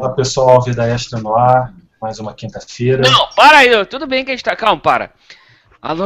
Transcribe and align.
Olá 0.00 0.14
pessoal, 0.14 0.62
Vida 0.62 0.88
Extra 0.88 1.20
no 1.20 1.36
ar, 1.36 1.74
mais 2.00 2.18
uma 2.18 2.32
quinta-feira. 2.32 3.02
Não, 3.02 3.28
para 3.36 3.58
aí, 3.58 3.84
tudo 3.84 4.06
bem 4.06 4.24
que 4.24 4.30
a 4.30 4.34
gente 4.34 4.42
tá. 4.42 4.56
Calma, 4.56 4.80
para. 4.80 5.10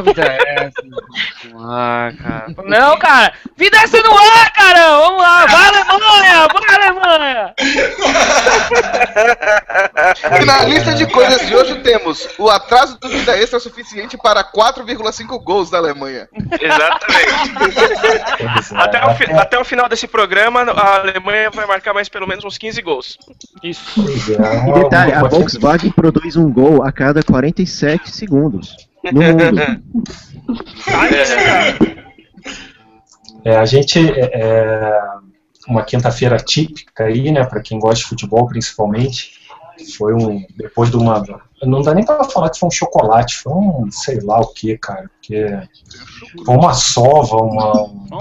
Vida 0.04 0.22
Extra 0.24 0.84
no 1.50 1.70
ar, 1.70 2.16
cara. 2.16 2.46
Não, 2.64 2.96
cara! 2.98 3.32
Vida 3.56 3.76
Extra 3.78 4.00
no 4.02 4.16
ar, 4.16 4.52
cara! 4.52 4.98
Vamos 4.98 5.20
lá! 5.22 5.46
Vai, 5.46 5.66
Alemanha! 5.68 6.48
Vai, 6.48 6.76
Alemanha! 6.76 7.54
E 10.40 10.44
na 10.46 10.62
lista 10.64 10.94
de 10.94 11.06
coisas 11.08 11.46
de 11.46 11.56
hoje 11.56 11.74
temos 11.80 12.28
o 12.38 12.48
atraso 12.48 12.98
do 13.00 13.08
Vida 13.08 13.36
Extra 13.36 13.58
suficiente 13.58 14.16
para 14.16 14.44
4,5 14.44 15.42
gols 15.42 15.70
da 15.70 15.78
Alemanha. 15.78 16.28
Exatamente. 16.60 17.74
É, 18.40 18.78
Até 18.80 19.04
o, 19.06 19.14
fi- 19.16 19.32
até 19.32 19.58
o 19.58 19.64
final 19.64 19.88
desse 19.88 20.06
programa, 20.06 20.62
a 20.62 20.96
Alemanha 21.00 21.50
vai 21.50 21.66
marcar 21.66 21.92
mais 21.92 22.08
pelo 22.08 22.26
menos 22.28 22.44
uns 22.44 22.56
15 22.58 22.80
gols. 22.80 23.18
Isso. 23.62 24.00
é, 24.40 24.68
E 24.70 24.72
detalhe, 24.84 25.12
a 25.12 25.22
Volkswagen 25.24 25.90
produz 25.90 26.36
um 26.36 26.50
gol 26.50 26.84
a 26.84 26.92
cada 26.92 27.22
47 27.22 28.10
segundos 28.14 28.76
no 29.12 29.20
mundo. 29.22 29.60
É, 33.44 33.56
a 33.56 33.64
gente 33.66 33.98
é, 33.98 34.30
é 34.32 35.00
uma 35.68 35.82
quinta-feira 35.82 36.36
típica 36.36 37.04
aí, 37.04 37.30
né, 37.30 37.44
para 37.44 37.60
quem 37.60 37.78
gosta 37.78 37.96
de 38.02 38.08
futebol 38.08 38.46
principalmente. 38.46 39.32
Foi 39.98 40.14
um 40.14 40.44
depois 40.56 40.90
de 40.90 40.96
uma 40.96 41.22
não 41.62 41.82
dá 41.82 41.94
nem 41.94 42.04
para 42.04 42.22
falar 42.24 42.50
que 42.50 42.58
foi 42.58 42.66
um 42.68 42.70
chocolate, 42.70 43.36
foi 43.36 43.52
um 43.52 43.88
sei 43.90 44.20
lá 44.20 44.40
o 44.40 44.46
que, 44.52 44.76
cara, 44.78 45.10
porque 45.10 45.46
foi 46.44 46.54
uma 46.56 46.74
sova, 46.74 47.36
uma, 47.36 47.82
um 47.82 48.20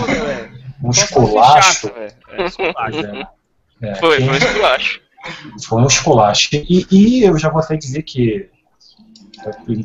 velho. 0.00 0.56
Vamos 0.80 0.98
esculacho. 0.98 1.90
É, 1.96 2.44
esculacho. 2.44 2.98
É, 3.00 3.28
é, 3.82 3.94
Foi, 3.96 4.16
quem- 4.18 4.28
foi 4.28 4.36
isso 4.38 4.52
que 4.52 4.58
eu 4.58 4.66
acho. 4.66 5.00
foi 5.66 5.82
um 5.82 5.86
esculacho. 5.86 6.48
E, 6.52 6.86
e 6.90 7.24
eu 7.24 7.36
já 7.38 7.50
vou 7.50 7.60
até 7.60 7.76
dizer 7.76 8.02
que, 8.02 8.48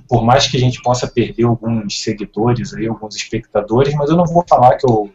por 0.07 0.23
mais 0.23 0.47
que 0.47 0.57
a 0.57 0.59
gente 0.59 0.81
possa 0.81 1.07
perder 1.07 1.45
alguns 1.45 2.01
seguidores, 2.01 2.73
aí, 2.73 2.87
alguns 2.87 3.15
espectadores, 3.15 3.93
mas 3.95 4.09
eu 4.09 4.15
não 4.17 4.25
vou 4.25 4.43
falar 4.47 4.75
que 4.77 4.85
eu 4.85 5.09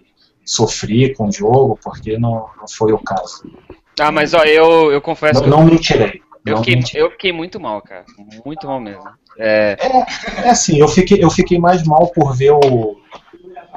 sofri 0.44 1.14
com 1.14 1.28
o 1.28 1.32
jogo, 1.32 1.78
porque 1.82 2.18
não, 2.18 2.46
não 2.58 2.68
foi 2.68 2.92
o 2.92 2.98
caso. 2.98 3.42
Ah, 3.98 4.12
mas 4.12 4.34
ó, 4.34 4.42
eu, 4.44 4.92
eu 4.92 5.00
confesso. 5.00 5.40
Não, 5.42 5.58
não 5.58 5.64
mentirei. 5.64 6.20
eu, 6.44 6.52
Não 6.52 6.58
fiquei, 6.58 6.76
mentirei. 6.76 7.02
eu 7.02 7.10
fiquei 7.10 7.32
muito 7.32 7.58
mal, 7.58 7.80
cara. 7.82 8.04
Muito 8.44 8.66
mal 8.66 8.78
mesmo. 8.80 9.04
É, 9.38 9.76
É 10.44 10.48
assim, 10.50 10.78
eu 10.78 10.88
fiquei, 10.88 11.22
eu 11.22 11.30
fiquei 11.30 11.58
mais 11.58 11.82
mal 11.84 12.08
por 12.08 12.34
ver 12.36 12.52
o- 12.52 12.95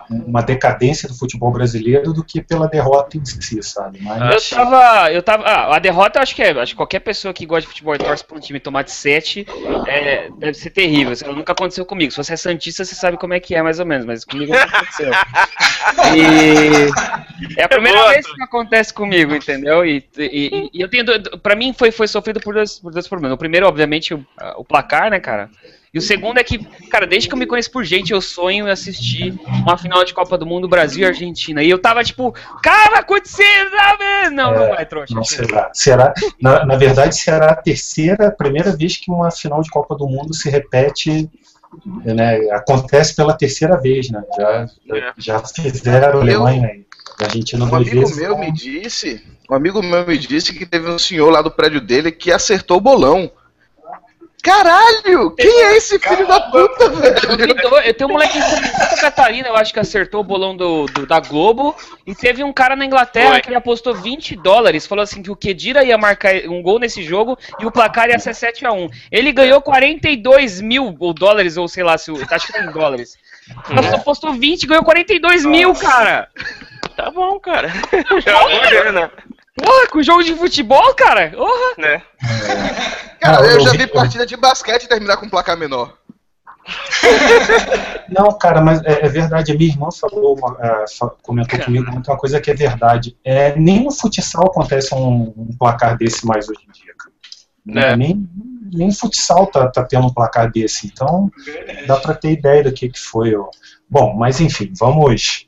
uma 0.10 0.42
decadência 0.42 1.08
do 1.08 1.16
futebol 1.16 1.52
brasileiro 1.52 2.14
do 2.14 2.24
que 2.24 2.42
pela 2.42 2.68
derrota 2.68 3.18
em 3.18 3.26
si, 3.26 3.62
sabe? 3.64 4.00
Mas, 4.02 4.52
eu 4.52 4.58
tava. 4.58 5.12
Eu 5.12 5.24
tava. 5.24 5.44
Ah, 5.44 5.76
a 5.76 5.80
derrota 5.80 6.20
eu 6.20 6.24
acho 6.24 6.36
que 6.36 6.42
é. 6.42 6.52
Acho 6.52 6.74
que 6.74 6.78
qualquer 6.78 7.00
pessoa 7.00 7.34
que 7.34 7.46
gosta 7.46 7.62
de 7.62 7.68
futebol 7.68 7.96
e 7.96 8.00
torce 8.00 8.24
pra 8.24 8.38
um 8.38 8.40
time 8.40 8.60
tomar 8.60 8.84
de 8.84 8.92
7 8.92 9.46
é, 9.88 10.30
deve 10.38 10.54
ser 10.54 10.70
terrível. 10.70 11.14
Isso 11.14 11.32
nunca 11.32 11.52
aconteceu 11.52 11.86
comigo. 11.86 12.12
Se 12.12 12.18
você 12.18 12.34
é 12.34 12.38
Santista, 12.38 12.86
você 12.86 12.96
sabe 12.96 13.18
como 13.18 13.34
é 13.34 13.40
que 13.40 13.56
é, 13.56 13.62
mais 13.62 13.80
ou 13.80 13.86
menos, 13.86 14.06
mas 14.06 14.24
comigo 14.26 14.54
nunca 14.54 14.66
aconteceu. 14.66 15.12
E 16.16 17.60
é 17.60 17.64
a 17.64 17.70
primeira 17.70 18.00
Boa, 18.00 18.12
vez 18.12 18.26
que 18.26 18.44
acontece 18.44 18.94
comigo, 18.94 19.34
entendeu? 19.34 19.86
E, 19.86 20.04
e, 20.18 20.70
e 20.74 20.82
eu 20.82 20.90
tenho. 20.90 21.06
Pra 21.42 21.56
mim 21.56 21.74
foi, 21.74 21.92
foi 21.92 22.08
sofrido 22.08 22.40
por 22.40 22.54
dois, 22.54 22.80
por 22.80 22.92
dois 22.92 23.08
problemas. 23.08 23.36
O 23.36 23.38
primeiro, 23.40 23.68
obviamente, 23.68 24.14
o, 24.14 24.26
o 24.58 24.64
placar, 24.64 25.10
né, 25.10 25.20
cara? 25.20 25.50
E 25.94 25.98
o 25.98 26.02
segundo 26.02 26.38
é 26.38 26.44
que, 26.44 26.60
cara, 26.90 27.08
desde 27.08 27.28
que 27.28 27.34
eu 27.34 27.38
me 27.40 27.48
conheço 27.48 27.72
por 27.72 27.84
gente, 27.84 28.12
eu 28.14 28.22
sonho 28.22 28.68
em 28.68 28.72
assistir 28.72 29.34
uma 29.64 29.76
final 29.78 30.04
de 30.04 30.14
Copa 30.14 30.38
do 30.38 30.46
Mundo 30.46 30.68
Brasil 30.68 31.02
e 31.02 31.06
Argentina. 31.06 31.64
E 31.64 31.70
eu 31.70 31.80
tava 31.80 32.04
tipo, 32.04 32.32
cara, 32.62 32.92
vai 32.92 33.00
acontecer, 33.00 33.70
sabe? 33.72 34.30
Não, 34.32 34.54
não 34.54 34.64
É, 34.66 34.70
vai, 34.76 34.86
trouxa. 34.86 35.16
Não 35.16 35.24
será. 35.24 35.72
será 35.74 36.14
na, 36.40 36.64
na 36.66 36.76
verdade, 36.76 37.16
será 37.16 37.52
a 37.52 37.56
terceira, 37.56 38.28
a 38.28 38.32
primeira 38.32 38.76
vez 38.76 38.98
que 38.98 39.10
uma 39.12 39.32
final 39.32 39.62
de 39.62 39.70
Copa 39.72 39.96
do 39.96 40.08
Mundo 40.08 40.34
se 40.36 40.48
repete, 40.50 41.28
né? 42.06 42.38
Acontece 42.52 43.16
pela 43.16 43.34
terceira 43.34 43.76
vez, 43.80 44.10
né? 44.10 44.24
Já, 44.38 44.68
É. 44.96 45.14
já 45.18 45.40
fizeram 45.40 46.20
a 46.20 46.22
Alemanha 46.22 46.72
e 46.76 46.86
a 47.24 47.26
Argentina 47.26 47.66
Um 47.66 47.76
amigo 47.76 48.00
vezes. 48.02 48.16
meu 48.18 48.38
me 48.38 48.52
disse, 48.52 49.24
um 49.50 49.56
amigo 49.56 49.82
meu 49.82 50.06
me 50.06 50.18
disse 50.18 50.54
que 50.54 50.66
teve 50.66 50.90
um 50.90 51.00
senhor 51.00 51.30
lá 51.32 51.42
do 51.42 51.50
prédio 51.52 51.82
dele 51.82 52.12
que 52.12 52.32
acertou 52.32 52.78
o 52.78 52.82
bolão. 52.82 53.32
Caralho! 54.42 55.32
Quem 55.32 55.64
é 55.64 55.76
esse 55.78 56.00
filho 56.00 56.26
da 56.26 56.40
puta, 56.40 56.86
Eu, 56.86 56.96
velho? 56.96 57.56
eu 57.86 57.94
tenho 57.94 58.10
um 58.10 58.14
moleque 58.14 58.38
em 58.38 58.42
Santa 58.42 58.96
Catarina, 59.02 59.50
eu 59.50 59.56
acho 59.56 59.74
que 59.74 59.80
acertou 59.80 60.22
o 60.22 60.24
bolão 60.24 60.56
do, 60.56 60.86
do- 60.88 61.06
da 61.06 61.20
Globo. 61.20 61.76
E 62.08 62.16
teve 62.16 62.44
um 62.44 62.54
cara 62.54 62.76
na 62.76 62.86
Inglaterra 62.86 63.32
Foi. 63.32 63.42
que 63.42 63.50
ele 63.50 63.56
apostou 63.58 63.94
20 63.94 64.36
dólares. 64.38 64.88
Falou 64.88 65.04
assim 65.04 65.22
que 65.22 65.30
o 65.30 65.36
Kedira 65.36 65.84
ia 65.84 65.98
marcar 65.98 66.34
um 66.48 66.62
gol 66.62 66.80
nesse 66.80 67.04
jogo 67.04 67.38
e 67.60 67.66
o 67.66 67.72
placar 67.72 68.10
ia 68.10 68.18
ser 68.18 68.32
7x1. 68.32 68.90
Ele 69.12 69.32
ganhou 69.32 69.62
42 69.62 70.62
mil 70.62 70.96
ou 71.00 71.14
dólares, 71.14 71.58
ou 71.58 71.68
sei 71.68 71.84
lá, 71.84 71.98
se 71.98 72.10
o, 72.12 72.18
acho 72.32 72.48
que 72.48 72.54
tá 72.54 72.64
em 72.64 72.72
dólares. 72.72 73.18
Mas 73.70 73.86
só 73.88 73.96
apostou 73.98 74.34
20 74.34 74.64
e 74.64 74.68
ganhou 74.68 74.84
42 74.84 75.44
mil, 75.46 75.74
cara. 75.76 76.30
Tá 76.96 77.12
bom, 77.12 77.40
cara. 77.40 77.70
Já 78.26 78.32
é 78.32 78.46
uma 78.46 78.70
grana, 78.70 79.12
Porra, 79.64 79.88
com 79.92 80.02
jogo 80.04 80.24
de 80.24 80.34
futebol, 80.36 80.94
cara? 80.96 81.30
Porra. 81.32 81.74
né? 81.78 82.02
Cara, 83.20 83.38
Não, 83.42 83.46
eu 83.46 83.60
já 83.62 83.72
vi- 83.72 83.88
partida 83.88 84.26
de 84.26 84.36
basquete 84.38 84.88
terminar 84.88 85.18
com 85.18 85.30
placar 85.30 85.58
menor. 85.58 85.98
Não, 88.10 88.32
cara, 88.38 88.62
mas 88.62 88.82
é, 88.84 89.06
é 89.06 89.10
verdade. 89.10 89.52
A 89.52 89.56
minha 89.56 89.70
irmã 89.72 89.90
falou, 89.92 90.38
uma- 90.38 90.58
é, 90.62 90.86
comentou 91.22 91.60
comigo 91.60 91.92
muito 91.92 92.10
uma 92.12 92.18
coisa 92.18 92.40
que 92.40 92.52
é 92.52 92.54
verdade. 92.54 93.18
É, 93.24 93.56
nem 93.56 93.84
no 93.84 93.92
futsal 93.92 94.46
acontece 94.48 94.94
um, 94.94 95.34
um 95.38 95.50
placar 95.58 95.98
desse 95.98 96.26
mais 96.26 96.48
hoje 96.50 96.60
em 96.68 96.72
dia, 96.72 96.94
cara. 96.98 97.14
Né? 97.66 97.94
É. 97.94 97.96
Nem, 97.96 98.28
nem 98.72 98.92
futsal 98.92 99.48
tá, 99.48 99.68
tá 99.70 99.84
tendo 99.84 100.08
um 100.08 100.14
placar 100.14 100.52
desse. 100.52 100.88
Então, 100.88 101.30
dá 101.88 101.98
pra 101.98 102.14
ter 102.14 102.32
ideia 102.32 102.64
do 102.64 102.72
que, 102.72 102.90
que 102.90 103.00
foi. 103.00 103.36
ó. 103.36 103.48
Bom, 103.90 104.16
mas 104.16 104.40
enfim, 104.40 104.72
vamos. 104.78 105.48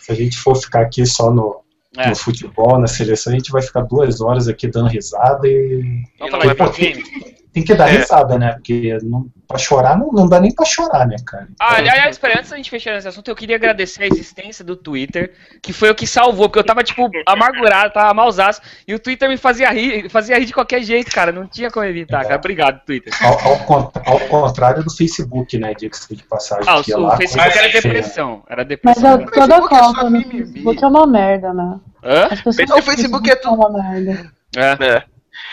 Se 0.00 0.10
a 0.10 0.14
gente 0.14 0.36
for 0.38 0.56
ficar 0.56 0.80
aqui 0.82 1.04
só 1.06 1.30
no, 1.30 1.61
É. 1.96 2.08
no 2.08 2.16
futebol, 2.16 2.78
na 2.78 2.86
seleção, 2.86 3.32
a 3.32 3.36
gente 3.36 3.50
vai 3.50 3.60
ficar 3.60 3.82
duas 3.82 4.20
horas 4.20 4.48
aqui 4.48 4.66
dando 4.66 4.88
risada 4.88 5.46
e 5.46 6.04
Vamos 6.18 6.30
falar 6.30 6.54
de 6.54 6.80
videogame? 6.80 7.41
Tem 7.52 7.62
que 7.64 7.74
dar 7.74 7.88
É. 7.88 7.98
risada, 7.98 8.38
né? 8.38 8.52
Porque 8.54 8.96
não, 9.02 9.26
pra 9.46 9.58
chorar 9.58 9.98
não, 9.98 10.08
não 10.10 10.26
dá 10.28 10.40
nem 10.40 10.54
pra 10.54 10.64
chorar, 10.64 11.06
né, 11.06 11.16
cara? 11.26 11.48
Ah, 11.60 11.76
aliás, 11.76 12.16
espera, 12.16 12.38
antes 12.38 12.50
da 12.50 12.56
gente 12.56 12.70
fechar 12.70 12.96
esse 12.96 13.06
assunto, 13.06 13.28
eu 13.28 13.36
queria 13.36 13.56
agradecer 13.56 14.04
a 14.04 14.06
existência 14.06 14.64
do 14.64 14.74
Twitter, 14.74 15.32
que 15.60 15.72
foi 15.72 15.90
o 15.90 15.94
que 15.94 16.06
salvou, 16.06 16.48
porque 16.48 16.58
eu 16.58 16.64
tava, 16.64 16.82
tipo, 16.82 17.10
amargurado, 17.26 17.92
tava 17.92 18.14
malzaço, 18.14 18.60
e 18.88 18.94
o 18.94 18.98
Twitter 18.98 19.28
me 19.28 19.36
fazia 19.36 19.70
rir, 19.70 20.08
fazia 20.08 20.38
rir 20.38 20.46
de 20.46 20.52
qualquer 20.54 20.82
jeito, 20.82 21.10
cara, 21.12 21.30
não 21.32 21.46
tinha 21.46 21.70
como 21.70 21.84
evitar, 21.84 22.22
cara. 22.22 22.36
Obrigado, 22.36 22.80
Twitter. 22.86 23.12
Ao, 23.22 23.38
ao 23.38 23.92
ao 24.06 24.20
contrário 24.28 24.82
do 24.82 24.90
Facebook, 24.94 25.58
né? 25.58 25.74
Diga-se 25.74 26.14
de 26.16 26.22
passagem. 26.24 26.64
Ah, 26.66 26.78
o, 26.78 26.84
que 26.84 26.92
é 26.92 26.96
o 26.96 27.00
lá 27.00 27.16
Facebook 27.16 27.58
era 27.58 27.68
feia. 27.70 27.82
depressão, 27.82 28.42
era 28.48 28.62
Mas 28.62 28.68
depressão. 28.68 29.10
eu, 29.12 29.18
né? 29.18 29.26
toda 29.32 29.54
é 29.56 29.60
conta 29.60 30.04
no 30.04 30.10
mimimi. 30.10 30.42
Facebook 30.44 30.84
é 30.84 30.86
uma 30.86 31.06
merda, 31.06 31.52
né? 31.52 31.80
Hã? 32.04 32.28
As 32.30 32.40
pessoas 32.40 32.70
O 32.70 32.82
Facebook 32.82 33.30
é 33.30 33.36
tudo- 33.36 33.54
uma 33.54 33.70
merda. 33.70 34.30
É. 34.56 34.84
É. 34.86 35.02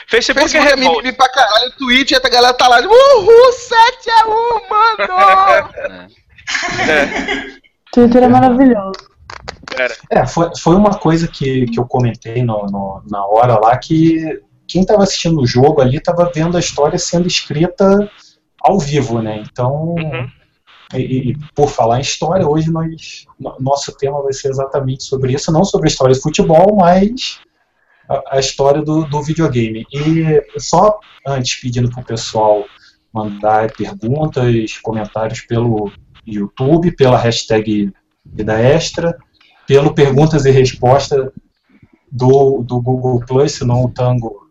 Facebook 0.09 0.40
é 0.40 0.44
Facebook 0.44 0.58
é 0.58 0.75
revolta. 0.75 0.97
mimimi 1.02 1.16
pra 1.18 1.30
caralho, 1.30 1.72
Twitch, 1.78 2.12
a 2.14 2.30
galera 2.30 2.53
tá 2.53 2.68
lá, 2.68 2.80
uhul, 2.80 3.52
7x1, 3.53 4.70
mano! 4.70 5.70
Twitter 7.94 8.24
é 8.24 8.28
maravilhoso. 8.28 9.09
É, 10.09 10.25
foi, 10.25 10.50
foi 10.59 10.75
uma 10.75 10.98
coisa 10.98 11.28
que, 11.28 11.66
que 11.68 11.80
eu 11.80 11.86
comentei 11.86 12.44
no, 12.44 12.66
no- 12.66 13.03
na 13.09 13.25
hora 13.25 13.59
lá 13.59 13.78
que 13.78 14.42
quem 14.68 14.81
estava 14.81 15.03
assistindo 15.03 15.40
o 15.42 15.48
jogo 15.48 15.81
ali 15.81 15.98
estava 15.98 16.30
vendo 16.34 16.58
a 16.58 16.59
história 16.59 16.98
sendo 16.98 17.28
escrita 17.28 18.09
ao 18.62 18.80
vivo, 18.80 19.22
né? 19.22 19.44
Então, 19.52 19.96
Uhum. 19.96 20.28
e, 20.96 21.31
e 21.31 21.38
por 21.56 21.69
falar 21.69 21.98
em 22.00 22.02
história, 22.02 22.48
hoje 22.48 22.72
nós, 22.72 23.25
no- 23.40 23.56
nosso 23.59 23.92
tema 23.96 24.22
vai 24.24 24.34
ser 24.34 24.50
exatamente 24.50 25.03
sobre 25.03 25.34
isso, 25.34 25.52
não 25.52 25.64
sobre 25.64 25.88
a 25.88 25.92
história 25.92 26.16
do 26.16 26.22
futebol, 26.22 26.75
mas 26.75 27.40
a, 28.09 28.38
a 28.38 28.40
história 28.40 28.81
do, 28.81 29.06
do 29.06 29.22
videogame. 29.22 29.86
E 29.94 30.44
só 30.57 31.00
antes 31.25 31.62
pedindo 31.62 31.89
para 31.89 32.01
o 32.01 32.06
pessoal 32.06 32.66
mandar 33.13 33.72
perguntas, 33.72 34.78
comentários 34.81 35.42
pelo 35.42 35.92
YouTube, 36.25 36.92
pela 36.92 37.18
hashtag 37.18 37.94
Vida 38.25 38.60
Extra, 38.60 39.18
pelo 39.68 39.94
perguntas 39.94 40.45
e 40.45 40.51
respostas 40.51 41.30
do, 42.12 42.63
do 42.63 42.81
Google 42.81 43.24
Plus, 43.25 43.54
senão 43.54 43.86
o 43.86 43.89
Tango. 43.89 44.50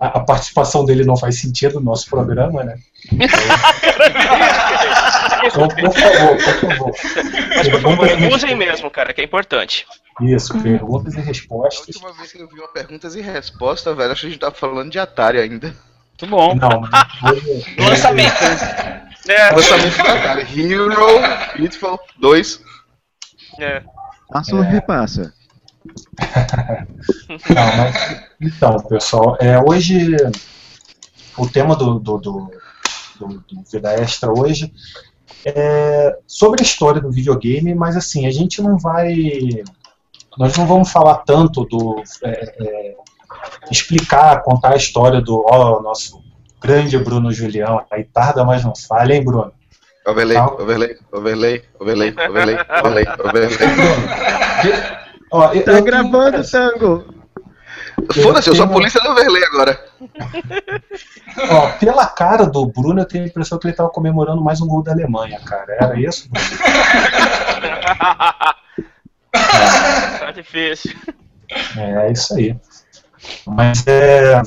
A, 0.00 0.18
a 0.18 0.20
participação 0.20 0.84
dele 0.84 1.04
não 1.04 1.16
faz 1.16 1.40
sentido 1.40 1.74
no 1.74 1.86
nosso 1.86 2.08
programa, 2.08 2.64
né? 2.64 2.76
Então, 5.44 5.68
por 5.68 5.92
favor, 5.92 6.36
por 6.36 6.70
favor. 6.70 6.92
Mas 7.56 7.68
por 7.68 7.80
favor, 7.80 8.32
usem 8.34 8.54
mesmo, 8.56 8.90
cara, 8.90 9.12
que 9.12 9.20
é 9.20 9.24
importante. 9.24 9.86
Isso, 10.20 10.58
perguntas 10.62 11.14
e 11.14 11.18
A 11.18 11.22
respostas. 11.22 11.86
última 11.96 12.12
vez 12.12 12.32
que 12.32 12.40
eu 12.40 12.48
vi 12.48 12.58
uma 12.60 12.68
perguntas 12.68 13.14
e 13.14 13.20
respostas, 13.20 13.96
velho, 13.96 14.12
acho 14.12 14.20
que 14.22 14.26
a 14.26 14.30
gente 14.30 14.40
tá 14.40 14.50
falando 14.50 14.90
de 14.90 14.98
Atari 14.98 15.38
ainda. 15.38 15.68
Muito 16.20 16.26
bom. 16.28 16.54
Não, 16.54 16.80
mas 16.80 16.90
Lançamento? 17.88 18.34
É, 19.28 19.50
Lançamento 19.56 19.96
da 19.96 20.12
Atari. 20.14 20.42
Hero, 20.72 20.96
Beautiful 21.56 21.98
2. 22.20 22.60
é. 23.60 23.82
Passa 24.30 24.54
ou 24.56 24.62
repassa? 24.62 25.34
Não, 27.28 27.76
mas 27.76 28.22
Então, 28.40 28.76
pessoal, 28.84 29.36
é, 29.40 29.58
hoje 29.58 30.16
o 31.36 31.48
tema 31.48 31.74
do, 31.76 31.98
do, 31.98 32.18
do, 32.18 32.50
do, 33.18 33.28
do 33.28 33.62
Vida 33.70 33.92
Extra 33.94 34.30
hoje 34.32 34.72
é 35.44 36.16
sobre 36.26 36.60
a 36.60 36.64
história 36.64 37.00
do 37.00 37.10
videogame, 37.10 37.74
mas 37.74 37.96
assim, 37.96 38.26
a 38.26 38.30
gente 38.30 38.60
não 38.62 38.78
vai. 38.78 39.14
Nós 40.38 40.56
não 40.56 40.66
vamos 40.66 40.90
falar 40.90 41.16
tanto 41.18 41.64
do. 41.64 42.02
é, 42.24 42.54
é, 42.64 42.94
explicar, 43.70 44.42
contar 44.42 44.70
a 44.72 44.76
história 44.76 45.20
do 45.20 45.44
ó, 45.48 45.80
nosso 45.82 46.22
grande 46.60 46.96
Bruno 46.98 47.32
Julião. 47.32 47.84
Aí 47.90 48.04
tarda, 48.04 48.44
mas 48.44 48.64
não 48.64 48.72
falha, 48.74 49.14
hein, 49.14 49.24
Bruno? 49.24 49.52
Overlay, 50.06 50.36
Tá. 50.36 50.46
overlay, 50.54 50.96
overlay, 51.12 51.62
overlay, 51.78 52.14
overlay, 52.28 52.56
overlay, 52.78 53.04
overlay. 53.24 53.48
Ó, 55.30 55.52
eu- 55.52 55.64
Tá 55.64 55.72
eu- 55.72 55.84
gravando, 55.84 56.42
Tango. 56.50 57.04
Foda-se, 58.22 58.50
eu 58.50 58.54
sou 58.54 58.64
a 58.64 58.68
polícia 58.68 59.00
do 59.00 59.10
overlay 59.10 59.44
agora. 59.44 59.84
Ó, 61.50 61.68
pela 61.78 62.06
cara 62.06 62.46
do 62.46 62.66
Bruno, 62.66 63.00
eu 63.00 63.06
tenho 63.06 63.24
a 63.24 63.26
impressão 63.26 63.58
que 63.58 63.66
ele 63.66 63.72
estava 63.72 63.90
comemorando 63.90 64.42
mais 64.42 64.60
um 64.60 64.66
gol 64.66 64.82
da 64.82 64.92
Alemanha, 64.92 65.40
cara. 65.40 65.76
Era 65.80 66.00
isso? 66.00 66.28
Bruno? 66.28 66.46
Tá 69.32 70.30
difícil. 70.34 70.94
É, 71.76 72.06
é 72.06 72.12
isso 72.12 72.34
aí. 72.34 72.56
Mas 73.46 73.86
é. 73.86 74.42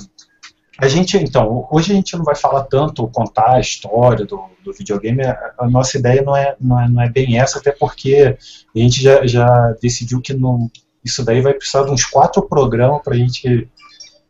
A 0.77 0.89
gente, 0.89 1.15
então, 1.15 1.65
hoje 1.71 1.93
a 1.93 1.95
gente 1.95 2.17
não 2.17 2.25
vai 2.25 2.35
falar 2.35 2.63
tanto, 2.63 3.07
contar 3.07 3.53
a 3.53 3.59
história 3.61 4.25
do, 4.25 4.43
do 4.61 4.73
videogame. 4.73 5.23
A, 5.23 5.53
a 5.59 5.69
nossa 5.69 5.97
ideia 5.97 6.21
não 6.21 6.35
é, 6.35 6.53
não, 6.59 6.79
é, 6.79 6.89
não 6.89 7.01
é 7.01 7.09
bem 7.09 7.39
essa, 7.39 7.59
até 7.59 7.71
porque 7.71 8.37
a 8.75 8.79
gente 8.79 9.01
já, 9.01 9.25
já 9.25 9.73
decidiu 9.81 10.19
que 10.19 10.33
não, 10.33 10.69
isso 11.05 11.23
daí 11.23 11.41
vai 11.41 11.53
precisar 11.53 11.83
de 11.85 11.91
uns 11.91 12.03
quatro 12.05 12.41
programas 12.49 13.01
para 13.03 13.13
a 13.13 13.17
gente 13.17 13.69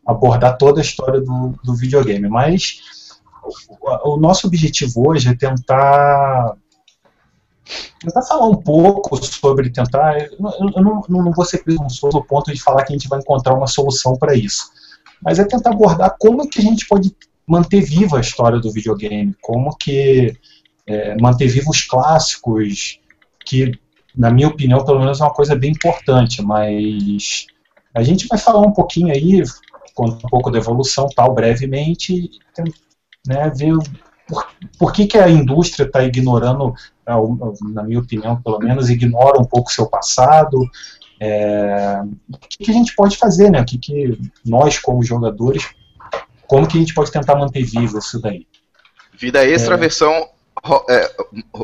abordar 0.06 0.56
toda 0.58 0.80
a 0.80 0.84
história 0.84 1.20
do, 1.20 1.54
do 1.64 1.74
videogame. 1.74 2.28
Mas 2.28 2.78
o, 3.80 4.14
o 4.14 4.16
nosso 4.16 4.46
objetivo 4.46 5.08
hoje 5.08 5.28
é 5.30 5.34
tentar 5.36 6.56
tentar 8.00 8.22
falar 8.22 8.46
um 8.46 8.56
pouco 8.56 9.16
sobre 9.24 9.70
tentar. 9.70 10.18
Eu, 10.18 10.28
eu- 10.60 10.70
eu 10.76 10.82
não, 10.82 11.02
não 11.08 11.32
vou 11.32 11.44
ser 11.44 11.58
presunçoso 11.64 12.16
ao 12.16 12.24
ponto 12.24 12.52
de 12.52 12.60
falar 12.62 12.84
que 12.84 12.92
a 12.92 12.96
gente 12.96 13.08
vai 13.08 13.18
encontrar 13.18 13.54
uma 13.54 13.66
solução 13.66 14.16
para 14.16 14.34
isso, 14.34 14.70
mas 15.22 15.38
é 15.38 15.44
tentar 15.44 15.70
abordar 15.70 16.14
como 16.18 16.48
que 16.48 16.60
a 16.60 16.62
gente 16.62 16.86
pode 16.86 17.14
manter 17.46 17.80
viva 17.80 18.18
a 18.18 18.20
história 18.20 18.58
do 18.60 18.72
videogame, 18.72 19.34
como 19.40 19.76
que 19.76 20.36
é, 20.86 21.16
manter 21.20 21.48
vivos 21.48 21.76
os 21.78 21.82
clássicos, 21.84 23.00
que, 23.44 23.72
na 24.16 24.30
minha 24.30 24.48
opinião, 24.48 24.84
pelo 24.84 24.98
menos 24.98 25.20
é 25.20 25.24
uma 25.24 25.34
coisa 25.34 25.54
bem 25.54 25.72
importante, 25.72 26.42
mas 26.42 27.46
a 27.94 28.02
gente 28.02 28.26
vai 28.26 28.38
falar 28.38 28.60
um 28.60 28.72
pouquinho 28.72 29.12
aí, 29.12 29.42
um 29.98 30.16
pouco 30.28 30.50
da 30.50 30.58
evolução 30.58 31.08
tal, 31.14 31.34
brevemente, 31.34 32.30
né, 33.26 33.50
ver 33.54 33.74
por, 34.26 34.46
por 34.78 34.92
que, 34.92 35.06
que 35.06 35.18
a 35.18 35.28
indústria 35.28 35.84
está 35.84 36.02
ignorando 36.02 36.74
na 37.72 37.82
minha 37.82 38.00
opinião, 38.00 38.40
pelo 38.42 38.58
menos, 38.58 38.90
ignora 38.90 39.40
um 39.40 39.44
pouco 39.44 39.70
o 39.70 39.72
seu 39.72 39.86
passado. 39.86 40.58
É, 41.20 42.02
o 42.28 42.38
que, 42.38 42.64
que 42.64 42.70
a 42.70 42.74
gente 42.74 42.94
pode 42.94 43.16
fazer, 43.16 43.50
né? 43.50 43.60
O 43.60 43.64
que, 43.64 43.78
que 43.78 44.18
nós, 44.44 44.78
como 44.78 45.02
jogadores, 45.04 45.68
como 46.46 46.66
que 46.66 46.76
a 46.76 46.80
gente 46.80 46.92
pode 46.92 47.12
tentar 47.12 47.36
manter 47.36 47.64
vivo 47.64 47.98
isso 47.98 48.20
daí? 48.20 48.46
Vida 49.18 49.46
extra, 49.46 49.74
É. 49.74 49.78
versão 49.78 50.28
é, 50.88 51.10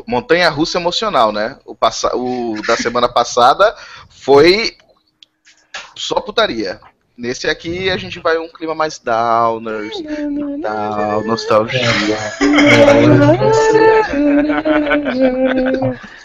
montanha 0.07 0.49
russa 0.49 0.77
emocional, 0.77 1.31
né? 1.31 1.57
O, 1.65 1.75
passa, 1.75 2.15
o 2.15 2.55
da 2.67 2.75
semana 2.77 3.07
passada 3.09 3.75
foi 4.09 4.75
só 5.95 6.19
putaria. 6.19 6.79
Nesse 7.15 7.47
aqui 7.47 7.91
a 7.91 7.97
gente 7.97 8.19
vai 8.19 8.39
um 8.39 8.47
clima 8.47 8.73
mais 8.73 8.97
downers, 8.97 10.01
down, 10.59 11.23
nostalgia. 11.25 11.79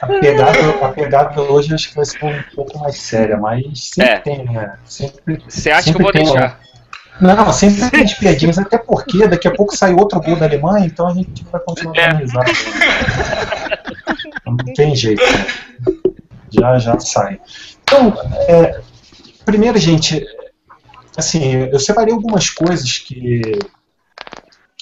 A 0.00 0.06
pegada, 0.06 0.86
a 0.86 0.88
pegada 0.88 1.42
hoje 1.42 1.74
acho 1.74 1.90
que 1.90 1.96
vai 1.96 2.04
ser 2.06 2.24
um 2.24 2.42
pouco 2.54 2.78
mais 2.78 2.96
séria, 2.96 3.36
mas 3.36 3.90
sempre 3.90 4.12
É. 4.12 4.18
tem, 4.20 4.44
né? 4.44 4.78
Sempre, 4.84 5.42
Você 5.46 5.70
acha 5.70 5.92
que 5.92 5.98
eu 5.98 6.02
vou 6.02 6.12
deixar? 6.12 6.58
Não, 7.20 7.52
sempre 7.52 7.90
tem 7.90 8.02
as 8.04 8.14
piadinhas, 8.14 8.58
até 8.58 8.78
porque 8.78 9.26
daqui 9.26 9.48
a 9.48 9.54
pouco 9.54 9.76
sai 9.76 9.92
outro 9.94 10.20
gol 10.20 10.36
da 10.36 10.46
Alemanha, 10.46 10.86
então 10.86 11.06
a 11.08 11.14
gente 11.14 11.44
vai 11.50 11.60
continuar 11.60 11.96
É. 11.96 12.12
risada. 12.16 12.50
Não 14.46 14.56
tem 14.74 14.94
jeito. 14.94 15.22
né? 15.22 15.46
Já, 16.50 16.78
já 16.78 16.98
sai. 17.00 17.40
Então, 17.82 18.14
é, 18.48 18.80
primeiro, 19.44 19.78
gente, 19.78 20.24
assim, 21.16 21.52
eu 21.52 21.78
separei 21.78 22.14
algumas 22.14 22.48
coisas 22.50 22.98
que, 22.98 23.58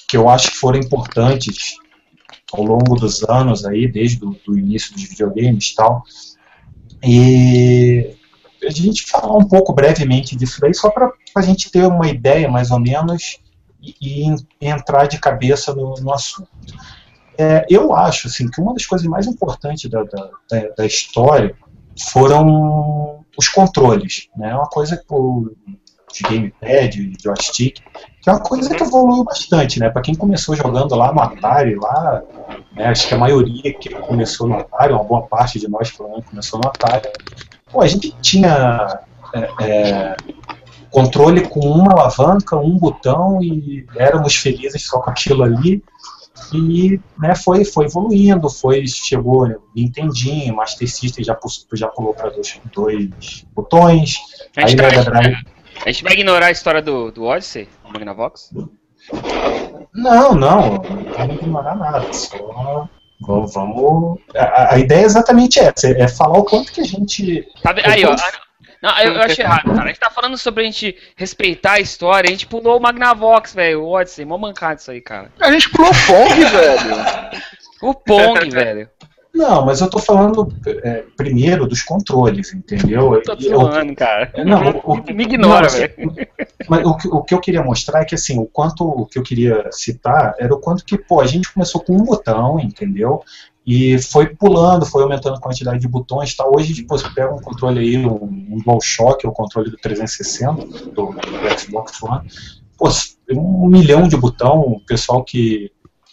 que 0.07 0.15
eu 0.15 0.29
acho 0.29 0.51
que 0.51 0.57
foram 0.57 0.79
importantes 0.79 1.75
ao 2.53 2.63
longo 2.63 2.95
dos 2.95 3.23
anos 3.27 3.65
aí, 3.65 3.91
desde 3.91 4.23
o 4.23 4.35
do 4.45 4.57
início 4.57 4.93
dos 4.93 5.03
videogames 5.03 5.71
e 5.71 5.75
tal. 5.75 6.03
E 7.03 8.16
a 8.67 8.71
gente 8.71 9.05
falar 9.05 9.35
um 9.37 9.47
pouco 9.47 9.73
brevemente 9.73 10.35
disso 10.35 10.59
daí, 10.61 10.73
só 10.73 10.89
para 10.89 11.11
a 11.35 11.41
gente 11.41 11.71
ter 11.71 11.85
uma 11.85 12.07
ideia 12.07 12.49
mais 12.49 12.71
ou 12.71 12.79
menos 12.79 13.39
e, 13.81 13.95
e 14.01 14.23
en- 14.23 14.47
entrar 14.61 15.07
de 15.07 15.19
cabeça 15.19 15.73
no, 15.73 15.95
no 15.95 16.13
assunto. 16.13 16.49
É, 17.37 17.65
eu 17.69 17.93
acho 17.95 18.27
assim, 18.27 18.49
que 18.49 18.59
uma 18.59 18.73
das 18.73 18.85
coisas 18.85 19.07
mais 19.07 19.27
importantes 19.27 19.89
da, 19.89 20.03
da, 20.03 20.29
da- 20.49 20.69
história 20.85 21.55
foram 22.11 23.23
os 23.37 23.47
controles. 23.47 24.27
Né? 24.35 24.53
Uma 24.55 24.67
coisa 24.67 24.97
que 24.97 25.05
o 25.13 25.51
de 26.13 26.23
gamepad, 26.23 26.89
de 26.95 27.17
joystick, 27.21 27.81
que 28.21 28.29
é 28.29 28.31
uma 28.31 28.39
coisa 28.39 28.73
que 28.73 28.81
evoluiu 28.81 29.23
bastante, 29.25 29.77
né? 29.79 29.89
Para 29.89 30.01
quem 30.01 30.15
começou 30.15 30.55
jogando 30.55 30.95
lá 30.95 31.13
no 31.13 31.21
Atari, 31.21 31.75
lá, 31.75 32.23
né, 32.71 32.85
acho 32.87 33.07
que 33.07 33.13
a 33.13 33.17
maioria 33.17 33.73
que 33.73 33.89
começou 33.89 34.47
no 34.47 34.55
Atari, 34.55 34.93
uma 34.93 35.03
boa 35.03 35.23
parte 35.27 35.59
de 35.59 35.67
nós 35.67 35.91
menos 35.91 36.21
começou 36.23 36.59
no 36.61 36.69
Atari. 36.69 37.09
Pô, 37.71 37.81
a 37.81 37.87
gente 37.87 38.11
tinha 38.21 38.99
é, 39.33 39.63
é, 39.63 40.17
controle 40.89 41.41
com 41.47 41.59
uma 41.59 41.91
alavanca, 41.91 42.57
um 42.57 42.77
botão 42.77 43.41
e 43.41 43.85
éramos 43.95 44.35
felizes 44.35 44.85
só 44.85 44.99
com 44.99 45.09
aquilo 45.09 45.43
ali. 45.43 45.83
E 46.53 46.99
né, 47.19 47.35
foi, 47.35 47.65
foi 47.65 47.85
evoluindo, 47.85 48.49
foi, 48.49 48.87
chegou 48.87 49.59
Nintendinho, 49.75 50.55
Master 50.55 50.87
System 50.89 51.23
já, 51.23 51.37
já 51.73 51.87
pulou 51.87 52.13
para 52.13 52.29
dois, 52.29 52.61
dois 52.73 53.45
botões. 53.53 54.17
A 54.55 54.67
gente, 54.67 54.81
vai, 54.81 55.03
Drive. 55.03 55.45
a 55.85 55.91
gente 55.91 56.03
vai 56.03 56.13
ignorar 56.13 56.45
a 56.47 56.51
história 56.51 56.81
do, 56.81 57.11
do 57.11 57.23
Odyssey, 57.23 57.67
do 57.83 57.91
Magnavox? 57.91 58.53
Não, 59.93 60.35
não, 60.35 60.35
não 60.35 60.81
vamos 61.17 61.35
ignorar 61.35 61.75
nada. 61.75 62.13
Só 62.13 62.87
vamos. 63.21 63.53
vamos- 63.53 64.19
A, 64.35 64.75
a 64.75 64.79
ideia 64.79 65.01
é 65.01 65.05
exatamente 65.05 65.59
essa: 65.59 65.87
é 65.87 66.07
falar 66.07 66.37
o 66.39 66.43
quanto 66.45 66.71
que 66.71 66.81
a 66.81 66.85
gente. 66.85 67.47
Tá 67.61 67.73
Aí, 67.85 68.05
ó. 68.05 68.15
Não, 68.81 68.95
eu, 68.99 69.13
eu 69.15 69.21
achei 69.21 69.43
errado, 69.43 69.65
cara. 69.73 69.83
A 69.85 69.87
gente 69.87 69.99
tá 69.99 70.09
falando 70.11 70.37
sobre 70.37 70.61
a 70.61 70.65
gente 70.65 70.95
respeitar 71.15 71.73
a 71.73 71.79
história, 71.79 72.27
a 72.27 72.31
gente 72.31 72.45
pulou 72.45 72.77
o 72.77 72.79
Magnavox, 72.79 73.53
velho, 73.55 73.81
o 73.81 73.89
Odyssey, 73.89 74.23
mó 74.23 74.37
mancada 74.37 74.75
isso 74.75 74.91
aí, 74.91 75.01
cara. 75.01 75.31
A 75.39 75.51
gente 75.51 75.67
pulou 75.71 75.91
Pong, 76.05 76.45
velho. 76.45 77.41
O 77.81 77.93
Pong, 77.95 78.49
velho. 78.51 78.87
Não, 79.37 79.65
mas 79.65 79.81
eu 79.81 79.89
tô 79.89 79.99
falando 79.99 80.51
é, 80.83 81.03
primeiro 81.15 81.67
dos 81.67 81.83
controles, 81.83 82.53
entendeu? 82.53 83.13
Eu 83.13 83.21
tô 83.21 83.35
zoando, 83.39 83.95
cara. 83.95 84.31
É, 84.33 84.43
Não, 84.43 84.69
o- 84.83 84.93
o- 84.93 85.13
Me 85.13 85.23
ignora, 85.23 85.67
assim, 85.67 85.79
velho. 85.79 86.11
Mas 86.67 86.85
o 86.85 86.97
que, 86.97 87.07
o 87.07 87.21
que 87.23 87.33
eu 87.33 87.39
queria 87.39 87.63
mostrar 87.63 88.01
é 88.01 88.05
que 88.05 88.15
assim, 88.15 88.37
o 88.39 88.45
quanto 88.45 88.83
o 88.83 89.05
que 89.05 89.17
eu 89.17 89.23
queria 89.23 89.69
citar 89.71 90.33
era 90.37 90.53
o 90.53 90.59
quanto 90.59 90.83
que, 90.83 90.97
pô, 90.97 91.21
a 91.21 91.25
gente 91.25 91.53
começou 91.53 91.79
com 91.81 91.93
um 91.95 92.03
botão, 92.03 92.59
entendeu? 92.59 93.21
E 93.65 93.97
foi 93.99 94.27
pulando, 94.35 94.85
foi 94.85 95.03
aumentando 95.03 95.35
a 95.37 95.39
quantidade 95.39 95.79
de 95.79 95.87
botões, 95.87 96.35
tá? 96.35 96.45
Hoje, 96.45 96.73
tipo, 96.73 96.97
você 96.97 97.07
pega 97.11 97.33
um 97.33 97.39
controle 97.39 97.79
aí, 97.79 97.97
um, 97.97 98.15
um 98.23 98.57
DualShock, 98.65 99.25
o 99.25 99.31
controle 99.31 99.69
do 99.69 99.77
360, 99.77 100.65
do, 100.91 101.13
do 101.13 101.59
Xbox 101.59 102.01
One, 102.03 102.27
pô, 102.77 102.89
um 103.31 103.67
milhão 103.69 104.07
de 104.07 104.17
botão, 104.17 104.59
o 104.61 104.79
pessoal 104.85 105.23
que 105.23 105.71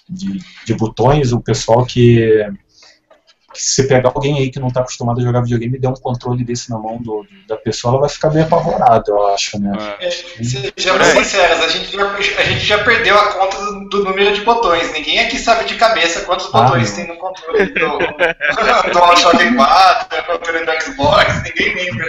de, 0.08 0.38
de 0.66 0.74
botões, 0.74 1.32
o 1.32 1.40
pessoal 1.40 1.84
que 1.84 2.46
se 3.54 3.86
pegar 3.88 4.12
alguém 4.14 4.38
aí 4.38 4.50
que 4.50 4.58
não 4.60 4.68
está 4.68 4.80
acostumado 4.80 5.20
a 5.20 5.22
jogar 5.22 5.42
videogame 5.42 5.76
e 5.76 5.80
der 5.80 5.88
um 5.88 5.94
controle 5.94 6.44
desse 6.44 6.70
na 6.70 6.78
mão 6.78 6.98
do, 7.00 7.26
da 7.46 7.56
pessoa, 7.56 7.92
ela 7.92 8.00
vai 8.02 8.08
ficar 8.10 8.30
meio 8.30 8.44
apavorada, 8.46 9.04
eu 9.08 9.26
acho, 9.28 9.58
né? 9.60 9.72
É. 10.00 10.10
Sejamos 10.10 11.06
sinceros, 11.08 11.60
a 11.62 11.68
gente, 11.68 11.92
já, 11.92 12.06
a 12.10 12.42
gente 12.44 12.64
já 12.64 12.82
perdeu 12.84 13.18
a 13.18 13.32
conta 13.32 13.56
do, 13.58 13.88
do 13.88 14.04
número 14.04 14.32
de 14.34 14.40
botões. 14.42 14.92
Ninguém 14.92 15.20
aqui 15.20 15.38
sabe 15.38 15.64
de 15.64 15.74
cabeça 15.76 16.20
quantos 16.24 16.48
Ah, 16.52 16.62
botões 16.62 16.90
não. 16.90 16.96
tem 16.96 17.08
no 17.08 17.16
controle 17.16 17.66
do, 17.66 17.98
do 17.98 18.90
DualShock 18.92 19.54
4, 19.54 20.18
no 20.18 20.38
controle 20.38 20.66
do 20.66 20.82
Xbox, 20.82 21.42
ninguém 21.42 21.74
lembra. 21.74 22.06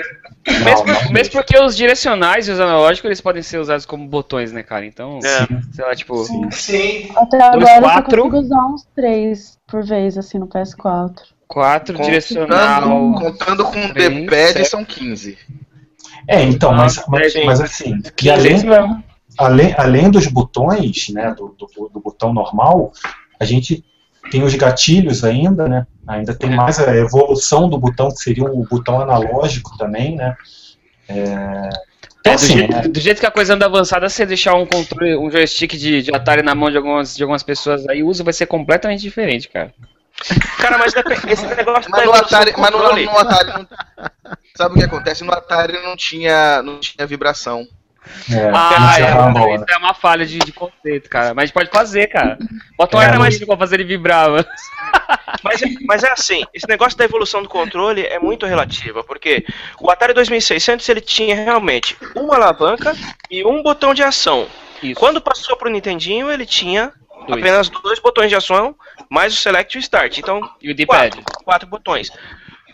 Não, 0.48 0.64
Mesmo, 0.64 0.86
não 0.86 1.12
mesmo 1.12 1.32
porque 1.34 1.58
os 1.58 1.76
direcionais 1.76 2.48
e 2.48 2.52
os 2.52 2.60
analógicos 2.60 3.06
eles 3.08 3.20
podem 3.20 3.42
ser 3.42 3.58
usados 3.58 3.84
como 3.84 4.08
botões, 4.08 4.52
né, 4.52 4.62
cara? 4.62 4.86
Então, 4.86 5.18
É. 5.24 5.48
sei 5.74 5.84
lá, 5.84 5.96
tipo. 5.96 6.24
Sim. 6.24 6.52
Sim, 6.52 7.12
Até 7.16 7.38
Dois, 7.52 7.68
agora 7.68 7.82
quatro. 7.82 8.16
eu 8.20 8.24
só 8.26 8.30
consigo 8.30 8.38
usar 8.46 8.66
uns 8.68 8.86
três 8.96 9.58
por 9.68 9.84
vez, 9.84 10.18
assim, 10.20 10.38
no 10.38 10.48
PS4. 10.48 11.14
Quatro 11.48 11.94
Contando, 11.94 12.06
direcional. 12.06 13.14
contando 13.14 13.66
com 13.66 13.86
o 13.86 13.94
D-pad 13.94 14.66
são 14.66 14.84
15. 14.84 15.38
É, 16.28 16.42
então, 16.44 16.74
mas, 16.74 17.04
mas, 17.08 17.34
sim. 17.34 17.46
mas 17.46 17.62
assim, 17.62 18.00
e 18.04 18.12
15 18.12 18.30
além, 18.32 18.66
mesmo. 18.66 19.04
além, 19.38 19.76
além 19.78 20.10
dos 20.10 20.26
botões, 20.28 21.10
né, 21.10 21.34
do, 21.36 21.56
do, 21.58 21.90
do 21.90 22.00
botão 22.00 22.34
normal, 22.34 22.92
a 23.40 23.46
gente 23.46 23.84
tem 24.32 24.44
os 24.44 24.56
gatilhos 24.56 25.24
ainda, 25.24 25.68
né? 25.68 25.86
Ainda 26.08 26.34
tem 26.34 26.50
mais 26.50 26.80
a 26.80 26.96
evolução 26.96 27.70
do 27.70 27.78
botão, 27.78 28.10
que 28.10 28.18
seria 28.18 28.46
o 28.46 28.66
botão 28.66 29.00
analógico 29.00 29.78
também, 29.78 30.16
né? 30.16 30.36
É, 31.08 31.70
então, 32.20 32.34
É, 32.34 32.36
do, 32.36 32.36
assim, 32.36 32.58
jeito, 32.58 32.76
é, 32.76 32.88
do 32.88 33.00
jeito 33.00 33.20
que 33.20 33.26
a 33.26 33.32
coisa 33.32 33.54
anda 33.54 33.66
avançada, 33.66 34.10
se 34.10 34.16
você 34.16 34.26
deixar 34.26 34.56
um 34.56 34.66
controle, 34.66 35.16
um 35.16 35.30
joystick 35.30 35.74
de, 35.78 36.02
de 36.02 36.16
Atari 36.16 36.42
na 36.42 36.56
mão 36.56 36.72
de 36.72 36.78
algumas, 36.78 37.16
de 37.16 37.22
algumas 37.22 37.44
pessoas 37.44 37.88
aí, 37.88 38.02
o 38.02 38.08
uso 38.08 38.24
vai 38.24 38.34
ser 38.34 38.48
completamente 38.48 39.02
diferente, 39.02 39.48
cara. 39.48 39.72
Cara, 40.58 40.78
mas 40.78 40.94
esse 41.28 41.46
negócio 41.46 41.90
da 41.92 41.98
Mas 41.98 42.06
no 42.06 42.14
evolução 42.14 42.40
Atari, 42.40 42.54
mas 42.58 42.72
no, 42.72 42.80
no 42.80 43.20
Atari 43.20 43.48
não, 43.50 43.68
sabe 44.56 44.76
o 44.76 44.78
que 44.78 44.84
acontece? 44.84 45.24
No 45.24 45.34
Atari 45.34 45.74
não 45.84 45.96
tinha, 45.96 46.62
não 46.64 46.80
tinha 46.80 47.06
vibração. 47.06 47.68
é, 48.32 48.52
Ah, 48.54 48.94
é, 48.94 48.96
tinha 48.96 49.14
rumble, 49.14 49.52
isso 49.56 49.66
né? 49.68 49.74
é 49.74 49.78
uma 49.78 49.94
falha 49.94 50.26
de, 50.26 50.40
de 50.40 50.52
conceito, 50.54 51.10
cara. 51.10 51.34
Mas 51.34 51.52
pode 51.52 51.70
fazer, 51.70 52.08
cara. 52.08 52.38
Bota 52.78 52.98
um 52.98 53.02
É, 53.02 53.06
armadilho 53.08 53.46
pra 53.46 53.58
fazer 53.58 53.76
ele 53.76 53.84
vibrar, 53.84 54.30
mano. 54.30 54.46
Mas, 55.44 55.62
é- 55.62 55.68
mas 55.82 56.04
é 56.04 56.12
assim, 56.12 56.44
esse 56.54 56.68
negócio 56.68 56.98
da 56.98 57.04
evolução 57.06 57.44
do 57.44 57.50
controle 57.50 58.04
é 58.06 58.18
muito 58.18 58.46
relativa, 58.46 59.04
porque 59.04 59.46
o 59.80 59.92
Atari 59.92 60.14
2600 60.14 60.88
ele 60.90 61.02
tinha 61.02 61.36
realmente 61.36 61.96
uma 62.16 62.36
alavanca 62.36 62.96
e 63.30 63.46
um 63.46 63.62
botão 63.62 63.94
de 63.94 64.02
ação. 64.02 64.48
Isso. 64.82 65.00
Quando 65.00 65.22
passou 65.22 65.56
pro 65.58 65.70
Nintendinho, 65.70 66.32
ele 66.32 66.46
tinha 66.46 66.92
Dois. 67.28 67.42
apenas 67.42 67.70
dois 67.70 68.00
botões 68.00 68.30
de 68.30 68.36
ação, 68.36 68.76
mais 69.10 69.34
o 69.34 69.38
Select 69.38 69.76
e 69.76 69.80
o 69.80 69.82
Start. 69.82 70.18
Então, 70.18 70.40
E 70.62 70.72
o 70.72 70.88
quatro, 70.88 71.22
quatro 71.44 71.68
botões. 71.68 72.12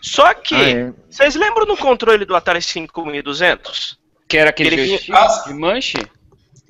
Só 0.00 0.34
que, 0.34 0.54
Ah, 0.54 0.70
é. 0.70 0.92
vocês 1.10 1.34
lembram 1.36 1.64
do 1.66 1.76
controle 1.76 2.24
do 2.24 2.34
Atari 2.34 2.60
5200? 2.60 3.98
Que 4.28 4.36
era 4.38 4.50
aquele 4.50 4.70
Ele 4.74 4.86
joystick 4.86 5.06
vinha- 5.14 5.42
de 5.46 5.54
manche? 5.54 5.96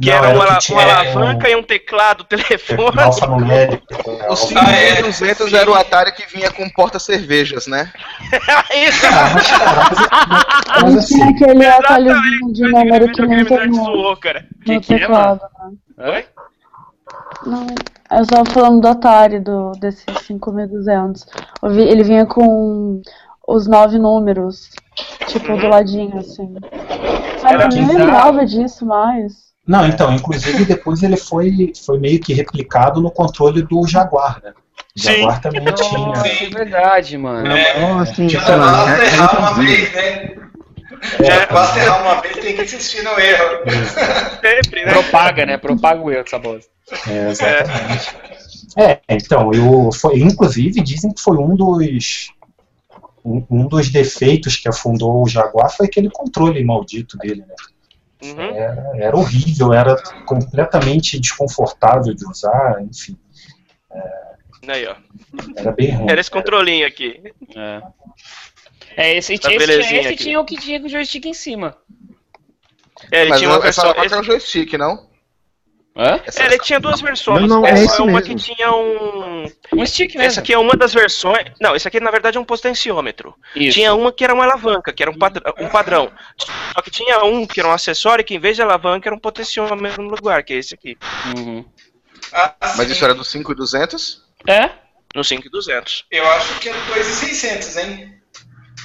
Que 0.00 0.08
Não, 0.10 0.16
era 0.16 0.28
era 0.30 0.36
uma, 0.38 0.58
que 0.58 0.72
uma 0.72 0.82
é, 0.82 0.90
alavanca 0.90 1.46
um- 1.46 1.50
e 1.50 1.56
um 1.56 1.62
teclado, 1.62 2.24
telefone. 2.28 3.00
Alfanumérico. 3.00 3.84
O 4.10 4.22
alfa- 4.30 4.60
Ah, 4.60 4.72
é. 4.72 4.96
5200 4.96 5.52
era 5.52 5.70
o 5.70 5.74
Atari 5.74 6.12
que 6.12 6.26
vinha 6.26 6.50
com 6.50 6.68
porta-cervejas, 6.70 7.66
né? 7.68 7.92
Isso, 8.74 9.06
Ah, 9.06 9.30
mas, 9.34 10.82
mas 10.82 10.92
Não 10.92 10.98
assim, 10.98 11.14
tinha 11.14 11.30
aquele 11.30 11.66
atalhozinho 11.66 12.52
de 12.52 12.62
número 12.62 13.12
que 13.12 13.22
nem 13.26 13.44
tem 13.44 13.58
que 13.58 13.66
no, 13.68 13.74
zoou, 13.84 14.16
cara. 14.16 14.46
Que 14.64 14.74
no 14.74 14.80
que 14.80 14.94
é, 14.94 14.98
teclado. 14.98 15.40
né? 15.98 16.10
Oi? 16.10 16.24
Não, 17.46 17.66
eu 18.10 18.22
estava 18.22 18.44
falando 18.50 18.80
do 18.80 18.88
Atari, 18.88 19.40
do, 19.40 19.72
desse 19.72 20.04
5200. 20.26 21.26
Eu 21.62 21.70
vi- 21.70 21.82
Ele 21.82 22.02
vinha 22.04 22.26
com 22.26 23.00
os 23.48 23.66
nove 23.66 23.98
números, 23.98 24.70
tipo, 25.26 25.56
do 25.56 25.68
ladinho, 25.68 26.18
assim. 26.18 26.54
Sabe, 27.40 27.64
eu 27.64 27.68
nem 27.68 27.86
lembrava 27.96 28.46
disso 28.46 28.86
mais. 28.86 29.52
Não, 29.66 29.86
então, 29.86 30.12
inclusive 30.12 30.64
depois 30.64 31.02
ele 31.02 31.16
foi, 31.16 31.72
foi 31.84 31.98
meio 31.98 32.20
que 32.20 32.32
replicado 32.32 33.00
no 33.00 33.10
controle 33.10 33.62
do 33.62 33.86
Jaguar, 33.86 34.40
né? 34.42 34.52
O 34.96 35.00
Sim. 35.00 35.12
Jaguar 35.16 35.40
também 35.40 35.64
tinha. 35.74 35.98
Nossa, 35.98 36.26
é 36.26 36.48
verdade, 36.50 37.16
mano. 37.18 37.48
Nossa, 37.80 38.14
sim, 38.14 38.28
Já 38.28 38.40
sei 38.44 38.56
lá, 38.56 38.72
basta 38.72 39.02
é- 39.02 39.06
errar 39.06 39.38
uma 39.38 39.52
é-? 41.20 41.24
Já- 41.24 41.46
Basta 41.46 41.78
errar 41.78 42.02
uma 42.02 42.20
vez, 42.20 42.36
tem 42.36 42.54
que 42.56 42.62
insistir 42.62 43.02
no 43.02 43.18
erro. 43.18 43.62
Sempre, 44.40 44.84
né? 44.84 44.92
Propaga, 44.92 45.46
né? 45.46 45.56
Propaga 45.56 46.00
o 46.00 46.10
erro 46.10 46.24
dessa 46.24 46.38
bosta. 46.38 46.70
É, 47.08 47.30
exatamente. 47.30 48.16
É, 48.76 49.00
então, 49.08 49.52
eu, 49.52 49.90
foi, 49.92 50.18
inclusive 50.18 50.80
dizem 50.80 51.12
que 51.12 51.20
foi 51.20 51.36
um 51.36 51.54
dos 51.54 52.30
um, 53.24 53.44
um 53.50 53.68
dos 53.68 53.90
defeitos 53.90 54.56
que 54.56 54.68
afundou 54.68 55.22
o 55.22 55.28
Jaguar 55.28 55.70
foi 55.70 55.86
aquele 55.86 56.10
controle 56.10 56.64
maldito 56.64 57.16
dele, 57.18 57.44
né? 57.46 57.54
Uhum. 58.24 58.56
Era, 58.56 58.90
era 58.96 59.16
horrível, 59.16 59.72
era 59.72 59.96
completamente 60.26 61.18
desconfortável 61.18 62.14
de 62.14 62.24
usar, 62.24 62.80
enfim, 62.82 63.16
Aí, 64.68 64.86
ó. 64.86 64.94
era 65.56 65.72
bem 65.72 65.90
ruim. 65.90 66.10
Era 66.10 66.20
esse 66.20 66.30
controlinho 66.30 66.86
aqui. 66.86 67.20
É. 67.56 67.82
É, 68.96 69.16
esse, 69.16 69.38
Tá 69.38 69.52
esse, 69.52 69.72
esse 69.72 69.98
aqui. 70.08 70.16
tinha 70.16 70.40
o 70.40 70.44
que 70.44 70.56
tinha 70.56 70.80
com 70.80 70.86
o 70.86 70.88
joystick 70.88 71.24
em 71.26 71.34
cima. 71.34 71.76
É, 73.10 73.22
ele 73.22 73.30
Mas 73.30 73.38
tinha 73.40 73.50
uma 73.50 73.56
essa 73.56 73.62
versão. 73.64 73.84
alavanca 73.84 74.06
esse- 74.06 74.14
é 74.14 74.20
o 74.20 74.22
joystick, 74.24 74.72
não? 74.74 75.10
Hã? 75.94 76.20
Essa- 76.24 76.42
É, 76.42 76.46
ele 76.46 76.58
tinha 76.58 76.80
duas 76.80 77.00
versões. 77.02 77.40
Não, 77.42 77.60
não, 77.60 77.66
é 77.66 77.70
Essa 77.72 77.84
esse 77.84 78.00
uma 78.02 78.12
mesmo. 78.20 78.22
que 78.22 78.34
tinha 78.54 78.72
um. 78.72 79.44
Um 79.74 79.84
stick 79.86 80.14
mesmo. 80.14 80.22
Essa 80.26 80.40
aqui 80.40 80.52
é 80.54 80.58
uma 80.58 80.74
das 80.74 80.94
versões. 80.94 81.44
Não, 81.60 81.76
esse 81.76 81.86
aqui 81.86 82.00
na 82.00 82.10
verdade 82.10 82.38
é 82.38 82.40
um 82.40 82.44
potenciômetro. 82.46 83.34
Isso. 83.54 83.74
Tinha 83.76 83.92
uma 83.92 84.10
que 84.10 84.24
era 84.24 84.32
uma 84.32 84.44
alavanca, 84.44 84.90
que 84.92 85.02
era 85.02 85.10
um, 85.10 85.18
padr- 85.18 85.42
um 85.58 85.68
padrão. 85.68 86.10
Só 86.74 86.80
que 86.80 86.90
tinha 86.90 87.22
um 87.24 87.46
que 87.46 87.60
era 87.60 87.68
um 87.68 87.72
acessório 87.72 88.24
que 88.24 88.34
em 88.34 88.38
vez 88.38 88.56
de 88.56 88.62
alavanca 88.62 89.06
era 89.08 89.14
um 89.14 89.18
potenciômetro 89.20 90.02
no 90.02 90.08
lugar, 90.10 90.42
que 90.44 90.54
é 90.54 90.56
esse 90.56 90.74
aqui. 90.74 90.96
Uhum. 91.36 91.62
Ah, 92.32 92.54
Mas 92.78 92.88
isso 92.88 93.04
era 93.04 93.14
do 93.14 93.22
5200? 93.24 94.22
É? 94.48 94.70
No 95.14 95.22
5200. 95.22 96.06
Eu 96.10 96.26
acho 96.32 96.58
que 96.58 96.70
é 96.70 96.72
do 96.72 96.80
2,600, 96.86 97.76
hein? 97.76 98.14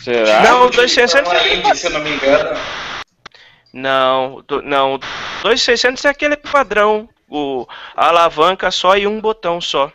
Será? 0.08 0.42
Não, 0.42 0.62
o 0.62 0.70
Tipo, 0.70 0.78
2,600 0.84 1.32
uma 1.32 1.38
é 1.42 1.56
Indy, 1.56 1.76
se 1.78 1.88
eu 1.88 1.92
não 1.92 2.00
me 2.02 2.12
engano. 2.12 2.60
Não, 3.74 4.44
do, 4.48 4.62
não. 4.62 4.98
2600 5.44 6.06
é 6.06 6.10
aquele 6.10 6.38
padrão. 6.38 7.10
O, 7.30 7.68
a 7.96 8.08
alavanca 8.08 8.72
só 8.72 8.96
e 8.96 9.06
um 9.06 9.20
botão 9.20 9.60
só. 9.60 9.92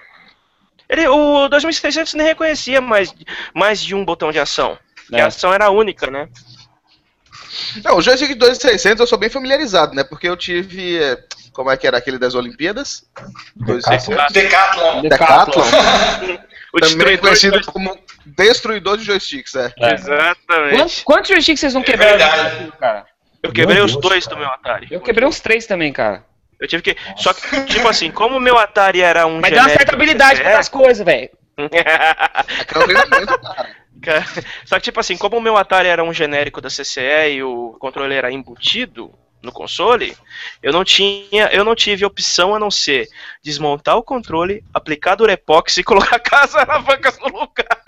Ele, 0.88 1.08
o 1.08 1.48
2600 1.48 2.12
nem 2.14 2.26
reconhecia 2.26 2.80
mais, 2.80 3.14
mais 3.54 3.82
de 3.82 3.94
um 3.94 4.04
botão 4.04 4.30
de 4.30 4.38
ação. 4.38 4.78
É. 5.10 5.22
a 5.22 5.26
ação 5.28 5.52
era 5.52 5.70
única, 5.70 6.10
né? 6.10 6.28
Não, 7.84 7.96
o 7.96 8.02
joystick 8.02 8.34
2600 8.34 9.00
eu 9.00 9.06
sou 9.06 9.18
bem 9.18 9.30
familiarizado, 9.30 9.94
né? 9.94 10.04
Porque 10.04 10.28
eu 10.28 10.36
tive. 10.36 11.02
eh, 11.02 11.18
Como 11.52 11.70
é 11.70 11.76
que 11.76 11.86
era 11.86 11.96
aquele 11.98 12.18
das 12.18 12.34
Olimpíadas? 12.34 13.04
2600. 13.56 14.32
Decathlon. 14.32 15.02
Decathlon. 15.02 15.64
O 16.74 16.80
Também 16.80 16.96
destruidor 16.96 17.20
conhecido 17.20 17.60
de- 17.60 17.66
como 17.66 17.98
destruidor 18.24 18.96
de 18.96 19.04
joysticks, 19.04 19.54
é. 19.54 19.72
É. 19.78 19.94
Exatamente. 19.94 20.76
Quantos, 20.76 21.02
quantos 21.02 21.28
joysticks 21.30 21.60
vocês 21.60 21.74
não 21.74 21.82
quebraram? 21.82 22.18
verdade. 22.18 22.72
cara? 22.78 23.06
Eu 23.42 23.52
quebrei 23.52 23.76
Meu 23.76 23.86
os 23.86 23.92
Deus, 23.92 24.02
dois 24.02 24.24
cara. 24.24 24.36
do 24.36 24.40
meu 24.40 24.50
Atari. 24.50 24.88
Eu 24.90 25.00
quebrei 25.00 25.26
uns 25.26 25.40
três 25.40 25.66
também, 25.66 25.92
cara. 25.92 26.24
Eu 26.60 26.68
tive 26.68 26.82
que. 26.82 26.96
Só 27.16 27.32
que, 27.34 27.64
tipo 27.66 27.88
assim, 27.88 28.12
como 28.12 28.36
o 28.36 28.40
meu 28.40 28.56
Atari 28.56 29.00
era 29.00 29.26
um. 29.26 29.40
Mas 29.40 29.50
dá 29.50 29.62
uma 29.62 29.68
genérico 29.68 29.78
certa 29.78 29.94
habilidade 29.94 30.40
CCE, 30.40 30.44
pra 30.44 30.58
as 30.58 30.68
coisas, 30.68 31.04
velho. 31.04 31.30
É. 31.72 32.64
Cara, 34.02 34.24
Só 34.64 34.76
que, 34.76 34.82
tipo 34.82 34.98
assim, 34.98 35.16
como 35.16 35.36
o 35.36 35.40
meu 35.40 35.56
Atari 35.56 35.88
era 35.88 36.02
um 36.02 36.12
genérico 36.12 36.60
da 36.60 36.68
CCE 36.68 37.34
e 37.34 37.42
o 37.42 37.76
controle 37.78 38.14
era 38.14 38.32
embutido 38.32 39.12
no 39.42 39.50
console, 39.50 40.16
eu 40.62 40.72
não 40.72 40.84
tinha, 40.84 41.46
eu 41.52 41.64
não 41.64 41.74
tive 41.74 42.04
opção 42.04 42.54
a 42.54 42.58
não 42.58 42.70
ser 42.70 43.08
desmontar 43.42 43.96
o 43.96 44.02
controle, 44.02 44.64
aplicar 44.72 45.16
Durepox 45.16 45.76
e 45.78 45.84
colocar 45.84 46.44
as 46.44 46.54
alavancas 46.54 47.18
no 47.18 47.26
lugar. 47.26 47.82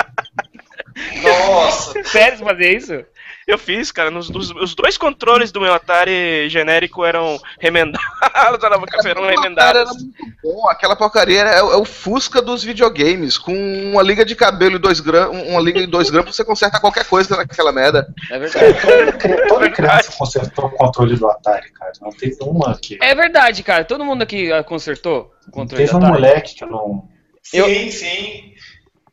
Nossa. 1.22 2.02
Sério 2.04 2.38
você 2.38 2.44
fazer 2.44 2.76
isso? 2.76 3.04
Eu 3.46 3.58
fiz, 3.58 3.92
cara, 3.92 4.10
nos, 4.10 4.30
nos- 4.30 4.50
os 4.50 4.74
dois 4.74 4.96
controles 4.96 5.52
do 5.52 5.60
meu 5.60 5.72
Atari 5.74 6.48
genérico 6.48 7.04
eram 7.04 7.38
remendados, 7.60 8.00
eram 9.04 9.24
era 9.24 9.30
remendadas. 9.40 9.88
muito 9.90 10.14
bom. 10.42 10.68
Aquela 10.68 10.96
porcaria 10.96 11.40
é, 11.42 11.62
o- 11.62 11.72
é 11.72 11.76
o 11.76 11.84
Fusca 11.84 12.40
dos 12.40 12.64
videogames. 12.64 13.36
Com 13.36 13.52
uma 13.92 14.02
liga 14.02 14.24
de 14.24 14.34
cabelo 14.34 14.76
e 14.76 14.78
dois 14.78 15.00
grampos, 15.00 15.38
uma 15.48 15.60
liga 15.60 15.78
e 15.80 15.86
dois 15.86 16.08
grampos, 16.10 16.34
você 16.36 16.44
conserta 16.44 16.80
qualquer 16.80 17.04
coisa 17.06 17.36
naquela 17.36 17.70
merda. 17.72 18.06
É 18.30 18.38
verdade. 18.38 18.80
Toda, 18.80 19.48
toda 19.48 19.70
criança 19.70 20.12
consertou 20.16 20.64
o 20.66 20.70
controle 20.70 21.16
do 21.16 21.26
Atari, 21.28 21.70
cara. 21.72 21.92
Não 22.00 22.10
teve 22.10 22.36
uma 22.40 22.78
que. 22.78 22.98
É 23.02 23.14
verdade, 23.14 23.62
cara. 23.62 23.84
Todo 23.84 24.04
mundo 24.04 24.22
aqui 24.22 24.50
ah, 24.52 24.64
consertou 24.64 25.32
o 25.46 25.50
controle 25.50 25.84
Teve 25.84 25.96
um 25.96 26.00
da 26.00 26.06
Atari. 26.08 26.22
moleque 26.22 26.54
que 26.54 26.64
não. 26.64 27.08
Eu- 27.52 27.66
Sim, 27.66 27.90
sim. 27.90 28.54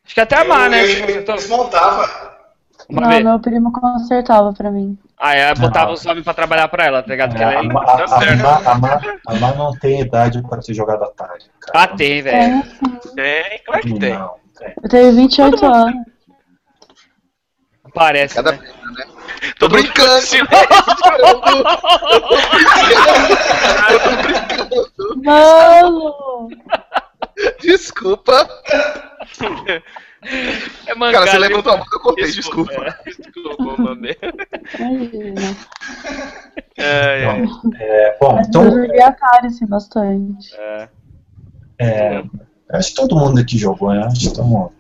Acho 0.06 0.16
que 0.16 0.22
até 0.22 0.36
a 0.38 0.44
Mar, 0.46 0.70
né? 0.70 0.84
Eu, 0.84 1.06
eu, 1.10 1.24
desmontava. 1.36 2.31
Uma 2.92 3.02
Não, 3.02 3.10
vez. 3.10 3.24
meu 3.24 3.40
primo 3.40 3.72
consertava 3.72 4.54
pra 4.54 4.70
mim. 4.72 4.98
Ah, 5.18 5.36
ela 5.36 5.56
botava 5.56 5.92
os 5.92 6.06
homens 6.06 6.24
pra 6.24 6.34
trabalhar 6.34 6.68
pra 6.68 6.86
ela, 6.86 7.04
tá 7.04 7.10
ligado? 7.10 7.36
Que 7.36 7.42
É, 7.44 7.44
ela 7.44 7.60
a, 7.62 7.64
é... 7.64 7.68
Ma- 7.68 7.84
a, 7.84 8.72
a, 8.72 8.76
Ma- 8.78 9.02
a, 9.28 9.36
Ma- 9.36 9.54
não 9.56 9.72
tem 9.78 10.02
idade 10.02 10.42
pra 10.42 10.60
ter 10.60 10.74
jogado 10.74 11.04
Atari. 11.04 11.44
Ah, 11.74 11.86
Cara. 11.88 11.96
tem, 11.96 12.22
velho. 12.22 12.62
Tem 12.64 12.64
sim. 12.64 13.16
Tem, 13.16 13.62
claro 13.66 13.82
que 13.82 14.00
tem. 14.00 14.14
Não, 14.14 14.36
tem. 14.58 14.74
Eu 14.84 14.90
tenho 14.90 15.16
28 15.16 15.66
anos. 15.66 16.06
Parece, 17.94 18.36
Cada 18.36 18.54
né? 18.54 18.58
né? 18.60 19.06
Tô 19.60 19.68
mundo 19.68 19.82
brincando. 19.82 20.22
ficou 20.22 20.48
Mano! 25.24 26.50
Desculpa. 27.62 28.48
É 30.86 30.94
mancada, 30.96 31.26
Cara, 31.26 31.32
você 31.32 31.38
levantou 31.40 31.74
a 31.74 31.78
mão 31.78 31.86
que 31.88 31.96
eu 31.96 32.00
cortei, 32.00 32.32
desculpa. 32.32 32.74
É, 32.74 33.10
Desculpa. 33.10 33.98
É, 36.78 37.24
é. 37.24 37.38
Então, 37.40 37.72
é, 37.80 38.18
bom, 38.20 38.34
Mas 38.36 38.46
eu 38.46 38.50
então, 38.50 38.72
joguei 38.72 39.02
Atari, 39.02 39.48
assim, 39.48 39.66
bastante. 39.66 40.54
é, 41.80 42.24
acho 42.74 42.90
que 42.90 42.96
todo 42.96 43.16
mundo 43.16 43.40
aqui 43.40 43.58
jogou, 43.58 43.94
né? 43.94 44.04
Acho 44.06 44.20
que 44.20 44.28
estamos 44.28 44.72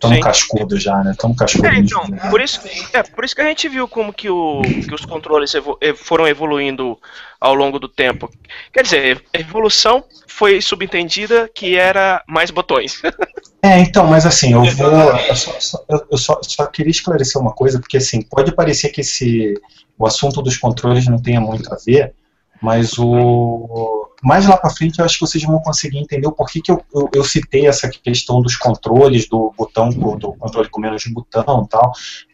tão 0.00 0.18
cascudo 0.20 0.78
já, 0.78 1.02
né? 1.04 1.14
Tão 1.18 1.34
cascudo. 1.34 1.66
É, 1.68 1.76
então, 1.78 2.02
mesmo. 2.08 2.30
por 2.30 2.40
isso, 2.40 2.60
é, 2.92 3.02
por 3.02 3.24
isso 3.24 3.34
que 3.34 3.42
a 3.42 3.46
gente 3.46 3.68
viu 3.68 3.86
como 3.86 4.12
que, 4.12 4.28
o, 4.30 4.62
que 4.62 4.94
os 4.94 5.04
controles 5.04 5.54
evo- 5.54 5.78
eh, 5.80 5.94
foram 5.94 6.26
evoluindo 6.26 6.98
ao 7.40 7.54
longo 7.54 7.78
do 7.78 7.88
tempo. 7.88 8.30
Quer 8.72 8.82
dizer, 8.82 9.24
a 9.34 9.38
evolução 9.38 10.02
foi 10.26 10.60
subentendida 10.60 11.48
que 11.54 11.76
era 11.76 12.22
mais 12.26 12.50
botões. 12.50 13.00
É, 13.62 13.78
então, 13.78 14.06
mas 14.06 14.24
assim, 14.24 14.52
eu 14.54 14.64
vou. 14.64 14.88
Eu, 14.90 15.36
só, 15.36 15.60
só- 15.60 15.84
eu- 15.88 16.18
só, 16.18 16.40
só 16.42 16.66
queria 16.66 16.90
esclarecer 16.90 17.40
uma 17.40 17.52
coisa, 17.52 17.78
porque 17.78 17.98
assim, 17.98 18.22
pode 18.22 18.52
parecer 18.54 18.88
que 18.88 19.02
esse, 19.02 19.54
o 19.98 20.06
assunto 20.06 20.40
dos 20.40 20.56
controles 20.56 21.06
não 21.06 21.20
tenha 21.20 21.40
muito 21.40 21.72
a 21.72 21.76
ver, 21.84 22.14
mas 22.62 22.98
o. 22.98 24.06
Mais 24.22 24.46
lá 24.46 24.54
pra 24.56 24.68
frente 24.68 24.98
eu 24.98 25.04
acho 25.06 25.14
que 25.18 25.26
vocês 25.26 25.42
vão 25.44 25.58
conseguir 25.60 25.98
entender 25.98 26.26
o 26.26 26.32
porquê 26.32 26.60
que 26.60 26.70
eu, 26.70 26.82
eu, 26.94 27.08
eu 27.14 27.24
citei 27.24 27.66
essa 27.66 27.88
questão 27.88 28.42
dos 28.42 28.54
controles, 28.54 29.26
do 29.26 29.50
botão, 29.56 29.88
do 29.88 30.34
controle 30.34 30.68
com 30.68 30.78
menos 30.78 31.02
botão 31.06 31.62
e 31.64 31.68
tal. 31.68 31.92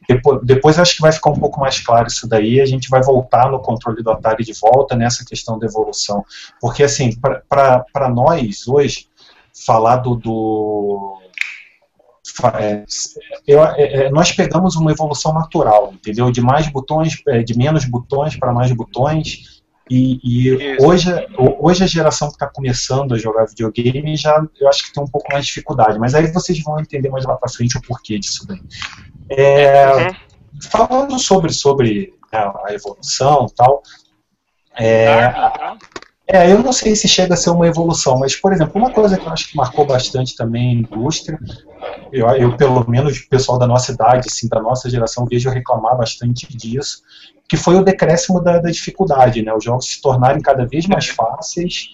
Depois, 0.08 0.40
depois 0.44 0.78
acho 0.80 0.96
que 0.96 1.00
vai 1.02 1.12
ficar 1.12 1.30
um 1.30 1.38
pouco 1.38 1.60
mais 1.60 1.78
claro 1.80 2.08
isso 2.08 2.28
daí, 2.28 2.60
a 2.60 2.66
gente 2.66 2.88
vai 2.88 3.02
voltar 3.02 3.50
no 3.50 3.60
controle 3.60 4.02
do 4.02 4.10
Atari 4.10 4.44
de 4.44 4.52
volta 4.52 4.96
nessa 4.96 5.24
questão 5.24 5.58
da 5.60 5.66
evolução. 5.66 6.24
Porque 6.60 6.82
assim, 6.82 7.10
para 7.48 8.08
nós 8.12 8.66
hoje, 8.66 9.06
falar 9.64 9.96
do, 9.96 10.14
do 10.16 11.18
é, 12.60 12.84
eu- 13.46 13.64
é, 13.64 13.82
é, 14.06 14.10
nós 14.10 14.32
pegamos 14.32 14.76
uma 14.76 14.90
evolução 14.90 15.32
natural, 15.32 15.92
entendeu? 15.94 16.30
De 16.30 16.40
mais 16.40 16.66
botões, 16.68 17.16
é, 17.28 17.42
de 17.42 17.56
menos 17.56 17.84
botões 17.84 18.36
para 18.36 18.52
mais 18.52 18.70
botões. 18.72 19.62
E, 19.88 20.18
e 20.24 20.76
hoje, 20.84 21.08
hoje 21.60 21.84
a 21.84 21.86
geração 21.86 22.26
que 22.28 22.34
está 22.34 22.48
começando 22.48 23.14
a 23.14 23.18
jogar 23.18 23.46
videogame 23.46 24.16
já 24.16 24.44
eu 24.60 24.68
acho 24.68 24.82
que 24.84 24.92
tem 24.92 25.00
um 25.02 25.06
pouco 25.06 25.30
mais 25.32 25.44
de 25.44 25.48
dificuldade, 25.52 25.96
mas 25.96 26.12
aí 26.12 26.26
vocês 26.32 26.60
vão 26.60 26.80
entender 26.80 27.08
mais 27.08 27.24
lá 27.24 27.36
para 27.36 27.48
frente 27.48 27.78
o 27.78 27.82
porquê 27.82 28.18
disso 28.18 28.44
daí. 28.48 28.60
É, 29.30 29.94
Uhum. 30.08 30.14
falando 30.70 31.18
sobre, 31.20 31.52
sobre 31.52 32.14
né, 32.32 32.52
a 32.66 32.74
evolução 32.74 33.46
e 33.48 33.54
tal, 33.54 33.82
é, 34.74 35.06
Darwin, 35.06 35.32
tá? 35.58 35.76
É, 36.28 36.50
eu 36.50 36.58
não 36.60 36.72
sei 36.72 36.96
se 36.96 37.06
chega 37.06 37.34
a 37.34 37.36
ser 37.36 37.50
uma 37.50 37.66
evolução, 37.68 38.18
mas, 38.18 38.34
por 38.34 38.52
exemplo, 38.52 38.80
uma 38.80 38.90
coisa 38.90 39.16
que 39.16 39.24
eu 39.24 39.32
acho 39.32 39.48
que 39.48 39.56
marcou 39.56 39.86
bastante 39.86 40.34
também 40.34 40.70
a 40.70 40.80
indústria, 40.80 41.38
eu, 42.12 42.26
eu 42.30 42.56
pelo 42.56 42.88
menos 42.90 43.18
o 43.18 43.28
pessoal 43.28 43.58
da 43.58 43.66
nossa 43.66 43.92
idade, 43.92 44.26
assim, 44.28 44.48
da 44.48 44.60
nossa 44.60 44.90
geração, 44.90 45.24
vejo 45.24 45.48
reclamar 45.50 45.96
bastante 45.96 46.46
disso, 46.56 47.02
que 47.48 47.56
foi 47.56 47.76
o 47.76 47.84
decréscimo 47.84 48.42
da, 48.42 48.58
da 48.58 48.70
dificuldade, 48.70 49.40
né? 49.42 49.54
Os 49.54 49.62
jogos 49.62 49.86
se 49.86 50.02
tornarem 50.02 50.42
cada 50.42 50.66
vez 50.66 50.86
mais 50.86 51.06
fáceis, 51.06 51.90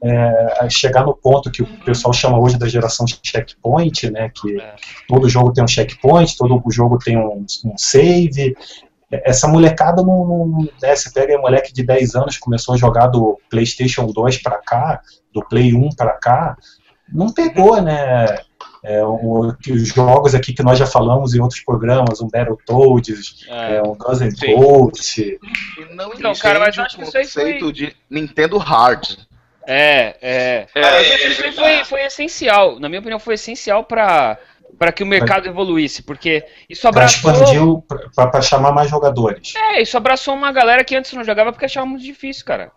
é, 0.00 0.70
chegar 0.70 1.04
no 1.04 1.12
ponto 1.12 1.50
que 1.50 1.62
o 1.62 1.66
pessoal 1.84 2.12
chama 2.12 2.38
hoje 2.38 2.56
da 2.56 2.68
geração 2.68 3.04
checkpoint, 3.08 4.08
né? 4.10 4.30
Que 4.30 4.60
É. 4.60 4.74
todo 5.08 5.28
jogo 5.28 5.52
tem 5.52 5.64
um 5.64 5.68
checkpoint, 5.68 6.36
todo 6.36 6.62
jogo 6.70 6.98
tem 6.98 7.16
um, 7.16 7.44
um 7.64 7.76
save, 7.76 8.54
essa 9.10 9.48
molecada 9.48 10.02
não, 10.02 10.24
não 10.26 10.68
né, 10.82 10.94
você 10.94 11.10
pega 11.10 11.36
um 11.38 11.40
moleque 11.42 11.72
de 11.72 11.82
10 11.82 12.14
anos 12.14 12.34
que 12.36 12.40
começou 12.40 12.74
a 12.74 12.78
jogar 12.78 13.06
do 13.06 13.38
PlayStation 13.50 14.06
2 14.06 14.42
pra 14.42 14.58
cá, 14.58 15.00
do 15.32 15.42
Play 15.48 15.74
1 15.74 15.88
pra 15.96 16.10
cá, 16.12 16.56
não 17.12 17.32
pegou, 17.32 17.80
né? 17.80 18.36
é, 18.84 19.04
o- 19.04 19.52
que 19.60 19.72
os 19.72 19.88
jogos 19.88 20.36
aqui 20.36 20.52
que 20.52 20.62
nós 20.62 20.78
já 20.78 20.86
falamos 20.86 21.34
em 21.34 21.40
outros 21.40 21.60
programas, 21.60 22.20
um 22.20 22.28
Battletoads, 22.28 23.44
É. 23.48 23.76
é, 23.76 23.82
um 23.82 23.94
Guns 23.96 24.20
N' 24.20 24.30
E 25.18 25.94
não 25.94 26.12
Então, 26.14 26.32
cara, 26.34 26.60
mas 26.60 26.76
eu 26.76 26.84
acho 26.84 26.96
que 26.96 27.02
isso 27.02 27.18
aí 27.18 27.26
foi- 27.26 27.42
conceito 27.44 27.72
de 27.72 27.96
Nintendo 28.08 28.56
Hard. 28.56 29.16
É, 29.66 30.16
é. 30.22 30.66
É, 30.74 30.80
é 30.80 31.28
isso 31.28 31.42
aí 31.44 31.52
foi, 31.52 31.84
foi 31.84 32.02
essencial. 32.04 32.78
Na 32.78 32.88
minha 32.88 33.00
opinião, 33.00 33.18
foi 33.18 33.34
essencial 33.34 33.82
para 33.84 34.38
para 34.78 34.92
que 34.92 35.02
o 35.02 35.06
mercado 35.06 35.48
evoluísse, 35.48 36.02
porque 36.02 36.44
isso 36.68 36.82
para 36.82 36.90
abraçou, 36.90 37.82
pra- 38.14 38.26
pra 38.26 38.42
chamar 38.42 38.72
mais 38.72 38.90
jogadores. 38.90 39.54
é, 39.56 39.80
isso 39.82 39.96
abraçou 39.96 40.34
uma 40.34 40.50
galera 40.52 40.82
que 40.84 40.96
antes 40.96 41.12
não 41.12 41.24
jogava 41.24 41.52
porque 41.52 41.64
achava 41.66 41.86
muito 41.86 42.04
difícil, 42.04 42.44
cara. 42.44 42.72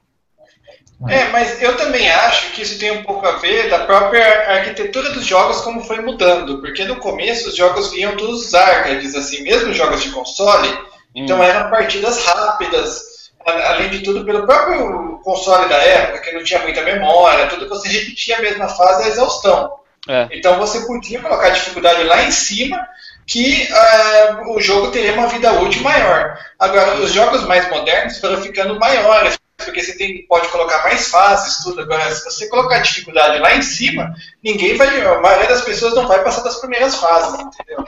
É, 1.09 1.29
mas 1.29 1.59
eu 1.61 1.75
também 1.77 2.09
acho 2.11 2.51
que 2.51 2.61
isso 2.61 2.77
tem 2.79 2.91
um 2.91 3.03
pouco 3.03 3.25
a 3.25 3.37
ver 3.37 3.69
da 3.69 3.79
própria 3.85 4.23
arquitetura 4.51 5.09
dos 5.11 5.25
jogos 5.25 5.61
como 5.61 5.83
foi 5.83 5.99
mudando, 5.99 6.61
porque 6.61 6.83
no 6.85 6.97
começo 6.97 7.49
os 7.49 7.55
jogos 7.55 7.91
vinham 7.91 8.15
dos 8.15 8.53
arcades, 8.53 9.15
assim, 9.15 9.41
mesmo 9.41 9.73
jogos 9.73 10.03
de 10.03 10.11
console, 10.11 10.69
então 11.15 11.41
eram 11.43 11.71
partidas 11.71 12.23
rápidas, 12.23 13.31
a- 13.45 13.69
além 13.71 13.89
de 13.89 14.01
tudo 14.01 14.23
pelo 14.23 14.45
próprio 14.45 15.19
console 15.23 15.67
da 15.69 15.77
época, 15.77 16.19
que 16.19 16.31
não 16.33 16.43
tinha 16.43 16.59
muita 16.59 16.81
memória, 16.83 17.47
tudo 17.47 17.67
você 17.67 17.87
repetia 17.89 18.37
a 18.37 18.41
mesma 18.41 18.67
fase 18.69 19.03
à 19.03 19.07
exaustão. 19.07 19.71
É. 20.07 20.27
Então 20.31 20.57
você 20.57 20.81
podia 20.85 21.21
colocar 21.21 21.47
a 21.47 21.51
dificuldade 21.51 22.03
lá 22.03 22.23
em 22.23 22.31
cima 22.31 22.87
que 23.25 23.67
ah, 23.71 24.43
o 24.47 24.59
jogo 24.59 24.91
teria 24.91 25.13
uma 25.13 25.27
vida 25.27 25.53
útil 25.61 25.83
maior. 25.83 26.37
Agora, 26.59 26.95
os 26.95 27.13
jogos 27.13 27.43
mais 27.45 27.69
modernos 27.69 28.17
foram 28.17 28.41
ficando 28.41 28.79
maiores, 28.79 29.37
porque 29.57 29.81
você 29.81 29.95
tem, 29.97 30.25
pode 30.27 30.47
colocar 30.49 30.83
mais 30.83 31.07
fases, 31.09 31.63
tudo. 31.63 31.81
Agora, 31.81 32.13
se 32.13 32.25
você 32.25 32.49
colocar 32.49 32.77
a 32.77 32.81
dificuldade 32.81 33.39
lá 33.39 33.55
em 33.55 33.61
cima, 33.61 34.13
ninguém 34.43 34.75
vai. 34.75 35.01
A 35.01 35.19
maioria 35.21 35.47
das 35.47 35.61
pessoas 35.61 35.93
não 35.93 36.07
vai 36.07 36.23
passar 36.23 36.41
das 36.41 36.59
primeiras 36.59 36.95
fases, 36.95 37.39
entendeu? 37.39 37.85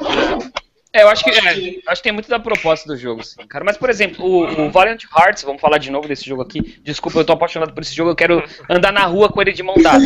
É, 0.96 1.02
eu 1.02 1.10
acho 1.10 1.24
que, 1.24 1.32
Acho 1.32 1.48
é, 1.48 1.52
acho 1.88 2.02
que 2.02 2.04
tem 2.04 2.12
muito 2.12 2.30
da 2.30 2.40
proposta 2.40 2.88
do 2.88 2.96
jogo, 2.96 3.24
sim, 3.24 3.46
cara. 3.48 3.66
Mas, 3.66 3.78
por 3.78 3.90
exemplo, 3.90 4.24
o, 4.24 4.66
o 4.68 4.70
Valiant 4.70 5.04
Hearts, 5.18 5.42
vamos 5.44 5.60
falar 5.60 5.80
de 5.80 5.90
novo 5.90 6.08
desse 6.08 6.24
jogo 6.26 6.44
aqui. 6.44 6.80
Desculpa, 6.84 7.18
eu 7.18 7.26
tô 7.26 7.34
apaixonado 7.34 7.74
por 7.74 7.82
esse 7.82 7.96
jogo, 7.96 8.12
eu 8.12 8.16
quero 8.16 8.44
andar 8.70 8.92
na 8.94 9.04
rua 9.06 9.28
com 9.28 9.42
ele 9.42 9.52
de 9.54 9.64
mão 9.64 9.76
dada. 9.82 10.04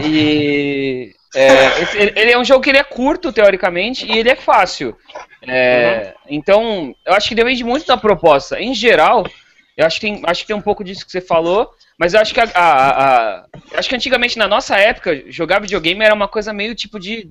E. 0.00 1.14
é, 1.34 1.82
esse- 1.82 1.98
ele 2.16 2.30
é 2.32 2.38
um 2.38 2.44
jogo 2.44 2.62
que 2.62 2.70
ele 2.70 2.78
é 2.78 2.84
curto, 2.84 3.32
teoricamente, 3.32 4.06
e 4.06 4.18
ele 4.18 4.30
é 4.30 4.36
fácil. 4.36 4.96
É, 5.46 6.14
Então, 6.28 6.94
eu 7.06 7.12
acho 7.12 7.28
que 7.28 7.34
depende 7.34 7.62
muito 7.62 7.86
da 7.86 7.96
proposta. 7.96 8.58
Em 8.60 8.74
geral, 8.74 9.26
eu 9.76 9.86
acho 9.86 10.00
que 10.00 10.06
tem, 10.06 10.22
acho 10.24 10.40
que 10.42 10.46
tem 10.46 10.56
um 10.56 10.60
pouco 10.62 10.84
disso 10.84 11.04
que 11.04 11.10
você 11.12 11.20
falou, 11.20 11.70
mas 11.98 12.14
eu 12.14 12.20
acho 12.20 12.32
que 12.34 12.40
a, 12.40 12.44
a- 12.54 13.04
a- 13.40 13.44
eu 13.72 13.78
acho 13.78 13.88
que 13.88 13.94
antigamente, 13.96 14.38
na 14.38 14.46
nossa 14.48 14.76
época, 14.76 15.24
jogar 15.30 15.60
videogame 15.60 16.04
era 16.04 16.14
uma 16.14 16.28
coisa 16.28 16.52
meio 16.52 16.74
tipo 16.74 16.98
de. 16.98 17.30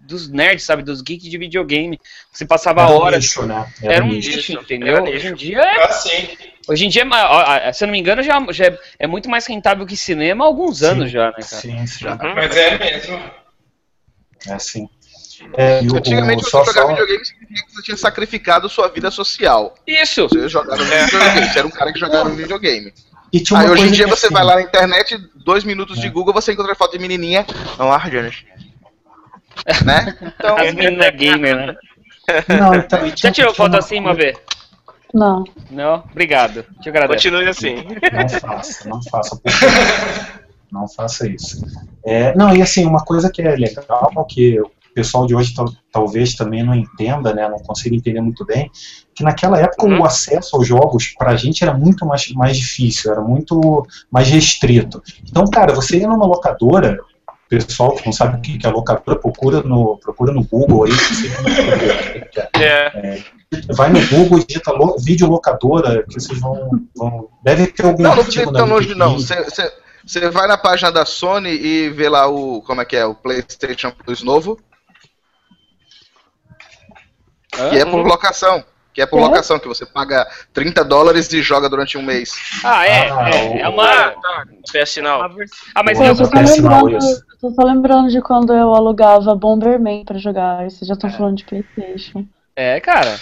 dos 0.00 0.28
nerds, 0.28 0.64
sabe? 0.64 0.82
Dos 0.82 1.02
geeks 1.02 1.28
de 1.30 1.38
videogame. 1.38 2.00
Você 2.32 2.44
passava 2.46 2.82
Era 2.82 2.92
um 2.92 2.96
horas. 2.98 3.24
nicho, 3.24 3.46
né? 3.46 3.66
Era 3.82 4.04
um 4.04 4.08
nicho. 4.08 4.36
nicho, 4.36 4.52
Era 4.52 4.60
entendeu? 4.62 5.02
nicho. 5.04 5.16
Hoje 5.16 5.28
em 5.28 5.34
dia 5.34 5.60
é. 5.60 5.84
Assim, 5.84 6.28
Hoje 6.68 6.86
em 6.86 6.88
dia, 6.88 7.02
é 7.02 7.72
se 7.72 7.82
eu 7.82 7.86
não 7.86 7.92
me 7.92 7.98
engano, 7.98 8.22
já, 8.22 8.38
já 8.52 8.66
é- 8.66 8.78
é 9.00 9.06
muito 9.06 9.28
mais 9.28 9.46
rentável 9.46 9.84
que 9.84 9.96
cinema 9.96 10.44
há 10.44 10.46
alguns 10.46 10.78
Sim, 10.78 10.86
anos 10.86 11.10
já, 11.10 11.26
né, 11.26 11.32
cara? 11.32 11.44
Sim, 11.44 11.86
sim. 11.86 12.04
mas 12.34 12.56
é 12.56 12.78
mesmo. 12.78 13.20
É 14.46 14.52
assim. 14.52 14.88
É, 15.54 15.80
Antigamente 15.80 16.40
o, 16.40 16.44
você 16.44 16.50
só, 16.50 16.64
jogar 16.64 16.82
só, 16.82 16.88
videogame 16.88 17.24
significa 17.24 17.66
que 17.66 17.74
você 17.74 17.82
tinha 17.82 17.96
sacrificado 17.96 18.68
sua 18.68 18.88
vida 18.88 19.10
social. 19.10 19.74
Isso! 19.86 20.28
Você 20.28 20.48
jogava 20.48 20.82
videogame, 20.82 21.48
você 21.48 21.58
era 21.58 21.68
um 21.68 21.70
cara 21.70 21.92
que 21.92 21.98
jogava 21.98 22.30
videogame. 22.30 22.92
e 23.32 23.40
tinha 23.40 23.60
Aí 23.60 23.66
uma 23.66 23.72
hoje 23.72 23.86
em 23.88 23.90
dia 23.90 24.06
você 24.06 24.26
assim, 24.26 24.34
vai 24.34 24.44
lá 24.44 24.54
na 24.54 24.62
internet, 24.62 25.18
dois 25.36 25.64
minutos 25.64 26.00
de 26.00 26.06
É. 26.06 26.10
Google, 26.10 26.32
você 26.32 26.52
encontra 26.52 26.74
foto 26.74 26.92
de 26.92 26.98
menininha. 26.98 27.46
Não, 27.78 27.92
ah, 27.92 28.10
Jonas. 28.10 28.44
Né? 29.84 30.16
Então, 30.22 30.56
As 30.56 30.74
meninas 30.74 31.14
gamer, 31.14 31.56
né? 31.56 31.76
Não, 32.48 32.74
então, 32.74 33.00
Já 33.14 33.30
tirou 33.30 33.54
foto 33.54 33.72
uma 33.72 33.78
assim, 33.78 34.00
Mabê? 34.00 34.34
Não. 35.12 35.44
Não? 35.70 36.04
Obrigado. 36.10 36.64
Te 36.80 36.88
agradeço. 36.88 37.24
Continue 37.28 37.48
assim. 37.48 37.84
Não 37.84 38.40
faça, 38.40 38.88
não 38.88 39.02
faça. 39.02 39.40
Não 40.72 40.88
faça 40.88 41.28
isso. 41.28 41.60
É, 42.02 42.34
não, 42.34 42.56
e 42.56 42.62
assim, 42.62 42.86
uma 42.86 43.04
coisa 43.04 43.30
que 43.30 43.42
é 43.42 43.54
legal, 43.54 44.26
que 44.26 44.58
o 44.92 44.94
pessoal 44.94 45.26
de 45.26 45.34
hoje 45.34 45.54
tal- 45.54 45.72
talvez 45.90 46.34
também 46.34 46.62
não 46.62 46.74
entenda, 46.74 47.32
né, 47.34 47.48
não 47.48 47.58
consiga 47.58 47.96
entender 47.96 48.20
muito 48.20 48.44
bem, 48.44 48.70
que 49.14 49.24
naquela 49.24 49.58
época 49.58 49.86
Uhum. 49.86 50.00
o 50.00 50.04
acesso 50.04 50.54
aos 50.54 50.66
jogos 50.68 51.14
pra 51.18 51.34
gente 51.34 51.64
era 51.64 51.72
muito 51.72 52.04
mais, 52.06 52.30
mais 52.32 52.58
difícil, 52.58 53.10
era 53.10 53.22
muito 53.22 53.86
mais 54.10 54.28
restrito. 54.28 55.02
Então, 55.28 55.44
cara, 55.46 55.74
você 55.74 55.98
ia 55.98 56.06
numa 56.06 56.26
locadora, 56.26 56.98
o 57.26 57.48
pessoal 57.48 57.94
que 57.94 58.04
não 58.04 58.12
sabe 58.12 58.36
o 58.36 58.40
que 58.42 58.58
que 58.58 58.66
é 58.66 58.70
locadora, 58.70 59.18
procura 59.18 59.62
no, 59.62 59.96
procura 59.98 60.30
no 60.32 60.44
Google 60.44 60.84
aí, 60.84 60.92
se 60.92 61.14
você 61.28 61.42
não 61.42 61.56
sabe 61.56 62.18
o 62.18 62.30
que 62.30 62.40
é 62.40 62.50
É, 62.62 63.22
vai 63.74 63.90
no 63.90 64.06
Google 64.08 64.38
e 64.40 64.44
digita 64.46 64.72
lo, 64.72 64.96
videolocadora, 64.98 66.04
que 66.06 66.14
vocês 66.20 66.38
vão, 66.38 66.68
vão. 66.94 67.28
Deve 67.42 67.66
ter 67.68 67.86
algum 67.86 68.02
não, 68.02 68.14
não 68.14 68.22
artigo 68.22 68.50
ir 68.50 68.52
na 68.52 68.58
tão 68.58 68.68
longe, 68.68 68.94
não. 68.94 69.14
Você, 69.14 69.72
você 70.06 70.28
vai 70.30 70.48
na 70.48 70.56
página 70.58 70.90
da 70.92 71.04
Sony 71.06 71.50
e 71.50 71.88
vê 71.90 72.08
lá 72.08 72.26
o. 72.28 72.60
Como 72.62 72.80
é 72.80 72.84
que 72.84 72.96
é? 72.96 73.04
O 73.06 73.14
PlayStation 73.14 73.90
Plus 73.90 74.22
novo, 74.22 74.58
que 77.70 77.78
é 77.78 77.84
por 77.84 78.04
locação. 78.06 78.64
Que 78.94 79.00
é 79.00 79.06
por 79.06 79.20
É? 79.20 79.22
locação, 79.22 79.58
que 79.58 79.66
você 79.66 79.86
paga 79.86 80.26
30 80.52 80.84
dólares 80.84 81.32
e 81.32 81.40
joga 81.40 81.66
durante 81.66 81.96
um 81.96 82.02
mês. 82.02 82.34
Ah, 82.62 82.86
é. 82.86 83.10
Ah, 83.10 83.30
é, 83.30 83.48
o- 83.48 83.58
é 83.60 83.68
uma. 83.70 83.84
Ah, 83.90 84.10
tá. 84.10 84.44
PS 84.70 84.96
vers- 85.34 85.50
Ah, 85.74 85.82
mas 85.82 85.96
Pô, 85.98 86.04
Pô, 86.04 86.10
eu, 86.10 86.14
eu 86.14 86.16
tô 86.18 86.24
só 86.26 86.38
lembrando, 86.38 86.98
tô 87.40 87.50
só 87.52 87.62
lembrando 87.64 88.08
de 88.10 88.20
quando 88.20 88.52
eu 88.52 88.74
alugava 88.74 89.34
Bomberman 89.34 90.04
pra 90.04 90.18
jogar. 90.18 90.64
Vocês 90.64 90.86
já 90.86 90.92
estão 90.92 91.10
falando 91.10 91.36
de 91.36 91.44
Playstation. 91.44 92.26
É, 92.54 92.78
cara. 92.80 93.18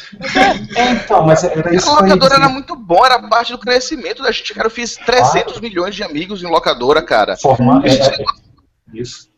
Então, 1.04 1.24
mas 1.24 1.44
era 1.44 1.72
isso 1.72 1.88
A 1.88 2.00
locadora 2.00 2.34
era 2.34 2.48
muito 2.48 2.74
bom, 2.74 3.04
era 3.06 3.18
parte 3.28 3.52
do 3.52 3.58
crescimento 3.58 4.24
da 4.24 4.32
gente. 4.32 4.52
Cara, 4.52 4.66
eu 4.66 4.70
fiz 4.72 4.96
300 4.96 5.60
milhões 5.60 5.94
de 5.94 6.02
amigos 6.02 6.42
em 6.42 6.46
locadora, 6.46 7.00
cara. 7.00 7.36
Formar, 7.36 7.84
é, 7.84 7.88
Isso, 7.90 8.10
é, 8.10 8.24
isso. 8.92 9.30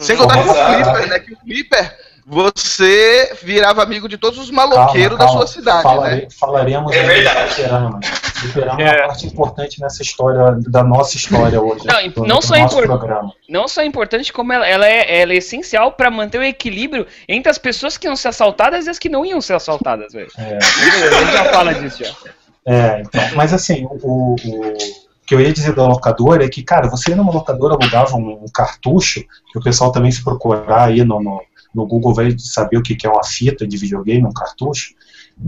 Sem 0.00 0.16
contar 0.16 0.34
com 0.42 0.50
o. 0.50 0.54
Flipper, 0.54 1.08
né? 1.08 1.18
Que 1.20 1.32
o 1.32 1.36
Flipper 1.38 1.96
você 2.26 3.36
virava 3.42 3.82
amigo 3.82 4.08
de 4.08 4.16
todos 4.18 4.38
os 4.38 4.50
maloqueiros 4.50 5.18
da 5.18 5.28
sua 5.28 5.46
cidade, 5.46 5.82
Falare- 5.82 6.22
né? 6.22 6.28
Falaremos 6.38 6.92
É 6.92 7.02
verdade. 7.02 7.48
do 7.48 7.54
fliperama. 7.54 8.00
Fliperama 8.34 8.80
é 8.80 8.84
É. 8.84 8.90
uma 9.00 9.06
parte 9.08 9.26
importante 9.26 9.80
nessa 9.80 10.02
história, 10.02 10.56
da 10.68 10.82
nossa 10.84 11.16
história 11.16 11.60
hoje. 11.60 11.84
Não, 11.86 12.08
do, 12.08 12.24
não 12.26 12.38
do 12.38 12.44
só 12.46 12.54
é 12.54 12.62
nosso 12.62 12.74
impor- 12.76 12.86
programa. 12.86 13.32
Não 13.48 13.68
só 13.68 13.82
é 13.82 13.84
importante, 13.86 14.32
como 14.32 14.52
ela, 14.52 14.66
ela 14.66 14.86
é, 14.86 15.20
ela 15.22 15.32
é 15.32 15.36
essencial 15.36 15.92
pra 15.92 16.10
manter 16.10 16.38
o 16.38 16.44
equilíbrio 16.44 17.06
entre 17.28 17.50
as 17.50 17.58
pessoas 17.58 17.96
que 17.96 18.06
iam 18.06 18.16
ser 18.16 18.28
assaltadas 18.28 18.86
e 18.86 18.90
as 18.90 18.98
que 18.98 19.08
não 19.08 19.24
iam 19.26 19.40
ser 19.40 19.54
assaltadas, 19.54 20.12
velho. 20.12 20.30
É. 20.38 20.56
A 20.58 21.20
gente 21.20 21.32
já 21.32 21.44
fala 21.46 21.74
disso 21.74 22.04
já. 22.04 22.12
É, 22.66 23.00
então, 23.00 23.22
mas 23.34 23.52
assim, 23.52 23.86
o, 23.86 24.34
o- 24.36 24.36
o 24.44 24.76
que 25.26 25.34
eu 25.34 25.40
ia 25.40 25.52
dizer 25.52 25.74
da 25.74 25.86
locadora 25.86 26.44
é 26.44 26.48
que, 26.48 26.62
cara, 26.62 26.88
você 26.88 27.10
ia 27.10 27.16
numa 27.16 27.32
locadora, 27.32 27.74
alugava 27.74 28.16
um, 28.16 28.42
um 28.42 28.46
cartucho, 28.52 29.20
que 29.52 29.58
o 29.58 29.62
pessoal 29.62 29.92
também 29.92 30.10
se 30.10 30.22
procurar 30.24 30.84
aí 30.88 31.04
no, 31.04 31.22
no, 31.22 31.40
no 31.74 31.86
Google 31.86 32.14
vai 32.14 32.34
saber 32.38 32.76
o 32.76 32.82
que, 32.82 32.96
é 33.06 33.10
uma 33.10 33.24
fita 33.24 33.66
de 33.66 33.76
videogame, 33.76 34.26
um 34.26 34.32
cartucho. 34.32 34.94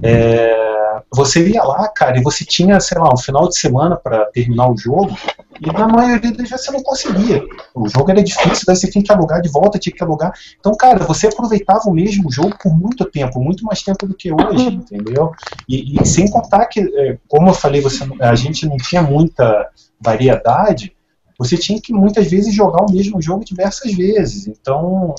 É, 0.02 1.00
você 1.12 1.46
ia 1.48 1.62
lá, 1.62 1.88
cara, 1.88 2.18
e 2.18 2.22
você 2.22 2.44
tinha, 2.44 2.80
sei 2.80 2.98
lá, 2.98 3.12
um 3.12 3.16
final 3.16 3.48
de 3.48 3.58
semana 3.58 3.96
para 3.96 4.24
terminar 4.26 4.70
o 4.70 4.76
jogo, 4.76 5.16
e 5.60 5.66
na 5.70 5.86
maioria 5.86 6.32
das 6.32 6.48
vezes 6.48 6.64
você 6.64 6.72
não 6.72 6.82
conseguia. 6.82 7.42
O 7.74 7.88
jogo 7.88 8.10
era 8.10 8.22
difícil, 8.22 8.64
daí 8.66 8.76
você 8.76 8.90
tinha 8.90 9.04
que 9.04 9.12
alugar 9.12 9.40
de 9.40 9.50
volta, 9.50 9.78
tinha 9.78 9.94
que 9.94 10.02
alugar. 10.02 10.32
Então, 10.58 10.74
cara, 10.74 11.04
você 11.04 11.26
aproveitava 11.26 11.82
o 11.86 11.92
mesmo 11.92 12.30
jogo 12.30 12.56
por 12.60 12.74
muito 12.74 13.04
tempo, 13.04 13.40
muito 13.40 13.64
mais 13.64 13.82
tempo 13.82 14.06
do 14.06 14.14
que 14.14 14.32
hoje, 14.32 14.66
entendeu? 14.68 15.32
E, 15.68 16.00
e 16.00 16.06
sem 16.06 16.30
contar 16.30 16.66
que, 16.66 16.80
é, 16.80 17.18
como 17.28 17.48
eu 17.48 17.54
falei, 17.54 17.80
você, 17.80 18.04
a 18.20 18.34
gente 18.34 18.66
não 18.66 18.76
tinha 18.76 19.02
muita 19.02 19.68
variedade, 20.00 20.96
você 21.42 21.56
tinha 21.56 21.80
que 21.80 21.92
muitas 21.92 22.30
vezes 22.30 22.54
jogar 22.54 22.82
o 22.84 22.92
mesmo 22.92 23.20
jogo 23.20 23.44
diversas 23.44 23.92
vezes. 23.92 24.46
Então, 24.46 25.14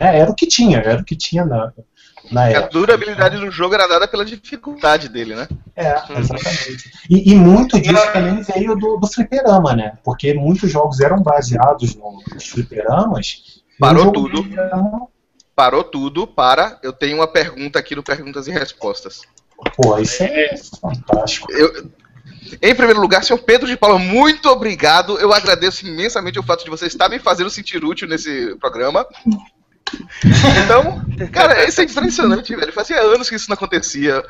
é, 0.00 0.18
era 0.20 0.30
o 0.30 0.34
que 0.34 0.46
tinha, 0.46 0.78
era 0.78 1.00
o 1.00 1.04
que 1.04 1.16
tinha 1.16 1.44
na, 1.44 1.72
na 2.30 2.42
A 2.42 2.50
época. 2.50 2.68
durabilidade 2.72 3.38
do 3.38 3.50
jogo 3.50 3.74
era 3.74 3.86
dada 3.86 4.08
pela 4.08 4.24
dificuldade 4.24 5.08
dele, 5.08 5.34
né? 5.34 5.48
É, 5.74 5.94
exatamente. 6.18 6.90
E, 7.10 7.32
e 7.32 7.34
muito 7.34 7.80
disso 7.80 8.12
também 8.12 8.42
veio 8.42 8.74
do, 8.76 8.96
do 8.96 9.06
fliperama, 9.06 9.74
né? 9.74 9.98
Porque 10.04 10.32
muitos 10.34 10.70
jogos 10.70 11.00
eram 11.00 11.22
baseados 11.22 11.94
no- 11.94 12.22
nos 12.34 12.46
fliperamas. 12.48 13.62
Parou 13.78 14.10
tudo. 14.12 14.42
fliperama, 14.42 15.06
Parou 15.54 15.82
tudo 15.84 16.26
para. 16.26 16.78
Eu 16.82 16.92
tenho 16.92 17.16
uma 17.16 17.26
pergunta 17.26 17.78
aqui 17.78 17.94
no 17.94 18.02
Perguntas 18.02 18.46
e 18.46 18.50
Respostas. 18.50 19.22
Pô, 19.74 19.98
isso 19.98 20.22
é 20.22 20.54
fantástico. 20.80 21.50
Eu- 21.50 21.90
em 22.62 22.74
primeiro 22.74 23.00
lugar, 23.00 23.24
senhor 23.24 23.38
Pedro 23.38 23.66
de 23.66 23.76
Paula, 23.76 23.98
muito 23.98 24.48
obrigado. 24.48 25.18
Eu 25.18 25.32
agradeço 25.32 25.86
imensamente 25.86 26.38
o 26.38 26.42
fato 26.42 26.64
de 26.64 26.70
você 26.70 26.86
estar 26.86 27.08
me 27.08 27.18
fazendo 27.18 27.50
sentir 27.50 27.84
útil 27.84 28.08
nesse 28.08 28.54
programa. 28.56 29.06
Então, 30.64 31.00
cara, 31.30 31.64
isso 31.64 31.80
é 31.80 31.84
impressionante, 31.84 32.54
velho. 32.54 32.72
Fazia 32.72 33.00
anos 33.00 33.28
que 33.28 33.36
isso 33.36 33.48
não 33.48 33.54
acontecia. 33.54 34.22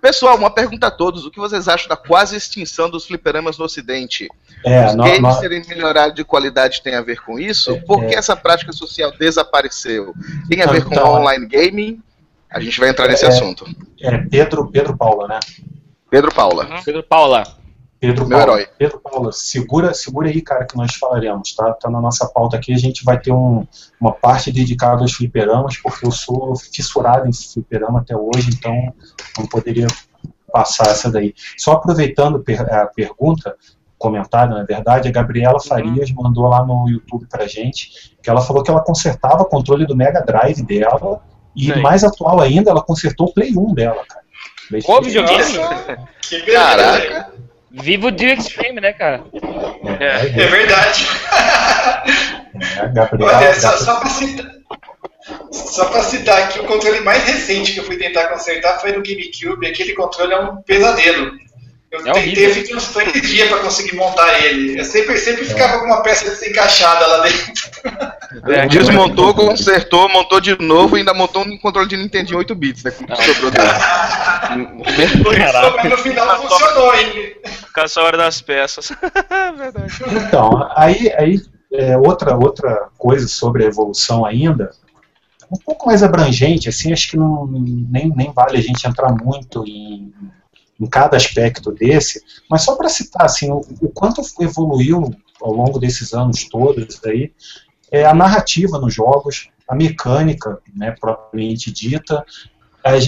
Pessoal, 0.00 0.36
uma 0.36 0.50
pergunta 0.50 0.86
a 0.86 0.90
todos: 0.90 1.24
o 1.26 1.30
que 1.30 1.38
vocês 1.38 1.68
acham 1.68 1.88
da 1.88 1.96
quase 1.96 2.36
extinção 2.36 2.88
dos 2.90 3.06
fliperamas 3.06 3.58
no 3.58 3.64
Ocidente? 3.64 4.28
É, 4.64 4.86
Os 4.86 4.94
games 4.94 5.36
serem 5.36 5.62
melhorados 5.68 6.14
de 6.14 6.24
qualidade 6.24 6.82
tem 6.82 6.94
a 6.94 7.02
ver 7.02 7.20
com 7.20 7.38
isso? 7.38 7.78
Por 7.82 8.06
que 8.06 8.14
essa 8.14 8.34
prática 8.34 8.72
social 8.72 9.12
desapareceu? 9.18 10.14
Tem 10.48 10.62
a 10.62 10.66
ver 10.66 10.84
com 10.84 10.94
Então, 10.94 11.12
online 11.12 11.46
gaming? 11.46 12.02
A 12.50 12.60
gente 12.60 12.78
vai 12.80 12.88
entrar 12.88 13.08
nesse 13.08 13.24
É. 13.24 13.28
assunto. 13.28 13.66
é 14.00 14.16
Pedro, 14.18 14.70
Pedro 14.70 14.96
Paula, 14.96 15.26
né? 15.28 15.40
Pedro 16.14 16.32
Paula. 16.32 16.68
Pedro 16.84 17.02
Paula. 17.02 17.42
Pedro 17.98 18.28
Meu 18.28 18.38
Paula, 18.38 18.52
herói. 18.60 18.68
Pedro 18.78 19.00
Paula, 19.00 19.32
segura, 19.32 19.92
segura 19.92 20.28
aí, 20.28 20.40
cara, 20.40 20.64
que 20.64 20.76
nós 20.76 20.94
falaremos, 20.94 21.52
tá? 21.56 21.72
Tá 21.72 21.90
na 21.90 22.00
nossa 22.00 22.28
pauta 22.28 22.56
aqui, 22.56 22.72
a 22.72 22.78
gente 22.78 23.04
vai 23.04 23.18
ter 23.18 23.32
um- 23.32 23.66
uma 24.00 24.12
parte 24.12 24.52
dedicada 24.52 25.02
aos 25.02 25.12
fliperamas, 25.12 25.76
porque 25.78 26.06
eu 26.06 26.12
sou 26.12 26.54
fissurado 26.54 27.28
em 27.28 27.32
fliperama 27.32 27.98
até 27.98 28.16
hoje, 28.16 28.50
então 28.56 28.94
não 29.36 29.48
poderia 29.48 29.88
passar 30.52 30.86
essa 30.86 31.10
daí. 31.10 31.34
Só 31.58 31.72
aproveitando 31.72 32.44
a 32.70 32.86
pergunta, 32.86 33.56
comentário, 33.98 34.54
na 34.54 34.62
verdade, 34.62 35.08
a 35.08 35.10
Gabriela 35.10 35.58
Farias 35.60 36.12
mandou 36.12 36.46
lá 36.46 36.64
no 36.64 36.88
YouTube 36.88 37.26
pra 37.28 37.48
gente, 37.48 38.14
que 38.22 38.30
ela 38.30 38.40
falou 38.40 38.62
que 38.62 38.70
ela 38.70 38.84
consertava 38.84 39.42
o 39.42 39.46
controle 39.46 39.84
do 39.84 39.96
Mega 39.96 40.20
Drive 40.20 40.62
dela, 40.62 41.20
e 41.56 41.72
Sim. 41.72 41.80
mais 41.80 42.04
atual 42.04 42.40
ainda, 42.40 42.70
ela 42.70 42.82
consertou 42.82 43.26
o 43.26 43.34
Play 43.34 43.52
1 43.58 43.74
dela, 43.74 44.04
cara. 44.08 44.23
Qual 44.82 45.02
videogame? 45.02 45.52
Nossa, 45.58 45.98
que. 46.28 46.40
Caraca. 46.42 47.32
Vivo 47.70 48.10
de 48.12 48.26
Extreme, 48.26 48.80
né, 48.80 48.92
cara? 48.92 49.24
É, 50.00 50.04
É 50.04 50.42
é, 50.42 50.46
verdade. 50.46 51.06
é, 52.54 52.80
a 52.80 52.86
Gabriela, 52.86 53.36
Olha, 53.36 53.54
só, 53.54 53.76
só 53.76 54.00
pra 54.00 54.08
citar. 54.10 54.46
Só 55.50 55.86
pra 55.86 56.02
citar 56.02 56.42
aqui, 56.42 56.60
o 56.60 56.64
controle 56.64 57.00
mais 57.00 57.24
recente 57.24 57.72
que 57.72 57.80
eu 57.80 57.84
fui 57.84 57.96
tentar 57.96 58.28
consertar 58.28 58.78
foi 58.80 58.92
no 58.92 59.02
GameCube. 59.02 59.66
Aquele 59.66 59.94
controle 59.94 60.32
é 60.32 60.38
um 60.40 60.56
pesadelo. 60.62 61.32
Eu 61.94 62.00
É 62.00 62.12
tentei, 62.12 62.32
horrível. 62.32 62.54
fiquei 62.54 62.76
uns 62.76 62.88
três 62.88 63.12
dias 63.22 63.48
pra 63.48 63.58
conseguir 63.58 63.94
montar 63.94 64.40
ele. 64.44 64.80
Eu 64.80 64.84
sempre, 64.84 65.16
sempre 65.16 65.44
ficava 65.44 65.78
com 65.78 65.86
uma 65.86 66.02
peça 66.02 66.28
desencaixada 66.28 67.06
lá 67.06 67.20
dentro. 67.22 67.54
É, 68.48 68.66
Desmontou, 68.66 69.32
consertou, 69.32 70.08
montou 70.08 70.40
de 70.40 70.60
novo 70.60 70.96
e 70.96 71.00
ainda 71.00 71.14
montou 71.14 71.42
um 71.44 71.56
controle 71.56 71.86
de 71.88 71.96
Nintendo 71.96 72.36
8 72.36 72.52
bits, 72.56 72.82
né? 72.82 72.90
Com 72.90 73.06
que 73.06 73.22
sobrou 73.22 73.50
dele. 73.52 73.68
Por 75.22 75.34
isso, 75.38 75.52
mas 75.76 75.90
no 75.90 75.98
final 75.98 76.42
funcionou, 76.42 76.94
hein? 76.96 77.36
Caça 77.72 78.00
a 78.00 78.04
hora 78.04 78.16
das 78.18 78.40
peças. 78.40 78.90
Verdade. 79.56 79.94
Então, 80.26 80.68
aí, 80.74 81.12
aí 81.16 81.40
é, 81.72 81.96
outra, 81.96 82.34
outra 82.36 82.88
coisa 82.98 83.28
sobre 83.28 83.62
a 83.64 83.68
evolução 83.68 84.26
ainda, 84.26 84.70
um 85.50 85.56
pouco 85.64 85.86
mais 85.86 86.02
abrangente, 86.02 86.68
assim, 86.68 86.92
acho 86.92 87.10
que 87.10 87.16
não, 87.16 87.46
nem, 87.46 88.12
nem 88.16 88.32
vale 88.32 88.58
a 88.58 88.62
gente 88.62 88.84
entrar 88.86 89.12
muito 89.12 89.64
em, 89.64 90.12
em 90.80 90.86
cada 90.86 91.16
aspecto 91.16 91.70
desse, 91.70 92.22
mas 92.50 92.62
só 92.62 92.76
para 92.76 92.88
citar 92.88 93.26
assim, 93.26 93.50
o, 93.50 93.60
o 93.80 93.88
quanto 93.88 94.22
evoluiu 94.40 95.14
ao 95.40 95.52
longo 95.52 95.78
desses 95.78 96.12
anos 96.12 96.48
todos 96.48 97.00
aí, 97.04 97.32
é 97.90 98.04
a 98.04 98.14
narrativa 98.14 98.78
nos 98.78 98.94
jogos, 98.94 99.48
a 99.68 99.74
mecânica, 99.74 100.58
né, 100.74 100.94
propriamente 100.98 101.72
dita, 101.72 102.24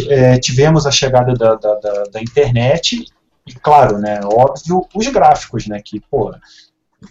é, 0.09 0.38
tivemos 0.38 0.87
a 0.87 0.90
chegada 0.90 1.35
da, 1.35 1.55
da, 1.55 1.74
da, 1.74 2.02
da 2.05 2.20
internet 2.20 3.05
e, 3.46 3.55
claro, 3.55 3.98
né, 3.98 4.20
óbvio, 4.24 4.87
os 4.94 5.07
gráficos, 5.09 5.66
né, 5.66 5.81
que, 5.85 6.00
pô, 6.00 6.35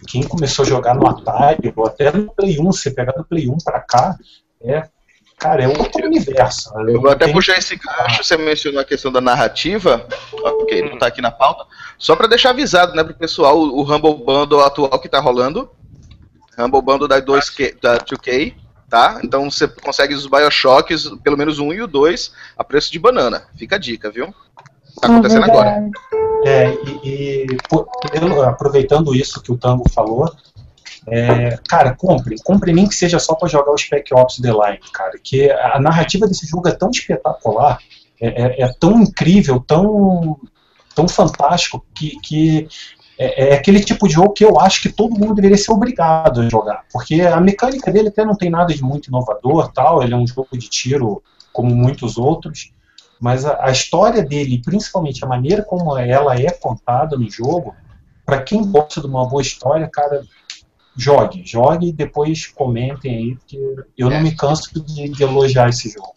quem 0.08 0.22
começou 0.22 0.64
a 0.64 0.68
jogar 0.68 0.94
no 0.94 1.06
Atari, 1.06 1.72
ou 1.74 1.86
até 1.86 2.10
no 2.10 2.32
Play 2.34 2.58
1, 2.58 2.64
você 2.64 2.90
pegar 2.90 3.12
do 3.12 3.24
Play 3.24 3.48
1 3.48 3.58
pra 3.58 3.80
cá, 3.80 4.18
é, 4.60 4.88
cara, 5.46 5.62
é 5.62 5.68
outro 5.68 6.04
universo. 6.06 6.70
Eu 6.88 7.00
vou 7.00 7.10
até 7.10 7.30
puxar 7.32 7.56
esse 7.56 7.76
gancho, 7.76 8.24
você 8.24 8.36
mencionou 8.36 8.80
a 8.80 8.84
questão 8.84 9.12
da 9.12 9.20
narrativa, 9.20 10.06
ok, 10.32 10.82
não 10.90 10.98
tá 10.98 11.06
aqui 11.06 11.20
na 11.22 11.30
pauta, 11.30 11.64
só 11.98 12.16
pra 12.16 12.26
deixar 12.26 12.50
avisado, 12.50 12.94
né, 12.94 13.04
pro 13.04 13.14
pessoal, 13.14 13.58
o 13.58 13.82
Humble 13.82 14.14
Bundle 14.24 14.60
atual 14.64 14.98
que 14.98 15.08
tá 15.08 15.20
rolando, 15.20 15.70
Humble 16.58 16.82
Bundle 16.82 17.06
da, 17.08 17.20
2K, 17.20 17.80
da 17.80 17.98
2K, 17.98 18.54
tá? 18.88 19.20
Então 19.22 19.50
você 19.50 19.68
consegue 19.68 20.14
os 20.14 20.26
Bioshocks, 20.26 21.10
pelo 21.22 21.36
menos 21.36 21.58
um 21.58 21.72
e 21.72 21.82
o 21.82 21.86
dois, 21.86 22.32
a 22.56 22.64
preço 22.64 22.90
de 22.90 22.98
banana. 22.98 23.44
Fica 23.56 23.76
a 23.76 23.78
dica, 23.78 24.10
viu? 24.10 24.34
Tá 25.00 25.08
acontecendo 25.08 25.44
É 25.44 25.50
agora. 25.50 25.90
É, 26.44 26.68
e, 27.04 27.44
e, 27.50 27.56
pô, 27.68 27.84
pelo- 28.10 28.42
aproveitando 28.42 29.14
isso 29.14 29.42
que 29.42 29.52
o 29.52 29.56
Tango 29.58 29.84
falou, 29.90 30.32
é, 31.08 31.56
cara, 31.68 31.94
compre, 31.94 32.36
compre 32.42 32.72
nem 32.72 32.88
que 32.88 32.94
seja 32.94 33.18
só 33.18 33.34
para 33.34 33.48
jogar 33.48 33.72
o 33.72 33.78
Spec 33.78 34.12
Ops 34.12 34.40
The 34.40 34.50
Line, 34.50 34.80
cara, 34.92 35.12
que 35.22 35.50
a 35.50 35.78
narrativa 35.78 36.26
desse 36.26 36.46
jogo 36.46 36.68
é 36.68 36.72
tão 36.72 36.90
espetacular, 36.90 37.78
é, 38.20 38.42
é- 38.42 38.62
é 38.62 38.72
tão 38.80 39.00
incrível, 39.00 39.60
tão, 39.60 40.38
tão 40.94 41.06
fantástico, 41.06 41.84
que, 41.94 42.18
que 42.20 42.68
é, 43.18 43.50
é 43.50 43.54
aquele 43.54 43.80
tipo 43.80 44.08
de 44.08 44.14
jogo 44.14 44.32
que 44.32 44.44
eu 44.44 44.58
acho 44.58 44.82
que 44.82 44.88
todo 44.88 45.18
mundo 45.18 45.34
deveria 45.34 45.56
ser 45.56 45.72
obrigado 45.72 46.40
a 46.40 46.48
jogar, 46.48 46.84
porque 46.92 47.20
a 47.22 47.40
mecânica 47.40 47.92
dele 47.92 48.08
até 48.08 48.24
não 48.24 48.34
tem 48.34 48.50
nada 48.50 48.74
de 48.74 48.82
muito 48.82 49.06
inovador, 49.06 49.72
tal, 49.72 50.02
ele 50.02 50.12
é 50.12 50.16
um 50.16 50.26
jogo 50.26 50.48
de 50.52 50.68
tiro 50.68 51.22
como 51.52 51.74
muitos 51.74 52.18
outros, 52.18 52.72
mas 53.20 53.44
a, 53.44 53.64
a 53.64 53.70
história 53.70 54.22
dele, 54.22 54.60
principalmente 54.62 55.24
a 55.24 55.28
maneira 55.28 55.62
como 55.62 55.96
ela 55.96 56.34
é 56.34 56.50
contada 56.50 57.16
no 57.16 57.30
jogo, 57.30 57.74
para 58.24 58.42
quem 58.42 58.64
gosta 58.66 59.00
de 59.00 59.06
uma 59.06 59.26
boa 59.26 59.40
história, 59.40 59.88
cara, 59.90 60.22
jogue, 60.96 61.42
jogue 61.44 61.88
e 61.88 61.92
depois 61.92 62.46
comentem 62.46 63.16
aí, 63.16 63.34
porque 63.36 63.58
eu 63.96 64.10
não 64.10 64.20
me 64.20 64.34
canso 64.34 64.82
de, 64.84 65.08
de 65.08 65.22
elogiar 65.22 65.68
esse 65.68 65.90
jogo. 65.90 66.14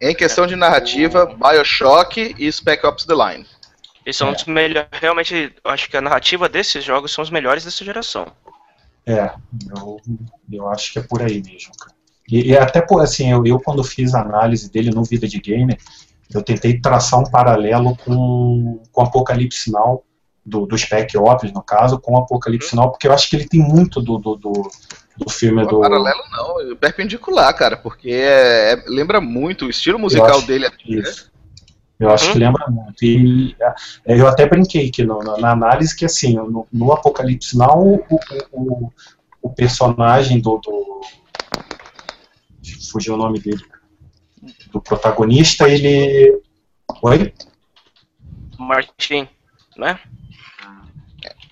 Em 0.00 0.14
questão 0.14 0.46
de 0.46 0.56
narrativa, 0.56 1.26
Bioshock 1.26 2.34
e 2.38 2.50
Spec 2.50 2.84
Ops 2.86 3.04
The 3.04 3.14
Line. 3.14 3.46
Eles 4.04 4.16
são 4.16 4.32
os 4.32 4.44
melhores. 4.44 4.88
Realmente, 4.92 5.54
acho 5.64 5.88
que 5.88 5.96
a 5.96 6.00
narrativa 6.00 6.48
desses 6.48 6.84
jogos 6.84 7.12
são 7.12 7.22
os 7.22 7.30
melhores 7.30 7.64
dessa 7.64 7.84
geração. 7.84 8.26
É, 9.06 9.32
eu, 9.76 10.00
eu 10.50 10.68
acho 10.68 10.92
que 10.92 10.98
é 10.98 11.02
por 11.02 11.22
aí 11.22 11.42
mesmo, 11.42 11.72
cara. 11.78 11.94
E, 12.28 12.50
e 12.50 12.56
até 12.56 12.80
por 12.80 13.02
assim, 13.02 13.30
eu, 13.30 13.44
eu 13.46 13.60
quando 13.60 13.84
fiz 13.84 14.14
a 14.14 14.22
análise 14.22 14.70
dele 14.70 14.90
no 14.90 15.04
Vida 15.04 15.28
de 15.28 15.38
Gamer, 15.38 15.78
eu 16.32 16.42
tentei 16.42 16.80
traçar 16.80 17.20
um 17.20 17.30
paralelo 17.30 17.96
com, 17.98 18.82
com 18.90 19.02
Apocalipse 19.02 19.70
Now, 19.70 20.04
do, 20.44 20.66
do 20.66 20.76
Spec 20.76 21.16
Ops, 21.16 21.52
no 21.52 21.62
caso, 21.62 21.98
com 21.98 22.18
Apocalipse 22.18 22.76
Now, 22.76 22.90
porque 22.90 23.06
eu 23.08 23.12
acho 23.12 23.28
que 23.30 23.36
ele 23.36 23.48
tem 23.48 23.60
muito 23.60 24.00
do, 24.00 24.18
do, 24.18 24.36
do, 24.36 24.52
do 25.16 25.30
filme 25.30 25.66
do. 25.66 25.80
Paralelo 25.80 26.20
não, 26.30 26.76
perpendicular, 26.76 27.54
cara, 27.54 27.76
porque 27.76 28.10
é, 28.10 28.72
é- 28.74 28.84
lembra 28.86 29.20
muito 29.20 29.66
o 29.66 29.70
estilo 29.70 29.98
musical 29.98 30.38
acho 30.38 30.46
dele. 30.46 30.68
Isso. 30.86 31.32
Eu 31.98 32.10
acho 32.10 32.26
Uhum. 32.26 32.32
que 32.32 32.38
lembra 32.38 32.66
muito. 32.68 33.02
E 33.04 33.56
é, 34.06 34.20
eu 34.20 34.26
até 34.28 34.46
brinquei 34.46 34.90
que 34.90 35.04
no- 35.04 35.20
na, 35.20 35.38
na 35.38 35.50
análise 35.52 35.96
que 35.96 36.04
assim, 36.04 36.34
no, 36.34 36.66
no 36.72 36.92
Apocalipse 36.92 37.56
Now, 37.56 37.78
o, 37.82 38.04
o, 38.10 38.18
o, 38.52 38.92
o 39.42 39.50
personagem 39.50 40.40
do, 40.40 40.58
do. 40.58 41.00
Fugiu 42.90 43.14
o 43.14 43.16
nome 43.16 43.38
dele. 43.40 43.62
Do 44.72 44.80
protagonista, 44.80 45.68
ele. 45.68 46.40
Oi? 47.02 47.32
Martin, 48.58 49.28
né? 49.76 49.98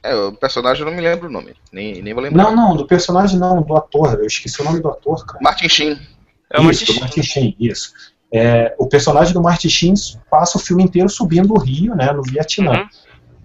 É, 0.02 0.14
o 0.14 0.32
personagem 0.32 0.82
eu 0.82 0.90
não 0.90 0.96
me 0.96 1.02
lembro 1.02 1.28
o 1.28 1.32
nome, 1.32 1.54
nem, 1.72 2.02
nem 2.02 2.12
vou 2.12 2.22
lembrar. 2.22 2.44
Não, 2.44 2.56
não, 2.56 2.76
do 2.76 2.86
personagem 2.86 3.38
não, 3.38 3.62
do 3.62 3.76
ator. 3.76 4.14
Eu 4.14 4.26
esqueci 4.26 4.60
o 4.60 4.64
nome 4.64 4.80
do 4.80 4.88
ator, 4.88 5.24
cara. 5.24 5.38
Martin 5.42 5.68
Sheen. 5.68 5.98
É 6.50 6.60
o 6.60 6.70
isso, 6.70 6.86
Martin 6.86 7.00
Martin 7.00 7.22
Sheen, 7.22 7.56
isso. 7.58 7.92
É, 8.34 8.74
o 8.78 8.86
personagem 8.86 9.32
do 9.32 9.42
Martin 9.42 9.68
Sheen 9.68 9.94
passa 10.30 10.58
o 10.58 10.60
filme 10.60 10.82
inteiro 10.82 11.08
subindo 11.08 11.52
o 11.52 11.58
rio, 11.58 11.94
né, 11.94 12.10
no 12.12 12.22
Vietnã. 12.22 12.72
Uhum. 12.72 12.88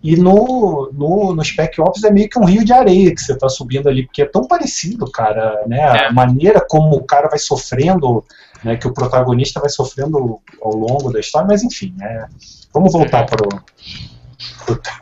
E 0.04 0.16
no, 0.16 0.90
no, 0.94 1.36
no 1.36 1.44
Spec 1.44 1.82
Ops 1.82 2.04
é 2.04 2.12
meio 2.12 2.30
que 2.30 2.40
um 2.40 2.46
rio 2.46 2.64
de 2.64 2.72
areia 2.72 3.14
que 3.14 3.22
você 3.22 3.34
está 3.34 3.50
subindo 3.50 3.90
ali, 3.90 4.06
porque 4.06 4.22
é 4.22 4.26
tão 4.26 4.48
parecido, 4.48 5.10
cara, 5.12 5.64
né? 5.68 5.80
É. 5.80 6.08
A 6.08 6.14
maneira 6.14 6.64
como 6.66 6.96
o 6.96 7.04
cara 7.04 7.28
vai 7.28 7.40
sofrendo, 7.40 8.24
né? 8.64 8.78
Que 8.78 8.88
o 8.88 8.94
protagonista 8.94 9.60
vai 9.60 9.70
sofrendo 9.70 10.40
ao 10.62 10.76
longo 10.76 11.12
da 11.12 11.20
história, 11.20 11.48
mas 11.48 11.64
enfim, 11.64 11.94
né? 11.98 12.28
Vamos 12.72 12.94
voltar 12.94 13.26
para 13.26 13.44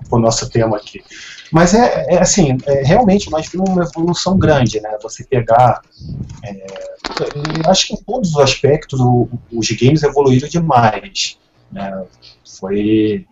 o 0.09 0.17
nosso 0.17 0.49
tema 0.49 0.77
aqui. 0.77 1.03
Mas 1.51 1.73
é, 1.73 2.15
é 2.15 2.21
assim, 2.21 2.57
é, 2.65 2.83
realmente 2.83 3.29
nós 3.29 3.47
vimos 3.47 3.69
uma 3.69 3.83
evolução 3.83 4.37
grande, 4.37 4.81
né? 4.81 4.97
Você 5.01 5.23
pegar. 5.23 5.81
é, 6.43 6.65
acho 7.69 7.87
que 7.87 7.93
em 7.93 8.03
todos 8.03 8.31
os 8.31 8.37
aspectos 8.37 8.99
o- 8.99 9.29
os 9.53 9.69
games 9.71 10.03
evoluíram 10.03 10.47
demais. 10.49 11.37
Né? 11.71 12.03
Foi 12.59 13.25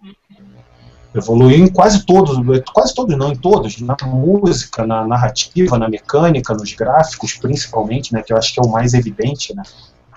evoluiu 1.16 1.64
em 1.66 1.68
quase 1.72 2.06
todos, 2.06 2.38
quase 2.74 2.94
todos 2.94 3.16
não, 3.16 3.32
em 3.32 3.36
todos, 3.36 3.80
na 3.80 3.96
música, 4.04 4.86
na 4.86 5.06
narrativa, 5.06 5.78
na 5.78 5.88
mecânica, 5.88 6.54
nos 6.56 6.74
gráficos, 6.74 7.34
principalmente, 7.36 8.12
né, 8.14 8.24
que 8.24 8.34
eu 8.34 8.38
acho 8.38 8.52
que 8.54 8.60
é 8.60 8.64
o 8.64 8.70
mais 8.70 8.94
evidente, 8.96 9.56
né. 9.56 9.62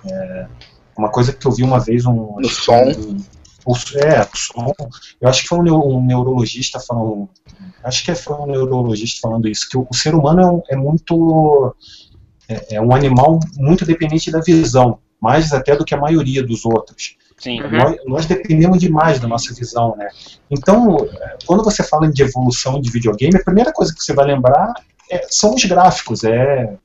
É, 0.06 0.46
uma 0.96 1.11
coisa 1.11 1.32
que 1.35 1.46
eu 1.46 1.52
vi 1.52 1.62
uma 1.62 1.78
vez 1.80 2.06
um, 2.06 2.37
No 2.40 2.48
som. 2.48 2.72
um- 2.72 3.22
é, 3.96 4.22
o 4.22 4.37
som. 4.37 4.72
Eu 5.20 5.28
acho 5.28 5.42
que 5.42 5.48
foi 5.48 5.59
um, 5.59 5.96
um 5.96 6.02
neurologista 6.04 6.78
falando, 6.80 7.28
acho 7.87 8.05
que 8.05 8.14
foi 8.14 8.37
um 8.37 8.46
neurologista 8.46 9.20
falando 9.22 9.49
isso, 9.49 9.68
que 9.68 9.77
o, 9.79 9.87
o 9.90 9.94
ser 9.94 10.14
humano 10.14 10.40
é, 10.40 10.46
um- 10.46 10.62
é 10.70 10.77
muito 10.77 11.75
é, 12.49 12.77
é 12.77 12.81
um 12.81 12.94
animal 12.94 13.40
muito 13.57 13.85
dependente 13.85 14.31
da 14.31 14.40
visão, 14.40 14.99
mais 15.20 15.53
até 15.53 15.75
do 15.77 15.85
que 15.85 15.94
a 15.94 16.01
maioria 16.01 16.42
dos 16.44 16.64
outros. 16.64 17.16
Sim. 17.38 17.61
Uhum. 17.62 17.70
Nós, 17.70 17.96
nós 18.07 18.27
dependemos 18.27 18.79
demais 18.79 19.20
da 19.20 19.29
nossa 19.29 19.53
visão, 19.55 19.94
né? 19.96 20.09
Então, 20.51 20.96
quando 21.46 21.62
você 21.62 21.83
fala 21.83 22.11
de 22.11 22.22
evolução 22.22 22.81
de 22.81 22.90
videogame, 22.90 23.37
a 23.37 23.44
primeira 23.44 23.72
coisa 23.72 23.92
que 23.94 24.03
você 24.03 24.14
vai 24.14 24.27
lembrar 24.27 24.72
é- 25.11 25.27
são 25.29 25.55
os 25.55 25.64
gráficos. 25.64 26.25
É, 26.25 26.77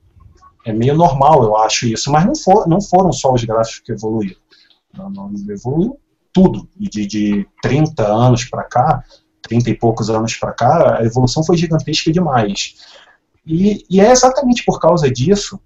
é 0.64 0.72
meio 0.72 0.94
normal, 0.94 1.42
eu 1.42 1.56
acho 1.56 1.86
isso. 1.86 2.10
Mas 2.12 2.24
não, 2.26 2.34
for, 2.36 2.68
não 2.68 2.80
foram 2.80 3.12
só 3.12 3.32
os 3.32 3.42
gráficos 3.44 3.80
que 3.80 3.92
evoluíram. 3.92 4.36
Não, 4.94 5.08
não, 5.10 5.32
evoluiu 5.48 5.98
tudo. 6.32 6.68
De, 6.76 7.06
de 7.06 7.46
30 7.62 8.06
anos 8.06 8.44
para 8.44 8.64
cá, 8.64 9.02
30 9.52 9.70
e 9.70 9.74
poucos 9.74 10.08
anos 10.08 10.34
para 10.36 10.52
cá, 10.52 10.98
a 10.98 11.04
evolução 11.04 11.44
foi 11.44 11.56
gigantesca 11.56 12.10
demais. 12.10 12.74
E, 13.46 13.84
e 13.90 14.00
é 14.00 14.10
exatamente 14.10 14.64
por 14.64 14.80
causa 14.80 15.10
disso 15.10 15.60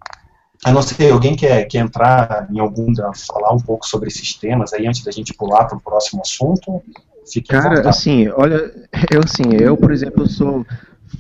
eu 0.65 0.73
não 0.73 0.83
sei, 0.83 1.11
alguém 1.11 1.37
quer, 1.37 1.65
quer 1.67 1.79
entrar 1.79 2.49
em 2.51 2.59
algum, 2.59 2.93
da- 2.93 3.13
falar 3.15 3.53
um 3.53 3.61
pouco 3.61 3.87
sobre 3.87 4.09
esses 4.09 4.35
temas 4.35 4.73
aí 4.73 4.87
antes 4.87 5.05
da 5.05 5.11
gente 5.11 5.35
pular 5.35 5.65
para 5.65 5.77
o 5.77 5.81
próximo 5.81 6.23
assunto? 6.23 6.83
Fique 7.31 7.49
Cara, 7.49 7.89
assim, 7.89 8.29
olha, 8.29 8.73
eu 9.13 9.21
assim, 9.25 9.55
eu, 9.61 9.77
por 9.77 9.93
exemplo, 9.93 10.25
eu 10.25 10.29
sou 10.29 10.67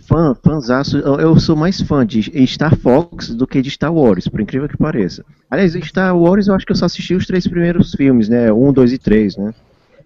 fã, 0.08 0.34
fãzaço, 0.42 0.98
eu 0.98 1.38
sou 1.38 1.54
mais 1.54 1.80
fã 1.80 2.04
de 2.06 2.46
Star 2.46 2.76
Fox 2.76 3.34
do 3.34 3.46
que 3.46 3.60
de 3.60 3.70
Star 3.70 3.92
Wars, 3.92 4.26
por 4.28 4.40
incrível 4.40 4.68
que 4.68 4.76
pareça. 4.76 5.24
Aliás, 5.50 5.74
Star 5.74 6.16
Wars 6.16 6.48
eu 6.48 6.54
acho 6.54 6.64
que 6.64 6.72
eu 6.72 6.76
só 6.76 6.86
assisti 6.86 7.14
os 7.14 7.26
três 7.26 7.46
primeiros 7.46 7.92
filmes, 7.92 8.28
né, 8.28 8.52
um, 8.52 8.72
dois 8.72 8.92
e 8.92 8.98
três, 8.98 9.36
né, 9.36 9.52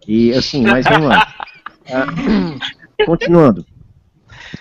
e 0.06 0.32
assim, 0.32 0.62
mas 0.62 0.84
vamos 0.86 1.08
lá. 1.08 1.26
Ah, 1.92 2.06
continuando. 3.06 3.64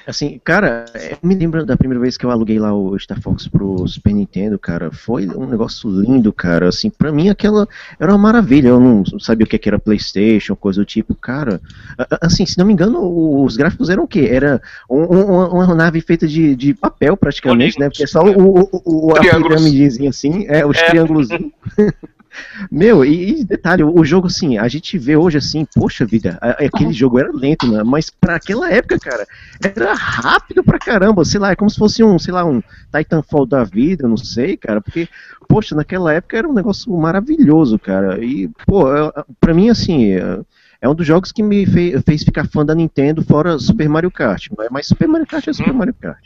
Assim, 0.06 0.40
cara, 0.44 0.86
eu 1.12 1.18
me 1.24 1.36
lembro 1.36 1.66
da 1.66 1.78
primeira 1.78 2.02
vez 2.02 2.18
que 2.18 2.26
eu 2.26 2.32
aluguei 2.32 2.60
lá 2.60 2.74
o 2.74 2.98
Star 3.00 3.20
Fox 3.22 3.48
pro 3.48 3.88
Super 3.88 4.14
Nintendo, 4.14 4.58
cara, 4.60 4.92
foi 4.92 5.28
um 5.28 5.48
negócio 5.48 5.90
lindo, 5.90 6.32
cara, 6.34 6.68
assim, 6.70 6.90
pra 6.90 7.12
mim 7.12 7.30
aquela 7.30 7.68
era 8.00 8.12
uma 8.12 8.18
maravilha, 8.18 8.70
eu 8.70 8.80
não 8.80 9.04
sabia 9.20 9.46
o 9.46 9.48
que 9.50 9.58
que 9.58 9.70
era 9.70 9.80
Playstation, 9.80 10.56
coisa 10.56 10.82
do 10.82 10.86
tipo, 10.86 11.16
cara, 11.16 11.62
a- 11.98 12.04
a- 12.16 12.20
assim, 12.28 12.46
se 12.46 12.58
não 12.58 12.66
me 12.66 12.74
engano, 12.74 13.00
os 13.44 13.56
gráficos 13.56 13.90
eram 13.90 14.04
o 14.04 14.08
quê? 14.08 14.28
Era 14.32 14.62
um- 14.90 15.16
um- 15.18 15.48
uma, 15.64 15.76
nave 15.76 16.02
feita 16.02 16.28
de, 16.28 16.56
de 16.56 16.74
papel 16.74 17.16
praticamente, 17.18 17.80
né, 17.80 17.90
porque 17.90 18.06
só 18.08 18.24
o, 18.24 18.62
o, 18.62 19.12
o, 19.12 19.14
pirâmidezinha 19.14 20.10
assim, 20.10 20.46
é, 20.48 20.66
os 20.66 20.78
É. 20.78 20.86
triângulos 20.90 21.30
Meu, 22.72 23.04
e, 23.04 23.42
e 23.42 23.44
detalhe, 23.44 23.84
o 23.84 24.04
jogo 24.04 24.28
assim, 24.28 24.58
a 24.58 24.68
gente 24.68 24.98
vê 24.98 25.16
hoje 25.16 25.38
assim, 25.38 25.66
poxa 25.76 26.06
vida, 26.06 26.38
aquele 26.42 26.94
jogo 26.94 27.20
era 27.20 27.32
lento, 27.32 27.68
né? 27.72 27.84
Mas 27.84 28.10
pra 28.10 28.36
aquela 28.36 28.72
época, 28.72 29.00
cara, 29.00 29.26
era 29.64 29.94
rápido 29.94 30.64
pra 30.64 30.78
caramba, 30.80 31.26
sei 31.26 31.40
lá, 31.40 31.52
é 31.52 31.56
como 31.56 31.70
se 31.70 31.78
fosse 31.78 32.04
um, 32.04 32.18
sei 32.20 32.34
lá, 32.34 32.46
um 32.46 32.62
Titanfall 32.96 33.46
da 33.46 33.64
vida, 33.64 34.08
não 34.08 34.18
sei, 34.18 34.56
cara, 34.58 34.82
porque, 34.82 35.08
poxa, 35.48 35.76
naquela 35.76 36.14
época 36.14 36.38
era 36.38 36.48
um 36.48 36.54
negócio 36.54 36.92
maravilhoso, 36.96 37.78
cara. 37.80 38.24
E, 38.24 38.50
pô, 38.66 38.94
é- 38.96 39.12
pra 39.40 39.54
mim, 39.54 39.70
assim, 39.70 40.12
é- 40.14 40.40
é 40.82 40.88
um 40.90 40.96
dos 40.96 41.06
jogos 41.06 41.32
que 41.32 41.44
me 41.44 41.66
fe- 41.66 42.00
fez 42.06 42.24
ficar 42.24 42.48
fã 42.48 42.66
da 42.66 42.74
Nintendo, 42.76 43.24
fora 43.24 43.58
Super 43.60 43.90
Mario 43.90 44.10
Kart. 44.12 44.48
Mas 44.72 44.88
Super 44.88 45.08
Mario 45.08 45.28
Kart 45.28 45.46
é 45.48 45.54
Super 45.54 45.74
Mario 45.74 45.94
Kart. 46.00 46.20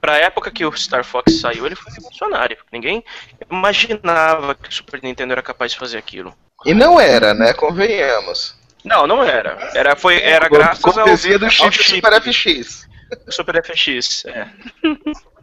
Pra 0.00 0.18
época 0.18 0.50
que 0.50 0.64
o 0.64 0.72
Star 0.76 1.04
Fox 1.04 1.40
saiu, 1.40 1.64
ele 1.66 1.74
foi 1.74 1.92
revolucionário. 1.92 2.56
Ninguém 2.72 3.02
imaginava 3.50 4.54
que 4.54 4.68
o 4.68 4.72
Super 4.72 5.02
Nintendo 5.02 5.32
era 5.32 5.42
capaz 5.42 5.72
de 5.72 5.78
fazer 5.78 5.98
aquilo. 5.98 6.34
E 6.64 6.74
não 6.74 7.00
era, 7.00 7.32
né? 7.34 7.52
Convenhamos. 7.54 8.54
Não, 8.84 9.06
não 9.06 9.22
era. 9.24 9.70
Era, 9.74 9.96
foi, 9.96 10.20
era 10.20 10.48
graças 10.48 10.84
ao, 10.84 10.92
do 11.06 11.10
ao 11.10 11.16
chip, 11.16 11.82
chip 11.82 11.84
Super 11.96 12.20
FX. 12.22 12.88
Super 13.28 13.64
FX. 13.64 14.24
É. 14.26 14.46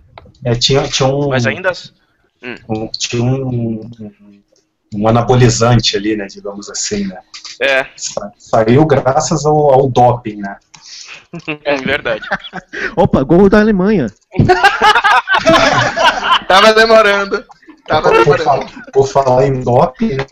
É, 0.44 0.56
tinha, 0.56 0.82
tinha 0.88 1.08
um, 1.08 1.30
Mas 1.30 1.46
ainda. 1.46 1.72
um- 2.68 2.88
tinha 2.98 3.22
um, 3.24 3.82
um- 4.96 5.08
anabolizante 5.08 5.96
ali, 5.96 6.16
né, 6.16 6.26
digamos 6.26 6.68
assim, 6.70 7.06
né? 7.08 7.20
É, 7.62 7.86
Sa- 7.96 8.32
Saiu 8.38 8.84
graças 8.86 9.46
ao, 9.46 9.72
ao 9.72 9.88
doping, 9.88 10.38
né? 10.38 10.58
É 11.66 11.76
verdade. 11.78 12.24
Opa, 12.96 13.24
gol 13.24 13.50
da 13.50 13.60
Alemanha. 13.60 14.08
Tava 16.48 16.74
demorando. 16.74 17.44
Tava 17.88 18.10
por, 18.10 18.18
demorando. 18.18 18.44
falar, 18.44 18.66
por 18.94 19.08
falar 19.08 19.48
em 19.48 19.62
doping, 19.62 20.16
né? 20.16 20.26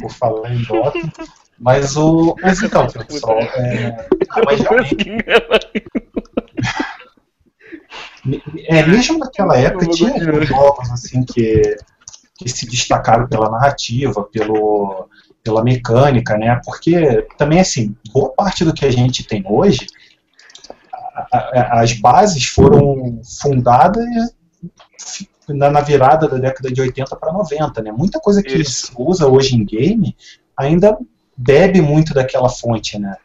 Por 0.00 0.10
falar 0.10 0.52
em 0.52 0.62
doping. 0.62 1.12
Mas 1.58 1.96
o. 1.96 2.36
Mas 2.40 2.62
então, 2.62 2.86
pessoal, 2.86 3.40
é, 3.40 4.06
mas 4.44 4.60
realmente, 4.60 5.10
é, 8.68 8.86
mesmo 8.86 9.18
naquela 9.18 9.56
época 9.56 9.88
tinha 9.88 10.12
alguns 10.12 10.46
jogos 10.46 10.92
assim 10.92 11.24
que, 11.24 11.76
que 12.36 12.48
se 12.48 12.66
destacaram 12.66 13.26
pela 13.26 13.50
narrativa, 13.50 14.22
pelo, 14.24 15.08
pela 15.48 15.64
mecânica, 15.64 16.36
né? 16.36 16.60
Porque 16.62 17.26
também 17.38 17.58
assim, 17.58 17.96
boa 18.12 18.28
parte 18.34 18.64
do 18.66 18.74
que 18.74 18.84
a 18.84 18.90
gente 18.90 19.24
tem 19.24 19.42
hoje, 19.48 19.86
a- 21.32 21.38
a- 21.38 21.80
as 21.80 21.94
bases 21.94 22.44
foram 22.44 23.20
fundadas 23.40 24.04
na, 25.48 25.70
na 25.70 25.80
virada 25.80 26.28
da 26.28 26.36
década 26.36 26.70
de 26.70 26.78
80 26.82 27.16
para 27.16 27.32
90, 27.32 27.82
né? 27.82 27.90
Muita 27.90 28.20
coisa 28.20 28.42
que 28.42 28.58
Isso. 28.58 28.88
se 28.88 28.92
usa 28.98 29.26
hoje 29.26 29.56
em 29.56 29.64
game 29.64 30.14
ainda 30.54 30.98
bebe 31.34 31.80
muito 31.80 32.12
daquela 32.12 32.50
fonte, 32.50 32.98
né? 32.98 33.16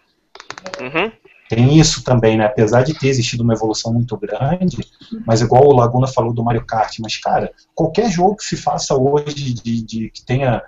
Uhum. 0.79 1.11
Tem 1.49 1.77
isso 1.77 2.03
também, 2.05 2.37
né? 2.37 2.45
Apesar 2.45 2.83
de 2.83 2.93
ter 2.97 3.09
existido 3.09 3.43
uma 3.43 3.53
evolução 3.53 3.91
muito 3.93 4.15
grande, 4.17 4.77
mas 5.25 5.41
igual 5.41 5.65
o 5.67 5.75
Laguna 5.75 6.07
falou 6.07 6.33
do 6.33 6.41
Mario 6.43 6.65
Kart, 6.65 6.97
mas 6.99 7.17
cara, 7.17 7.51
qualquer 7.75 8.09
jogo 8.09 8.37
que 8.37 8.45
se 8.45 8.55
faça 8.55 8.95
hoje 8.95 9.53
de, 9.53 9.83
de- 9.83 10.09
que 10.09 10.23
tenha 10.25 10.63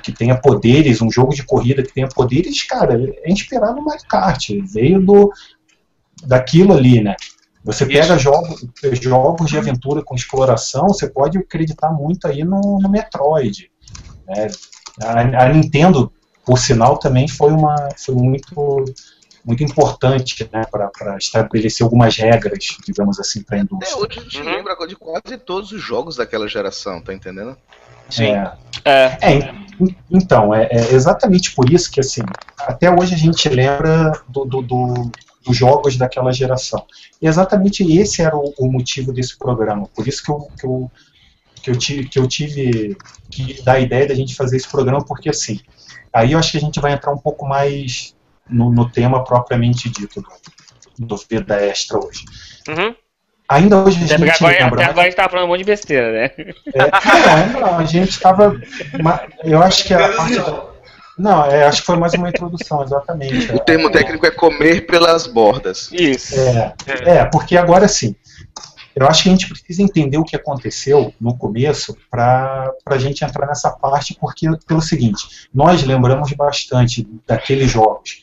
que 0.00 0.12
tenha 0.12 0.36
poderes, 0.36 1.02
um 1.02 1.10
jogo 1.10 1.34
de 1.34 1.42
corrida 1.42 1.82
que 1.82 1.92
tenha 1.92 2.08
poderes, 2.08 2.62
cara, 2.62 2.98
é 3.22 3.30
inspirado 3.30 3.76
no 3.76 3.84
Mario 3.84 4.04
Kart, 4.08 4.50
veio 4.64 5.00
do 5.00 5.32
daquilo 6.24 6.74
ali, 6.74 7.02
né? 7.02 7.14
Você 7.64 7.86
pega 7.86 8.18
jogos, 8.18 8.66
jogos 9.00 9.50
de 9.50 9.56
aventura 9.56 10.02
com 10.02 10.14
exploração, 10.14 10.88
você 10.88 11.08
pode 11.08 11.38
acreditar 11.38 11.90
muito 11.90 12.26
aí 12.26 12.44
no, 12.44 12.78
no 12.78 12.90
Metroid. 12.90 13.70
né? 14.26 14.48
A, 15.02 15.44
a 15.44 15.48
Nintendo, 15.48 16.12
por 16.44 16.58
sinal, 16.58 16.98
também 16.98 17.26
foi 17.26 17.52
uma 17.52 17.88
foi 17.96 18.14
muito 18.14 18.84
muito 19.44 19.62
importante 19.62 20.48
né, 20.50 20.64
para 20.70 21.18
estabelecer 21.18 21.84
algumas 21.84 22.16
regras, 22.16 22.78
digamos 22.84 23.20
assim, 23.20 23.42
para 23.42 23.58
a 23.58 23.60
indústria. 23.60 23.92
É, 23.92 23.96
hoje 23.96 24.18
a 24.18 24.22
gente 24.22 24.40
uhum. 24.40 24.56
lembra 24.56 24.74
de 24.86 24.96
quase 24.96 25.36
todos 25.36 25.70
os 25.70 25.82
jogos 25.82 26.16
daquela 26.16 26.48
geração, 26.48 27.02
tá 27.02 27.12
entendendo? 27.12 27.56
Sim. 28.08 28.28
É, 28.28 28.52
é. 28.84 29.18
é 29.20 29.54
então, 30.10 30.54
é, 30.54 30.68
é, 30.70 30.92
exatamente 30.92 31.52
por 31.52 31.70
isso 31.72 31.90
que, 31.90 32.00
assim, 32.00 32.22
até 32.58 32.90
hoje 32.90 33.14
a 33.14 33.18
gente 33.18 33.48
lembra 33.48 34.12
do, 34.28 34.44
do, 34.44 34.62
do 34.62 35.10
dos 35.44 35.56
jogos 35.56 35.96
daquela 35.96 36.32
geração. 36.32 36.84
E 37.20 37.26
exatamente 37.28 37.84
esse 37.96 38.22
era 38.22 38.36
o, 38.36 38.52
o, 38.58 38.72
motivo 38.72 39.12
desse 39.12 39.38
programa. 39.38 39.86
Por 39.94 40.08
isso 40.08 40.22
que 40.24 40.30
eu, 40.30 40.48
que 40.58 40.66
eu, 40.66 40.90
que 41.62 41.70
eu 41.70 41.76
tive, 41.76 42.08
que 42.08 42.18
eu 42.18 42.26
tive 42.26 42.96
que 43.30 43.62
dar 43.62 43.74
a 43.74 43.80
ideia 43.80 44.08
da 44.08 44.14
gente 44.14 44.34
fazer 44.34 44.56
esse 44.56 44.68
programa, 44.68 45.04
porque 45.04 45.28
assim, 45.28 45.60
aí 46.12 46.32
eu 46.32 46.38
acho 46.38 46.52
que 46.52 46.58
a 46.58 46.60
gente 46.60 46.80
vai 46.80 46.92
entrar 46.92 47.12
um 47.12 47.18
pouco 47.18 47.46
mais 47.46 48.14
no, 48.48 48.70
no 48.70 48.88
tema 48.88 49.22
propriamente 49.22 49.90
dito 49.90 50.22
do, 50.98 51.06
do 51.06 51.16
Vida 51.28 51.56
Extra 51.56 51.98
hoje. 51.98 52.24
Uhum. 52.66 52.94
Ainda 53.48 53.84
hoje 53.84 54.02
a 54.02 54.06
gente. 54.06 54.30
Agora, 54.30 54.58
lembra, 54.58 54.82
até 54.82 54.90
agora 54.90 55.00
a 55.02 55.04
gente 55.04 55.16
tava 55.16 55.28
falando 55.30 55.44
um 55.44 55.48
monte 55.48 55.58
de 55.58 55.64
besteira, 55.64 56.12
né? 56.12 56.30
É, 56.74 57.52
não, 57.52 57.60
não, 57.60 57.78
a 57.78 57.84
gente 57.84 58.18
tava. 58.18 58.58
Eu 59.42 59.62
acho 59.62 59.84
que 59.84 59.92
a 59.92 60.08
parte. 60.12 60.34
Não, 61.16 61.44
é, 61.44 61.64
acho 61.64 61.82
que 61.82 61.86
foi 61.86 61.96
mais 61.96 62.12
uma 62.14 62.28
introdução, 62.28 62.82
exatamente. 62.82 63.52
O 63.52 63.58
termo 63.60 63.90
técnico 63.90 64.26
é 64.26 64.30
comer 64.30 64.86
pelas 64.86 65.26
bordas. 65.26 65.88
Isso. 65.92 66.34
É, 66.40 66.74
é, 66.86 67.24
porque 67.26 67.56
agora 67.56 67.86
sim, 67.86 68.16
eu 68.96 69.06
acho 69.06 69.24
que 69.24 69.28
a 69.28 69.32
gente 69.32 69.48
precisa 69.48 69.82
entender 69.82 70.18
o 70.18 70.24
que 70.24 70.36
aconteceu 70.36 71.12
no 71.20 71.36
começo 71.36 71.96
para 72.10 72.72
a 72.86 72.98
gente 72.98 73.24
entrar 73.24 73.46
nessa 73.46 73.70
parte, 73.70 74.16
porque 74.20 74.48
pelo 74.66 74.80
seguinte, 74.80 75.48
nós 75.52 75.82
lembramos 75.82 76.32
bastante 76.32 77.06
daqueles 77.26 77.70
jogos. 77.70 78.22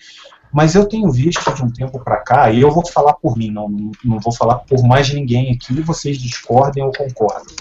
Mas 0.52 0.76
eu 0.76 0.86
tenho 0.86 1.12
visto 1.12 1.54
de 1.54 1.64
um 1.64 1.70
tempo 1.70 2.00
para 2.04 2.18
cá, 2.18 2.52
e 2.52 2.62
eu 2.62 2.72
vou 2.72 2.86
falar 2.86 3.14
por 3.14 3.38
mim, 3.38 3.50
não, 3.50 3.70
não 4.04 4.20
vou 4.20 4.34
falar 4.34 4.56
por 4.56 4.84
mais 4.84 5.14
ninguém 5.14 5.52
aqui, 5.52 5.82
vocês 5.82 6.18
discordem 6.18 6.84
ou 6.84 6.92
concordem. 6.92 7.56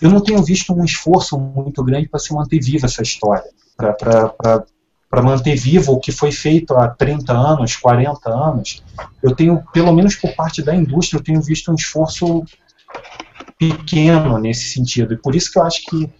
Eu 0.00 0.10
não 0.10 0.20
tenho 0.20 0.42
visto 0.42 0.72
um 0.72 0.84
esforço 0.84 1.38
muito 1.38 1.84
grande 1.84 2.08
para 2.08 2.18
se 2.18 2.32
manter 2.34 2.60
viva 2.60 2.86
essa 2.86 3.02
história 3.02 3.44
para 5.12 5.22
manter 5.22 5.56
vivo 5.56 5.92
o 5.92 6.00
que 6.00 6.10
foi 6.10 6.32
feito 6.32 6.74
há 6.74 6.88
30 6.88 7.32
anos, 7.32 7.76
40 7.76 8.30
anos, 8.30 8.82
eu 9.22 9.34
tenho, 9.34 9.62
pelo 9.72 9.92
menos 9.92 10.16
por 10.16 10.34
parte 10.34 10.62
da 10.62 10.74
indústria, 10.74 11.18
eu 11.18 11.22
tenho 11.22 11.42
visto 11.42 11.70
um 11.70 11.74
esforço 11.74 12.42
pequeno 13.58 14.38
nesse 14.38 14.72
sentido. 14.72 15.12
E 15.12 15.18
por 15.18 15.34
isso 15.34 15.52
que 15.52 15.58
eu 15.58 15.64
acho 15.64 15.84
que 15.84 16.10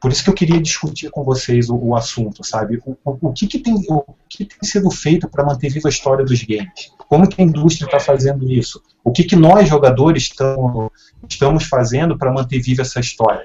por 0.00 0.10
isso 0.10 0.24
que 0.24 0.30
eu 0.30 0.34
queria 0.34 0.60
discutir 0.60 1.10
com 1.10 1.22
vocês 1.22 1.68
o, 1.68 1.76
o 1.76 1.94
assunto, 1.94 2.42
sabe? 2.42 2.80
O, 2.86 2.96
o, 3.04 3.28
o, 3.28 3.32
que, 3.34 3.46
que, 3.46 3.58
tem, 3.58 3.74
o 3.74 4.02
que 4.28 4.46
tem 4.46 4.58
sido 4.62 4.90
feito 4.90 5.28
para 5.28 5.44
manter 5.44 5.70
viva 5.70 5.88
a 5.88 5.90
história 5.90 6.24
dos 6.24 6.42
games? 6.42 6.90
Como 6.96 7.28
que 7.28 7.42
a 7.42 7.44
indústria 7.44 7.84
está 7.86 8.00
fazendo 8.00 8.50
isso? 8.50 8.82
O 9.04 9.12
que, 9.12 9.24
que 9.24 9.36
nós, 9.36 9.68
jogadores, 9.68 10.30
tamo, 10.30 10.90
estamos 11.28 11.64
fazendo 11.64 12.16
para 12.16 12.32
manter 12.32 12.60
viva 12.60 12.80
essa 12.80 12.98
história? 12.98 13.44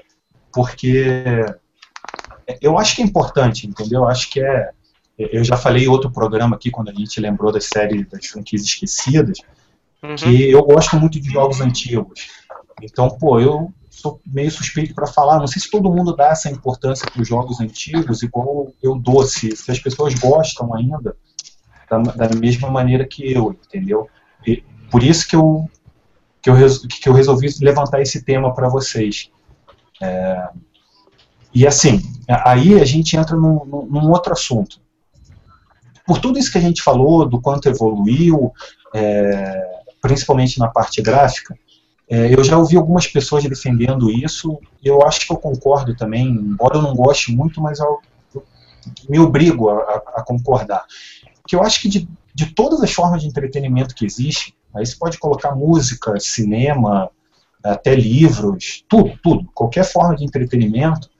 Porque 0.50 1.44
eu 2.62 2.78
acho 2.78 2.96
que 2.96 3.02
é 3.02 3.04
importante, 3.04 3.66
entendeu? 3.66 4.02
Eu 4.02 4.08
acho 4.08 4.30
que 4.30 4.40
é. 4.40 4.70
Eu 5.18 5.44
já 5.44 5.56
falei 5.56 5.84
em 5.84 5.88
outro 5.88 6.10
programa 6.10 6.56
aqui, 6.56 6.70
quando 6.70 6.90
a 6.90 6.94
gente 6.94 7.20
lembrou 7.20 7.50
da 7.50 7.60
série 7.60 8.04
das 8.04 8.26
franquias 8.26 8.62
esquecidas, 8.62 9.38
uhum. 10.02 10.14
que 10.14 10.50
eu 10.50 10.62
gosto 10.62 10.96
muito 10.96 11.18
de 11.20 11.30
jogos 11.30 11.60
antigos. 11.60 12.28
Então, 12.82 13.08
pô, 13.08 13.40
eu 13.40 13.72
sou 13.96 14.20
meio 14.26 14.50
suspeito 14.50 14.94
para 14.94 15.06
falar. 15.06 15.38
Não 15.38 15.46
sei 15.46 15.60
se 15.60 15.70
todo 15.70 15.90
mundo 15.90 16.14
dá 16.14 16.28
essa 16.28 16.50
importância 16.50 17.10
para 17.10 17.22
os 17.22 17.26
jogos 17.26 17.60
antigos, 17.60 18.22
igual 18.22 18.70
eu 18.82 18.94
dou, 18.96 19.26
se, 19.26 19.56
se 19.56 19.70
as 19.70 19.78
pessoas 19.78 20.14
gostam 20.14 20.74
ainda, 20.74 21.16
da, 21.88 21.98
da, 21.98 22.36
mesma 22.36 22.70
maneira 22.70 23.06
que 23.06 23.32
eu, 23.32 23.56
entendeu? 23.66 24.08
E 24.46 24.62
por 24.90 25.02
isso 25.02 25.26
que 25.26 25.34
eu, 25.34 25.68
que 26.42 26.50
eu, 26.50 26.56
que 27.00 27.08
eu 27.08 27.14
resolvi 27.14 27.48
levantar 27.60 28.02
esse 28.02 28.22
tema 28.22 28.54
para 28.54 28.68
vocês. 28.68 29.30
É, 30.02 30.48
e 31.54 31.66
assim, 31.66 32.02
aí 32.28 32.78
a 32.78 32.84
gente 32.84 33.16
entra 33.16 33.34
num, 33.34 33.64
num, 33.64 34.10
outro 34.10 34.34
assunto. 34.34 34.78
Por 36.06 36.18
tudo 36.18 36.38
isso 36.38 36.52
que 36.52 36.58
a 36.58 36.60
gente 36.60 36.82
falou, 36.82 37.26
do 37.26 37.40
quanto 37.40 37.68
evoluiu, 37.68 38.52
é, 38.94 39.80
principalmente 40.02 40.58
na 40.58 40.68
parte 40.68 41.00
gráfica, 41.00 41.58
é, 42.08 42.32
eu 42.32 42.44
já 42.44 42.56
ouvi 42.56 42.76
algumas 42.76 43.06
pessoas 43.06 43.44
defendendo 43.44 44.10
isso, 44.10 44.58
e 44.82 44.88
eu 44.88 45.02
acho 45.02 45.26
que 45.26 45.32
eu 45.32 45.36
concordo 45.36 45.94
também, 45.96 46.28
embora 46.28 46.76
eu 46.76 46.82
não 46.82 46.94
goste 46.94 47.32
muito, 47.32 47.60
mas 47.60 47.80
eu, 47.80 47.98
eu 48.34 48.44
me 49.08 49.18
obrigo 49.18 49.68
a, 49.70 50.02
a, 50.16 50.24
concordar. 50.24 50.84
Porque 51.42 51.56
eu 51.56 51.62
acho 51.62 51.80
que 51.80 51.88
de, 51.88 52.08
de 52.32 52.46
todas 52.46 52.80
as 52.80 52.92
formas 52.92 53.22
de 53.22 53.28
entretenimento 53.28 53.94
que 53.94 54.04
existem, 54.04 54.54
aí 54.74 54.86
você 54.86 54.96
pode 54.96 55.18
colocar 55.18 55.54
música, 55.56 56.18
cinema, 56.20 57.10
até 57.62 57.94
livros, 57.94 58.84
tudo, 58.88 59.18
tudo, 59.20 59.50
qualquer 59.52 59.84
forma 59.84 60.14
de 60.14 60.24
entretenimento, 60.24 61.10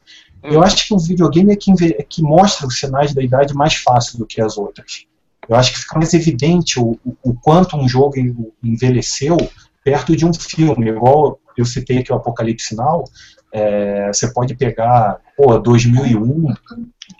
eu 0.45 0.63
acho 0.63 0.87
que 0.87 0.95
o 0.95 0.99
videogame 0.99 1.53
é 1.53 1.57
que, 1.57 1.73
é 1.99 2.03
que 2.05 2.23
mostra 2.23 2.67
os 2.69 2.79
sinais 2.79 3.13
da 3.13 3.23
idade 3.23 3.53
mais 3.55 3.75
fácil 3.75 4.19
do 4.19 4.27
que 4.27 4.41
as 4.41 4.57
outras. 4.57 5.07
Eu 5.49 5.57
acho 5.57 5.73
que 5.73 5.81
fica 5.81 5.99
mais 5.99 6.15
evidente 6.15 6.79
o, 6.79 6.99
o, 7.05 7.17
o 7.23 7.35
quanto 7.35 7.77
um 7.77 7.89
jogo 7.89 8.15
envelheceu 8.63 9.37
perto 9.87 10.17
de 10.17 10.27
um 10.27 10.35
filme, 10.35 10.89
igual 10.89 11.39
eu 11.57 11.65
citei 11.65 11.99
aqui 11.99 12.13
o 12.13 12.17
Apocalipse 12.17 12.75
Now, 12.75 13.05
é, 13.53 14.09
você 14.09 14.33
pode 14.33 14.57
pegar, 14.57 15.19
pô, 15.37 15.57
2001, 15.61 16.53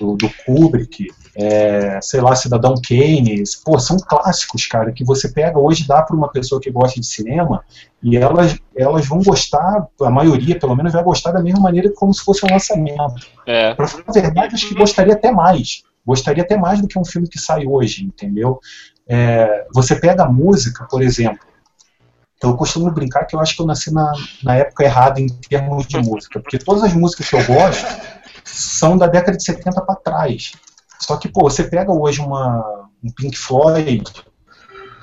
do, 0.01 0.17
do 0.17 0.29
Kubrick, 0.45 1.07
é, 1.37 2.01
sei 2.03 2.21
lá, 2.21 2.35
Cidadão 2.35 2.75
Kane, 2.75 3.45
pô, 3.65 3.79
são 3.79 3.99
clássicos, 3.99 4.67
cara, 4.67 4.91
que 4.91 5.05
você 5.05 5.29
pega 5.29 5.57
hoje, 5.61 5.87
dá 5.87 6.03
para 6.03 6.17
uma 6.17 6.29
pessoa 6.29 6.61
que 6.61 6.69
gosta 6.69 7.01
de 7.01 7.07
cinema, 7.07 7.63
e 8.03 8.17
elas, 8.17 8.59
elas 8.77 9.07
vão 9.07 9.23
gostar, 9.23 9.87
a 10.03 10.11
maioria 10.11 10.59
pelo 10.59 10.75
menos 10.75 10.93
vai 10.93 11.05
gostar 11.05 11.31
da 11.31 11.41
mesma 11.41 11.61
maneira 11.61 11.93
como 11.95 12.13
se 12.13 12.25
fosse 12.25 12.45
um 12.45 12.51
lançamento. 12.51 13.29
É. 13.47 13.75
Pra 13.75 13.87
falar 13.87 14.05
a 14.09 14.13
verdade, 14.13 14.57
acho 14.57 14.69
que 14.69 14.75
gostaria 14.75 15.15
até 15.15 15.31
mais. 15.31 15.85
Gostaria 16.05 16.43
até 16.43 16.57
mais 16.57 16.81
do 16.81 16.89
que 16.89 16.99
um 16.99 17.05
filme 17.05 17.29
que 17.29 17.39
sai 17.39 17.65
hoje, 17.65 18.05
entendeu? 18.05 18.59
É, 19.09 19.67
você 19.73 19.95
pega 19.95 20.25
a 20.25 20.29
música, 20.29 20.85
por 20.91 21.01
exemplo, 21.01 21.47
então 22.37 22.51
eu 22.51 22.57
costumo 22.57 22.91
brincar 22.91 23.25
que 23.25 23.35
eu 23.35 23.41
acho 23.41 23.57
que 23.57 23.63
eu 23.63 23.67
nasci 23.67 23.93
na, 23.93 24.13
na 24.43 24.57
época 24.57 24.85
errada 24.85 25.21
em 25.21 25.27
termos 25.27 25.87
de 25.87 25.99
música, 25.99 26.39
porque 26.41 26.59
todas 26.59 26.85
as 26.85 26.93
músicas 26.93 27.29
que 27.29 27.37
eu 27.37 27.45
gosto 27.45 27.87
são 28.45 28.97
da 28.97 29.07
década 29.07 29.37
de 29.37 29.45
70 29.45 29.81
para 29.81 29.97
trás. 29.97 30.53
Só 31.01 31.17
que, 31.17 31.29
pô, 31.29 31.43
você 31.43 31.65
pega 31.65 31.93
hoje 31.93 32.21
uma, 32.21 32.89
um 33.03 33.11
Pink 33.11 33.37
Floyd, 33.37 34.05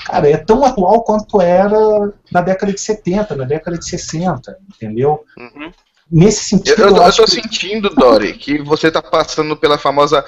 cara, 0.06 0.30
é 0.30 0.38
tão 0.38 0.64
atual 0.64 1.04
quanto 1.04 1.42
era 1.42 2.14
na 2.32 2.42
década 2.42 2.72
de 2.72 2.80
70, 2.80 3.36
na 3.36 3.46
década 3.46 3.78
de 3.78 3.88
60, 3.88 4.58
entendeu? 4.74 5.24
Uhum. 5.38 5.72
Nesse 6.12 6.44
sentido. 6.44 6.82
Eu, 6.82 6.90
eu, 6.90 6.98
eu 6.98 7.14
tô 7.14 7.26
que... 7.26 7.32
sentindo, 7.32 7.90
Dory, 7.90 8.34
que 8.34 8.62
você 8.62 8.92
tá 8.92 9.02
passando 9.02 9.58
pela 9.58 9.78
famosa 9.78 10.24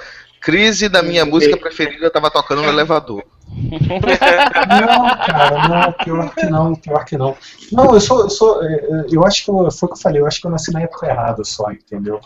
crise 0.46 0.88
da 0.88 1.02
minha 1.02 1.26
música 1.26 1.56
preferida, 1.56 2.08
tava 2.08 2.30
tocando 2.30 2.62
no 2.62 2.68
elevador. 2.68 3.24
Não, 3.48 3.98
cara, 5.26 5.68
não, 5.68 5.92
pior 5.92 6.34
que 6.36 6.46
não, 6.46 6.74
pior 6.76 7.04
que 7.04 7.18
não. 7.18 7.36
Não, 7.72 7.92
eu 7.92 8.00
sou, 8.00 8.20
eu 8.20 8.30
sou, 8.30 8.62
é, 8.62 8.74
é, 8.74 9.04
eu 9.10 9.26
acho 9.26 9.44
que 9.44 9.50
eu, 9.50 9.68
foi 9.72 9.88
o 9.88 9.92
que 9.92 9.98
eu 9.98 10.02
falei, 10.02 10.20
eu 10.20 10.26
acho 10.26 10.40
que 10.40 10.46
eu 10.46 10.50
nasci 10.52 10.72
na 10.72 10.82
época 10.82 11.08
errada 11.08 11.42
só, 11.42 11.72
entendeu? 11.72 12.20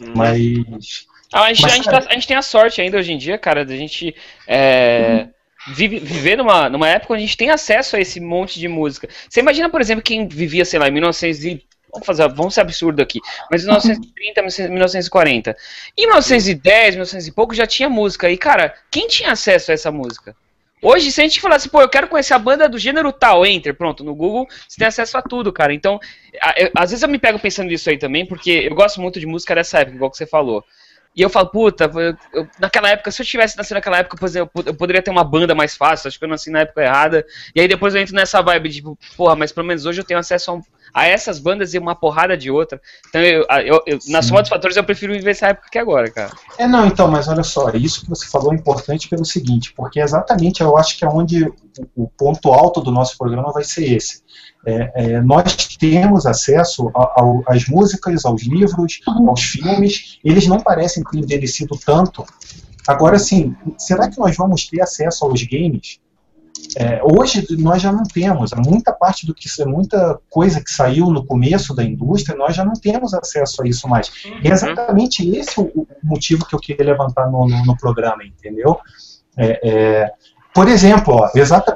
Hum. 0.00 0.12
Mas 0.14 1.08
ah, 1.32 1.42
a, 1.42 1.52
gente, 1.52 1.62
Mas, 1.62 1.72
a, 1.72 1.74
gente 1.74 1.90
tá, 1.90 1.98
a, 1.98 2.14
gente, 2.14 2.28
tem 2.28 2.36
a 2.36 2.42
sorte 2.42 2.80
ainda 2.80 2.96
hoje 2.96 3.12
em 3.12 3.18
dia, 3.18 3.36
cara, 3.36 3.64
da 3.64 3.74
gente 3.74 4.14
é, 4.46 5.26
vive, 5.74 5.98
viver 5.98 6.36
numa, 6.36 6.68
numa 6.68 6.88
época 6.88 7.14
onde 7.14 7.24
a 7.24 7.26
gente 7.26 7.36
tem 7.36 7.50
acesso 7.50 7.96
a 7.96 8.00
esse 8.00 8.20
monte 8.20 8.60
de 8.60 8.68
música. 8.68 9.08
Você 9.28 9.40
imagina, 9.40 9.68
por 9.68 9.80
exemplo, 9.80 10.04
quem 10.04 10.28
vivia, 10.28 10.64
sei 10.64 10.78
lá, 10.78 10.86
em 10.86 10.92
1900 10.92 11.44
e, 11.44 11.62
Vamos 11.92 12.06
fazer, 12.06 12.28
vamos 12.28 12.54
ser 12.54 12.60
absurdo 12.60 13.02
aqui. 13.02 13.20
Mas 13.50 13.62
1930, 13.64 14.42
1940. 14.68 15.56
Em 15.96 16.06
1910, 16.06 16.94
1900 16.94 17.26
e 17.26 17.32
pouco 17.32 17.54
já 17.54 17.66
tinha 17.66 17.88
música. 17.88 18.30
E, 18.30 18.36
cara, 18.36 18.74
quem 18.90 19.08
tinha 19.08 19.32
acesso 19.32 19.70
a 19.70 19.74
essa 19.74 19.90
música? 19.90 20.36
Hoje, 20.80 21.10
se 21.10 21.20
a 21.20 21.24
gente 21.24 21.40
falasse, 21.40 21.68
pô, 21.68 21.80
eu 21.80 21.88
quero 21.88 22.06
conhecer 22.06 22.34
a 22.34 22.38
banda 22.38 22.68
do 22.68 22.78
gênero 22.78 23.12
tal, 23.12 23.44
enter, 23.44 23.74
pronto, 23.74 24.04
no 24.04 24.14
Google 24.14 24.46
você 24.68 24.76
tem 24.78 24.86
acesso 24.86 25.18
a 25.18 25.22
tudo, 25.22 25.52
cara. 25.52 25.74
Então, 25.74 25.98
eu, 26.56 26.70
às 26.76 26.90
vezes 26.90 27.02
eu 27.02 27.08
me 27.08 27.18
pego 27.18 27.38
pensando 27.38 27.68
nisso 27.68 27.90
aí 27.90 27.98
também, 27.98 28.24
porque 28.24 28.50
eu 28.50 28.74
gosto 28.74 29.00
muito 29.00 29.18
de 29.18 29.26
música 29.26 29.56
dessa 29.56 29.80
época, 29.80 29.96
igual 29.96 30.10
que 30.10 30.16
você 30.16 30.26
falou. 30.26 30.64
E 31.16 31.22
eu 31.22 31.28
falo, 31.28 31.48
puta, 31.48 31.90
eu, 31.92 32.16
eu, 32.32 32.48
naquela 32.60 32.90
época, 32.90 33.10
se 33.10 33.20
eu 33.20 33.26
tivesse 33.26 33.56
nascido 33.56 33.74
naquela 33.74 33.98
época, 33.98 34.16
eu, 34.36 34.48
eu, 34.66 34.74
poderia 34.74 35.02
ter 35.02 35.10
uma 35.10 35.24
banda 35.24 35.52
mais 35.52 35.76
fácil, 35.76 36.06
acho 36.06 36.16
que 36.16 36.24
eu 36.24 36.28
nasci 36.28 36.48
na 36.48 36.60
época 36.60 36.80
errada. 36.80 37.26
E 37.56 37.60
aí 37.60 37.66
depois 37.66 37.92
eu 37.92 38.00
entro 38.00 38.14
nessa 38.14 38.40
vibe 38.40 38.68
de, 38.68 38.76
tipo, 38.76 38.96
porra, 39.16 39.34
mas 39.34 39.50
pelo 39.50 39.66
menos 39.66 39.84
hoje 39.84 40.00
eu 40.00 40.04
tenho 40.04 40.20
acesso 40.20 40.52
a, 40.52 40.60
a 40.92 41.06
essas 41.06 41.38
bandas 41.38 41.74
e 41.74 41.78
uma 41.78 41.94
porrada 41.94 42.36
de 42.36 42.50
outra. 42.50 42.80
Então, 43.08 43.20
eu, 43.20 43.44
eu, 43.64 43.82
eu 43.86 43.98
na 44.08 44.22
soma 44.22 44.40
dos 44.40 44.48
fatores, 44.48 44.76
eu 44.76 44.84
prefiro 44.84 45.12
viver 45.12 45.30
essa 45.30 45.48
época 45.48 45.68
que 45.70 45.78
agora, 45.78 46.10
cara. 46.10 46.32
É, 46.58 46.66
não, 46.66 46.86
então, 46.86 47.08
mas 47.08 47.28
olha 47.28 47.42
só, 47.42 47.70
isso 47.70 48.02
que 48.02 48.08
você 48.08 48.26
falou 48.26 48.52
é 48.52 48.56
importante 48.56 49.08
pelo 49.08 49.24
seguinte, 49.24 49.72
porque 49.74 50.00
exatamente 50.00 50.60
eu 50.60 50.76
acho 50.76 50.96
que 50.98 51.04
é 51.04 51.08
onde 51.08 51.44
o, 51.44 51.54
o 51.96 52.08
ponto 52.08 52.52
alto 52.52 52.80
do 52.80 52.90
nosso 52.90 53.16
programa 53.16 53.52
vai 53.52 53.64
ser 53.64 53.92
esse 53.92 54.22
é, 54.66 54.92
é, 54.94 55.20
nós 55.20 55.76
temos 55.78 56.26
acesso 56.26 56.90
às 57.46 57.66
músicas, 57.68 58.24
aos 58.24 58.42
livros, 58.42 59.00
aos 59.06 59.42
filmes, 59.42 60.18
eles 60.24 60.46
não 60.46 60.60
parecem 60.60 61.02
ter 61.04 61.18
envelhecido 61.18 61.78
tanto. 61.84 62.24
Agora, 62.86 63.18
sim, 63.18 63.54
será 63.76 64.08
que 64.08 64.18
nós 64.18 64.36
vamos 64.36 64.66
ter 64.66 64.80
acesso 64.80 65.24
aos 65.24 65.42
games? 65.42 65.98
É, 66.76 67.00
hoje 67.02 67.46
nós 67.58 67.80
já 67.80 67.90
não 67.90 68.02
temos, 68.04 68.52
muita 68.52 68.92
parte 68.92 69.26
do 69.26 69.34
que 69.34 69.48
muita 69.64 70.20
coisa 70.30 70.62
que 70.62 70.70
saiu 70.70 71.06
no 71.06 71.24
começo 71.24 71.74
da 71.74 71.82
indústria, 71.82 72.36
nós 72.36 72.54
já 72.54 72.64
não 72.64 72.74
temos 72.74 73.14
acesso 73.14 73.62
a 73.62 73.68
isso 73.68 73.88
mais. 73.88 74.10
E 74.42 74.48
é 74.48 74.52
exatamente 74.52 75.28
esse 75.36 75.58
o, 75.58 75.64
o 75.74 75.86
motivo 76.02 76.46
que 76.46 76.54
eu 76.54 76.60
queria 76.60 76.84
levantar 76.84 77.30
no, 77.30 77.48
no, 77.48 77.64
no 77.64 77.76
programa, 77.76 78.22
entendeu? 78.24 78.78
É, 79.36 79.60
é, 79.68 80.12
por 80.54 80.68
exemplo, 80.68 81.14
ó, 81.14 81.30
exata, 81.34 81.74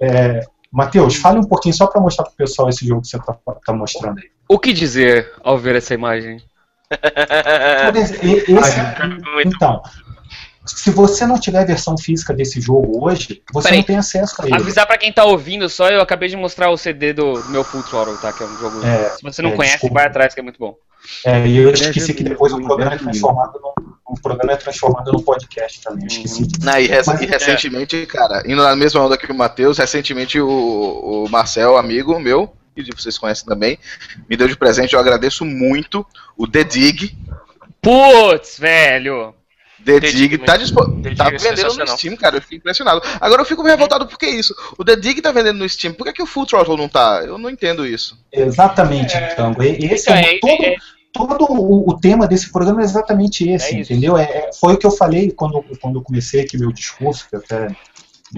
é, 0.00 0.40
Matheus, 0.70 1.16
fale 1.16 1.38
um 1.38 1.44
pouquinho 1.44 1.74
só 1.74 1.86
para 1.86 2.00
mostrar 2.00 2.24
para 2.24 2.32
o 2.32 2.36
pessoal 2.36 2.68
esse 2.68 2.86
jogo 2.86 3.02
que 3.02 3.08
você 3.08 3.16
está 3.16 3.32
tá 3.64 3.72
mostrando 3.72 4.18
aí. 4.18 4.28
O 4.48 4.58
que 4.58 4.72
dizer 4.72 5.32
ao 5.42 5.58
ver 5.58 5.76
essa 5.76 5.94
imagem? 5.94 6.42
Esse, 7.94 8.44
então, 9.44 9.82
se 10.66 10.90
você 10.90 11.26
não 11.26 11.38
tiver 11.38 11.60
a 11.60 11.64
versão 11.64 11.96
física 11.96 12.34
desse 12.34 12.60
jogo 12.60 13.04
hoje, 13.04 13.42
você 13.52 13.68
Peraí, 13.68 13.78
não 13.78 13.86
tem 13.86 13.96
acesso 13.96 14.34
a 14.40 14.46
ele. 14.46 14.54
Avisar 14.54 14.86
para 14.86 14.98
quem 14.98 15.12
tá 15.12 15.24
ouvindo 15.24 15.68
só, 15.68 15.88
eu 15.88 16.00
acabei 16.00 16.28
de 16.28 16.36
mostrar 16.36 16.70
o 16.70 16.76
CD 16.76 17.12
do, 17.12 17.42
meu 17.50 17.64
Full 17.64 17.82
Throttle, 17.82 18.16
tá? 18.18 18.32
Que 18.32 18.42
é 18.42 18.46
um 18.46 18.58
jogo. 18.58 18.84
É, 18.84 19.10
se 19.10 19.22
você 19.22 19.42
não 19.42 19.50
é, 19.50 19.56
conhece, 19.56 19.74
desculpa. 19.74 19.94
vai 19.94 20.06
atrás, 20.06 20.34
que 20.34 20.40
é 20.40 20.42
muito 20.42 20.58
bom. 20.58 20.76
É, 21.24 21.46
e 21.46 21.58
eu 21.58 21.70
esqueci 21.70 22.14
que 22.14 22.24
depois 22.24 22.52
o 22.52 22.60
programa 22.60 22.94
é 22.94 22.98
transformado 22.98 23.60
no, 23.60 23.96
o 24.08 24.20
programa 24.20 24.52
é 24.52 24.56
transformado 24.56 25.12
no 25.12 25.22
podcast 25.22 25.80
também, 25.80 26.06
esqueci. 26.06 26.42
Uhum. 26.42 26.48
Não, 26.62 26.78
e, 26.78 26.86
rec 26.86 27.06
Mas, 27.06 27.20
e, 27.20 27.26
recentemente, 27.26 28.02
é. 28.02 28.06
cara, 28.06 28.42
indo 28.46 28.62
na 28.62 28.74
mesma 28.74 29.04
onda 29.04 29.16
que 29.16 29.30
o 29.30 29.34
Matheus, 29.34 29.78
recentemente 29.78 30.40
o, 30.40 30.48
o 30.48 31.28
Marcel, 31.28 31.76
amigo 31.76 32.18
meu, 32.18 32.52
que 32.74 32.84
vocês 32.94 33.18
conhecem 33.18 33.46
também, 33.46 33.78
me 34.28 34.36
deu 34.36 34.48
de 34.48 34.56
presente, 34.56 34.94
eu 34.94 35.00
agradeço 35.00 35.44
muito, 35.44 36.04
o 36.36 36.46
The 36.46 36.64
Dig. 36.64 37.16
Putz, 37.80 38.58
velho! 38.58 39.34
The, 39.86 40.00
The 40.00 40.10
Dig, 40.10 40.28
Dig 40.28 40.38
tá, 40.38 40.58
tá 41.16 41.28
é 41.28 41.38
vendendo 41.38 41.76
no 41.76 41.86
Steam, 41.86 42.16
cara. 42.16 42.36
Eu 42.36 42.42
fico 42.42 42.56
impressionado. 42.56 43.00
Agora 43.20 43.42
eu 43.42 43.46
fico 43.46 43.62
revoltado 43.62 44.04
por 44.06 44.18
que 44.18 44.26
isso? 44.26 44.54
O 44.76 44.84
The 44.84 44.96
Dig 44.96 45.22
tá 45.22 45.30
vendendo 45.30 45.58
no 45.58 45.68
Steam, 45.68 45.94
por 45.94 46.04
que, 46.04 46.14
que 46.14 46.22
o 46.22 46.26
Full 46.26 46.46
Throttle 46.46 46.76
não 46.76 46.88
tá? 46.88 47.22
Eu 47.24 47.38
não 47.38 47.48
entendo 47.48 47.86
isso. 47.86 48.18
Exatamente, 48.32 49.16
é... 49.16 49.34
Tango. 49.34 49.62
Esse 49.62 50.10
é, 50.10 50.34
é, 50.34 50.38
todo, 50.40 50.64
é... 50.64 50.76
todo 51.12 51.44
o, 51.52 51.88
o, 51.88 52.00
tema 52.00 52.26
desse 52.26 52.50
programa 52.50 52.80
é 52.80 52.84
exatamente 52.84 53.48
esse, 53.48 53.76
é 53.76 53.80
entendeu? 53.80 54.18
É, 54.18 54.50
foi 54.60 54.74
o 54.74 54.76
que 54.76 54.86
eu 54.86 54.90
falei 54.90 55.30
quando, 55.30 55.64
quando 55.80 56.00
eu 56.00 56.02
comecei 56.02 56.40
aqui 56.40 56.58
meu 56.58 56.72
discurso, 56.72 57.28
que 57.30 57.36
até 57.36 57.68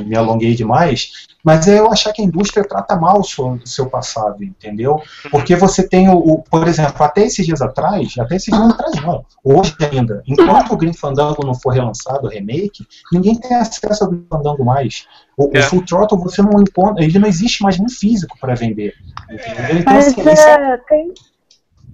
me 0.04 0.16
alonguei 0.16 0.54
demais, 0.54 1.26
mas 1.44 1.68
é 1.68 1.78
eu 1.78 1.90
achar 1.90 2.12
que 2.12 2.20
a 2.20 2.24
indústria 2.24 2.66
trata 2.66 2.96
mal 2.96 3.20
o 3.20 3.24
seu, 3.24 3.58
seu 3.64 3.88
passado, 3.88 4.42
entendeu? 4.42 5.00
Porque 5.30 5.56
você 5.56 5.86
tem 5.86 6.08
o, 6.08 6.16
o, 6.16 6.42
por 6.42 6.66
exemplo, 6.66 7.02
até 7.02 7.22
esses 7.22 7.46
dias 7.46 7.62
atrás, 7.62 8.14
até 8.18 8.36
esses 8.36 8.54
dias 8.54 8.70
atrás 8.70 9.02
não, 9.02 9.24
hoje 9.44 9.74
ainda, 9.90 10.22
enquanto 10.26 10.72
o 10.72 10.76
Green 10.76 10.92
Fandango 10.92 11.46
não 11.46 11.54
for 11.54 11.70
relançado, 11.70 12.26
o 12.26 12.30
remake, 12.30 12.86
ninguém 13.12 13.38
tem 13.40 13.56
acesso 13.56 14.04
ao 14.04 14.10
Green 14.10 14.26
Fandango 14.28 14.64
mais. 14.64 15.06
O, 15.36 15.50
é. 15.54 15.60
o 15.60 15.62
Full 15.62 15.84
Throttle 15.86 16.20
você 16.20 16.42
não 16.42 16.60
encontra, 16.60 17.04
ele 17.04 17.18
não 17.18 17.28
existe 17.28 17.62
mais 17.62 17.78
nem 17.78 17.88
físico 17.88 18.36
para 18.40 18.54
vender, 18.54 18.94
entendeu? 19.30 19.78
Então, 19.78 19.94
mas, 19.94 20.08
assim, 20.08 20.28
é, 20.28 20.72
é... 20.72 20.76
tem... 20.88 21.14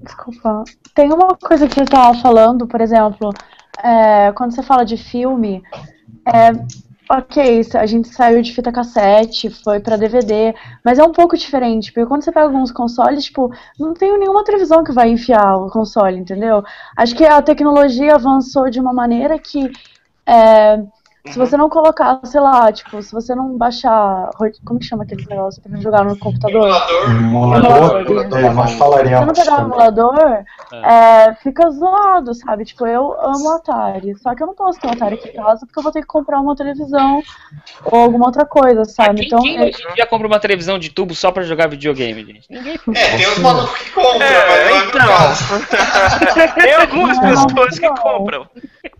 Desculpa. 0.03 0.65
Tem 0.95 1.13
uma 1.13 1.37
coisa 1.37 1.67
que 1.67 1.75
você 1.75 1.83
estava 1.83 2.19
falando, 2.19 2.67
por 2.67 2.81
exemplo, 2.81 3.33
é, 3.83 4.33
quando 4.33 4.55
você 4.55 4.63
fala 4.63 4.85
de 4.85 4.97
filme, 4.97 5.63
é, 6.27 6.53
Ok, 7.11 7.61
a 7.75 7.85
gente 7.85 8.09
saiu 8.09 8.41
de 8.41 8.55
fita 8.55 8.73
cassete, 8.73 9.51
foi 9.51 9.79
para 9.79 9.97
DVD, 9.99 10.55
mas 10.83 10.99
é 10.99 11.05
um 11.05 11.13
pouco 11.13 11.37
diferente, 11.37 11.93
porque 11.93 12.07
quando 12.07 12.25
você 12.25 12.33
pega 12.33 12.47
alguns 12.47 12.73
consoles, 12.73 13.25
tipo, 13.25 13.53
não 13.79 13.93
tem 13.93 14.19
nenhuma 14.19 14.43
televisão 14.43 14.83
que 14.83 14.91
vai 14.91 15.11
enfiar 15.11 15.57
o 15.57 15.69
console, 15.69 16.17
entendeu? 16.17 16.65
Acho 16.97 17.15
que 17.15 17.25
a 17.25 17.43
tecnologia 17.43 18.15
avançou 18.15 18.71
de 18.71 18.81
uma 18.81 18.95
maneira 18.95 19.39
que 19.39 19.71
é, 20.27 20.83
se 21.27 21.39
você 21.39 21.57
não 21.57 21.71
colocar, 21.71 22.21
sei 22.25 22.41
lá, 22.41 22.71
tipo, 22.71 23.01
se 23.03 23.11
você 23.11 23.35
não 23.35 23.57
baixar. 23.57 24.29
Como 24.63 24.79
que 24.79 24.85
chama 24.85 25.05
aquele 25.05 25.25
negócio 25.25 25.63
pra 25.63 25.81
jogar 25.81 26.05
no 26.05 26.19
computador? 26.19 26.69
Emulador. 27.09 28.01
Emulador. 28.03 28.55
Nós 28.55 28.73
falaremos. 28.75 29.39
Se 29.39 29.45
você 29.45 29.51
não 29.51 29.57
pegar 29.57 29.63
o 29.63 29.67
emulador, 29.67 30.19
é. 30.19 30.45
É, 30.83 31.35
fica 31.37 31.71
zoado, 31.71 32.35
sabe? 32.35 32.67
Tipo, 32.67 32.87
eu 32.87 33.19
amo 33.19 33.53
Atari. 33.53 34.15
Só 34.19 34.35
que 34.35 34.43
eu 34.43 34.49
não 34.49 34.55
posso 34.55 34.79
ter 34.79 34.87
um 34.89 34.93
Atari 34.93 35.15
aqui 35.15 35.31
em 35.31 35.33
casa 35.33 35.65
porque 35.65 35.79
eu 35.79 35.83
vou 35.83 35.93
ter 35.93 36.03
que 36.03 36.07
comprar 36.07 36.41
uma 36.41 36.55
televisão 36.55 37.23
ou 37.85 38.01
alguma 38.01 38.27
outra 38.27 38.45
coisa, 38.45 38.85
sabe? 38.85 39.21
Quem, 39.21 39.27
então, 39.27 39.41
quem 39.41 39.63
hoje 39.63 39.83
em 39.91 39.95
dia 39.95 40.07
compra 40.07 40.27
uma 40.27 40.39
televisão 40.39 40.79
de 40.79 40.91
tubo 40.91 41.15
só 41.15 41.33
pra 41.33 41.43
jogar 41.43 41.69
videogame, 41.69 42.23
gente? 42.23 42.47
Ninguém 42.51 42.79
É, 42.95 43.17
tem 43.17 43.27
os 43.27 43.39
malucos 43.39 43.79
que 43.81 43.91
compram, 43.93 44.23
é, 44.23 44.47
mas 44.47 44.61
não 44.61 44.77
é 44.77 44.85
então. 44.85 46.53
tem 46.63 46.75
algumas 46.75 47.19
pessoas 47.19 47.79
que 47.79 47.89
compram. 47.89 48.47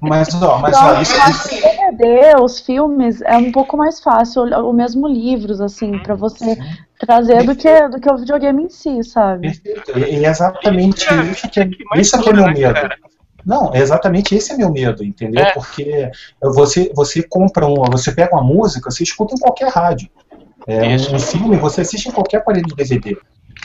Mas, 0.01 0.35
ó, 0.43 0.59
mas 0.59 0.77
ó, 0.77 1.01
isso, 1.01 1.15
isso... 1.31 1.49
DVD, 1.51 2.37
os 2.41 2.61
filmes, 2.61 3.21
é 3.23 3.37
um 3.37 3.53
pouco 3.53 3.77
mais 3.77 4.01
fácil, 4.01 4.43
o 4.43 4.73
mesmo 4.73 5.07
livros, 5.07 5.61
assim, 5.61 5.99
para 5.99 6.15
você 6.15 6.57
trazer 6.99 7.43
do 7.45 7.55
que, 7.55 7.89
do 7.89 8.01
que 8.01 8.11
o 8.11 8.17
videogame 8.17 8.65
em 8.65 8.69
si, 8.69 9.03
sabe? 9.03 9.49
Perfeito. 9.49 9.99
E 9.99 10.25
é 10.25 10.29
exatamente 10.29 11.07
isso 11.31 11.49
que, 11.49 11.61
é, 11.61 11.69
isso 11.97 12.21
que 12.21 12.29
é 12.29 12.33
meu 12.33 12.47
medo. 12.47 12.81
Não, 13.45 13.75
exatamente 13.75 14.35
esse 14.35 14.53
é 14.53 14.57
meu 14.57 14.73
medo, 14.73 15.05
entendeu? 15.05 15.45
É. 15.45 15.53
Porque 15.53 16.11
você, 16.41 16.91
você 16.95 17.23
compra 17.23 17.67
uma, 17.67 17.91
você 17.91 18.11
pega 18.11 18.35
uma 18.35 18.43
música, 18.43 18.91
você 18.91 19.03
escuta 19.03 19.35
em 19.35 19.39
qualquer 19.39 19.71
rádio. 19.71 20.09
É, 20.67 20.97
um, 20.97 21.17
um 21.17 21.19
filme 21.19 21.57
você 21.59 21.83
assiste 21.83 22.09
em 22.09 22.13
qualquer 22.13 22.39
aparelho 22.39 22.67
de 22.67 22.75
DVD, 22.75 23.19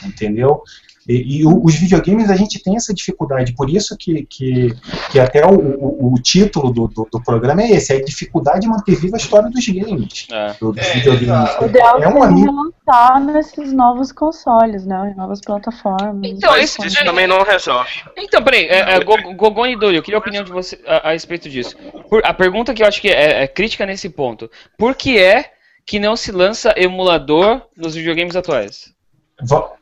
entendeu? 0.04 0.62
E, 1.10 1.40
e 1.40 1.46
os 1.46 1.74
videogames 1.74 2.30
a 2.30 2.36
gente 2.36 2.62
tem 2.62 2.76
essa 2.76 2.94
dificuldade, 2.94 3.52
por 3.54 3.68
isso 3.68 3.96
que, 3.98 4.24
que, 4.26 4.72
que 5.10 5.18
até 5.18 5.44
o, 5.44 5.58
o, 5.58 6.14
o 6.14 6.22
título 6.22 6.72
do, 6.72 6.86
do, 6.86 7.08
do, 7.10 7.20
programa 7.20 7.62
é 7.62 7.72
esse, 7.72 7.92
é 7.92 7.96
a 7.96 8.04
dificuldade 8.04 8.60
de 8.60 8.68
manter 8.68 8.94
viva 8.94 9.16
a 9.16 9.18
história 9.18 9.50
dos 9.50 9.66
games. 9.66 10.28
É. 10.30 10.54
Dos 10.60 10.76
é, 10.76 10.92
videogames. 10.94 11.50
O 11.60 11.64
ideal 11.64 12.00
é, 12.00 12.04
é 12.04 12.08
um 12.08 12.20
relançar 12.20 13.24
nesses 13.24 13.72
novos 13.72 14.12
consoles, 14.12 14.86
né? 14.86 15.12
Novas 15.16 15.40
plataformas. 15.40 16.30
Então, 16.30 16.56
esse 16.56 16.80
isso 16.86 17.04
também 17.04 17.26
não 17.26 17.42
resolve. 17.42 17.90
Então, 18.16 18.40
peraí, 18.44 18.66
é, 18.66 18.96
é, 18.96 19.00
Gogon 19.00 19.66
e 19.66 19.76
Dori, 19.76 19.96
eu 19.96 20.02
queria 20.02 20.18
a 20.18 20.20
opinião 20.20 20.44
de 20.44 20.52
você 20.52 20.80
a, 20.86 21.08
a 21.08 21.12
respeito 21.12 21.48
disso. 21.48 21.76
Por, 22.08 22.24
a 22.24 22.32
pergunta 22.32 22.72
que 22.72 22.84
eu 22.84 22.86
acho 22.86 23.00
que 23.00 23.08
é, 23.08 23.42
é 23.42 23.48
crítica 23.48 23.84
nesse 23.84 24.08
ponto: 24.08 24.48
por 24.78 24.94
que 24.94 25.18
é 25.18 25.52
que 25.84 25.98
não 25.98 26.14
se 26.14 26.30
lança 26.30 26.72
emulador 26.76 27.62
nos 27.76 27.96
videogames 27.96 28.36
atuais? 28.36 28.99
Só, 29.44 29.74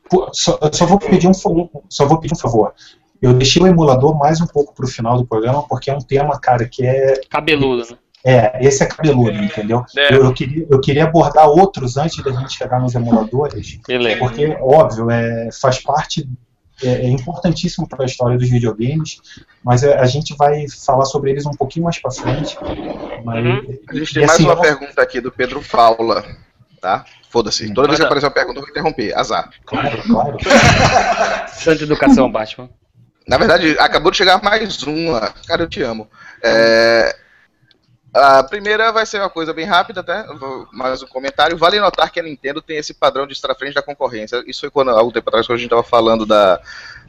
só, 0.72 0.86
vou 0.86 0.98
pedir 0.98 1.28
um, 1.28 1.34
só 1.34 2.06
vou 2.06 2.20
pedir 2.20 2.34
um 2.34 2.38
favor. 2.38 2.72
Eu 3.20 3.34
deixei 3.34 3.60
o 3.60 3.66
emulador 3.66 4.16
mais 4.16 4.40
um 4.40 4.46
pouco 4.46 4.74
para 4.74 4.84
o 4.84 4.88
final 4.88 5.16
do 5.16 5.26
programa, 5.26 5.66
porque 5.66 5.90
é 5.90 5.94
um 5.94 6.00
tema, 6.00 6.38
cara, 6.38 6.68
que 6.68 6.86
é. 6.86 7.20
Cabeludo, 7.28 7.90
né? 7.90 7.98
É, 8.24 8.66
esse 8.66 8.82
é 8.82 8.86
cabeludo, 8.86 9.36
entendeu? 9.42 9.84
É. 9.96 10.14
Eu, 10.14 10.24
eu, 10.24 10.32
queria, 10.32 10.66
eu 10.68 10.80
queria 10.80 11.04
abordar 11.04 11.48
outros 11.48 11.96
antes 11.96 12.22
da 12.22 12.32
gente 12.32 12.52
chegar 12.52 12.80
nos 12.80 12.94
emuladores. 12.94 13.78
Beleza. 13.86 14.18
Porque, 14.18 14.56
óbvio, 14.60 15.10
é, 15.10 15.48
faz 15.60 15.78
parte. 15.78 16.28
É, 16.82 16.88
é 16.88 17.08
importantíssimo 17.08 17.88
para 17.88 18.04
a 18.04 18.06
história 18.06 18.38
dos 18.38 18.48
videogames, 18.48 19.20
mas 19.64 19.82
a, 19.82 20.00
a, 20.00 20.06
gente 20.06 20.36
vai 20.36 20.64
falar 20.68 21.06
sobre 21.06 21.32
eles 21.32 21.44
um 21.44 21.50
pouquinho 21.50 21.84
mais 21.84 21.98
para 21.98 22.12
frente. 22.12 22.56
Mas, 23.24 23.44
uhum. 23.44 23.78
A 23.88 23.94
gente 23.96 24.14
tem 24.14 24.26
mais 24.26 24.38
assim, 24.38 24.44
uma 24.44 24.60
pergunta 24.60 25.02
aqui 25.02 25.20
do 25.20 25.32
Pedro 25.32 25.60
Faula, 25.60 26.24
tá? 26.80 27.04
Foda-se. 27.28 27.72
Toda 27.74 27.88
vez 27.88 28.00
que 28.00 28.06
aparecer 28.06 28.26
uma 28.26 28.32
pergunta, 28.32 28.58
eu 28.58 28.62
vou 28.62 28.70
interromper. 28.70 29.16
Azar. 29.16 29.50
Claro, 29.66 30.02
claro. 30.02 30.38
Santa 31.52 31.82
educação, 31.82 32.30
Batman. 32.30 32.70
Na 33.26 33.36
verdade, 33.36 33.76
acabou 33.78 34.10
de 34.10 34.16
chegar 34.16 34.42
mais 34.42 34.82
uma. 34.82 35.32
Cara, 35.46 35.62
eu 35.62 35.68
te 35.68 35.82
amo. 35.82 36.08
É... 36.42 37.14
A 38.14 38.42
primeira 38.42 38.90
vai 38.90 39.04
ser 39.04 39.18
uma 39.18 39.28
coisa 39.28 39.52
bem 39.52 39.66
rápida, 39.66 40.00
até, 40.00 40.24
mais 40.72 41.02
um 41.02 41.06
comentário. 41.06 41.58
Vale 41.58 41.78
notar 41.78 42.10
que 42.10 42.18
a 42.18 42.22
Nintendo 42.22 42.62
tem 42.62 42.78
esse 42.78 42.94
padrão 42.94 43.26
de 43.26 43.34
estar 43.34 43.52
à 43.52 43.54
frente 43.54 43.74
da 43.74 43.82
concorrência. 43.82 44.42
Isso 44.46 44.60
foi 44.60 44.70
quando, 44.70 44.90
há 44.90 45.02
um 45.02 45.10
tempo 45.10 45.28
atrás, 45.28 45.46
quando 45.46 45.56
a 45.56 45.60
gente 45.60 45.66
estava 45.66 45.82
falando 45.82 46.24
da, 46.24 46.58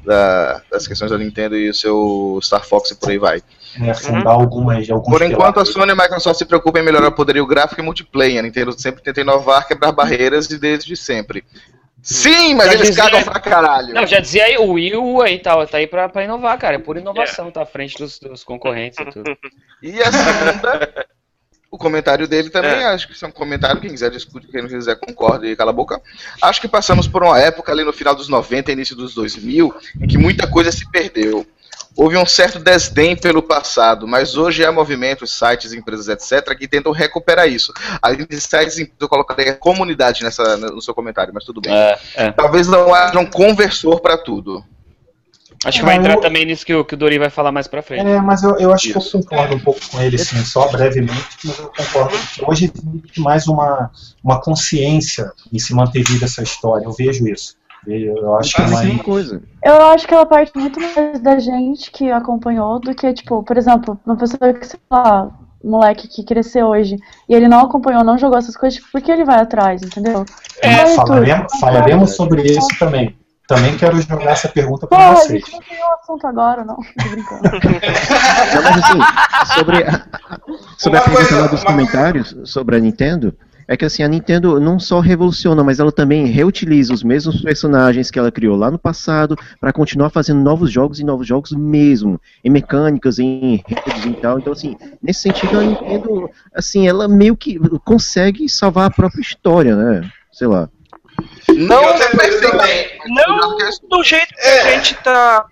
da, 0.06 0.62
das 0.70 0.86
questões 0.86 1.10
da 1.10 1.18
Nintendo 1.18 1.56
e 1.56 1.70
o 1.70 1.74
seu 1.74 2.38
Star 2.44 2.66
Fox 2.66 2.92
e 2.92 2.96
por 2.96 3.10
aí 3.10 3.18
vai. 3.18 3.42
É, 3.82 3.94
fundar 3.94 4.36
uhum. 4.36 4.42
algumas, 4.42 4.90
alguns 4.90 5.10
Por 5.10 5.22
enquanto, 5.22 5.60
a 5.60 5.66
Sony 5.66 5.90
e 5.90 5.92
a 5.92 5.96
Microsoft 5.96 6.38
se 6.38 6.46
preocupam 6.46 6.80
em 6.80 6.84
melhorar 6.84 7.10
o 7.10 7.12
poderio 7.12 7.46
gráfico 7.46 7.82
e 7.82 7.84
multiplayer. 7.84 8.40
A 8.40 8.42
Nintendo 8.42 8.78
sempre 8.80 9.04
tenta 9.04 9.22
inovar, 9.22 9.68
quebrar 9.68 9.92
barreiras 9.92 10.50
e 10.50 10.58
desde 10.58 10.96
sempre. 10.98 11.44
Sim, 12.02 12.56
mas 12.56 12.68
já 12.68 12.74
eles 12.74 12.88
dizia, 12.88 13.04
cagam 13.04 13.24
pra 13.24 13.40
caralho. 13.40 13.94
Não, 13.94 14.08
já 14.08 14.20
dizia 14.20 14.46
aí, 14.46 14.58
o 14.58 14.72
Wii 14.72 14.96
U 14.96 15.22
aí 15.22 15.38
tá, 15.38 15.66
tá 15.66 15.78
aí 15.78 15.88
pra, 15.88 16.08
pra 16.08 16.24
inovar, 16.24 16.58
cara. 16.58 16.76
É 16.76 16.80
pura 16.80 17.00
inovação, 17.00 17.50
é. 17.50 17.52
tá 17.52 17.64
à 17.64 17.66
frente 17.66 17.98
dos, 17.98 18.20
dos 18.20 18.44
concorrentes 18.44 18.98
e 19.00 19.06
tudo. 19.06 19.38
E 19.82 20.02
a 20.02 20.12
segunda, 20.12 21.08
o 21.72 21.78
comentário 21.78 22.28
dele 22.28 22.50
também, 22.50 22.72
é. 22.72 22.88
acho 22.88 23.08
que 23.08 23.14
isso 23.14 23.24
é 23.24 23.28
um 23.30 23.32
comentário, 23.32 23.80
quem 23.80 23.90
quiser 23.90 24.12
discute, 24.12 24.48
quem 24.48 24.62
não 24.62 24.68
quiser 24.68 24.98
concorda 24.98 25.48
e 25.48 25.56
cala 25.56 25.72
a 25.72 25.74
boca. 25.74 26.02
Acho 26.42 26.60
que 26.60 26.68
passamos 26.68 27.08
por 27.08 27.24
uma 27.24 27.40
época 27.40 27.72
ali 27.72 27.84
no 27.84 27.94
final 27.94 28.14
dos 28.14 28.28
90, 28.28 28.74
início 28.74 28.96
dos 28.96 29.14
2000, 29.14 29.74
em 30.02 30.08
que 30.08 30.18
muita 30.18 30.48
coisa 30.48 30.70
se 30.70 30.90
perdeu. 30.92 31.48
Houve 31.96 32.16
um 32.18 32.26
certo 32.26 32.60
desdém 32.60 33.16
pelo 33.16 33.42
passado, 33.44 34.08
mas 34.08 34.38
hoje 34.38 34.64
há 34.64 34.72
movimentos, 34.72 35.38
sites, 35.38 35.74
empresas, 35.74 36.08
etc., 36.08 36.56
que 36.58 36.68
tentam 36.68 36.92
recuperar 36.92 37.48
isso. 37.48 37.74
Além 38.02 38.26
de 38.26 38.40
sites, 38.40 38.78
eu 39.00 39.10
colocaria 39.10 39.54
comunidade 39.56 40.24
nessa, 40.24 40.56
no 40.56 40.82
seu 40.82 40.94
comentário, 40.94 41.34
mas 41.34 41.44
tudo 41.44 41.60
bem. 41.60 41.74
É, 41.74 42.00
é. 42.16 42.32
Talvez 42.32 42.68
não 42.68 42.94
haja 42.94 43.20
um 43.20 43.26
conversor 43.26 44.00
para 44.00 44.18
tudo. 44.18 44.64
Acho 45.66 45.80
que 45.80 45.86
vai 45.86 45.96
Ah, 45.96 45.98
entrar 45.98 46.14
eu- 46.14 46.22
também 46.22 46.46
nisso 46.46 46.66
que 46.66 46.74
o, 46.74 46.86
que 46.86 46.94
o 46.94 46.98
Dori 46.98 47.20
vai 47.20 47.30
falar 47.30 47.52
mais 47.52 47.68
pra 47.68 47.82
frente. 47.82 48.08
É, 48.08 48.22
mas 48.22 48.44
eu, 48.44 48.58
eu 48.60 48.72
acho 48.72 48.94
que 48.94 48.98
Isso. 48.98 49.18
eu 49.18 49.22
concordo 49.22 49.56
um 49.56 49.60
pouco 49.60 49.82
com 49.92 50.00
ele, 50.02 50.18
sim, 50.18 50.42
só 50.46 50.70
brevemente, 50.70 51.22
mas 51.44 51.60
eu 51.60 51.68
concordo 51.76 52.18
que 52.34 52.46
hoje 52.46 52.72
existe 52.74 53.20
mais 53.20 53.46
uma, 53.46 53.92
uma 54.24 54.40
consciência 54.40 55.34
em 55.52 55.60
se 55.60 55.74
manter 55.74 56.02
viva 56.08 56.24
essa 56.24 56.42
história. 56.42 56.86
Eu 56.86 56.94
vejo 56.94 57.28
isso. 57.28 57.56
Eu 57.88 58.36
acho 58.38 58.56
que 58.56 58.62
é 58.62 58.68
mais. 58.68 59.02
coisa. 59.02 59.42
Eu 59.64 59.82
acho 59.88 60.08
que 60.08 60.14
ela 60.14 60.26
parte 60.26 60.52
muito 60.58 60.80
mais 60.80 61.20
da 61.20 61.40
gente 61.40 61.90
que 61.92 62.12
acompanhou 62.12 62.80
do 62.80 62.94
que, 62.94 63.12
tipo, 63.14 63.42
por 63.44 63.58
exemplo, 63.58 64.00
uma 64.06 64.16
pessoa 64.16 64.54
que, 64.54 64.66
sei 64.68 64.80
lá, 64.92 65.30
um 65.64 65.72
moleque 65.72 66.08
que 66.08 66.24
cresceu 66.24 66.68
hoje 66.68 66.98
e 67.28 67.34
ele 67.34 67.48
não 67.48 67.62
acompanhou, 67.62 68.04
não 68.04 68.18
jogou 68.18 68.38
essas 68.38 68.56
coisas, 68.56 68.80
tipo, 68.80 68.92
por 68.92 69.02
que 69.02 69.12
ele 69.12 69.26
vai 69.26 69.40
atrás, 69.40 69.82
entendeu? 69.82 70.26
É, 70.62 70.86
Vai, 70.86 70.96
falaremos, 70.96 71.60
falaremos 71.60 72.16
sobre 72.16 72.42
isso 72.44 72.68
também. 72.78 73.16
Também 73.48 73.76
quero 73.78 74.00
jogar 74.00 74.32
essa 74.32 74.48
pergunta 74.48 74.86
Pô, 74.86 74.96
para 74.96 75.10
a 75.10 75.16
vocês. 75.16 75.42
gente 75.44 75.52
não 75.54 75.60
tem 75.62 75.80
o 75.80 75.94
assunto 76.00 76.28
agora, 76.28 76.64
não. 76.64 76.76
Tô 76.76 77.10
brincando. 77.10 77.42
Não, 78.54 78.62
mas 78.64 78.84
assim, 78.84 79.54
sobre 79.56 79.84
a, 79.84 80.02
sobre 80.78 81.00
a 81.00 81.02
pergunta 81.02 81.26
coisa- 81.28 81.42
lá 81.42 81.48
dos 81.48 81.64
comentários 81.64 82.36
sobre 82.46 82.76
a 82.76 82.80
Nintendo, 82.80 83.34
é 83.72 83.78
que 83.78 83.86
assim, 83.86 84.02
a 84.02 84.08
Nintendo 84.08 84.60
não 84.60 84.80
só 84.80 85.00
revoluciona, 85.00 85.64
mas 85.64 85.80
ela 85.80 85.92
também 85.92 86.26
reutiliza 86.26 86.92
os 86.92 87.04
mesmos 87.04 87.40
personagens 87.42 88.10
que 88.10 88.18
ela 88.18 88.32
criou 88.32 88.58
lá 88.58 88.72
no 88.72 88.80
passado 88.80 89.38
para 89.62 89.72
continuar 89.72 90.10
fazendo 90.10 90.42
novos 90.42 90.72
jogos 90.72 91.00
e 91.00 91.04
novos 91.06 91.28
jogos 91.28 91.52
mesmo, 91.52 92.20
em 92.44 92.50
mecânicas, 92.50 93.20
em 93.20 93.64
redes 93.68 94.06
e 94.06 94.14
tal. 94.14 94.40
Então, 94.40 94.54
assim, 94.54 94.76
nesse 95.02 95.22
sentido, 95.22 95.60
a 95.60 95.64
Nintendo, 95.64 96.30
assim, 96.52 96.88
ela 96.88 97.08
meio 97.08 97.38
que 97.38 97.60
consegue 97.86 98.50
salvar 98.50 98.88
a 98.88 98.92
própria 98.92 99.22
história, 99.22 99.76
né? 99.76 100.10
Sei 100.32 100.48
lá. 100.48 100.68
Não 101.48 101.68
Não 103.08 103.58
que- 103.58 103.88
do 103.90 104.04
jeito 104.04 104.28
que 104.34 104.42
É. 104.42 104.62
a 104.62 104.78
gente 104.78 104.96
tá 105.04 105.46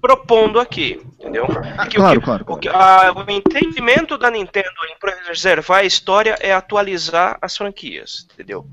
propondo 0.00 0.58
aqui, 0.60 1.00
entendeu? 1.18 1.44
O 1.44 1.46
Claro, 1.48 1.88
que- 2.20 2.24
claro, 2.24 2.44
o, 2.46 2.56
que- 2.56 2.68
claro. 2.70 3.18
a- 3.18 3.24
o 3.24 3.30
entendimento 3.30 4.16
da 4.16 4.30
Nintendo 4.30 4.68
em 4.90 4.96
preservar 4.98 5.78
a 5.78 5.84
história 5.84 6.36
é 6.40 6.52
atualizar 6.52 7.38
as 7.42 7.56
franquias, 7.56 8.26
entendeu? 8.34 8.66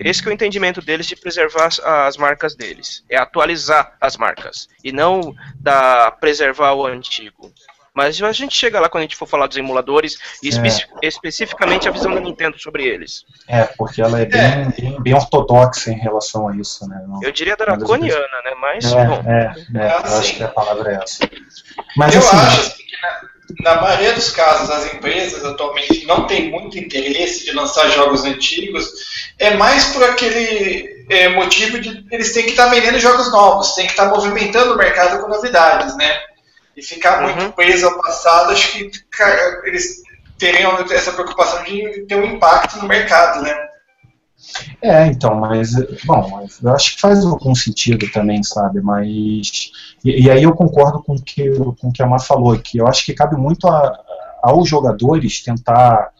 Esse 0.00 0.20
que 0.22 0.28
é 0.28 0.32
o 0.32 0.34
entendimento 0.34 0.80
deles 0.80 1.06
de 1.06 1.14
preservar 1.14 1.66
as, 1.66 1.78
as 1.78 2.16
marcas 2.16 2.56
deles. 2.56 3.04
É 3.08 3.16
atualizar 3.16 3.94
as 4.00 4.16
marcas. 4.16 4.68
E 4.82 4.90
não 4.90 5.34
da 5.60 6.10
preservar 6.10 6.72
o 6.72 6.86
antigo. 6.86 7.52
Mas 7.94 8.20
a 8.22 8.32
gente 8.32 8.56
chega 8.56 8.80
lá 8.80 8.88
quando 8.88 9.02
a 9.02 9.04
gente 9.04 9.16
for 9.16 9.26
falar 9.28 9.46
dos 9.46 9.56
emuladores 9.58 10.18
e 10.42 10.48
espe- 10.48 10.86
especificamente 11.02 11.86
a 11.86 11.90
visão 11.92 12.14
da 12.14 12.20
Nintendo 12.20 12.58
sobre 12.58 12.84
eles. 12.86 13.22
É, 13.46 13.64
porque 13.64 14.00
ela 14.00 14.18
é 14.20 14.24
bem, 14.24 14.70
bem, 14.78 15.02
bem 15.02 15.14
ortodoxa 15.14 15.90
em 15.90 15.98
relação 15.98 16.48
a 16.48 16.56
isso, 16.56 16.88
né? 16.88 17.04
Não- 17.06 17.22
Eu 17.22 17.30
diria 17.30 17.54
draconiana, 17.54 18.26
né? 18.44 18.54
Mas, 18.58 18.90
É, 18.90 19.04
bom. 19.04 19.22
é, 19.26 19.54
é, 19.78 19.86
eu 19.86 19.90
Ah, 19.90 20.18
acho 20.18 20.34
que 20.36 20.42
a 20.42 20.48
palavra 20.48 20.92
é 20.92 21.02
essa. 21.02 21.18
Mas 21.96 22.14
eu 22.14 22.20
assim, 22.22 22.36
acho 22.36 22.60
assim, 22.60 22.82
que 22.82 22.96
na, 23.02 23.74
na 23.74 23.82
maioria 23.82 24.14
dos 24.14 24.30
casos 24.30 24.70
as 24.70 24.94
empresas 24.94 25.44
atualmente 25.44 26.06
não 26.06 26.26
têm 26.26 26.50
muito 26.50 26.78
interesse 26.78 27.44
de 27.44 27.52
lançar 27.52 27.90
jogos 27.90 28.24
antigos, 28.24 28.88
é 29.38 29.50
mais 29.54 29.92
por 29.92 30.02
aquele 30.04 31.04
é, 31.10 31.28
motivo 31.28 31.78
de 31.78 32.06
eles 32.10 32.32
têm 32.32 32.44
que 32.44 32.52
estar 32.52 32.68
vendendo 32.70 32.98
jogos 32.98 33.30
novos, 33.30 33.74
têm 33.74 33.84
que 33.84 33.92
estar 33.92 34.06
movimentando 34.08 34.72
o 34.72 34.78
mercado 34.78 35.20
com 35.22 35.28
novidades, 35.28 35.94
né? 35.98 36.20
E 36.76 36.82
ficar 36.82 37.22
Uhum. 37.22 37.34
muito 37.34 37.52
preso 37.52 37.86
ao 37.86 38.00
passado, 38.00 38.52
acho 38.52 38.72
que 38.72 38.90
cara, 39.10 39.62
eles 39.64 40.02
teriam 40.38 40.76
essa 40.90 41.12
preocupação 41.12 41.62
de 41.64 42.04
ter 42.06 42.16
um 42.16 42.24
impacto 42.24 42.78
no 42.78 42.88
mercado, 42.88 43.42
né? 43.42 43.54
É, 44.80 45.06
então, 45.06 45.36
mas, 45.36 45.72
bom, 46.04 46.46
eu 46.62 46.72
acho 46.72 46.94
que 46.94 47.00
faz 47.00 47.24
algum 47.24 47.54
sentido 47.54 48.10
também, 48.10 48.42
sabe? 48.42 48.80
Mas, 48.80 49.70
e, 50.04 50.24
e 50.24 50.30
aí 50.30 50.42
eu 50.42 50.52
concordo 50.54 51.02
com 51.02 51.14
o 51.14 51.22
que, 51.22 51.48
com 51.80 51.88
o 51.88 51.92
que 51.92 52.02
a 52.02 52.06
Má 52.06 52.18
falou, 52.18 52.58
que 52.58 52.78
eu 52.78 52.88
acho 52.88 53.04
que 53.04 53.14
cabe 53.14 53.36
muito 53.36 53.68
a, 53.68 54.00
aos 54.42 54.68
jogadores 54.68 55.42
tentar, 55.42 56.10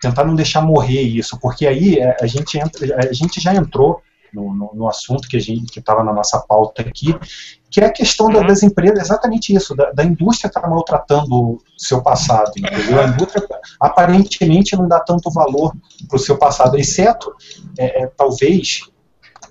tentar 0.00 0.24
não 0.24 0.36
deixar 0.36 0.60
morrer 0.62 1.02
isso, 1.02 1.38
porque 1.40 1.66
aí 1.66 1.98
é, 1.98 2.16
a 2.20 2.26
gente, 2.26 2.56
entra, 2.56 3.08
a 3.08 3.12
gente 3.12 3.40
já 3.40 3.52
entrou 3.52 4.00
no, 4.34 4.52
no, 4.54 4.70
no 4.74 4.88
assunto 4.88 5.28
que 5.28 5.36
a 5.36 5.40
gente 5.40 5.72
que 5.72 5.78
estava 5.78 6.02
na 6.02 6.12
nossa 6.12 6.40
pauta 6.40 6.82
aqui, 6.82 7.14
que 7.70 7.80
é 7.80 7.86
a 7.86 7.92
questão 7.92 8.28
da- 8.30 8.42
das 8.42 8.62
empresas, 8.62 8.98
exatamente 9.00 9.54
isso, 9.54 9.74
da, 9.74 9.90
da 9.92 10.04
indústria 10.04 10.48
estar 10.48 10.68
maltratando 10.68 11.34
o 11.34 11.58
seu 11.78 12.02
passado, 12.02 12.50
entendeu? 12.56 13.00
A 13.00 13.04
indústria 13.08 13.46
aparentemente 13.80 14.76
não 14.76 14.88
dá 14.88 15.00
tanto 15.00 15.30
valor 15.30 15.72
para 16.08 16.16
o 16.16 16.18
seu 16.18 16.36
passado, 16.36 16.76
exceto, 16.76 17.32
é, 17.78 18.02
é, 18.02 18.06
talvez, 18.08 18.80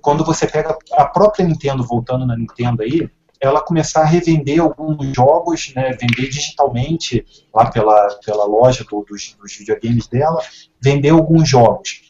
quando 0.02 0.24
você 0.26 0.46
pega 0.48 0.78
a 0.94 1.06
própria 1.06 1.46
Nintendo, 1.46 1.84
voltando 1.84 2.26
na 2.26 2.36
Nintendo 2.36 2.84
aí, 2.84 3.10
ela 3.40 3.62
começar 3.62 4.02
a 4.02 4.06
revender 4.06 4.62
alguns 4.62 5.14
jogos, 5.14 5.74
né, 5.76 5.92
vender 6.00 6.30
digitalmente 6.30 7.26
lá 7.54 7.70
pela, 7.70 8.08
pela 8.26 8.46
loja 8.46 8.86
do- 8.90 9.04
dos, 9.04 9.36
dos 9.38 9.54
videogames 9.58 10.08
dela, 10.08 10.42
vender 10.82 11.10
alguns 11.10 11.48
jogos 11.50 12.03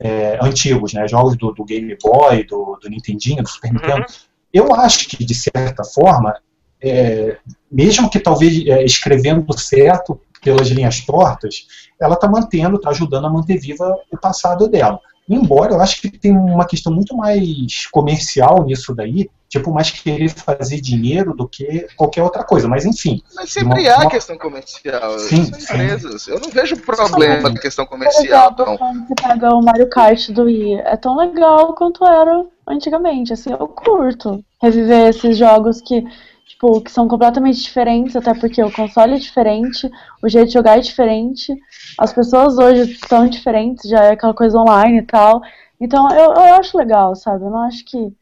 é, 0.00 0.38
antigos, 0.42 0.94
né, 0.94 1.06
jogos 1.06 1.36
do, 1.36 1.52
do 1.52 1.64
Game 1.64 1.96
Boy, 2.02 2.44
do, 2.44 2.78
do 2.82 2.88
Nintendinho, 2.88 3.42
do 3.42 3.48
Super 3.48 3.72
Nintendo. 3.72 4.06
Eu 4.52 4.74
acho 4.74 5.08
que, 5.08 5.24
de 5.24 5.34
certa 5.34 5.84
forma, 5.84 6.34
é, 6.82 7.36
mesmo 7.70 8.10
que 8.10 8.18
talvez 8.18 8.66
é, 8.66 8.82
escrevendo 8.82 9.46
certo 9.58 10.20
pelas 10.42 10.68
linhas 10.68 11.00
tortas, 11.00 11.66
ela 12.00 12.14
está 12.14 12.26
mantendo, 12.26 12.76
está 12.76 12.90
ajudando 12.90 13.26
a 13.26 13.30
manter 13.30 13.58
viva 13.58 13.94
o 14.10 14.16
passado 14.16 14.68
dela. 14.68 14.98
Embora 15.34 15.72
eu 15.74 15.80
acho 15.80 16.00
que 16.00 16.10
tem 16.10 16.36
uma 16.36 16.66
questão 16.66 16.92
muito 16.92 17.16
mais 17.16 17.86
comercial 17.92 18.64
nisso 18.64 18.94
daí, 18.94 19.30
tipo, 19.48 19.72
mais 19.72 19.90
querer 19.90 20.28
fazer 20.30 20.80
dinheiro 20.80 21.34
do 21.34 21.46
que 21.48 21.86
qualquer 21.96 22.22
outra 22.22 22.42
coisa. 22.44 22.66
Mas 22.68 22.84
enfim, 22.84 23.22
Mas 23.34 23.52
sempre 23.52 23.82
Uma- 23.82 23.92
há 23.94 24.00
uma- 24.00 24.10
questão 24.10 24.36
comercial. 24.38 25.18
Sim, 25.20 25.44
São 25.44 25.60
sim. 25.60 25.74
empresas. 25.74 26.26
Eu 26.28 26.40
não 26.40 26.50
vejo 26.50 26.76
problema 26.78 27.50
da 27.50 27.60
questão 27.60 27.84
Por 27.84 27.92
comercial, 27.92 28.54
exemplo, 28.54 28.66
não. 28.66 29.06
você 29.06 29.14
pega 29.14 29.54
o 29.54 29.62
Mario 29.62 29.88
Kart 29.88 30.30
do 30.30 30.42
Wii, 30.44 30.74
é 30.80 30.96
tão 30.96 31.16
legal 31.16 31.74
quanto 31.74 32.04
era 32.04 32.44
antigamente, 32.68 33.32
assim, 33.32 33.50
eu 33.52 33.66
curto 33.68 34.44
reviver 34.62 35.08
esses 35.08 35.36
jogos 35.36 35.80
que, 35.80 36.04
tipo, 36.50 36.80
que 36.82 36.90
são 36.90 37.08
completamente 37.08 37.62
diferentes, 37.62 38.16
até 38.16 38.34
porque 38.34 38.62
o 38.62 38.72
console 38.72 39.14
é 39.14 39.18
diferente, 39.18 39.88
o 40.22 40.28
jeito 40.28 40.48
de 40.48 40.54
jogar 40.54 40.78
é 40.78 40.80
diferente, 40.80 41.54
as 41.98 42.12
pessoas 42.12 42.58
hoje 42.58 42.98
são 43.08 43.26
diferentes, 43.28 43.88
já 43.88 44.04
é 44.04 44.12
aquela 44.12 44.34
coisa 44.34 44.58
online 44.58 44.98
e 44.98 45.06
tal, 45.06 45.40
então 45.80 46.08
eu, 46.10 46.32
eu 46.32 46.54
acho 46.54 46.76
legal, 46.76 47.14
sabe, 47.14 47.44
eu 47.44 47.50
não 47.50 47.60
acho 47.62 47.84
que 47.84 48.12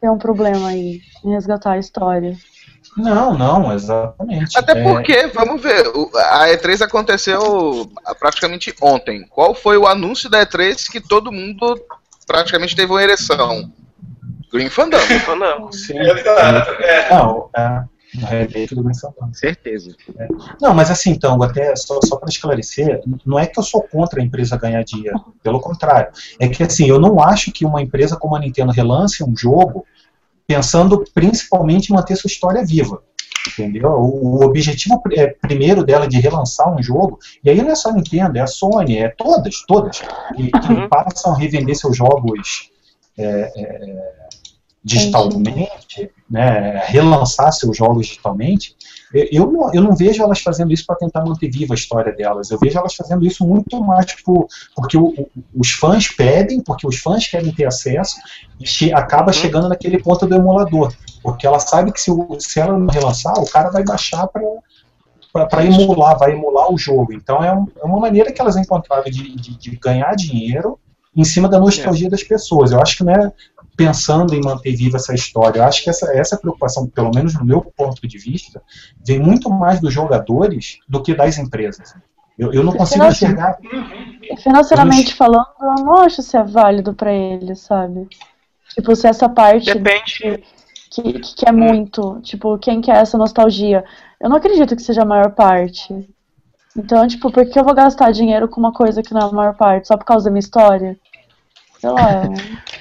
tem 0.00 0.10
um 0.10 0.18
problema 0.18 0.68
aí 0.68 1.00
em 1.24 1.30
resgatar 1.32 1.72
a 1.72 1.78
história. 1.78 2.34
não, 2.96 3.36
não, 3.36 3.72
exatamente. 3.72 4.58
Até 4.58 4.72
É, 4.72 4.82
porque, 4.82 5.26
vamos 5.28 5.62
ver, 5.62 5.86
o- 5.88 6.10
a 6.16 6.48
E3 6.50 6.82
aconteceu 6.82 7.90
praticamente 8.18 8.74
ontem. 8.82 9.26
Qual 9.28 9.54
foi 9.54 9.76
o 9.76 9.86
anúncio 9.86 10.28
da 10.28 10.40
E3 10.42 10.88
que 10.88 11.00
todo 11.00 11.32
mundo 11.32 11.80
praticamente 12.26 12.76
teve 12.76 12.90
uma 12.92 13.02
ereção? 13.02 13.70
Green 14.52 14.68
Fandango. 14.68 15.12
Então, 15.12 15.36
não. 15.36 15.70
sim, 15.72 15.98
Exato, 15.98 16.70
é. 16.82 17.10
não, 17.10 17.50
é, 17.56 17.84
no 18.14 18.26
remake 18.26 18.74
do 18.74 18.82
Green 18.82 18.94
Fandango. 18.94 19.34
Certeza. 19.34 19.94
Não, 20.60 20.74
mas 20.74 20.90
assim, 20.90 21.10
então, 21.10 21.40
até 21.42 21.74
só, 21.76 22.00
só 22.04 22.16
para 22.16 22.28
esclarecer, 22.28 23.00
não 23.24 23.38
é 23.38 23.46
que 23.46 23.58
eu 23.58 23.62
sou 23.62 23.82
contra 23.82 24.20
a 24.20 24.24
empresa 24.24 24.56
ganhar 24.56 24.82
dinheiro, 24.82 25.18
pelo 25.42 25.60
contrário. 25.60 26.12
É 26.38 26.48
que 26.48 26.62
assim, 26.62 26.88
eu 26.88 26.98
não 26.98 27.22
acho 27.22 27.52
que 27.52 27.64
uma 27.64 27.80
empresa 27.80 28.16
como 28.16 28.36
a 28.36 28.40
Nintendo 28.40 28.72
relance 28.72 29.22
um 29.22 29.36
jogo 29.36 29.86
pensando 30.46 31.04
principalmente 31.14 31.90
em 31.90 31.94
manter 31.94 32.16
sua 32.16 32.28
história 32.28 32.64
viva. 32.64 33.00
Entendeu? 33.48 33.88
O, 33.90 34.40
o 34.40 34.44
objetivo 34.44 35.00
é, 35.12 35.28
primeiro 35.28 35.84
dela 35.84 36.06
de 36.06 36.20
relançar 36.20 36.68
um 36.68 36.82
jogo, 36.82 37.18
e 37.42 37.48
aí 37.48 37.62
não 37.62 37.70
é 37.70 37.74
só 37.74 37.88
a 37.88 37.92
Nintendo, 37.92 38.36
é 38.36 38.40
a 38.40 38.46
Sony, 38.46 38.98
é 38.98 39.08
todas, 39.08 39.62
todas, 39.66 40.02
que, 40.36 40.50
que 40.50 40.88
passam 40.88 41.32
a 41.32 41.38
revender 41.38 41.74
seus 41.74 41.96
jogos 41.96 42.70
é, 43.16 43.52
é, 43.56 44.20
digitalmente, 44.82 46.10
né, 46.28 46.82
relançar 46.86 47.52
seus 47.52 47.76
jogos 47.76 48.06
digitalmente, 48.06 48.74
eu- 49.12 49.28
eu 49.32 49.52
não, 49.52 49.74
eu 49.74 49.82
não 49.82 49.94
vejo 49.94 50.22
elas 50.22 50.40
fazendo 50.40 50.72
isso 50.72 50.86
para 50.86 50.96
tentar 50.96 51.24
manter 51.24 51.50
viva 51.50 51.74
a 51.74 51.76
história 51.76 52.12
delas. 52.12 52.50
Eu 52.50 52.58
vejo 52.58 52.78
elas 52.78 52.94
fazendo 52.94 53.26
isso 53.26 53.44
muito 53.46 53.82
mais 53.82 54.06
tipo, 54.06 54.46
porque 54.74 54.96
o- 54.96 55.08
o- 55.08 55.28
os 55.56 55.70
fãs 55.72 56.08
pedem, 56.08 56.60
porque 56.62 56.86
os 56.86 56.96
fãs 56.98 57.26
querem 57.26 57.52
ter 57.52 57.66
acesso, 57.66 58.16
e 58.58 58.66
che- 58.66 58.92
acaba 58.92 59.32
chegando 59.32 59.68
naquele 59.68 60.00
ponto 60.00 60.26
do 60.26 60.34
emulador. 60.34 60.92
Porque 61.22 61.46
ela 61.46 61.58
sabe 61.58 61.92
que 61.92 62.00
se, 62.00 62.10
se 62.38 62.60
ela 62.60 62.78
não 62.78 62.86
relançar, 62.86 63.34
o 63.38 63.50
cara 63.50 63.70
vai 63.70 63.84
baixar 63.84 64.26
para 64.28 64.42
para 65.32 65.64
emular, 65.64 66.18
vai 66.18 66.32
emular 66.32 66.72
o 66.72 66.76
jogo. 66.76 67.12
Então 67.12 67.40
é, 67.44 67.54
um- 67.54 67.68
é 67.80 67.84
uma 67.84 68.00
maneira 68.00 68.32
que 68.32 68.40
elas 68.40 68.56
encontraram 68.56 69.04
de, 69.04 69.36
de- 69.36 69.56
de 69.56 69.76
ganhar 69.76 70.12
dinheiro 70.16 70.76
em 71.14 71.22
cima 71.22 71.48
da 71.48 71.56
nostalgia 71.60 72.10
das 72.10 72.24
pessoas. 72.24 72.72
Eu 72.72 72.80
acho 72.80 72.96
que 72.96 73.04
não 73.04 73.12
é 73.12 73.32
pensando 73.86 74.34
em 74.34 74.40
manter 74.40 74.76
viva 74.76 74.96
essa 74.96 75.14
história. 75.14 75.60
Eu 75.60 75.64
acho 75.64 75.82
que 75.82 75.90
essa, 75.90 76.12
essa 76.16 76.36
preocupação, 76.36 76.86
pelo 76.86 77.10
menos 77.14 77.34
no 77.34 77.44
meu 77.44 77.62
ponto 77.62 78.06
de 78.06 78.18
vista, 78.18 78.62
vem 79.04 79.18
muito 79.18 79.48
mais 79.50 79.80
dos 79.80 79.92
jogadores 79.92 80.78
do 80.88 81.02
que 81.02 81.14
das 81.14 81.38
empresas. 81.38 81.94
Eu, 82.38 82.52
eu 82.52 82.62
não 82.62 82.72
consigo 82.72 83.04
enxergar. 83.04 83.58
Financeiramente 84.42 85.14
falando, 85.14 85.46
eu 85.60 85.84
não 85.84 85.96
acho 85.98 86.22
se 86.22 86.36
é 86.36 86.42
válido 86.42 86.94
pra 86.94 87.12
eles, 87.12 87.60
sabe? 87.60 88.08
Tipo, 88.74 88.94
se 88.94 89.06
essa 89.06 89.28
parte 89.28 89.72
Depende. 89.74 90.42
que, 90.90 91.18
que 91.18 91.34
quer 91.36 91.52
muito, 91.52 92.20
tipo, 92.22 92.58
quem 92.58 92.80
quer 92.80 92.96
essa 92.96 93.18
nostalgia. 93.18 93.84
Eu 94.20 94.28
não 94.28 94.36
acredito 94.36 94.76
que 94.76 94.82
seja 94.82 95.02
a 95.02 95.06
maior 95.06 95.32
parte. 95.32 95.94
Então, 96.76 97.06
tipo, 97.06 97.32
por 97.32 97.44
que 97.46 97.58
eu 97.58 97.64
vou 97.64 97.74
gastar 97.74 98.12
dinheiro 98.12 98.48
com 98.48 98.60
uma 98.60 98.72
coisa 98.72 99.02
que 99.02 99.12
não 99.12 99.20
é 99.20 99.24
a 99.24 99.32
maior 99.32 99.56
parte? 99.56 99.88
Só 99.88 99.96
por 99.96 100.04
causa 100.04 100.26
da 100.26 100.30
minha 100.30 100.40
história? 100.40 100.96
Sei 101.80 101.88
lá. 101.90 102.22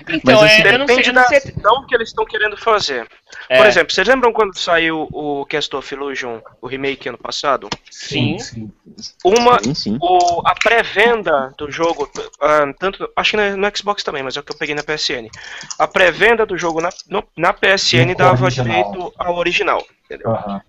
Então, 0.10 0.42
Mas, 0.42 0.44
assim, 0.44 0.62
é, 0.64 0.74
eu 0.74 0.80
não 0.80 0.88
sei, 0.88 0.96
Depende 0.98 1.12
da 1.14 1.24
sei. 1.28 1.40
visão 1.40 1.86
que 1.88 1.96
eles 1.96 2.10
estão 2.10 2.26
querendo 2.26 2.58
fazer. 2.58 3.08
É, 3.48 3.58
Por 3.58 3.66
exemplo, 3.66 3.94
vocês 3.94 4.08
lembram 4.08 4.34
quando 4.34 4.58
saiu 4.58 5.08
o 5.12 5.46
Cast 5.46 5.74
of 5.76 5.94
Illusion, 5.96 6.40
o 6.62 6.68
remake 6.68 7.08
ano 7.08 7.18
passado? 7.18 7.70
sim. 7.90 8.38
sim. 8.40 8.72
Uma, 9.24 9.64
Sim, 9.64 9.74
sim. 9.74 9.98
o, 10.02 10.42
a 10.46 10.54
pré-venda 10.56 11.54
do 11.58 11.72
jogo, 11.72 12.10
ah, 12.42 12.66
tanto, 12.78 13.10
acho 13.16 13.32
que 13.32 13.38
no, 13.38 13.56
no 13.58 13.78
Xbox 13.78 14.04
também, 14.04 14.22
mas 14.24 14.36
é 14.36 14.42
o 14.42 14.44
que 14.44 14.52
eu 14.52 14.58
peguei 14.58 14.76
na 14.76 14.84
PSN. 14.84 15.30
A 15.78 15.88
pré-venda 15.88 16.46
do 16.46 16.58
jogo 16.58 16.82
na, 16.82 16.90
no- 17.08 17.24
na 17.38 17.54
PSN 17.54 18.14
dava 18.16 18.44
original. 18.44 18.66
direito 18.68 19.14
ao 19.18 19.38
original. 19.38 19.86
entendeu? 20.06 20.32
Aham. 20.32 20.62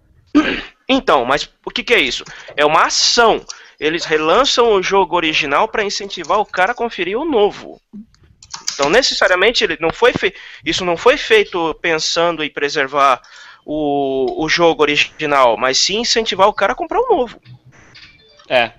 Então, 0.88 1.24
mas 1.24 1.48
o 1.64 1.70
que, 1.70 1.82
que 1.82 1.94
é 1.94 2.00
isso? 2.00 2.24
É 2.56 2.64
uma 2.64 2.84
ação. 2.84 3.44
Eles 3.78 4.04
relançam 4.04 4.72
o 4.74 4.82
jogo 4.82 5.16
original 5.16 5.66
para 5.66 5.82
incentivar 5.82 6.38
o 6.38 6.44
cara 6.46 6.72
a 6.72 6.74
conferir 6.74 7.18
o 7.18 7.24
novo. 7.24 7.80
Então, 8.80 8.88
necessariamente, 8.88 9.62
ele 9.62 9.76
não 9.78 9.92
foi 9.92 10.14
fe... 10.14 10.32
isso 10.64 10.86
não 10.86 10.96
foi 10.96 11.18
feito 11.18 11.74
pensando 11.82 12.42
em 12.42 12.48
preservar 12.48 13.20
o, 13.62 14.42
o 14.42 14.48
jogo 14.48 14.80
original, 14.80 15.58
mas 15.58 15.76
sim 15.76 16.00
incentivar 16.00 16.48
o 16.48 16.54
cara 16.54 16.72
a 16.72 16.74
comprar 16.74 16.98
o 16.98 17.14
novo. 17.14 17.38
É. 18.48 18.70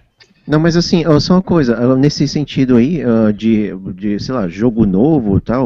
Não, 0.48 0.60
mas 0.60 0.76
assim, 0.76 1.04
só 1.20 1.36
uma 1.36 1.42
coisa, 1.44 1.96
nesse 1.96 2.28
sentido 2.28 2.78
aí, 2.78 3.04
de, 3.36 3.76
de, 3.94 4.20
sei 4.20 4.34
lá, 4.34 4.48
jogo 4.48 4.88
novo 4.88 5.38
e 5.38 5.42
tal, 5.42 5.66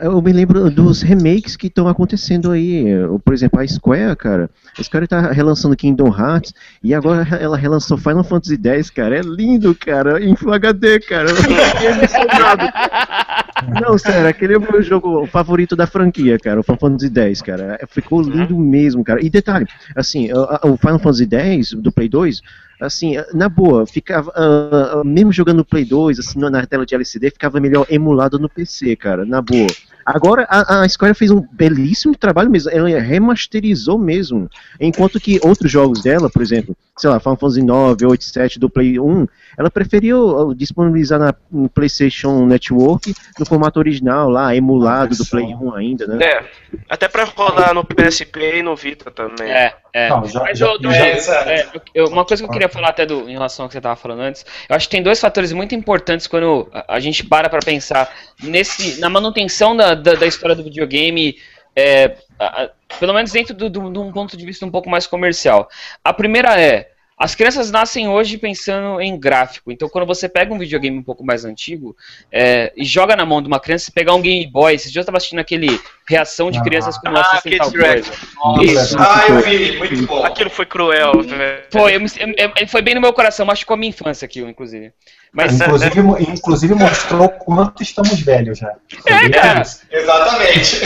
eu 0.00 0.22
me 0.22 0.32
lembro 0.32 0.70
dos 0.70 1.02
remakes 1.02 1.56
que 1.56 1.66
estão 1.66 1.86
acontecendo 1.86 2.52
aí. 2.52 2.86
Por 3.24 3.34
exemplo, 3.34 3.60
a 3.60 3.66
Square, 3.66 4.16
cara, 4.16 4.48
a 4.78 4.82
Square 4.82 5.08
tá 5.08 5.32
relançando 5.32 5.76
Kingdom 5.76 6.08
Hearts 6.08 6.54
e 6.82 6.94
agora 6.94 7.26
ela 7.36 7.58
relançou 7.58 7.98
Final 7.98 8.24
Fantasy 8.24 8.58
X, 8.62 8.90
cara. 8.90 9.18
É 9.18 9.20
lindo, 9.20 9.74
cara, 9.74 10.24
em 10.24 10.36
Full 10.36 10.54
HD, 10.54 11.00
cara. 11.00 11.30
Não, 13.80 13.96
sério, 13.98 14.28
aquele 14.28 14.54
é 14.54 14.58
o 14.58 14.60
meu 14.60 14.82
jogo 14.82 15.26
favorito 15.26 15.76
da 15.76 15.86
franquia, 15.86 16.38
cara, 16.38 16.60
o 16.60 16.62
Final 16.62 16.78
Fantasy 16.78 17.12
X, 17.14 17.42
cara. 17.42 17.78
É, 17.80 17.86
Ficou 17.86 18.20
lindo 18.22 18.58
mesmo, 18.58 19.04
cara. 19.04 19.24
E 19.24 19.28
detalhe, 19.30 19.66
assim, 19.94 20.30
o- 20.32 20.76
Final 20.76 20.98
Fantasy 20.98 21.28
X 21.30 21.72
do 21.72 21.92
Play 21.92 22.08
2, 22.08 22.40
assim, 22.80 23.14
na 23.32 23.48
boa, 23.48 23.86
ficava, 23.86 24.32
ah, 24.34 25.02
mesmo 25.04 25.32
jogando 25.32 25.58
no 25.58 25.64
Play 25.64 25.84
2, 25.84 26.18
assim, 26.18 26.38
na 26.38 26.66
tela 26.66 26.84
de 26.86 26.94
LCD, 26.94 27.30
ficava 27.30 27.60
melhor 27.60 27.86
emulado 27.88 28.38
no 28.38 28.48
PC, 28.48 28.96
cara, 28.96 29.24
na 29.24 29.40
boa. 29.40 29.68
Agora, 30.04 30.44
a, 30.50 30.80
a 30.82 30.88
Square 30.88 31.14
fez 31.14 31.30
um 31.30 31.46
belíssimo 31.52 32.16
trabalho 32.16 32.50
mesmo, 32.50 32.70
ela 32.72 32.88
remasterizou 33.00 33.96
mesmo, 33.98 34.50
enquanto 34.80 35.20
que 35.20 35.38
outros 35.44 35.70
jogos 35.70 36.02
dela, 36.02 36.28
por 36.28 36.42
exemplo, 36.42 36.76
sei 36.96 37.08
lá, 37.08 37.18
Final 37.18 37.36
Fantasy 37.36 37.62
9, 37.62 38.06
8, 38.06 38.24
7 38.24 38.58
do 38.58 38.68
Play 38.68 39.00
1, 39.00 39.26
ela 39.58 39.70
preferiu 39.70 40.52
disponibilizar 40.54 41.18
na 41.18 41.34
no 41.50 41.68
PlayStation 41.68 42.44
Network 42.46 43.14
no 43.38 43.46
formato 43.46 43.78
original 43.78 44.28
lá, 44.28 44.54
emulado 44.54 45.16
do 45.16 45.24
Play 45.26 45.54
1 45.54 45.74
ainda, 45.74 46.06
né? 46.06 46.24
É, 46.24 46.44
até 46.88 47.08
pra 47.08 47.24
rodar 47.24 47.72
no 47.74 47.82
PSP 47.84 48.58
e 48.58 48.62
no 48.62 48.76
Vita 48.76 49.10
também. 49.10 49.50
É, 49.50 49.74
é. 49.92 50.08
Não, 50.10 50.24
já- 50.26 50.40
Mas 50.40 50.58
já- 50.58 50.66
eu- 50.66 50.78
já- 50.82 50.96
é, 50.96 51.60
é, 51.60 51.70
eu- 51.94 52.06
uma 52.08 52.24
coisa 52.26 52.42
que 52.42 52.48
eu 52.48 52.52
queria 52.52 52.68
falar 52.68 52.88
até 52.90 53.06
do, 53.06 53.28
em 53.28 53.32
relação 53.32 53.64
ao 53.64 53.68
que 53.68 53.72
você 53.72 53.78
estava 53.78 53.96
falando 53.96 54.20
antes, 54.20 54.44
eu 54.68 54.76
acho 54.76 54.86
que 54.86 54.92
tem 54.92 55.02
dois 55.02 55.18
fatores 55.20 55.52
muito 55.52 55.74
importantes 55.74 56.26
quando 56.26 56.68
a, 56.72 56.96
a 56.96 57.00
gente 57.00 57.24
para 57.24 57.48
para 57.48 57.60
pensar 57.60 58.10
nesse, 58.42 59.00
na 59.00 59.08
manutenção 59.08 59.74
da, 59.74 59.94
da, 59.94 60.14
da 60.14 60.26
história 60.26 60.54
do 60.54 60.62
videogame, 60.62 61.36
é, 61.74 62.16
a- 62.38 62.62
a- 62.64 62.70
pelo 62.98 63.14
menos 63.14 63.32
dentro 63.32 63.54
de 63.54 63.78
um 63.78 64.12
ponto 64.12 64.36
de 64.36 64.44
vista 64.44 64.64
um 64.66 64.70
pouco 64.70 64.88
mais 64.90 65.06
comercial. 65.06 65.68
A 66.04 66.12
primeira 66.12 66.60
é, 66.60 66.88
as 67.18 67.34
crianças 67.36 67.70
nascem 67.70 68.08
hoje 68.08 68.36
pensando 68.36 69.00
em 69.00 69.16
gráfico, 69.16 69.70
então 69.70 69.88
quando 69.88 70.06
você 70.06 70.28
pega 70.28 70.52
um 70.52 70.58
videogame 70.58 70.98
um 70.98 71.02
pouco 71.04 71.24
mais 71.24 71.44
antigo 71.44 71.96
é, 72.32 72.72
e 72.76 72.84
joga 72.84 73.14
na 73.14 73.24
mão 73.24 73.40
de 73.40 73.46
uma 73.46 73.60
criança, 73.60 73.84
se 73.84 73.92
pegar 73.92 74.12
um 74.14 74.20
Game 74.20 74.44
Boy, 74.50 74.74
esses 74.74 74.90
dias 74.90 74.96
eu 74.96 75.02
estava 75.02 75.18
assistindo 75.18 75.38
aquele 75.38 75.80
reação 76.08 76.50
de 76.50 76.58
Ah. 76.58 76.62
crianças 76.62 76.96
Ah, 77.06 77.20
assistem 77.20 77.58
tal 77.58 77.70
Kids 77.70 77.80
React. 77.80 78.10
coisa. 78.10 78.64
Isso. 78.82 78.96
Ah, 78.98 79.24
eu 79.28 79.40
vi, 79.40 79.76
muito 79.78 80.06
bom. 80.06 80.24
Aquilo 80.24 80.50
foi 80.50 80.66
cruel, 80.66 81.22
velho. 81.22 81.62
Foi, 81.70 81.94
eu 81.94 82.00
eu- 82.00 82.68
foi 82.68 82.82
bem 82.82 82.94
no 82.96 83.00
meu 83.00 83.12
coração, 83.12 83.46
machucou 83.46 83.74
a 83.74 83.76
minha 83.76 83.90
infância 83.90 84.24
aquilo, 84.26 84.48
inclusive. 84.50 84.92
Mas, 85.32 85.58
Inclusive, 85.60 86.02
mo- 86.02 86.18
inclusive 86.18 86.74
mostrou 86.74 87.26
quanto 87.28 87.82
estamos 87.82 88.20
velhos 88.20 88.58
já. 88.58 88.74
É, 89.06 89.28
cara. 89.30 89.62
Exatamente. 89.90 90.80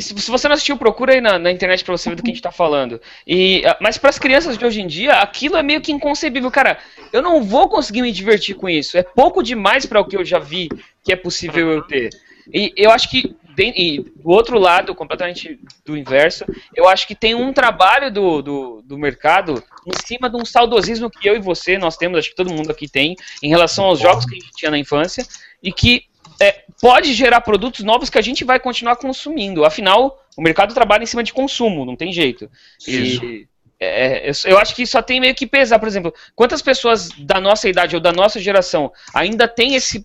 Se 0.00 0.30
você 0.30 0.48
não 0.48 0.54
assistiu, 0.54 0.76
procura 0.76 1.14
aí 1.14 1.20
na, 1.20 1.38
na 1.38 1.50
internet 1.50 1.82
pra 1.82 1.96
você 1.96 2.10
ver 2.10 2.16
do 2.16 2.22
que 2.22 2.30
a 2.30 2.34
gente 2.34 2.42
tá 2.42 2.52
falando. 2.52 3.00
E, 3.26 3.64
ah, 3.66 3.76
mas 3.80 3.96
pras 3.96 4.18
crianças 4.18 4.58
de 4.58 4.64
hoje 4.64 4.82
em 4.82 4.86
dia, 4.86 5.14
aquilo 5.14 5.56
é 5.56 5.62
meio 5.62 5.80
que 5.80 5.90
inconcebível. 5.90 6.50
Cara, 6.50 6.78
eu 7.10 7.22
não 7.22 7.42
vou 7.42 7.68
conseguir 7.68 8.02
me 8.02 8.12
divertir 8.12 8.54
com 8.54 8.68
isso. 8.68 8.98
É 8.98 9.02
pouco 9.02 9.42
demais 9.42 9.86
para 9.86 10.00
o 10.00 10.04
que 10.04 10.16
eu 10.16 10.24
já 10.24 10.38
vi 10.38 10.68
que 11.02 11.12
é 11.12 11.16
possível 11.16 11.70
eu 11.70 11.82
ter. 11.82 12.10
E 12.52 12.72
eu 12.76 12.90
acho 12.90 13.08
que, 13.08 13.34
e 13.58 14.00
do 14.00 14.30
outro 14.30 14.58
lado, 14.58 14.94
completamente 14.94 15.58
do 15.86 15.96
inverso, 15.96 16.44
eu 16.76 16.86
acho 16.86 17.06
que 17.06 17.14
tem 17.14 17.34
um 17.34 17.52
trabalho 17.52 18.12
do, 18.12 18.42
do, 18.42 18.82
do 18.82 18.98
mercado 18.98 19.62
em 19.86 20.06
cima 20.06 20.28
de 20.28 20.36
um 20.36 20.44
saudosismo 20.44 21.10
que 21.10 21.28
eu 21.28 21.34
e 21.34 21.40
você, 21.40 21.78
nós 21.78 21.96
temos, 21.96 22.18
acho 22.18 22.30
que 22.30 22.36
todo 22.36 22.52
mundo 22.52 22.70
aqui 22.70 22.88
tem, 22.88 23.16
em 23.42 23.48
relação 23.48 23.86
aos 23.86 23.98
jogos 23.98 24.26
que 24.26 24.36
a 24.36 24.38
gente 24.38 24.52
tinha 24.54 24.70
na 24.70 24.78
infância, 24.78 25.26
e 25.62 25.72
que 25.72 26.04
é, 26.40 26.64
pode 26.80 27.12
gerar 27.12 27.40
produtos 27.40 27.84
novos 27.84 28.10
que 28.10 28.18
a 28.18 28.22
gente 28.22 28.44
vai 28.44 28.58
continuar 28.58 28.96
consumindo. 28.96 29.64
Afinal, 29.64 30.24
o 30.36 30.42
mercado 30.42 30.74
trabalha 30.74 31.02
em 31.02 31.06
cima 31.06 31.22
de 31.22 31.32
consumo, 31.32 31.84
não 31.84 31.96
tem 31.96 32.12
jeito. 32.12 32.50
E, 32.86 33.46
é, 33.80 34.28
eu, 34.28 34.32
eu 34.44 34.58
acho 34.58 34.74
que 34.74 34.86
só 34.86 35.00
tem 35.00 35.20
meio 35.20 35.34
que 35.34 35.46
pesar, 35.46 35.78
por 35.78 35.88
exemplo, 35.88 36.12
quantas 36.34 36.60
pessoas 36.60 37.10
da 37.18 37.40
nossa 37.40 37.68
idade 37.68 37.94
ou 37.94 38.02
da 38.02 38.12
nossa 38.12 38.40
geração 38.40 38.92
ainda 39.14 39.46
tem 39.46 39.74
esse, 39.76 40.04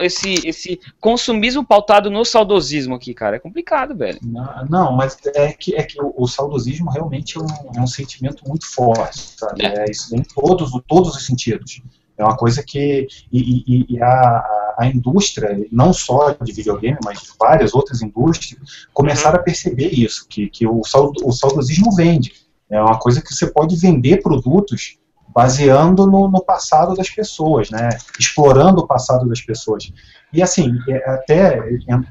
esse, 0.00 0.46
esse 0.46 0.80
consumismo 0.98 1.64
pautado 1.64 2.10
no 2.10 2.24
saudosismo 2.24 2.94
aqui, 2.94 3.12
cara? 3.12 3.36
É 3.36 3.38
complicado, 3.38 3.94
velho. 3.94 4.18
Não, 4.22 4.66
não, 4.68 4.92
mas 4.92 5.18
é 5.34 5.52
que, 5.52 5.74
é 5.74 5.82
que 5.82 6.00
o, 6.00 6.14
o 6.16 6.26
saudosismo 6.26 6.90
realmente 6.90 7.36
é 7.36 7.40
um, 7.40 7.46
é 7.76 7.80
um 7.80 7.86
sentimento 7.86 8.46
muito 8.48 8.66
forte, 8.66 9.18
sabe? 9.36 9.66
É 9.66 9.90
isso 9.90 10.14
em 10.16 10.22
todos, 10.22 10.70
todos 10.86 11.16
os 11.16 11.26
sentidos. 11.26 11.82
É 12.20 12.24
uma 12.24 12.36
coisa 12.36 12.62
que. 12.62 13.06
E, 13.32 13.38
e- 13.66 13.86
e 13.94 14.02
a, 14.02 14.06
a- 14.08 14.74
a 14.78 14.86
indústria, 14.86 15.58
não 15.70 15.92
só 15.92 16.30
de 16.42 16.52
videogame, 16.52 16.96
mas 17.04 17.20
de 17.20 17.28
várias 17.38 17.74
outras 17.74 18.00
indústrias, 18.00 18.58
começaram 18.94 19.38
a 19.38 19.42
perceber 19.42 19.88
isso, 19.88 20.26
que, 20.28 20.48
que 20.48 20.66
o, 20.66 20.82
saud, 20.84 21.18
o 21.22 21.32
saudosismo 21.32 21.94
vende. 21.94 22.32
É 22.70 22.80
uma 22.80 22.98
coisa 22.98 23.20
que 23.20 23.34
você 23.34 23.46
pode 23.48 23.76
vender 23.76 24.22
produtos 24.22 24.96
baseando 25.34 26.06
no, 26.06 26.28
no 26.28 26.42
passado 26.42 26.94
das 26.94 27.10
pessoas, 27.10 27.68
né? 27.70 27.88
explorando 28.18 28.80
o 28.80 28.86
passado 28.86 29.28
das 29.28 29.40
pessoas. 29.42 29.92
E 30.32 30.42
assim, 30.42 30.72
é, 30.88 31.10
até 31.10 31.60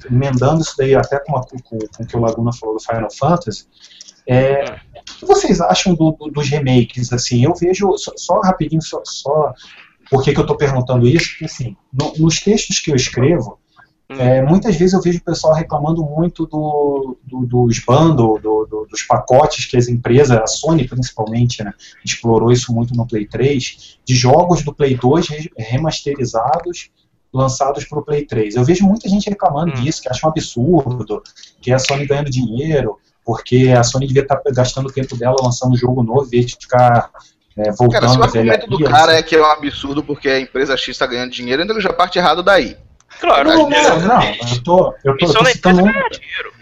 emendando 0.10 0.62
isso 0.62 0.76
daí 0.78 0.94
até 0.96 1.18
com, 1.20 1.32
uma, 1.34 1.42
com, 1.42 1.58
com 1.60 2.04
o 2.04 2.06
que 2.08 2.16
o 2.18 2.20
Laguna 2.20 2.52
falou 2.54 2.76
do 2.76 2.82
Final 2.84 3.10
Fantasy, 3.12 3.66
é, 4.28 4.64
o 5.14 5.20
que 5.20 5.26
vocês 5.26 5.60
acham 5.60 5.96
do- 5.96 6.12
do- 6.12 6.30
dos 6.30 6.48
remakes? 6.50 7.12
Assim, 7.12 7.44
eu 7.44 7.54
vejo, 7.56 7.98
só, 7.98 8.12
só 8.16 8.40
rapidinho, 8.42 8.82
só, 8.82 9.02
só 9.04 9.54
por 10.10 10.24
que, 10.24 10.34
que 10.34 10.40
eu 10.40 10.44
estou 10.44 10.58
perguntando 10.58 11.08
isso, 11.08 11.30
porque 11.32 11.46
assim, 11.46 11.76
no- 11.94 12.14
nos 12.18 12.40
textos 12.40 12.80
que 12.80 12.92
eu 12.92 12.96
escrevo, 12.96 13.60
é, 14.10 14.42
muitas 14.42 14.76
vezes 14.76 14.94
eu 14.94 15.02
vejo 15.02 15.20
o 15.20 15.24
pessoal 15.24 15.54
reclamando 15.54 16.04
muito 16.04 16.48
do, 16.48 17.16
do- 17.24 17.46
dos 17.46 17.78
bundles, 17.80 18.42
do- 18.42 18.66
do- 18.66 18.88
dos 18.90 19.04
pacotes 19.04 19.66
que 19.66 19.78
as 19.78 19.88
empresas, 19.88 20.36
a 20.36 20.48
Sony 20.48 20.88
principalmente, 20.88 21.64
né, 21.64 21.72
explorou 22.04 22.52
isso 22.52 22.74
muito 22.74 22.96
no 22.96 23.06
Play 23.08 23.28
3, 23.28 24.00
de 24.04 24.16
jogos 24.16 24.64
do 24.64 24.74
Play 24.74 24.96
2 24.96 25.28
re- 25.30 25.52
remasterizados, 25.56 26.90
lançados 27.32 27.86
para 27.86 28.00
o 28.00 28.02
Play 28.04 28.26
3. 28.26 28.56
Eu 28.56 28.64
vejo 28.64 28.86
muita 28.86 29.08
gente 29.08 29.30
reclamando 29.30 29.72
Hum. 29.78 29.84
disso, 29.84 30.02
que 30.02 30.10
acha 30.10 30.26
um 30.26 30.30
absurdo, 30.30 31.22
que 31.62 31.72
é 31.72 31.76
a 31.76 31.80
Sony 31.80 32.08
ganhando 32.08 32.30
dinheiro, 32.32 32.98
porque 33.24 33.70
a 33.78 33.84
Sony 33.84 34.08
devia 34.08 34.24
estar 34.24 34.42
gastando 34.52 34.88
o 34.88 34.92
tempo 34.92 35.16
dela 35.16 35.36
lançando 35.44 35.74
um 35.74 35.78
jogo 35.78 36.02
novo, 36.02 36.26
em 36.26 36.30
vez 36.30 36.48
de 36.48 36.56
ficar 36.60 37.12
é, 37.60 37.72
voltando 37.72 37.92
Cara, 37.92 38.08
se 38.10 38.18
o 38.18 38.24
argumento 38.24 38.68
do 38.68 38.80
cara 38.84 39.12
assim. 39.12 39.20
é 39.20 39.24
que 39.24 39.36
é 39.36 39.42
um 39.42 39.46
absurdo 39.46 40.04
porque 40.04 40.30
a 40.30 40.40
empresa 40.40 40.76
X 40.78 40.98
tá 40.98 41.06
ganhando 41.06 41.32
dinheiro, 41.32 41.62
então 41.62 41.76
ele 41.76 41.84
já 41.84 41.92
parte 41.94 42.18
errado 42.18 42.42
daí. 42.42 42.78
Claro, 43.20 43.50
Não, 43.50 43.70
não, 43.70 44.00
não, 44.00 44.24
eu 44.24 44.64
tô, 44.64 44.96
eu 45.04 45.18
tô, 45.18 45.26
Isso 45.26 45.34
eu 45.34 45.38
tô 45.40 45.44
na 45.44 45.50
citando 45.52 45.80
empresa 45.82 45.82
um, 45.82 46.02
ganha 46.02 46.10
dinheiro. 46.10 46.54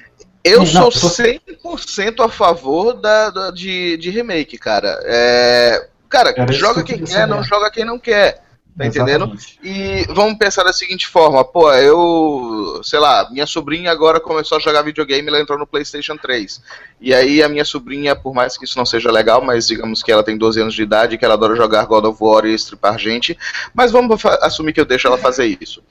Eu 0.44 0.66
sou 0.66 0.90
tô- 0.92 1.10
100% 1.10 2.24
a 2.26 2.30
favor 2.30 2.94
da, 2.94 3.30
da- 3.30 3.52
de, 3.52 3.98
de 3.98 4.10
remake, 4.10 4.58
cara. 4.58 4.98
É, 5.04 5.88
cara, 6.10 6.34
Era 6.36 6.52
joga 6.54 6.82
que 6.84 6.94
quem 6.94 7.04
queria 7.04 7.20
quer, 7.22 7.28
não 7.28 7.44
joga 7.44 7.70
quem 7.70 7.84
não 7.86 8.00
quer. 8.00 8.42
Tá 8.78 8.86
entendendo? 8.86 9.34
Exatamente. 9.34 9.60
E 9.64 10.06
vamos 10.14 10.38
pensar 10.38 10.64
da 10.64 10.72
seguinte 10.72 11.08
forma, 11.08 11.44
pô, 11.44 11.74
eu, 11.74 12.80
sei 12.84 13.00
lá, 13.00 13.28
minha 13.32 13.48
sobrinha 13.48 13.92
agora 13.92 14.20
começou 14.20 14.58
a 14.58 14.62
jogar 14.62 14.84
videogame, 14.84 15.28
ela 15.28 15.42
entrou 15.42 15.58
no 15.58 15.66
PlayStation 15.66 16.16
3. 16.16 16.62
E 17.02 17.12
aí 17.12 17.42
a 17.42 17.50
minha 17.50 17.66
sobrinha, 17.66 18.16
por 18.16 18.36
mais 18.36 18.56
que 18.56 18.66
isso 18.66 18.78
não 18.78 18.86
seja 18.86 19.12
legal, 19.12 19.42
mas 19.42 19.68
digamos 19.68 20.04
que 20.04 20.12
ela 20.12 20.24
tem 20.24 20.38
12 20.38 20.62
anos 20.62 20.76
de 20.76 20.84
idade, 20.84 21.18
que 21.18 21.26
ela 21.26 21.34
adora 21.34 21.56
jogar 21.56 21.86
God 21.86 22.06
of 22.06 22.18
War 22.22 22.46
e 22.46 22.54
estripar 22.54 23.00
gente, 23.00 23.36
mas 23.74 23.92
vamos 23.92 24.24
assumir 24.42 24.74
que 24.74 24.80
eu 24.80 24.86
deixo 24.86 25.08
ela 25.08 25.18
fazer 25.18 25.58
isso. 25.60 25.82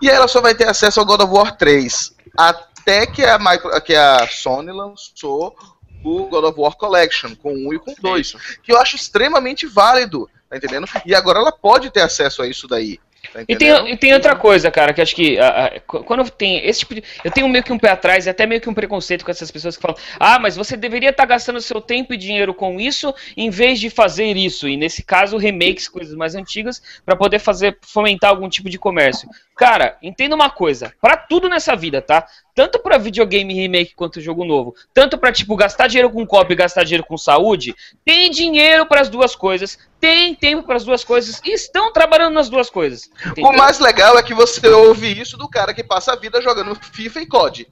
E 0.00 0.08
aí 0.08 0.14
ela 0.14 0.28
só 0.28 0.40
vai 0.40 0.54
ter 0.54 0.68
acesso 0.68 1.00
ao 1.00 1.06
God 1.06 1.22
of 1.22 1.32
War 1.32 1.56
3. 1.56 2.14
até 2.36 3.04
que 3.04 3.24
a, 3.24 3.36
Micro, 3.36 3.80
que 3.82 3.96
a 3.96 4.28
Sony 4.28 4.70
lançou 4.70 5.56
o 6.04 6.26
God 6.28 6.44
of 6.44 6.60
War 6.60 6.76
Collection, 6.76 7.34
com 7.34 7.52
um 7.52 7.74
e 7.74 7.80
com 7.80 7.94
dois. 8.00 8.36
Que 8.62 8.72
eu 8.72 8.78
acho 8.78 8.94
extremamente 8.94 9.66
válido, 9.66 10.30
tá 10.48 10.56
entendendo? 10.56 10.86
E 11.04 11.14
agora 11.14 11.38
ela 11.38 11.52
pode 11.52 11.90
ter 11.90 12.00
acesso 12.00 12.42
a 12.42 12.46
isso 12.46 12.66
daí. 12.66 12.98
Tá 13.32 13.42
e, 13.46 13.56
tem, 13.56 13.92
e 13.92 13.96
tem 13.96 14.14
outra 14.14 14.34
coisa, 14.36 14.70
cara, 14.70 14.94
que 14.94 15.02
acho 15.02 15.14
que 15.14 15.38
a, 15.38 15.66
a, 15.66 15.80
quando 15.80 16.30
tem 16.30 16.64
esse 16.64 16.80
tipo 16.80 16.94
de. 16.94 17.02
Eu 17.22 17.30
tenho 17.30 17.48
meio 17.48 17.64
que 17.64 17.72
um 17.72 17.78
pé 17.78 17.90
atrás 17.90 18.26
e 18.26 18.30
até 18.30 18.46
meio 18.46 18.60
que 18.60 18.70
um 18.70 18.74
preconceito 18.74 19.24
com 19.24 19.30
essas 19.30 19.50
pessoas 19.50 19.76
que 19.76 19.82
falam: 19.82 19.98
ah, 20.18 20.38
mas 20.38 20.56
você 20.56 20.76
deveria 20.76 21.10
estar 21.10 21.24
tá 21.24 21.28
gastando 21.28 21.60
seu 21.60 21.80
tempo 21.80 22.14
e 22.14 22.16
dinheiro 22.16 22.54
com 22.54 22.80
isso 22.80 23.12
em 23.36 23.50
vez 23.50 23.80
de 23.80 23.90
fazer 23.90 24.36
isso. 24.36 24.68
E 24.68 24.76
nesse 24.76 25.02
caso, 25.02 25.36
remakes, 25.36 25.88
coisas 25.88 26.14
mais 26.14 26.34
antigas, 26.34 26.80
para 27.04 27.16
poder 27.16 27.38
fazer 27.38 27.76
fomentar 27.82 28.30
algum 28.30 28.48
tipo 28.48 28.70
de 28.70 28.78
comércio. 28.78 29.28
Cara, 29.58 29.98
entenda 30.00 30.36
uma 30.36 30.48
coisa: 30.48 30.94
para 31.02 31.16
tudo 31.16 31.48
nessa 31.48 31.74
vida, 31.74 32.00
tá? 32.00 32.24
Tanto 32.54 32.78
para 32.78 32.96
videogame 32.96 33.52
remake 33.52 33.92
quanto 33.92 34.20
jogo 34.20 34.44
novo, 34.44 34.72
tanto 34.94 35.18
para 35.18 35.32
tipo 35.32 35.56
gastar 35.56 35.88
dinheiro 35.88 36.10
com 36.10 36.24
copo 36.24 36.52
e 36.52 36.56
gastar 36.56 36.84
dinheiro 36.84 37.04
com 37.04 37.18
saúde, 37.18 37.74
tem 38.04 38.30
dinheiro 38.30 38.86
para 38.86 39.00
as 39.00 39.08
duas 39.08 39.34
coisas, 39.34 39.76
tem 40.00 40.32
tempo 40.32 40.62
para 40.62 40.76
as 40.76 40.84
duas 40.84 41.02
coisas 41.02 41.40
e 41.44 41.52
estão 41.52 41.92
trabalhando 41.92 42.34
nas 42.34 42.48
duas 42.48 42.70
coisas. 42.70 43.10
Entendeu? 43.26 43.50
O 43.50 43.56
mais 43.56 43.80
legal 43.80 44.16
é 44.16 44.22
que 44.22 44.32
você 44.32 44.68
ouve 44.68 45.20
isso 45.20 45.36
do 45.36 45.48
cara 45.48 45.74
que 45.74 45.82
passa 45.82 46.12
a 46.12 46.16
vida 46.16 46.40
jogando 46.40 46.76
FIFA 46.76 47.20
e 47.20 47.26
COD. 47.26 47.68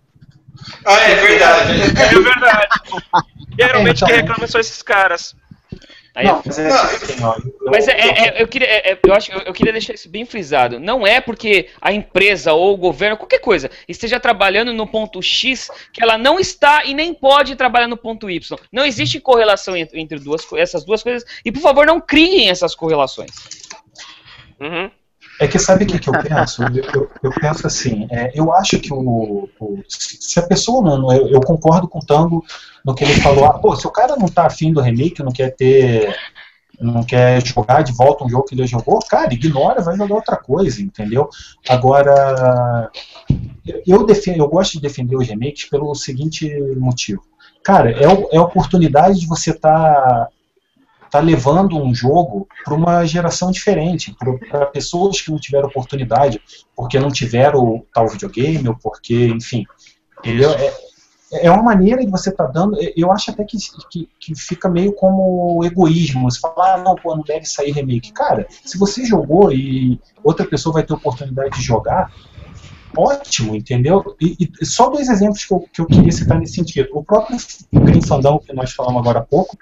Ah, 0.84 1.01
é 1.01 1.14
verdade. 1.14 1.72
É 2.03 2.20
verdade. 2.20 2.68
Geralmente 3.59 4.05
quem 4.05 4.16
reclama 4.16 4.47
são 4.49 4.61
esses 4.61 4.82
caras. 4.82 5.37
Aí 6.17 6.25
não, 6.25 6.41
mas 6.47 6.59
é, 6.59 6.67
assim, 6.67 7.23
eu, 7.23 7.71
mas 7.71 7.89
é, 7.89 7.93
é, 7.93 8.29
é 8.29 8.43
eu 8.43 8.49
queria, 8.49 8.67
é, 8.67 8.93
é, 8.93 8.99
eu 9.07 9.12
acho, 9.12 9.31
eu, 9.31 9.41
eu, 9.41 9.53
queria 9.53 9.71
deixar 9.71 9.93
isso 9.93 10.09
bem 10.09 10.25
frisado. 10.25 10.81
Não 10.81 11.07
é 11.07 11.21
porque 11.21 11.69
a 11.79 11.93
empresa 11.93 12.55
ou 12.55 12.73
o 12.73 12.77
governo, 12.79 13.19
qualquer 13.19 13.39
coisa, 13.39 13.71
esteja 13.87 14.19
trabalhando 14.19 14.73
no 14.73 14.87
ponto 14.87 15.21
X 15.21 15.71
que 15.93 16.03
ela 16.03 16.17
não 16.17 16.41
está 16.41 16.87
e 16.87 16.95
nem 16.95 17.12
pode 17.12 17.55
trabalhar 17.55 17.87
no 17.87 17.99
ponto 17.99 18.31
Y. 18.31 18.59
Não 18.73 18.87
existe 18.87 19.21
correlação 19.21 19.77
entre, 19.77 20.01
entre 20.01 20.19
duas, 20.19 20.51
essas 20.55 20.85
duas 20.87 21.03
coisas. 21.03 21.23
E 21.45 21.53
por 21.53 21.61
favor, 21.61 21.87
não 21.87 22.01
criem 22.01 22.49
essas 22.49 22.75
correlações. 22.75 23.33
Uhum. 24.59 24.91
É 25.39 25.47
que 25.47 25.59
sabe 25.59 25.84
o 25.84 25.87
que, 25.87 25.99
que 25.99 26.09
eu 26.09 26.14
penso? 26.14 26.62
Eu, 26.62 27.11
eu 27.22 27.30
penso 27.30 27.66
assim, 27.66 28.07
é, 28.11 28.30
eu 28.34 28.53
acho 28.55 28.78
que 28.78 28.93
o, 28.93 29.49
o, 29.61 29.82
se 29.89 30.39
a 30.39 30.43
pessoa 30.43 30.82
não, 30.82 31.12
eu, 31.12 31.28
eu, 31.28 31.41
concordo 31.41 31.87
com 31.87 31.99
o 31.99 32.05
Tango 32.05 32.43
no 32.84 32.95
que 32.95 33.05
ele 33.05 33.20
falou, 33.20 33.45
ah, 33.45 33.59
pô, 33.59 33.76
se 33.76 33.87
o 33.87 33.91
cara 33.91 34.16
não 34.16 34.28
tá 34.28 34.47
afim 34.47 34.72
do 34.72 34.80
remake, 34.80 35.22
não 35.22 35.32
quer 35.32 35.55
ter, 35.55 36.16
não 36.80 37.03
quer 37.03 37.45
jogar 37.45 37.82
de 37.82 37.93
volta 37.93 38.24
um 38.24 38.30
jogo 38.30 38.45
que 38.45 38.55
ele 38.55 38.66
jogou, 38.66 38.99
cara, 39.01 39.32
ignora, 39.34 39.82
vai 39.82 39.97
jogar 39.97 40.14
outra 40.14 40.37
coisa, 40.37 40.80
entendeu? 40.80 41.28
Agora, 41.68 42.91
eu 43.87 44.07
defendo, 44.07 44.39
eu 44.39 44.49
gosto 44.49 44.72
de 44.72 44.80
defender 44.80 45.16
os 45.16 45.28
remakes 45.28 45.68
pelo 45.68 45.95
seguinte 45.95 46.49
motivo. 46.76 47.22
Cara, 47.62 47.91
é, 47.91 48.05
é 48.05 48.39
a 48.39 48.43
oportunidade 48.43 49.20
de 49.20 49.26
você 49.26 49.51
estar 49.51 49.70
tá 49.70 50.28
está 51.07 51.21
levando 51.21 51.81
um 51.83 51.95
jogo 51.95 52.47
para 52.65 52.75
uma 52.75 53.05
geração 53.07 53.51
diferente, 53.51 54.15
para 54.51 54.67
pessoas 54.67 55.21
que 55.21 55.31
não 55.31 55.39
tiveram 55.39 55.69
oportunidade, 55.69 56.41
porque 56.75 56.99
não 56.99 57.09
tiveram 57.09 57.85
tal 57.95 58.09
videogame, 58.09 58.69
ou 58.69 58.77
porque, 58.77 59.29
enfim. 59.29 59.65
Entendeu? 60.19 60.51
É, 60.51 60.73
é 61.33 61.51
uma 61.51 61.63
maneira 61.63 62.05
de 62.05 62.11
você 62.11 62.31
estar 62.31 62.47
tá 62.47 62.53
dando. 62.53 62.77
Eu 62.97 63.11
acho 63.11 63.31
até 63.31 63.45
que, 63.45 63.57
que, 63.91 64.09
que, 64.19 64.35
fica 64.35 64.69
meio 64.69 64.93
como 64.93 65.65
egoísmo. 65.65 66.31
Você 66.31 66.41
fala, 66.41 66.75
ah, 66.75 66.79
não, 66.79 66.95
pô, 66.95 67.15
não 67.17 67.23
deve 67.23 67.47
sair 67.47 67.73
remake. 67.73 68.13
Cara, 68.13 68.47
se 68.65 68.79
você 68.79 69.05
jogou 69.05 69.53
e 69.53 70.01
outra 70.23 70.47
pessoa 70.47 70.75
vai 70.75 70.83
ter 70.83 70.93
oportunidade 70.93 71.59
de 71.59 71.63
jogar, 71.63 72.13
ótimo, 72.97 73.55
entendeu? 73.55 74.16
E, 74.20 74.51
e, 74.61 74.64
só 74.64 74.88
dois 74.88 75.09
exemplos 75.09 75.44
que 75.44 75.53
eu, 75.53 75.61
que 75.72 75.80
eu 75.80 75.86
queria 75.86 76.12
citar 76.12 76.38
nesse 76.38 76.55
sentido. 76.55 76.88
O 76.92 77.05
próprio 77.05 77.36
Green 77.72 78.03
Fandango, 78.03 78.40
que 78.40 78.53
nós 78.53 78.72
falamos 78.72 79.01
agora 79.01 79.20
há 79.20 79.22
pouco, 79.22 79.57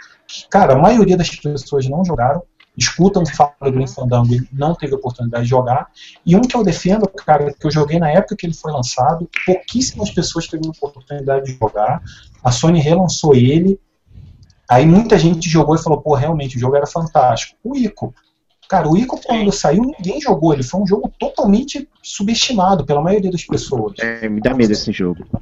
cara, 0.51 0.75
a 0.75 0.79
maioria 0.79 1.17
das 1.17 1.31
pessoas 1.31 1.89
não 1.89 2.05
jogaram, 2.05 2.43
escutam 2.77 3.25
falar 3.27 3.55
do 3.63 3.73
Green 3.73 3.87
Fandango 3.87 4.35
e 4.35 4.49
não 4.53 4.75
teve 4.75 4.95
oportunidade 4.95 5.45
de 5.45 5.51
jogar. 5.51 5.89
E 6.27 6.35
um 6.37 6.43
que 6.43 6.57
eu 6.57 6.65
defendo, 6.65 7.07
cara, 7.09 7.53
que 7.53 7.67
eu 7.67 7.71
joguei 7.71 7.99
na 7.99 8.11
época 8.11 8.37
que 8.37 8.47
ele 8.47 8.55
foi 8.55 8.73
lançado, 8.73 9.29
pouquíssimas 9.47 10.11
pessoas 10.11 10.47
tiveram 10.47 10.71
oportunidade 10.71 11.47
de 11.47 11.59
jogar. 11.59 12.03
A 12.43 12.51
Sony 12.51 12.81
relançou 12.81 13.35
ele. 13.35 13.79
Aí 14.69 14.87
muita 14.87 15.19
gente 15.19 15.49
jogou 15.49 15.77
e 15.77 15.83
falou, 15.83 16.01
pô, 16.01 16.15
realmente 16.15 16.57
o 16.57 16.61
jogo 16.61 16.75
era 16.75 16.87
fantástico. 16.87 17.57
O 17.63 17.77
Ico, 17.77 18.15
Cara, 18.69 18.89
o 18.89 18.97
Ico, 18.97 19.21
quando 19.23 19.53
saiu, 19.53 19.83
ninguém 19.83 20.21
jogou. 20.21 20.53
Ele 20.53 20.63
foi 20.63 20.81
um 20.81 20.87
jogo 20.87 21.13
totalmente 21.19 21.89
subestimado 22.03 22.85
pela 22.85 23.03
maioria 23.03 23.31
das 23.31 23.45
pessoas. 23.45 23.99
É, 23.99 24.29
me 24.29 24.41
dá 24.41 24.55
medo 24.55 24.73
esse 24.73 24.93
jogo. 24.93 25.25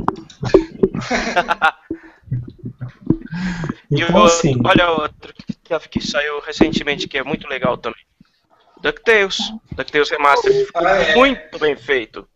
então, 3.90 4.24
assim... 4.24 4.56
Olha 4.64 4.90
outro 4.90 5.32
que 5.90 6.00
saiu 6.00 6.40
recentemente, 6.40 7.08
que 7.08 7.18
é 7.18 7.22
muito 7.22 7.48
legal 7.48 7.76
também. 7.76 8.00
DuckTales. 8.80 9.38
DuckTales 9.74 10.10
Remastered. 10.10 10.66
Ficou 10.66 10.86
ah, 10.86 10.98
é. 10.98 11.14
muito 11.14 11.58
bem 11.58 11.76
feito. 11.76 12.26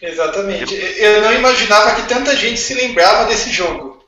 Exatamente. 0.00 0.74
Eu 0.74 1.22
não 1.22 1.32
imaginava 1.32 1.96
que 1.96 2.08
tanta 2.08 2.36
gente 2.36 2.60
se 2.60 2.74
lembrava 2.74 3.28
desse 3.28 3.50
jogo. 3.50 4.04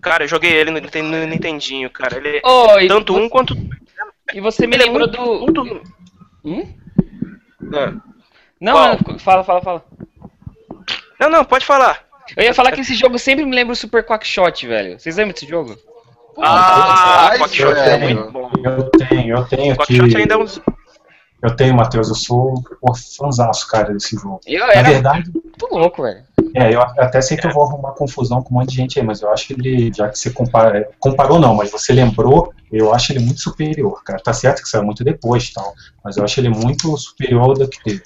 Cara, 0.00 0.24
eu 0.24 0.28
joguei 0.28 0.52
ele 0.52 0.70
no, 0.70 0.80
no 0.80 1.26
Nintendinho, 1.26 1.90
cara. 1.90 2.18
Ele 2.18 2.38
é 2.38 2.86
tanto 2.86 3.16
um 3.16 3.28
quanto 3.28 3.56
e 4.32 4.40
você 4.40 4.66
me 4.66 4.76
lembrou 4.76 5.06
do. 5.06 5.82
Hum? 6.44 6.74
É. 7.72 7.92
Não, 8.60 8.96
não, 8.96 9.18
fala, 9.18 9.44
fala, 9.44 9.62
fala. 9.62 9.84
Não, 11.20 11.30
não, 11.30 11.44
pode 11.44 11.64
falar. 11.64 12.04
Eu 12.36 12.44
ia 12.44 12.54
falar 12.54 12.72
que 12.72 12.80
esse 12.80 12.94
jogo 12.94 13.18
sempre 13.18 13.44
me 13.44 13.54
lembra 13.54 13.72
o 13.72 13.76
Super 13.76 14.04
Quackshot, 14.04 14.66
velho. 14.66 14.98
Vocês 14.98 15.16
lembram 15.16 15.34
desse 15.34 15.46
jogo? 15.46 15.76
Ah, 16.38 17.28
ah 17.28 17.38
Quackshot 17.38 17.78
é 17.78 17.98
muito 17.98 18.30
bom. 18.30 18.50
Eu 18.64 18.90
tenho, 18.90 19.36
eu 19.36 19.44
tenho. 19.44 19.76
Quackshot 19.76 20.16
ainda 20.16 20.34
é 20.34 20.38
um 20.38 20.46
eu 21.44 21.54
tenho, 21.54 21.74
Matheus, 21.74 22.08
eu 22.08 22.14
sou 22.14 22.54
um 22.82 22.94
fãzaço, 22.94 23.68
cara, 23.68 23.92
desse 23.92 24.16
jogo. 24.16 24.40
Eu 24.46 24.66
Na 24.66 24.82
verdade. 24.82 25.30
Muito 25.30 25.76
louco, 25.76 26.02
velho. 26.02 26.24
É, 26.54 26.72
eu 26.72 26.80
até 26.80 27.20
sei 27.20 27.36
que 27.36 27.48
eu 27.48 27.50
vou 27.50 27.64
arrumar 27.64 27.92
confusão 27.92 28.40
com 28.40 28.54
um 28.54 28.58
monte 28.60 28.70
de 28.70 28.76
gente 28.76 29.00
aí, 29.00 29.04
mas 29.04 29.20
eu 29.20 29.30
acho 29.30 29.48
que 29.48 29.54
ele, 29.54 29.92
já 29.92 30.08
que 30.08 30.16
você 30.16 30.30
compara, 30.30 30.88
comparou 31.00 31.40
não, 31.40 31.52
mas 31.52 31.68
você 31.68 31.92
lembrou, 31.92 32.54
eu 32.70 32.94
acho 32.94 33.10
ele 33.10 33.18
muito 33.18 33.40
superior, 33.40 34.04
cara. 34.04 34.20
Tá 34.20 34.32
certo 34.32 34.62
que 34.62 34.68
saiu 34.68 34.84
muito 34.84 35.02
depois 35.02 35.50
tal, 35.50 35.74
mas 36.04 36.16
eu 36.16 36.22
acho 36.22 36.38
ele 36.38 36.50
muito 36.50 36.96
superior 36.96 37.42
ao 37.42 37.54
da 37.54 37.66
que 37.66 37.82
teve. 37.82 38.02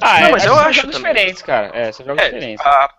Ah, 0.00 0.20
não, 0.20 0.26
é, 0.26 0.32
mas 0.32 0.44
eu 0.44 0.58
acho 0.58 0.80
jogos 0.80 0.96
diferentes, 0.96 1.42
cara. 1.42 1.70
É, 1.72 1.92
são 1.92 2.04
jogos 2.04 2.20
é, 2.20 2.30
diferentes. 2.30 2.66
A, 2.66 2.94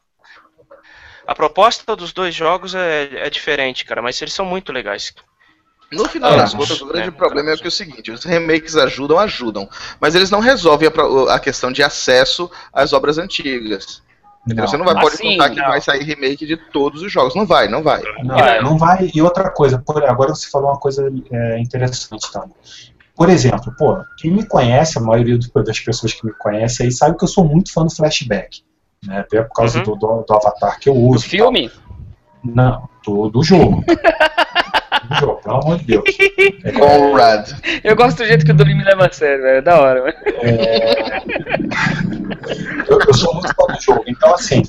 a 1.28 1.36
proposta 1.36 1.93
dos 1.95 2.14
dois 2.14 2.34
jogos 2.34 2.74
é, 2.74 3.09
é 3.16 3.30
diferente, 3.30 3.84
cara, 3.84 4.01
mas 4.01 4.22
eles 4.22 4.34
são 4.34 4.45
muito 4.45 4.72
legais. 4.72 5.14
No 5.91 6.07
final 6.07 6.38
das 6.38 6.53
contas, 6.53 6.82
o 6.82 6.86
grande 6.86 7.09
é, 7.09 7.11
problema 7.11 7.51
é 7.51 7.57
que 7.57 7.66
é 7.66 7.68
o 7.68 7.72
seguinte: 7.72 8.11
os 8.11 8.24
remakes 8.24 8.78
ajudam, 8.78 9.20
ajudam, 9.20 9.70
mas 9.99 10.16
eles 10.16 10.32
não 10.32 10.39
resolvem 10.39 10.88
a, 10.88 11.36
a 11.36 11.39
questão 11.39 11.70
de 11.70 11.84
acesso 11.84 12.49
às 12.72 12.93
obras 12.93 13.18
antigas. 13.18 14.01
Não. 14.46 14.68
Você 14.68 14.76
não 14.76 14.86
vai 14.86 14.96
pode 14.96 15.16
assim, 15.16 15.32
contar 15.32 15.50
que 15.52 15.60
não. 15.60 15.68
vai 15.68 15.80
sair 15.80 16.04
remake 16.04 16.46
de 16.46 16.58
todos 16.58 17.02
os 17.02 17.12
jogos. 17.12 17.34
Não 17.34 17.46
vai, 17.46 17.70
não 17.70 17.82
vai. 17.82 18.02
Não, 18.24 18.72
não 18.72 18.78
vai. 18.78 19.10
E 19.14 19.22
outra 19.22 19.50
coisa, 19.50 19.78
por, 19.80 20.04
agora 20.04 20.36
você 20.36 20.50
falou 20.50 20.70
uma 20.70 20.80
coisa 20.80 21.10
é, 21.32 21.60
interessante, 21.60 22.30
tá? 22.32 22.46
Por 23.16 23.30
exemplo, 23.30 23.74
pô, 23.78 24.04
quem 24.18 24.32
me 24.32 24.46
conhece, 24.46 24.98
a 24.98 25.02
maioria 25.02 25.38
das 25.38 25.80
pessoas 25.80 26.14
que 26.14 26.26
me 26.26 26.34
conhecem 26.34 26.88
aí 26.88 26.91
sabe 26.91 27.18
que 27.18 27.24
eu 27.24 27.28
sou 27.28 27.46
muito 27.46 27.72
fã 27.72 27.84
do 27.84 27.96
flashback. 27.96 28.64
Né? 29.06 29.20
Até 29.20 29.41
por 29.44 29.54
causa 29.54 29.78
uhum. 29.80 29.84
do, 29.84 29.96
do, 29.96 30.24
do, 30.24 30.34
avatar 30.34 30.80
que 30.80 30.89
eu 30.89 30.96
uso. 30.96 31.24
Do 31.24 31.30
filme? 31.30 31.72
Não, 32.44 32.89
do, 33.06 33.30
do 33.30 33.44
jogo. 33.44 33.84
pelo 35.20 35.39
amor 35.45 35.78
de 35.80 35.86
Deus. 35.86 36.04
É, 36.64 36.72
Conrad. 36.78 37.51
Eu 37.84 37.95
gosto 37.95 38.18
do 38.18 38.26
jeito 38.26 38.45
que 38.45 38.51
o 38.51 38.56
Dori 38.56 38.76
me 38.76 38.84
leva 38.84 39.08
a 39.08 39.12
sério, 39.12 39.45
é 39.45 39.62
da 39.62 39.80
hora. 39.80 40.16
É... 40.41 41.18
Eu, 42.88 42.99
eu, 43.08 43.14
sou 43.14 43.34
muito 43.34 43.54
fã 43.56 43.74
do 43.74 43.82
jogo, 43.82 44.04
então 44.08 44.34
assim, 44.34 44.62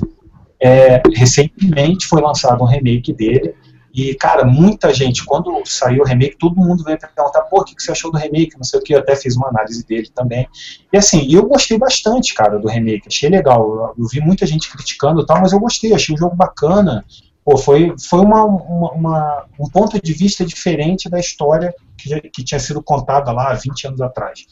é, 0.61 1.03
recentemente 1.15 2.07
foi 2.07 2.23
lançado 2.23 2.63
um 2.63 2.67
remake 2.67 3.13
dele. 3.13 3.55
E, 3.95 4.13
cara, 4.17 4.45
muita 4.45 4.93
gente, 4.93 5.25
quando 5.25 5.63
saiu 5.65 6.03
o 6.03 6.05
remake, 6.05 6.37
todo 6.37 6.57
mundo 6.57 6.83
veio 6.83 6.99
perguntar, 6.99 7.43
pô, 7.43 7.61
o 7.61 7.65
que 7.65 7.75
você 7.79 7.93
achou 7.93 8.11
do 8.11 8.19
remake? 8.19 8.57
Não 8.57 8.65
sei 8.65 8.81
o 8.81 8.83
que, 8.83 8.93
eu 8.93 8.99
até 8.99 9.15
fiz 9.15 9.37
uma 9.37 9.49
análise 9.49 9.87
dele 9.87 10.11
também. 10.13 10.49
E 10.93 10.97
assim, 10.97 11.33
eu 11.33 11.47
gostei 11.47 11.79
bastante, 11.79 12.35
cara, 12.35 12.59
do 12.59 12.67
remake, 12.67 13.07
achei 13.07 13.31
legal. 13.31 13.95
Eu 13.97 14.09
vi 14.09 14.21
muita 14.21 14.47
gente 14.47 14.69
criticando 14.69 15.21
e 15.21 15.27
tal, 15.27 15.41
mas 15.41 15.53
eu 15.53 15.61
gostei, 15.61 15.95
achei 15.95 16.13
um 16.13 16.19
jogo 16.19 16.35
bacana 16.35 17.05
pô, 17.45 17.57
foi, 17.57 17.95
foi 17.99 18.21
uma, 18.21 18.45
uma, 18.45 18.93
uma, 18.93 19.47
um 19.59 19.69
ponto 19.69 20.01
de 20.01 20.13
vista 20.13 20.45
diferente 20.45 21.09
da 21.09 21.21
história 21.21 21.75
que, 21.97 22.21
que 22.31 22.45
tinha 22.45 22.59
sido 22.59 22.83
contada 22.83 23.31
lá 23.33 23.51
há 23.51 23.55
20 23.55 23.89
anos 23.89 24.01
atrás. 24.01 24.47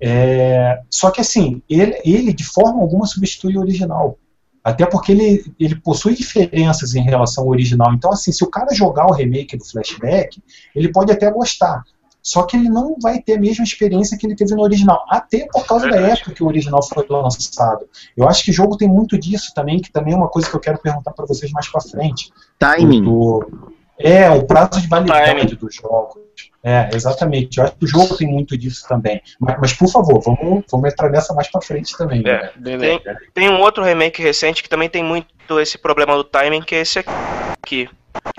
É, 0.00 0.80
só 0.90 1.10
que 1.10 1.20
assim, 1.20 1.62
ele, 1.68 1.98
ele 2.04 2.32
de 2.32 2.44
forma 2.44 2.80
alguma 2.82 3.06
substitui 3.06 3.56
o 3.56 3.60
original. 3.60 4.18
Até 4.62 4.86
porque 4.86 5.12
ele, 5.12 5.54
ele 5.60 5.76
possui 5.76 6.14
diferenças 6.14 6.94
em 6.94 7.02
relação 7.02 7.44
ao 7.44 7.50
original. 7.50 7.92
Então, 7.92 8.10
assim, 8.10 8.32
se 8.32 8.42
o 8.42 8.50
cara 8.50 8.74
jogar 8.74 9.06
o 9.06 9.12
remake 9.12 9.58
do 9.58 9.64
Flashback, 9.64 10.42
ele 10.74 10.90
pode 10.90 11.12
até 11.12 11.30
gostar. 11.30 11.84
Só 12.24 12.44
que 12.44 12.56
ele 12.56 12.70
não 12.70 12.96
vai 13.02 13.20
ter 13.20 13.34
a 13.34 13.38
mesma 13.40 13.62
experiência 13.64 14.16
que 14.16 14.26
ele 14.26 14.34
teve 14.34 14.54
no 14.54 14.62
original, 14.62 15.04
até 15.10 15.46
por 15.52 15.66
causa 15.66 15.86
da 15.88 15.96
época 16.00 16.32
que 16.32 16.42
o 16.42 16.46
original 16.46 16.82
foi 16.82 17.04
lançado. 17.08 17.86
Eu 18.16 18.26
acho 18.26 18.42
que 18.42 18.50
o 18.50 18.54
jogo 18.54 18.78
tem 18.78 18.88
muito 18.88 19.18
disso 19.18 19.52
também, 19.54 19.78
que 19.78 19.92
também 19.92 20.14
é 20.14 20.16
uma 20.16 20.28
coisa 20.28 20.48
que 20.48 20.56
eu 20.56 20.60
quero 20.60 20.78
perguntar 20.78 21.10
para 21.12 21.26
vocês 21.26 21.52
mais 21.52 21.68
para 21.68 21.82
frente. 21.82 22.32
Timing. 22.58 23.02
Do- 23.04 23.74
é, 23.98 24.28
o 24.30 24.44
prazo 24.44 24.80
de 24.80 24.88
validade 24.88 25.54
dos 25.54 25.74
jogos. 25.74 26.24
É, 26.62 26.88
exatamente. 26.94 27.58
Eu 27.58 27.64
acho 27.64 27.76
que 27.76 27.84
o 27.84 27.88
jogo 27.88 28.16
tem 28.16 28.26
muito 28.26 28.56
disso 28.56 28.88
também. 28.88 29.20
Mas, 29.38 29.56
mas, 29.60 29.72
por 29.74 29.88
favor, 29.88 30.20
vamos, 30.20 30.64
vamos 30.70 30.90
entrar 30.90 31.10
nessa 31.10 31.34
mais 31.34 31.48
pra 31.48 31.60
frente 31.60 31.94
também. 31.96 32.20
É. 32.20 32.42
né? 32.42 32.50
Beleza. 32.56 33.18
Tem 33.34 33.50
um 33.50 33.60
outro 33.60 33.84
remake 33.84 34.22
recente 34.22 34.62
que 34.62 34.68
também 34.68 34.88
tem 34.88 35.04
muito 35.04 35.28
esse 35.60 35.76
problema 35.76 36.16
do 36.16 36.24
timing, 36.24 36.62
que 36.62 36.74
é 36.74 36.80
esse 36.80 36.98
aqui, 36.98 37.88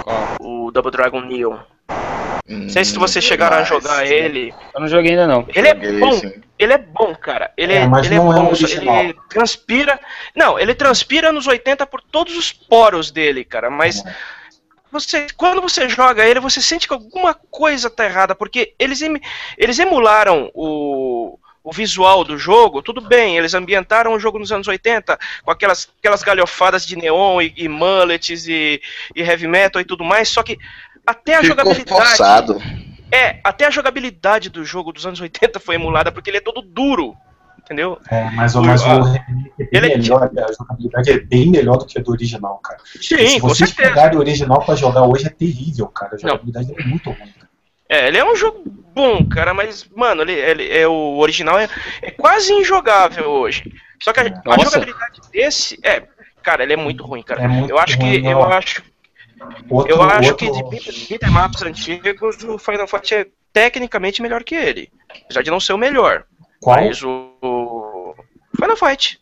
Qual? 0.03 0.17
o 0.41 0.71
Double 0.71 0.91
Dragon 0.91 1.21
Neon. 1.21 1.57
Hum, 2.47 2.59
Não 2.63 2.69
sei 2.69 2.85
se 2.85 2.95
você 2.97 3.19
chegaram 3.21 3.57
a 3.57 3.63
jogar 3.63 4.05
ele. 4.05 4.53
Eu 4.73 4.79
não 4.81 4.87
joguei 4.87 5.11
ainda 5.11 5.25
não. 5.27 5.47
Ele 5.53 5.67
é 5.67 5.73
Joguei, 5.73 5.99
bom, 5.99 6.11
sim. 6.13 6.33
ele 6.59 6.73
é 6.73 6.77
bom, 6.77 7.15
cara. 7.15 7.51
Ele 7.57 7.73
É, 7.73 7.77
é, 7.77 7.87
mas 7.87 8.05
ele 8.05 8.15
é 8.15 8.17
não 8.19 8.31
é 8.31 8.35
bom, 8.35 8.47
original. 8.49 9.03
ele 9.03 9.15
transpira. 9.29 9.99
Não, 10.35 10.59
ele 10.59 10.75
transpira 10.75 11.31
nos 11.31 11.47
80 11.47 11.87
por 11.87 12.01
todos 12.01 12.37
os 12.37 12.53
poros 12.53 13.09
dele, 13.09 13.43
cara. 13.43 13.69
Mas 13.71 14.03
você, 14.91 15.27
quando 15.35 15.61
você 15.61 15.89
joga 15.89 16.25
ele, 16.25 16.39
você 16.39 16.61
sente 16.61 16.87
que 16.87 16.93
alguma 16.93 17.33
coisa 17.33 17.89
tá 17.89 18.05
errada, 18.05 18.35
porque 18.35 18.73
eles, 18.79 19.01
emi- 19.01 19.21
eles 19.57 19.77
emularam 19.79 20.49
o, 20.53 21.37
o 21.63 21.71
visual 21.73 22.23
do 22.23 22.37
jogo, 22.37 22.81
tudo 22.81 23.01
bem, 23.01 23.37
eles 23.37 23.53
ambientaram 23.53 24.13
o 24.13 24.19
jogo 24.19 24.39
nos 24.39 24.51
anos 24.51 24.67
80, 24.67 25.17
com 25.43 25.51
aquelas, 25.51 25.89
aquelas 25.99 26.23
galhofadas 26.23 26.85
de 26.85 26.95
neon 26.95 27.41
e, 27.41 27.53
e 27.57 27.67
mullets 27.67 28.47
e, 28.47 28.79
e 29.15 29.21
heavy 29.21 29.47
metal 29.47 29.81
e 29.81 29.85
tudo 29.85 30.03
mais, 30.05 30.29
só 30.29 30.43
que 30.43 30.57
até 31.05 31.35
a 31.35 31.41
Ficou 31.41 31.49
jogabilidade. 31.57 31.89
forçado. 31.89 32.61
É, 33.11 33.39
até 33.43 33.65
a 33.65 33.69
jogabilidade 33.69 34.49
do 34.49 34.65
jogo 34.65 34.91
dos 34.91 35.05
anos 35.05 35.19
80 35.21 35.59
foi 35.59 35.75
emulada, 35.75 36.11
porque 36.11 36.29
ele 36.29 36.37
é 36.37 36.41
todo 36.41 36.61
duro. 36.61 37.15
Entendeu? 37.59 37.97
É, 38.11 38.29
mas, 38.31 38.53
o- 38.55 38.61
mas 38.61 38.81
o 38.83 39.01
remake 39.01 39.17
é 39.59 39.63
bem 39.63 39.69
ele 39.71 39.91
é 39.93 39.97
melhor, 39.97 40.23
a 40.23 40.51
jogabilidade 40.53 41.09
é 41.11 41.19
bem 41.19 41.49
melhor 41.49 41.77
do 41.77 41.85
que 41.87 41.97
a 41.97 42.01
do 42.01 42.11
original, 42.11 42.59
cara. 42.59 42.77
Sim, 43.01 43.27
Se 43.27 43.39
vocês 43.39 43.71
pegarem 43.71 44.17
o 44.17 44.19
original 44.19 44.63
pra 44.63 44.75
jogar 44.75 45.01
hoje 45.01 45.25
é 45.25 45.29
terrível, 45.31 45.87
cara. 45.87 46.11
A 46.11 46.15
Não. 46.21 46.29
jogabilidade 46.29 46.71
é 46.77 46.83
muito 46.85 47.09
ruim. 47.09 47.17
cara. 47.17 47.49
É, 47.89 48.07
ele 48.07 48.17
é 48.19 48.23
um 48.25 48.35
jogo 48.35 48.63
bom, 48.93 49.25
cara, 49.27 49.51
mas, 49.53 49.87
mano, 49.95 50.21
ele, 50.21 50.33
ele 50.33 50.77
é 50.77 50.87
o 50.87 51.17
original 51.17 51.57
é, 51.57 51.67
é 52.03 52.11
quase 52.11 52.53
injogável 52.53 53.29
hoje. 53.29 53.71
Só 54.03 54.13
que 54.13 54.19
a, 54.19 54.23
a 54.25 54.59
jogabilidade 54.63 55.21
desse, 55.31 55.79
é, 55.83 56.03
cara, 56.43 56.61
ele 56.61 56.73
é 56.73 56.77
muito 56.77 57.03
ruim, 57.03 57.23
cara. 57.23 57.41
É 57.43 57.47
muito 57.47 57.71
eu 57.71 57.79
acho 57.79 57.97
ruim, 57.97 58.21
que 58.21 58.27
eu 58.27 58.31
não. 58.31 58.43
acho, 58.51 58.83
Outro, 59.69 59.93
eu 59.93 60.01
acho 60.01 60.29
outro- 60.31 60.35
que 60.37 60.51
de 60.51 60.63
beat- 60.69 61.07
beat'em 61.09 61.45
ups 61.45 61.61
antigos, 61.63 62.43
o 62.43 62.57
Final 62.57 62.87
Fight 62.87 63.13
é 63.15 63.27
tecnicamente 63.51 64.21
melhor 64.21 64.43
que 64.43 64.55
ele. 64.55 64.89
Apesar 65.25 65.41
de 65.43 65.51
não 65.51 65.59
ser 65.59 65.73
o 65.73 65.77
melhor. 65.77 66.23
Qual? 66.61 66.75
Mas 66.77 67.01
o, 67.03 67.31
o 67.41 68.15
Final 68.55 68.77
Fight. 68.77 69.19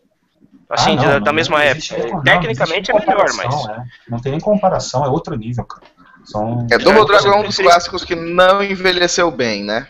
Assim, 0.70 0.92
Ah, 0.92 0.96
não, 0.96 1.04
da, 1.04 1.12
não, 1.14 1.20
da 1.20 1.26
não 1.26 1.34
mesma 1.34 1.66
existe- 1.66 1.94
época. 1.94 2.08
não, 2.10 2.16
não 2.18 2.24
Tecnicamente 2.24 2.92
é 2.92 2.94
melhor, 3.00 3.26
mas. 3.36 3.68
é. 3.70 3.84
Não 4.08 4.20
tem 4.20 4.32
nem 4.32 4.42
comparação, 4.42 5.04
é 5.06 5.10
outro 5.10 5.36
nível, 5.36 5.64
cara. 5.66 5.84
São... 6.26 6.66
É, 6.72 6.78
Double 6.78 7.02
É, 7.02 7.06
Dragon 7.06 7.28
é 7.30 7.36
um 7.36 7.42
você 7.42 7.48
dos 7.48 7.58
clássicos 7.58 8.04
que 8.06 8.16
não 8.16 8.64
envelheceu 8.64 9.30
bem, 9.30 9.64
né? 9.64 9.88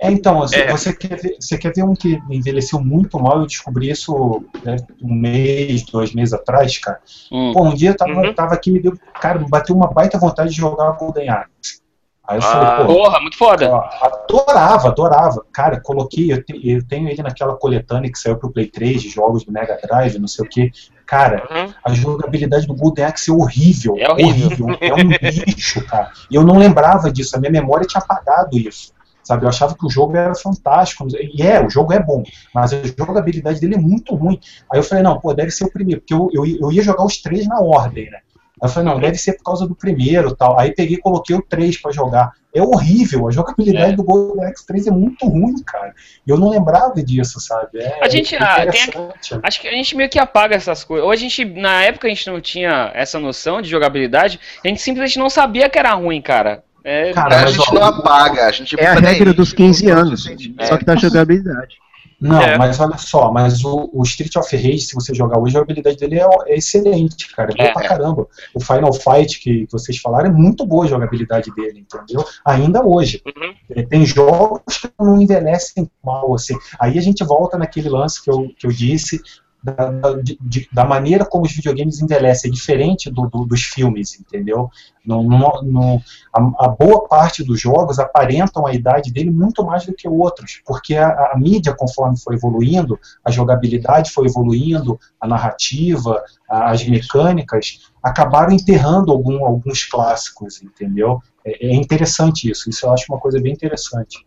É, 0.00 0.10
então, 0.10 0.38
você, 0.40 0.56
É. 0.62 0.70
você 0.70 0.92
quer 0.92 1.20
ver, 1.20 1.36
você 1.40 1.56
quer 1.56 1.72
ver 1.74 1.84
um 1.84 1.94
que 1.94 2.20
envelheceu 2.30 2.80
muito 2.80 3.18
mal? 3.20 3.40
Eu 3.40 3.46
descobri 3.46 3.90
isso 3.90 4.44
né, 4.64 4.76
um 5.02 5.14
mês, 5.14 5.84
dois 5.84 6.12
meses 6.14 6.34
atrás, 6.34 6.76
cara. 6.78 6.98
Hum. 7.32 7.52
Pô, 7.52 7.62
um 7.64 7.74
dia 7.74 7.90
eu 7.90 7.96
tava, 7.96 8.12
Uhum. 8.20 8.34
tava 8.34 8.54
aqui 8.54 8.70
me 8.70 8.80
deu. 8.80 8.92
Cara, 9.20 9.38
me 9.38 9.48
bateu 9.48 9.74
uma 9.74 9.86
baita 9.86 10.18
vontade 10.18 10.50
de 10.50 10.56
jogar 10.56 10.90
Golden 10.92 11.28
Axe. 11.30 11.82
Aí 12.26 12.38
eu 12.38 12.42
Ah, 12.42 12.46
falei, 12.76 12.86
pô, 12.86 12.94
Porra, 12.94 13.20
muito 13.20 13.36
foda. 13.36 13.70
ó, 13.70 13.84
adorava, 14.00 14.88
adorava. 14.88 15.44
Cara, 15.52 15.78
coloquei, 15.78 16.32
eu, 16.32 16.42
te- 16.42 16.58
eu 16.66 16.82
tenho 16.86 17.06
ele 17.08 17.22
naquela 17.22 17.54
coletânea 17.54 18.10
que 18.10 18.18
saiu 18.18 18.36
pro 18.38 18.50
Play 18.50 18.66
3, 18.66 19.02
de 19.02 19.10
jogos 19.10 19.44
do 19.44 19.52
Mega 19.52 19.78
Drive, 19.86 20.18
não 20.18 20.26
sei 20.26 20.44
o 20.44 20.48
que. 20.48 20.70
Cara, 21.06 21.46
Uhum. 21.50 21.72
a 21.84 21.92
jogabilidade 21.92 22.66
do 22.66 22.74
Golden 22.74 23.04
Axe 23.04 23.30
é 23.30 23.34
horrível. 23.34 23.94
É 23.98 24.10
horrível. 24.10 24.68
É 24.80 24.94
um 24.94 24.96
lixo, 25.20 25.84
cara. 25.86 26.10
E 26.30 26.34
eu 26.34 26.42
não 26.42 26.56
lembrava 26.56 27.12
disso, 27.12 27.36
a 27.36 27.38
minha 27.38 27.52
memória 27.52 27.86
tinha 27.86 28.02
apagado 28.02 28.56
isso. 28.56 28.93
Sabe, 29.24 29.44
eu 29.44 29.48
achava 29.48 29.74
que 29.74 29.86
o 29.86 29.90
jogo 29.90 30.14
era 30.16 30.34
fantástico. 30.34 31.06
E 31.32 31.42
é, 31.42 31.64
o 31.64 31.70
jogo 31.70 31.92
é 31.92 31.98
bom, 31.98 32.22
mas 32.54 32.72
a 32.74 32.82
jogabilidade 32.86 33.58
dele 33.58 33.74
é 33.74 33.78
muito 33.78 34.14
ruim. 34.14 34.38
Aí 34.70 34.78
eu 34.78 34.84
falei, 34.84 35.02
não, 35.02 35.18
pô, 35.18 35.32
deve 35.32 35.50
ser 35.50 35.64
o 35.64 35.72
primeiro, 35.72 36.02
porque 36.02 36.12
eu, 36.14 36.28
eu, 36.32 36.44
eu 36.60 36.70
ia 36.72 36.82
jogar 36.82 37.04
os 37.04 37.16
três 37.22 37.46
na 37.48 37.58
ordem, 37.60 38.10
né? 38.10 38.18
Aí 38.62 38.68
eu 38.68 38.72
falei, 38.72 38.92
não, 38.92 39.00
deve 39.00 39.16
ser 39.18 39.32
por 39.34 39.44
causa 39.44 39.66
do 39.66 39.74
primeiro 39.74 40.34
tal. 40.36 40.58
Aí 40.60 40.72
peguei 40.74 40.96
e 40.96 41.00
coloquei 41.00 41.34
o 41.34 41.42
3 41.42 41.80
pra 41.80 41.90
jogar. 41.90 42.32
É 42.54 42.62
horrível, 42.62 43.26
a 43.26 43.32
jogabilidade 43.32 43.94
É. 43.94 43.96
do 43.96 44.04
Golden 44.04 44.44
Axe 44.46 44.64
3 44.64 44.86
é 44.86 44.90
muito 44.92 45.26
ruim, 45.26 45.60
cara. 45.64 45.92
E 46.24 46.30
eu 46.30 46.38
não 46.38 46.50
lembrava 46.50 47.02
disso, 47.02 47.40
sabe? 47.40 47.80
É, 47.80 48.04
A 48.04 48.08
gente, 48.08 48.36
é 48.36 48.38
ah, 48.40 48.54
tem- 48.70 48.84
interessante. 48.84 49.40
Acho 49.42 49.60
que 49.60 49.66
a 49.68 49.72
gente 49.72 49.96
meio 49.96 50.08
que 50.08 50.20
apaga 50.20 50.54
essas 50.54 50.84
coisas. 50.84 51.04
Ou 51.04 51.10
a 51.10 51.16
gente, 51.16 51.44
na 51.44 51.82
época, 51.82 52.06
a 52.06 52.10
gente 52.10 52.28
não 52.30 52.40
tinha 52.40 52.92
essa 52.94 53.18
noção 53.18 53.60
de 53.60 53.68
jogabilidade, 53.68 54.38
a 54.64 54.68
gente 54.68 54.80
simplesmente 54.80 55.18
não 55.18 55.28
sabia 55.28 55.68
que 55.68 55.78
era 55.78 55.92
ruim, 55.94 56.22
cara. 56.22 56.62
É, 56.84 57.12
Cara, 57.14 57.40
a 57.40 57.42
mas, 57.44 57.54
gente 57.54 57.70
ó, 57.70 57.74
não 57.74 57.84
apaga, 57.84 58.46
a 58.46 58.52
gente 58.52 58.78
É 58.78 58.86
a 58.86 58.92
regra 58.94 59.32
dos 59.32 59.52
15 59.54 59.88
anos, 59.90 60.26
É. 60.58 60.66
só 60.66 60.76
que 60.76 60.84
da 60.84 60.94
jogabilidade. 60.94 61.76
Não, 62.20 62.40
É. 62.40 62.56
mas 62.56 62.78
olha 62.80 62.96
só, 62.96 63.30
mas 63.32 63.64
o, 63.64 63.90
o 63.92 64.02
Street 64.04 64.34
of 64.36 64.54
Rage, 64.56 64.80
se 64.80 64.94
você 64.94 65.12
jogar 65.14 65.38
hoje, 65.38 65.58
a 65.58 65.60
habilidade 65.60 65.96
dele 65.96 66.20
é, 66.20 66.26
é 66.46 66.56
excelente, 66.56 67.34
cara. 67.34 67.50
É 67.52 67.56
boa 67.56 67.68
É. 67.68 67.72
pra 67.72 67.88
caramba. 67.88 68.26
O 68.54 68.60
Final 68.60 68.92
Fight 68.92 69.40
que 69.40 69.66
vocês 69.70 69.98
falaram 69.98 70.28
é 70.30 70.32
muito 70.32 70.64
boa 70.64 70.84
a 70.84 70.88
jogabilidade 70.88 71.50
dele, 71.54 71.80
entendeu? 71.90 72.24
Ainda 72.44 72.82
hoje. 72.84 73.20
Uhum. 73.26 73.52
É, 73.70 73.82
Tem 73.82 74.06
jogos 74.06 74.62
que 74.78 74.88
não 74.98 75.20
envelhecem 75.20 75.90
mal, 76.02 76.32
assim. 76.34 76.54
Aí 76.78 76.96
a 76.98 77.02
gente 77.02 77.22
volta 77.24 77.58
naquele 77.58 77.88
lance 77.88 78.22
que 78.22 78.30
eu, 78.30 78.48
que 78.58 78.66
eu 78.66 78.70
disse. 78.70 79.20
Da, 79.64 79.90
de- 80.22 80.68
da 80.70 80.84
maneira 80.84 81.24
como 81.24 81.46
os 81.46 81.52
videogames 81.52 81.98
envelhecem, 81.98 82.50
é 82.50 82.52
diferente 82.52 83.10
do, 83.10 83.26
do- 83.30 83.46
dos 83.46 83.62
filmes, 83.62 84.20
entendeu? 84.20 84.68
No, 85.06 85.22
no- 85.22 85.62
no- 85.62 86.02
a, 86.34 86.66
a 86.66 86.68
boa 86.68 87.08
parte 87.08 87.42
dos 87.42 87.58
jogos 87.62 87.98
aparentam 87.98 88.66
a 88.66 88.74
idade 88.74 89.10
dele 89.10 89.30
muito 89.30 89.64
mais 89.64 89.86
do 89.86 89.94
que 89.94 90.06
outros, 90.06 90.60
porque 90.66 90.96
a, 90.96 91.08
a 91.32 91.38
mídia, 91.38 91.74
conforme 91.74 92.18
foi 92.20 92.34
evoluindo, 92.34 93.00
a 93.24 93.30
jogabilidade 93.30 94.10
foi 94.10 94.26
evoluindo, 94.26 95.00
a 95.18 95.26
narrativa, 95.26 96.22
a- 96.46 96.70
as 96.70 96.86
mecânicas, 96.86 97.90
acabaram 98.02 98.52
enterrando 98.52 99.10
algum- 99.12 99.46
alguns 99.46 99.86
clássicos, 99.86 100.62
entendeu? 100.62 101.22
É, 101.42 101.68
é 101.68 101.74
interessante 101.74 102.50
isso, 102.50 102.68
isso 102.68 102.84
eu 102.84 102.92
acho 102.92 103.06
uma 103.08 103.18
coisa 103.18 103.40
bem 103.40 103.54
interessante. 103.54 104.26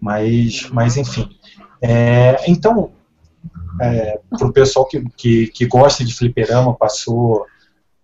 Mas, 0.00 0.68
mas 0.70 0.96
enfim. 0.96 1.28
É, 1.82 2.36
então, 2.50 2.90
para 3.76 4.48
o 4.48 4.52
pessoal 4.52 4.86
que, 4.86 5.04
que, 5.16 5.46
que 5.48 5.66
gosta 5.66 6.04
de 6.04 6.14
fliperama, 6.14 6.74
passou, 6.74 7.46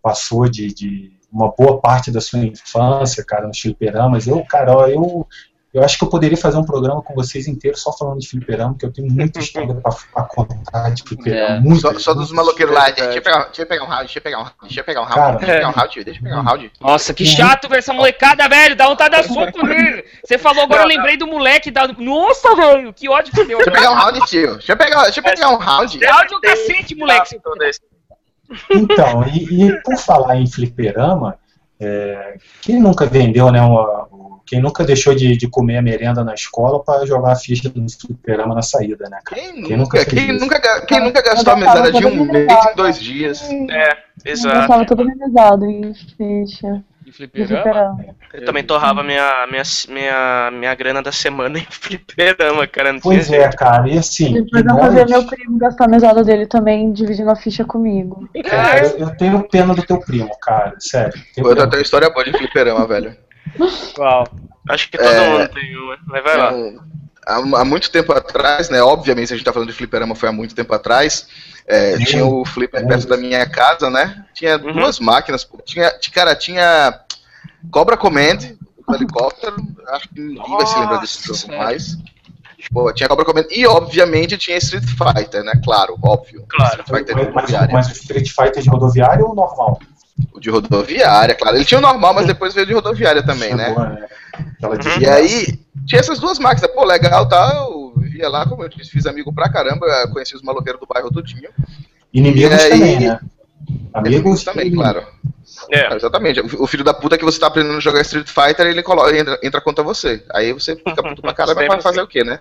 passou 0.02 0.48
de, 0.48 0.72
de 0.72 1.12
uma 1.32 1.50
boa 1.50 1.80
parte 1.80 2.10
da 2.10 2.20
sua 2.20 2.40
infância, 2.40 3.24
cara, 3.24 3.46
nos 3.46 3.58
fliperamas, 3.58 4.26
eu, 4.26 4.44
cara, 4.44 4.76
ó, 4.76 4.86
eu, 4.86 5.26
eu 5.72 5.82
acho 5.82 5.96
que 5.98 6.04
eu 6.04 6.08
poderia 6.10 6.36
fazer 6.36 6.58
um 6.58 6.64
programa 6.64 7.00
com 7.02 7.14
vocês 7.14 7.48
inteiro 7.48 7.76
só 7.78 7.92
falando 7.92 8.18
de 8.20 8.28
fliperama, 8.28 8.72
porque 8.74 8.84
eu 8.86 8.92
tenho 8.92 9.10
muita 9.10 9.38
história 9.40 9.74
para 9.74 10.24
contar 10.24 10.90
de 10.90 11.02
fliperama. 11.02 11.56
É. 11.56 11.60
muita, 11.60 11.92
Só, 11.94 11.98
só 11.98 12.14
dos 12.14 12.30
maloqueiros 12.30 12.74
lá, 12.74 12.90
deixa 12.90 13.04
eu, 13.16 13.22
pegar, 13.22 13.44
deixa 13.46 13.62
eu 13.62 13.66
pegar 13.66 13.84
um 13.84 13.88
round, 13.88 14.02
deixa 14.04 14.18
eu 14.18 14.22
pegar 14.22 14.38
um 14.38 14.42
round, 14.42 14.56
deixa 14.62 14.80
eu 14.80 14.84
pegar 14.84 15.00
um 15.00 15.04
round, 15.04 15.14
Cara. 15.20 15.36
deixa 15.38 15.52
eu 15.52 15.56
pegar 15.56 15.68
um 15.68 15.72
round, 15.72 15.92
tio, 15.92 16.04
deixa 16.04 16.20
eu 16.20 16.24
pegar 16.24 16.40
um 16.40 16.42
round. 16.44 16.72
Nossa, 16.80 17.14
que 17.14 17.24
chato 17.24 17.68
ver 17.68 17.78
essa 17.78 17.92
molecada, 17.92 18.48
velho. 18.48 18.76
Dá 18.76 18.86
vontade 18.86 19.16
de 19.16 19.22
dar 19.22 19.28
soco 19.34 19.64
nele. 19.66 20.04
Você 20.24 20.36
falou 20.36 20.64
agora, 20.64 20.82
eu 20.82 20.88
lembrei 20.88 21.16
do 21.16 21.26
moleque 21.26 21.70
da. 21.70 21.88
Nossa, 21.88 22.54
velho, 22.54 22.92
que 22.92 23.08
ódio 23.08 23.32
que 23.32 23.44
deu. 23.44 23.56
Deixa 23.58 23.70
eu 23.70 23.74
pegar 23.74 23.90
um 23.92 23.94
round, 23.94 24.20
tio. 24.26 24.52
Deixa 24.56 24.72
eu 24.72 24.76
pegar, 24.76 25.02
deixa 25.04 25.20
eu 25.20 25.24
pegar 25.24 25.48
um 25.50 25.56
round. 25.56 26.04
Áudio 26.04 26.40
cacete, 26.40 26.94
moleque. 26.94 27.38
Todo 27.42 27.62
esse- 27.62 27.80
Então, 28.70 29.24
e, 29.28 29.64
e 29.68 29.82
por 29.82 29.96
falar 29.96 30.36
em 30.36 30.46
fliperama, 30.46 31.38
é, 31.80 32.36
quem 32.60 32.78
nunca 32.78 33.06
vendeu, 33.06 33.50
né, 33.50 33.60
uma- 33.62 34.06
o- 34.10 34.31
quem 34.46 34.60
nunca 34.60 34.84
deixou 34.84 35.14
de, 35.14 35.36
de 35.36 35.48
comer 35.48 35.78
a 35.78 35.82
merenda 35.82 36.22
na 36.24 36.34
escola 36.34 36.82
para 36.82 37.06
jogar 37.06 37.32
a 37.32 37.36
ficha 37.36 37.70
no 37.74 37.86
fliperama 37.90 38.54
na 38.54 38.62
saída, 38.62 39.08
né, 39.08 39.18
cara? 39.24 39.40
Quem 39.40 39.62
Quem 39.62 39.76
nunca, 39.76 40.04
quem 40.04 40.32
nunca, 40.32 40.86
quem 40.86 41.00
nunca 41.00 41.22
gastou 41.22 41.52
a 41.52 41.56
mesada 41.56 41.92
de 41.92 42.04
um 42.04 42.24
mês 42.24 42.52
em 42.52 42.76
dois 42.76 43.00
dias? 43.00 43.42
É, 43.70 43.92
Eu 44.24 44.32
exato. 44.32 44.58
estava 44.60 44.84
todo 44.86 45.00
organizado 45.00 45.64
em 45.66 45.94
ficha 45.94 46.82
De 47.04 47.10
de 47.10 47.12
fliperama? 47.12 48.04
Eu 48.32 48.44
também 48.46 48.64
torrava 48.64 49.02
minha, 49.02 49.46
minha, 49.50 49.62
minha, 49.90 50.50
minha 50.52 50.74
grana 50.74 51.02
da 51.02 51.12
semana 51.12 51.58
em 51.58 51.66
fliperama, 51.70 52.66
cara. 52.66 52.92
Não 52.92 53.00
tinha 53.00 53.14
Pois 53.14 53.30
é, 53.30 53.40
jeito. 53.42 53.56
cara, 53.56 53.88
e 53.88 53.98
assim, 53.98 54.32
Depois 54.32 54.64
eu 54.64 54.76
fazia 54.76 55.00
nós- 55.02 55.10
meu 55.10 55.26
primo 55.26 55.58
gastar 55.58 55.84
a 55.84 55.88
mesada 55.88 56.24
dele 56.24 56.46
também, 56.46 56.92
dividindo 56.92 57.30
a 57.30 57.36
ficha 57.36 57.64
comigo. 57.64 58.28
cara, 58.48 58.86
eu, 58.86 58.98
eu 58.98 59.16
tenho 59.16 59.42
pena 59.48 59.74
do 59.74 59.82
teu 59.82 59.98
primo, 60.00 60.30
cara, 60.40 60.74
sério. 60.78 61.12
Eu 61.36 61.54
tenho 61.54 61.66
uma 61.68 61.80
história 61.80 62.08
boa 62.10 62.24
de 62.24 62.32
fliperama, 62.32 62.86
velho. 62.86 63.14
Qual? 63.94 64.26
Acho 64.68 64.90
que 64.90 64.96
todo 64.98 65.08
É. 65.08 65.38
mundo 65.38 65.48
tem 65.52 65.76
uma. 65.76 65.98
Mas 66.06 66.22
vai 66.24 66.36
lá. 66.36 66.52
Um, 66.52 66.78
Há, 67.24 67.36
há 67.36 67.64
muito 67.64 67.88
tempo 67.88 68.12
atrás, 68.12 68.68
né? 68.68 68.82
Obviamente, 68.82 69.28
se 69.28 69.34
a 69.34 69.36
gente 69.36 69.44
tá 69.46 69.52
falando 69.52 69.68
de 69.68 69.74
fliperama, 69.76 70.12
foi 70.16 70.28
há 70.28 70.32
muito 70.32 70.54
tempo 70.56 70.74
atrás. 70.74 71.28
é, 71.64 71.96
tinha 71.98 72.26
o 72.26 72.44
flipper 72.44 72.84
perto 72.84 73.06
da 73.06 73.16
minha 73.16 73.48
casa, 73.48 73.88
né? 73.88 74.24
Tinha 74.34 74.56
Uhum. 74.58 74.72
duas 74.72 74.98
máquinas. 74.98 75.48
Tinha, 75.64 75.92
cara, 76.12 76.34
tinha 76.34 76.98
Cobra 77.70 77.96
Command, 77.96 78.38
do 78.88 78.94
helicóptero. 78.96 79.54
Acho 79.90 80.08
que 80.08 80.20
ninguém 80.20 80.56
vai 80.56 80.66
se 80.66 80.76
lembrar 80.80 80.96
desse 80.96 81.24
jogo 81.28 81.56
mais. 81.56 81.96
Pô, 82.72 82.92
tinha 82.92 83.08
Cobra 83.08 83.24
comendo. 83.24 83.46
E, 83.52 83.64
obviamente, 83.68 84.36
tinha 84.36 84.56
Street 84.56 84.84
Fighter, 84.84 85.44
né? 85.44 85.52
Claro, 85.64 85.96
óbvio. 86.02 86.44
Claro. 86.48 86.80
Street 86.82 87.06
Fighter 87.06 87.32
Mas, 87.32 87.50
mas, 87.70 87.90
Street 87.92 88.28
Fighter 88.30 88.60
de 88.60 88.68
rodoviária 88.68 89.24
ou 89.24 89.32
normal? 89.32 89.80
O 90.32 90.38
de 90.40 90.50
rodoviária, 90.50 91.34
claro. 91.34 91.56
Ele 91.56 91.64
tinha 91.64 91.78
o 91.78 91.82
normal, 91.82 92.14
mas 92.14 92.26
depois 92.26 92.52
veio 92.54 92.66
de 92.66 92.72
rodoviária 92.74 93.22
também, 93.24 93.54
né? 93.54 93.74
Né? 93.74 94.06
E 95.00 95.06
aí, 95.08 95.58
tinha 95.86 96.00
essas 96.00 96.18
duas 96.20 96.38
máquinas. 96.38 96.70
Pô, 96.72 96.84
legal, 96.84 97.26
tá? 97.28 97.52
Eu 97.56 97.92
via 97.96 98.28
lá, 98.28 98.46
como 98.46 98.62
eu 98.62 98.68
disse, 98.68 98.90
fiz 98.90 99.06
amigo 99.06 99.32
pra 99.32 99.50
caramba. 99.50 99.86
Conheci 100.12 100.34
os 100.36 100.42
maloqueiros 100.42 100.80
do 100.80 100.86
bairro 100.86 101.10
tudinho. 101.10 101.50
Inimigos 102.12 102.52
E 102.58 102.62
aí- 102.62 102.70
também, 102.70 103.00
né? 103.00 103.20
Amigos 103.94 104.44
também, 104.44 104.66
e 104.68 104.74
claro. 104.74 105.06
É. 105.70 105.94
Exatamente. 105.94 106.40
O 106.40 106.66
filho 106.66 106.84
da 106.84 106.92
puta 106.94 107.16
que 107.18 107.24
você 107.24 107.38
tá 107.38 107.46
aprendendo 107.46 107.76
a 107.76 107.80
jogar 107.80 108.00
Street 108.02 108.28
Fighter, 108.28 108.66
ele 108.66 108.82
coloca, 108.82 109.16
entra, 109.16 109.38
entra 109.42 109.60
contra 109.60 109.82
você. 109.84 110.24
Aí 110.32 110.52
você 110.52 110.76
fica 110.76 111.02
puto 111.02 111.22
pra 111.22 111.32
caramba, 111.34 111.66
vai 111.66 111.80
fazer 111.80 112.02
o 112.02 112.06
quê, 112.06 112.22
né? 112.24 112.40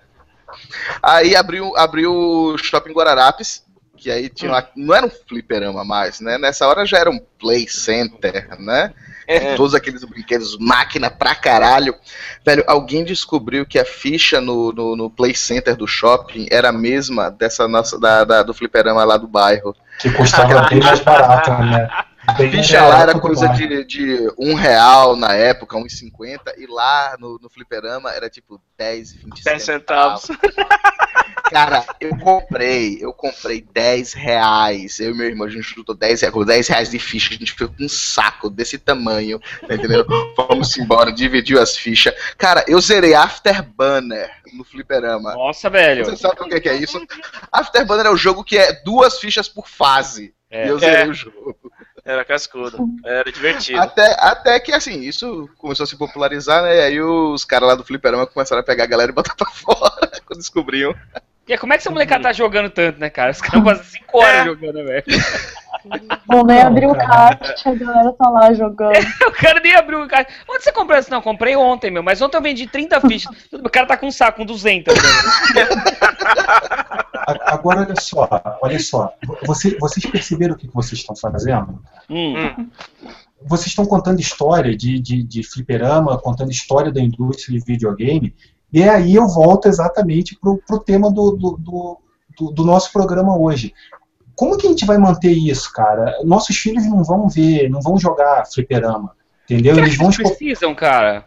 Aí 1.02 1.36
abriu, 1.36 1.76
abriu 1.78 2.14
o 2.14 2.58
Shopping 2.58 2.92
Guararapes, 2.94 3.64
que 4.02 4.10
aí 4.10 4.30
tinha 4.30 4.52
lá, 4.52 4.68
não 4.76 4.96
era 4.96 5.06
um 5.06 5.12
fliperama 5.12 5.86
mais, 5.86 6.20
né? 6.20 6.36
Nessa 6.40 6.68
hora 6.68 6.86
já 6.88 6.98
era 6.98 7.12
um 7.12 7.20
play 7.40 7.68
center, 7.70 8.48
né? 8.60 8.92
É. 9.28 9.54
Todos 9.56 9.76
aqueles 9.76 10.04
brinquedos, 10.04 10.58
máquina 10.60 11.10
pra 11.12 11.36
caralho. 11.36 11.96
Velho, 12.44 12.64
alguém 12.68 13.06
descobriu 13.06 13.64
que 13.64 13.78
a 13.78 13.86
ficha 13.86 14.42
no, 14.42 14.72
no, 14.74 14.96
no 14.96 15.10
play 15.10 15.36
center 15.36 15.76
do 15.76 15.88
shopping 15.88 16.48
era 16.52 16.70
a 16.70 16.74
mesma 16.74 17.30
dessa 17.30 17.68
nossa, 17.68 18.00
da, 18.00 18.24
da- 18.24 18.44
do 18.44 18.54
fliperama 18.56 19.04
lá 19.04 19.18
do 19.18 19.28
bairro. 19.28 19.76
que 20.00 20.10
custava 20.12 20.68
bem 20.68 20.80
mais 20.80 21.00
barato, 21.00 21.52
né? 21.52 21.88
Ficha 22.36 22.86
lá 22.86 23.02
era 23.02 23.20
coisa 23.20 23.48
de, 23.48 23.84
de 23.86 24.34
um 24.38 24.54
real 24.54 25.16
na 25.16 25.34
época, 25.34 25.78
um 25.78 25.86
e 25.86 25.90
cinquenta, 25.90 26.54
e 26.58 26.66
lá 26.66 27.16
no, 27.20 27.40
no 27.42 27.50
fliperama 27.50 28.12
era 28.12 28.30
tipo 28.30 28.62
10, 28.78 29.14
20 29.14 29.44
10 29.44 29.64
centavos. 29.64 30.28
Cara, 31.52 31.84
eu 32.00 32.18
comprei, 32.18 32.98
eu 33.02 33.12
comprei 33.14 33.62
10 33.74 34.14
reais. 34.14 35.00
Eu 35.02 35.12
e 35.12 35.14
meu 35.14 35.28
irmão, 35.28 35.46
a 35.46 35.50
gente 35.50 35.64
juntou 35.76 35.94
10 35.94 36.22
reais, 36.22 36.34
com 36.34 36.46
10 36.46 36.68
reais 36.70 36.90
de 36.90 36.98
ficha, 36.98 37.34
a 37.34 37.38
gente 37.38 37.52
ficou 37.52 37.68
com 37.68 37.84
um 37.84 37.90
saco 37.90 38.50
desse 38.50 38.78
tamanho, 38.78 39.38
tá 39.68 39.76
entendendo? 39.76 40.06
Vamos 40.38 40.78
embora, 40.78 41.12
dividiu 41.12 41.62
as 41.62 41.76
fichas. 41.76 42.14
Cara, 42.38 42.64
eu 42.68 42.80
zerei 42.80 43.14
Afterburner 43.14 44.32
no 44.54 44.64
fliperama. 44.64 45.34
Nossa, 45.34 45.70
velho. 45.70 46.06
Você 46.06 46.16
sabe 46.16 46.42
o 46.42 46.48
que 46.48 46.62
que 46.62 46.70
é 46.70 46.76
isso? 46.76 47.06
Afterburner 47.52 48.06
é 48.06 48.12
o 48.12 48.18
jogo 48.18 48.44
que 48.46 48.58
é 48.58 48.72
duas 48.84 49.20
fichas 49.20 49.50
por 49.50 49.68
fase. 49.68 50.34
É. 50.50 50.68
E 50.68 50.70
eu 50.70 50.80
zerei 50.80 51.04
É. 51.04 51.08
o 51.08 51.14
jogo. 51.14 51.58
Era 52.04 52.26
cascudo. 52.26 52.88
Era 53.06 53.32
divertido. 53.32 53.80
Até, 53.80 54.16
até 54.20 54.60
que, 54.60 54.72
assim, 54.74 55.02
isso 55.02 55.48
começou 55.58 55.84
a 55.84 55.88
se 55.88 55.96
popularizar, 55.96 56.64
né? 56.64 56.78
E 56.78 56.82
aí 56.82 57.02
os 57.02 57.46
caras 57.46 57.70
lá 57.70 57.76
do 57.76 57.84
fliperama 57.84 58.26
começaram 58.26 58.62
a 58.62 58.66
pegar 58.66 58.86
a 58.86 58.88
galera 58.88 59.12
e 59.12 59.16
botar 59.16 59.36
pra 59.36 59.50
fora 59.54 60.12
quando 60.26 60.40
descobriam. 60.40 60.96
E 61.48 61.58
como 61.58 61.74
é 61.74 61.78
que 61.78 61.82
essa 61.82 61.92
molecada 61.92 62.24
tá 62.24 62.34
jogando 62.34 62.70
tanto, 62.70 63.00
né, 63.00 63.10
cara? 63.10 63.32
Os 63.32 63.42
caras 63.42 63.62
passam 63.66 63.84
5 63.84 64.18
horas 64.18 64.34
É. 64.42 64.46
jogando, 64.46 64.84
velho. 64.86 65.04
Vou 66.28 66.46
nem 66.46 66.60
Não, 66.60 66.68
abrir 66.68 66.88
o 66.88 66.96
caixa, 66.96 67.70
a 67.70 67.76
galera 67.76 68.14
tá 68.14 68.30
lá 68.30 68.54
jogando. 68.54 68.94
O 69.28 69.32
cara 69.32 69.60
nem 69.60 69.76
abriu 69.76 70.04
o 70.04 70.08
cara. 70.08 70.28
Onde 70.50 70.64
você 70.64 70.72
comprou 70.72 70.98
isso? 71.00 71.10
Não, 71.10 71.22
comprei 71.22 71.56
ontem, 71.56 71.90
meu. 71.90 72.04
Mas 72.04 72.22
ontem 72.22 72.38
eu 72.38 72.42
vendi 72.42 72.68
30 72.68 73.02
fichas. 73.02 73.36
O 73.52 73.70
cara 73.70 73.88
tá 73.88 73.98
com 73.98 74.08
um 74.08 74.12
saco, 74.12 74.38
com 74.38 74.46
200. 74.46 74.94
velho. 75.54 75.70
A- 77.28 77.54
Agora, 77.54 77.82
olha 77.82 77.96
só, 78.00 78.28
olha 78.62 78.80
só. 78.80 79.14
Você- 79.46 79.78
vocês 79.80 80.06
perceberam 80.06 80.54
o 80.56 80.58
que 80.58 80.68
que 80.68 80.74
vocês 80.74 81.00
estão 81.00 81.16
fazendo? 81.16 81.80
Hum. 82.10 82.68
Vocês 83.44 83.68
estão 83.68 83.86
contando 83.86 84.20
história 84.20 84.76
de, 84.76 85.00
de, 85.00 85.24
de 85.24 85.44
fliperama, 85.44 86.18
contando 86.20 86.52
história 86.52 86.92
da 86.92 87.02
indústria 87.02 87.58
de 87.58 87.66
videogame, 87.66 88.36
e 88.72 88.84
aí 88.84 89.16
eu 89.16 89.28
volto 89.28 89.68
exatamente 89.68 90.36
pro, 90.40 90.58
pro 90.66 90.80
tema 90.80 91.12
do, 91.12 91.32
do, 91.32 91.58
do, 91.58 91.98
do- 92.38 92.52
do 92.52 92.64
nosso 92.66 92.92
programa 92.92 93.38
hoje. 93.38 93.74
Como 94.36 94.58
que 94.58 94.66
a 94.68 94.70
gente 94.70 94.86
vai 94.86 94.98
manter 94.98 95.32
isso, 95.32 95.72
cara? 95.72 96.16
Nossos 96.24 96.56
filhos 96.58 96.86
não 96.88 97.04
vão 97.04 97.28
ver, 97.30 97.70
não 97.70 97.82
vão 97.82 97.98
jogar 97.98 98.46
fliperama, 98.46 99.12
entendeu? 99.44 99.78
Eles 99.78 99.96
vão 99.98 100.10
expo- 100.10 100.24
precisam, 100.24 100.74
cara? 100.74 101.26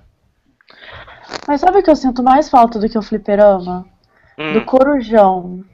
Mas 1.46 1.61
sabe 1.61 1.78
o 1.78 1.82
que 1.82 1.90
eu 1.90 1.96
sinto 1.96 2.22
mais 2.22 2.48
falta 2.48 2.78
do 2.78 2.88
que 2.88 2.98
o 2.98 3.02
fliperama? 3.02 3.86
Do 4.36 4.61
Hum. 4.61 4.64
corujão. 4.64 5.64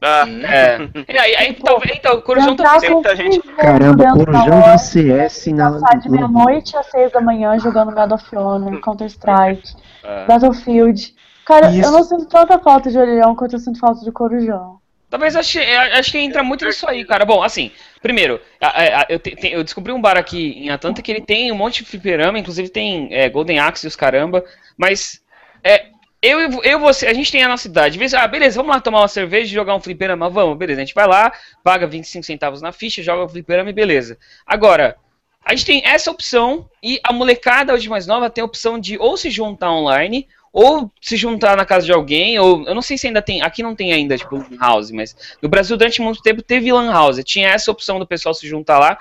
Ah, 0.00 0.24
É. 0.28 0.78
E 1.08 1.18
aí, 1.18 1.34
aí, 1.36 1.54
talvez, 1.54 1.96
então, 1.98 2.18
o 2.18 2.22
Corujão 2.22 2.48
muita 2.54 2.78
com 2.92 3.16
gente- 3.16 3.40
Caramba, 3.56 4.04
da 4.04 4.12
corujão 4.12 4.60
de 4.76 4.78
CS 4.82 5.46
na. 5.52 5.72
Passar 5.72 5.98
de 5.98 6.08
no- 6.08 6.14
meia-noite 6.14 6.76
às 6.76 6.86
seis 6.86 7.10
da 7.10 7.20
manhã 7.20 7.58
jogando 7.58 7.88
Medal 7.88 8.12
of 8.12 8.36
Honor, 8.36 8.80
Counter-Strike, 8.80 9.74
É. 10.04 10.26
Battlefield. 10.26 11.14
Cara, 11.46 11.70
Isso. 11.72 11.88
eu 11.88 11.92
não 11.92 12.02
sinto 12.04 12.26
tanta 12.26 12.58
falta 12.58 12.90
de 12.90 12.98
orelhão 12.98 13.34
quanto 13.34 13.54
eu 13.54 13.58
sinto 13.58 13.78
falta 13.80 14.04
de 14.04 14.12
corujão. 14.12 14.78
Talvez 15.08 15.36
acho, 15.36 15.58
acho 15.92 16.10
que 16.12 16.18
entra 16.18 16.42
muito 16.42 16.64
nisso 16.64 16.86
aí, 16.88 17.04
cara. 17.04 17.24
Bom, 17.24 17.42
assim, 17.42 17.70
primeiro, 18.02 18.40
a- 18.60 18.66
a- 18.66 19.00
a- 19.02 19.06
eu, 19.08 19.18
te- 19.20 19.36
te- 19.36 19.52
eu 19.52 19.62
descobri 19.62 19.92
um 19.92 20.00
bar 20.00 20.16
aqui 20.16 20.54
em 20.58 20.70
Atlanta 20.70 21.00
que 21.00 21.10
ele 21.12 21.20
tem 21.20 21.52
um 21.52 21.56
monte 21.56 21.84
de 21.84 21.90
fliperama, 21.90 22.38
inclusive 22.38 22.68
tem 22.68 23.08
é, 23.12 23.28
Golden 23.28 23.58
Axe 23.60 23.86
e 23.86 23.88
os 23.88 23.94
caramba, 23.94 24.44
mas 24.76 25.22
é, 25.62 25.86
eu 26.20 26.40
e 26.40 26.60
eu 26.64 26.80
você, 26.80 27.06
a 27.06 27.14
gente 27.14 27.30
tem 27.30 27.42
a 27.44 27.48
nossa 27.48 27.68
idade. 27.68 27.98
Ah, 28.16 28.26
beleza, 28.26 28.56
vamos 28.56 28.74
lá 28.74 28.80
tomar 28.80 29.00
uma 29.00 29.08
cerveja 29.08 29.50
e 29.50 29.54
jogar 29.54 29.76
um 29.76 29.80
fliperama, 29.80 30.28
vamos, 30.28 30.58
beleza. 30.58 30.80
A 30.80 30.84
gente 30.84 30.94
vai 30.94 31.06
lá, 31.06 31.32
paga 31.62 31.86
25 31.86 32.24
centavos 32.24 32.60
na 32.60 32.72
ficha, 32.72 33.02
joga 33.02 33.22
o 33.24 33.28
fliperama 33.28 33.70
e 33.70 33.72
beleza. 33.72 34.18
Agora, 34.44 34.96
a 35.44 35.54
gente 35.54 35.66
tem 35.66 35.82
essa 35.84 36.10
opção 36.10 36.68
e 36.82 36.98
a 37.04 37.12
molecada 37.12 37.72
hoje 37.72 37.88
mais 37.88 38.06
nova 38.08 38.28
tem 38.28 38.42
a 38.42 38.44
opção 38.44 38.78
de 38.80 38.98
ou 38.98 39.16
se 39.16 39.30
juntar 39.30 39.70
online 39.70 40.26
ou 40.58 40.90
se 41.02 41.18
juntar 41.18 41.54
na 41.54 41.66
casa 41.66 41.84
de 41.84 41.92
alguém, 41.92 42.38
ou 42.38 42.66
eu 42.66 42.74
não 42.74 42.80
sei 42.80 42.96
se 42.96 43.06
ainda 43.06 43.20
tem, 43.20 43.42
aqui 43.42 43.62
não 43.62 43.76
tem 43.76 43.92
ainda, 43.92 44.16
tipo, 44.16 44.36
lan 44.36 44.56
house, 44.58 44.90
mas 44.90 45.14
no 45.42 45.50
Brasil 45.50 45.76
durante 45.76 46.00
muito 46.00 46.22
tempo 46.22 46.40
teve 46.40 46.72
lan 46.72 46.90
house, 46.90 47.22
tinha 47.22 47.50
essa 47.50 47.70
opção 47.70 47.98
do 47.98 48.06
pessoal 48.06 48.32
se 48.32 48.48
juntar 48.48 48.78
lá, 48.78 48.96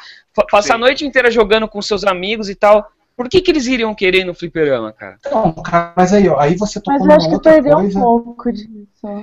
passar 0.51 0.73
a 0.73 0.75
Sim. 0.75 0.81
noite 0.81 1.05
inteira 1.05 1.31
jogando 1.31 1.65
com 1.65 1.81
seus 1.81 2.03
amigos 2.03 2.49
e 2.49 2.55
tal. 2.55 2.91
Por 3.17 3.29
que 3.29 3.39
que 3.39 3.49
eles 3.49 3.65
iriam 3.65 3.95
querer 3.95 4.19
ir 4.21 4.25
no 4.25 4.33
fliperama, 4.33 4.91
cara? 4.91 5.17
Não, 5.31 5.53
cara, 5.53 5.93
mas 5.95 6.11
aí, 6.11 6.27
ó, 6.27 6.37
aí 6.37 6.57
você 6.57 6.81
Mas 6.85 6.99
tocou 6.99 6.99
eu 6.99 7.05
numa 7.05 7.15
acho 7.15 7.29
que 7.29 7.39
perdeu 7.39 7.73
coisa. 7.77 7.97
um 7.99 8.01
pouco 8.01 8.51
disso. 8.51 8.67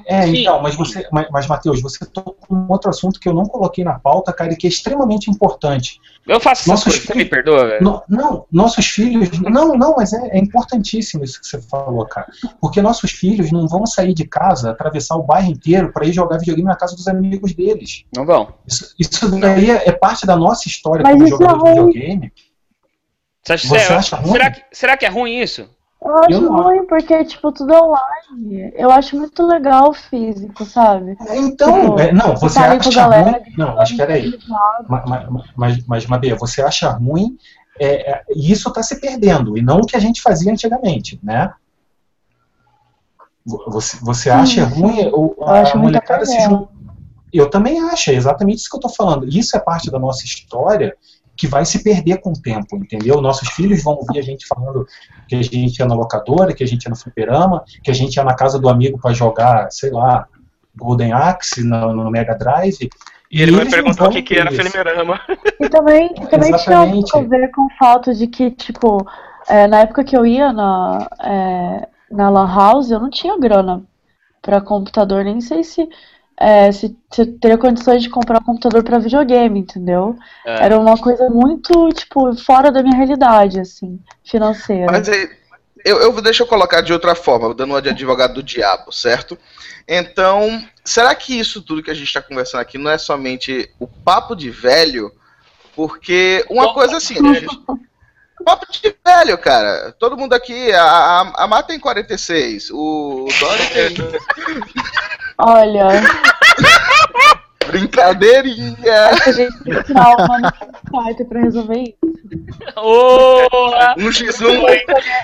É, 0.07 0.22
Sim. 0.22 0.40
então, 0.40 0.62
mas 0.62 0.74
você, 0.74 1.07
mas, 1.12 1.26
mas 1.30 1.47
Matheus, 1.47 1.82
você 1.82 2.07
tocou 2.07 2.36
num 2.51 2.66
outro 2.70 2.88
assunto 2.88 3.20
que 3.20 3.28
eu 3.28 3.34
não 3.34 3.45
coloquei 3.45 3.84
na 3.84 3.99
pauta, 3.99 4.32
cara, 4.32 4.53
e 4.53 4.57
que 4.57 4.66
é 4.66 4.70
extremamente 4.70 5.30
importante. 5.30 6.01
Eu 6.26 6.40
faço 6.40 6.62
essas 6.62 6.66
Nossos 6.68 6.84
coisas, 6.84 7.03
você 7.03 7.09
me 7.14 7.24
filhos- 7.24 7.30
perdoa, 7.30 7.66
velho? 7.66 7.84
No- 7.84 8.03
não, 8.09 8.47
nossos 8.51 8.86
filhos. 8.86 9.28
Não, 9.43 9.76
não, 9.76 9.95
mas 9.97 10.14
é, 10.14 10.26
é 10.28 10.38
importantíssimo 10.38 11.22
isso 11.24 11.38
que 11.40 11.47
você 11.47 11.61
falou, 11.61 12.07
cara. 12.07 12.28
Porque 12.62 12.80
nossos 12.80 13.11
filhos 13.11 13.53
não 13.53 13.68
vão 13.68 13.84
sair 13.84 14.14
de 14.14 14.24
casa, 14.26 14.70
atravessar 14.70 15.16
o 15.16 15.22
bairro 15.22 15.51
inteiro 15.51 15.93
para 15.93 16.07
ir 16.07 16.12
jogar 16.14 16.38
videogame 16.38 16.68
na 16.68 16.76
casa 16.76 16.97
dos 16.97 17.09
amigos 17.09 17.53
deles. 17.53 18.05
Não 18.16 18.24
vão. 18.24 18.55
Isso, 18.66 18.95
isso 18.99 19.28
daí 19.38 19.70
é, 19.70 19.88
é 19.88 19.93
parte 19.93 20.24
da 20.24 20.34
nossa 20.36 20.66
história 20.66 21.03
Mas 21.03 21.12
como 21.12 21.24
isso 21.24 21.36
jogador 21.36 21.66
é 21.68 21.74
de 21.74 21.80
videogame. 21.80 22.32
Você 23.43 23.53
acha, 23.55 23.68
Você 23.68 23.78
será, 23.80 23.99
acha 23.99 24.16
ruim? 24.16 24.32
será 24.32 24.51
que, 24.51 24.62
será 24.72 24.97
que 24.97 25.07
é 25.07 25.09
ruim 25.09 25.40
isso? 25.40 25.68
Eu 26.05 26.18
acho 26.18 26.32
Eu 26.32 26.53
ruim 26.53 26.86
porque, 26.86 27.24
tipo, 27.24 27.53
tudo 27.53 27.72
online. 27.74 28.72
Eu 28.74 28.90
acho 28.90 29.16
muito 29.16 29.45
legal 29.47 29.90
o 29.90 29.95
físico, 29.95 30.64
sabe? 30.64 31.16
Então, 31.30 31.80
Tipo, 31.82 32.01
é, 32.01 32.12
não, 32.12 32.36
você 32.36 32.59
tá 32.59 32.72
acha 32.72 32.90
galera, 32.90 33.30
ruim. 33.38 33.55
Não, 33.57 33.76
mas 33.76 33.93
peraí. 33.93 34.38
Ma- 34.88 35.05
ma- 35.07 35.30
ma- 35.30 35.45
Mas, 35.57 35.86
mas 35.86 36.07
Mabê, 36.07 36.34
você 36.34 36.61
acha 36.62 36.90
ruim, 36.90 37.36
é, 37.78 38.12
é, 38.12 38.22
e 38.34 38.51
isso 38.51 38.68
está 38.68 38.82
se 38.82 39.01
perdendo, 39.01 39.57
e 39.57 39.62
não 39.62 39.78
o 39.78 39.86
que 39.86 39.97
a 39.97 40.01
gente 40.01 40.20
fazia 40.22 40.51
antigamente, 40.51 41.18
né? 41.22 41.53
Vo- 43.45 43.64
Você, 43.68 43.97
você 44.03 44.30
acha 44.30 44.66
Sim, 44.68 44.80
ruim 44.80 45.09
o, 45.12 45.34
Eu 45.38 45.49
a, 45.49 45.76
molecada 45.76 46.24
se 46.26 46.40
juntar? 46.43 46.68
Eu 47.32 47.49
também 47.49 47.80
acho, 47.80 48.11
é 48.11 48.14
exatamente 48.14 48.59
isso 48.59 48.68
que 48.70 48.76
eu 48.76 48.80
estou 48.80 48.93
falando. 48.93 49.26
Isso 49.28 49.57
é 49.57 49.61
parte 49.61 49.90
da 49.90 49.99
nossa 49.99 50.24
história 50.24 50.97
que 51.36 51.46
vai 51.46 51.64
se 51.64 51.82
perder 51.82 52.18
com 52.18 52.30
o 52.30 52.40
tempo, 52.40 52.76
entendeu? 52.76 53.20
Nossos 53.20 53.48
filhos 53.50 53.82
vão 53.82 53.94
ouvir 53.94 54.18
a 54.18 54.22
gente 54.22 54.46
falando 54.46 54.86
que 55.28 55.34
a 55.34 55.42
gente 55.42 55.78
ia 55.78 55.86
na 55.86 55.94
locadora, 55.94 56.52
que 56.52 56.62
a 56.62 56.66
gente 56.66 56.84
ia 56.84 56.90
no 56.90 56.96
fliperama, 56.96 57.64
que 57.82 57.90
a 57.90 57.94
gente 57.94 58.16
ia 58.16 58.24
na 58.24 58.34
casa 58.34 58.58
do 58.58 58.68
amigo 58.68 58.98
para 58.98 59.14
jogar, 59.14 59.70
sei 59.70 59.90
lá, 59.90 60.26
Golden 60.76 61.12
Axe 61.12 61.64
no, 61.64 61.92
no 61.94 62.10
Mega 62.10 62.34
Drive. 62.34 62.88
E 63.30 63.40
ele 63.40 63.52
vai 63.52 63.62
eles 63.62 63.72
não 63.72 63.82
perguntar 63.82 64.08
o 64.08 64.12
que, 64.12 64.22
que 64.22 64.38
era 64.38 64.52
fliperama. 64.52 65.20
E 65.58 65.68
também, 65.68 66.14
também 66.14 66.52
tinha 66.56 66.80
um 66.80 66.84
Exatamente. 66.84 67.12
pouco 67.12 67.26
a 67.26 67.28
ver 67.28 67.50
com 67.50 67.62
o 67.62 67.70
fato 67.78 68.14
de 68.14 68.26
que, 68.26 68.50
tipo, 68.50 69.06
é, 69.48 69.66
na 69.66 69.80
época 69.80 70.04
que 70.04 70.16
eu 70.16 70.26
ia 70.26 70.52
na, 70.52 71.08
é, 71.22 71.88
na 72.10 72.28
Lan 72.28 72.54
House, 72.54 72.90
eu 72.90 73.00
não 73.00 73.08
tinha 73.08 73.38
grana 73.38 73.82
pra 74.42 74.60
computador, 74.60 75.24
nem 75.24 75.40
sei 75.40 75.64
se, 75.64 75.88
é, 76.43 76.72
se, 76.72 76.97
se 77.11 77.22
eu 77.22 77.38
teria 77.38 77.57
condições 77.57 78.03
de 78.03 78.11
comprar 78.11 78.40
um 78.40 78.45
computador 78.45 78.82
pra 78.82 78.99
videogame, 78.99 79.61
entendeu? 79.61 80.16
É. 80.45 80.64
Era 80.64 80.78
uma 80.78 80.99
coisa 80.99 81.28
muito, 81.30 81.88
tipo, 81.90 82.34
fora 82.36 82.72
da 82.72 82.82
minha 82.82 82.97
realidade, 82.97 83.61
assim, 83.61 84.01
financeira. 84.24 84.90
Mas 84.90 85.09
aí, 85.09 85.30
eu, 85.84 85.99
eu 85.99 86.20
deixa 86.20 86.43
eu 86.43 86.47
colocar 86.47 86.80
de 86.80 86.93
outra 86.93 87.14
forma, 87.14 87.55
dando 87.55 87.70
uma 87.70 87.80
de 87.80 87.90
advogado 87.90 88.34
do 88.34 88.43
diabo, 88.43 88.90
certo? 88.90 89.38
Então, 89.86 90.62
será 90.84 91.14
que 91.14 91.38
isso 91.38 91.62
tudo 91.62 91.82
que 91.82 91.90
a 91.90 91.95
gente 91.95 92.09
está 92.09 92.20
conversando 92.20 92.61
aqui 92.61 92.76
não 92.76 92.90
é 92.90 92.99
somente 92.99 93.70
o 93.78 93.86
papo 93.86 94.34
de 94.34 94.51
velho? 94.51 95.12
Porque 95.76 96.45
uma 96.51 96.74
coisa 96.74 96.97
assim, 96.97 97.14
a 97.18 97.34
gente, 97.34 97.47
Papo 98.45 98.66
de 98.70 98.95
velho, 99.05 99.38
cara. 99.38 99.95
Todo 99.99 100.16
mundo 100.16 100.32
aqui, 100.32 100.72
a, 100.72 100.82
a, 100.82 101.45
a 101.45 101.47
Má 101.47 101.62
tem 101.62 101.78
46, 101.78 102.70
o 102.72 103.28
Dori 103.38 103.66
tem. 103.68 103.97
Olha, 105.38 105.88
Brincadeirinha! 107.66 109.06
a 109.26 109.32
gente 109.32 109.64
tem 109.64 109.74
que 109.74 109.82
tirar 109.84 110.16
uma 110.16 110.38
no 110.40 110.52
quarto 110.90 111.24
pra 111.24 111.40
resolver 111.40 111.78
isso. 111.80 111.96
Ô! 112.76 113.40
Um 113.98 114.08
x1 114.10 114.42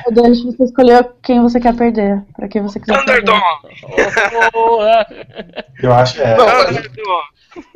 Eu 0.07 0.13
deixo 0.13 0.47
você 0.53 0.65
escolher 0.65 1.11
quem 1.23 1.43
você 1.43 1.61
quer 1.61 1.75
perder, 1.77 2.23
pra 2.37 2.49
quem 2.49 2.63
você 2.63 2.81
quiser 2.81 3.05
perder. 3.05 3.25
Thunderdome! 3.27 4.51
Porra. 4.53 5.07
Eu 5.83 5.93
acho 5.93 6.21
é, 6.23 6.37
Não, 6.37 6.47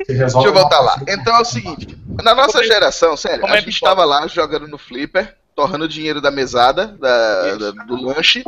Deixa 0.07 0.37
eu 0.39 0.53
voltar 0.53 0.79
lá. 0.79 0.95
Então 1.07 1.35
é 1.35 1.41
o 1.41 1.45
seguinte: 1.45 1.97
na 2.23 2.33
nossa 2.33 2.53
Como 2.53 2.63
é- 2.63 2.67
geração, 2.67 3.17
sério, 3.17 3.41
como 3.41 3.53
a 3.53 3.57
é 3.57 3.61
gente 3.61 3.79
tava 3.79 4.05
lá 4.05 4.25
jogando 4.27 4.67
no 4.67 4.77
Flipper, 4.77 5.35
torrando 5.55 5.87
dinheiro 5.87 6.21
da 6.21 6.31
mesada, 6.31 6.87
da- 6.87 7.55
da- 7.55 7.71
do 7.85 8.01
lanche, 8.01 8.43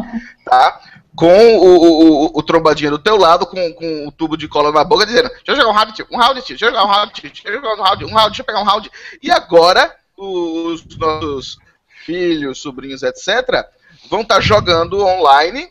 tá? 0.46 0.80
Com 1.16 1.58
o, 1.58 2.26
o, 2.26 2.40
o, 2.40 2.44
trombadinho 2.44 2.92
do 2.92 3.00
teu 3.00 3.16
lado, 3.16 3.46
com, 3.46 3.74
com 3.74 4.08
o 4.08 4.12
tubo 4.12 4.36
de 4.36 4.48
cola 4.48 4.72
na 4.72 4.84
boca, 4.84 5.06
dizendo: 5.06 5.30
Deixa 5.30 5.44
eu 5.48 5.56
jogar 5.56 5.70
um 5.70 5.74
round, 5.74 5.94
tio, 5.94 6.08
um 6.12 6.18
round, 6.18 6.42
tio, 6.42 6.58
deixa 6.58 6.66
eu 6.66 6.70
jogar 6.72 6.84
um 6.84 6.88
round, 6.88 7.14
tio, 7.14 7.24
deixa 7.24 7.48
eu 7.48 7.54
jogar 7.54 7.74
um 7.74 7.82
round, 7.82 8.06
um 8.06 8.14
round, 8.14 8.30
deixa 8.30 8.42
eu 8.42 8.46
pegar 8.46 8.60
um 8.60 8.66
round. 8.66 8.92
E 9.24 9.32
agora, 9.32 9.96
os 10.18 10.86
nossos 10.98 11.58
filhos, 12.06 12.62
sobrinhos, 12.62 13.02
etc., 13.02 13.66
vão 14.10 14.22
estar 14.22 14.42
jogando 14.42 15.00
online 15.06 15.70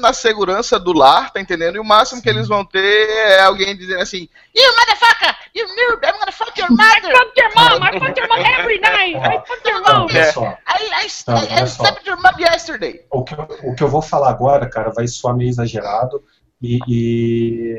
na 0.00 0.12
segurança 0.12 0.78
do 0.78 0.92
lar, 0.92 1.32
tá 1.32 1.40
entendendo? 1.40 1.76
E 1.76 1.80
o 1.80 1.84
máximo 1.84 2.20
que 2.20 2.28
eles 2.28 2.46
vão 2.46 2.64
ter 2.64 3.08
é 3.08 3.40
alguém 3.40 3.76
dizendo 3.76 4.02
assim: 4.02 4.28
You 4.54 4.70
motherfucker! 4.76 5.41
You 5.54 5.66
noob! 5.66 6.00
I'm 6.04 6.18
gonna 6.18 6.32
fuck 6.32 6.56
your 6.56 6.70
mother! 6.70 7.12
Fuck 7.12 7.32
your 7.36 7.54
mom! 7.54 7.82
I 7.82 7.98
fuck 7.98 8.16
your 8.16 8.28
mom 8.28 8.38
every 8.58 8.78
night! 8.78 9.16
I 9.16 9.38
fuck 9.46 9.62
your 9.66 9.82
Não, 9.82 9.94
mom! 10.00 10.06
olha 10.10 10.32
só. 10.32 10.44
I, 10.66 11.04
I, 11.04 11.06
Não, 11.28 11.36
I, 11.36 11.62
I 11.62 11.66
slapped 11.66 12.06
your 12.08 12.16
mom 12.20 12.38
yesterday! 12.40 13.04
O 13.10 13.22
que, 13.22 13.34
eu, 13.34 13.48
o 13.70 13.74
que 13.74 13.82
eu 13.82 13.88
vou 13.88 14.00
falar 14.00 14.30
agora, 14.30 14.68
cara, 14.68 14.90
vai 14.90 15.06
soar 15.06 15.36
meio 15.36 15.50
exagerado 15.50 16.22
e, 16.60 16.78
e 16.88 17.76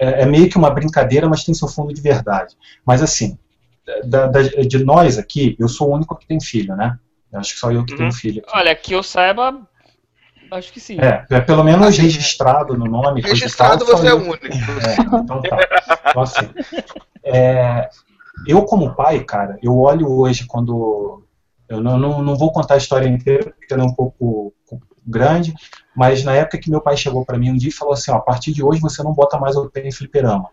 é, 0.00 0.22
é 0.22 0.26
meio 0.26 0.48
que 0.50 0.56
uma 0.58 0.70
brincadeira, 0.70 1.28
mas 1.28 1.44
tem 1.44 1.54
seu 1.54 1.68
fundo 1.68 1.94
de 1.94 2.00
verdade. 2.00 2.56
Mas 2.84 3.00
assim, 3.02 3.38
da- 4.04 4.26
da- 4.26 4.42
de 4.42 4.84
nós 4.84 5.18
aqui, 5.18 5.56
eu 5.58 5.68
sou 5.68 5.90
o 5.90 5.94
único 5.94 6.16
que 6.16 6.26
tem 6.26 6.40
filho, 6.40 6.74
né? 6.74 6.98
Eu 7.32 7.38
Acho 7.38 7.54
que 7.54 7.60
só 7.60 7.70
eu 7.70 7.84
que 7.84 7.94
tenho 7.96 8.10
filho 8.12 8.42
aqui. 8.44 8.50
Olha, 8.56 8.74
que 8.74 8.92
eu 8.94 9.02
saiba, 9.02 9.60
acho 10.50 10.72
que 10.72 10.80
sim. 10.80 10.98
É, 11.00 11.24
é 11.30 11.40
pelo 11.40 11.64
menos 11.64 11.96
registrado 11.96 12.76
no 12.76 12.86
nome. 12.86 13.20
Registrado 13.20 13.84
tal, 13.84 13.96
você 13.96 14.08
é 14.08 14.14
único. 14.14 14.46
É, 14.46 15.16
então 15.22 15.42
tá. 15.42 15.58
Então, 16.10 16.22
assim, 16.22 16.48
é, 17.24 17.88
eu, 18.46 18.64
como 18.64 18.94
pai, 18.94 19.24
cara, 19.24 19.58
eu 19.62 19.76
olho 19.76 20.10
hoje 20.10 20.46
quando. 20.46 21.24
Eu 21.68 21.82
não, 21.82 21.98
não, 21.98 22.22
não 22.22 22.36
vou 22.36 22.50
contar 22.50 22.74
a 22.74 22.78
história 22.78 23.06
inteira, 23.06 23.52
porque 23.58 23.74
ela 23.74 23.82
é 23.82 23.86
um 23.86 23.94
pouco 23.94 24.54
grande, 25.06 25.54
mas 25.94 26.24
na 26.24 26.34
época 26.34 26.58
que 26.58 26.70
meu 26.70 26.80
pai 26.80 26.96
chegou 26.96 27.24
pra 27.24 27.38
mim 27.38 27.50
um 27.50 27.56
dia 27.56 27.68
e 27.68 27.72
falou 27.72 27.94
assim: 27.94 28.10
ó, 28.10 28.16
a 28.16 28.20
partir 28.20 28.52
de 28.52 28.62
hoje 28.62 28.80
você 28.80 29.02
não 29.02 29.12
bota 29.12 29.38
mais 29.38 29.56
o 29.56 29.68
pé 29.70 29.86
em 29.86 29.92
fliperama. 29.92 30.48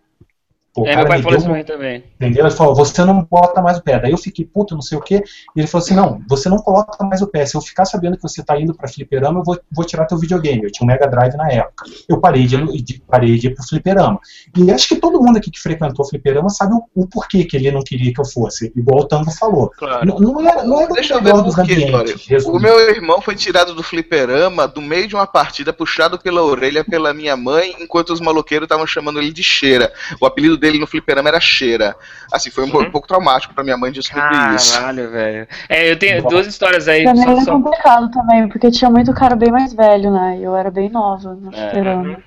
Pô, 0.75 0.85
É, 0.85 0.95
meu 0.97 1.07
pai 1.07 1.17
me 1.17 1.23
falou 1.23 1.37
isso 1.37 1.47
pra 1.47 1.55
mim 1.57 1.63
também. 1.63 2.03
Entendeu? 2.19 2.45
Ele 2.45 2.53
falou, 2.53 2.75
você 2.75 3.03
não 3.05 3.23
bota 3.23 3.61
mais 3.61 3.77
o 3.77 3.81
pé. 3.81 3.97
Daí 3.97 4.11
eu 4.11 4.17
fiquei 4.17 4.43
puto, 4.45 4.75
não 4.75 4.81
sei 4.81 4.97
o 4.97 5.01
quê. 5.01 5.23
E 5.55 5.59
ele 5.61 5.67
falou 5.67 5.83
assim, 5.85 5.95
não, 5.95 6.21
você 6.27 6.49
não 6.49 6.57
coloca 6.57 7.01
mais 7.05 7.21
o 7.21 7.27
pé. 7.27 7.45
Se 7.45 7.55
eu 7.55 7.61
ficar 7.61 7.85
sabendo 7.85 8.17
que 8.17 8.21
você 8.23 8.43
tá 8.43 8.59
indo 8.59 8.75
pra 8.75 8.87
fliperama, 8.89 9.39
eu 9.39 9.43
vou, 9.43 9.57
vou 9.71 9.85
tirar 9.85 10.05
teu 10.05 10.17
videogame. 10.17 10.63
Eu 10.63 10.71
tinha 10.71 10.85
um 10.85 10.87
Mega 10.91 11.07
Drive 11.07 11.35
na 11.35 11.49
época. 11.49 11.85
Eu 12.09 12.19
parei 12.19 12.45
de, 12.45 12.57
de- 12.83 13.01
parei 13.07 13.37
de 13.37 13.47
ir 13.47 13.55
pro 13.55 13.63
fliperama. 13.63 14.19
E 14.57 14.69
acho 14.69 14.87
que 14.89 14.97
todo 14.97 15.21
mundo 15.21 15.37
aqui 15.37 15.49
que 15.49 15.59
frequentou 15.61 16.05
o 16.05 16.09
fliperama 16.09 16.49
sabe 16.49 16.73
o, 16.73 16.83
o 16.93 17.07
porquê 17.07 17.45
que 17.45 17.55
ele 17.55 17.71
não 17.71 17.81
queria 17.81 18.13
que 18.13 18.19
eu 18.19 18.25
fosse. 18.25 18.73
Igual 18.75 19.01
o 19.03 19.05
Tango 19.07 19.31
falou. 19.31 19.71
Claro. 19.77 20.05
Não, 20.05 20.19
não 20.19 20.41
era, 20.49 20.63
não 20.63 20.81
era 20.81 20.93
Deixa 20.93 21.17
o 21.17 21.23
melhor 21.23 21.41
dos 21.41 21.57
ambientes. 21.57 22.45
O 22.45 22.59
meu 22.59 22.77
irmão 22.89 23.21
foi 23.21 23.35
tirado 23.35 23.73
do 23.73 23.81
fliperama 23.83 24.67
do 24.67 24.81
meio 24.81 25.07
de 25.07 25.15
uma 25.15 25.25
partida, 25.27 25.71
puxado 25.71 26.19
pela 26.19 26.41
orelha 26.43 26.83
pela 26.83 27.13
minha 27.13 27.37
mãe, 27.37 27.75
enquanto 27.79 28.11
os 28.11 28.19
maloqueiros 28.19 28.65
estavam 28.65 28.85
chamando 28.85 29.19
ele 29.19 29.31
de 29.31 29.43
Cheira. 29.43 29.91
O 30.19 30.25
apelido 30.25 30.57
dele 30.65 30.79
no 30.79 30.87
fliperama 30.87 31.29
era 31.29 31.39
Cheira. 31.39 31.95
Assim, 32.33 32.49
foi 32.49 32.63
um, 32.65 32.73
Uhum. 32.73 32.81
um 32.81 32.91
pouco 32.91 33.07
traumático 33.07 33.53
pra 33.53 33.63
minha 33.63 33.77
mãe 33.77 33.91
descobrir 33.91 34.55
isso. 34.55 34.73
Caralho, 34.73 35.09
velho. 35.11 35.47
É, 35.69 35.91
eu 35.91 35.97
tenho 35.99 36.23
duas 36.27 36.47
histórias 36.47 36.87
aí. 36.87 37.03
Pra 37.03 37.13
mim 37.13 37.23
só- 37.23 37.31
era 37.31 37.41
só- 37.41 37.51
complicado 37.51 38.09
também, 38.11 38.47
porque 38.49 38.71
tinha 38.71 38.89
muito 38.89 39.13
cara 39.13 39.35
bem 39.35 39.51
mais 39.51 39.73
velho, 39.73 40.11
né? 40.11 40.37
E 40.39 40.43
eu 40.43 40.55
era 40.55 40.71
bem 40.71 40.89
nova 40.89 41.35
no 41.35 41.53
É, 41.53 41.69
fliperama. 41.69 42.17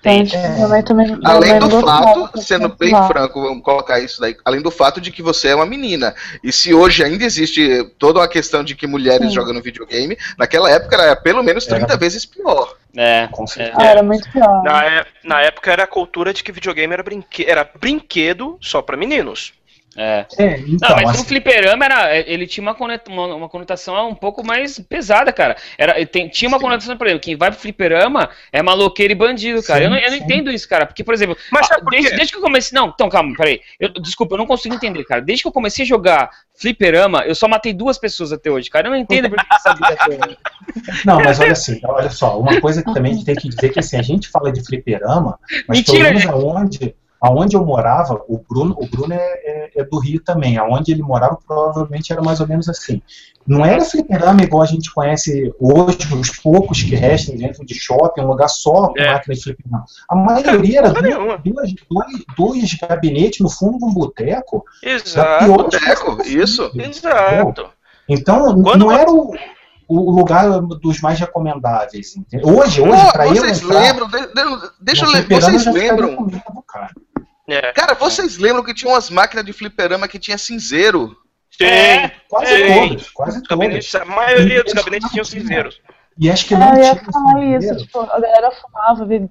Então, 0.00 0.24
tipo, 0.24 0.74
É. 0.74 0.82
também. 0.82 1.18
Além 1.24 1.58
do 1.58 1.80
fato, 1.80 2.40
sendo 2.40 2.68
bem 2.68 2.92
lá. 2.92 3.08
franco, 3.08 3.42
vamos 3.42 3.64
colocar 3.64 3.98
isso 3.98 4.20
daí, 4.20 4.36
além 4.44 4.62
do 4.62 4.70
fato 4.70 5.00
de 5.00 5.10
que 5.10 5.20
você 5.20 5.48
é 5.48 5.54
uma 5.56 5.66
menina. 5.66 6.14
E 6.42 6.52
se 6.52 6.72
hoje 6.72 7.02
ainda 7.02 7.24
existe 7.24 7.82
toda 7.98 8.20
uma 8.20 8.28
questão 8.28 8.62
de 8.62 8.76
que 8.76 8.86
mulheres 8.86 9.28
Sim. 9.28 9.34
jogam 9.34 9.52
no 9.52 9.60
videogame, 9.60 10.16
naquela 10.38 10.70
época 10.70 10.94
era 10.96 11.16
pelo 11.16 11.42
menos 11.42 11.66
30 11.66 11.96
vezes 11.96 12.24
pior. 12.24 12.74
É, 12.96 13.28
Com 13.28 13.44
é. 13.44 13.46
certeza. 13.46 13.78
Ah, 13.80 13.86
era 13.86 14.02
muito 14.02 14.30
pior. 14.30 14.62
Na, 14.62 14.84
é- 14.84 15.06
na 15.22 15.40
época 15.42 15.70
era 15.72 15.84
a 15.84 15.86
cultura 15.86 16.32
de 16.32 16.42
que 16.42 16.52
videogame 16.52 16.92
era, 16.92 17.02
brinque 17.02 17.44
era 17.44 17.68
brinquedo 17.78 18.58
só 18.60 18.80
pra 18.82 18.96
meninos. 18.96 19.52
É. 19.98 20.26
É, 20.38 20.60
então, 20.60 20.90
Não, 20.90 20.96
mas 20.96 21.10
assim, 21.10 21.18
no 21.18 21.24
fliperama 21.24 21.84
era, 21.84 22.16
ele 22.16 22.46
tinha 22.46 22.62
uma, 22.62 22.76
uma, 23.08 23.34
uma 23.34 23.48
conotação 23.48 24.08
um 24.08 24.14
pouco 24.14 24.46
mais 24.46 24.78
pesada, 24.78 25.32
cara. 25.32 25.56
Era, 25.76 26.06
tem- 26.06 26.28
tinha 26.28 26.48
uma 26.48 26.60
conotação, 26.60 26.96
por 26.96 27.08
exemplo, 27.08 27.22
quem 27.22 27.36
vai 27.36 27.50
pro 27.50 27.58
fliperama 27.58 28.30
é 28.52 28.62
maloqueiro 28.62 29.12
e 29.12 29.16
bandido, 29.16 29.60
cara. 29.60 29.80
Sim, 29.80 29.84
eu 29.86 29.90
não, 29.90 29.96
eu 29.96 30.10
não 30.10 30.18
sim. 30.18 30.24
entendo 30.24 30.52
isso, 30.52 30.68
cara. 30.68 30.86
Porque, 30.86 31.02
por 31.02 31.12
exemplo, 31.12 31.36
Mas 31.50 31.66
por 31.66 31.90
desde, 31.90 32.10
desde 32.14 32.32
que 32.32 32.38
eu 32.38 32.42
comecei. 32.42 32.78
Não, 32.78 32.88
então, 32.88 33.08
calma, 33.08 33.34
peraí. 33.36 33.60
Eu, 33.80 33.88
desculpa, 33.94 34.34
eu 34.34 34.38
não 34.38 34.46
consigo 34.46 34.72
entender, 34.72 35.02
cara. 35.04 35.20
Desde 35.20 35.42
que 35.42 35.48
eu 35.48 35.52
comecei 35.52 35.84
a 35.84 35.88
jogar 35.88 36.30
fliperama, 36.54 37.24
eu 37.24 37.34
só 37.34 37.48
matei 37.48 37.72
duas 37.72 37.98
pessoas 37.98 38.32
até 38.32 38.48
hoje, 38.48 38.70
cara. 38.70 38.86
Eu 38.86 38.92
não 38.92 38.98
entendo 38.98 39.28
por 39.28 39.38
que 39.38 39.46
essa 39.52 39.74
vida 39.74 39.96
toda. 39.96 40.38
Não, 41.04 41.20
mas 41.20 41.40
olha 41.40 41.52
assim, 41.52 41.80
olha 41.84 42.10
só, 42.10 42.38
uma 42.38 42.60
coisa 42.60 42.84
que 42.84 42.94
também 42.94 43.12
a 43.12 43.14
gente 43.16 43.24
tem 43.24 43.34
que 43.34 43.48
dizer 43.48 43.70
que 43.70 43.80
assim, 43.80 43.96
a 43.96 44.02
gente 44.02 44.28
fala 44.28 44.52
de 44.52 44.64
fliperama, 44.64 45.38
mas 45.66 45.78
Mentira, 45.78 46.04
pelo 46.04 46.18
menos 46.18 46.26
aonde, 46.26 46.94
aonde 47.20 47.56
eu 47.56 47.64
morava, 47.64 48.22
o 48.28 48.38
Bruno, 48.48 48.76
o 48.78 48.86
Bruno 48.86 49.12
é, 49.14 49.18
é- 49.18 49.70
é 49.76 49.84
do 49.84 49.98
Rio 49.98 50.22
também, 50.22 50.56
aonde 50.58 50.92
ele 50.92 51.02
morava 51.02 51.38
provavelmente 51.46 52.12
era 52.12 52.22
mais 52.22 52.40
ou 52.40 52.46
menos 52.46 52.68
assim. 52.68 53.02
Não 53.46 53.64
era 53.64 53.82
fliperama 53.84 54.42
igual 54.42 54.62
a 54.62 54.66
gente 54.66 54.92
conhece 54.92 55.52
hoje, 55.58 55.98
os 56.14 56.30
poucos 56.38 56.82
que 56.82 56.94
restam 56.94 57.34
dentro 57.36 57.64
de 57.64 57.74
shopping, 57.74 58.20
um 58.20 58.26
lugar 58.28 58.48
só 58.48 58.88
com 58.88 58.98
É. 59.00 59.12
máquina 59.12 59.34
de 59.34 59.42
fliperama. 59.42 59.84
A 60.10 60.14
maioria 60.14 60.78
era 60.80 60.92
Porra 60.92 61.38
duas, 61.42 61.74
dois, 61.90 62.24
dois 62.36 62.74
gabinetes 62.74 63.40
no 63.40 63.48
fundo 63.48 63.78
de 63.78 63.84
um 63.86 63.92
boteco. 63.94 64.64
da 64.82 64.90
Exato. 64.90 65.44
pior 65.44 65.56
Boteco, 65.56 66.16
coisa 66.16 66.30
isso. 66.30 66.70
Exato. 66.74 67.70
Então, 68.08 68.62
Quando 68.62 68.78
não 68.80 68.92
era 68.92 69.10
o, 69.10 69.34
o 69.88 70.10
lugar 70.10 70.60
dos 70.60 71.00
mais 71.00 71.18
recomendáveis. 71.18 72.16
entendeu? 72.16 72.48
Hoje, 72.48 72.82
hoje, 72.82 73.02
Pô, 73.06 73.12
pra 73.12 73.26
eu 73.28 73.34
vocês 73.36 73.62
lembram? 73.62 74.08
de- 74.08 74.26
de- 74.26 74.70
deixa 74.80 75.04
eu 75.06 75.10
fliperama, 75.10 75.58
Vocês 75.58 75.74
lembram? 75.74 76.16
com 76.16 76.24
medo, 76.24 76.42
cara. 76.66 76.90
É. 77.48 77.72
Cara, 77.72 77.94
vocês 77.94 78.36
lembram 78.36 78.62
que 78.62 78.74
tinha 78.74 78.92
umas 78.92 79.08
máquinas 79.10 79.44
de 79.44 79.52
fliperama 79.52 80.06
que 80.06 80.18
tinha 80.18 80.36
cinzeiro? 80.36 81.16
Tem. 81.58 82.10
Quase 82.28 82.52
Ei, 82.54 82.88
todas, 82.88 83.10
quase 83.10 83.38
Os 83.40 83.46
gabinetes, 83.48 83.94
a 83.94 84.04
maioria 84.04 84.62
dos 84.62 84.74
gabinetes 84.74 85.10
tinham 85.10 85.24
cinzeiros. 85.24 85.80
E 86.20 86.30
acho 86.30 86.46
que 86.46 86.54
É, 86.54 86.58
não 86.58 86.74
eu 86.74 86.84
ia 86.84 86.94
tinha 86.96 87.04
falar 87.12 87.42
isso, 87.44 87.60
cinzeiro. 87.60 87.78
tipo, 87.78 88.00
a 88.00 88.06
galera 88.20 88.50
fumava, 88.52 89.04
bebia. 89.06 89.30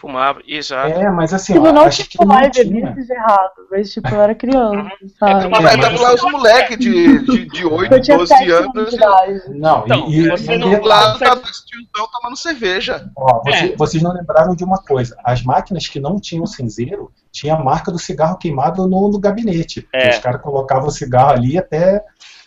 Fumava, 0.00 0.40
exato. 0.46 0.92
É, 0.96 1.10
mas 1.10 1.34
assim, 1.34 1.54
Tipo, 1.54 1.66
ó, 1.66 1.72
não 1.72 1.82
acho 1.82 2.04
que 2.04 2.10
que 2.10 2.18
não 2.18 2.26
fumar 2.26 2.46
e 2.46 2.50
tinha. 2.52 2.64
beber 2.66 2.94
seja 2.94 3.14
errado, 3.14 3.52
mas 3.68 3.92
tipo, 3.92 4.08
eu 4.08 4.22
era 4.22 4.32
criança, 4.34 4.88
sabe? 5.18 5.48
Mas 5.48 5.60
mas- 5.60 5.74
estavam 5.74 6.00
lá 6.02 6.14
os 6.14 6.22
moleques 6.22 6.78
de, 6.78 7.18
de, 7.24 7.44
de 7.46 7.66
8, 7.66 7.92
Eu 7.94 8.00
tinha 8.00 8.16
12 8.16 8.28
sete 8.32 8.50
anos 8.52 8.92
idade. 8.94 9.42
Não, 9.48 9.82
Então, 9.84 10.08
e, 10.08 10.20
e, 10.20 10.28
você 10.30 10.52
e 10.54 10.58
não- 10.58 10.70
detalhe, 10.70 10.86
Lá 10.88 11.18
tava 11.18 11.40
tiozão 11.42 12.08
tomando 12.12 12.36
cerveja. 12.36 13.10
ó, 13.16 13.42
você- 13.42 13.72
É. 13.72 13.76
vocês 13.76 14.00
não 14.02 14.12
lembraram 14.12 14.54
de 14.54 14.62
uma 14.62 14.78
coisa. 14.80 15.16
As 15.24 15.42
máquinas 15.42 15.88
que 15.88 15.98
não 15.98 16.20
tinham 16.20 16.46
cinzeiro, 16.46 17.10
tinha 17.32 17.54
a 17.54 17.58
marca 17.62 17.90
do 17.90 17.98
cigarro 17.98 18.38
queimado 18.38 18.86
no, 18.86 19.08
no 19.10 19.18
gabinete. 19.18 19.86
É. 19.92 20.10
Os 20.10 20.18
caras 20.18 20.40
colocavam 20.40 20.86
o 20.86 20.92
cigarro 20.92 21.32
ali 21.32 21.58
até 21.58 22.04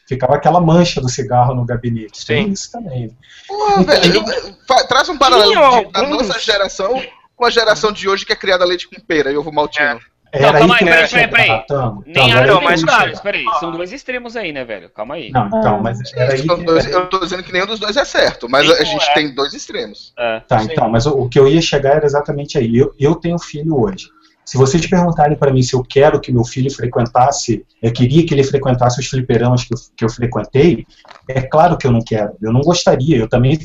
ficava 0.08 0.36
aquela 0.36 0.60
mancha 0.62 1.00
do 1.02 1.08
cigarro 1.10 1.54
no 1.54 1.66
gabinete. 1.66 2.26
Tem 2.26 2.46
Sim. 2.46 2.52
isso 2.52 2.72
também. 2.72 3.16
Porra, 3.48 3.84
velho, 3.84 4.24
fa- 4.68 4.84
traz 4.86 5.08
um 5.10 5.18
paralelo 5.18 5.90
da 5.92 6.04
nossa 6.04 6.38
geração 6.40 7.02
com 7.42 7.46
a 7.46 7.50
geração 7.50 7.92
de 7.92 8.08
hoje 8.08 8.24
que 8.24 8.32
é 8.32 8.36
criada 8.36 8.64
leite 8.64 8.88
com 8.88 9.02
pera 9.02 9.32
e 9.32 9.36
ovo 9.36 9.52
maltino. 9.52 10.00
Era 10.32 10.60
calma 10.60 10.76
aí 10.76 10.88
aí, 10.88 11.08
peraí, 11.10 11.10
peraí, 11.10 11.28
peraí. 11.28 11.92
Nem 12.06 12.34
a 12.34 12.40
aí 12.42 12.48
não, 12.48 12.62
mas, 12.62 12.80
chegar. 12.80 13.20
Peraí, 13.22 13.44
são 13.60 13.72
dois 13.72 13.92
extremos 13.92 14.38
aí, 14.38 14.54
né, 14.54 14.64
velho? 14.64 14.90
Calma 14.92 15.16
aí. 15.16 15.32
Não, 15.32 15.48
então, 15.48 15.82
mas 15.82 15.98
era 16.14 16.34
aí 16.34 16.46
São 16.46 16.58
que... 16.60 16.64
dois- 16.66 16.86
eu 16.86 17.10
tô 17.10 17.18
dizendo 17.20 17.42
que 17.42 17.52
nenhum 17.52 17.66
dos 17.66 17.80
dois 17.80 17.98
é 17.98 18.06
certo, 18.06 18.48
mas 18.48 18.66
Sim, 18.68 18.74
a 18.74 18.84
gente 18.84 19.10
é. 19.10 19.14
tem 19.16 19.34
dois 19.34 19.54
extremos. 19.56 20.14
É. 20.18 20.40
Tá, 20.42 20.60
Sim. 20.60 20.68
então, 20.72 20.88
mas 20.88 21.08
o, 21.08 21.14
o 21.24 21.28
que 21.28 21.40
eu 21.40 21.48
ia 21.48 21.60
chegar 21.62 21.96
era 21.96 22.06
exatamente 22.06 22.60
aí. 22.60 22.78
Eu, 22.78 22.94
eu 23.00 23.16
tenho 23.16 23.40
filho 23.40 23.76
hoje. 23.82 24.08
Se 24.46 24.58
vocês 24.58 24.86
perguntarem 24.88 25.36
para 25.38 25.52
mim 25.52 25.62
se 25.64 25.74
eu 25.76 25.84
quero 25.84 26.20
que 26.22 26.32
meu 26.32 26.44
filho 26.46 26.70
frequentasse, 26.72 27.66
eu 27.82 27.92
queria 27.92 28.26
que 28.26 28.34
ele 28.34 28.44
frequentasse 28.44 29.00
os 29.00 29.08
fliperamas 29.08 29.64
que 29.64 29.74
eu, 29.74 29.78
que 29.98 30.06
eu 30.06 30.10
frequentei, 30.10 30.86
é 31.30 31.42
claro 31.42 31.78
que 31.78 31.86
eu 31.88 31.92
não 31.92 32.02
quero. 32.02 32.34
Eu 32.42 32.54
não 32.54 32.62
gostaria. 32.62 33.18
Eu 33.18 33.28
também 33.28 33.58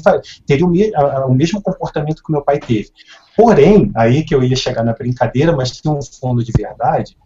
teria 0.46 0.64
o, 0.66 0.68
me- 0.68 0.92
a- 0.94 1.26
o 1.26 1.34
mesmo 1.34 1.62
comportamento 1.62 2.22
que 2.24 2.32
meu 2.32 2.42
pai 2.42 2.58
teve. 2.58 2.90
Porém, 3.36 3.90
aí 3.94 4.24
que 4.24 4.34
eu 4.34 4.42
ia 4.42 4.56
chegar 4.56 4.82
na 4.82 4.92
brincadeira, 4.92 5.54
mas 5.54 5.80
tem 5.80 5.92
um 5.92 6.00
fundo 6.02 6.42
de 6.42 6.52
verdade. 6.56 7.16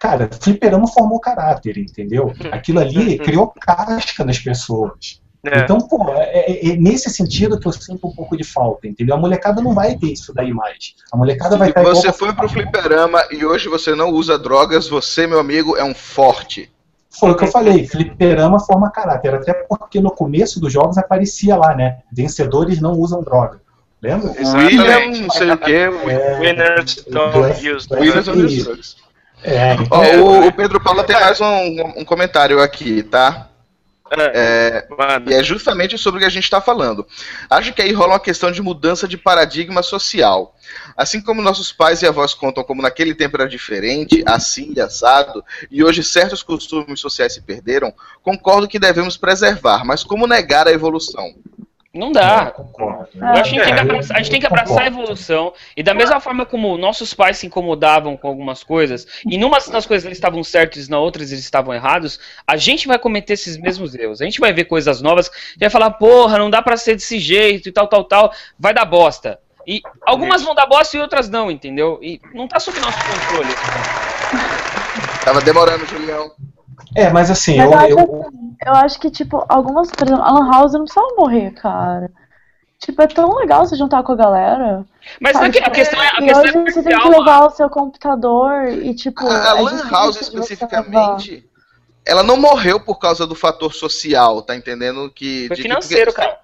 Cara, 0.00 0.28
fliperama 0.40 0.88
formou 0.88 1.20
caráter, 1.20 1.78
entendeu? 1.78 2.32
Aquilo 2.50 2.80
ali 2.80 3.18
criou 3.18 3.48
casca 3.48 4.24
nas 4.24 4.38
pessoas. 4.38 5.20
É. 5.44 5.58
Então, 5.58 5.78
pô, 5.78 6.08
é, 6.14 6.52
é- 6.52 6.68
é 6.70 6.76
nesse 6.76 7.10
sentido 7.10 7.58
que 7.58 7.66
eu 7.66 7.72
sinto 7.72 8.06
um 8.06 8.12
pouco 8.14 8.36
de 8.36 8.44
falta, 8.44 8.86
entendeu? 8.86 9.14
A 9.16 9.18
molecada 9.18 9.60
não 9.60 9.74
vai 9.74 9.96
ter 9.96 10.12
isso 10.12 10.32
daí 10.32 10.52
mais. 10.52 10.94
A 11.12 11.16
molecada 11.16 11.56
vai 11.56 11.68
estar 11.68 11.82
Você 11.82 12.12
foi 12.12 12.32
pro 12.32 12.48
fliperama 12.48 13.20
e 13.30 13.44
hoje 13.44 13.68
você 13.68 13.94
não 13.94 14.10
usa 14.10 14.38
drogas, 14.38 14.88
você, 14.88 15.26
meu 15.26 15.40
amigo, 15.40 15.76
é 15.76 15.84
um 15.84 15.94
forte. 15.94 16.70
Foi 17.10 17.32
o 17.32 17.36
que 17.36 17.44
eu 17.44 17.48
falei, 17.48 17.86
fliperama 17.86 18.58
forma 18.60 18.90
caráter. 18.90 19.34
Até 19.34 19.52
porque 19.52 20.00
no 20.00 20.12
começo 20.12 20.60
dos 20.60 20.72
jogos 20.72 20.96
aparecia 20.96 21.56
lá, 21.56 21.74
né? 21.74 21.98
Vencedores 22.10 22.80
não 22.80 22.92
usam 22.92 23.20
droga. 23.22 23.60
Lembra? 24.02 24.34
Exatamente. 24.36 24.78
William, 24.80 25.20
não 25.22 25.30
sei 25.30 25.50
o 25.50 25.58
quê. 25.58 25.72
É, 25.72 26.38
Winners 26.40 26.96
do 27.04 27.10
don't 27.12 27.70
use 27.70 27.88
do 27.88 27.94
Williams 27.96 28.28
F- 28.28 28.38
on 28.38 28.44
isso. 28.46 28.64
drugs. 28.64 28.96
É, 29.44 29.74
então, 29.74 29.86
Ó, 29.90 30.16
o, 30.16 30.46
o 30.48 30.52
Pedro 30.52 30.80
Paula 30.80 31.04
tem 31.04 31.18
mais 31.18 31.40
um, 31.40 32.00
um 32.00 32.04
comentário 32.04 32.60
aqui, 32.60 33.02
tá? 33.02 33.48
É, 34.14 34.86
Mano. 34.96 35.30
E 35.30 35.34
é 35.34 35.42
justamente 35.42 35.96
sobre 35.96 36.18
o 36.18 36.20
que 36.20 36.26
a 36.26 36.30
gente 36.30 36.44
está 36.44 36.60
falando. 36.60 37.06
Acho 37.48 37.72
que 37.72 37.80
aí 37.80 37.92
rola 37.92 38.12
uma 38.12 38.20
questão 38.20 38.50
de 38.52 38.60
mudança 38.60 39.08
de 39.08 39.16
paradigma 39.16 39.82
social. 39.82 40.54
Assim 40.96 41.20
como 41.20 41.40
nossos 41.40 41.72
pais 41.72 42.02
e 42.02 42.06
avós 42.06 42.34
contam 42.34 42.62
como 42.62 42.82
naquele 42.82 43.14
tempo 43.14 43.36
era 43.38 43.48
diferente, 43.48 44.22
assim 44.26 44.74
e 44.76 44.80
assado, 44.82 45.42
e 45.70 45.82
hoje 45.82 46.02
certos 46.04 46.42
costumes 46.42 47.00
sociais 47.00 47.32
se 47.32 47.40
perderam, 47.40 47.92
concordo 48.22 48.68
que 48.68 48.78
devemos 48.78 49.16
preservar, 49.16 49.82
mas 49.84 50.04
como 50.04 50.26
negar 50.26 50.68
a 50.68 50.72
evolução? 50.72 51.32
Não 51.94 52.08
é, 52.08 52.12
dá. 52.12 52.50
concordo. 52.50 53.10
Eu 53.14 53.26
acho 53.26 53.50
que 53.52 53.60
a 53.60 53.64
gente, 53.64 53.64
tem 53.64 53.74
que 53.74 53.80
É, 53.80 53.82
abraçar, 53.82 54.16
a 54.16 54.20
gente 54.20 54.30
tem 54.30 54.40
que 54.40 54.46
abraçar 54.46 54.82
a 54.84 54.86
evolução. 54.86 55.52
E 55.76 55.82
da 55.82 55.92
mesma 55.92 56.20
forma 56.20 56.46
como 56.46 56.78
nossos 56.78 57.12
pais 57.12 57.36
se 57.36 57.46
incomodavam 57.46 58.16
com 58.16 58.26
algumas 58.28 58.64
coisas, 58.64 59.06
e 59.26 59.36
numa 59.36 59.58
das 59.58 59.84
coisas 59.84 60.06
eles 60.06 60.16
estavam 60.16 60.42
certos 60.42 60.86
e 60.86 60.90
na 60.90 60.98
outras 60.98 61.30
eles 61.30 61.44
estavam 61.44 61.74
errados, 61.74 62.18
a 62.46 62.56
gente 62.56 62.88
vai 62.88 62.98
cometer 62.98 63.34
esses 63.34 63.58
mesmos 63.58 63.94
erros. 63.94 64.22
A 64.22 64.24
gente 64.24 64.40
vai 64.40 64.54
ver 64.54 64.64
coisas 64.64 65.02
novas 65.02 65.30
e 65.54 65.60
vai 65.60 65.68
falar, 65.68 65.90
porra, 65.90 66.38
não 66.38 66.48
dá 66.48 66.62
pra 66.62 66.78
ser 66.78 66.94
desse 66.94 67.18
jeito 67.18 67.68
e 67.68 67.72
tal, 67.72 67.86
tal, 67.86 68.04
tal. 68.04 68.32
Vai 68.58 68.72
dar 68.72 68.86
bosta. 68.86 69.38
E 69.66 69.82
algumas 70.06 70.42
vão 70.42 70.54
dar 70.54 70.66
bosta 70.66 70.96
e 70.96 71.00
outras 71.00 71.28
não, 71.28 71.50
entendeu? 71.50 71.98
E 72.02 72.20
não 72.32 72.48
tá 72.48 72.58
sob 72.58 72.80
nosso 72.80 72.98
controle. 72.98 73.54
Tava 75.24 75.40
demorando, 75.42 75.86
Julião. 75.86 76.32
É, 76.94 77.10
mas 77.10 77.30
assim, 77.30 77.56
Mas 77.56 77.66
eu, 77.66 77.72
eu 77.72 77.78
acho, 77.78 77.90
eu, 77.90 77.98
assim, 78.26 78.56
eu 78.66 78.72
acho 78.74 79.00
que, 79.00 79.10
tipo, 79.10 79.44
algumas, 79.48 79.90
por 79.90 80.06
exemplo, 80.06 80.22
Alan 80.22 80.50
House 80.50 80.72
não 80.72 80.84
precisava 80.84 81.14
morrer, 81.16 81.50
cara. 81.52 82.10
Tipo, 82.78 83.00
é 83.02 83.06
tão 83.06 83.34
legal 83.36 83.64
você 83.64 83.76
juntar 83.76 84.02
com 84.02 84.12
a 84.12 84.16
galera. 84.16 84.84
Mas 85.20 85.32
sabe? 85.34 85.46
é 85.46 85.50
que- 85.52 85.58
a 85.60 85.70
questão 85.70 86.02
é, 86.02 86.08
a 86.08 86.16
questão 86.16 86.42
hoje 86.42 86.58
é 86.58 86.72
você 86.72 86.82
tem 86.82 86.98
que 87.00 87.08
levar 87.08 87.46
o 87.46 87.50
seu 87.50 87.70
computador 87.70 88.68
e, 88.68 88.92
tipo. 88.94 89.24
A, 89.26 89.52
a 89.52 89.58
é 89.58 89.62
Lan 89.62 89.88
House 89.88 90.20
especificamente, 90.20 91.46
ela 92.04 92.22
não 92.24 92.36
morreu 92.36 92.80
por 92.80 92.98
causa 92.98 93.26
do 93.26 93.34
fator 93.36 93.72
social, 93.72 94.42
tá 94.42 94.56
entendendo? 94.56 95.10
Que, 95.14 95.46
Foi 95.46 95.56
de- 95.56 95.62
financeiro, 95.62 96.12
porque- 96.12 96.26
cara. 96.26 96.42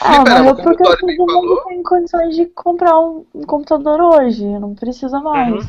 Ah, 0.00 0.14
Fliperama, 0.14 0.50
o 0.52 0.56
porque 0.56 0.82
todo 0.82 1.06
mundo 1.06 1.32
falou, 1.32 1.64
tem 1.66 1.82
condições 1.82 2.34
de 2.34 2.46
comprar 2.46 2.98
um, 2.98 3.26
um 3.34 3.42
computador 3.42 4.00
hoje. 4.00 4.42
Não 4.58 4.74
precisa 4.74 5.20
mais 5.20 5.64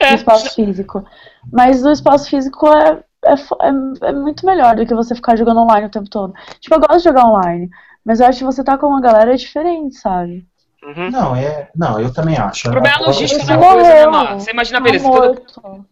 É, 0.00 0.10
do 0.10 0.16
espaço 0.16 0.54
físico. 0.54 1.04
Mas 1.52 1.84
o 1.84 1.90
espaço 1.90 2.30
físico 2.30 2.68
é, 2.68 3.02
é, 3.26 3.36
fo- 3.36 3.56
é, 3.60 4.08
é 4.08 4.12
muito 4.12 4.46
melhor 4.46 4.76
do 4.76 4.86
que 4.86 4.94
você 4.94 5.14
ficar 5.14 5.36
jogando 5.36 5.60
online 5.60 5.86
o 5.86 5.90
tempo 5.90 6.08
todo. 6.08 6.34
Tipo, 6.60 6.76
eu 6.76 6.80
gosto 6.80 6.98
de 6.98 7.04
jogar 7.04 7.26
online. 7.26 7.68
Mas 8.04 8.20
eu 8.20 8.26
acho 8.26 8.38
que 8.38 8.44
você 8.44 8.62
tá 8.62 8.78
com 8.78 8.86
uma 8.86 9.00
galera 9.00 9.34
é 9.34 9.36
diferente, 9.36 9.96
sabe? 9.96 10.46
Uhum. 10.82 11.10
não, 11.10 11.34
é, 11.34 11.68
não, 11.74 12.00
eu 12.00 12.12
também 12.12 12.36
acho. 12.36 12.68
O 12.68 12.70
problema 12.70 12.96
é 12.96 13.06
logística 13.06 13.44
da 13.44 13.58
coisa, 13.58 13.82
né. 13.82 14.06
Mar? 14.06 14.34
Você 14.38 14.52
imagina, 14.52 14.80
beleza, 14.80 15.10
todo. 15.10 15.86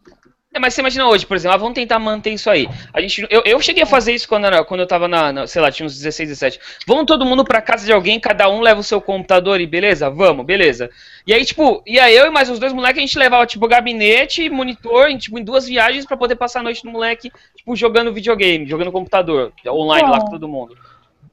É, 0.55 0.61
mas 0.61 0.73
você 0.73 0.81
imagina 0.81 1.09
hoje, 1.09 1.27
por 1.27 1.37
exemplo, 1.37 1.55
ah, 1.57 1.59
vamos 1.59 1.75
tentar 1.75 1.99
manter 1.99 2.31
isso 2.31 2.49
aí. 2.49 2.69
A 2.93 3.01
gente, 3.01 3.27
eu, 3.29 3.43
eu 3.45 3.61
cheguei 3.61 3.83
a 3.83 3.87
fazer 3.87 4.13
isso 4.15 4.29
quando, 4.29 4.45
era, 4.47 4.65
quando 4.65 4.81
eu 4.81 4.87
tava 4.87 5.09
na, 5.09 5.33
na- 5.33 5.47
sei 5.49 5.61
lá, 5.61 5.69
tinha 5.71 5.85
uns 5.85 5.97
16, 5.97 6.29
17. 6.29 6.61
Vamos 6.87 7.07
todo 7.07 7.25
mundo 7.27 7.45
pra 7.45 7.61
casa 7.61 7.85
de 7.85 7.93
alguém, 7.93 8.21
cada 8.21 8.49
um 8.49 8.61
leva 8.61 8.79
o 8.79 8.85
seu 8.85 9.01
computador 9.01 9.61
e 9.61 9.67
beleza? 9.67 10.09
Vamos, 10.09 10.47
beleza. 10.47 10.89
E 11.27 11.35
aí, 11.35 11.45
tipo, 11.45 11.83
ia 11.85 12.09
eu 12.13 12.27
e 12.27 12.31
mais 12.31 12.49
uns 12.49 12.61
dois 12.61 12.73
moleques, 12.73 12.99
a 12.99 13.01
gente 13.01 13.19
levava, 13.19 13.45
tipo, 13.47 13.67
gabinete, 13.67 14.49
monitor, 14.49 15.09
em, 15.11 15.19
tipo, 15.19 15.37
em 15.41 15.43
duas 15.43 15.67
viagens 15.67 16.07
pra 16.07 16.17
poder 16.17 16.37
passar 16.37 16.61
a 16.61 16.63
noite 16.63 16.85
no 16.85 16.93
moleque, 16.93 17.33
tipo, 17.57 17.75
jogando 17.75 18.13
videogame, 18.13 18.65
jogando 18.65 18.93
computador, 18.93 19.53
online 19.67 20.09
lá 20.09 20.21
com 20.21 20.31
todo 20.31 20.47
mundo. 20.47 20.79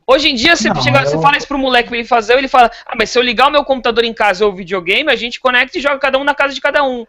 Hoje 0.07 0.29
em 0.29 0.35
dia, 0.35 0.55
você, 0.55 0.67
Não, 0.69 0.81
chega, 0.81 0.99
eu- 1.01 1.05
você 1.07 1.21
fala 1.21 1.37
isso 1.37 1.47
pro 1.47 1.57
moleque 1.59 1.89
pra 1.89 1.97
ele 1.99 2.07
fazer, 2.07 2.35
ele 2.37 2.47
fala, 2.47 2.71
ah, 2.85 2.95
mas 2.97 3.11
se 3.11 3.19
eu 3.19 3.21
ligar 3.21 3.47
o 3.47 3.51
meu 3.51 3.63
computador 3.63 4.03
em 4.03 4.13
casa 4.13 4.45
ou 4.45 4.51
o 4.51 4.55
videogame, 4.55 5.09
a 5.11 5.15
gente 5.15 5.39
conecta 5.39 5.77
e 5.77 5.81
joga 5.81 5.99
cada 5.99 6.17
um 6.17 6.23
na 6.23 6.33
casa 6.33 6.53
de 6.55 6.59
cada 6.59 6.83
um. 6.83 7.05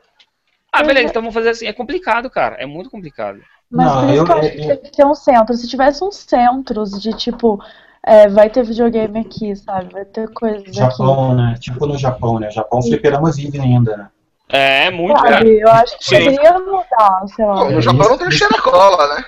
Ah, 0.73 0.83
beleza, 0.83 1.07
é. 1.07 1.11
então 1.11 1.23
vamos 1.23 1.35
fazer 1.35 1.51
assim. 1.51 1.67
É 1.67 1.73
complicado, 1.73 2.31
cara. 2.31 2.57
É 2.57 2.67
muito 2.67 2.89
complicado. 2.91 3.41
Mas 3.71 3.87
Não, 3.87 4.01
por 4.01 4.11
isso 4.11 4.19
eu- 4.19 4.25
que 4.25 4.33
eu 4.33 4.37
acho 4.39 4.51
que 4.51 4.61
tinha 4.61 4.77
que 4.77 4.93
ter 4.93 5.07
um 5.07 5.15
centro. 5.15 5.55
Se 5.55 5.69
tivesse 5.69 6.03
uns 6.05 6.17
centros 6.17 7.01
de 7.01 7.13
tipo, 7.13 7.63
é, 8.05 8.29
vai 8.29 8.49
ter 8.51 8.65
videogame 8.65 9.21
aqui, 9.21 9.55
sabe? 9.57 9.93
Vai 9.93 10.05
ter 10.05 10.29
coisas 10.33 10.63
aqui. 10.63 10.73
Japão, 10.73 11.35
né? 11.35 11.55
Tipo 11.61 11.87
no 11.87 11.99
Japão, 11.99 12.39
né? 12.39 12.51
Japão, 12.51 12.79
o 12.81 12.83
fliperama 12.83 13.31
vive 13.31 13.61
ainda, 13.61 13.97
né? 13.97 14.09
É, 14.49 14.87
é 14.87 14.91
muito, 14.91 15.15
cara. 15.15 15.39
Sabe? 15.39 15.61
Eu 15.61 15.69
acho 15.71 15.99
que 15.99 16.05
Sim. 16.05 16.25
poderia 16.25 16.59
mudar, 16.59 17.25
sei 17.35 17.45
lá. 17.47 17.55
Bom, 17.55 17.71
no 17.71 17.81
Japão 17.81 18.09
não 18.11 18.19
tem 18.19 18.61
cola, 18.63 19.15
né? 19.17 19.25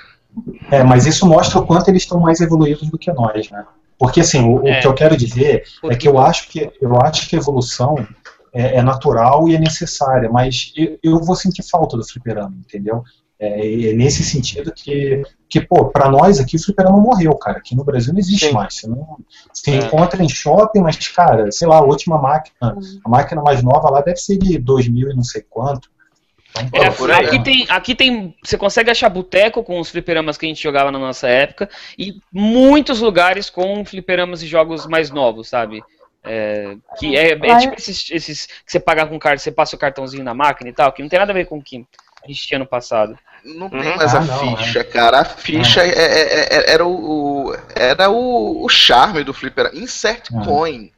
É, 0.70 0.82
mas 0.82 1.06
isso 1.06 1.26
mostra 1.26 1.60
o 1.60 1.66
quanto 1.66 1.88
eles 1.88 2.02
estão 2.02 2.20
mais 2.20 2.40
evoluídos 2.40 2.90
do 2.90 2.98
que 2.98 3.12
nós, 3.12 3.50
né? 3.50 3.64
Porque 3.98 4.20
assim, 4.20 4.42
o, 4.44 4.62
o 4.62 4.68
É. 4.68 4.80
que 4.80 4.86
eu 4.86 4.92
quero 4.94 5.16
dizer 5.16 5.64
é 5.84 5.94
que 5.94 6.08
eu 6.08 6.18
acho 6.18 6.48
que 6.48 6.70
eu 6.80 6.96
acho 7.02 7.28
que 7.28 7.36
a 7.36 7.38
evolução 7.38 7.94
é, 8.54 8.76
é 8.76 8.82
natural 8.82 9.48
e 9.48 9.56
é 9.56 9.58
necessária, 9.58 10.30
mas 10.30 10.72
eu, 10.76 10.98
eu 11.02 11.18
vou 11.20 11.34
sentir 11.34 11.62
falta 11.68 11.96
do 11.96 12.06
fliperama, 12.06 12.56
entendeu? 12.64 13.02
É, 13.38 13.88
é 13.90 13.92
nesse 13.92 14.22
sentido 14.22 14.72
que, 14.72 15.22
que 15.48 15.60
pô, 15.60 15.86
pra 15.86 16.08
nós 16.08 16.38
aqui 16.38 16.56
o 16.56 16.62
fliperama 16.62 16.98
morreu, 16.98 17.34
cara. 17.36 17.58
Aqui 17.58 17.74
no 17.74 17.84
Brasil 17.84 18.12
não 18.12 18.20
existe 18.20 18.46
Sim. 18.46 18.52
mais. 18.52 18.74
Você, 18.76 18.86
não, 18.86 19.18
você 19.52 19.70
É. 19.72 19.76
encontra 19.78 20.22
em 20.22 20.28
shopping, 20.28 20.80
mas, 20.80 20.96
cara, 21.08 21.50
sei 21.50 21.66
lá, 21.66 21.78
a 21.78 21.84
última 21.84 22.16
máquina, 22.16 22.78
a 23.04 23.08
máquina 23.08 23.42
mais 23.42 23.62
nova 23.62 23.90
lá 23.90 24.00
deve 24.00 24.18
ser 24.18 24.38
de 24.38 24.56
2000 24.58 25.10
e 25.10 25.16
não 25.16 25.24
sei 25.24 25.42
quanto. 25.42 25.90
Então, 26.62 27.10
É, 27.10 27.16
aqui, 27.16 27.42
tem, 27.42 27.66
aqui 27.68 27.94
tem. 27.96 28.36
Você 28.44 28.56
consegue 28.56 28.88
achar 28.88 29.08
boteco 29.08 29.64
com 29.64 29.80
os 29.80 29.90
fliperamas 29.90 30.38
que 30.38 30.46
a 30.46 30.48
gente 30.48 30.62
jogava 30.62 30.92
na 30.92 31.00
nossa 31.00 31.26
época. 31.26 31.68
E 31.98 32.14
muitos 32.32 33.00
lugares 33.00 33.50
com 33.50 33.84
fliperamas 33.84 34.40
e 34.42 34.46
jogos 34.46 34.86
mais 34.86 35.10
novos, 35.10 35.48
sabe? 35.48 35.82
É, 36.24 36.76
que 36.98 37.16
é, 37.16 37.32
é 37.32 37.36
Lá- 37.36 37.58
tipo 37.58 37.74
esses, 37.74 38.10
esses 38.10 38.46
que 38.46 38.72
você 38.72 38.80
paga 38.80 39.06
com 39.06 39.18
cartão, 39.18 39.38
você 39.38 39.52
passa 39.52 39.76
o 39.76 39.78
cartãozinho 39.78 40.24
na 40.24 40.32
máquina 40.34 40.70
e 40.70 40.72
tal, 40.72 40.90
que 40.92 41.02
não 41.02 41.08
tem 41.08 41.18
nada 41.18 41.32
a 41.32 41.34
ver 41.34 41.46
com 41.46 41.58
o 41.58 41.62
que 41.62 41.84
a 42.24 42.26
gente 42.28 42.46
tinha 42.46 42.58
no 42.58 42.66
passado. 42.66 43.18
Não 43.44 43.68
tem 43.68 43.80
Uhum. 43.80 43.96
mais 43.96 44.14
Ah, 44.14 44.18
a 44.18 44.20
não, 44.24 44.56
ficha, 44.56 44.82
cara. 44.82 45.20
A 45.20 45.24
ficha 45.26 45.82
é- 45.82 45.88
é- 45.90 46.56
é- 46.56 46.72
era 46.72 46.86
o, 46.86 47.48
o- 47.50 47.56
era 47.76 48.08
o, 48.10 48.64
o 48.64 48.68
charme 48.70 49.22
do 49.22 49.34
flipper. 49.34 49.70
Insert 49.74 50.30
coin. 50.46 50.90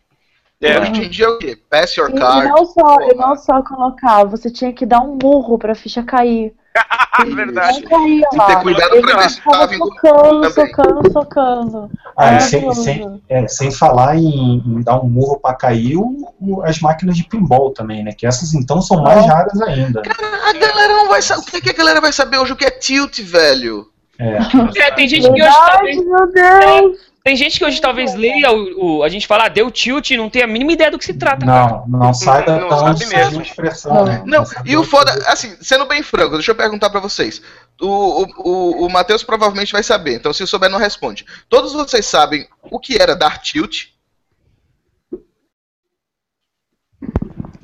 É. 0.63 0.79
Hoje 0.81 1.05
em 1.05 1.09
dia 1.11 1.27
é 1.27 1.29
o 1.29 1.39
quê? 1.39 1.59
Pass 1.69 1.97
your 1.97 2.09
E, 2.11 2.15
e 2.15 2.19
card. 2.19 2.49
não 2.49 2.65
só, 2.65 2.97
e 3.03 3.15
não 3.15 3.37
só 3.37 3.63
colocar, 3.63 4.25
você 4.25 4.49
tinha 4.51 4.73
que 4.73 4.87
dar 4.87 5.01
um 5.01 5.19
murro 5.21 5.59
pra 5.59 5.75
ficha 5.75 6.03
cair. 6.05 6.55
Verdade. 7.35 7.81
Não 7.83 7.89
caía 7.91 8.27
E 8.33 8.37
lá. 8.37 8.47
ter 8.47 8.63
cuidado 8.63 9.01
pra 9.01 9.17
ver 9.19 9.31
se 9.31 9.43
tava 9.43 9.67
vindo 9.67 9.85
socando, 9.87 10.51
socando, 10.51 11.13
socando. 11.13 11.91
Ah, 12.17 12.33
e 12.33 12.37
É, 12.37 12.41
sem, 12.41 12.75
sem, 12.75 13.23
é, 13.29 13.49
sem 13.49 13.71
falar 13.71 14.17
em, 14.17 14.63
em 14.67 14.83
dar 14.83 15.01
um 15.01 15.09
murro 15.09 15.39
pra 15.41 15.55
cair 15.55 15.97
o- 15.97 16.63
as 16.65 16.79
máquinas 16.81 17.17
de 17.17 17.25
pinball 17.25 17.73
também, 17.73 18.05
né? 18.05 18.13
Que 18.13 18.27
essas 18.27 18.53
então 18.55 18.81
são 18.83 19.03
mais 19.03 19.25
É. 19.25 19.29
raras 19.29 19.61
ainda. 19.63 20.03
A 20.03 20.53
galera 20.53 20.93
não 20.95 21.09
vai 21.09 21.23
saber. 21.23 21.43
O 21.43 21.45
que, 21.47 21.61
que 21.63 21.71
a 21.71 21.75
galera 21.75 22.01
vai 22.01 22.13
saber 22.13 22.39
hoje? 22.39 22.53
O 22.53 22.57
que 22.57 22.65
é 22.67 22.71
tilt, 22.71 23.21
velho? 23.21 23.87
É. 24.19 24.39
É, 24.83 24.91
tem 24.93 25.09
gente 25.09 25.23
que 25.23 25.31
hoje 25.33 25.43
Verdade, 25.43 25.73
talvez. 25.73 26.05
meu 26.07 26.33
Deus! 26.33 26.99
Tem 27.27 27.35
gente 27.35 27.59
que 27.59 27.65
hoje 27.65 27.81
talvez 27.81 28.15
leia 28.15 28.53
o, 28.53 28.99
o- 28.99 29.03
A 29.03 29.09
gente 29.09 29.27
fala, 29.27 29.47
ah, 29.47 29.49
deu 29.49 29.69
tilt 29.69 30.13
e 30.13 30.17
não 30.17 30.31
tem 30.31 30.43
a 30.43 30.47
mínima 30.47 30.71
ideia 30.71 30.93
do 30.93 30.97
que 30.99 31.05
se 31.05 31.15
trata, 31.15 31.45
cara. 31.45 31.83
Não, 31.89 31.99
não 31.99 32.15
saiba 32.15 32.57
não 32.61 32.71
sabe 32.71 32.91
onde 32.91 33.07
mesmo. 33.07 33.43
expressão, 33.43 34.05
né? 34.05 34.23
Não, 34.25 34.47
sabe 34.47 34.71
e 34.71 34.77
o 34.77 34.85
foda, 34.85 35.11
assim, 35.27 35.57
sendo 35.61 35.87
bem 35.87 36.05
franco, 36.05 36.35
deixa 36.35 36.53
eu 36.53 36.55
perguntar 36.55 36.89
pra 36.89 37.01
vocês. 37.01 37.43
O, 37.81 38.23
o, 38.23 38.27
o, 38.37 38.87
o 38.87 38.89
Matheus 38.89 39.25
provavelmente 39.25 39.73
vai 39.73 39.83
saber, 39.83 40.15
então 40.15 40.33
se 40.33 40.47
souber, 40.47 40.71
não 40.71 40.79
responde. 40.79 41.27
Todos 41.49 41.73
vocês 41.73 42.07
sabem 42.07 42.47
o 42.71 42.79
que 42.79 42.97
era 42.97 43.17
dar 43.17 43.39
tilt? 43.43 43.87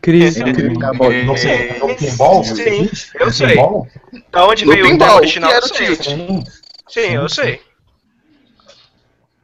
Crise. 0.01 0.41
No, 0.41 0.47
no, 0.49 1.89
no 1.89 1.97
pinball, 1.97 2.43
você 2.43 2.89
Sim, 2.89 2.91
eu 3.15 3.31
sei. 3.33 3.55
Da 4.33 4.45
onde 4.45 4.65
veio 4.65 4.99
o 4.99 5.15
original? 5.15 5.53
era 5.53 5.65
Eu 5.65 5.71
o 5.71 5.75
sei. 5.77 5.97
tilt? 5.97 6.49
Sim, 6.89 7.15
eu 7.15 7.29
sei. 7.29 7.61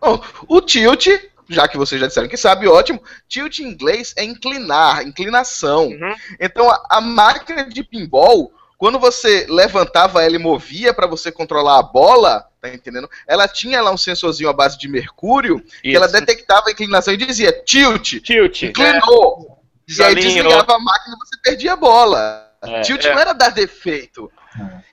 Bom, 0.00 0.22
o 0.46 0.60
tilt, 0.60 1.06
já 1.48 1.66
que 1.66 1.76
vocês 1.76 2.00
já 2.00 2.06
disseram 2.06 2.28
que 2.28 2.36
sabe, 2.36 2.68
ótimo. 2.68 3.02
Tilt 3.28 3.58
em 3.58 3.64
inglês 3.64 4.14
é 4.16 4.24
inclinar, 4.24 5.02
inclinação. 5.06 5.86
Uhum. 5.88 6.14
Então 6.40 6.70
a, 6.70 6.82
a 6.90 7.00
máquina 7.00 7.64
de 7.68 7.82
pinball, 7.82 8.52
quando 8.76 8.98
você 8.98 9.46
levantava 9.48 10.22
ela 10.22 10.36
e 10.36 10.38
movia 10.38 10.94
pra 10.94 11.06
você 11.06 11.32
controlar 11.32 11.78
a 11.78 11.82
bola, 11.82 12.46
tá 12.60 12.68
entendendo? 12.68 13.08
Ela 13.26 13.48
tinha 13.48 13.82
lá 13.82 13.90
um 13.90 13.96
sensorzinho 13.98 14.48
à 14.48 14.52
base 14.52 14.78
de 14.78 14.88
mercúrio 14.88 15.60
que 15.82 15.94
ela 15.96 16.06
Isso. 16.06 16.14
detectava 16.14 16.68
a 16.68 16.72
inclinação 16.72 17.12
e 17.14 17.16
dizia 17.16 17.50
tilt, 17.64 18.20
Tilt. 18.22 18.62
inclinou. 18.62 19.58
E 19.88 20.02
aí 20.02 20.14
desligava 20.14 20.74
a 20.74 20.78
máquina 20.78 21.16
e 21.16 21.18
você 21.26 21.40
perdia 21.42 21.72
a 21.72 21.76
bola. 21.76 22.46
É, 22.62 22.80
tilt 22.82 23.04
é. 23.04 23.12
não 23.12 23.20
era 23.20 23.32
dar 23.32 23.50
defeito. 23.50 24.30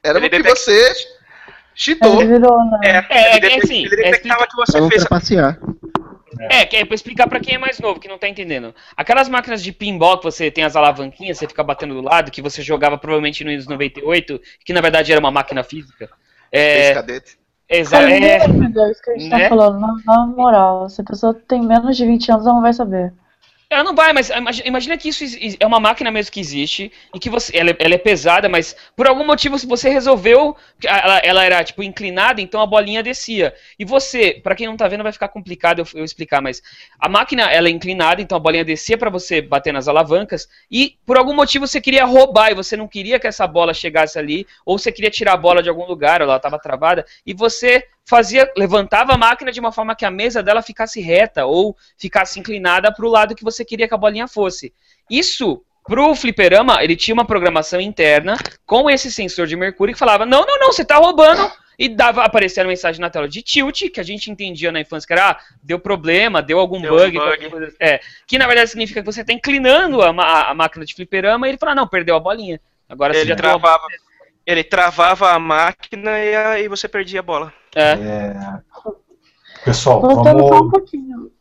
Era 0.04 0.20
Ele 0.20 0.30
porque 0.30 0.44
detec- 0.44 0.58
você 0.58 0.94
cheatou. 1.76 2.22
Ele 2.22 2.34
virou, 2.40 2.58
né? 2.72 2.80
É, 2.84 2.90
É, 3.10 3.36
é 3.36 3.40
detec- 3.40 3.64
assim, 3.64 3.86
ele 3.86 4.02
é 4.02 4.12
detectava 4.12 4.48
que 4.48 4.56
você 4.56 4.88
fez. 4.90 5.02
trapacear. 5.04 5.60
É, 6.50 6.66
que 6.66 6.76
é 6.76 6.84
pra 6.86 6.96
explicar 6.96 7.28
pra 7.30 7.40
quem 7.40 7.56
é 7.56 7.58
mais 7.58 7.80
novo, 7.80 8.00
que 8.00 8.10
não 8.10 8.18
tá 8.18 8.28
entendendo. 8.28 8.76
Aquelas 8.98 9.30
máquinas 9.30 9.64
de 9.64 9.72
pinball 9.72 10.18
que 10.18 10.24
você 10.26 10.52
tem 10.52 10.64
as 10.66 10.76
alavanquinhas, 10.76 11.38
você 11.38 11.48
fica 11.48 11.64
batendo 11.64 11.94
do 11.94 12.02
lado, 12.02 12.30
que 12.30 12.42
você 12.42 12.62
jogava 12.62 12.98
provavelmente 12.98 13.44
no 13.44 13.50
Windows 13.52 13.68
98, 13.70 14.42
que 14.66 14.74
na 14.74 14.82
verdade 14.82 15.12
era 15.12 15.20
uma 15.22 15.32
máquina 15.32 15.64
física. 15.64 16.10
É, 16.52 16.94
cadete. 16.94 17.38
exa- 17.70 17.98
Cara, 18.00 18.10
ninguém 18.12 18.30
é, 18.30 18.46
entender 18.46 18.92
isso 18.92 19.02
que 19.02 19.12
a 19.12 19.18
gente 19.18 19.30
né? 19.30 19.44
tá 19.44 19.50
falando, 19.50 19.80
na, 19.80 19.94
na 20.06 20.26
moral. 20.26 20.90
Se 20.90 21.00
a 21.02 21.06
pessoa 21.06 21.34
tem 21.34 21.62
menos 21.62 21.96
de 21.96 22.06
20 22.06 22.30
anos, 22.32 22.46
ela 22.46 22.56
não 22.56 22.62
vai 22.62 22.74
saber. 22.74 23.14
Ela 23.70 23.84
não 23.84 23.96
vai, 23.96 24.14
mas 24.14 24.30
imagi- 24.30 24.62
imagina 24.66 24.98
que 24.98 25.10
isso 25.10 25.24
is- 25.24 25.58
é 25.60 25.66
uma 25.66 25.80
máquina 25.80 26.12
mesmo 26.12 26.32
que 26.32 26.40
existe 26.40 26.92
e 27.14 27.20
que 27.20 27.30
você, 27.30 27.58
ela, 27.58 27.72
é- 27.72 27.76
ela 27.80 27.96
é 27.96 27.98
pesada, 27.98 28.48
mas 28.48 28.76
por 28.96 29.08
algum 29.08 29.26
motivo 29.26 29.58
você 29.58 29.90
resolveu, 29.90 30.56
ela, 30.84 31.18
ela 31.20 31.44
era 31.44 31.64
tipo 31.64 31.82
inclinada, 31.82 32.40
então 32.42 32.62
a 32.62 32.66
bolinha 32.66 33.02
descia. 33.02 33.54
E 33.80 33.84
você, 33.84 34.40
pra 34.44 34.56
quem 34.56 34.68
não 34.68 34.78
tá 34.78 34.88
vendo 34.88 35.02
vai 35.04 35.12
ficar 35.12 35.30
complicado 35.30 35.80
eu, 35.80 35.88
eu 35.96 36.06
explicar, 36.06 36.42
mas 36.42 36.62
a 37.00 37.10
máquina 37.10 37.44
ela 37.52 37.68
é 37.68 37.72
inclinada, 37.72 38.22
então 38.22 38.36
a 38.36 38.40
bolinha 38.40 38.64
descia 38.64 38.98
pra 38.98 39.10
você 39.10 39.42
bater 39.42 39.74
nas 39.74 39.88
alavancas 39.88 40.48
e 40.70 40.96
por 41.06 41.18
algum 41.18 41.34
motivo 41.34 41.66
você 41.68 41.82
queria 41.82 42.06
roubar 42.06 42.52
e 42.52 42.56
você 42.56 42.78
não 42.78 42.88
queria 42.88 43.20
que 43.20 43.28
essa 43.28 43.48
bola 43.48 43.74
chegasse 43.74 44.20
ali, 44.20 44.46
ou 44.64 44.78
você 44.78 44.92
queria 44.92 45.10
tirar 45.10 45.34
a 45.34 45.38
bola 45.38 45.64
de 45.64 45.70
algum 45.70 45.86
lugar, 45.86 46.22
ela 46.22 46.36
estava 46.38 46.60
travada, 46.60 47.04
e 47.26 47.34
você 47.34 47.84
fazia, 48.06 48.52
levantava 48.56 49.14
a 49.14 49.18
máquina 49.18 49.52
de 49.52 49.60
uma 49.60 49.72
forma 49.72 49.96
que 49.96 50.06
a 50.06 50.12
mesa 50.12 50.42
dela 50.44 50.62
ficasse 50.62 51.02
reta 51.02 51.46
ou 51.46 51.76
ficasse 51.98 52.40
inclinada 52.40 52.94
para 52.94 53.06
o 53.06 53.10
lado 53.10 53.36
que 53.36 53.44
você 53.44 53.66
queria 53.66 53.88
que 53.88 53.94
a 53.94 53.98
bolinha 53.98 54.28
fosse. 54.28 54.74
Isso 55.10 55.64
pro 55.84 56.16
fliperama, 56.16 56.84
ele 56.84 56.96
tinha 56.96 57.14
uma 57.14 57.26
programação 57.26 57.80
interna 57.82 58.38
com 58.66 58.90
esse 58.90 59.12
sensor 59.12 59.48
de 59.48 59.56
mercúrio 59.56 59.94
que 59.94 60.00
falava: 60.00 60.26
"Não, 60.26 60.46
não, 60.46 60.58
não, 60.60 60.72
você 60.72 60.86
tá 60.86 60.98
roubando". 60.98 61.52
E 61.78 61.90
dava 61.90 62.24
aparecer 62.24 62.62
a 62.62 62.66
mensagem 62.66 63.02
na 63.02 63.10
tela 63.10 63.28
de 63.28 63.42
tilt, 63.42 63.90
que 63.92 64.00
a 64.00 64.04
gente 64.04 64.32
entendia 64.32 64.72
na 64.72 64.80
infância 64.80 65.06
que 65.06 65.12
era, 65.12 65.32
ah, 65.32 65.40
deu 65.62 65.78
problema, 65.78 66.42
deu 66.42 66.58
algum 66.58 66.80
Deu 66.80 66.90
bug, 66.96 67.20
bug. 67.20 67.50
coisa- 67.50 67.76
é, 67.82 68.00
que 68.26 68.38
na 68.38 68.48
verdade 68.48 68.70
significa 68.70 69.02
que 69.02 69.06
você 69.06 69.20
está 69.22 69.34
inclinando 69.34 70.02
a, 70.02 70.14
ma- 70.14 70.44
a 70.50 70.54
máquina 70.54 70.86
de 70.86 70.94
fliperama 70.96 71.46
e 71.46 71.52
ele 71.52 71.58
fala: 71.58 71.76
"Não, 71.76 71.86
perdeu 71.86 72.16
a 72.16 72.20
bolinha". 72.20 72.62
Agora 72.88 73.14
você 73.14 73.22
Ele 73.22 73.36
travava, 73.36 73.88
ele 74.46 74.64
travava 74.64 75.32
a 75.32 75.40
máquina 75.40 76.20
e 76.20 76.36
aí 76.36 76.68
você 76.68 76.88
perdia 76.88 77.20
a 77.20 77.24
bola. 77.24 77.54
É. 77.76 77.96
Pessoal, 79.64 80.02
Voltando 80.02 80.48
só 80.48 80.62
um 80.62 80.70
vamos. 80.70 80.72
pouquinho 80.72 81.32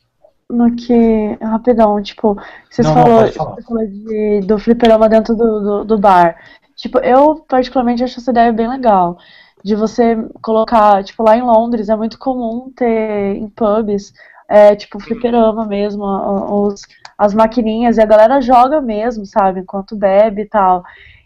no 0.51 0.75
que. 0.77 1.37
Rapidão, 1.43 2.03
tipo, 2.03 2.37
vocês 2.71 2.87
Não, 2.87 2.95
não, 2.95 3.03
falou, 3.03 3.19
pode 3.21 3.33
falar. 3.33 3.55
você 3.55 3.63
falou 3.63 3.87
de, 3.87 4.41
do 4.47 4.59
fliperama 4.59 5.09
dentro 5.09 5.35
do, 5.35 5.61
do, 5.61 5.85
do 5.85 5.99
bar. 5.99 6.37
Tipo, 6.77 6.99
eu 6.99 7.37
particularmente 7.49 8.03
acho 8.03 8.19
essa 8.19 8.31
ideia 8.31 8.53
bem 8.53 8.69
legal. 8.69 9.19
De 9.63 9.75
você 9.75 10.17
colocar, 10.43 11.03
tipo, 11.05 11.23
lá 11.23 11.37
em 11.37 11.43
Londres 11.43 11.89
é 11.89 11.97
muito 11.97 12.19
comum 12.19 12.71
ter 12.77 13.37
em 13.37 13.49
pubs, 13.49 14.13
é, 14.49 14.77
tipo, 14.77 15.01
fliperama 15.01 15.67
mesmo, 15.67 16.05
os, 16.05 16.83
as 17.17 17.33
maquininhas, 17.35 17.97
e 17.97 18.03
a 18.03 18.07
galera 18.07 18.41
joga 18.43 18.81
mesmo, 18.81 19.25
sabe, 19.25 19.61
enquanto 19.61 19.97
bebe 19.97 20.43
e 20.43 20.47
tal. 20.49 20.83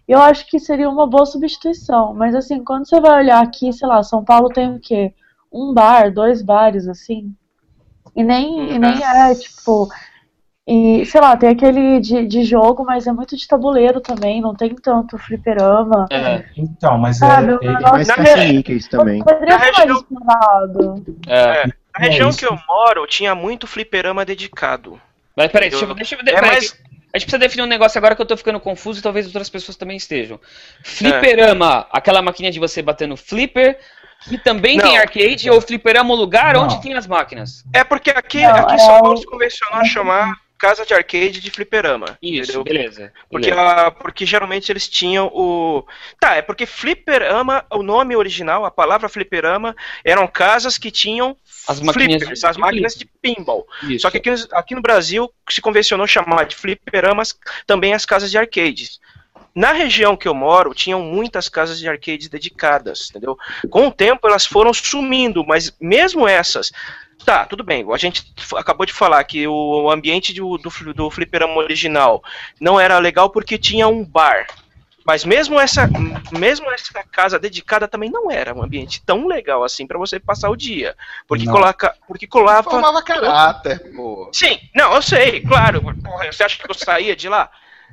Eu 0.09 0.21
acho 0.23 0.47
que 0.47 0.59
seria 0.59 0.89
uma 0.89 1.07
boa 1.07 1.27
substituição, 1.27 2.15
mas 2.15 2.35
assim, 2.35 2.65
quando 2.65 2.89
você 2.89 2.99
vai 3.01 3.19
olhar 3.23 3.43
aqui, 3.43 3.71
sei 3.73 3.87
lá, 3.87 4.03
São 4.03 4.25
Paulo 4.25 4.49
tem 4.49 4.75
o 4.75 4.81
quê? 4.81 5.13
Um 5.53 5.75
bar, 5.75 6.11
dois 6.13 6.41
bares, 6.43 6.89
assim. 6.89 7.35
E 8.17 8.25
nem, 8.25 8.73
e 8.75 8.79
nem 8.79 9.03
é, 9.05 9.35
tipo. 9.35 9.89
E, 10.67 11.05
sei 11.07 11.21
lá, 11.21 11.35
tem 11.37 11.49
aquele 11.49 11.99
de, 12.01 12.27
de 12.27 12.43
jogo, 12.45 12.85
mas 12.85 13.07
é 13.07 13.13
muito 13.13 13.35
de 13.37 13.47
tabuleiro 13.49 14.01
também, 14.03 14.41
não 14.43 14.55
tem 14.55 14.75
tanto 14.75 15.17
fliperama. 15.17 16.07
É, 16.11 16.45
Então, 16.57 16.99
mas 16.99 17.19
Sabe, 17.19 17.53
é, 17.53 17.55
o 17.57 17.63
é- 17.63 17.67
negócio 17.69 17.91
Mais 17.93 18.09
caça-níqueis 18.11 18.87
também. 18.89 19.23
Poderia 19.23 19.55
Na 19.55 19.61
ser 19.61 19.65
mais 19.73 19.77
região- 19.79 19.97
explorado. 19.97 21.05
é. 21.27 21.67
Na 21.67 22.05
região 22.05 22.29
isso. 22.29 22.39
que 22.39 22.47
eu 22.47 22.57
moro, 22.69 23.07
tinha 23.07 23.35
muito 23.35 23.67
fliperama 23.67 24.25
dedicado. 24.25 25.01
Mas 25.37 25.51
peraí, 25.51 25.71
deixa 25.71 25.85
Eu- 25.85 25.89
eu. 25.91 25.95
Deixa 25.95 26.15
eu 26.17 26.21
É 26.21 26.25
peraí, 26.25 26.51
mais- 26.51 26.79
A 27.13 27.19
gente 27.19 27.27
precisa 27.27 27.39
definir 27.39 27.63
um 27.63 27.67
negócio 27.67 27.97
agora 27.99 28.15
que 28.15 28.21
eu 28.23 28.27
tô 28.27 28.37
ficando 28.37 28.61
confuso 28.61 29.01
e 29.01 29.03
talvez 29.03 29.27
outras 29.27 29.49
pessoas 29.49 29.77
também 29.77 29.97
estejam. 29.97 30.39
Fliperama, 30.85 31.87
aquela 31.91 32.21
maquininha 32.21 32.53
de 32.53 32.59
você 32.59 32.83
bater 32.83 33.09
no 33.09 33.17
flipper, 33.17 33.79
que 34.29 34.37
também 34.37 34.77
Não. 34.77 34.85
tem 34.85 34.99
arcade, 34.99 35.49
ou 35.49 35.61
fliperama 35.61 36.13
o 36.13 36.17
lugar 36.17 36.55
Não. 36.55 36.65
onde 36.65 36.81
tem 36.83 36.93
as 36.95 37.07
máquinas? 37.07 37.65
É 37.73 37.83
porque 37.85 38.11
aqui, 38.11 38.43
Não, 38.43 38.55
aqui 38.57 38.73
em 38.73 38.77
é 38.77 38.79
São 38.79 38.99
o- 38.99 39.01
Paulo 39.03 39.17
se 39.17 39.27
convencionou 39.27 39.79
a 39.79 39.85
chamar 39.85 40.37
casa 40.59 40.85
de 40.85 40.93
arcade 40.93 41.41
de 41.41 41.51
fliperama. 41.51 42.19
Isso, 42.21 42.43
entendeu? 42.51 42.65
beleza. 42.65 43.13
Porque, 43.31 43.51
beleza. 43.51 43.71
a- 43.87 43.91
porque 43.91 44.27
geralmente 44.27 44.71
eles 44.73 44.89
tinham 44.89 45.29
o. 45.33 45.85
Tá, 46.21 46.35
é 46.35 46.43
porque 46.43 46.67
fliperama, 46.67 47.65
o 47.71 47.83
nome 47.83 48.17
original, 48.17 48.65
a 48.65 48.71
palavra 48.71 49.09
fliperama, 49.09 49.77
eram 50.05 50.27
casas 50.27 50.77
que 50.77 50.91
tinham 50.91 51.37
As 51.67 51.81
maquininhas 51.81 52.19
flippers, 52.23 52.41
de- 52.41 52.47
as 52.47 52.57
máquinas 52.57 52.95
de 52.95 53.05
pinball. 53.07 53.67
Isso. 53.85 54.01
Só 54.01 54.11
que 54.11 54.19
aqui, 54.19 54.31
no- 54.31 54.49
aqui 54.53 54.75
no 54.75 54.83
Brasil 54.83 55.33
se 55.49 55.61
convencionou 55.61 56.07
chamar 56.07 56.45
de 56.45 56.57
fliperamas 56.57 57.39
também 57.67 57.95
as 57.95 58.05
casas 58.05 58.31
de 58.31 58.39
arcades. 58.39 58.99
Na 59.55 59.73
região 59.73 60.17
que 60.17 60.29
eu 60.29 60.35
moro, 60.35 60.73
tinham 60.75 61.03
muitas 61.03 61.49
casas 61.49 61.81
de 61.81 61.89
arcades 61.89 62.29
dedicadas, 62.29 63.09
entendeu? 63.11 63.37
Com 63.71 63.89
o 63.89 63.93
tempo 63.93 64.29
elas 64.29 64.47
foram 64.47 64.73
sumindo, 64.73 65.45
mas 65.45 65.75
mesmo 65.81 66.29
essas. 66.29 66.71
Tá, 67.25 67.45
tudo 67.45 67.63
bem. 67.65 67.85
A 67.93 67.97
gente 67.97 68.33
acabou 68.57 68.87
de 68.87 68.93
falar 68.93 69.23
que 69.25 69.47
o 69.47 69.91
ambiente 69.91 70.33
do, 70.33 70.57
do, 70.57 70.71
do 70.95 71.11
fliperama 71.11 71.57
original 71.57 72.23
não 72.61 72.79
era 72.79 72.99
legal 72.99 73.31
porque 73.31 73.59
tinha 73.59 73.87
um 73.89 74.05
bar. 74.05 74.47
Mas 75.09 75.25
mesmo 75.25 75.59
essa, 75.59 75.89
mesmo 76.39 76.71
essa 76.71 77.03
casa 77.03 77.39
dedicada 77.39 77.89
também 77.89 78.11
não 78.11 78.31
era 78.31 78.55
um 78.55 78.63
ambiente 78.63 79.03
tão 79.07 79.27
legal 79.27 79.65
assim 79.65 79.87
pra 79.87 79.99
você 79.99 80.21
passar 80.21 80.51
o 80.51 80.57
dia. 80.57 80.95
Porque, 81.27 81.47
Não. 81.47 81.53
coloca, 81.55 81.97
porque 82.07 82.27
colava 82.27 82.71
Formava 82.71 83.03
caráter, 83.03 83.91
pô. 83.97 84.31
Sim, 84.35 84.61
não, 84.75 84.95
eu 84.95 85.01
sei, 85.01 85.41
claro. 85.41 85.81
Porra, 85.81 86.31
você 86.31 86.45
acha 86.45 86.59
que 86.59 86.71
eu 86.71 86.75
saía 86.75 87.17
de 87.17 87.27
lá? 87.27 87.51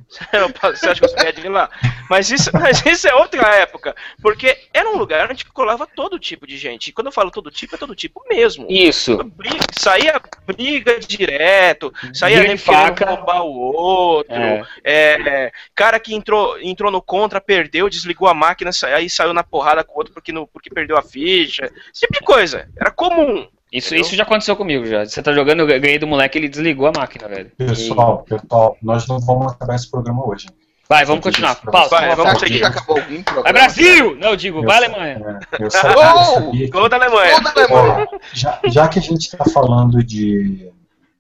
Você 0.62 0.90
acha 0.90 1.00
que 1.00 1.06
eu 1.06 1.10
saía 1.10 1.34
de 1.34 1.48
lá? 1.48 1.70
Mas 2.10 2.30
isso, 2.30 2.50
mas 2.54 2.86
isso 2.86 3.08
é 3.08 3.16
outra 3.16 3.48
época. 3.56 3.96
Porque 4.22 4.58
era 4.74 4.90
um 4.90 4.98
lugar 4.98 5.30
onde 5.32 5.46
colava 5.46 5.88
todo 5.88 6.20
tipo 6.20 6.46
de 6.46 6.58
gente. 6.58 6.88
E 6.90 6.92
quando 6.92 7.08
eu 7.08 7.12
falo 7.12 7.32
todo 7.32 7.52
tipo, 7.52 7.76
é 7.76 7.78
todo 7.78 7.96
tipo 7.96 8.24
mesmo. 8.30 8.68
Isso. 8.70 9.18
Briga- 9.24 9.66
saía 9.78 10.22
briga 10.46 11.00
direto, 11.00 11.94
saía 12.14 12.42
querendo 12.42 12.60
faca. 12.60 13.06
roubar 13.10 13.44
o 13.44 13.52
outro. 13.52 14.34
É. 14.34 14.64
É, 14.84 15.22
é, 15.28 15.52
cara 15.74 16.00
que 16.00 16.14
entrou, 16.14 16.60
entrou 16.62 16.92
no 16.92 17.02
contra, 17.02 17.42
perdeu, 17.42 17.90
desligou 17.90 18.28
a 18.28 18.34
máquina, 18.34 18.72
aí 18.96 19.10
saiu 19.10 19.34
na 19.34 19.44
porrada 19.44 19.84
com 19.84 19.94
o 19.94 19.98
outro 19.98 20.14
porque, 20.14 20.32
não, 20.32 20.46
porque 20.46 20.70
perdeu 20.70 20.98
a 20.98 21.02
ficha. 21.02 21.66
Esse 21.92 22.02
tipo 22.02 22.14
de 22.14 22.20
coisa. 22.22 22.70
Era 22.80 22.92
comum. 22.92 23.48
Isso, 23.72 23.88
Entendeu? 23.88 24.06
isso 24.06 24.16
já 24.16 24.24
aconteceu 24.24 24.56
comigo 24.56 24.86
já. 24.86 25.06
Você 25.06 25.22
tá 25.22 25.34
jogando, 25.34 25.62
eu 25.62 25.80
ganhei 25.82 26.00
do 26.00 26.08
moleque, 26.08 26.38
ele 26.38 26.48
desligou 26.48 26.88
a 26.88 26.92
máquina, 26.96 27.28
velho. 27.28 27.52
Pessoal, 27.58 28.24
pessoal, 28.24 28.78
nós 28.82 29.08
não 29.08 29.20
vamos 29.20 29.52
acabar 29.52 29.76
esse 29.76 29.90
programa 29.90 30.26
hoje. 30.28 30.48
E- 30.50 30.66
Vai, 30.88 31.04
vamos 31.04 31.24
continuar. 31.24 31.56
Pausa. 31.56 31.90
Vai, 31.90 32.16
vamos, 32.16 32.40
seguir. 32.40 32.60
já 32.60 32.68
acabou 32.68 32.98
algum 32.98 33.24
programa. 33.24 33.44
Vai, 33.44 33.54
Brasil! 33.54 34.16
Não, 34.18 34.30
eu 34.30 34.36
digo, 34.36 34.60
Eu 34.60 34.64
vai, 34.68 34.78
Alemanha. 34.78 35.40
é, 35.60 35.64
eu 35.64 35.72
sabia, 35.72 36.70
Gol 36.70 36.88
da 36.88 36.96
Alemanha. 36.98 37.36
Toda 37.42 37.50
Alemanha. 37.64 38.08
Ó, 38.14 38.18
já, 38.34 38.60
já 38.66 38.88
que 38.88 39.00
a 39.00 39.02
gente 39.02 39.22
está 39.22 39.44
falando 39.46 40.04
de. 40.04 40.72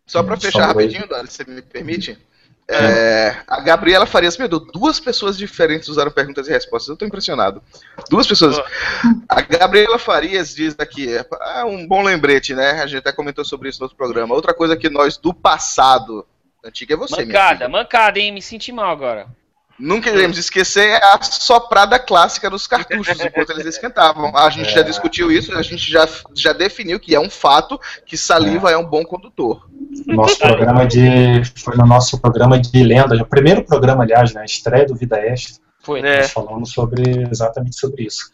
Só 0.05 0.21
pra 0.21 0.37
fechar 0.37 0.67
rapidinho, 0.67 1.07
Dani, 1.09 1.27
se 1.27 1.37
você 1.43 1.51
me 1.51 1.61
permite. 1.63 2.15
É, 2.67 3.37
a 3.47 3.61
Gabriela 3.61 4.07
Farias, 4.07 4.35
Deus, 4.35 4.67
duas 4.73 4.99
pessoas 4.99 5.37
diferentes 5.37 5.87
usaram 5.87 6.09
perguntas 6.09 6.47
e 6.47 6.51
respostas. 6.51 6.89
Eu 6.89 6.97
tô 6.97 7.05
impressionado. 7.05 7.61
Duas 8.09 8.25
pessoas. 8.25 8.59
A 9.29 9.41
Gabriela 9.41 9.99
Farias 9.99 10.55
diz 10.55 10.75
aqui, 10.79 11.07
é 11.15 11.63
um 11.63 11.87
bom 11.87 12.01
lembrete, 12.01 12.55
né? 12.55 12.81
A 12.81 12.87
gente 12.87 12.99
até 12.99 13.11
comentou 13.11 13.45
sobre 13.45 13.69
isso 13.69 13.79
no 13.79 13.85
outro 13.85 13.97
programa. 13.97 14.33
Outra 14.33 14.53
coisa 14.53 14.75
que 14.75 14.89
nós 14.89 15.15
do 15.17 15.33
passado, 15.33 16.25
antiga 16.63 16.95
é 16.95 16.97
você, 16.97 17.23
Mancada, 17.23 17.69
mancada, 17.69 18.19
hein? 18.19 18.31
Me 18.31 18.41
senti 18.41 18.71
mal 18.71 18.89
agora. 18.89 19.27
Nunca 19.77 20.09
iremos 20.09 20.37
esquecer 20.37 20.87
é 20.87 20.95
a 21.03 21.21
soprada 21.21 21.99
clássica 21.99 22.49
dos 22.49 22.65
cartuchos 22.65 23.19
enquanto 23.19 23.49
eles 23.51 23.65
esquentavam. 23.65 24.35
A 24.35 24.49
gente 24.49 24.71
já 24.71 24.79
É. 24.79 24.83
discutiu 24.83 25.29
isso, 25.31 25.53
a 25.53 25.61
gente 25.61 25.91
já, 25.91 26.07
já 26.33 26.53
definiu 26.53 26.99
que 26.99 27.13
é 27.13 27.19
um 27.19 27.29
fato 27.29 27.79
que 28.05 28.15
saliva 28.15 28.71
é 28.71 28.77
um 28.77 28.85
bom 28.85 29.03
condutor. 29.03 29.67
Nosso 30.07 30.39
programa 30.39 30.85
de. 30.85 31.43
Foi 31.57 31.75
no 31.75 31.85
nosso 31.85 32.19
programa 32.19 32.57
de 32.59 32.83
lendas, 32.83 33.19
o 33.19 33.25
primeiro 33.25 33.63
programa, 33.65 34.03
aliás, 34.03 34.33
né? 34.33 34.41
A 34.41 34.45
estreia 34.45 34.85
do 34.85 34.95
Vida 34.95 35.17
Extra. 35.19 35.61
Foi. 35.81 35.99
É. 35.99 36.19
Nós 36.19 36.31
falamos 36.31 36.71
sobre, 36.71 37.27
exatamente 37.29 37.77
sobre 37.77 38.03
isso. 38.05 38.31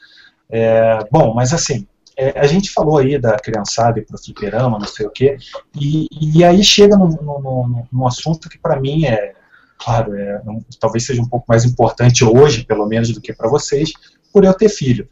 É, 0.49 0.99
bom, 1.11 1.34
mas 1.34 1.53
assim, 1.53 1.88
é, 2.15 2.39
a 2.39 2.45
gente 2.45 2.72
falou 2.72 2.97
aí 2.97 3.18
da 3.18 3.38
criançada 3.39 3.99
e 3.99 4.05
pro 4.05 4.18
fliperama, 4.18 4.77
não 4.77 4.88
sei 4.88 5.05
o 5.07 5.09
quê, 5.09 5.38
e, 5.76 6.07
e 6.11 6.43
aí 6.43 6.63
chega 6.63 6.95
num, 6.97 7.07
num, 7.07 7.39
num- 7.41 7.88
num 7.91 8.07
assunto 8.07 8.47
que 8.49 8.57
para 8.59 8.80
mim 8.80 9.05
é, 9.05 9.34
claro, 9.83 10.15
é, 10.15 10.41
um- 10.45 10.63
talvez 10.79 11.05
seja 11.05 11.21
um 11.21 11.27
pouco 11.27 11.45
mais 11.47 11.65
importante 11.65 12.23
hoje, 12.23 12.63
pelo 12.65 12.85
menos, 12.85 13.11
do 13.11 13.21
que 13.21 13.33
para 13.33 13.49
vocês, 13.49 13.91
por 14.31 14.43
eu 14.43 14.53
ter 14.53 14.69
filho. 14.69 15.07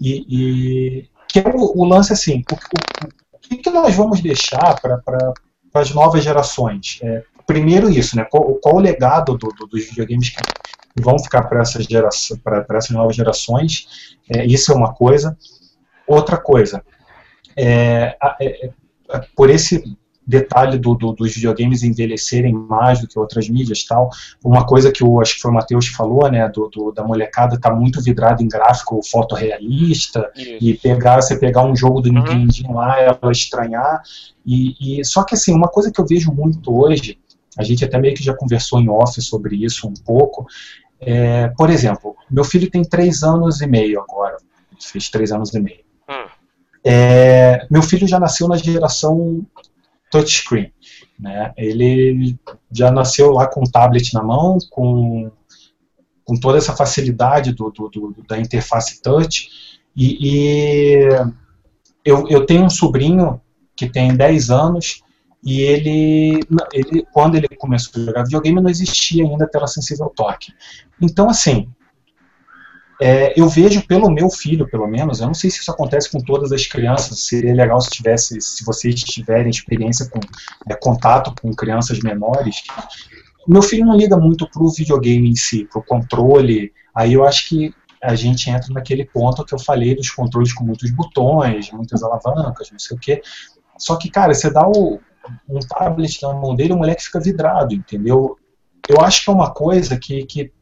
E, 0.00 0.24
e- 0.28 1.08
que 1.28 1.38
é 1.40 1.48
o, 1.48 1.80
o 1.80 1.84
lance 1.84 2.12
assim, 2.12 2.42
o, 2.50 2.54
o- 2.54 3.36
o 3.36 3.38
que, 3.38 3.56
que 3.58 3.70
nós 3.70 3.94
vamos 3.94 4.20
deixar 4.20 4.80
para 4.80 5.00
as 5.74 5.90
novas 5.92 6.24
gerações? 6.24 6.98
É, 7.02 7.22
primeiro 7.46 7.90
isso, 7.90 8.16
né? 8.16 8.24
Qual, 8.24 8.54
qual 8.56 8.76
o 8.76 8.80
legado 8.80 9.36
do- 9.36 9.48
do- 9.48 9.66
dos 9.66 9.84
videogames 9.84 10.30
que 10.30 10.42
vão 11.02 11.18
ficar 11.18 11.42
para 11.42 11.60
essa 11.60 11.82
geração, 11.82 12.38
para 12.38 12.64
essas 12.76 12.90
novas 12.90 13.16
gerações. 13.16 14.16
É, 14.32 14.44
isso 14.46 14.72
é 14.72 14.74
uma 14.74 14.94
coisa. 14.94 15.36
Outra 16.06 16.36
coisa, 16.36 16.84
é, 17.56 18.16
é, 18.40 18.66
é, 18.66 18.70
por 19.36 19.50
esse 19.50 19.82
detalhe 20.26 20.78
do, 20.78 20.94
do, 20.94 21.12
dos 21.12 21.34
videogames 21.34 21.82
envelhecerem 21.82 22.52
mais 22.52 23.00
do 23.00 23.06
que 23.06 23.18
outras 23.18 23.48
mídias 23.48 23.84
tal. 23.84 24.10
Uma 24.42 24.66
coisa 24.66 24.90
que 24.90 25.04
o, 25.04 25.20
acho 25.20 25.34
que 25.34 25.42
foi 25.42 25.50
o 25.50 25.54
Matheus 25.54 25.88
que 25.88 25.96
falou, 25.96 26.30
né, 26.30 26.48
do, 26.48 26.68
do, 26.68 26.92
da 26.92 27.04
molecada 27.04 27.58
tá 27.58 27.72
muito 27.74 28.02
vidrada 28.02 28.42
em 28.42 28.48
gráfico 28.48 29.00
fotorrealista 29.02 30.30
Isso. 30.34 30.56
e 30.60 30.74
pegar, 30.74 31.20
você 31.20 31.38
pegar 31.38 31.64
um 31.64 31.76
jogo 31.76 32.00
do 32.00 32.08
uhum. 32.08 32.16
Nintendinho 32.16 32.74
lá, 32.74 32.98
ela 33.00 33.18
estranhar. 33.30 34.02
E, 34.46 35.00
e, 35.00 35.04
só 35.04 35.22
que 35.24 35.34
assim, 35.34 35.54
uma 35.54 35.68
coisa 35.68 35.92
que 35.92 36.00
eu 36.00 36.06
vejo 36.06 36.32
muito 36.32 36.74
hoje, 36.74 37.18
a 37.58 37.62
gente 37.62 37.84
até 37.84 37.98
meio 37.98 38.14
que 38.14 38.24
já 38.24 38.34
conversou 38.34 38.80
em 38.80 38.88
off 38.88 39.20
sobre 39.20 39.56
isso 39.56 39.86
um 39.86 39.94
pouco. 39.94 40.46
É, 41.00 41.48
por 41.48 41.68
exemplo, 41.68 42.16
meu 42.30 42.44
filho 42.44 42.70
tem 42.70 42.82
três 42.82 43.22
anos 43.22 43.60
e 43.60 43.66
meio 43.66 44.00
agora, 44.00 44.36
fez 44.80 45.10
três 45.10 45.30
anos 45.30 45.52
e 45.52 45.60
meio. 45.60 45.84
Hum. 46.08 46.28
É, 46.82 47.66
meu 47.70 47.82
filho 47.82 48.06
já 48.06 48.18
nasceu 48.18 48.48
na 48.48 48.56
geração 48.56 49.44
touchscreen. 50.14 50.72
Né? 51.18 51.52
Ele 51.56 52.36
já 52.72 52.90
nasceu 52.90 53.32
lá 53.32 53.48
com 53.48 53.62
o 53.62 53.70
tablet 53.70 54.14
na 54.14 54.22
mão, 54.22 54.58
com, 54.70 55.30
com 56.24 56.38
toda 56.38 56.58
essa 56.58 56.76
facilidade 56.76 57.52
do, 57.52 57.70
do, 57.70 57.88
do 57.88 58.24
da 58.28 58.38
interface 58.38 59.02
touch. 59.02 59.48
E, 59.96 60.18
e 60.20 61.08
eu, 62.04 62.28
eu 62.28 62.46
tenho 62.46 62.64
um 62.64 62.70
sobrinho 62.70 63.40
que 63.76 63.88
tem 63.88 64.16
10 64.16 64.50
anos 64.50 65.02
e 65.44 65.60
ele, 65.60 66.40
ele, 66.72 67.06
quando 67.12 67.34
ele 67.34 67.48
começou 67.48 68.02
a 68.02 68.06
jogar 68.06 68.22
videogame, 68.22 68.62
não 68.62 68.70
existia 68.70 69.24
ainda 69.24 69.48
tela 69.48 69.66
sensível 69.66 70.10
toque. 70.14 70.52
Então, 71.00 71.28
assim, 71.28 71.68
é, 73.00 73.38
eu 73.38 73.48
vejo 73.48 73.86
pelo 73.86 74.10
meu 74.10 74.30
filho, 74.30 74.68
pelo 74.68 74.86
menos, 74.86 75.20
eu 75.20 75.26
não 75.26 75.34
sei 75.34 75.50
se 75.50 75.60
isso 75.60 75.70
acontece 75.70 76.10
com 76.10 76.20
todas 76.20 76.52
as 76.52 76.66
crianças, 76.66 77.26
seria 77.26 77.52
legal 77.52 77.80
se 77.80 77.90
tivesse, 77.90 78.40
se 78.40 78.64
vocês 78.64 79.02
tiverem 79.02 79.50
experiência 79.50 80.08
com 80.08 80.20
é, 80.70 80.74
contato 80.76 81.34
com 81.40 81.52
crianças 81.52 81.98
menores. 82.00 82.62
Meu 83.46 83.62
filho 83.62 83.84
não 83.84 83.96
liga 83.96 84.16
muito 84.16 84.48
pro 84.48 84.70
videogame 84.70 85.28
em 85.28 85.36
si, 85.36 85.64
pro 85.64 85.82
controle. 85.82 86.72
Aí 86.94 87.12
eu 87.12 87.24
acho 87.24 87.48
que 87.48 87.74
a 88.02 88.14
gente 88.14 88.48
entra 88.48 88.72
naquele 88.72 89.04
ponto 89.04 89.44
que 89.44 89.54
eu 89.54 89.58
falei 89.58 89.94
dos 89.94 90.10
controles 90.10 90.52
com 90.52 90.64
muitos 90.64 90.90
botões, 90.90 91.70
muitas 91.72 92.02
alavancas, 92.02 92.70
não 92.70 92.78
sei 92.78 92.96
o 92.96 93.00
quê. 93.00 93.22
Só 93.78 93.96
que, 93.96 94.10
cara, 94.10 94.32
você 94.32 94.50
dá 94.50 94.66
o, 94.66 95.00
um 95.48 95.58
tablet 95.58 96.22
na 96.22 96.32
mão 96.32 96.54
dele, 96.54 96.74
o 96.74 96.76
moleque 96.76 97.04
fica 97.04 97.20
vidrado, 97.20 97.74
entendeu? 97.74 98.38
Eu 98.88 99.00
acho 99.00 99.24
que 99.24 99.30
é 99.30 99.32
uma 99.32 99.52
coisa 99.52 99.96
que, 99.98 100.24
que 100.26 100.52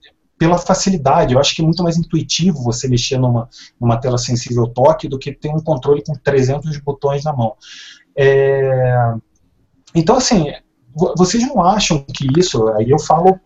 pela 0.42 0.58
facilidade. 0.58 1.34
Eu 1.34 1.38
acho 1.38 1.54
que 1.54 1.62
é 1.62 1.64
muito 1.64 1.84
mais 1.84 1.96
intuitivo 1.96 2.64
você 2.64 2.88
mexer 2.88 3.16
numa, 3.16 3.48
numa 3.80 3.96
tela 3.96 4.18
sensível 4.18 4.66
toque 4.66 5.08
do 5.08 5.16
que 5.16 5.32
ter 5.32 5.50
um 5.50 5.60
controle 5.60 6.02
com 6.04 6.14
300 6.14 6.78
botões 6.78 7.22
na 7.22 7.32
mão. 7.32 7.54
É... 8.16 9.14
Então, 9.94 10.16
assim, 10.16 10.46
vocês 11.16 11.46
não 11.46 11.62
acham 11.62 12.04
que 12.12 12.26
isso, 12.36 12.66
aí 12.70 12.90
eu 12.90 12.98
falo 12.98 13.38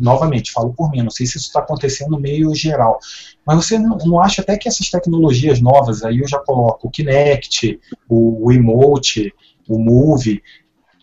novamente, 0.00 0.52
falo 0.52 0.72
por 0.72 0.92
mim, 0.92 1.02
não 1.02 1.10
sei 1.10 1.26
se 1.26 1.38
isso 1.38 1.48
está 1.48 1.58
acontecendo 1.58 2.12
no 2.12 2.20
meio 2.20 2.54
geral, 2.54 2.98
mas 3.44 3.56
você 3.56 3.76
não, 3.76 3.98
não, 3.98 4.20
acha 4.20 4.40
até 4.40 4.56
que 4.56 4.68
essas 4.68 4.88
tecnologias 4.88 5.60
novas, 5.60 6.04
aí 6.04 6.20
eu 6.20 6.28
já 6.28 6.38
coloco 6.38 6.86
o 6.86 6.90
Kinect, 6.90 7.80
o, 8.08 8.46
o 8.46 8.52
Emote, 8.52 9.34
o 9.68 9.78
Move, 9.78 10.40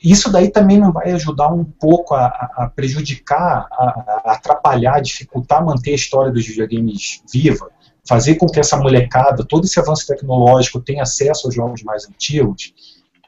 isso 0.03 0.31
daí 0.31 0.49
também 0.49 0.79
não 0.79 0.91
vai 0.91 1.11
ajudar 1.11 1.49
um 1.49 1.63
pouco 1.63 2.15
a, 2.15 2.25
a 2.25 2.71
prejudicar, 2.73 3.67
a, 3.71 3.83
a, 4.25 4.33
atrapalhar, 4.33 4.95
a 4.95 5.01
dificultar 5.01 5.63
manter 5.63 5.91
a 5.91 5.95
história 5.95 6.31
dos 6.31 6.45
videogames 6.45 7.21
viva, 7.31 7.69
fazer 8.03 8.35
com 8.35 8.47
que 8.47 8.59
essa 8.59 8.77
molecada, 8.77 9.45
todo 9.45 9.65
esse 9.65 9.79
avanço 9.79 10.07
tecnológico, 10.07 10.81
tenha 10.81 11.03
acesso 11.03 11.45
aos 11.45 11.53
jogos 11.53 11.83
mais 11.83 12.07
antigos. 12.07 12.73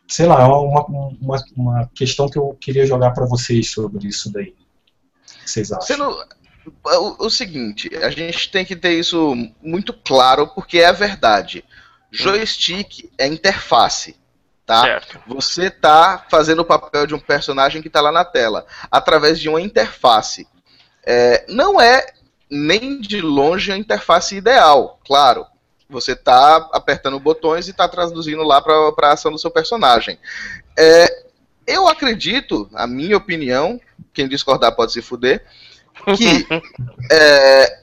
Sei 0.07 0.25
lá, 0.25 0.41
é 0.41 0.45
uma, 0.45 0.85
uma, 0.85 1.43
uma 1.55 1.91
questão 1.93 2.27
que 2.27 2.39
eu 2.39 2.57
queria 2.59 2.85
jogar 2.87 3.11
para 3.11 3.25
vocês 3.25 3.69
sobre 3.69 4.07
isso 4.07 4.31
daí. 4.31 4.49
O 4.49 5.43
que 5.43 5.51
vocês 5.51 5.71
acham? 5.71 6.17
O, 6.83 7.25
o 7.25 7.29
seguinte, 7.29 7.89
a 7.97 8.09
gente 8.09 8.49
tem 8.49 8.65
que 8.65 8.75
ter 8.75 8.97
isso 8.97 9.35
muito 9.61 9.93
claro, 9.93 10.47
porque 10.47 10.79
é 10.79 10.87
a 10.87 10.91
verdade. 10.91 11.63
Joystick 12.11 13.09
é 13.17 13.27
interface 13.27 14.15
tá? 14.65 14.81
Certo. 14.81 15.19
Você 15.27 15.69
tá 15.69 16.25
fazendo 16.29 16.59
o 16.59 16.65
papel 16.65 17.05
de 17.05 17.13
um 17.13 17.19
personagem 17.19 17.81
que 17.81 17.87
está 17.87 18.01
lá 18.01 18.11
na 18.11 18.25
tela, 18.25 18.65
através 18.91 19.39
de 19.39 19.49
uma 19.49 19.61
interface. 19.61 20.47
É, 21.05 21.45
não 21.49 21.79
é 21.79 22.05
nem 22.49 22.99
de 22.99 23.19
longe 23.21 23.71
a 23.71 23.77
interface 23.77 24.35
ideal, 24.35 24.99
claro. 25.05 25.45
Você 25.89 26.13
está 26.13 26.69
apertando 26.71 27.19
botões 27.19 27.67
e 27.67 27.71
está 27.71 27.87
traduzindo 27.87 28.41
lá 28.41 28.61
para 28.61 29.09
a 29.09 29.13
ação 29.13 29.31
do 29.31 29.37
seu 29.37 29.51
personagem. 29.51 30.17
É, 30.77 31.23
eu 31.67 31.87
acredito, 31.87 32.69
a 32.73 32.87
minha 32.87 33.17
opinião, 33.17 33.79
quem 34.13 34.27
discordar 34.27 34.75
pode 34.75 34.91
se 34.91 35.01
fuder, 35.01 35.45
que 36.17 36.47
é, 37.11 37.79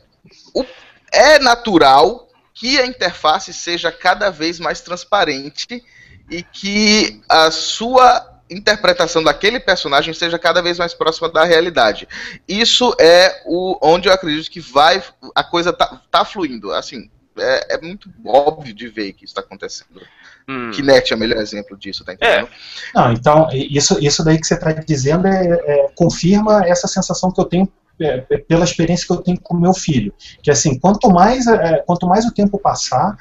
o, 0.54 0.64
é 1.12 1.38
natural 1.38 2.28
que 2.54 2.78
a 2.78 2.86
interface 2.86 3.52
seja 3.52 3.92
cada 3.92 4.30
vez 4.30 4.58
mais 4.58 4.80
transparente 4.80 5.82
e 6.30 6.42
que 6.42 7.20
a 7.28 7.50
sua 7.50 8.30
interpretação 8.48 9.22
daquele 9.22 9.60
personagem 9.60 10.12
seja 10.12 10.38
cada 10.38 10.60
vez 10.60 10.78
mais 10.78 10.92
próxima 10.92 11.28
da 11.28 11.44
realidade. 11.44 12.08
Isso 12.48 12.94
é 12.98 13.42
o 13.46 13.78
onde 13.80 14.08
eu 14.08 14.12
acredito 14.12 14.50
que 14.50 14.60
vai 14.60 15.02
a 15.34 15.44
coisa 15.44 15.72
tá, 15.72 16.00
tá 16.10 16.24
fluindo. 16.24 16.72
Assim, 16.72 17.08
é, 17.38 17.74
é 17.74 17.80
muito 17.80 18.10
óbvio 18.26 18.74
de 18.74 18.88
ver 18.88 19.12
que 19.12 19.24
isso 19.24 19.32
está 19.32 19.40
acontecendo. 19.40 20.00
Hum. 20.48 20.70
Kinect 20.72 21.12
é 21.12 21.16
o 21.16 21.18
melhor 21.18 21.38
exemplo 21.38 21.76
disso, 21.76 22.04
tá 22.04 22.12
entendendo? 22.12 22.48
É. 22.48 22.98
Não, 22.98 23.12
então, 23.12 23.48
isso, 23.52 23.98
isso 24.04 24.24
daí 24.24 24.38
que 24.38 24.46
você 24.46 24.54
está 24.54 24.72
dizendo 24.72 25.28
é, 25.28 25.46
é, 25.46 25.88
confirma 25.94 26.66
essa 26.66 26.88
sensação 26.88 27.30
que 27.30 27.40
eu 27.40 27.44
tenho 27.44 27.72
pela 28.48 28.64
experiência 28.64 29.06
que 29.06 29.12
eu 29.12 29.18
tenho 29.18 29.38
com 29.40 29.56
meu 29.56 29.74
filho. 29.74 30.12
Que 30.42 30.50
assim, 30.50 30.78
quanto 30.78 31.10
mais, 31.10 31.46
é, 31.46 31.82
quanto 31.86 32.06
mais 32.06 32.24
o 32.24 32.32
tempo 32.32 32.58
passar, 32.58 33.16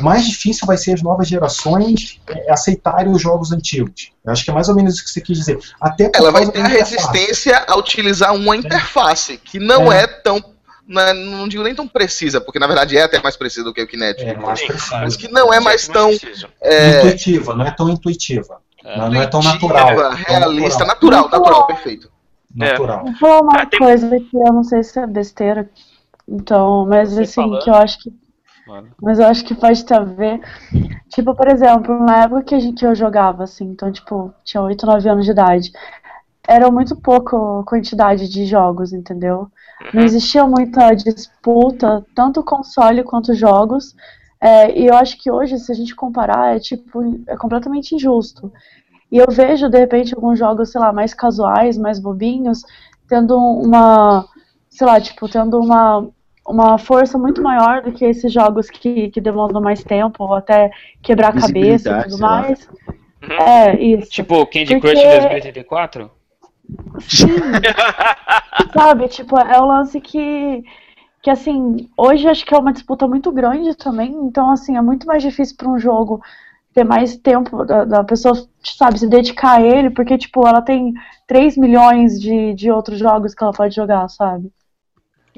mais 0.00 0.26
difícil 0.26 0.66
vai 0.66 0.78
ser 0.78 0.94
as 0.94 1.02
novas 1.02 1.28
gerações 1.28 2.20
é, 2.26 2.50
aceitarem 2.50 3.12
os 3.12 3.20
jogos 3.20 3.52
antigos. 3.52 4.10
Eu 4.24 4.32
acho 4.32 4.44
que 4.44 4.50
é 4.50 4.54
mais 4.54 4.68
ou 4.68 4.74
menos 4.74 4.94
isso 4.94 5.04
que 5.04 5.10
você 5.10 5.20
quis 5.20 5.36
dizer. 5.36 5.58
Até 5.80 6.10
Ela 6.14 6.30
vai 6.30 6.50
ter 6.50 6.60
a 6.60 6.68
resistência 6.68 7.62
a 7.66 7.76
utilizar 7.76 8.34
uma 8.34 8.56
interface, 8.56 9.36
que 9.36 9.58
não 9.58 9.92
é, 9.92 10.04
é 10.04 10.06
tão 10.06 10.42
não, 10.86 11.00
é, 11.00 11.14
não, 11.14 11.48
digo 11.48 11.62
nem 11.62 11.74
tão 11.74 11.86
precisa, 11.86 12.40
porque 12.40 12.58
na 12.58 12.66
verdade 12.66 12.96
é 12.96 13.02
até 13.02 13.20
mais 13.22 13.36
precisa 13.36 13.64
do 13.64 13.72
que 13.72 13.82
o 13.82 13.86
Kinect. 13.86 14.24
É, 14.24 14.34
mais 14.34 14.62
precisa. 14.62 14.98
Mas 14.98 15.16
que 15.16 15.28
não 15.28 15.52
é 15.52 15.60
mais 15.60 15.86
tão. 15.86 16.10
É... 16.60 16.98
Intuitiva, 16.98 17.54
não 17.54 17.66
é 17.66 17.70
tão 17.70 17.88
intuitiva. 17.88 18.58
É. 18.84 18.98
Não, 18.98 19.10
não, 19.10 19.22
é 19.22 19.26
tão 19.26 19.40
natural. 19.40 20.12
Realista, 20.14 20.84
natural, 20.84 21.24
natural, 21.24 21.40
natural 21.40 21.66
perfeito 21.66 22.11
natural. 22.54 23.04
Vou 23.04 23.14
falar 23.14 23.40
uma 23.40 23.60
ah, 23.60 23.66
tem... 23.66 23.78
coisa 23.78 24.20
que 24.20 24.36
eu 24.36 24.52
não 24.52 24.64
sei 24.64 24.82
se 24.82 24.98
é 24.98 25.06
besteira. 25.06 25.68
Então, 26.28 26.86
mas 26.86 27.12
Você 27.12 27.22
assim, 27.22 27.34
falando? 27.34 27.62
que 27.62 27.70
eu 27.70 27.74
acho 27.74 27.98
que. 28.00 28.12
Mano. 28.66 28.88
Mas 29.00 29.18
eu 29.18 29.26
acho 29.26 29.44
que 29.44 29.54
pode 29.54 29.84
ter 29.84 29.94
a 29.94 30.04
ver. 30.04 30.40
Tipo, 31.08 31.34
por 31.34 31.48
exemplo, 31.48 31.98
na 31.98 32.24
época 32.24 32.42
que, 32.44 32.54
a 32.54 32.60
gente, 32.60 32.78
que 32.78 32.86
eu 32.86 32.94
jogava, 32.94 33.44
assim, 33.44 33.64
então, 33.64 33.90
tipo, 33.90 34.32
tinha 34.44 34.62
8, 34.62 34.86
9 34.86 35.08
anos 35.08 35.24
de 35.24 35.32
idade. 35.32 35.72
Era 36.46 36.70
muito 36.70 36.96
pouco 36.96 37.64
quantidade 37.64 38.28
de 38.28 38.46
jogos, 38.46 38.92
entendeu? 38.92 39.48
Não 39.92 40.00
uhum. 40.00 40.06
existia 40.06 40.46
muita 40.46 40.94
disputa, 40.94 42.04
tanto 42.14 42.42
console 42.42 43.02
quanto 43.02 43.34
jogos. 43.34 43.94
É, 44.40 44.76
e 44.76 44.86
eu 44.86 44.96
acho 44.96 45.20
que 45.20 45.30
hoje, 45.30 45.58
se 45.58 45.70
a 45.70 45.74
gente 45.74 45.94
comparar, 45.94 46.56
é 46.56 46.58
tipo, 46.58 47.00
é 47.28 47.36
completamente 47.36 47.94
injusto. 47.94 48.52
E 49.12 49.18
eu 49.18 49.26
vejo, 49.30 49.68
de 49.68 49.78
repente, 49.78 50.14
alguns 50.14 50.38
jogos, 50.38 50.72
sei 50.72 50.80
lá, 50.80 50.90
mais 50.90 51.12
casuais, 51.12 51.76
mais 51.76 52.00
bobinhos, 52.00 52.62
tendo 53.06 53.36
uma, 53.36 54.24
sei 54.70 54.86
lá, 54.86 54.98
tipo, 54.98 55.28
tendo 55.28 55.60
uma, 55.60 56.08
uma 56.48 56.78
força 56.78 57.18
muito 57.18 57.42
maior 57.42 57.82
do 57.82 57.92
que 57.92 58.06
esses 58.06 58.32
jogos 58.32 58.70
que, 58.70 59.10
que 59.10 59.20
demandam 59.20 59.60
mais 59.60 59.84
tempo, 59.84 60.24
ou 60.24 60.32
até 60.32 60.70
quebrar 61.02 61.28
a 61.36 61.40
cabeça 61.42 61.90
e 61.90 62.02
tudo 62.04 62.18
mais. 62.20 62.66
Uhum. 63.22 63.36
É, 63.38 63.78
isso. 63.78 64.10
Tipo 64.10 64.46
Candy 64.46 64.80
Porque... 64.80 64.94
Crush 64.94 65.02
2084? 65.02 66.10
Sim. 67.00 67.26
Sabe, 68.72 69.08
tipo, 69.08 69.38
é 69.38 69.60
um 69.60 69.66
lance 69.66 70.00
que 70.00 70.64
que 71.20 71.30
assim, 71.30 71.88
hoje 71.96 72.26
acho 72.26 72.44
que 72.44 72.52
é 72.52 72.58
uma 72.58 72.72
disputa 72.72 73.06
muito 73.06 73.30
grande 73.30 73.76
também, 73.76 74.10
então 74.24 74.50
assim, 74.50 74.76
é 74.76 74.82
muito 74.82 75.06
mais 75.06 75.22
difícil 75.22 75.56
para 75.56 75.68
um 75.68 75.78
jogo 75.78 76.20
ter 76.72 76.84
mais 76.84 77.16
tempo 77.16 77.64
da, 77.64 77.84
da, 77.84 78.04
pessoa, 78.04 78.34
sabe, 78.62 78.98
se 78.98 79.06
dedicar 79.06 79.58
a 79.58 79.62
ele, 79.62 79.90
porque, 79.90 80.16
tipo, 80.16 80.46
ela 80.46 80.62
tem 80.62 80.94
3 81.26 81.56
milhões 81.56 82.20
de, 82.20 82.54
de 82.54 82.70
outros 82.70 82.98
jogos 82.98 83.34
que 83.34 83.42
ela 83.42 83.52
pode 83.52 83.74
jogar, 83.74 84.08
sabe? 84.08 84.50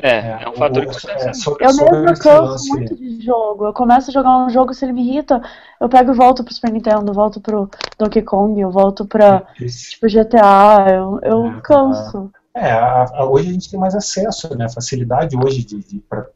É, 0.02 0.43
é 0.43 0.48
um 0.48 0.55
fator 0.55 0.86
que 0.86 0.94
você 0.94 1.11
é, 1.11 1.31
Eu 1.61 1.77
mesmo 1.77 2.19
canso 2.19 2.69
muito 2.70 2.97
de 2.97 3.24
jogo. 3.24 3.66
Eu 3.66 3.73
começo 3.73 4.11
a 4.11 4.12
jogar 4.12 4.39
um 4.39 4.51
jogo, 4.51 4.74
se 4.74 4.85
ele 4.85 4.93
me 4.93 5.09
irrita, 5.09 5.40
eu 5.81 5.89
pego 5.89 6.11
e 6.11 6.16
volto 6.16 6.43
pro 6.43 6.52
Super 6.52 6.73
Nintendo, 6.73 7.12
volto 7.12 7.40
pro 7.40 7.70
Donkey 7.97 8.23
Kong, 8.23 8.61
eu 8.61 8.70
volto 8.70 9.06
pra, 9.06 9.43
tipo, 9.56 10.09
GTA, 10.09 10.86
eu, 10.89 11.20
eu 11.23 11.47
é, 11.47 11.61
canso. 11.62 12.32
É, 12.55 12.73
a, 12.73 13.05
a, 13.05 13.24
hoje 13.24 13.51
a 13.51 13.52
gente 13.52 13.70
tem 13.70 13.78
mais 13.78 13.94
acesso, 13.94 14.56
né? 14.56 14.65
A 14.65 14.69
facilidade 14.69 15.36
hoje 15.36 15.65
de, 15.65 15.78
de, 15.78 15.98
pra, 16.01 16.27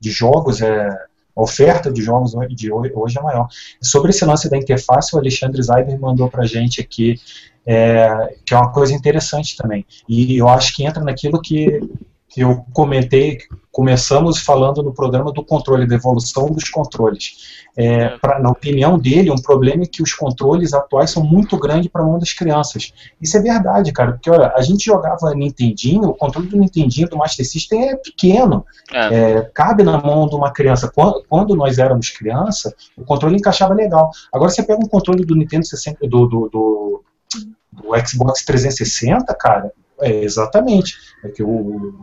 de 0.00 0.10
jogos 0.10 0.62
é 0.62 0.88
a 1.36 1.42
oferta 1.42 1.92
de 1.92 2.02
jogos 2.02 2.32
de 2.50 2.72
hoje 2.72 3.18
é 3.18 3.22
maior. 3.22 3.46
Sobre 3.80 4.10
esse 4.10 4.24
lance 4.24 4.48
da 4.48 4.56
interface, 4.56 5.14
o 5.14 5.18
Alexandre 5.18 5.62
Zaiber 5.62 6.00
mandou 6.00 6.30
para 6.30 6.44
a 6.44 6.46
gente 6.46 6.80
aqui, 6.80 7.20
é, 7.66 8.34
que 8.44 8.54
é 8.54 8.56
uma 8.56 8.72
coisa 8.72 8.94
interessante 8.94 9.56
também. 9.56 9.84
E 10.08 10.36
eu 10.38 10.48
acho 10.48 10.74
que 10.74 10.84
entra 10.84 11.04
naquilo 11.04 11.40
que 11.42 11.80
eu 12.40 12.64
comentei, 12.72 13.38
começamos 13.72 14.40
falando 14.40 14.82
no 14.82 14.92
programa 14.92 15.32
do 15.32 15.44
controle, 15.44 15.86
da 15.86 15.94
evolução 15.94 16.50
dos 16.50 16.68
controles. 16.68 17.66
É, 17.76 18.16
pra, 18.18 18.38
na 18.38 18.50
opinião 18.50 18.98
dele, 18.98 19.30
um 19.30 19.40
problema 19.40 19.82
é 19.82 19.86
que 19.86 20.02
os 20.02 20.14
controles 20.14 20.72
atuais 20.72 21.10
são 21.10 21.22
muito 21.22 21.58
grandes 21.58 21.90
para 21.90 22.02
a 22.02 22.06
mão 22.06 22.18
das 22.18 22.32
crianças. 22.32 22.92
Isso 23.20 23.36
é 23.36 23.40
verdade, 23.40 23.92
cara, 23.92 24.12
porque 24.12 24.30
olha, 24.30 24.52
a 24.56 24.62
gente 24.62 24.86
jogava 24.86 25.34
Nintendinho, 25.34 26.04
o 26.04 26.14
controle 26.14 26.48
do 26.48 26.56
Nintendinho, 26.56 27.08
do 27.08 27.18
Master 27.18 27.46
System 27.46 27.90
é 27.90 27.96
pequeno, 27.96 28.64
é. 28.92 29.14
É, 29.14 29.50
cabe 29.52 29.82
na 29.82 30.00
mão 30.00 30.26
de 30.26 30.34
uma 30.34 30.50
criança. 30.50 30.90
Quando, 30.94 31.22
quando, 31.28 31.54
nós 31.54 31.78
éramos 31.78 32.10
criança, 32.10 32.74
o 32.96 33.04
controle 33.04 33.36
encaixava 33.36 33.74
legal. 33.74 34.10
Agora 34.32 34.50
você 34.50 34.62
pega 34.62 34.82
um 34.82 34.88
controle 34.88 35.24
do 35.24 35.36
Nintendo 35.36 35.66
60, 35.66 36.06
do, 36.08 36.26
do, 36.26 36.48
do, 36.48 37.04
do 37.72 38.08
Xbox 38.08 38.44
360, 38.44 39.34
cara, 39.34 39.70
é, 40.00 40.22
exatamente. 40.22 40.96
É 41.24 41.28
que 41.28 41.42
o, 41.42 41.48
o 41.48 41.94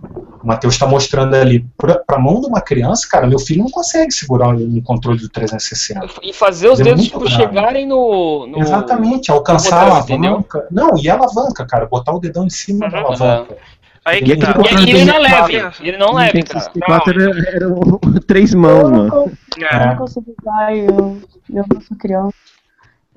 Matheus 0.44 0.74
está 0.74 0.88
mostrando 0.88 1.36
ali 1.36 1.66
para 1.78 2.04
a 2.08 2.20
mão 2.20 2.42
de 2.42 2.48
uma 2.48 2.62
criança, 2.62 3.08
cara, 3.10 3.28
meu 3.28 3.40
filho 3.40 3.64
não 3.64 3.70
consegue 3.70 4.12
segurar 4.12 4.50
um 4.50 4.82
controle 4.82 5.20
do 5.20 5.30
360. 5.30 6.20
E 6.24 6.34
fazer 6.34 6.70
os 6.70 6.80
é 6.80 6.84
dedos 6.84 7.06
tipo, 7.06 7.30
chegarem 7.30 7.88
no, 7.88 8.48
no, 8.48 8.60
Exatamente, 8.60 9.32
alcançar 9.32 9.88
a 9.88 9.96
alavanca. 9.98 10.68
Não, 10.72 10.98
e 10.98 11.10
a 11.10 11.14
alavanca, 11.14 11.66
cara, 11.66 11.86
botar 11.86 12.14
o 12.14 12.20
dedão 12.20 12.46
em 12.46 12.50
cima 12.50 12.86
uhum, 12.86 12.92
da 12.92 13.00
alavanca. 13.00 13.58
Aí 14.06 14.22
que 14.22 14.36
tá. 14.36 14.54
E, 14.72 14.86
e 14.86 14.90
ele 14.90 15.06
não 15.06 15.20
leve, 15.20 15.72
ele 15.82 15.98
não 15.98 16.14
leve, 16.14 16.44
cara. 16.44 16.72
era, 17.08 17.56
era 17.56 18.22
três 18.28 18.54
mãos, 18.54 18.92
mano. 18.92 19.32
Eu 19.58 19.88
não 19.88 19.96
consigo 19.96 20.36
usar, 20.42 20.76
eu, 20.76 21.22
eu 21.54 21.66
não 21.74 21.82
sou 21.82 21.98
criança. 21.98 22.34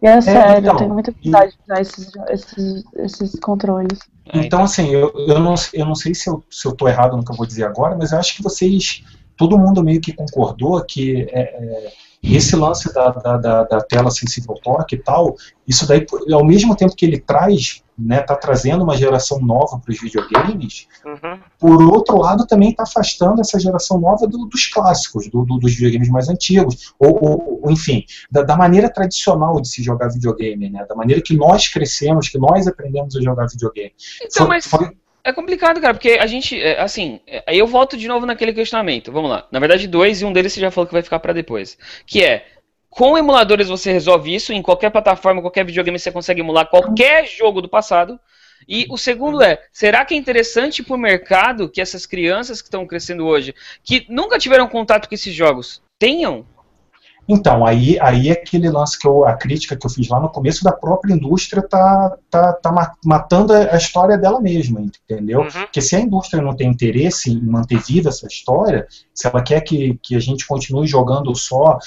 E 0.03 0.07
é, 0.07 0.11
é 0.11 0.21
sério, 0.21 0.59
então, 0.61 0.73
eu 0.73 0.79
tenho 0.79 0.93
muita 0.93 1.11
dificuldade 1.11 1.53
de 1.53 1.59
usar 1.65 1.81
esses, 1.81 2.13
esses, 2.29 2.85
esses 2.97 3.41
controles. 3.41 3.99
É, 4.33 4.39
então, 4.39 4.63
assim, 4.63 4.89
eu, 4.89 5.13
eu, 5.29 5.39
não, 5.39 5.55
eu 5.73 5.87
não 5.87 5.95
sei 5.95 6.15
se 6.15 6.29
eu, 6.29 6.43
se 6.51 6.67
eu 6.67 6.75
tô 6.75 6.89
errado 6.89 7.17
no 7.17 7.25
que 7.25 7.31
eu 7.31 7.37
vou 7.37 7.47
dizer 7.47 7.65
agora, 7.65 7.97
mas 7.97 8.13
eu 8.13 8.19
acho 8.19 8.37
que 8.37 8.43
vocês, 8.43 9.05
todo 9.37 9.59
mundo 9.59 9.85
meio 9.85 10.01
que 10.01 10.13
concordou 10.13 10.83
que 10.85 11.29
é, 11.31 11.41
é, 11.41 11.93
esse 12.23 12.57
lance 12.57 12.93
da, 12.93 13.11
da, 13.11 13.37
da, 13.37 13.63
da 13.63 13.81
tela 13.81 14.11
sensível 14.11 14.55
toque 14.63 14.97
e 14.97 14.99
tal, 14.99 15.37
isso 15.67 15.87
daí, 15.87 16.05
ao 16.33 16.45
mesmo 16.45 16.75
tempo 16.75 16.97
que 16.97 17.05
ele 17.05 17.21
traz 17.21 17.83
né, 17.99 18.21
tá 18.21 18.35
trazendo 18.35 18.85
uma 18.85 18.97
geração 18.97 19.41
nova 19.41 19.79
para 19.79 19.91
os 19.91 20.01
videogames, 20.01 20.87
uhum. 21.05 21.39
por 21.59 21.83
outro 21.83 22.19
lado 22.19 22.47
também 22.47 22.71
está 22.71 22.83
afastando 22.83 23.41
essa 23.41 23.59
geração 23.59 23.99
nova 23.99 24.27
do, 24.27 24.47
dos 24.47 24.67
clássicos, 24.67 25.29
do, 25.29 25.45
do, 25.45 25.59
dos 25.59 25.75
videogames 25.75 26.09
mais 26.09 26.29
antigos, 26.29 26.93
ou, 26.99 27.19
ou, 27.23 27.61
ou 27.63 27.71
enfim, 27.71 28.05
da, 28.31 28.43
da, 28.43 28.57
maneira 28.57 28.91
tradicional 28.91 29.61
de 29.61 29.69
se 29.69 29.83
jogar 29.83 30.09
videogame, 30.09 30.69
né, 30.69 30.85
da 30.87 30.95
maneira 30.95 31.23
que 31.23 31.35
nós 31.35 31.69
crescemos, 31.69 32.29
que 32.29 32.39
nós 32.39 32.67
aprendemos 32.67 33.17
a 33.17 33.21
jogar 33.21 33.47
videogame. 33.47 33.93
Então, 34.23 34.47
foi, 34.47 34.49
mas... 34.49 34.67
Foi... 34.67 34.91
É 35.27 35.33
complicado, 35.33 35.81
cara, 35.81 35.93
porque 35.93 36.11
a 36.11 36.27
gente, 36.29 36.57
é, 36.57 36.81
assim, 36.81 37.19
é, 37.27 37.43
aí 37.49 37.59
eu 37.59 37.67
volto 37.67 37.97
de 37.97 38.07
novo 38.07 38.25
naquele 38.25 38.53
questionamento. 38.53 39.11
Vamos 39.11 39.29
lá. 39.29 39.45
Na 39.51 39.59
verdade, 39.59 39.89
dois, 39.89 40.23
e 40.23 40.25
um 40.25 40.33
deles 40.33 40.53
você 40.53 40.61
já 40.61 40.71
falou 40.71 40.87
que 40.87 40.93
vai 40.93 41.03
ficar 41.03 41.19
para 41.19 41.33
depois. 41.33 41.77
Que 42.07 42.23
é, 42.23 42.47
com 42.97 43.19
emuladores 43.19 43.69
você 43.69 43.93
resolve 43.93 44.35
isso, 44.35 44.55
em 44.55 44.63
qualquer 44.63 44.89
plataforma, 44.89 45.43
qualquer 45.43 45.67
videogame 45.67 45.99
você 45.99 46.11
consegue 46.11 46.41
emular 46.41 46.67
qualquer 46.67 47.27
jogo 47.27 47.61
do 47.61 47.69
passado. 47.69 48.19
E 48.67 48.87
o 48.89 48.97
segundo 48.97 49.43
é, 49.43 49.63
será 49.71 50.03
que 50.03 50.15
é 50.15 50.17
interessante 50.17 50.83
para 50.83 50.97
o 50.97 50.99
mercado 50.99 51.69
que 51.69 51.83
essas 51.83 52.07
crianças 52.07 52.63
que 52.63 52.69
estão 52.69 52.87
crescendo 52.87 53.27
hoje, 53.27 53.55
que 53.85 54.07
nunca 54.09 54.39
tiveram 54.39 54.67
contato 54.67 55.11
com 55.11 55.15
esses 55.15 55.35
jogos, 55.35 55.83
tenham? 55.99 56.47
Então, 57.29 57.67
aí, 57.67 57.99
aí 58.01 58.31
é 58.31 58.33
aquele 58.33 58.71
lance 58.71 58.99
que 58.99 59.07
eu, 59.07 59.27
a 59.27 59.35
crítica 59.35 59.77
que 59.77 59.85
eu 59.85 59.91
fiz 59.91 60.09
lá 60.09 60.19
no 60.19 60.31
começo 60.31 60.65
da 60.65 60.73
própria 60.73 61.13
indústria 61.13 61.61
tá, 61.61 62.17
tá, 62.31 62.53
tá 62.55 62.95
matando 63.05 63.53
a 63.53 63.77
história 63.77 64.17
dela 64.17 64.41
mesma, 64.41 64.81
entendeu? 64.81 65.41
Uhum. 65.41 65.51
Porque 65.51 65.83
se 65.83 65.97
a 65.97 66.01
indústria 66.01 66.43
não 66.43 66.55
tem 66.55 66.69
interesse 66.69 67.31
em 67.31 67.43
manter 67.43 67.79
viva 67.81 68.09
essa 68.09 68.27
história, 68.27 68.87
se 69.13 69.27
ela 69.27 69.43
quer 69.43 69.61
que, 69.61 69.99
que 70.03 70.15
a 70.15 70.21
gente 70.21 70.47
continue 70.47 70.87
jogando 70.87 71.35
só 71.35 71.79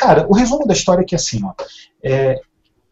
Cara, 0.00 0.26
o 0.30 0.34
resumo 0.34 0.66
da 0.66 0.72
história 0.72 1.02
é 1.02 1.04
que 1.04 1.14
assim, 1.14 1.44
ó. 1.44 1.52
É, 2.02 2.40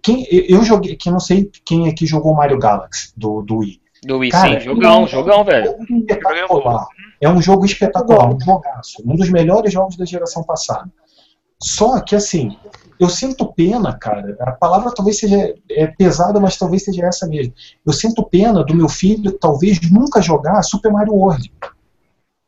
quem, 0.03 0.27
eu 0.31 0.63
joguei, 0.63 0.95
que 0.95 1.11
não 1.11 1.19
sei 1.19 1.51
quem 1.65 1.89
aqui 1.89 2.05
jogou 2.05 2.35
Mario 2.35 2.59
Galaxy 2.59 3.13
do, 3.17 3.41
do 3.41 3.57
Wii. 3.57 3.81
Do 4.05 4.19
Wii, 4.19 4.31
Cara, 4.31 4.61
sim, 4.61 4.67
jogão, 4.67 5.05
é, 5.05 5.07
jogão, 5.07 5.43
velho. 5.43 5.75
Espetacular. 5.81 6.87
É 7.19 7.27
um 7.27 7.41
jogo 7.41 7.65
espetacular, 7.65 8.29
um 8.29 8.39
jogaço. 8.39 9.03
Um 9.07 9.17
dos 9.17 9.31
melhores 9.31 9.73
jogos 9.73 9.97
da 9.97 10.05
geração 10.05 10.45
passada. 10.45 10.91
Só 11.63 11.99
que, 12.01 12.15
assim, 12.15 12.59
eu 13.01 13.09
sinto 13.09 13.55
pena, 13.55 13.97
cara. 13.97 14.37
A 14.41 14.53
palavra 14.53 14.93
talvez 14.95 15.19
seja 15.19 15.55
é 15.71 15.87
pesada, 15.87 16.39
mas 16.39 16.59
talvez 16.59 16.85
seja 16.85 17.07
essa 17.07 17.27
mesmo. 17.27 17.55
Eu 17.87 17.95
sinto 17.95 18.23
pena 18.23 18.63
do 18.63 18.75
meu 18.75 18.89
filho, 18.89 19.33
talvez 19.33 19.81
nunca 19.91 20.21
jogar 20.21 20.63
Super 20.63 20.93
Mario 20.93 21.15
World. 21.15 21.51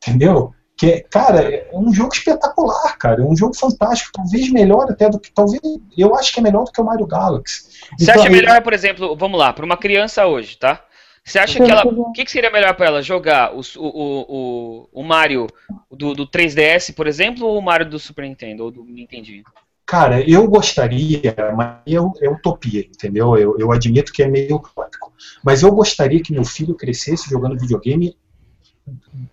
Entendeu? 0.07 0.53
Que, 0.81 1.05
cara, 1.11 1.43
é 1.43 1.69
um 1.75 1.93
jogo 1.93 2.15
espetacular, 2.15 2.97
cara. 2.97 3.21
É 3.21 3.25
um 3.25 3.37
jogo 3.37 3.55
fantástico. 3.55 4.13
Talvez 4.15 4.51
melhor 4.51 4.91
até 4.91 5.11
do 5.11 5.21
que. 5.21 5.31
Talvez. 5.31 5.61
Eu 5.95 6.15
acho 6.15 6.33
que 6.33 6.41
é 6.41 6.43
melhor 6.43 6.65
do 6.65 6.73
que 6.73 6.81
o 6.81 6.85
Mario 6.85 7.07
Galaxy. 7.07 7.65
Você 7.99 8.11
então, 8.11 8.23
acha 8.23 8.31
melhor, 8.31 8.63
por 8.63 8.73
exemplo, 8.73 9.15
vamos 9.15 9.39
lá, 9.39 9.53
para 9.53 9.67
uma 9.67 9.77
criança 9.77 10.27
hoje, 10.27 10.57
tá? 10.57 10.83
Você 11.23 11.39
acha 11.39 11.63
que 11.63 11.71
ela. 11.71 11.87
O 11.87 12.13
que, 12.13 12.25
que, 12.25 12.31
seria 12.31 12.51
melhor 12.51 12.73
para 12.73 12.87
ela? 12.87 13.03
Jogar 13.03 13.55
o, 13.55 13.61
o, 13.77 14.87
o, 14.89 14.89
o 14.91 15.03
Mario 15.03 15.49
do, 15.91 16.15
do 16.15 16.27
3DS, 16.27 16.95
por 16.95 17.07
exemplo, 17.07 17.47
ou 17.47 17.59
o 17.59 17.63
Mario 17.63 17.87
do 17.87 17.99
Super 17.99 18.25
Nintendo, 18.25 18.65
ou 18.65 18.71
do 18.71 18.83
Nintendinho? 18.83 19.45
Cara, 19.85 20.23
eu 20.27 20.49
gostaria, 20.49 21.37
mas 21.55 21.77
eu, 21.87 22.11
é 22.23 22.31
utopia, 22.31 22.81
entendeu? 22.81 23.37
Eu, 23.37 23.59
eu 23.59 23.71
admito 23.71 24.15
que 24.15 24.23
é 24.23 24.29
meio 24.29 24.57
utópico. 24.57 25.13
Mas 25.45 25.63
eu 25.63 25.71
gostaria 25.73 26.23
que 26.23 26.33
meu 26.33 26.45
filho 26.45 26.75
crescesse 26.75 27.29
jogando 27.29 27.61
videogame 27.61 28.17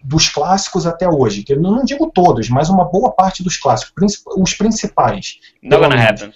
dos 0.04 0.30
clássicos 0.30 0.86
até 0.86 1.08
hoje. 1.08 1.44
Que 1.44 1.54
eu 1.54 1.60
não 1.60 1.84
digo 1.84 2.12
todos, 2.14 2.50
mas 2.50 2.70
uma 2.70 2.86
boa 2.86 3.12
parte 3.12 3.44
dos 3.44 3.58
clássicos, 3.58 4.24
os 4.38 4.54
principais. 4.54 5.40
Not 5.62 5.82
gonna 5.82 6.02
happen. 6.02 6.34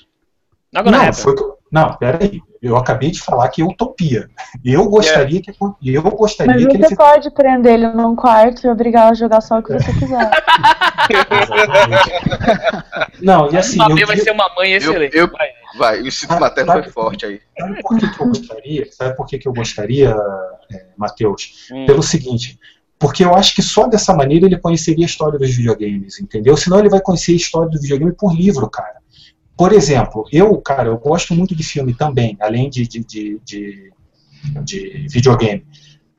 Not 0.74 0.86
gonna 0.86 0.98
não, 0.98 1.06
happen. 1.06 1.14
Foi, 1.14 1.36
não, 1.72 1.94
peraí. 1.96 2.42
Eu 2.62 2.78
acabei 2.78 3.10
de 3.10 3.20
falar 3.20 3.50
que 3.50 3.62
é 3.62 3.66
utopia. 3.66 4.30
Eu 4.64 4.88
gostaria 4.88 5.42
yeah. 5.42 5.76
que 5.80 5.90
eu 5.90 6.02
gostaria 6.12 6.54
Mas 6.54 6.68
que 6.68 6.78
você 6.78 6.86
ele 6.86 6.96
pode 6.96 7.32
prender 7.32 7.74
ele 7.74 7.88
num 7.88 8.16
quarto 8.16 8.68
e 8.68 8.70
obrigar 8.70 9.10
a 9.10 9.14
jogar 9.16 9.42
só 9.42 9.58
o 9.58 9.64
que 9.64 9.74
você 9.74 9.92
quiser. 9.94 10.30
não, 13.20 13.52
e 13.52 13.58
assim. 13.58 13.80
eu, 13.98 14.06
vai 14.06 14.18
ser 14.18 14.30
uma 14.30 14.54
mãe 14.56 14.74
excelente. 14.74 15.18
Eu, 15.18 15.26
eu, 15.26 15.32
vai, 15.80 16.02
o 16.02 16.08
instinto 16.08 16.40
materno 16.40 16.72
foi 16.74 16.84
forte 16.92 17.26
aí. 17.26 17.42
Sabe 17.58 17.82
por 17.82 17.98
que, 17.98 18.10
que 18.10 18.22
eu 18.22 18.28
gostaria? 18.28 18.92
Sabe 18.92 19.16
por 19.16 19.26
que, 19.26 19.40
que 19.40 19.48
eu 19.48 19.54
gostaria, 19.54 20.16
é, 20.72 20.86
Matheus? 20.96 21.68
Hum. 21.72 21.88
Pelo 21.88 22.04
seguinte, 22.04 22.60
porque 23.02 23.26
eu 23.26 23.34
acho 23.34 23.56
que 23.56 23.64
só 23.64 23.88
dessa 23.88 24.14
maneira 24.14 24.46
ele 24.46 24.60
conheceria 24.60 25.04
a 25.04 25.10
história 25.10 25.40
dos 25.40 25.50
videogames, 25.50 26.20
entendeu? 26.20 26.56
Senão 26.56 26.78
ele 26.78 26.88
vai 26.88 27.02
conhecer 27.02 27.32
a 27.32 27.36
história 27.36 27.68
do 27.68 27.82
videogame 27.82 28.14
por 28.14 28.32
livro, 28.32 28.70
cara. 28.70 29.02
Por 29.58 29.74
exemplo, 29.74 30.24
eu, 30.32 30.56
cara, 30.62 30.90
eu 30.90 31.00
gosto 31.00 31.34
muito 31.34 31.56
de 31.56 31.64
filme 31.64 31.96
também, 31.96 32.38
além 32.40 32.70
de, 32.70 32.88
de, 32.88 33.00
de, 33.04 33.42
de, 33.44 33.92
de 34.64 35.08
videogame. 35.10 35.66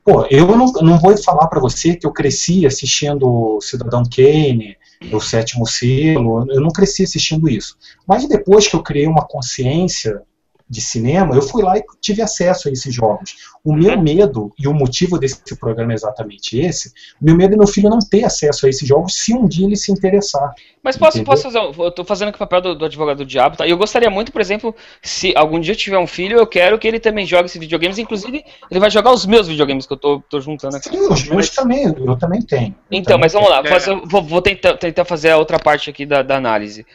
Pô, 0.03 0.25
eu 0.29 0.45
não, 0.57 0.65
não 0.81 0.99
vou 0.99 1.17
falar 1.17 1.47
para 1.47 1.61
você 1.61 1.95
que 1.95 2.05
eu 2.05 2.11
cresci 2.11 2.65
assistindo 2.65 3.57
Cidadão 3.61 4.03
Kane, 4.03 4.75
O 5.09 5.21
Sétimo 5.21 5.65
Selo, 5.65 6.45
eu 6.51 6.59
não 6.59 6.69
cresci 6.69 7.03
assistindo 7.03 7.47
isso. 7.49 7.77
Mas 8.05 8.27
depois 8.27 8.67
que 8.67 8.75
eu 8.75 8.83
criei 8.83 9.07
uma 9.07 9.25
consciência 9.25 10.21
de 10.69 10.81
cinema, 10.81 11.35
eu 11.35 11.41
fui 11.41 11.61
lá 11.61 11.77
e 11.77 11.83
tive 12.01 12.21
acesso 12.21 12.67
a 12.67 12.71
esses 12.71 12.93
jogos. 12.93 13.35
O 13.63 13.73
meu 13.73 13.93
uhum. 13.93 14.01
medo, 14.01 14.53
e 14.57 14.67
o 14.67 14.73
motivo 14.73 15.17
desse 15.17 15.55
programa 15.57 15.91
é 15.91 15.95
exatamente 15.95 16.59
esse, 16.59 16.89
o 17.21 17.25
meu 17.25 17.35
medo 17.35 17.53
é 17.53 17.57
meu 17.57 17.67
filho 17.67 17.89
não 17.89 17.99
ter 17.99 18.23
acesso 18.23 18.65
a 18.65 18.69
esses 18.69 18.87
jogos 18.87 19.15
se 19.15 19.33
um 19.33 19.47
dia 19.47 19.65
ele 19.65 19.75
se 19.75 19.91
interessar. 19.91 20.53
Mas 20.81 20.97
posso, 20.97 21.23
posso 21.23 21.43
fazer, 21.43 21.59
eu 21.59 21.91
tô 21.91 22.03
fazendo 22.03 22.29
aqui 22.29 22.35
o 22.35 22.39
papel 22.39 22.59
do, 22.59 22.75
do, 22.75 22.85
advogado 22.85 23.19
do 23.19 23.25
diabo, 23.25 23.55
tá? 23.55 23.65
E 23.65 23.69
eu 23.69 23.77
gostaria 23.77 24.09
muito, 24.09 24.33
por 24.33 24.41
exemplo, 24.41 24.75
se 25.01 25.33
algum 25.35 25.59
dia 25.59 25.73
eu 25.73 25.77
tiver 25.77 25.97
um 25.97 26.07
filho, 26.07 26.37
eu 26.37 26.45
quero 26.45 26.77
que 26.77 26.87
ele 26.87 26.99
também 26.99 27.25
jogue 27.25 27.45
esses 27.45 27.59
videogames, 27.59 27.97
inclusive 27.97 28.43
ele 28.69 28.79
vai 28.79 28.91
jogar 28.91 29.13
os 29.13 29.25
meus 29.25 29.47
videogames 29.47 29.85
que 29.85 29.93
eu 29.93 29.97
tô, 29.97 30.21
tô 30.29 30.41
juntando 30.41 30.75
aqui. 30.75 30.89
Sim, 30.89 31.07
os 31.07 31.23
meus 31.23 31.49
também, 31.49 31.85
eu 31.85 32.17
também 32.17 32.41
tenho. 32.41 32.75
Eu 32.91 32.99
então, 32.99 33.13
também 33.13 33.21
mas 33.21 33.33
vamos 33.33 33.47
tenho. 33.47 33.63
lá, 33.63 33.69
fazer, 33.69 33.95
vou, 34.05 34.21
vou 34.21 34.41
tentar, 34.41 34.75
tentar 34.75 35.05
fazer 35.05 35.29
a 35.29 35.37
outra 35.37 35.57
parte 35.57 35.89
aqui 35.89 36.05
da, 36.05 36.21
da 36.21 36.35
análise. 36.35 36.85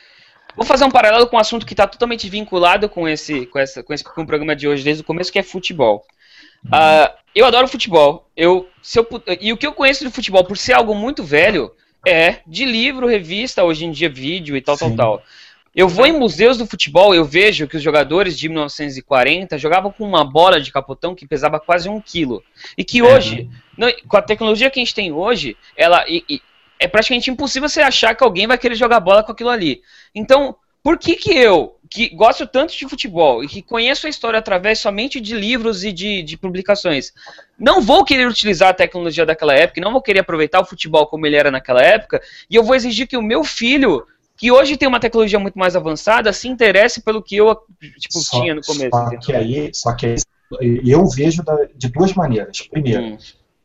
Vou 0.58 0.66
fazer 0.66 0.84
um 0.84 0.90
paralelo 0.90 1.28
com 1.28 1.36
um 1.36 1.38
assunto 1.38 1.64
que 1.64 1.72
está 1.72 1.86
totalmente 1.86 2.28
vinculado 2.28 2.88
com 2.88 3.08
esse, 3.08 3.46
com, 3.46 3.60
essa, 3.60 3.80
com 3.80 3.94
esse 3.94 4.02
com 4.02 4.22
o 4.22 4.26
programa 4.26 4.56
de 4.56 4.66
hoje 4.66 4.82
desde 4.82 5.02
o 5.02 5.06
começo, 5.06 5.30
que 5.30 5.38
é 5.38 5.42
futebol. 5.44 6.04
Uh, 6.66 7.14
eu 7.32 7.46
adoro 7.46 7.68
futebol. 7.68 8.28
Eu, 8.36 8.68
se 8.82 8.98
eu, 8.98 9.06
e 9.40 9.52
o 9.52 9.56
que 9.56 9.64
eu 9.64 9.72
conheço 9.72 10.04
de 10.04 10.10
futebol, 10.10 10.42
por 10.42 10.58
ser 10.58 10.72
algo 10.72 10.96
muito 10.96 11.22
velho, 11.22 11.70
é 12.04 12.38
de 12.44 12.64
livro, 12.64 13.06
revista, 13.06 13.62
hoje 13.62 13.84
em 13.84 13.92
dia 13.92 14.08
vídeo 14.08 14.56
e 14.56 14.60
tal, 14.60 14.76
Sim. 14.76 14.96
tal, 14.96 15.18
tal. 15.18 15.22
Eu 15.76 15.86
vou 15.86 16.04
em 16.04 16.18
museus 16.18 16.58
do 16.58 16.66
futebol, 16.66 17.14
eu 17.14 17.24
vejo 17.24 17.68
que 17.68 17.76
os 17.76 17.82
jogadores 17.82 18.36
de 18.36 18.48
1940 18.48 19.56
jogavam 19.58 19.92
com 19.92 20.04
uma 20.04 20.24
bola 20.24 20.60
de 20.60 20.72
capotão 20.72 21.14
que 21.14 21.24
pesava 21.24 21.60
quase 21.60 21.88
um 21.88 22.00
quilo. 22.00 22.42
E 22.76 22.82
que 22.82 23.00
hoje, 23.00 23.48
não, 23.76 23.88
com 24.08 24.16
a 24.16 24.22
tecnologia 24.22 24.70
que 24.70 24.80
a 24.80 24.82
gente 24.82 24.94
tem 24.94 25.12
hoje, 25.12 25.56
ela 25.76 26.04
e- 26.08 26.24
e 26.28 26.42
é 26.80 26.86
praticamente 26.88 27.30
impossível 27.30 27.68
você 27.68 27.80
achar 27.80 28.14
que 28.14 28.22
alguém 28.24 28.46
vai 28.46 28.58
querer 28.58 28.74
jogar 28.74 29.00
bola 29.00 29.22
com 29.22 29.32
aquilo 29.32 29.50
ali. 29.50 29.82
Então, 30.14 30.56
por 30.82 30.96
que 30.96 31.16
que 31.16 31.30
eu, 31.36 31.76
que 31.90 32.08
gosto 32.10 32.46
tanto 32.46 32.74
de 32.76 32.88
futebol 32.88 33.42
e 33.42 33.48
que 33.48 33.60
conheço 33.62 34.06
a 34.06 34.10
história 34.10 34.38
através 34.38 34.78
somente 34.78 35.20
de 35.20 35.34
livros 35.34 35.84
e 35.84 35.92
de, 35.92 36.22
de 36.22 36.36
publicações, 36.36 37.12
não 37.58 37.80
vou 37.80 38.04
querer 38.04 38.26
utilizar 38.28 38.68
a 38.70 38.74
tecnologia 38.74 39.26
daquela 39.26 39.54
época, 39.54 39.80
não 39.80 39.92
vou 39.92 40.00
querer 40.00 40.20
aproveitar 40.20 40.60
o 40.60 40.64
futebol 40.64 41.06
como 41.06 41.26
ele 41.26 41.36
era 41.36 41.50
naquela 41.50 41.82
época, 41.82 42.22
e 42.48 42.54
eu 42.54 42.62
vou 42.62 42.74
exigir 42.76 43.06
que 43.08 43.16
o 43.16 43.22
meu 43.22 43.42
filho, 43.42 44.06
que 44.36 44.52
hoje 44.52 44.76
tem 44.76 44.88
uma 44.88 45.00
tecnologia 45.00 45.38
muito 45.38 45.58
mais 45.58 45.74
avançada, 45.74 46.32
se 46.32 46.46
interesse 46.48 47.02
pelo 47.02 47.20
que 47.22 47.36
eu 47.36 47.54
tipo, 47.98 48.20
Só- 48.20 48.40
tinha 48.40 48.54
no 48.54 48.62
começo. 48.62 48.90
Só 48.90 49.02
entendeu? 49.06 49.20
que 49.20 49.32
aí, 49.34 49.70
só 49.74 49.92
que 49.94 50.06
aí 50.60 50.80
eu 50.86 51.06
vejo 51.08 51.42
da- 51.42 51.66
de 51.74 51.88
duas 51.88 52.14
maneiras. 52.14 52.62
Primeiro, 52.62 53.02
Hum. 53.02 53.18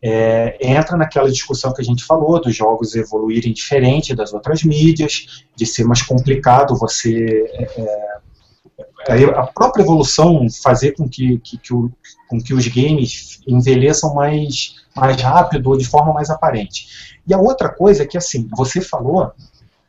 É, 0.05 0.57
entra 0.59 0.97
naquela 0.97 1.31
discussão 1.31 1.73
que 1.73 1.81
a 1.81 1.85
gente 1.85 2.03
falou 2.03 2.41
dos 2.41 2.53
jogos 2.53 2.93
evoluírem 2.93 3.53
diferente 3.53 4.13
das 4.13 4.33
outras 4.33 4.61
mídias, 4.63 5.45
de 5.55 5.65
ser 5.65 5.85
mais 5.85 6.01
complicado 6.01 6.75
você 6.75 7.45
é, 7.53 7.81
é, 7.81 9.25
a 9.35 9.47
própria 9.47 9.81
evolução 9.83 10.45
fazer 10.61 10.91
com 10.93 11.07
que, 11.07 11.37
que, 11.39 11.57
que 11.57 11.73
o- 11.73 11.89
com 12.29 12.37
que 12.41 12.53
os 12.53 12.67
games 12.67 13.39
envelheçam 13.47 14.13
mais, 14.13 14.75
mais 14.95 15.21
rápido 15.21 15.69
ou 15.69 15.77
de 15.77 15.85
forma 15.85 16.13
mais 16.13 16.29
aparente. 16.29 16.87
E 17.25 17.33
a 17.33 17.37
outra 17.37 17.69
coisa 17.69 18.03
é 18.03 18.05
que 18.05 18.17
assim, 18.17 18.49
você 18.55 18.81
falou 18.81 19.31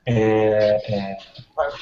é, 0.06 0.14
é, 0.14 1.16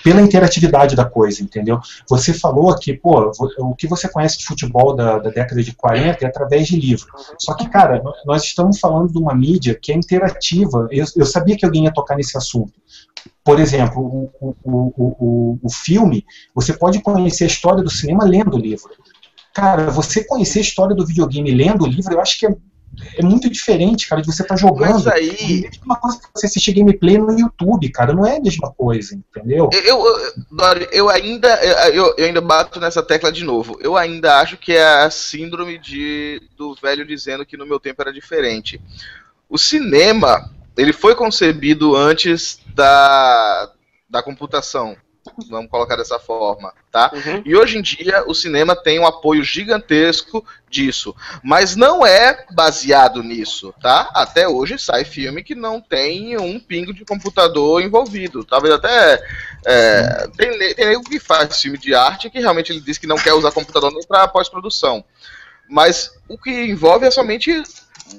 pela 0.03 0.20
interatividade 0.20 0.94
da 0.94 1.05
coisa, 1.05 1.43
entendeu? 1.43 1.81
Você 2.09 2.32
falou 2.32 2.77
que, 2.78 2.93
pô, 2.93 3.32
o 3.59 3.74
que 3.74 3.86
você 3.86 4.09
conhece 4.09 4.39
de 4.39 4.44
futebol 4.44 4.94
da, 4.94 5.19
da 5.19 5.31
década 5.31 5.62
de 5.62 5.74
40 5.74 6.24
é 6.24 6.28
através 6.28 6.66
de 6.66 6.78
livro. 6.78 7.07
Só 7.39 7.55
que, 7.55 7.69
cara, 7.69 8.03
nós 8.24 8.44
estamos 8.44 8.78
falando 8.78 9.12
de 9.12 9.19
uma 9.19 9.35
mídia 9.35 9.78
que 9.81 9.93
é 9.93 9.94
interativa. 9.94 10.89
Eu, 10.90 11.07
eu 11.16 11.27
sabia 11.27 11.57
que 11.57 11.65
alguém 11.65 11.85
ia 11.85 11.93
tocar 11.93 12.16
nesse 12.16 12.36
assunto. 12.36 12.73
Por 13.44 13.59
exemplo, 13.59 14.31
o, 14.40 14.57
o, 14.62 14.93
o, 14.97 15.59
o 15.62 15.70
filme, 15.70 16.24
você 16.55 16.73
pode 16.73 17.01
conhecer 17.01 17.44
a 17.44 17.49
história 17.49 17.82
do 17.82 17.90
cinema 17.90 18.24
lendo 18.24 18.57
o 18.57 18.61
livro. 18.61 18.90
Cara, 19.55 19.90
você 19.90 20.24
conhecer 20.24 20.61
a 20.61 20.62
história 20.62 20.94
do 20.97 21.07
videogame 21.07 21.51
lendo 21.51 21.85
o 21.85 21.86
livro, 21.86 22.12
eu 22.12 22.20
acho 22.20 22.39
que 22.39 22.47
é, 22.47 22.57
é 23.16 23.23
muito 23.23 23.48
diferente, 23.48 24.06
cara, 24.09 24.20
de 24.20 24.27
você 24.27 24.43
estar 24.43 24.56
jogando. 24.56 25.05
Mas 25.05 25.06
aí, 25.06 25.66
É 25.66 25.85
uma 25.85 25.97
coisa 25.97 26.19
que 26.19 26.27
você 26.35 26.47
assistir 26.47 26.73
gameplay 26.73 27.19
no 27.19 27.39
YouTube, 27.39 27.89
cara, 27.90 28.12
não 28.12 28.27
é 28.27 28.36
a 28.36 28.40
mesma 28.40 28.70
coisa, 28.73 29.14
entendeu? 29.14 29.70
Eu, 29.73 29.82
eu, 29.82 30.05
Dori, 30.51 30.89
eu 30.93 31.09
ainda 31.09 31.48
eu, 31.93 32.14
eu 32.16 32.27
ainda 32.27 32.40
bato 32.40 32.78
nessa 32.78 33.02
tecla 33.02 33.32
de 33.32 33.44
novo. 33.44 33.78
Eu 33.81 33.97
ainda 33.97 34.40
acho 34.40 34.56
que 34.56 34.73
é 34.73 34.85
a 34.85 35.10
síndrome 35.10 35.78
de, 35.78 36.43
do 36.56 36.74
velho 36.74 37.06
dizendo 37.06 37.47
que 37.47 37.56
no 37.56 37.66
meu 37.66 37.81
tempo 37.81 38.02
era 38.02 38.12
diferente. 38.12 38.81
O 39.48 39.59
cinema, 39.59 40.51
ele 40.77 40.93
foi 40.93 41.14
concebido 41.14 41.97
antes 41.97 42.60
da, 42.74 43.70
da 44.09 44.23
computação. 44.23 44.97
Vamos 45.48 45.70
colocar 45.70 45.96
dessa 45.96 46.18
forma, 46.18 46.72
tá? 46.90 47.10
Uhum. 47.12 47.42
E 47.44 47.56
hoje 47.56 47.78
em 47.78 47.82
dia 47.82 48.24
o 48.26 48.34
cinema 48.34 48.74
tem 48.76 48.98
um 48.98 49.06
apoio 49.06 49.42
gigantesco 49.42 50.44
disso, 50.68 51.14
mas 51.42 51.76
não 51.76 52.06
é 52.06 52.46
baseado 52.50 53.22
nisso, 53.22 53.74
tá? 53.80 54.10
Até 54.14 54.48
hoje 54.48 54.78
sai 54.78 55.04
filme 55.04 55.42
que 55.42 55.54
não 55.54 55.80
tem 55.80 56.36
um 56.38 56.59
pingo 56.59 56.92
de 56.92 57.04
computador 57.04 57.82
envolvido. 57.82 58.44
Talvez 58.44 58.74
até 58.74 59.22
é, 59.66 60.28
tem, 60.36 60.74
tem 60.74 60.86
nego 60.86 61.04
que 61.04 61.18
faz 61.18 61.60
filme 61.60 61.78
de 61.78 61.94
arte 61.94 62.30
que 62.30 62.40
realmente 62.40 62.72
ele 62.72 62.80
diz 62.80 62.98
que 62.98 63.06
não 63.06 63.16
quer 63.16 63.34
usar 63.34 63.52
computador 63.52 63.92
nem 63.92 64.02
para 64.06 64.28
pós-produção. 64.28 65.04
Mas 65.68 66.12
o 66.28 66.36
que 66.36 66.50
envolve 66.50 67.06
é 67.06 67.10
somente 67.10 67.62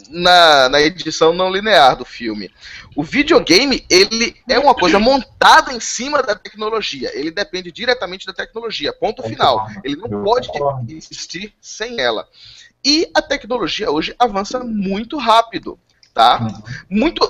na, 0.10 0.69
na 0.69 0.81
edição 0.81 1.34
não 1.34 1.51
linear 1.51 1.95
do 1.95 2.05
filme. 2.05 2.51
O 2.95 3.03
videogame, 3.03 3.85
ele 3.89 4.35
é 4.47 4.60
uma 4.60 4.76
coisa 4.76 4.99
montada 4.99 5.73
em 5.73 5.80
cima 5.80 6.22
da 6.22 6.35
tecnologia. 6.35 7.11
Ele 7.14 7.31
depende 7.31 7.72
diretamente 7.72 8.26
da 8.26 8.34
tecnologia. 8.34 8.93
Ponto 8.93 9.23
final. 9.23 9.68
Ele 9.84 9.95
não 9.95 10.23
pode 10.23 10.49
existir 10.89 11.53
sem 11.60 11.99
ela. 11.99 12.27
E 12.84 13.10
a 13.15 13.22
tecnologia 13.22 13.89
hoje 13.89 14.14
avança 14.19 14.60
muito 14.60 15.18
rápido, 15.18 15.80
tá? 16.14 16.39
Uhum. 16.41 16.64
Muito 16.89 17.23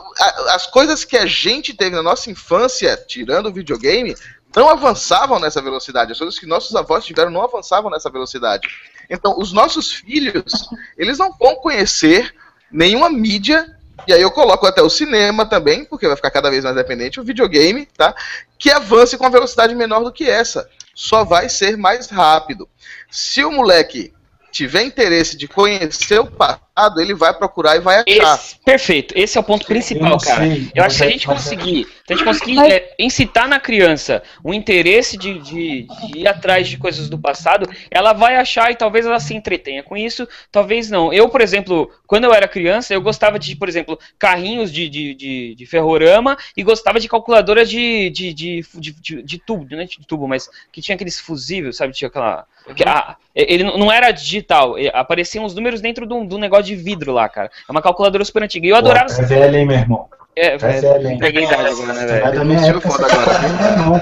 as 0.49 0.65
coisas 0.65 1.05
que 1.05 1.15
a 1.15 1.25
gente 1.25 1.73
teve 1.73 1.95
na 1.95 2.01
nossa 2.01 2.31
infância, 2.31 2.97
tirando 2.97 3.47
o 3.47 3.53
videogame, 3.53 4.15
não 4.55 4.67
avançavam 4.69 5.39
nessa 5.39 5.61
velocidade. 5.61 6.11
As 6.11 6.17
coisas 6.17 6.39
que 6.39 6.45
nossos 6.45 6.75
avós 6.75 7.05
tiveram 7.05 7.31
não 7.31 7.43
avançavam 7.43 7.89
nessa 7.91 8.09
velocidade. 8.09 8.67
Então, 9.09 9.37
os 9.37 9.51
nossos 9.51 9.91
filhos, 9.91 10.69
eles 10.97 11.17
não 11.17 11.31
vão 11.33 11.55
conhecer 11.55 12.33
nenhuma 12.71 13.09
mídia 13.09 13.65
e 14.07 14.13
aí 14.13 14.21
eu 14.21 14.31
coloco 14.31 14.65
até 14.65 14.81
o 14.81 14.89
cinema 14.89 15.45
também, 15.45 15.85
porque 15.85 16.07
vai 16.07 16.15
ficar 16.15 16.31
cada 16.31 16.49
vez 16.49 16.63
mais 16.63 16.75
dependente, 16.75 17.19
o 17.19 17.23
videogame, 17.23 17.85
tá? 17.85 18.13
Que 18.57 18.69
avance 18.69 19.17
com 19.17 19.23
uma 19.23 19.29
velocidade 19.29 19.73
menor 19.75 20.03
do 20.03 20.11
que 20.11 20.29
essa. 20.29 20.69
Só 20.93 21.23
vai 21.23 21.47
ser 21.47 21.77
mais 21.77 22.09
rápido. 22.09 22.67
Se 23.09 23.43
o 23.43 23.51
moleque 23.51 24.13
tiver 24.51 24.83
interesse 24.83 25.37
de 25.37 25.47
conhecer 25.47 26.19
o 26.19 26.27
passado, 26.27 26.61
ele 26.97 27.13
vai 27.13 27.33
procurar 27.33 27.75
e 27.75 27.79
vai 27.79 27.97
achar. 28.07 28.33
Esse- 28.35 28.55
perfeito, 28.65 29.13
esse 29.15 29.37
é 29.37 29.41
o 29.41 29.43
ponto 29.43 29.61
Eu 29.63 29.67
principal, 29.67 30.09
não 30.09 30.17
cara. 30.17 30.41
sei, 30.41 30.71
Eu 30.73 30.83
acho 30.83 30.95
que 30.95 30.97
se 30.97 31.03
a 31.03 31.07
é- 31.07 31.11
gente 31.11 31.27
conseguir, 31.27 31.85
se 31.85 32.13
a 32.13 32.15
gente 32.15 32.25
conseguir 32.25 32.59
é, 32.59 32.95
incitar 32.97 33.47
na 33.47 33.59
criança 33.59 34.23
o 34.43 34.53
interesse 34.53 35.15
de, 35.15 35.37
de- 35.39 35.83
de 35.83 36.17
ir 36.19 36.27
atrás 36.27 36.67
de 36.67 36.77
coisas 36.77 37.09
do 37.09 37.17
passado, 37.17 37.69
ela 37.91 38.11
vai 38.13 38.35
achar 38.37 38.71
e 38.71 38.75
talvez 38.75 39.05
ela 39.05 39.19
se 39.19 39.35
entretenha 39.35 39.83
com 39.83 39.95
isso, 39.95 40.27
talvez 40.51 40.89
não. 40.89 41.13
Eu, 41.13 41.29
por 41.29 41.41
exemplo, 41.41 41.91
quando 42.07 42.23
eu 42.23 42.33
era 42.33 42.47
criança, 42.47 42.93
eu 42.93 43.01
gostava 43.01 43.37
de, 43.37 43.55
por 43.55 43.69
exemplo, 43.69 43.99
carrinhos 44.17 44.71
de, 44.71 44.89
de, 44.89 45.13
de, 45.13 45.55
de 45.55 45.65
ferrorama 45.67 46.35
e 46.57 46.63
gostava 46.63 46.99
de 46.99 47.07
calculadoras 47.07 47.69
de, 47.69 48.09
de, 48.09 48.33
de, 48.33 48.65
de, 48.75 48.91
de- 48.93 49.21
de 49.23 49.37
tubo, 49.39 49.67
não 49.69 49.79
é 49.79 49.85
de 49.85 49.99
tubo, 50.07 50.27
mas 50.27 50.49
que 50.71 50.81
tinha 50.81 50.95
aqueles 50.95 51.19
fusíveis, 51.19 51.77
sabe? 51.77 51.93
Tinha 51.93 52.07
aquela. 52.07 52.45
que 52.75 52.83
a- 52.83 53.15
ele 53.35 53.63
não 53.63 53.91
era 53.91 54.11
digital, 54.11 54.75
apareciam 54.93 55.43
os 55.43 55.55
números 55.55 55.81
dentro 55.81 56.05
do, 56.05 56.23
do 56.23 56.37
negócio 56.37 56.62
de 56.63 56.75
vidro 56.75 57.11
lá, 57.13 57.27
cara. 57.29 57.51
É 57.67 57.71
uma 57.71 57.81
calculadora 57.81 58.23
super 58.25 58.41
antiga. 58.43 58.65
E 58.65 58.69
eu 58.69 58.75
adorava. 58.75 59.13
Pô, 59.13 59.21
é 59.21 59.25
velho, 59.25 59.55
hein, 59.57 59.65
meu 59.65 59.77
irmão? 59.77 60.07
É, 60.35 60.53
É 60.53 60.57
velho, 60.57 61.07
hein? 61.09 61.17
peguei 61.19 61.43
idade 61.43 61.67
agora, 61.67 61.93
né, 61.93 62.01
Não 62.01 62.07
velho? 62.07 62.25
é 62.27 62.31
da 62.31 62.43
minha 62.43 62.59
Denunciou 62.61 62.77
época 62.77 62.89
foda 62.89 63.05
essa 63.05 63.21
agora. 63.21 63.77
não. 63.77 63.95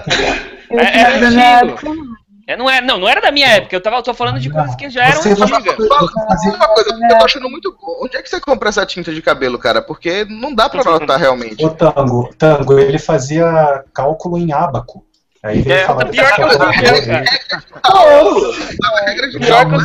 Eu 0.69 0.79
É- 0.79 0.83
é 0.85 0.91
tinha 0.91 1.19
da 1.19 1.29
minha 1.31 1.55
antigo. 1.57 1.71
época, 1.73 1.89
não. 1.93 2.21
É, 2.47 2.57
não, 2.57 2.69
é, 2.69 2.81
não, 2.81 2.97
não 2.97 3.07
era 3.07 3.21
da 3.21 3.31
minha 3.31 3.47
época, 3.47 3.73
eu 3.75 3.81
tava, 3.81 3.97
eu 3.97 4.01
tô 4.03 4.13
falando 4.13 4.39
de 4.39 4.49
coisas 4.49 4.75
que 4.75 4.89
já 4.89 5.05
eram 5.05 5.21
Você 5.21 5.29
antigas. 5.29 5.49
fazer- 5.49 5.69
Uma 5.69 6.67
coisa, 6.67 6.89
eu 7.09 7.17
tô 7.17 7.23
achando 7.25 7.49
muito 7.49 7.71
bom. 7.79 7.99
Onde 8.03 8.17
é 8.17 8.21
que 8.21 8.29
você 8.29 8.41
compra 8.41 8.67
essa 8.69 8.85
tinta 8.85 9.13
de 9.13 9.21
cabelo, 9.21 9.57
cara? 9.59 9.81
Porque 9.81 10.25
não 10.25 10.53
dá 10.53 10.67
pra 10.67 10.83
notar 10.83 11.17
realmente. 11.19 11.63
O 11.63 11.69
Tango, 11.69 12.29
Tango, 12.37 12.77
ele 12.79 12.97
fazia 12.99 13.83
cálculo 13.93 14.37
em 14.37 14.51
ábaco. 14.51 15.05
Aí 15.43 15.61
veio 15.61 15.77
É, 15.79 15.85
falar 15.85 16.05
pior 16.07 16.35
que 16.35 16.41
eu 16.41 16.49
sei, 16.49 16.57
cara. 16.59 17.23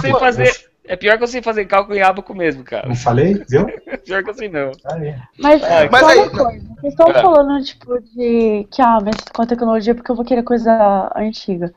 Eu 0.09 0.19
fazer. 0.19 0.48
É 0.48 0.53
pior 0.95 1.17
que 1.19 1.25
eu 1.25 1.27
sei 1.27 1.43
fazer 1.43 1.65
cálculo 1.65 1.97
em 1.97 2.03
abaco 2.03 2.33
mesmo, 2.35 2.63
cara. 2.63 2.87
Não 2.87 2.95
falei? 2.95 3.43
Viu? 3.49 3.67
Pior 4.07 4.23
que 4.23 4.31
eu 4.31 4.35
sei 4.35 4.49
não. 4.49 4.71
Aí. 4.85 5.15
Mas, 5.39 5.63
É, 5.63 5.89
mas 5.91 6.01
só 6.03 6.09
aí- 6.09 6.19
uma 6.19 6.31
coisa, 6.31 6.67
vocês 6.81 6.93
estão 6.93 7.09
É. 7.09 7.23
falando, 7.23 7.65
tipo, 7.65 7.99
de 8.15 8.69
que, 8.71 8.81
ah, 8.83 8.99
mas 9.03 9.17
com 9.35 9.43
a 9.43 9.47
tecnologia, 9.47 9.95
porque 9.95 10.11
eu 10.11 10.15
vou 10.15 10.25
querer 10.25 10.43
coisa 10.45 11.11
antiga. 11.17 11.73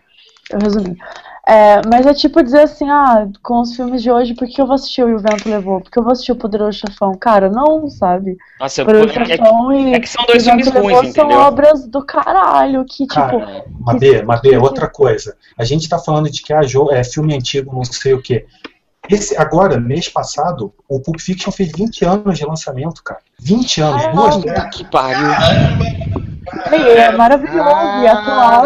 Eu 0.51 0.59
resumi. 0.59 0.97
É, 1.47 1.81
mas 1.87 2.05
é 2.05 2.13
tipo 2.13 2.43
dizer 2.43 2.61
assim, 2.61 2.87
ah, 2.89 3.27
com 3.41 3.61
os 3.61 3.75
filmes 3.75 4.03
de 4.03 4.11
hoje, 4.11 4.35
por 4.35 4.47
que 4.47 4.61
eu 4.61 4.65
vou 4.67 4.75
assistir 4.75 5.03
o 5.03 5.09
E 5.09 5.13
o 5.15 5.19
Vento 5.19 5.49
Levou? 5.49 5.79
Porque 5.81 5.97
eu 5.97 6.03
vou 6.03 6.11
assistir 6.11 6.31
o 6.31 6.35
Poderoso 6.35 6.77
Chefão? 6.79 7.15
Cara, 7.17 7.49
não, 7.49 7.87
sabe? 7.89 8.37
Nossa, 8.59 8.81
eu, 8.81 8.85
Poderoso 8.85 9.13
é, 9.19 9.23
que- 9.23 9.25
Chefão 9.37 9.73
e, 9.73 9.93
é 9.93 9.99
que 9.99 10.09
são 10.09 10.23
dois 10.25 10.43
o 10.43 10.51
Vento 10.51 10.63
filmes 10.63 10.67
ruins, 10.83 10.87
Levou 10.97 11.13
são 11.13 11.25
entendeu? 11.25 11.39
obras 11.39 11.87
do 11.87 12.03
caralho, 12.05 12.83
que, 12.85 13.05
tipo, 13.07 13.13
Cara, 13.15 13.63
Mabê, 13.79 14.21
Mabê, 14.23 14.57
outra 14.57 14.87
coisa. 14.87 15.35
A 15.57 15.63
gente 15.63 15.87
tá 15.89 15.97
falando 15.97 16.29
de 16.29 16.41
que 16.41 16.51
ah, 16.53 16.61
jo- 16.61 16.91
é 16.91 17.03
filme 17.03 17.33
antigo, 17.35 17.73
não 17.75 17.83
sei 17.83 18.13
o 18.13 18.21
quê. 18.21 18.45
Esse, 19.09 19.35
agora, 19.37 19.79
mês 19.79 20.07
passado, 20.07 20.71
o 20.87 20.99
Pulp 20.99 21.19
Fiction 21.19 21.51
fez 21.51 21.71
20 21.75 22.05
anos 22.05 22.37
de 22.37 22.45
lançamento, 22.45 23.03
cara. 23.03 23.21
20 23.41 23.81
anos, 23.81 24.01
Caralho. 24.01 24.17
duas 24.17 24.35
Puta 24.37 24.69
que 24.69 24.85
pariu. 24.85 25.31
é 26.97 27.11
maravilhoso 27.11 28.03
e 28.03 28.07
atual. 28.07 28.65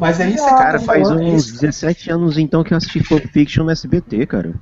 Mas 0.00 0.20
é 0.20 0.28
isso, 0.28 0.46
Cara, 0.46 0.78
faz 0.80 1.10
é 1.10 1.12
uns 1.12 1.44
isso. 1.48 1.60
17 1.60 2.10
anos 2.10 2.38
então 2.38 2.64
que 2.64 2.72
eu 2.72 2.78
assisti 2.78 3.02
Pulp 3.02 3.24
Fiction 3.26 3.64
no 3.64 3.70
SBT, 3.70 4.26
cara. 4.26 4.54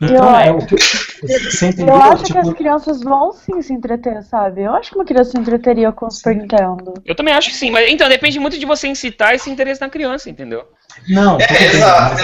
Então, 0.00 0.40
é 0.40 0.50
o 0.50 0.58
que? 0.58 0.74
Eu 0.74 1.94
acho 1.94 2.24
que 2.24 2.32
Tipo, 2.32 2.38
as 2.40 2.52
crianças 2.54 3.00
vão 3.02 3.32
sim 3.32 3.62
se 3.62 3.72
entreter, 3.72 4.22
sabe? 4.24 4.62
Eu 4.62 4.74
acho 4.74 4.90
que 4.90 4.96
uma 4.96 5.04
criança 5.04 5.30
se 5.30 5.38
entreteria 5.38 5.92
com 5.92 6.06
o 6.06 6.10
Super 6.10 6.34
Nintendo. 6.36 6.94
Eu 7.04 7.14
também 7.14 7.32
acho 7.32 7.50
que 7.50 7.54
sim, 7.54 7.70
mas 7.70 7.88
então 7.88 8.08
depende 8.08 8.38
muito 8.40 8.58
de 8.58 8.66
você 8.66 8.88
incitar 8.88 9.34
esse 9.34 9.48
interesse 9.48 9.80
na 9.80 9.88
criança, 9.88 10.28
entendeu? 10.28 10.64
não, 11.08 11.38
É, 11.40 11.66
exato. 11.66 12.16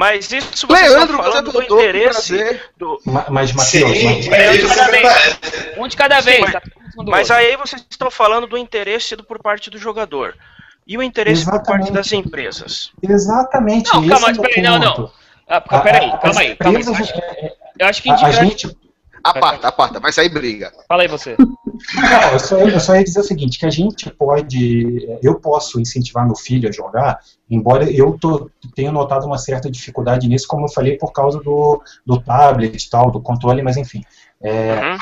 Mas 0.00 0.32
é 0.32 0.38
isso 0.38 0.66
vocês 0.66 0.90
Leandro, 0.90 1.16
estão 1.16 1.16
você 1.16 1.28
é 1.28 1.30
falando 1.30 1.52
do 1.52 1.62
interesse 1.62 2.60
do. 2.78 3.00
Ma- 3.04 3.26
Mas, 3.28 3.52
Matheus, 3.52 3.90
aí 3.90 4.22
Sim, 4.22 4.30
prepara. 4.30 5.38
Um 5.76 5.86
de 5.86 5.94
cada 5.94 6.20
vez. 6.20 6.40
mas- 6.40 6.52
tá? 6.52 6.62
Mas 7.06 7.30
aí 7.30 7.54
vocês 7.58 7.84
estão 7.90 8.10
falando 8.10 8.46
do 8.46 8.56
interesse 8.56 9.14
do, 9.14 9.22
por 9.22 9.38
parte 9.42 9.68
do 9.68 9.76
jogador. 9.76 10.34
E 10.86 10.96
o 10.96 11.02
interesse 11.02 11.42
Exatamente. 11.42 11.64
por 11.66 11.70
parte 11.70 11.92
das 11.92 12.12
empresas. 12.12 12.90
Exatamente. 13.02 13.92
Não, 13.92 14.08
calma, 14.08 14.30
é 14.30 14.34
peraí, 14.34 14.62
não, 14.62 14.78
não. 14.78 15.12
Ah, 15.46 15.60
peraí, 15.60 16.10
calma 16.22 16.40
aí, 16.40 16.56
calma 16.56 16.78
aí. 16.78 16.84
Eu 17.78 17.86
acho 17.86 18.02
que 18.02 18.10
a, 18.10 18.14
a 18.14 18.30
gente. 18.30 18.74
Aparta, 19.22 19.68
aparta, 19.68 20.00
vai 20.00 20.12
sair 20.12 20.30
briga. 20.30 20.72
Fala 20.88 21.02
aí 21.02 21.08
você. 21.08 21.36
Não, 21.94 22.32
eu 22.32 22.38
só, 22.38 22.56
eu 22.58 22.80
só 22.80 22.94
ia 22.94 23.04
dizer 23.04 23.20
o 23.20 23.24
seguinte, 23.24 23.58
que 23.58 23.66
a 23.66 23.70
gente 23.70 24.10
pode, 24.10 25.18
eu 25.22 25.40
posso 25.40 25.80
incentivar 25.80 26.26
meu 26.26 26.36
filho 26.36 26.68
a 26.68 26.72
jogar, 26.72 27.20
embora 27.48 27.90
eu 27.90 28.18
tô, 28.18 28.50
tenha 28.74 28.92
notado 28.92 29.26
uma 29.26 29.38
certa 29.38 29.70
dificuldade 29.70 30.28
nisso, 30.28 30.46
como 30.48 30.66
eu 30.66 30.72
falei, 30.72 30.96
por 30.96 31.12
causa 31.12 31.40
do, 31.40 31.82
do 32.04 32.20
tablet 32.20 32.82
e 32.82 32.90
tal, 32.90 33.10
do 33.10 33.20
controle, 33.20 33.62
mas 33.62 33.76
enfim. 33.76 34.02
É, 34.42 34.74
uhum 34.74 34.98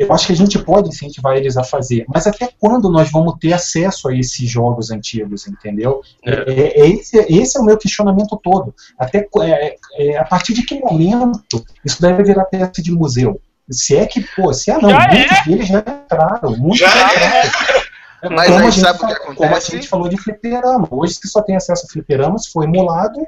eu 0.00 0.10
acho 0.14 0.26
que 0.26 0.32
a 0.32 0.36
gente 0.36 0.58
pode 0.58 0.88
incentivar 0.88 1.36
eles 1.36 1.58
a 1.58 1.62
fazer, 1.62 2.06
mas 2.08 2.26
até 2.26 2.48
quando 2.58 2.90
nós 2.90 3.10
vamos 3.10 3.34
ter 3.38 3.52
acesso 3.52 4.08
a 4.08 4.16
esses 4.16 4.48
jogos 4.48 4.90
antigos, 4.90 5.46
entendeu? 5.46 6.00
É. 6.24 6.30
É, 6.50 6.80
é 6.80 6.88
esse, 6.88 7.18
esse, 7.18 7.58
é 7.58 7.60
o 7.60 7.64
meu 7.64 7.76
questionamento 7.76 8.40
todo. 8.42 8.74
Até 8.98 9.28
é, 9.42 9.76
é, 9.98 10.16
a 10.16 10.24
partir 10.24 10.54
de 10.54 10.62
que 10.62 10.80
momento 10.80 11.62
isso 11.84 12.00
deve 12.00 12.22
virar 12.22 12.46
peça 12.46 12.80
de 12.80 12.90
museu? 12.90 13.38
Se 13.70 13.96
é 13.96 14.06
que, 14.06 14.20
pô, 14.34 14.52
se 14.52 14.70
é 14.70 14.78
não, 14.78 14.90
já 14.90 15.08
muitos 15.08 15.38
é. 15.38 15.44
deles 15.44 15.68
já 15.68 15.78
entraram, 15.78 16.56
muitos 16.56 16.78
já, 16.78 16.88
já 16.88 17.46
entraram. 17.46 17.90
Mas 18.30 18.50
como 18.50 18.64
aí 18.64 18.72
sabe 18.72 18.98
o 19.02 19.06
que 19.06 19.12
acontece? 19.12 19.36
Como 19.36 19.56
a 19.56 19.60
gente 19.60 19.88
falou 19.88 20.08
de 20.08 20.16
fliperama. 20.18 20.88
Hoje, 20.90 21.14
se 21.14 21.28
só 21.28 21.40
tem 21.40 21.56
acesso 21.56 21.86
a 21.86 21.88
fliperama, 21.90 22.38
se 22.38 22.52
for 22.52 22.64
emulado, 22.64 23.18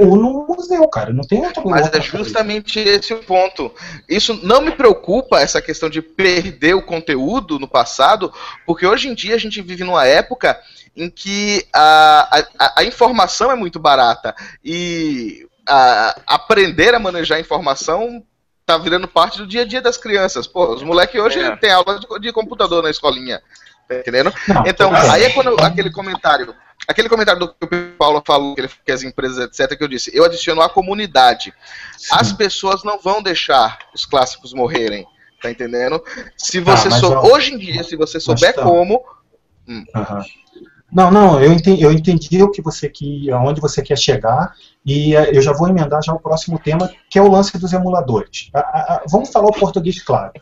ou 0.00 0.16
no 0.16 0.46
museu, 0.46 0.88
cara. 0.88 1.12
Não 1.12 1.22
tem 1.22 1.44
outro 1.44 1.68
Mas 1.68 1.92
é 1.92 2.00
justamente 2.00 2.82
coisa. 2.82 2.98
esse 2.98 3.14
o 3.14 3.22
ponto. 3.22 3.72
Isso 4.08 4.40
não 4.42 4.60
me 4.60 4.72
preocupa, 4.72 5.40
essa 5.40 5.60
questão 5.60 5.88
de 5.88 6.00
perder 6.00 6.74
o 6.74 6.82
conteúdo 6.82 7.58
no 7.58 7.68
passado, 7.68 8.32
porque 8.66 8.86
hoje 8.86 9.08
em 9.08 9.14
dia 9.14 9.34
a 9.34 9.38
gente 9.38 9.60
vive 9.60 9.84
numa 9.84 10.06
época 10.06 10.58
em 10.96 11.08
que 11.08 11.66
a, 11.72 12.42
a, 12.58 12.80
a 12.80 12.84
informação 12.84 13.50
é 13.50 13.54
muito 13.54 13.78
barata. 13.78 14.34
E 14.64 15.46
a, 15.68 16.16
aprender 16.26 16.94
a 16.94 16.98
manejar 16.98 17.36
a 17.36 17.40
informação 17.40 18.24
tá 18.70 18.78
virando 18.78 19.08
parte 19.08 19.38
do 19.38 19.46
dia 19.46 19.62
a 19.62 19.64
dia 19.64 19.80
das 19.80 19.96
crianças. 19.96 20.46
Pô, 20.46 20.74
os 20.74 20.82
moleques 20.82 21.20
hoje 21.20 21.40
é. 21.40 21.56
têm 21.56 21.72
aula 21.72 21.98
de, 21.98 22.20
de, 22.20 22.32
computador 22.32 22.82
na 22.82 22.90
escolinha. 22.90 23.42
Tá 23.88 23.96
entendendo? 23.96 24.32
Não, 24.46 24.64
então, 24.66 24.94
aí 24.94 25.24
é 25.24 25.30
quando 25.30 25.58
aquele 25.60 25.90
comentário 25.90 26.54
aquele 26.88 27.08
comentário 27.08 27.40
do 27.40 27.48
que 27.54 27.74
o 27.74 27.96
Paulo 27.96 28.22
falou, 28.26 28.54
que, 28.54 28.62
ele, 28.62 28.70
que 28.84 28.90
as 28.90 29.02
empresas, 29.02 29.38
etc., 29.38 29.76
que 29.76 29.84
eu 29.84 29.88
disse, 29.88 30.10
eu 30.14 30.24
adiciono 30.24 30.60
a 30.60 30.68
comunidade. 30.68 31.54
Sim. 31.96 32.14
As 32.14 32.32
pessoas 32.32 32.82
não 32.82 32.98
vão 32.98 33.22
deixar 33.22 33.78
os 33.94 34.04
clássicos 34.04 34.52
morrerem, 34.52 35.06
tá 35.40 35.50
entendendo? 35.50 36.02
Se 36.36 36.60
tá, 36.60 36.76
você 36.76 36.88
ah, 36.88 36.92
sou, 36.92 37.32
hoje 37.32 37.54
em 37.54 37.58
dia, 37.58 37.84
se 37.84 37.96
você 37.96 38.18
souber 38.18 38.54
tá. 38.54 38.62
como. 38.62 39.04
Hum. 39.68 39.84
Uhum. 39.94 40.24
Não, 40.92 41.10
não, 41.10 41.40
eu 41.40 41.52
entendi, 41.52 41.82
eu 41.82 41.92
entendi 41.92 42.42
o 42.42 42.50
que 42.50 42.60
você 42.60 42.88
que, 42.88 43.30
aonde 43.30 43.60
você 43.60 43.80
quer 43.80 43.96
chegar 43.96 44.52
e 44.84 45.14
uh, 45.14 45.24
eu 45.32 45.40
já 45.42 45.52
vou 45.52 45.68
emendar 45.68 46.02
já 46.02 46.12
o 46.12 46.18
próximo 46.18 46.58
tema, 46.58 46.90
que 47.08 47.18
é 47.18 47.22
o 47.22 47.30
lance 47.30 47.56
dos 47.58 47.72
emuladores. 47.72 48.50
vamos 49.08 49.30
falar 49.30 49.48
o 49.48 49.52
português 49.52 50.02
claro. 50.02 50.32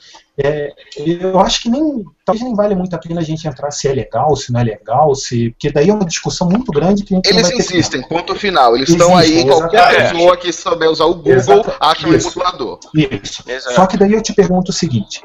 É, 0.42 0.72
eu 0.96 1.38
acho 1.40 1.62
que 1.62 1.68
nem 1.68 2.04
talvez 2.24 2.44
nem 2.44 2.54
vale 2.54 2.74
muito 2.74 2.94
a 2.94 2.98
pena 2.98 3.20
a 3.20 3.24
gente 3.24 3.46
entrar 3.46 3.72
se 3.72 3.88
é 3.88 3.92
legal, 3.92 4.34
se 4.36 4.52
não 4.52 4.60
é 4.60 4.64
legal, 4.64 5.14
se 5.14 5.50
porque 5.50 5.72
daí 5.72 5.90
é 5.90 5.92
uma 5.92 6.04
discussão 6.04 6.48
muito 6.48 6.70
grande 6.70 7.02
que 7.02 7.12
a 7.12 7.16
gente 7.16 7.28
Eles 7.28 7.50
insistem, 7.50 8.02
ponto 8.02 8.34
final. 8.36 8.76
Eles 8.76 8.88
estão 8.88 9.16
aí, 9.16 9.44
qualquer 9.44 10.12
pessoa 10.12 10.36
que 10.36 10.52
souber 10.52 10.88
usar 10.88 11.06
o 11.06 11.14
Google 11.16 11.34
Exato, 11.34 11.72
acha 11.80 12.06
um 12.06 12.14
emulador. 12.14 12.78
Isso. 12.94 13.42
Exato. 13.46 13.74
Só 13.74 13.86
que 13.86 13.96
daí 13.96 14.12
eu 14.12 14.22
te 14.22 14.32
pergunto 14.32 14.70
o 14.70 14.74
seguinte: 14.74 15.20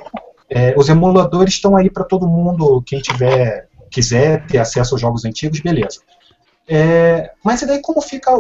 é, 0.50 0.74
os 0.76 0.90
emuladores 0.90 1.54
estão 1.54 1.76
aí 1.76 1.90
para 1.90 2.04
todo 2.04 2.28
mundo, 2.28 2.82
quem 2.86 3.00
tiver 3.00 3.68
quiser 3.94 4.46
ter 4.48 4.58
acesso 4.58 4.96
aos 4.96 5.02
jogos 5.02 5.24
antigos, 5.24 5.60
beleza. 5.60 6.00
É, 6.68 7.32
mas 7.44 7.62
e 7.62 7.68
daí 7.68 7.82
como 7.82 8.02
fica 8.02 8.32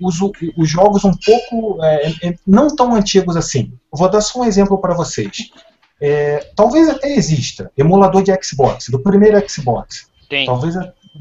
os, 0.00 0.20
os 0.56 0.68
jogos 0.68 1.04
um 1.04 1.12
pouco 1.12 1.84
é, 1.84 2.08
é, 2.28 2.34
não 2.46 2.74
tão 2.74 2.94
antigos 2.94 3.36
assim? 3.36 3.72
Vou 3.92 4.10
dar 4.10 4.22
só 4.22 4.40
um 4.40 4.44
exemplo 4.44 4.78
para 4.78 4.94
vocês. 4.94 5.50
É, 6.00 6.50
talvez 6.56 6.88
até 6.88 7.14
exista 7.14 7.70
emulador 7.76 8.22
de 8.22 8.32
Xbox, 8.42 8.88
do 8.88 9.00
primeiro 9.00 9.42
Xbox. 9.48 10.08
Tem. 10.28 10.46
Talvez 10.46 10.74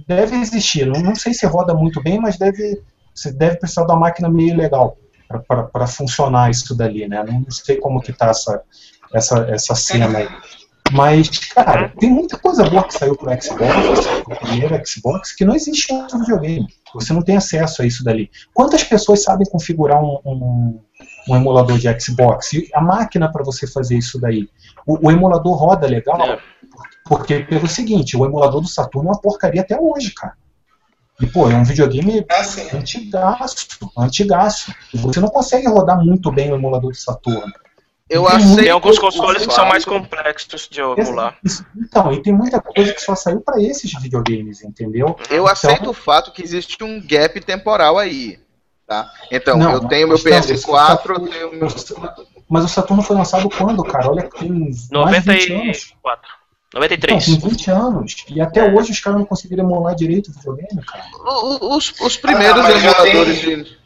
deve 0.07 0.37
existir. 0.37 0.85
Não, 0.85 1.01
não 1.01 1.15
sei 1.15 1.33
se 1.33 1.45
roda 1.45 1.73
muito 1.73 2.01
bem, 2.01 2.19
mas 2.19 2.37
deve, 2.37 2.81
você 3.13 3.31
deve 3.31 3.57
precisar 3.57 3.83
da 3.85 3.95
máquina 3.95 4.29
meio 4.29 4.55
legal 4.55 4.97
para 5.47 5.87
funcionar 5.87 6.49
isso 6.49 6.73
dali, 6.73 7.07
né? 7.07 7.23
Não 7.23 7.51
sei 7.51 7.75
como 7.77 8.01
que 8.01 8.13
tá 8.13 8.27
essa, 8.27 8.61
essa, 9.13 9.39
essa 9.49 9.75
cena 9.75 10.19
aí. 10.19 10.29
Mas, 10.91 11.29
cara, 11.53 11.93
tem 11.99 12.09
muita 12.09 12.37
coisa 12.37 12.63
boa 12.63 12.83
que 12.83 12.93
saiu 12.93 13.15
pro 13.15 13.29
Xbox, 13.41 14.07
pro 14.23 14.39
primeiro 14.39 14.81
Xbox, 14.85 15.35
que 15.35 15.45
não 15.45 15.55
existe 15.55 15.91
em 15.91 15.97
outro 15.97 16.19
videogame. 16.19 16.67
Você 16.93 17.13
não 17.13 17.21
tem 17.21 17.37
acesso 17.37 17.81
a 17.81 17.85
isso 17.85 18.03
dali. 18.03 18.29
Quantas 18.53 18.83
pessoas 18.83 19.23
sabem 19.23 19.47
configurar 19.49 20.01
um, 20.01 20.19
um, 20.25 20.81
um 21.29 21.35
emulador 21.35 21.77
de 21.77 21.87
Xbox? 21.99 22.53
E 22.53 22.69
a 22.73 22.81
máquina 22.81 23.31
para 23.31 23.43
você 23.43 23.67
fazer 23.67 23.97
isso 23.97 24.19
daí? 24.19 24.47
O, 24.85 25.07
o 25.07 25.11
emulador 25.11 25.55
roda 25.55 25.87
legal? 25.87 26.21
É. 26.21 26.39
Porque, 27.05 27.39
pelo 27.39 27.67
seguinte, 27.67 28.15
o 28.17 28.25
emulador 28.25 28.61
do 28.61 28.67
Saturno 28.67 29.09
é 29.09 29.11
uma 29.13 29.21
porcaria 29.21 29.61
até 29.61 29.79
hoje, 29.79 30.11
cara. 30.13 30.33
E, 31.19 31.25
pô, 31.25 31.49
é 31.49 31.55
um 31.55 31.63
videogame 31.63 32.19
é 32.19 32.77
antigaço, 32.77 33.91
antigaço. 33.97 34.73
Você 34.93 35.19
não 35.19 35.29
consegue 35.29 35.67
rodar 35.67 36.03
muito 36.03 36.31
bem 36.31 36.51
o 36.51 36.55
emulador 36.55 36.91
do 36.91 36.97
Saturno. 36.97 37.51
Eu 38.09 38.27
aceito. 38.27 38.61
Tem 38.61 38.69
alguns 38.69 38.97
consoles 38.97 39.45
que 39.45 39.53
são 39.53 39.65
mais 39.65 39.83
complexos 39.83 40.67
de 40.69 40.79
emular. 40.79 41.37
Então, 41.75 42.11
e 42.13 42.21
tem 42.21 42.33
muita 42.33 42.61
coisa 42.61 42.93
que 42.93 43.01
só 43.01 43.15
saiu 43.15 43.41
para 43.41 43.61
esses 43.61 43.91
videogames, 44.01 44.63
entendeu? 44.63 45.17
Eu 45.29 45.43
então, 45.43 45.47
aceito 45.47 45.89
o 45.89 45.93
fato 45.93 46.31
que 46.31 46.41
existe 46.41 46.81
um 46.83 47.05
gap 47.05 47.39
temporal 47.41 47.97
aí. 47.97 48.39
Tá? 48.87 49.11
Então, 49.29 49.57
não, 49.57 49.73
eu 49.73 49.87
tenho 49.87 50.07
meu 50.07 50.17
PS4, 50.17 51.09
eu 51.09 51.27
tenho 51.27 51.51
meu. 51.53 51.67
Mas 52.47 52.63
o 52.63 52.69
Saturno 52.69 53.03
foi 53.03 53.17
lançado 53.17 53.49
quando, 53.49 53.83
cara? 53.83 54.09
Olha, 54.09 54.29
tem 54.29 54.71
94. 54.89 56.31
93. 56.73 57.27
Não, 57.27 57.39
tem 57.39 57.49
20 57.49 57.71
anos. 57.71 58.25
E 58.29 58.39
até 58.39 58.63
hoje 58.63 58.91
os 58.91 58.99
caras 59.01 59.19
não 59.19 59.25
conseguiram 59.25 59.65
emular 59.65 59.93
direito 59.93 60.29
o 60.29 60.33
videogame, 60.33 60.81
cara. 60.85 61.03
Os, 61.61 61.93
os 61.99 62.17
primeiros 62.17 62.65
ah, 62.65 62.71
emuladores 62.71 63.41
de. 63.41 63.76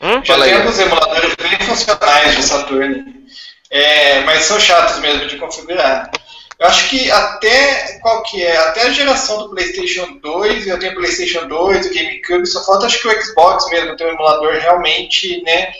Hum? 0.00 0.24
Já 0.24 0.40
tem 0.40 0.54
alguns 0.54 0.78
emuladores 0.78 1.34
bem 1.34 1.58
funcionais 1.66 2.36
de 2.36 2.42
Saturn, 2.42 3.26
é, 3.70 4.20
mas 4.20 4.44
são 4.44 4.58
chatos 4.58 4.98
mesmo 4.98 5.26
de 5.26 5.36
configurar. 5.36 6.10
Eu 6.58 6.66
acho 6.66 6.90
que 6.90 7.10
até 7.10 7.98
qual 8.00 8.22
que 8.22 8.42
é? 8.42 8.56
Até 8.56 8.82
a 8.82 8.92
geração 8.92 9.38
do 9.38 9.50
PlayStation 9.50 10.18
2, 10.20 10.66
eu 10.66 10.78
tenho 10.78 10.94
PlayStation 10.94 11.46
2, 11.46 11.86
o 11.86 11.94
GameCube, 11.94 12.46
só 12.46 12.64
falta 12.64 12.86
acho 12.86 13.00
que 13.00 13.08
o 13.08 13.22
Xbox 13.22 13.68
mesmo 13.70 13.96
ter 13.96 14.06
um 14.06 14.14
emulador 14.14 14.52
realmente, 14.54 15.42
né, 15.42 15.72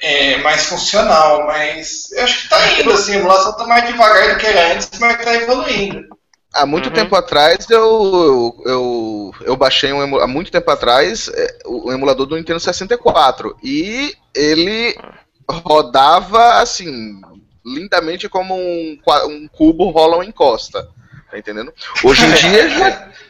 é, 0.00 0.36
mais 0.38 0.66
funcional, 0.66 1.46
mas 1.46 2.10
eu 2.12 2.24
acho 2.24 2.42
que 2.42 2.48
tá 2.48 2.80
indo 2.80 2.92
assim, 2.92 3.14
a 3.14 3.18
emulação 3.18 3.56
tá 3.56 3.66
mais 3.66 3.86
devagar 3.86 4.34
do 4.34 4.38
que 4.38 4.46
era 4.46 4.74
antes, 4.74 4.90
mas 4.98 5.24
tá 5.24 5.34
evoluindo. 5.34 6.17
Há 6.52 6.64
muito 6.64 6.88
uhum. 6.88 6.94
tempo 6.94 7.14
atrás 7.14 7.68
eu, 7.68 8.62
eu, 8.64 9.34
eu 9.42 9.56
baixei 9.56 9.92
um 9.92 10.18
há 10.18 10.26
muito 10.26 10.50
tempo 10.50 10.70
atrás 10.70 11.28
é, 11.28 11.58
o 11.66 11.92
emulador 11.92 12.26
do 12.26 12.36
Nintendo 12.36 12.58
64 12.58 13.56
e 13.62 14.14
ele 14.34 14.96
rodava 15.46 16.54
assim 16.54 17.20
lindamente 17.64 18.28
como 18.28 18.54
um, 18.56 18.98
um 19.26 19.48
cubo 19.48 19.90
rola 19.90 20.16
uma 20.16 20.24
encosta, 20.24 20.88
tá 21.30 21.38
entendendo? 21.38 21.72
Hoje 22.02 22.24
em 22.24 22.32
dia 22.32 22.68
já, 22.70 23.08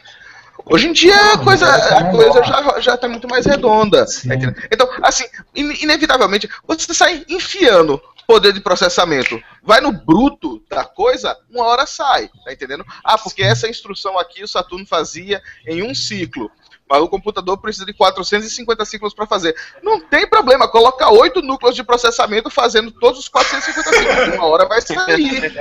Hoje 0.65 0.87
em 0.87 0.93
dia 0.93 1.33
a 1.33 1.37
coisa, 1.37 1.67
a 1.67 2.11
coisa 2.11 2.43
já, 2.43 2.79
já 2.79 2.97
tá 2.97 3.07
muito 3.07 3.27
mais 3.27 3.45
redonda. 3.45 4.05
Tá 4.05 4.35
então, 4.71 4.87
assim, 5.01 5.25
inevitavelmente, 5.55 6.47
você 6.67 6.93
sai 6.93 7.25
enfiando 7.27 7.99
poder 8.29 8.53
de 8.53 8.61
processamento 8.61 9.41
vai 9.63 9.81
no 9.81 9.91
bruto 9.91 10.63
da 10.69 10.85
coisa, 10.85 11.35
uma 11.49 11.65
hora 11.65 11.87
sai, 11.87 12.29
tá 12.45 12.53
entendendo? 12.53 12.85
Ah, 13.03 13.17
porque 13.17 13.41
essa 13.41 13.67
instrução 13.67 14.19
aqui 14.19 14.43
o 14.43 14.47
Saturno 14.47 14.85
fazia 14.85 15.41
em 15.65 15.81
um 15.81 15.95
ciclo. 15.95 16.51
Mas 16.87 17.01
o 17.01 17.09
computador 17.09 17.57
precisa 17.57 17.87
de 17.87 17.93
450 17.93 18.85
ciclos 18.85 19.15
para 19.15 19.25
fazer. 19.25 19.55
Não 19.81 19.99
tem 19.99 20.29
problema, 20.29 20.67
coloca 20.67 21.09
oito 21.09 21.41
núcleos 21.41 21.75
de 21.75 21.83
processamento 21.83 22.51
fazendo 22.51 22.91
todos 22.91 23.19
os 23.19 23.27
450 23.27 23.93
ciclos. 23.97 24.35
Uma 24.35 24.45
hora 24.45 24.67
vai 24.67 24.79
sair. 24.79 25.51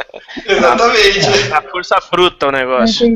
Exatamente. 0.48 1.52
A 1.52 1.60
força 1.60 1.98
bruta 2.10 2.48
o 2.48 2.52
negócio. 2.52 3.06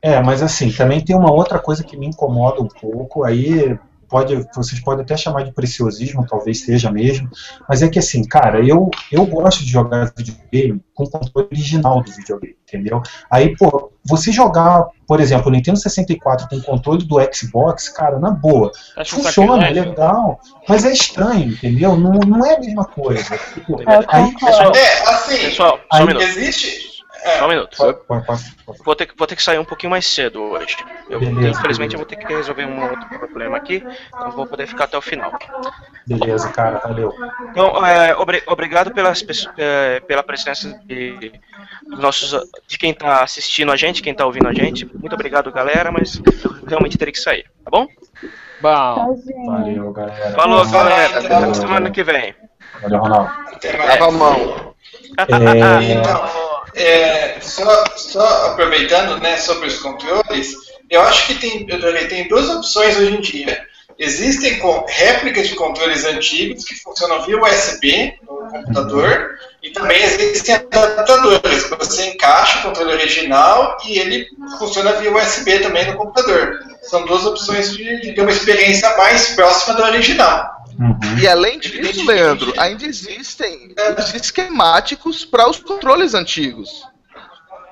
É, 0.00 0.12
é, 0.12 0.22
mas 0.22 0.40
assim, 0.40 0.70
também 0.70 1.04
tem 1.04 1.16
uma 1.16 1.32
outra 1.32 1.58
coisa 1.58 1.82
que 1.82 1.96
me 1.96 2.06
incomoda 2.06 2.60
um 2.60 2.68
pouco. 2.68 3.24
Aí 3.24 3.76
pode, 4.08 4.34
vocês 4.54 4.80
podem 4.80 5.04
até 5.04 5.16
chamar 5.16 5.44
de 5.44 5.52
preciosismo, 5.52 6.26
talvez 6.26 6.60
seja 6.64 6.90
mesmo, 6.90 7.28
mas 7.68 7.82
é 7.82 7.88
que 7.88 7.98
assim, 7.98 8.24
cara, 8.24 8.60
eu, 8.66 8.90
eu 9.12 9.26
gosto 9.26 9.64
de 9.64 9.70
jogar 9.70 10.12
videogame 10.16 10.80
com 10.94 11.04
o 11.04 11.10
controle 11.10 11.48
original 11.52 12.02
do 12.02 12.10
videogame, 12.10 12.56
entendeu? 12.66 13.02
Aí, 13.30 13.56
pô, 13.56 13.92
você 14.04 14.32
jogar, 14.32 14.86
por 15.06 15.20
exemplo, 15.20 15.48
o 15.48 15.50
Nintendo 15.50 15.78
64 15.78 16.48
com 16.48 16.56
o 16.56 16.62
controle 16.62 17.04
do 17.04 17.16
Xbox, 17.32 17.88
cara, 17.90 18.18
na 18.18 18.30
boa, 18.30 18.72
Acho 18.96 19.16
funciona, 19.16 19.66
é 19.68 19.70
legal, 19.70 20.40
mas 20.68 20.84
é 20.84 20.92
estranho, 20.92 21.52
entendeu? 21.52 21.96
Não, 21.96 22.12
não 22.12 22.44
é 22.46 22.56
a 22.56 22.60
mesma 22.60 22.84
coisa. 22.86 23.38
Tipo, 23.54 23.82
Eu 23.82 24.04
aí, 24.08 24.32
concordo. 24.32 24.76
É, 24.78 25.02
assim, 25.10 25.36
Pessoal, 25.38 25.76
só 25.78 25.84
Aí- 25.92 26.02
um 26.04 26.06
minuto. 26.06 26.22
existe. 26.24 26.87
Só 27.38 27.44
um 27.46 27.48
minuto. 27.48 27.76
Vou 28.84 28.94
ter, 28.96 29.06
que- 29.06 29.14
vou 29.16 29.26
ter 29.26 29.36
que 29.36 29.42
sair 29.42 29.58
um 29.58 29.64
pouquinho 29.64 29.90
mais 29.90 30.06
cedo 30.06 30.40
hoje. 30.42 30.76
Eu, 31.10 31.20
Beleza, 31.20 31.58
infelizmente, 31.58 31.90
beleza. 31.90 31.94
eu 31.94 31.98
vou 31.98 32.06
ter 32.06 32.16
que 32.16 32.32
resolver 32.32 32.64
um 32.64 32.82
outro 32.82 33.18
problema 33.18 33.56
aqui. 33.56 33.84
Não 34.12 34.30
vou 34.30 34.46
poder 34.46 34.66
ficar 34.66 34.84
até 34.84 34.96
o 34.96 35.02
final. 35.02 35.32
beleza, 36.06 36.48
cara, 36.50 36.78
valeu. 36.78 37.12
Então, 37.50 37.84
é, 37.86 38.16
obri- 38.16 38.42
obrigado 38.46 38.90
pelas, 38.92 39.24
é, 39.56 40.00
pela 40.00 40.22
presença 40.22 40.68
de, 40.84 41.32
nossos, 41.86 42.30
de 42.66 42.78
quem 42.78 42.90
está 42.92 43.22
assistindo 43.22 43.70
a 43.72 43.76
gente, 43.76 44.02
quem 44.02 44.12
está 44.12 44.24
ouvindo 44.24 44.48
a 44.48 44.52
gente. 44.52 44.86
Muito 44.86 45.12
obrigado, 45.14 45.50
galera, 45.52 45.90
mas 45.92 46.20
eu 46.44 46.66
realmente 46.66 46.96
terei 46.98 47.12
que 47.12 47.20
sair, 47.20 47.44
tá 47.64 47.70
bom? 47.70 47.86
Bom. 48.60 49.16
Valeu, 49.46 49.92
galera. 49.92 50.34
Falou, 50.34 50.64
Valeu, 50.64 50.88
galera. 50.90 51.18
Até 51.18 51.54
semana 51.54 51.90
que 51.90 52.02
vem. 52.02 52.34
Valeu, 52.82 52.98
Ronaldo. 53.00 53.30
Lava 53.86 54.06
a 54.06 54.10
mão. 54.10 54.68
É, 55.18 55.92
Então, 55.94 56.47
é, 56.78 57.38
só, 57.40 57.84
só 57.96 58.46
aproveitando 58.52 59.18
né, 59.20 59.36
sobre 59.38 59.68
os 59.68 59.78
controles, 59.78 60.54
eu 60.90 61.02
acho 61.02 61.26
que 61.26 61.34
tem, 61.34 61.66
tem 62.08 62.28
duas 62.28 62.48
opções 62.48 62.96
hoje 62.96 63.14
em 63.16 63.20
dia. 63.20 63.66
Existem 63.98 64.58
com- 64.60 64.84
réplicas 64.88 65.48
de 65.48 65.56
controles 65.56 66.04
antigos 66.04 66.64
que 66.64 66.76
funcionam 66.76 67.20
via 67.26 67.40
USB 67.42 68.14
no 68.22 68.48
computador 68.48 69.30
e 69.60 69.70
também 69.70 70.00
existem 70.02 70.54
adaptadores. 70.54 71.68
Você 71.68 72.06
encaixa 72.06 72.60
o 72.60 72.62
controle 72.62 72.92
original 72.92 73.76
e 73.84 73.98
ele 73.98 74.26
funciona 74.56 74.92
via 74.92 75.12
USB 75.12 75.58
também 75.58 75.86
no 75.86 75.96
computador. 75.96 76.60
São 76.82 77.04
duas 77.06 77.26
opções 77.26 77.76
de, 77.76 78.00
de 78.00 78.12
ter 78.14 78.20
uma 78.20 78.30
experiência 78.30 78.96
mais 78.96 79.30
próxima 79.30 79.74
do 79.74 79.82
original. 79.82 80.57
Uhum. 80.78 81.18
E 81.20 81.26
além 81.28 81.58
disso, 81.58 82.04
Leandro, 82.06 82.52
ainda 82.58 82.84
existem 82.86 83.74
os 83.98 84.14
esquemáticos 84.14 85.24
para 85.24 85.48
os 85.48 85.58
controles 85.58 86.14
antigos. 86.14 86.86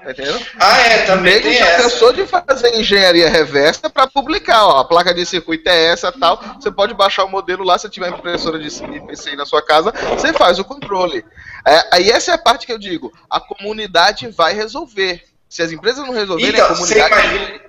Tá 0.02 0.12
entendendo? 0.12 0.46
Ah, 0.60 0.78
é, 0.82 1.04
também 1.04 1.40
tem 1.42 1.54
já 1.58 1.66
essa. 1.66 1.82
cansou 1.82 2.12
de 2.12 2.24
fazer 2.26 2.76
engenharia 2.76 3.28
reversa 3.28 3.90
para 3.90 4.06
publicar, 4.06 4.64
ó, 4.64 4.78
a 4.78 4.84
placa 4.84 5.12
de 5.12 5.26
circuito 5.26 5.68
é 5.68 5.86
essa 5.86 6.12
tal. 6.12 6.40
Você 6.60 6.70
pode 6.70 6.94
baixar 6.94 7.24
o 7.24 7.28
modelo 7.28 7.64
lá, 7.64 7.76
se 7.76 7.88
tiver 7.90 8.10
impressora 8.10 8.56
de 8.56 8.70
PC 9.04 9.30
aí 9.30 9.36
na 9.36 9.44
sua 9.44 9.60
casa, 9.62 9.92
você 10.10 10.32
faz 10.32 10.60
o 10.60 10.64
controle. 10.64 11.24
É, 11.66 11.88
aí 11.92 12.08
essa 12.10 12.30
é 12.30 12.34
a 12.34 12.38
parte 12.38 12.66
que 12.66 12.72
eu 12.72 12.78
digo, 12.78 13.12
a 13.28 13.40
comunidade 13.40 14.28
vai 14.28 14.54
resolver. 14.54 15.24
Se 15.48 15.60
as 15.62 15.72
empresas 15.72 16.06
não 16.06 16.14
resolverem, 16.14 16.52
Então, 16.52 16.66
a 16.66 16.68
comunidade. 16.76 17.14
você 17.14 17.26
imagina- 17.26 17.60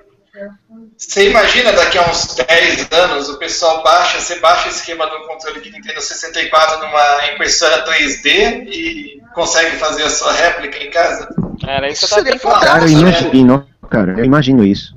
Você 0.97 1.29
imagina 1.29 1.71
daqui 1.73 1.97
a 1.97 2.09
uns 2.09 2.33
10 2.35 2.91
anos 2.91 3.29
o 3.29 3.37
pessoal 3.37 3.83
baixa, 3.83 4.19
você 4.19 4.39
baixa 4.39 4.67
o 4.67 4.71
esquema 4.71 5.05
do 5.05 5.27
controle 5.27 5.61
que 5.61 5.69
Nintendo 5.69 6.01
64 6.01 6.79
numa 6.79 7.27
impressora 7.33 7.85
3D 7.85 8.65
e 8.67 9.21
consegue 9.35 9.75
fazer 9.77 10.03
a 10.03 10.09
sua 10.09 10.31
réplica 10.31 10.83
em 10.83 10.89
casa? 10.89 11.29
era 11.67 11.87
isso 11.87 12.07
que 12.07 12.13
eu 12.13 12.19
Isso 12.23 12.23
tava 12.23 12.23
seria 12.23 12.39
pensando. 12.39 12.59
Cara, 12.61 12.83
eu 12.83 12.89
fantástico. 12.89 13.27
imagino, 13.35 13.67
cara, 13.91 14.11
eu 14.17 14.25
imagino 14.25 14.65
isso. 14.65 14.93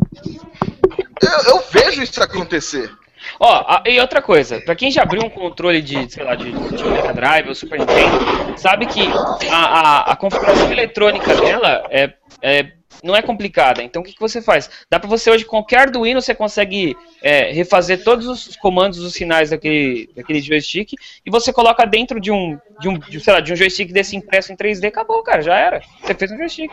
Eu, 1.22 1.54
eu 1.54 1.64
vejo 1.70 2.02
isso 2.02 2.22
acontecer. 2.22 2.90
Ó, 3.38 3.82
e 3.84 4.00
outra 4.00 4.22
coisa, 4.22 4.58
pra 4.62 4.74
quem 4.74 4.90
já 4.90 5.02
abriu 5.02 5.22
um 5.22 5.28
controle 5.30 5.82
de, 5.82 6.10
sei 6.10 6.24
lá, 6.24 6.34
de, 6.34 6.50
de 6.50 6.84
Mega 6.84 7.12
Drive 7.12 7.48
ou 7.48 7.54
Super 7.54 7.78
Nintendo, 7.78 8.58
sabe 8.58 8.86
que 8.86 9.02
a, 9.50 9.56
a, 9.56 10.12
a 10.12 10.16
configuração 10.16 10.72
eletrônica 10.72 11.34
dela 11.36 11.84
é, 11.90 12.12
é- 12.42 12.66
não 13.02 13.16
é 13.16 13.22
complicada. 13.22 13.82
Então 13.82 14.02
o 14.02 14.04
que, 14.04 14.12
que 14.12 14.20
você 14.20 14.40
faz? 14.40 14.70
Dá 14.90 14.98
pra 14.98 15.08
você 15.08 15.30
hoje, 15.30 15.44
qualquer 15.44 15.80
Arduino, 15.80 16.20
você 16.20 16.34
consegue 16.34 16.96
é, 17.22 17.52
refazer 17.52 18.02
todos 18.02 18.26
os 18.26 18.56
comandos, 18.56 18.98
os 18.98 19.12
sinais 19.12 19.50
daquele, 19.50 20.10
daquele 20.14 20.40
joystick, 20.40 20.92
e 21.24 21.30
você 21.30 21.52
coloca 21.52 21.84
dentro 21.86 22.20
de 22.20 22.30
um, 22.30 22.58
de 22.80 22.88
um, 22.88 22.98
de, 22.98 23.20
sei 23.20 23.32
lá, 23.32 23.40
de 23.40 23.52
um 23.52 23.56
joystick 23.56 23.92
desse 23.92 24.16
impresso 24.16 24.52
em 24.52 24.56
3D, 24.56 24.88
acabou, 24.88 25.22
cara, 25.22 25.42
já 25.42 25.56
era. 25.56 25.80
Você 26.02 26.14
fez 26.14 26.30
um 26.30 26.36
joystick. 26.36 26.70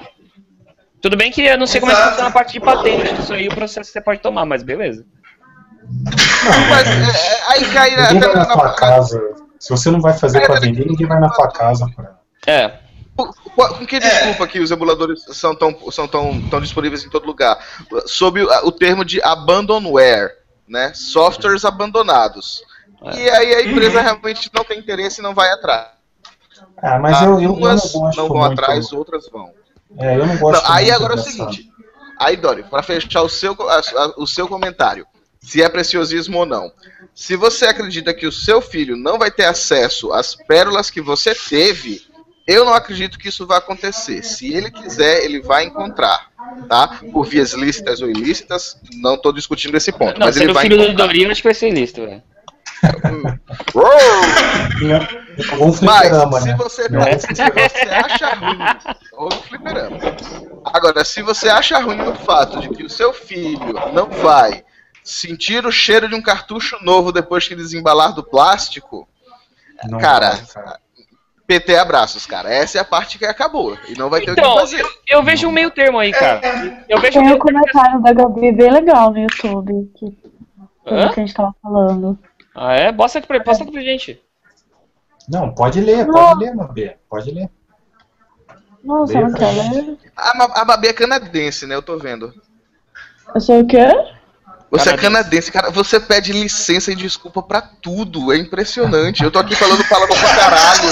Tudo 1.02 1.16
bem 1.16 1.32
que 1.32 1.44
eu 1.44 1.58
não 1.58 1.68
sei 1.68 1.80
como 1.80 1.92
é 1.92 1.96
que 1.96 2.02
funciona 2.02 2.30
a 2.30 2.32
parte 2.32 2.54
de 2.54 2.60
patente, 2.60 3.22
isso 3.22 3.34
aí 3.34 3.48
o 3.48 3.54
processo 3.54 3.92
você 3.92 4.02
pode 4.02 4.20
tomar, 4.20 4.46
mas 4.46 4.64
beleza. 4.64 5.06
Mas 6.70 6.88
é, 6.88 6.92
é, 6.92 7.52
aí 7.52 7.74
cai 7.74 7.96
na, 7.96 8.14
Ninguém 8.14 8.30
vai 8.30 8.38
na 8.38 8.46
tua 8.46 8.74
casa. 8.74 9.22
Se 9.60 9.70
você 9.70 9.90
não 9.90 10.02
vai 10.02 10.14
fazer 10.14 10.42
pra 10.42 10.60
vender, 10.60 10.86
ninguém 10.86 11.08
vai 11.08 11.20
na 11.20 11.30
tua 11.30 11.50
casa. 11.50 11.88
Pra... 11.96 12.18
É, 12.46 12.74
Com 13.18 13.86
que 13.88 14.00
desculpa 14.00 14.48
que 14.48 14.60
os 14.60 14.70
emuladores 14.70 15.24
são 15.32 15.56
tão, 15.56 15.92
são 15.92 16.08
tão, 16.08 16.40
tão 16.50 16.62
disponíveis 16.62 17.04
em 17.04 17.10
todo 17.10 17.26
lugar? 17.26 17.58
Sob 18.06 18.42
o, 18.44 18.48
o 18.68 18.72
termo 18.72 19.04
de 19.04 19.22
abandonware, 19.22 20.36
né? 20.68 20.94
Softwares 20.94 21.66
abandonados. 21.66 22.62
E 23.16 23.30
aí 23.30 23.56
a 23.56 23.64
empresa 23.64 24.02
realmente 24.02 24.50
não 24.54 24.64
tem 24.64 24.80
interesse 24.80 25.20
e 25.20 25.24
não 25.24 25.34
vai 25.34 25.50
atrás. 25.52 25.88
Ah, 26.82 27.00
mas 27.00 27.22
eu, 27.22 27.30
eu, 27.34 27.42
eu 27.42 27.50
não 27.50 27.54
Umas 27.56 27.82
gosto 27.92 28.18
não 28.18 28.28
vão 28.28 28.38
muito. 28.38 28.54
atrás, 28.54 28.92
outras 28.94 29.28
vão. 29.30 29.52
É, 29.98 30.18
eu 30.18 30.26
não 30.26 30.38
gosto 30.38 30.64
Não, 30.64 30.72
aí 30.74 30.92
agora 30.92 31.14
é 31.14 31.18
o 31.18 31.20
seguinte. 31.20 31.70
Aí, 32.20 32.36
Dori, 32.36 32.64
para 32.64 32.82
fechar 32.82 33.22
o 33.22 33.30
seu, 33.30 33.56
a- 33.70 33.80
a- 33.80 34.14
o 34.18 34.26
seu 34.26 34.48
comentário, 34.48 35.06
se 35.40 35.62
é 35.62 35.70
preciosismo 35.70 36.40
ou 36.40 36.46
não. 36.46 36.72
Se 37.14 37.36
você 37.36 37.66
acredita 37.66 38.14
que 38.14 38.26
o 38.28 38.32
seu 38.32 38.60
filho 38.62 38.98
não 38.98 39.20
vai 39.20 39.30
ter 39.32 39.46
acesso 39.46 40.12
às 40.14 40.36
pérolas 40.36 40.90
que 40.90 41.00
você 41.02 41.34
teve, 41.36 42.07
eu 42.48 42.64
não 42.66 42.74
acredito 42.74 43.20
que 43.20 43.28
isso 43.28 43.46
vai 43.46 43.58
acontecer. 43.58 44.24
Se 44.24 44.54
ele 44.54 44.72
quiser, 44.72 45.24
ele 45.24 45.42
vai 45.42 45.66
encontrar, 45.66 46.32
tá? 46.70 47.00
Por 47.12 47.26
vias 47.26 47.54
lícitas 47.54 48.02
ou 48.02 48.10
ilícitas, 48.10 48.80
não 48.94 49.16
estou 49.16 49.34
discutindo 49.34 49.76
esse 49.76 49.92
ponto, 49.92 50.18
Não, 50.20 50.28
mas 50.28 50.38
ele 50.38 50.54
vai 50.54 50.64
filho 50.64 50.78
do 50.78 50.84
encontrar. 50.84 51.06
Dorinho, 51.08 51.32
acho 51.32 51.42
que 51.42 51.48
vai 51.48 51.54
ser 51.54 51.68
ilícito, 51.70 52.06
velho. 52.06 52.24
Mas 56.28 56.44
se 56.44 56.50
né? 56.50 56.56
você, 56.58 56.82
É. 56.84 57.18
se 57.18 57.28
você 57.34 57.90
acha 57.90 58.36
ruim, 58.36 58.58
ou 59.14 59.30
no 59.30 59.42
fliperama. 59.42 59.98
Agora, 60.66 61.04
se 61.04 61.22
você 61.22 61.50
acha 61.50 61.80
ruim 61.80 62.00
o 62.02 62.16
fato 62.16 62.60
de 62.60 62.70
que 62.70 62.84
o 62.84 62.90
seu 62.90 63.14
filho 63.14 63.74
não 63.94 64.10
vai 64.10 64.64
sentir 65.04 65.66
o 65.66 65.72
cheiro 65.72 66.08
de 66.08 66.16
um 66.16 66.22
cartucho 66.22 66.78
novo 66.84 67.12
depois 67.12 67.48
que 67.48 67.56
desembalar 67.56 68.14
do 68.14 68.24
plástico, 68.24 69.08
Não 69.86 70.00
cara, 70.00 70.38
cara. 70.54 70.80
PT 71.48 71.76
abraços, 71.78 72.26
cara. 72.26 72.54
Essa 72.54 72.78
é 72.78 72.82
a 72.82 72.86
parte 72.86 73.18
que 73.18 73.26
acabou. 73.26 73.78
E 73.88 73.98
não 73.98 74.10
vai 74.10 74.20
ter 74.22 74.32
o 74.32 74.36
que 74.36 74.42
Então, 74.42 74.58
fazer. 74.58 74.82
eu, 74.82 74.88
eu 75.10 75.24
vejo 75.24 75.48
um 75.48 75.52
meio 75.52 75.72
termo 75.72 75.98
aí, 75.98 76.12
cara. 76.12 76.42
Eu 76.90 77.00
vejo 77.00 77.20
um 77.20 77.22
Tem 77.22 77.22
um 77.22 77.26
meio 77.26 77.40
termo. 77.44 77.60
comentário 77.62 78.02
da 78.02 78.14
Gabi 78.14 78.52
bem 78.52 78.72
legal 78.72 79.12
no 79.12 79.20
YouTube, 79.20 79.92
que, 79.96 80.06
Hã? 80.86 81.08
que 81.14 81.20
a 81.22 81.26
gente 81.26 81.34
tava 81.34 81.56
falando. 81.64 82.20
Ah, 82.54 82.74
é? 82.76 82.92
Posta 82.92 83.20
aqui 83.20 83.28
pra, 83.28 83.40
posta 83.40 83.64
aqui 83.64 83.72
pra 83.72 83.82
gente. 83.82 84.22
Não, 85.30 85.54
pode 85.54 85.80
ler, 85.80 86.06
Não. 86.06 86.14
pode 86.14 86.40
ler, 86.44 86.56
Mabê. 86.56 86.98
Pode 87.10 87.32
ler. 87.32 87.50
Não, 88.84 89.00
você 89.06 89.20
não 89.20 89.34
quer 89.34 89.52
ler? 89.52 89.98
A, 90.16 90.62
a 90.62 90.66
Babi 90.66 90.88
é 90.88 90.94
canadense, 90.94 91.66
né? 91.66 91.76
Eu 91.76 91.82
tô 91.82 91.98
vendo. 91.98 92.34
Eu 93.36 93.42
sou 93.42 93.60
o 93.62 93.68
quê? 93.68 93.86
Você 94.70 94.90
é 94.90 94.98
Canadense. 94.98 95.02
canadense, 95.02 95.52
cara. 95.52 95.72
Você 95.72 96.00
pede 96.00 96.34
licença 96.34 96.92
e 96.92 96.96
desculpa 96.96 97.42
pra 97.42 97.62
tudo. 97.62 98.34
É 98.34 98.38
impressionante. 98.38 99.24
Eu 99.24 99.32
tô 99.32 99.40
aqui 99.40 99.56
falando 99.56 99.84
palavrão 99.88 100.18
pra 100.18 100.36
caralho. 100.36 100.90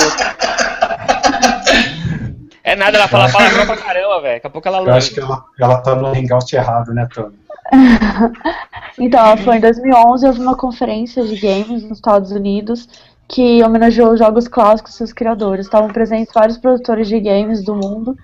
É 2.64 2.76
nada, 2.76 2.98
ela 2.98 3.08
fala 3.08 3.32
palavrão 3.32 3.66
pra 3.66 3.78
caramba, 3.78 4.22
velho. 4.22 4.36
Daqui 4.36 4.48
a 4.48 4.50
pouco 4.50 4.68
ela 4.68 4.80
Eu 4.80 4.94
acho 4.94 5.14
que 5.14 5.20
ela, 5.20 5.44
ela 5.60 5.78
tá 5.82 5.94
no 5.96 6.08
hangout 6.08 6.56
errado, 6.56 6.94
né, 6.94 7.08
Tony? 7.14 7.36
Então, 8.98 9.36
foi 9.38 9.58
em 9.58 9.60
2011, 9.60 10.26
houve 10.26 10.40
uma 10.40 10.56
conferência 10.56 11.22
de 11.26 11.36
games 11.36 11.84
nos 11.84 11.98
Estados 11.98 12.32
Unidos 12.32 12.88
que 13.28 13.62
homenageou 13.64 14.14
os 14.14 14.20
jogos 14.20 14.48
clássicos 14.48 14.94
e 14.94 14.98
seus 14.98 15.12
criadores. 15.12 15.66
Estavam 15.66 15.90
presentes 15.90 16.34
vários 16.34 16.58
produtores 16.58 17.08
de 17.08 17.20
games 17.20 17.64
do 17.64 17.76
mundo. 17.76 18.16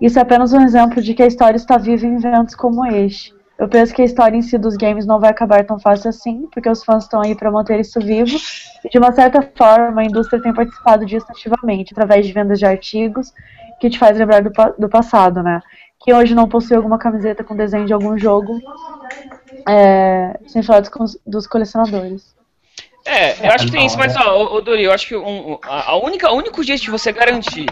Isso 0.00 0.18
é 0.18 0.22
apenas 0.22 0.52
um 0.52 0.60
exemplo 0.62 1.02
de 1.02 1.12
que 1.12 1.22
a 1.22 1.26
história 1.26 1.56
está 1.56 1.76
viva 1.76 2.06
em 2.06 2.16
eventos 2.16 2.54
como 2.54 2.86
este. 2.86 3.34
Eu 3.58 3.68
penso 3.68 3.94
que 3.94 4.02
a 4.02 4.04
história 4.04 4.36
em 4.36 4.42
si 4.42 4.58
dos 4.58 4.76
games 4.76 5.06
não 5.06 5.20
vai 5.20 5.30
acabar 5.30 5.64
tão 5.64 5.78
fácil 5.78 6.10
assim, 6.10 6.48
porque 6.52 6.68
os 6.68 6.82
fãs 6.84 7.04
estão 7.04 7.20
aí 7.22 7.34
para 7.36 7.50
manter 7.50 7.78
isso 7.78 8.00
vivo. 8.00 8.36
E 8.84 8.88
de 8.88 8.98
uma 8.98 9.12
certa 9.12 9.40
forma, 9.56 10.00
a 10.00 10.04
indústria 10.04 10.42
tem 10.42 10.52
participado 10.52 11.06
disso 11.06 11.26
ativamente, 11.30 11.92
através 11.92 12.26
de 12.26 12.32
vendas 12.32 12.58
de 12.58 12.66
artigos, 12.66 13.32
que 13.80 13.88
te 13.88 13.98
faz 13.98 14.18
lembrar 14.18 14.42
do, 14.42 14.50
do 14.78 14.88
passado, 14.88 15.42
né? 15.42 15.60
Que 16.04 16.12
hoje 16.12 16.34
não 16.34 16.48
possui 16.48 16.76
alguma 16.76 16.98
camiseta 16.98 17.44
com 17.44 17.54
desenho 17.56 17.86
de 17.86 17.92
algum 17.92 18.18
jogo, 18.18 18.60
é, 19.66 20.38
sem 20.46 20.62
falar 20.62 20.80
dos, 20.80 21.18
dos 21.26 21.46
colecionadores. 21.46 22.34
É, 23.06 23.46
eu 23.46 23.52
acho 23.52 23.66
que 23.66 23.72
tem 23.72 23.86
isso, 23.86 23.98
mas 23.98 24.16
ó, 24.16 24.36
ô, 24.36 24.54
ô 24.56 24.60
Dori, 24.62 24.82
eu 24.82 24.92
acho 24.92 25.06
que 25.06 25.16
um- 25.16 25.58
a, 25.62 25.96
única, 25.96 26.30
o 26.30 26.36
único 26.36 26.62
jeito 26.62 26.82
de 26.82 26.90
você 26.90 27.12
garantir 27.12 27.66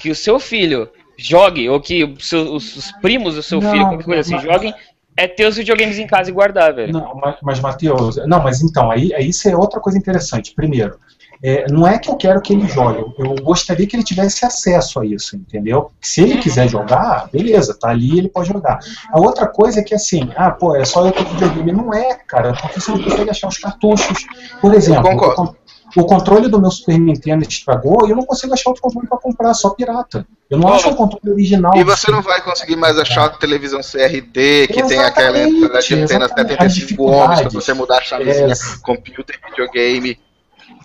que 0.00 0.10
o 0.10 0.14
seu 0.14 0.38
filho 0.38 0.88
jogue, 1.16 1.68
ou 1.68 1.78
que 1.80 2.04
o 2.04 2.20
seu- 2.20 2.54
os, 2.54 2.74
os 2.74 2.92
primos 2.92 3.34
do 3.34 3.42
seu 3.42 3.60
Não, 3.60 3.70
filho, 3.70 3.86
qualquer 3.86 4.04
coisa 4.04 4.20
assim, 4.20 4.38
joguem, 4.38 4.74
é 5.18 5.26
ter 5.26 5.46
os 5.46 5.56
videogames 5.56 5.98
em 5.98 6.06
casa 6.06 6.30
e 6.30 6.32
guardar, 6.32 6.72
velho. 6.72 6.92
Não, 6.92 7.16
mas, 7.16 7.36
mas 7.42 7.60
Matheus, 7.60 8.16
não, 8.24 8.40
mas 8.40 8.62
então, 8.62 8.88
aí, 8.88 9.12
aí 9.12 9.28
isso 9.28 9.48
é 9.48 9.56
outra 9.56 9.80
coisa 9.80 9.98
interessante. 9.98 10.54
Primeiro, 10.54 10.96
é, 11.42 11.66
não 11.68 11.86
é 11.86 11.98
que 11.98 12.08
eu 12.08 12.16
quero 12.16 12.40
que 12.40 12.52
ele 12.52 12.68
jogue, 12.68 13.04
eu 13.18 13.34
gostaria 13.42 13.84
que 13.84 13.96
ele 13.96 14.04
tivesse 14.04 14.44
acesso 14.44 15.00
a 15.00 15.04
isso, 15.04 15.34
entendeu? 15.34 15.90
Se 16.00 16.22
ele 16.22 16.38
quiser 16.38 16.68
jogar, 16.68 17.28
beleza, 17.32 17.76
tá 17.76 17.88
ali, 17.88 18.16
ele 18.16 18.28
pode 18.28 18.46
jogar. 18.48 18.78
A 19.12 19.18
outra 19.18 19.48
coisa 19.48 19.80
é 19.80 19.82
que 19.82 19.94
assim, 19.94 20.30
ah, 20.36 20.52
pô, 20.52 20.76
é 20.76 20.84
só 20.84 21.04
eu 21.04 21.10
ter 21.10 21.24
videogame. 21.24 21.72
Não 21.72 21.92
é, 21.92 22.14
cara, 22.14 22.52
porque 22.52 22.80
você 22.80 22.92
não 22.92 23.02
consegue 23.02 23.30
achar 23.30 23.48
os 23.48 23.58
cartuchos. 23.58 24.24
Por 24.60 24.72
exemplo, 24.72 25.10
o, 25.10 25.56
o 25.96 26.04
controle 26.04 26.48
do 26.48 26.60
meu 26.60 26.70
Super 26.70 26.98
Nintendo 26.98 27.44
estragou 27.44 28.06
e 28.06 28.10
eu 28.10 28.16
não 28.16 28.24
consigo 28.24 28.52
achar 28.52 28.70
outro 28.70 28.82
controle 28.82 29.08
para 29.08 29.18
comprar, 29.18 29.54
só 29.54 29.70
pirata. 29.70 30.26
Eu 30.50 30.58
não 30.58 30.72
acho 30.72 30.88
o 30.88 30.96
controle 30.96 31.32
original. 31.32 31.76
E 31.76 31.84
você 31.84 32.10
não 32.10 32.22
vai 32.22 32.42
conseguir 32.42 32.76
mais 32.76 32.98
achar 32.98 33.26
a 33.26 33.28
televisão 33.30 33.80
CRT, 33.80 34.68
que 34.68 34.82
tem 34.86 35.00
aquela 35.00 35.38
entrada 35.38 35.80
de 35.80 35.94
antena 35.94 36.28
75 36.28 37.02
ohms 37.04 37.40
pra 37.40 37.50
você 37.50 37.72
mudar 37.72 37.98
a 37.98 38.02
chavezinha, 38.02 38.52
é. 38.52 38.56
computer, 38.82 39.38
videogame. 39.48 40.18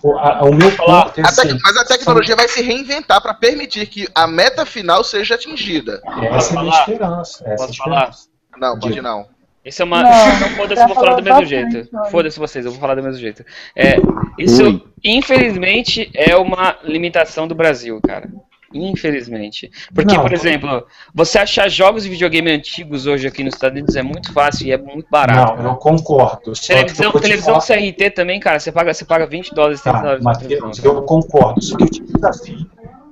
O, 0.02 0.18
a, 0.18 0.42
o 0.44 0.54
meu 0.54 0.70
ponto 0.74 1.18
é 1.18 1.22
assim, 1.22 1.58
Mas 1.62 1.76
a 1.76 1.84
tecnologia 1.84 2.36
vai 2.36 2.48
se 2.48 2.62
reinventar 2.62 3.22
para 3.22 3.34
permitir 3.34 3.86
que 3.86 4.08
a 4.14 4.26
meta 4.26 4.66
final 4.66 5.02
seja 5.02 5.34
atingida. 5.34 6.02
Essa 6.30 6.54
é 6.54 6.58
a 6.58 6.62
minha 6.62 6.78
esperança. 6.78 7.44
Essa 7.46 7.66
Posso 7.66 7.78
falar? 7.78 8.10
Não, 8.58 8.78
pode 8.78 9.00
não. 9.00 9.33
Isso 9.64 9.82
é 9.82 9.84
uma. 9.84 10.04
Foda-se, 10.56 10.82
eu 10.82 10.88
vou 10.88 10.96
falar 10.96 11.14
do 11.16 11.22
mesmo 11.22 11.44
jeito. 11.44 11.88
Foda-se 12.10 12.38
vocês, 12.38 12.64
eu 12.64 12.70
vou 12.72 12.80
falar 12.80 12.94
do 12.94 13.02
mesmo 13.02 13.20
jeito. 13.20 13.44
É, 13.74 13.96
isso, 14.38 14.64
Ui. 14.64 14.82
infelizmente, 15.02 16.10
é 16.14 16.36
uma 16.36 16.76
limitação 16.84 17.48
do 17.48 17.54
Brasil, 17.54 18.00
cara. 18.06 18.28
Infelizmente. 18.74 19.70
Porque, 19.94 20.16
não, 20.16 20.22
por 20.22 20.32
exemplo, 20.32 20.84
você 21.14 21.38
achar 21.38 21.68
jogos 21.68 22.02
de 22.02 22.10
videogame 22.10 22.50
antigos 22.50 23.06
hoje 23.06 23.28
aqui 23.28 23.44
nos 23.44 23.54
Estados 23.54 23.76
Unidos 23.76 23.94
é 23.94 24.02
muito 24.02 24.32
fácil 24.32 24.66
e 24.66 24.72
é 24.72 24.76
muito 24.76 25.06
barato. 25.08 25.62
Não, 25.62 25.70
eu 25.70 25.76
concordo. 25.76 26.52
Televisão, 26.54 27.12
eu 27.14 27.20
televisão 27.20 27.58
CRT 27.60 28.10
também, 28.10 28.40
cara, 28.40 28.58
você 28.58 28.72
paga, 28.72 28.92
você 28.92 29.04
paga 29.04 29.26
20 29.26 29.54
dólares, 29.54 29.80
30 29.80 29.96
tá, 29.96 30.02
dólares. 30.02 30.24
Mateus, 30.24 30.84
eu 30.84 31.02
concordo. 31.02 31.62
Só 31.62 31.76
que 31.76 31.84
eu 31.84 31.88
te 31.88 32.02
desafio 32.02 32.66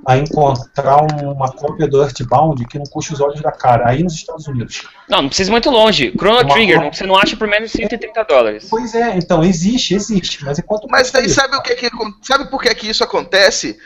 a 0.06 0.16
encontrar 0.16 1.02
uma 1.22 1.50
cópia 1.52 1.86
do 1.86 2.02
Earthbound 2.02 2.66
que 2.66 2.78
não 2.78 2.86
custe 2.86 3.12
os 3.12 3.20
olhos 3.20 3.40
da 3.40 3.52
cara, 3.52 3.88
aí 3.88 4.02
nos 4.02 4.14
Estados 4.14 4.46
Unidos. 4.48 4.88
Não, 5.08 5.22
não 5.22 5.28
precisa 5.28 5.50
ir 5.50 5.52
muito 5.52 5.70
longe. 5.70 6.12
Chrono 6.16 6.40
uma, 6.40 6.48
Trigger, 6.48 6.80
uma... 6.80 6.92
você 6.92 7.06
não 7.06 7.16
acha 7.16 7.36
por 7.36 7.46
menos 7.46 7.70
de 7.70 7.78
130 7.78 8.24
dólares. 8.24 8.66
Pois 8.68 8.94
é, 8.94 9.16
então, 9.16 9.44
existe, 9.44 9.94
existe. 9.94 10.44
Mas 10.44 10.58
enquanto. 10.58 10.88
Mas 10.88 11.14
aí 11.14 11.28
sabe 11.28 11.56
o 11.56 11.62
que, 11.62 11.74
que 11.76 11.90
sabe 12.22 12.50
por 12.50 12.62
que, 12.62 12.74
que 12.74 12.90
isso 12.90 13.04
acontece? 13.04 13.78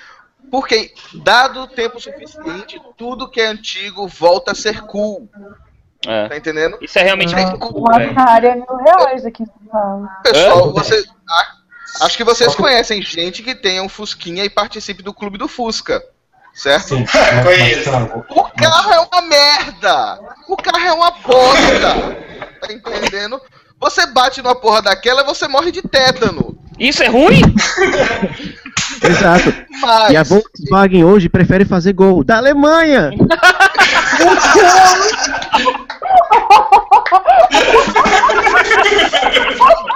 Porque, 0.51 0.93
dado 1.25 1.63
o 1.63 1.67
tempo 1.67 2.01
suficiente, 2.01 2.81
tudo 2.97 3.29
que 3.29 3.41
é 3.41 3.47
antigo 3.47 4.07
volta 4.07 4.53
a 4.53 4.55
ser 4.55 4.83
cool. 4.83 5.29
É. 6.07 6.29
Tá 6.29 6.37
entendendo? 6.37 6.79
Isso 6.81 6.99
é 6.99 7.03
realmente 7.03 7.35
ah, 7.35 7.43
muito 7.43 7.59
cool. 7.59 7.81
Uma 7.81 8.15
cara 8.15 8.49
é 8.49 8.55
mil 8.55 8.77
reais 8.85 9.27
aqui 9.27 9.45
São 9.45 9.69
Paulo. 9.71 10.09
Pessoal, 10.23 10.69
é? 10.69 10.73
você. 10.73 11.05
Acho 12.01 12.17
que 12.17 12.25
vocês 12.25 12.55
conhecem 12.55 13.03
gente 13.03 13.43
que 13.43 13.55
tenha 13.55 13.83
um 13.83 13.89
Fusquinha 13.89 14.45
e 14.45 14.51
participe 14.51 15.03
do 15.03 15.15
clube 15.15 15.39
do 15.39 15.49
Fusca. 15.49 16.03
Certo? 16.55 16.97
Sim, 16.97 17.05
conheço. 17.45 17.91
O 18.31 18.45
carro 18.45 18.93
é 18.93 19.01
uma 19.01 19.23
merda! 19.23 20.19
O 20.49 20.57
carro 20.57 20.87
é 20.87 20.93
uma 20.93 21.11
bosta! 21.11 22.17
Tá 22.61 22.73
entendendo? 22.73 23.41
Você 23.79 24.07
bate 24.07 24.41
numa 24.41 24.55
porra 24.55 24.81
daquela 24.81 25.21
e 25.21 25.25
você 25.27 25.47
morre 25.47 25.71
de 25.71 25.83
tétano. 25.83 26.59
Isso 26.79 27.03
é 27.03 27.09
ruim? 27.09 27.43
Exato. 29.03 29.53
Mas... 29.81 30.13
E 30.13 30.17
a 30.17 30.23
Volkswagen 30.23 31.05
hoje 31.05 31.29
prefere 31.29 31.67
fazer 31.67 31.93
gol 31.93 32.25
da 32.25 32.39
Alemanha. 32.39 33.11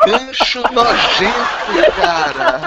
Gancho 0.07 0.63
nojento, 0.73 1.93
cara. 1.97 2.61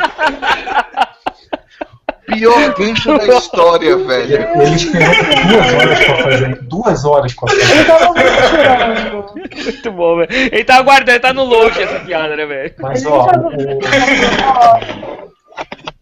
Pior 2.26 2.74
gancho 2.76 3.18
da 3.18 3.28
história, 3.28 3.98
velho. 3.98 4.62
Ele 4.62 4.76
esperou 4.76 5.14
duas 5.14 5.74
horas 5.76 6.06
pra 6.06 6.16
fazer. 6.24 6.62
Duas 6.64 7.06
horas 7.06 7.34
pra 7.34 7.50
fazer. 7.50 7.72
Ele 7.72 7.86
tava 7.86 8.14
muito 9.34 9.92
bom, 9.92 10.18
velho. 10.18 10.30
Ele 10.32 10.64
tá 10.64 10.76
aguardando, 10.78 11.12
ele 11.12 11.20
tá 11.20 11.34
no 11.34 11.44
longe 11.44 11.82
essa 11.82 12.00
piada, 12.00 12.36
né, 12.36 12.46
velho? 12.46 12.74
Mas 12.80 13.06
ó, 13.06 13.28
o... 13.28 13.84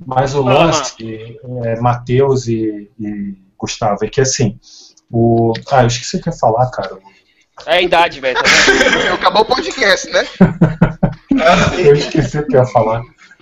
Mas 0.06 0.34
o 0.36 0.42
lance, 0.42 1.40
é, 1.64 1.80
Matheus 1.80 2.48
e, 2.48 2.90
e, 3.00 3.36
Gustavo, 3.58 4.04
é 4.04 4.08
que 4.08 4.22
assim, 4.22 4.60
o. 5.12 5.54
Ah, 5.72 5.84
eu 5.84 5.88
esqueci 5.88 6.18
o 6.18 6.22
que 6.22 6.30
ia 6.30 6.34
falar, 6.34 6.70
cara. 6.72 6.98
É 7.66 7.78
a 7.78 7.82
idade, 7.82 8.20
velho. 8.20 8.38
Tá 8.38 9.14
Acabou 9.14 9.42
o 9.44 9.46
podcast, 9.46 10.10
né? 10.10 10.28
eu 11.84 11.96
esqueci 11.96 12.40
o 12.40 12.48
que 12.48 12.56
ia 12.56 12.66
falar. 12.66 13.02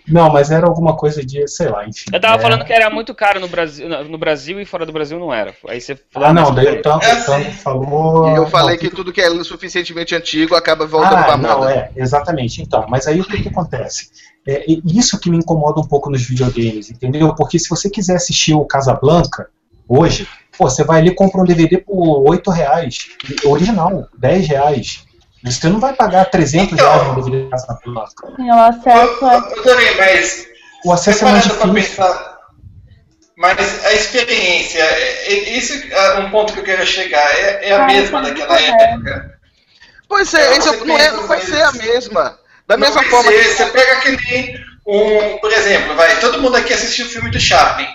Não, 0.09 0.31
mas 0.31 0.49
era 0.49 0.65
alguma 0.65 0.95
coisa 0.95 1.23
de, 1.23 1.47
sei 1.47 1.69
lá, 1.69 1.87
enfim. 1.87 2.05
Eu 2.11 2.19
tava 2.19 2.35
é... 2.35 2.39
falando 2.39 2.65
que 2.65 2.73
era 2.73 2.89
muito 2.89 3.13
caro 3.13 3.39
no 3.39 3.47
Brasil, 3.47 3.87
no 3.87 4.17
Brasil 4.17 4.59
e 4.59 4.65
fora 4.65 4.85
do 4.85 4.91
Brasil 4.91 5.19
não 5.19 5.31
era. 5.31 5.53
Aí 5.67 5.79
você 5.79 5.97
falou. 6.09 6.29
Ah, 6.29 6.33
não, 6.33 6.53
daí 6.53 6.79
o 6.79 6.81
Tanto, 6.81 7.05
é, 7.05 7.15
falou. 7.51 8.27
E 8.31 8.35
eu 8.35 8.47
falei 8.47 8.75
não, 8.75 8.79
que, 8.79 8.89
que 8.89 8.95
tudo 8.95 9.13
que 9.13 9.21
é 9.21 9.43
suficientemente 9.43 10.15
antigo 10.15 10.55
acaba 10.55 10.87
voltando 10.87 11.17
ah, 11.17 11.23
pra 11.23 11.37
moda. 11.37 11.55
Não, 11.55 11.69
é, 11.69 11.91
exatamente. 11.95 12.61
Então, 12.61 12.85
mas 12.89 13.07
aí 13.07 13.21
o 13.21 13.25
que, 13.25 13.41
que 13.41 13.49
acontece? 13.49 14.09
É 14.47 14.65
isso 14.83 15.19
que 15.19 15.29
me 15.29 15.37
incomoda 15.37 15.79
um 15.79 15.87
pouco 15.87 16.09
nos 16.09 16.23
videogames, 16.23 16.89
entendeu? 16.89 17.35
Porque 17.35 17.59
se 17.59 17.69
você 17.69 17.89
quiser 17.89 18.15
assistir 18.15 18.55
o 18.55 18.65
Casablanca 18.65 19.47
hoje, 19.87 20.27
pô, 20.59 20.69
você 20.69 20.83
vai 20.83 20.99
ali 20.99 21.09
e 21.11 21.15
compra 21.15 21.39
um 21.39 21.45
DVD 21.45 21.77
por 21.77 22.29
8 22.29 22.51
reais, 22.51 22.97
original, 23.45 24.09
10 24.17 24.47
reais. 24.49 25.05
Você 25.41 25.69
não 25.69 25.79
vai 25.79 25.93
pagar 25.93 26.25
300 26.25 26.73
então, 26.73 26.85
reais 26.85 27.07
no 27.07 27.23
DVD. 27.23 27.49
Sim, 28.35 28.51
o 28.51 28.59
acesso 28.59 29.25
é... 29.25 29.95
mas... 29.95 30.47
O 30.83 30.91
acesso 30.91 31.25
é 31.25 31.31
mais 31.31 31.43
difícil. 31.45 32.03
Mas 33.37 33.85
a 33.85 33.93
experiência, 33.93 34.83
isso 35.29 35.81
é 35.93 36.19
um 36.19 36.29
ponto 36.29 36.51
que 36.51 36.59
eu 36.59 36.63
quero 36.63 36.85
chegar, 36.85 37.23
é, 37.37 37.69
é 37.69 37.71
a 37.71 37.83
ah, 37.83 37.87
mesma 37.87 38.21
daquela 38.21 38.59
época. 38.59 39.39
Pois 40.09 40.33
é, 40.33 40.57
isso 40.57 40.85
não, 40.85 40.97
é, 40.97 41.11
não 41.11 41.25
vai 41.25 41.39
ser 41.39 41.61
a 41.61 41.71
mesma. 41.71 42.37
Da 42.67 42.75
não 42.75 42.85
mesma 42.85 43.01
forma. 43.03 43.31
Ser, 43.31 43.37
que... 43.37 43.49
Você 43.49 43.65
pega 43.67 43.93
aquele. 43.93 44.59
Um, 44.85 45.37
por 45.37 45.53
exemplo, 45.53 45.95
vai, 45.95 46.19
todo 46.19 46.41
mundo 46.41 46.57
aqui 46.57 46.73
assistiu 46.73 47.05
o 47.05 47.09
filme 47.09 47.29
do 47.31 47.39
Chaplin. 47.39 47.87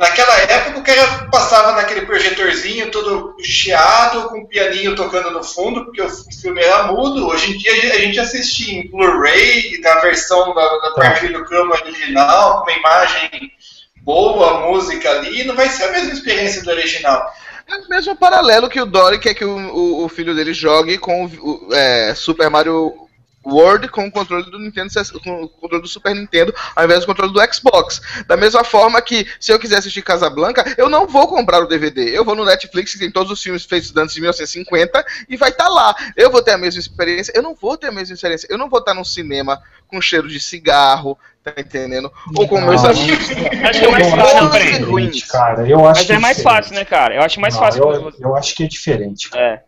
Naquela 0.00 0.34
época 0.38 0.78
o 0.78 0.82
cara 0.82 1.28
passava 1.30 1.72
naquele 1.72 2.06
projetorzinho 2.06 2.90
todo 2.90 3.36
chiado, 3.38 4.30
com 4.30 4.38
um 4.38 4.46
pianinho 4.46 4.96
tocando 4.96 5.30
no 5.30 5.44
fundo, 5.44 5.84
porque 5.84 6.00
o 6.00 6.08
filme 6.40 6.62
era 6.62 6.84
mudo. 6.84 7.28
Hoje 7.28 7.52
em 7.52 7.58
dia 7.58 7.92
a 7.92 7.98
gente 7.98 8.18
assiste 8.18 8.74
em 8.74 8.90
Blu-ray, 8.90 9.78
na 9.82 9.96
versão 9.96 10.54
da, 10.54 10.78
da 10.78 10.94
perfil 10.94 11.34
do 11.34 11.46
Chroma 11.46 11.74
original, 11.74 12.64
com 12.64 12.70
uma 12.70 12.78
imagem 12.78 13.52
boa, 13.98 14.70
música 14.70 15.10
ali, 15.10 15.44
não 15.44 15.54
vai 15.54 15.68
ser 15.68 15.84
a 15.84 15.92
mesma 15.92 16.14
experiência 16.14 16.62
do 16.62 16.70
original. 16.70 17.30
É 17.68 17.76
o 17.76 17.88
mesmo 17.90 18.16
paralelo 18.16 18.70
que 18.70 18.80
o 18.80 18.86
Dory 18.86 19.18
quer 19.18 19.34
que 19.34 19.44
o, 19.44 19.54
o, 19.54 20.04
o 20.06 20.08
filho 20.08 20.34
dele 20.34 20.54
jogue 20.54 20.96
com 20.96 21.26
o, 21.26 21.74
é, 21.74 22.14
Super 22.14 22.48
Mario 22.48 23.09
World 23.44 23.88
com 23.88 24.06
o 24.06 24.10
controle 24.10 24.50
do 24.50 24.58
Nintendo, 24.58 24.90
com 25.24 25.42
o 25.44 25.48
controle 25.48 25.82
do 25.82 25.88
Super 25.88 26.14
Nintendo, 26.14 26.54
ao 26.76 26.84
invés 26.84 27.00
do 27.00 27.06
controle 27.06 27.32
do 27.32 27.54
Xbox. 27.54 28.00
Da 28.26 28.36
mesma 28.36 28.62
forma 28.64 29.00
que, 29.00 29.26
se 29.40 29.52
eu 29.52 29.58
quiser 29.58 29.78
assistir 29.78 30.02
Casablanca, 30.02 30.74
eu 30.76 30.88
não 30.90 31.06
vou 31.06 31.26
comprar 31.26 31.62
o 31.62 31.66
DVD. 31.66 32.16
Eu 32.16 32.24
vou 32.24 32.34
no 32.34 32.44
Netflix, 32.44 32.92
que 32.92 32.98
tem 32.98 33.10
todos 33.10 33.32
os 33.32 33.42
filmes 33.42 33.64
feitos 33.64 33.96
antes 33.96 34.14
de 34.14 34.20
1950, 34.20 35.04
e 35.28 35.36
vai 35.36 35.50
estar 35.50 35.64
tá 35.64 35.70
lá. 35.70 35.94
Eu 36.16 36.30
vou 36.30 36.42
ter 36.42 36.52
a 36.52 36.58
mesma 36.58 36.80
experiência. 36.80 37.32
Eu 37.34 37.42
não 37.42 37.54
vou 37.54 37.78
ter 37.78 37.88
a 37.88 37.92
mesma 37.92 38.14
experiência. 38.14 38.46
Eu 38.50 38.58
não 38.58 38.68
vou 38.68 38.80
estar 38.80 38.92
tá 38.92 38.98
num 38.98 39.04
cinema 39.04 39.60
com 39.88 40.00
cheiro 40.00 40.28
de 40.28 40.38
cigarro, 40.38 41.18
tá 41.42 41.52
entendendo? 41.56 42.12
Ou 42.36 42.46
com 42.46 42.60
meus 42.60 42.84
amigos. 42.84 43.26
Acho 43.64 43.80
que 43.80 43.86
é 43.86 43.90
mais 43.90 44.10
fácil, 44.10 44.90
ruins. 44.90 45.24
Cara, 45.24 45.68
eu 45.68 45.86
acho 45.86 46.00
Mas 46.00 46.10
é 46.10 46.18
mais 46.18 46.42
fácil, 46.42 46.74
né, 46.74 46.84
cara? 46.84 47.14
Eu 47.14 47.22
acho 47.22 47.40
mais 47.40 47.54
não, 47.54 47.60
fácil. 47.60 47.82
Eu, 47.82 48.12
eu, 48.20 48.36
acho 48.36 48.54
que 48.54 48.64
é 48.64 48.68
diferente. 48.68 49.30
Cara. 49.30 49.42
É. 49.42 49.62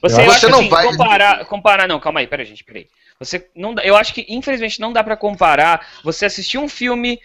Você, 0.00 0.14
você 0.14 0.20
acha, 0.22 0.48
não 0.48 0.60
assim, 0.60 0.68
vai 0.68 0.86
comparar, 0.86 1.44
comparar, 1.46 1.88
não, 1.88 1.98
calma 1.98 2.20
aí, 2.20 2.26
pera 2.26 2.44
gente, 2.44 2.62
peraí. 2.62 2.86
Você 3.20 3.50
não, 3.54 3.74
eu 3.82 3.96
acho 3.96 4.14
que 4.14 4.24
infelizmente 4.28 4.80
não 4.80 4.92
dá 4.92 5.02
para 5.02 5.16
comparar 5.16 5.84
você 6.04 6.26
assistir 6.26 6.56
um 6.56 6.68
filme 6.68 7.20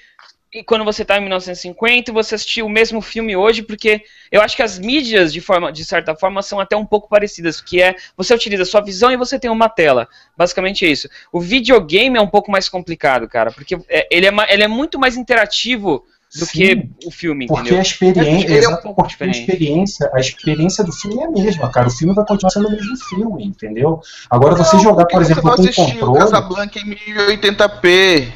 e 0.54 0.64
quando 0.64 0.86
você 0.86 1.02
está 1.02 1.18
em 1.18 1.22
1950 1.22 2.12
e 2.12 2.14
você 2.14 2.36
assistir 2.36 2.62
o 2.62 2.70
mesmo 2.70 3.02
filme 3.02 3.36
hoje, 3.36 3.64
porque 3.64 4.04
eu 4.32 4.40
acho 4.42 4.56
que 4.56 4.62
as 4.62 4.78
mídias 4.78 5.34
de 5.34 5.42
forma, 5.42 5.72
de 5.72 5.84
certa 5.84 6.16
forma, 6.16 6.44
são 6.44 6.60
até 6.60 6.76
um 6.76 6.86
pouco 6.86 7.10
parecidas, 7.10 7.60
que 7.60 7.82
é 7.82 7.96
você 8.16 8.34
utiliza 8.34 8.64
sua 8.64 8.82
visão 8.82 9.12
e 9.12 9.18
você 9.18 9.40
tem 9.40 9.50
uma 9.50 9.68
tela, 9.68 10.08
basicamente 10.38 10.86
é 10.86 10.90
isso. 10.90 11.10
O 11.32 11.40
videogame 11.40 12.18
é 12.18 12.22
um 12.22 12.28
pouco 12.28 12.52
mais 12.52 12.70
complicado, 12.70 13.28
cara, 13.28 13.52
porque 13.52 13.76
é, 13.90 14.08
ele, 14.12 14.28
é, 14.28 14.32
ele 14.50 14.64
é 14.64 14.68
muito 14.68 15.00
mais 15.00 15.18
interativo 15.18 16.06
do 16.36 16.46
Sim, 16.46 16.52
que 16.52 17.08
o 17.08 17.12
filme, 17.12 17.46
porque 17.46 17.62
entendeu? 17.62 17.80
A 17.80 17.82
experiência, 17.82 18.66
é 18.66 18.70
um 18.70 18.78
pouco 18.78 19.04
porque 19.04 19.24
a 19.24 19.28
experiência, 19.28 20.12
a 20.14 20.20
experiência 20.20 20.84
do 20.84 20.92
filme 20.92 21.22
é 21.22 21.26
a 21.26 21.30
mesma, 21.30 21.70
cara. 21.70 21.88
O 21.88 21.92
filme 21.92 22.14
vai 22.14 22.26
continuar 22.26 22.50
sendo 22.50 22.68
o 22.68 22.72
mesmo 22.72 22.98
filme, 22.98 23.46
entendeu? 23.46 24.02
Agora 24.30 24.56
não, 24.56 24.64
você 24.64 24.80
jogar, 24.80 25.06
por 25.06 25.22
exemplo, 25.22 25.44
com 25.44 25.50
controle... 25.50 26.20
Casablanca 26.20 26.80
em 26.80 26.96
1080p. 26.96 28.32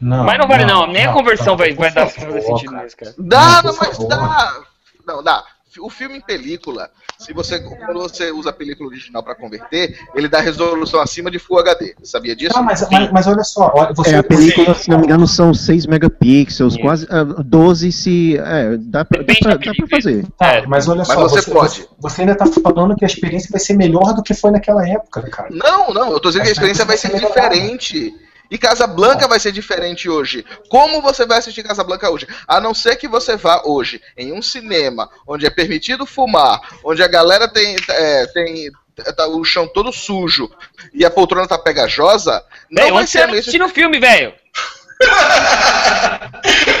Não, 0.00 0.24
mas 0.24 0.38
não 0.38 0.48
vale 0.48 0.64
não, 0.64 0.86
nem 0.86 1.06
a 1.06 1.12
conversão 1.12 1.56
vai, 1.56 1.72
vai 1.72 1.92
dar 1.92 2.08
sentido 2.08 2.72
nisso, 2.72 2.96
cara. 2.96 3.14
Dá, 3.16 3.62
não, 3.62 3.76
mas 3.76 3.96
favor. 3.96 4.08
dá. 4.08 4.60
Não, 5.06 5.22
dá. 5.22 5.44
O 5.80 5.90
filme 5.90 6.18
em 6.18 6.20
película, 6.20 6.90
se 7.18 7.32
você 7.32 7.60
quando 7.60 8.00
você 8.00 8.30
usa 8.30 8.50
a 8.50 8.52
película 8.52 8.88
original 8.88 9.22
para 9.22 9.34
converter, 9.34 9.98
ele 10.14 10.28
dá 10.28 10.40
resolução 10.40 11.00
acima 11.00 11.30
de 11.30 11.38
Full 11.38 11.58
HD. 11.58 11.94
Sabia 12.02 12.36
disso? 12.36 12.56
Ah, 12.56 12.62
mas, 12.62 12.88
mas, 12.90 13.12
mas 13.12 13.26
olha 13.26 13.44
só, 13.44 13.72
você, 13.94 14.14
é, 14.14 14.18
a 14.18 14.22
película, 14.22 14.74
se 14.74 14.88
não 14.88 14.98
me 14.98 15.04
engano, 15.04 15.26
são 15.26 15.52
6 15.52 15.86
megapixels, 15.86 16.76
quase 16.76 17.06
uh, 17.06 17.42
12 17.42 17.92
se. 17.92 18.36
É, 18.38 18.76
dá 18.78 19.04
pra, 19.04 19.22
dá 19.22 19.34
pra, 19.40 19.56
dá 19.56 19.72
pra 19.74 19.86
fazer. 19.88 20.26
Tá, 20.38 20.64
mas 20.66 20.88
olha 20.88 20.98
Mas 20.98 21.08
só, 21.08 21.22
você 21.22 21.42
você, 21.42 21.50
pode. 21.50 21.88
você 21.98 22.20
ainda 22.22 22.36
tá 22.36 22.46
falando 22.46 22.96
que 22.96 23.04
a 23.04 23.08
experiência 23.08 23.48
vai 23.50 23.60
ser 23.60 23.74
melhor 23.74 24.14
do 24.14 24.22
que 24.22 24.34
foi 24.34 24.50
naquela 24.50 24.86
época, 24.88 25.22
cara. 25.22 25.48
Não, 25.50 25.92
não, 25.92 26.12
eu 26.12 26.20
tô 26.20 26.28
dizendo 26.28 26.42
que 26.42 26.48
a 26.50 26.52
experiência 26.52 26.84
vai 26.84 26.96
ser 26.96 27.18
diferente. 27.18 28.14
E 28.54 28.58
Casablanca 28.58 29.26
vai 29.26 29.40
ser 29.40 29.50
diferente 29.50 30.08
hoje. 30.08 30.46
Como 30.68 31.02
você 31.02 31.26
vai 31.26 31.38
assistir 31.38 31.64
Casablanca 31.64 32.08
hoje? 32.08 32.24
A 32.46 32.60
não 32.60 32.72
ser 32.72 32.94
que 32.94 33.08
você 33.08 33.36
vá 33.36 33.60
hoje 33.64 34.00
em 34.16 34.32
um 34.32 34.40
cinema 34.40 35.10
onde 35.26 35.44
é 35.44 35.50
permitido 35.50 36.06
fumar, 36.06 36.60
onde 36.84 37.02
a 37.02 37.08
galera 37.08 37.48
tem, 37.48 37.74
é, 37.88 38.26
tem 38.28 38.70
tá 39.16 39.26
o 39.26 39.42
chão 39.44 39.66
todo 39.66 39.90
sujo 39.90 40.48
e 40.92 41.04
a 41.04 41.10
poltrona 41.10 41.48
tá 41.48 41.58
pegajosa, 41.58 42.44
não 42.70 42.84
Velho, 42.84 42.94
vai 42.94 43.06
ser 43.08 43.26
mesma. 43.26 43.40
assistindo 43.40 43.64
o 43.64 43.68
filme, 43.68 43.98
velho? 43.98 44.32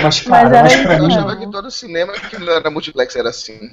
Mas 0.00 0.20
cara, 0.20 0.62
mas, 0.62 0.72
isso 0.74 0.82
pra 0.84 0.94
Eu 0.96 1.02
mim, 1.08 1.12
achava 1.12 1.36
que 1.36 1.50
todo 1.50 1.70
cinema 1.72 2.12
que 2.12 2.38
não 2.38 2.52
era 2.52 2.70
multiplex 2.70 3.16
era 3.16 3.30
assim. 3.30 3.70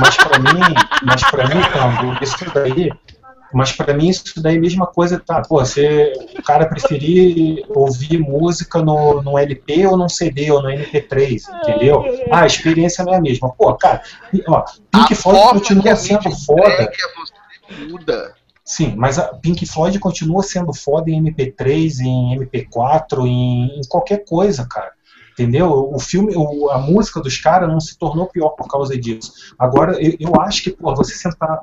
mas 0.00 0.16
pra 0.16 0.38
mim, 0.38 0.60
mas 1.02 1.22
pra 1.30 1.46
mim, 1.46 1.60
Cambo, 1.70 2.24
isso 2.24 2.44
daí, 2.54 2.90
mas 3.54 3.72
pra 3.72 3.94
mim 3.94 4.08
isso 4.08 4.42
daí 4.42 4.54
é 4.54 4.58
a 4.58 4.60
mesma 4.60 4.86
coisa, 4.86 5.18
tá? 5.24 5.40
Pô, 5.42 5.58
você, 5.64 6.12
o 6.38 6.42
cara 6.42 6.66
preferir 6.66 7.64
ouvir 7.70 8.18
música 8.18 8.82
no, 8.82 9.22
no 9.22 9.38
LP 9.38 9.86
ou 9.86 9.96
num 9.96 10.08
CD 10.08 10.50
ou 10.50 10.62
no 10.62 10.68
MP3, 10.68 11.40
entendeu? 11.62 12.04
Ah, 12.30 12.40
a 12.42 12.46
experiência 12.46 13.04
não 13.04 13.14
é 13.14 13.16
a 13.16 13.20
mesma. 13.20 13.50
Pô, 13.52 13.72
cara, 13.74 14.02
ó, 14.48 14.62
Pink 14.90 15.12
a 15.12 15.16
Floyd 15.16 15.48
continua 15.60 15.96
sendo 15.96 16.30
foda. 16.44 16.90
você 16.90 17.84
muda. 17.86 18.34
Sim, 18.64 18.94
mas 18.96 19.18
a 19.18 19.24
Pink 19.34 19.66
Floyd 19.66 19.98
continua 19.98 20.42
sendo 20.42 20.72
foda 20.72 21.10
em 21.10 21.22
MP3, 21.22 22.00
em 22.00 22.38
MP4, 22.38 23.26
em, 23.26 23.78
em 23.78 23.80
qualquer 23.88 24.24
coisa, 24.24 24.66
cara. 24.68 24.92
Entendeu? 25.32 25.68
O 25.92 25.98
filme, 25.98 26.32
o- 26.36 26.70
a 26.70 26.78
música 26.78 27.20
dos 27.20 27.36
caras 27.38 27.68
não 27.68 27.80
se 27.80 27.98
tornou 27.98 28.26
pior 28.26 28.50
por 28.50 28.68
causa 28.68 28.96
disso. 28.96 29.32
Agora, 29.58 30.00
eu, 30.00 30.16
eu 30.18 30.40
acho 30.40 30.62
que, 30.62 30.70
pô, 30.70 30.94
você 30.94 31.12
sentar, 31.14 31.60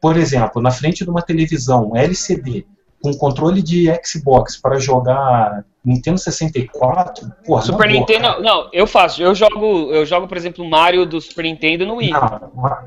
por 0.00 0.16
exemplo, 0.16 0.60
na 0.60 0.70
frente 0.70 1.04
de 1.04 1.10
uma 1.10 1.22
televisão 1.22 1.96
LCD, 1.96 2.66
com 3.02 3.12
controle 3.14 3.62
de 3.62 3.86
Xbox 4.04 4.56
para 4.60 4.78
jogar 4.78 5.64
Nintendo 5.84 6.18
64, 6.18 7.30
porra, 7.46 7.62
Super 7.62 7.86
boa, 7.88 8.00
Nintendo. 8.00 8.22
cara. 8.22 8.40
Não, 8.40 8.68
eu 8.72 8.86
faço. 8.86 9.22
Eu 9.22 9.34
jogo, 9.34 9.92
eu 9.92 10.04
jogo, 10.04 10.26
por 10.26 10.36
exemplo, 10.36 10.68
Mario 10.68 11.06
do 11.06 11.20
Super 11.20 11.44
Nintendo 11.44 11.86
no 11.86 11.96
Wii. 11.96 12.10
Não, 12.10 12.40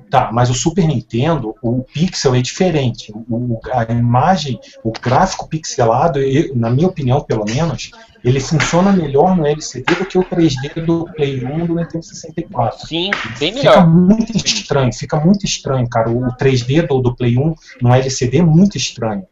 tá, 0.09 0.29
mas 0.33 0.49
o 0.49 0.53
Super 0.53 0.85
Nintendo, 0.85 1.55
o 1.61 1.81
pixel 1.83 2.35
é 2.35 2.41
diferente. 2.41 3.13
O, 3.29 3.59
a 3.71 3.83
imagem, 3.93 4.59
o 4.83 4.91
gráfico 4.91 5.47
pixelado, 5.47 6.19
eu- 6.19 6.53
na 6.55 6.69
minha 6.69 6.87
opinião, 6.89 7.21
pelo 7.21 7.45
menos, 7.45 7.91
ele 8.21 8.41
funciona 8.41 8.91
melhor 8.91 9.33
no 9.37 9.47
LCD 9.47 9.95
do 9.95 10.05
que 10.05 10.17
o 10.17 10.23
3D 10.25 10.85
do 10.85 11.05
Play 11.15 11.45
1 11.45 11.65
do 11.67 11.75
Nintendo 11.75 12.03
64. 12.03 12.85
Sim, 12.85 13.11
bem 13.39 13.53
Fica 13.53 13.69
melhor. 13.69 13.87
muito 13.87 14.35
estranho, 14.35 14.91
fica 14.93 15.17
muito 15.17 15.45
estranho, 15.45 15.87
cara. 15.87 16.09
O 16.09 16.27
3D 16.35 16.85
do, 16.85 16.99
do 16.99 17.15
Play 17.15 17.37
1 17.37 17.55
no 17.81 17.93
LCD 17.93 18.39
é 18.39 18.43
muito 18.43 18.75
estranho. 18.75 19.23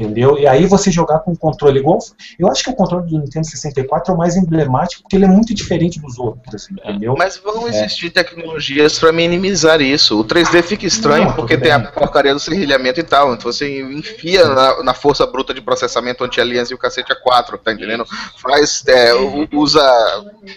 Entendeu? 0.00 0.38
E 0.38 0.46
aí 0.46 0.64
você 0.66 0.90
jogar 0.90 1.18
com 1.20 1.32
um 1.32 1.36
controle 1.36 1.80
igual. 1.80 1.98
Eu 2.38 2.48
acho 2.48 2.62
que 2.62 2.70
o 2.70 2.74
controle 2.74 3.08
do 3.10 3.18
Nintendo 3.18 3.46
64 3.46 4.12
é 4.12 4.14
o 4.14 4.18
mais 4.18 4.36
emblemático, 4.36 5.02
porque 5.02 5.16
ele 5.16 5.24
é 5.24 5.28
muito 5.28 5.52
diferente 5.52 6.00
dos 6.00 6.18
outros, 6.18 6.54
assim, 6.54 6.74
entendeu? 6.74 7.14
Mas 7.18 7.36
vão 7.36 7.66
É. 7.66 7.70
existir 7.70 8.10
tecnologias 8.10 8.98
para 8.98 9.10
minimizar 9.12 9.80
isso. 9.80 10.20
O 10.20 10.24
3D 10.24 10.62
fica 10.62 10.86
estranho 10.86 11.26
Não, 11.26 11.32
porque 11.34 11.56
tem 11.58 11.72
a 11.72 11.80
porcaria 11.80 12.32
do 12.32 12.38
serrilhamento 12.40 13.00
e 13.00 13.02
tal. 13.02 13.34
Então 13.34 13.50
você 13.50 13.80
enfia 13.82 14.46
na, 14.46 14.82
na 14.84 14.94
força 14.94 15.26
bruta 15.26 15.52
de 15.52 15.60
processamento 15.60 16.22
anti-aliança 16.22 16.72
e 16.72 16.74
o 16.74 16.78
cacete 16.78 17.12
A4, 17.12 17.58
tá 17.58 17.72
entendendo? 17.72 18.04
Faz, 18.36 18.84
é, 18.86 19.12
usa 19.52 19.82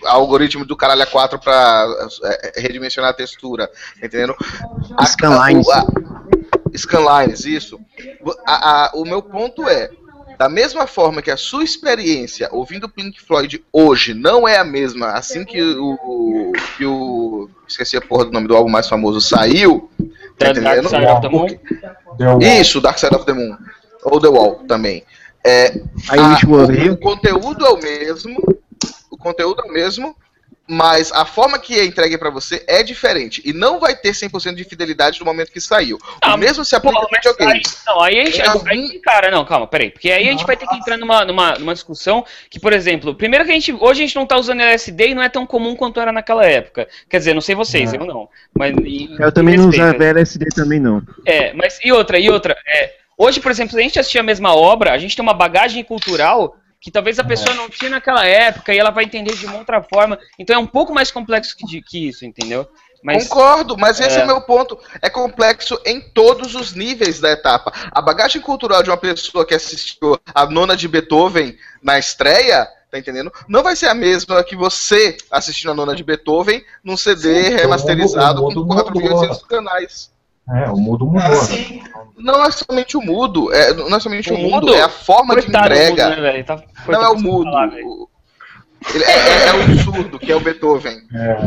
algoritmo 0.06 0.66
do 0.66 0.76
caralho 0.76 1.02
A4 1.06 1.40
pra 1.40 1.88
é, 2.24 2.62
redimensionar 2.62 3.12
a 3.12 3.14
textura, 3.14 3.68
tá 4.00 4.06
entendendo? 4.06 4.36
A- 4.98 5.06
Scanlines. 5.06 5.68
a- 5.70 5.86
Scanlines, 6.76 7.46
isso. 7.46 7.80
A- 8.46 8.86
a- 8.86 8.92
o 8.96 9.04
meu 9.06 9.22
ponto 9.22 9.68
é, 9.68 9.90
da 10.38 10.50
mesma 10.50 10.88
forma 10.88 11.22
que 11.22 11.30
a 11.32 11.38
sua 11.38 11.64
experiência 11.64 12.50
ouvindo 12.52 12.90
Pink 12.90 13.22
Floyd 13.22 13.64
hoje 13.72 14.14
não 14.14 14.48
é 14.48 14.58
a 14.58 14.64
mesma, 14.64 15.12
assim 15.12 15.44
que 15.46 15.62
o, 15.62 16.52
que 16.78 16.86
o 16.86 17.50
esqueci 17.68 17.96
a 17.98 18.02
porra 18.02 18.26
do 18.26 18.32
nome 18.32 18.48
do 18.48 18.56
álbum 18.56 18.70
mais 18.70 18.88
famoso 18.90 19.22
saiu, 19.22 19.90
tá 20.38 20.52
Dark 20.52 20.58
entendendo? 20.58 20.90
Side 20.90 21.06
of 21.06 21.22
the 21.22 21.30
Moon. 21.30 21.48
Deu- 22.18 22.40
Isso, 22.42 22.82
Dark 22.82 22.98
Side 22.98 23.16
of 23.16 23.26
the 23.26 23.34
Moon. 23.34 23.56
Ou 24.04 24.20
The 24.20 24.28
Wall 24.30 24.56
também. 24.68 25.04
É, 25.46 25.80
Aí 26.10 26.20
a- 26.20 26.38
o 26.48 26.94
o 26.94 26.98
conteúdo 26.98 27.66
é 27.66 27.70
o 27.70 27.78
mesmo, 27.80 28.38
o 29.12 29.18
conteúdo 29.18 29.62
é 29.66 29.70
o 29.70 29.74
mesmo, 29.74 30.16
mas 30.74 31.12
a 31.12 31.26
forma 31.26 31.60
que 31.60 31.78
é 31.78 31.84
entregue 31.84 32.18
pra 32.18 32.30
você 32.30 32.64
é 32.66 32.82
diferente. 32.82 33.42
E 33.44 33.52
não 33.52 33.78
vai 33.78 33.94
ter 33.94 34.12
100% 34.14 34.56
de 34.56 34.64
fidelidade 34.64 35.20
no 35.20 35.26
momento 35.26 35.52
que 35.52 35.60
saiu. 35.60 35.98
Ah, 36.22 36.36
o 36.36 36.38
mesmo 36.38 36.64
se 36.64 36.72
Pô, 36.80 36.88
aplica 36.90 36.98
ao 37.00 37.10
mas 37.12 37.20
videogame. 37.26 37.52
aí, 37.54 37.62
não, 37.86 38.02
aí 38.02 38.20
a 38.22 38.26
gente. 38.26 38.38
Tem 38.42 38.48
algum- 38.50 38.70
aí, 38.70 39.00
cara, 39.00 39.30
não, 39.30 39.44
calma, 39.44 39.68
peraí. 39.68 39.92
Porque 39.92 40.10
aí 40.10 40.30
a 40.30 40.32
gente 40.32 40.46
vai 40.46 40.56
ter 40.56 40.66
que 40.68 40.76
entrar 40.76 40.96
numa, 40.98 41.26
numa, 41.26 41.56
numa 41.60 41.74
discussão 41.74 42.26
que, 42.50 42.58
por 42.60 42.72
exemplo, 42.72 43.14
primeiro 43.14 43.44
que 43.44 43.52
a 43.52 43.54
gente. 43.54 43.74
Hoje 43.74 44.04
a 44.04 44.06
gente 44.06 44.16
não 44.16 44.26
tá 44.26 44.38
usando 44.38 44.62
LSD 44.62 45.10
e 45.10 45.14
não 45.16 45.22
é 45.24 45.28
tão 45.28 45.46
comum 45.46 45.76
quanto 45.76 46.00
era 46.00 46.12
naquela 46.14 46.46
época. 46.46 46.88
Quer 47.10 47.18
dizer, 47.18 47.34
não 47.34 47.42
sei 47.42 47.54
vocês, 47.54 47.94
É. 47.94 47.98
eu 47.98 48.06
não. 48.06 48.30
Mas, 48.58 48.74
e- 48.84 49.10
Eu 49.20 49.32
também 49.34 49.58
não 49.58 49.68
usava 49.68 50.02
LSD 50.04 50.46
também, 50.56 50.80
não. 50.80 51.02
É, 51.26 51.52
mas 51.54 51.80
e 51.84 51.92
outra, 51.92 52.18
e 52.18 52.30
outra. 52.30 52.56
É, 52.66 52.94
hoje, 53.18 53.42
por 53.42 53.52
exemplo, 53.52 53.74
se 53.74 53.80
a 53.80 53.84
gente 53.84 54.00
assistir 54.00 54.20
a 54.20 54.24
mesma 54.24 54.56
obra, 54.56 54.94
a 54.94 54.98
gente 54.98 55.16
tem 55.18 55.24
uma 55.24 55.34
bagagem 55.34 55.84
cultural 55.84 56.56
que 56.82 56.90
talvez 56.90 57.20
a 57.20 57.24
pessoa 57.24 57.56
não 57.56 57.70
tinha 57.70 57.92
naquela 57.92 58.26
época 58.26 58.74
e 58.74 58.80
ela 58.80 58.90
vai 58.90 59.04
entender 59.04 59.36
de 59.36 59.46
uma 59.46 59.60
outra 59.60 59.84
forma. 59.84 60.18
Então 60.40 60.56
é 60.56 60.60
um 60.60 60.66
pouco 60.66 60.92
mais 60.92 61.12
complexo 61.12 61.56
que, 61.56 61.82
que 61.82 62.08
isso, 62.10 62.26
entendeu? 62.26 62.68
Mas 63.04 63.28
Concordo, 63.28 63.78
mas 63.78 64.00
esse 64.00 64.18
é 64.18 64.22
É. 64.22 64.24
o 64.24 64.28
meu 64.28 64.42
ponto. 64.42 64.78
É 65.02 65.10
complexo 65.10 65.80
em 65.86 66.02
todos 66.02 66.56
os 66.56 66.74
níveis 66.74 67.20
da 67.20 67.32
etapa. 67.32 67.72
A 67.92 68.02
bagagem 68.02 68.42
cultural 68.42 68.82
de 68.84 68.90
uma 68.90 68.98
pessoa 68.98 69.46
que 69.46 69.54
assistiu 69.54 70.20
a 70.34 70.46
nona 70.48 70.76
de 70.76 70.88
Beethoven 70.88 71.56
na 71.82 71.98
estreia, 71.98 72.68
tá 72.92 72.98
entendendo? 72.98 73.32
Não 73.48 73.64
vai 73.64 73.76
ser 73.76 73.88
a 73.88 73.94
mesma 73.94 74.44
que 74.44 74.56
você 74.56 75.18
assistindo 75.30 75.72
a 75.72 75.76
nona 75.76 75.96
de 75.96 76.04
Beethoven 76.04 76.64
num 76.84 76.98
CD 76.98 77.46
Sim, 77.46 77.56
remasterizado 77.56 78.42
com 78.42 78.54
mundo 78.54 78.66
4.800 78.66 79.48
canais. 79.48 80.12
É, 80.54 80.70
o 80.70 80.76
mudo 80.78 81.06
mudou. 81.06 81.22
Ah, 81.22 81.30
né? 81.30 81.82
Não 82.18 82.46
é 82.46 82.52
somente 82.52 82.98
o 82.98 83.02
mudo, 83.02 83.54
é, 83.54 83.74
não 83.74 83.96
é 83.96 84.00
somente 84.00 84.32
O 84.32 84.36
o, 84.36 84.38
mudo, 84.38 84.68
mudo? 84.68 84.74
é 84.76 84.82
a 84.82 84.90
forma 84.90 85.36
de 85.36 85.48
entrega. 85.48 86.10
mundo, 86.10 86.22
né? 86.22 86.44
Tá- 86.44 86.62
Não 86.88 87.04
é 87.04 87.10
o 87.10 87.16
do 87.16 87.22
mudo. 87.24 87.44
falar, 87.46 87.68
ele 88.94 89.04
é, 89.04 89.12
é- 89.12 89.48
é 89.48 89.54
o 89.54 89.78
surdo, 89.84 90.20
que 90.20 90.32
é 90.32 90.36
o 90.36 90.40
Beethoven. 90.40 91.02
É, 91.14 91.38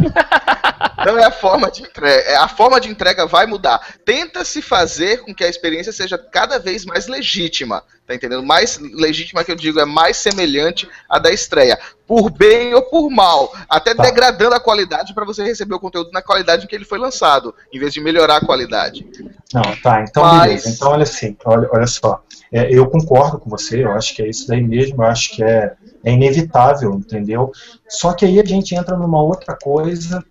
Não 1.04 1.18
é 1.18 1.24
a 1.24 1.30
forma 1.30 1.70
de 1.70 1.82
entrega. 1.82 2.30
é, 2.30 2.36
A 2.36 2.48
forma 2.48 2.80
de 2.80 2.88
entrega 2.88 3.26
vai 3.26 3.46
mudar. 3.46 3.78
Tenta 4.04 4.44
se 4.44 4.62
fazer 4.62 5.18
com 5.22 5.34
que 5.34 5.44
a 5.44 5.48
experiência 5.48 5.92
seja 5.92 6.16
cada 6.16 6.58
vez 6.58 6.84
mais 6.84 7.06
legítima. 7.08 7.82
Tá 8.06 8.14
entendendo? 8.14 8.42
Mais 8.42 8.78
legítima 8.78 9.42
que 9.44 9.50
eu 9.50 9.56
digo, 9.56 9.80
é 9.80 9.84
mais 9.84 10.16
semelhante 10.18 10.88
à 11.08 11.18
da 11.18 11.30
estreia. 11.30 11.78
Por 12.06 12.30
bem 12.30 12.74
ou 12.74 12.82
por 12.82 13.10
mal. 13.10 13.52
Até 13.68 13.94
Tá. 13.94 14.02
degradando 14.02 14.54
a 14.54 14.60
qualidade 14.60 15.14
para 15.14 15.24
você 15.24 15.42
receber 15.42 15.74
o 15.74 15.80
conteúdo 15.80 16.10
na 16.12 16.22
qualidade 16.22 16.64
em 16.64 16.68
que 16.68 16.74
ele 16.74 16.84
foi 16.84 16.98
lançado, 16.98 17.54
em 17.72 17.78
vez 17.78 17.92
de 17.94 18.00
melhorar 18.00 18.36
a 18.36 18.44
qualidade. 18.44 19.06
Não, 19.52 19.62
tá, 19.82 20.04
então 20.08 20.22
Mas- 20.22 20.42
beleza. 20.42 20.68
Então 20.70 20.90
olha 20.90 21.02
assim, 21.02 21.36
olha, 21.44 21.68
olha 21.72 21.86
só. 21.86 22.22
É, 22.52 22.68
eu 22.70 22.86
concordo 22.88 23.38
com 23.38 23.48
você, 23.50 23.82
eu 23.84 23.92
acho 23.92 24.14
que 24.14 24.22
é 24.22 24.28
isso 24.28 24.46
daí 24.48 24.62
mesmo, 24.62 25.02
eu 25.02 25.06
acho 25.06 25.34
que 25.34 25.42
é, 25.42 25.72
é 26.04 26.12
inevitável, 26.12 26.94
entendeu? 26.94 27.50
Só 27.88 28.12
que 28.12 28.24
aí 28.24 28.38
a 28.38 28.44
gente 28.44 28.74
entra 28.74 28.96
numa 28.96 29.22
outra 29.22 29.56
coisa, 29.56 30.22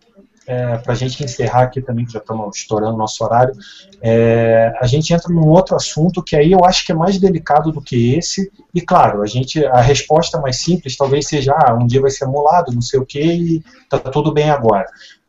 é, 0.45 0.77
para 0.77 0.93
a 0.93 0.95
gente 0.95 1.23
encerrar 1.23 1.63
aqui 1.63 1.81
também, 1.81 2.05
que 2.05 2.13
já 2.13 2.19
estamos 2.19 2.55
estourando 2.55 2.97
nosso 2.97 3.23
horário, 3.23 3.53
é, 4.01 4.73
a 4.79 4.85
gente 4.85 5.13
entra 5.13 5.33
num 5.33 5.47
outro 5.47 5.75
assunto 5.75 6.21
que 6.21 6.35
aí 6.35 6.51
eu 6.51 6.63
acho 6.65 6.85
que 6.85 6.91
é 6.91 6.95
mais 6.95 7.17
delicado 7.17 7.71
do 7.71 7.81
que 7.81 8.15
esse, 8.15 8.51
e 8.73 8.81
claro, 8.81 9.21
a 9.21 9.25
gente 9.25 9.65
a 9.65 9.81
resposta 9.81 10.39
mais 10.39 10.57
simples 10.57 10.97
talvez 10.97 11.27
seja, 11.27 11.53
ah, 11.57 11.73
um 11.73 11.87
dia 11.87 12.01
vai 12.01 12.11
ser 12.11 12.25
anulado, 12.25 12.73
não 12.73 12.81
sei 12.81 12.99
o 12.99 13.05
que, 13.05 13.21
e 13.21 13.63
tá 13.89 13.97
tudo 13.97 14.33
bem 14.33 14.49
agora. 14.49 14.85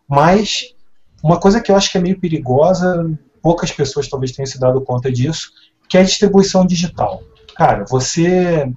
Mas 0.08 0.74
uma 1.22 1.38
coisa 1.38 1.60
que 1.60 1.70
eu 1.70 1.76
acho 1.76 1.90
que 1.90 1.98
é 1.98 2.00
meio 2.00 2.20
perigosa, 2.20 3.10
poucas 3.40 3.70
pessoas 3.72 4.08
talvez 4.08 4.32
tenham 4.32 4.46
se 4.46 4.58
dado 4.58 4.80
conta 4.80 5.10
disso, 5.10 5.50
que 5.88 5.96
é 5.96 6.00
a 6.00 6.04
distribuição 6.04 6.66
digital. 6.66 7.22
Cara, 7.54 7.84
você 7.88 8.68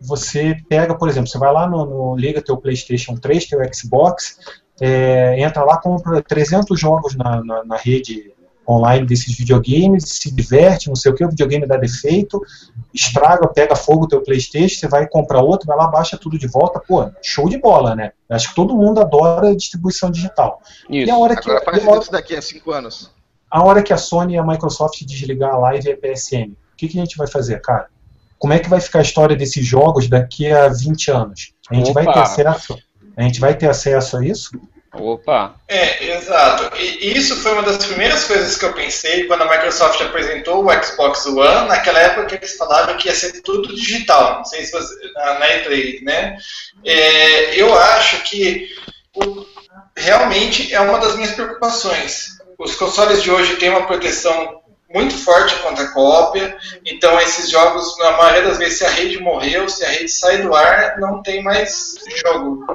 você 0.00 0.56
pega, 0.68 0.94
por 0.94 1.08
exemplo, 1.08 1.28
você 1.28 1.38
vai 1.38 1.52
lá 1.52 1.68
no, 1.68 1.84
no 1.84 2.16
liga 2.16 2.42
teu 2.42 2.56
PlayStation 2.56 3.14
3, 3.16 3.46
teu 3.46 3.60
Xbox, 3.72 4.38
é, 4.80 5.40
entra 5.40 5.62
lá 5.62 5.78
compra 5.78 6.22
300 6.22 6.78
jogos 6.78 7.14
na, 7.14 7.44
na, 7.44 7.64
na 7.64 7.76
rede 7.76 8.32
online 8.68 9.04
desses 9.04 9.36
videogames, 9.36 10.04
se 10.04 10.34
diverte, 10.34 10.88
não 10.88 10.94
sei 10.94 11.10
o 11.10 11.14
que, 11.14 11.24
o 11.24 11.28
videogame 11.28 11.66
dá 11.66 11.76
defeito, 11.76 12.40
estraga, 12.94 13.48
pega 13.48 13.74
fogo 13.74 14.04
o 14.04 14.08
teu 14.08 14.22
Playstation, 14.22 14.78
você 14.78 14.88
vai 14.88 15.08
comprar 15.08 15.42
outro, 15.42 15.66
vai 15.66 15.76
lá, 15.76 15.88
baixa 15.88 16.16
tudo 16.16 16.38
de 16.38 16.46
volta, 16.46 16.80
pô, 16.80 17.10
show 17.22 17.48
de 17.48 17.58
bola, 17.58 17.96
né? 17.96 18.12
Acho 18.28 18.50
que 18.50 18.54
todo 18.54 18.76
mundo 18.76 19.00
adora 19.00 19.56
distribuição 19.56 20.10
digital. 20.10 20.62
Isso. 20.88 21.08
E 21.08 21.10
a 21.10 21.18
hora 21.18 21.34
que, 21.34 21.50
Agora 21.50 21.64
faz 21.64 21.86
hora, 21.86 22.00
isso 22.00 22.12
daqui 22.12 22.36
a 22.36 22.42
cinco 22.42 22.70
anos. 22.70 23.10
A 23.50 23.62
hora 23.64 23.82
que 23.82 23.92
a 23.92 23.98
Sony 23.98 24.34
e 24.34 24.38
a 24.38 24.44
Microsoft 24.44 25.04
desligar 25.04 25.54
a 25.54 25.58
live 25.58 25.88
e 25.88 25.92
a 25.92 25.96
PSN, 25.96 26.52
o 26.52 26.76
que, 26.76 26.88
que 26.88 26.98
a 26.98 27.02
gente 27.02 27.16
vai 27.16 27.26
fazer, 27.26 27.60
cara? 27.60 27.88
Como 28.40 28.54
é 28.54 28.58
que 28.58 28.70
vai 28.70 28.80
ficar 28.80 29.00
a 29.00 29.02
história 29.02 29.36
desses 29.36 29.64
jogos 29.64 30.08
daqui 30.08 30.50
a 30.50 30.68
20 30.68 31.10
anos? 31.10 31.52
A 31.70 31.74
gente 31.74 31.90
Opa. 31.90 32.02
vai 32.02 32.14
ter 32.14 32.20
acesso? 32.20 32.78
A 33.14 33.22
gente 33.22 33.38
vai 33.38 33.54
ter 33.54 33.68
acesso 33.68 34.16
a 34.16 34.24
isso? 34.24 34.58
Opa! 34.94 35.56
É, 35.68 36.16
exato. 36.16 36.74
E 36.74 37.16
isso 37.16 37.36
foi 37.36 37.52
uma 37.52 37.62
das 37.62 37.84
primeiras 37.84 38.24
coisas 38.24 38.56
que 38.56 38.64
eu 38.64 38.72
pensei 38.72 39.24
quando 39.24 39.42
a 39.42 39.50
Microsoft 39.50 40.00
apresentou 40.00 40.64
o 40.64 40.82
Xbox 40.82 41.26
One, 41.26 41.68
naquela 41.68 41.98
época 42.00 42.26
que 42.28 42.34
eles 42.36 42.56
falavam 42.56 42.96
que 42.96 43.08
ia 43.08 43.14
ser 43.14 43.42
tudo 43.42 43.76
digital. 43.76 44.38
Não 44.38 44.44
sei 44.46 44.64
se 44.64 44.72
você. 44.72 44.94
Na 45.14 45.46
E3, 45.46 46.02
né? 46.02 46.38
É, 46.82 47.60
eu 47.60 47.78
acho 47.78 48.22
que 48.22 48.68
o, 49.14 49.44
realmente 49.94 50.74
é 50.74 50.80
uma 50.80 50.98
das 50.98 51.14
minhas 51.14 51.32
preocupações. 51.32 52.38
Os 52.58 52.74
consoles 52.74 53.22
de 53.22 53.30
hoje 53.30 53.56
têm 53.56 53.68
uma 53.68 53.86
proteção 53.86 54.59
muito 54.92 55.16
forte 55.16 55.54
contra 55.62 55.84
a 55.84 55.92
cópia, 55.92 56.56
então 56.84 57.18
esses 57.20 57.50
jogos, 57.50 57.96
na 57.98 58.12
maioria 58.16 58.42
das 58.42 58.58
vezes, 58.58 58.78
se 58.78 58.84
a 58.84 58.90
rede 58.90 59.18
morreu, 59.20 59.68
se 59.68 59.84
a 59.84 59.88
rede 59.88 60.08
sai 60.08 60.42
do 60.42 60.54
ar, 60.54 60.98
não 60.98 61.22
tem 61.22 61.42
mais 61.42 61.94
jogo. 62.24 62.66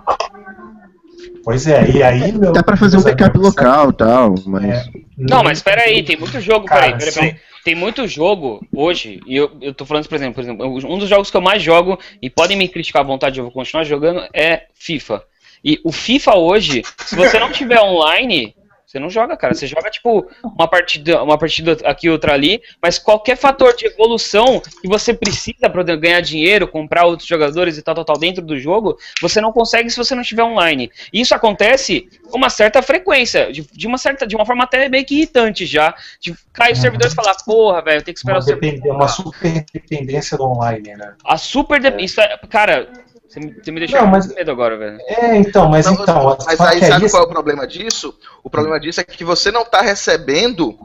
Pois 1.44 1.68
é, 1.68 1.90
e 1.92 2.02
aí, 2.02 2.32
meu. 2.32 2.52
Dá 2.54 2.64
pra 2.64 2.78
fazer 2.78 2.98
um 2.98 3.04
backup 3.04 3.38
local 3.38 3.90
e 3.90 3.94
tal, 3.94 4.36
mas. 4.46 4.66
É, 4.66 4.86
não, 5.18 5.44
mas 5.44 5.62
peraí, 5.62 6.04
tem 6.04 6.18
muito 6.18 6.40
jogo, 6.40 6.66
Cara, 6.66 6.82
peraí, 6.82 6.98
peraí, 6.98 7.14
peraí. 7.14 7.36
Tem 7.64 7.76
muito 7.76 8.08
jogo 8.08 8.66
hoje, 8.72 9.20
e 9.26 9.36
eu, 9.36 9.52
eu 9.60 9.74
tô 9.74 9.86
falando, 9.86 10.08
por 10.08 10.16
exemplo, 10.16 10.36
por 10.36 10.42
exemplo, 10.42 10.66
um 10.88 11.00
dos 11.00 11.10
jogos 11.10 11.32
que 11.32 11.38
eu 11.38 11.42
mais 11.42 11.62
jogo, 11.62 12.00
e 12.22 12.30
podem 12.30 12.56
me 12.56 12.70
criticar 12.70 13.02
à 13.02 13.06
vontade, 13.06 13.40
eu 13.40 13.44
vou 13.44 13.52
continuar 13.52 13.84
jogando, 13.84 14.24
é 14.34 14.68
FIFA. 14.76 15.24
E 15.64 15.82
o 15.84 15.92
FIFA 15.92 16.36
hoje, 16.36 16.84
se 17.06 17.16
você 17.16 17.40
não 17.40 17.52
tiver 17.52 17.82
online, 17.82 18.55
você 18.96 19.00
não 19.00 19.10
joga, 19.10 19.36
cara. 19.36 19.54
Você 19.54 19.68
joga, 19.68 19.90
tipo, 19.90 20.28
uma 20.44 20.68
partida, 20.68 21.22
uma 21.22 21.38
partida 21.38 21.78
aqui, 21.84 22.10
outra 22.10 22.34
ali, 22.34 22.62
mas 22.82 22.98
qualquer 22.98 23.36
fator 23.36 23.76
de 23.76 23.86
evolução 23.86 24.62
que 24.82 24.88
você 24.88 25.14
precisa 25.14 25.70
para 25.70 25.84
ganhar 25.96 26.22
dinheiro, 26.22 26.68
comprar 26.68 27.06
outros 27.06 27.28
jogadores 27.28 27.78
e 27.78 27.82
tal, 27.82 27.96
tal, 27.96 28.06
tal, 28.06 28.18
dentro 28.18 28.42
do 28.42 28.58
jogo, 28.58 28.98
você 29.22 29.42
não 29.42 29.52
consegue 29.52 29.90
se 29.90 29.98
você 29.98 30.16
não 30.16 30.22
estiver 30.22 30.44
online. 30.44 30.90
E 31.12 31.20
isso 31.22 31.36
acontece 31.36 32.08
com 32.30 32.38
uma 32.38 32.50
certa 32.50 32.82
frequência, 32.82 33.52
de, 33.52 33.68
de 33.72 33.88
uma 33.88 33.98
certa, 33.98 34.26
de 34.26 34.36
uma 34.36 34.46
forma 34.46 34.64
até 34.64 34.88
meio 34.88 35.06
que 35.06 35.16
irritante 35.16 35.66
já. 35.66 35.94
De 36.20 36.34
cair 36.54 36.74
os 36.74 36.80
servidores 36.80 37.14
e 37.14 37.16
falar, 37.16 37.36
porra, 37.46 37.82
velho, 37.82 38.02
tem 38.02 38.14
que 38.14 38.20
esperar 38.20 38.38
uma 38.38 38.44
o 38.44 38.44
servidor. 38.44 38.96
Uma 38.96 39.08
super 39.08 39.66
dependência 39.74 40.38
do 40.38 40.44
online, 40.46 40.96
né? 40.96 41.14
A 41.26 41.38
super 41.38 41.82
dependência. 41.82 42.22
É, 42.22 42.38
cara, 42.48 43.05
você 43.28 43.40
me, 43.40 43.54
você 43.54 43.72
me 43.72 43.80
deixou 43.80 44.02
não, 44.02 44.08
mas, 44.08 44.28
com 44.28 44.36
medo 44.36 44.52
agora, 44.52 44.78
velho. 44.78 45.00
É, 45.02 45.38
então, 45.38 45.70
mas 45.70 45.86
não, 45.86 45.94
então. 45.94 46.38
Mas 46.46 46.60
aí 46.62 46.80
é 46.80 46.86
sabe 46.86 47.06
isso? 47.06 47.16
qual 47.16 47.24
é 47.24 47.26
o 47.26 47.30
problema 47.30 47.68
disso? 47.68 48.18
O 48.44 48.50
problema 48.50 48.80
disso 48.80 49.02
é 49.02 49.04
que 49.04 49.24
você 49.24 49.52
não 49.52 49.66
tá 49.66 49.82
recebendo 49.82 50.78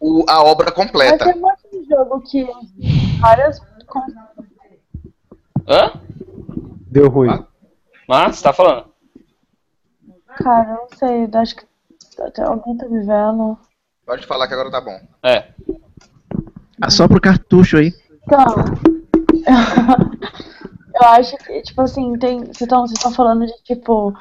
o, 0.00 0.24
a 0.28 0.42
obra 0.42 0.72
completa. 0.72 1.24
Mas 1.24 1.34
tem 1.34 1.42
um 1.42 1.46
monte 1.46 1.70
de 1.70 1.88
jogo 1.88 2.20
que 2.22 2.46
várias. 3.20 3.60
Hã? 5.68 6.00
Deu 6.88 7.08
ruim. 7.08 7.30
Ah, 7.30 7.44
ah 8.08 8.32
você 8.32 8.42
tá 8.42 8.52
falando? 8.52 8.86
Cara, 10.36 10.70
eu 10.70 10.76
não 10.76 10.88
sei, 10.98 11.28
acho 11.40 11.56
que 11.56 11.66
até 12.20 12.42
alguém 12.42 12.76
tá 12.76 12.88
me 12.88 13.00
vendo. 13.00 13.58
Pode 14.04 14.26
falar 14.26 14.46
que 14.48 14.54
agora 14.54 14.70
tá 14.70 14.80
bom. 14.80 14.98
É. 15.22 15.48
Ah, 16.80 16.90
só 16.90 17.08
pro 17.08 17.20
cartucho 17.20 17.76
aí. 17.78 17.92
Então. 18.22 18.46
Eu 21.00 21.08
acho 21.08 21.36
que, 21.36 21.62
tipo 21.62 21.82
assim, 21.82 22.18
tem. 22.18 22.40
Vocês 22.40 22.62
estão 22.92 23.12
falando 23.12 23.46
de, 23.46 23.52
tipo, 23.62 24.14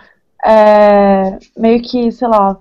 é, 0.44 1.38
meio 1.58 1.82
que, 1.82 2.12
sei 2.12 2.28
lá, 2.28 2.58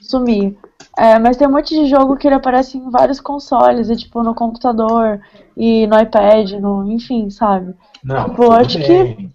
sumir. 0.00 0.56
É, 0.96 1.18
mas 1.18 1.36
tem 1.36 1.48
um 1.48 1.52
monte 1.52 1.74
de 1.74 1.86
jogo 1.88 2.16
que 2.16 2.28
ele 2.28 2.34
aparece 2.34 2.76
em 2.76 2.90
vários 2.90 3.20
consoles, 3.20 3.88
e, 3.88 3.96
tipo, 3.96 4.22
no 4.22 4.34
computador, 4.34 5.20
e 5.56 5.86
no 5.86 5.98
iPad, 5.98 6.52
no, 6.52 6.90
enfim, 6.92 7.30
sabe? 7.30 7.74
Não, 8.04 8.28
tipo, 8.28 8.44
eu 8.44 8.52
acho 8.52 8.78
bem. 8.78 9.16
que 9.16 9.30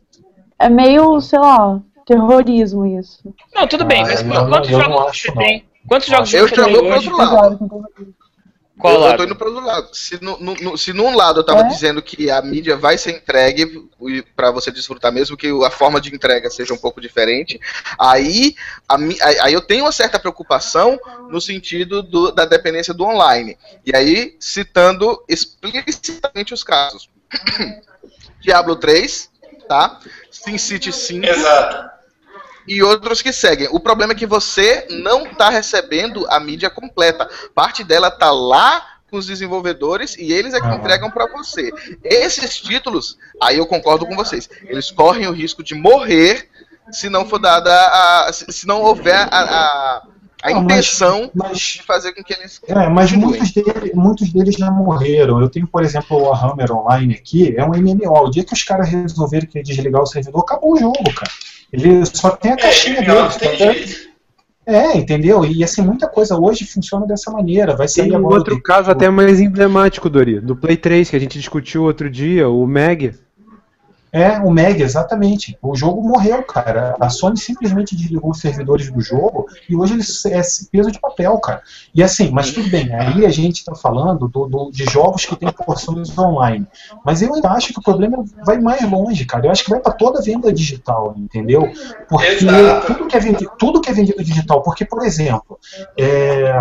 é 0.59 0.69
meio, 0.69 1.19
sei 1.19 1.39
lá, 1.39 1.81
terrorismo 2.05 2.85
isso. 2.85 3.33
Não, 3.53 3.67
tudo 3.67 3.85
bem, 3.85 4.03
ah, 4.03 4.07
mas 4.07 4.21
quantos 4.21 4.69
jogos 4.69 5.21
você 5.21 5.31
tem? 5.33 5.65
Quantos 5.87 6.07
jogos 6.07 6.29
você 6.29 6.37
tem? 6.49 6.49
Eu 6.49 6.55
já 6.55 6.67
vou 6.67 6.85
pro 6.85 6.95
outro 6.95 7.17
lado. 7.17 7.85
Qual 8.79 8.93
eu, 8.93 8.99
lado? 8.99 9.13
eu 9.13 9.17
tô 9.17 9.23
indo 9.23 9.35
pro 9.35 9.49
outro 9.49 9.65
lado. 9.65 9.89
Se, 9.93 10.21
no, 10.23 10.37
no, 10.37 10.77
se 10.77 10.93
num 10.93 11.15
lado 11.15 11.39
eu 11.39 11.43
tava 11.43 11.61
é? 11.61 11.67
dizendo 11.67 12.01
que 12.01 12.29
a 12.29 12.41
mídia 12.41 12.75
vai 12.77 12.97
ser 12.97 13.11
entregue 13.11 13.89
para 14.35 14.51
você 14.51 14.71
desfrutar, 14.71 15.11
mesmo 15.11 15.35
que 15.35 15.47
a 15.65 15.71
forma 15.71 15.99
de 15.99 16.13
entrega 16.13 16.49
seja 16.49 16.73
um 16.73 16.77
pouco 16.77 17.01
diferente, 17.01 17.59
aí, 17.99 18.55
a, 18.87 18.95
aí 19.41 19.53
eu 19.53 19.61
tenho 19.61 19.85
uma 19.85 19.91
certa 19.91 20.19
preocupação 20.19 20.99
no 21.29 21.41
sentido 21.41 22.03
do, 22.03 22.31
da 22.31 22.45
dependência 22.45 22.93
do 22.93 23.03
online. 23.03 23.57
E 23.85 23.95
aí, 23.95 24.35
citando 24.39 25.23
explicitamente 25.27 26.53
os 26.53 26.63
casos. 26.63 27.09
Diablo 28.39 28.75
3, 28.75 29.31
tá? 29.67 29.99
SimCity 30.29 30.93
5. 30.93 31.25
Exato 31.25 31.96
e 32.67 32.83
outros 32.83 33.21
que 33.21 33.31
seguem. 33.31 33.67
O 33.71 33.79
problema 33.79 34.13
é 34.13 34.15
que 34.15 34.25
você 34.25 34.85
não 34.89 35.25
está 35.25 35.49
recebendo 35.49 36.25
a 36.29 36.39
mídia 36.39 36.69
completa. 36.69 37.29
Parte 37.55 37.83
dela 37.83 38.09
está 38.09 38.31
lá 38.31 38.97
com 39.09 39.17
os 39.17 39.25
desenvolvedores 39.25 40.15
e 40.17 40.33
eles 40.33 40.53
é 40.53 40.59
que 40.59 40.67
entregam 40.67 41.09
para 41.09 41.27
você. 41.27 41.71
Esses 42.03 42.59
títulos, 42.59 43.17
aí 43.41 43.57
eu 43.57 43.65
concordo 43.65 44.05
com 44.05 44.15
vocês, 44.15 44.49
eles 44.63 44.91
correm 44.91 45.27
o 45.27 45.31
risco 45.31 45.63
de 45.63 45.75
morrer 45.75 46.49
se 46.91 47.09
não 47.09 47.25
for 47.25 47.39
dada 47.39 47.71
a, 47.71 48.31
se 48.31 48.65
não 48.65 48.81
houver 48.81 49.15
a, 49.15 49.39
a, 49.39 50.03
a 50.43 50.51
intenção 50.51 51.29
mas, 51.33 51.49
mas, 51.49 51.59
de 51.59 51.83
fazer 51.83 52.13
com 52.13 52.23
que 52.23 52.33
eles 52.33 52.61
é, 52.67 52.87
mas 52.87 53.11
muitos, 53.11 53.51
dele, 53.51 53.91
muitos 53.93 54.31
deles 54.31 54.55
já 54.55 54.71
morreram. 54.71 55.41
Eu 55.41 55.49
tenho, 55.49 55.67
por 55.67 55.83
exemplo, 55.83 56.17
o 56.17 56.33
Hammer 56.33 56.71
Online 56.71 57.15
aqui, 57.15 57.55
é 57.57 57.63
um 57.65 57.71
MMO. 57.71 58.25
O 58.25 58.29
dia 58.29 58.43
que 58.43 58.53
os 58.53 58.63
caras 58.63 58.89
resolverem 58.89 59.47
que 59.47 59.61
desligar 59.61 60.01
o 60.01 60.05
servidor, 60.05 60.41
acabou 60.41 60.73
o 60.73 60.79
jogo, 60.79 61.13
cara. 61.13 61.31
Ele 61.71 62.05
só 62.05 62.31
tem 62.31 62.51
a 62.51 62.53
é, 62.55 62.57
caixinha 62.57 62.99
é, 62.99 63.57
dele. 63.57 64.07
É, 64.65 64.97
entendeu? 64.97 65.45
E 65.45 65.63
assim, 65.63 65.81
muita 65.81 66.07
coisa 66.07 66.37
hoje 66.37 66.65
funciona 66.65 67.05
dessa 67.05 67.31
maneira. 67.31 67.75
Vai 67.75 67.87
ser 67.87 68.11
um 68.13 68.25
outro 68.25 68.61
caso 68.61 68.91
até 68.91 69.09
mais 69.09 69.39
emblemático, 69.39 70.09
Dori, 70.09 70.41
do 70.41 70.55
Play 70.55 70.75
3, 70.75 71.09
que 71.09 71.15
a 71.15 71.19
gente 71.19 71.39
discutiu 71.39 71.83
outro 71.83 72.09
dia, 72.09 72.49
o 72.49 72.67
Meg. 72.67 73.13
É, 74.17 74.39
o 74.39 74.49
Meg, 74.49 74.81
exatamente. 74.81 75.55
O 75.61 75.75
jogo 75.75 76.01
morreu, 76.01 76.41
cara. 76.41 76.95
A 76.99 77.07
Sony 77.07 77.37
simplesmente 77.37 77.95
desligou 77.95 78.31
os 78.31 78.39
servidores 78.39 78.89
do 78.89 78.99
jogo 78.99 79.45
e 79.69 79.75
hoje 79.75 79.93
ele 79.93 80.35
é 80.35 80.41
peso 80.71 80.91
de 80.91 80.99
papel, 80.99 81.37
cara. 81.37 81.61
E 81.93 82.01
assim, 82.01 82.31
mas 82.31 82.51
tudo 82.51 82.67
bem, 82.67 82.91
aí 82.95 83.23
a 83.27 83.29
gente 83.29 83.59
está 83.59 83.75
falando 83.75 84.27
do, 84.27 84.47
do, 84.47 84.71
de 84.71 84.85
jogos 84.85 85.23
que 85.23 85.35
tem 85.35 85.51
porções 85.51 86.17
online. 86.17 86.65
Mas 87.05 87.21
eu 87.21 87.31
ainda 87.35 87.51
acho 87.51 87.71
que 87.71 87.79
o 87.79 87.83
problema 87.83 88.25
vai 88.43 88.57
mais 88.57 88.89
longe, 88.89 89.23
cara. 89.23 89.45
Eu 89.45 89.51
acho 89.51 89.63
que 89.63 89.69
vai 89.69 89.79
para 89.79 89.93
toda 89.93 90.17
a 90.17 90.23
venda 90.23 90.51
digital, 90.51 91.13
entendeu? 91.15 91.71
Porque 92.09 92.37
tudo 92.87 93.07
que, 93.07 93.17
é 93.17 93.19
vendido, 93.19 93.51
tudo 93.59 93.81
que 93.81 93.89
é 93.91 93.93
vendido 93.93 94.23
digital, 94.23 94.63
porque, 94.63 94.83
por 94.83 95.05
exemplo, 95.05 95.59
é, 95.95 96.59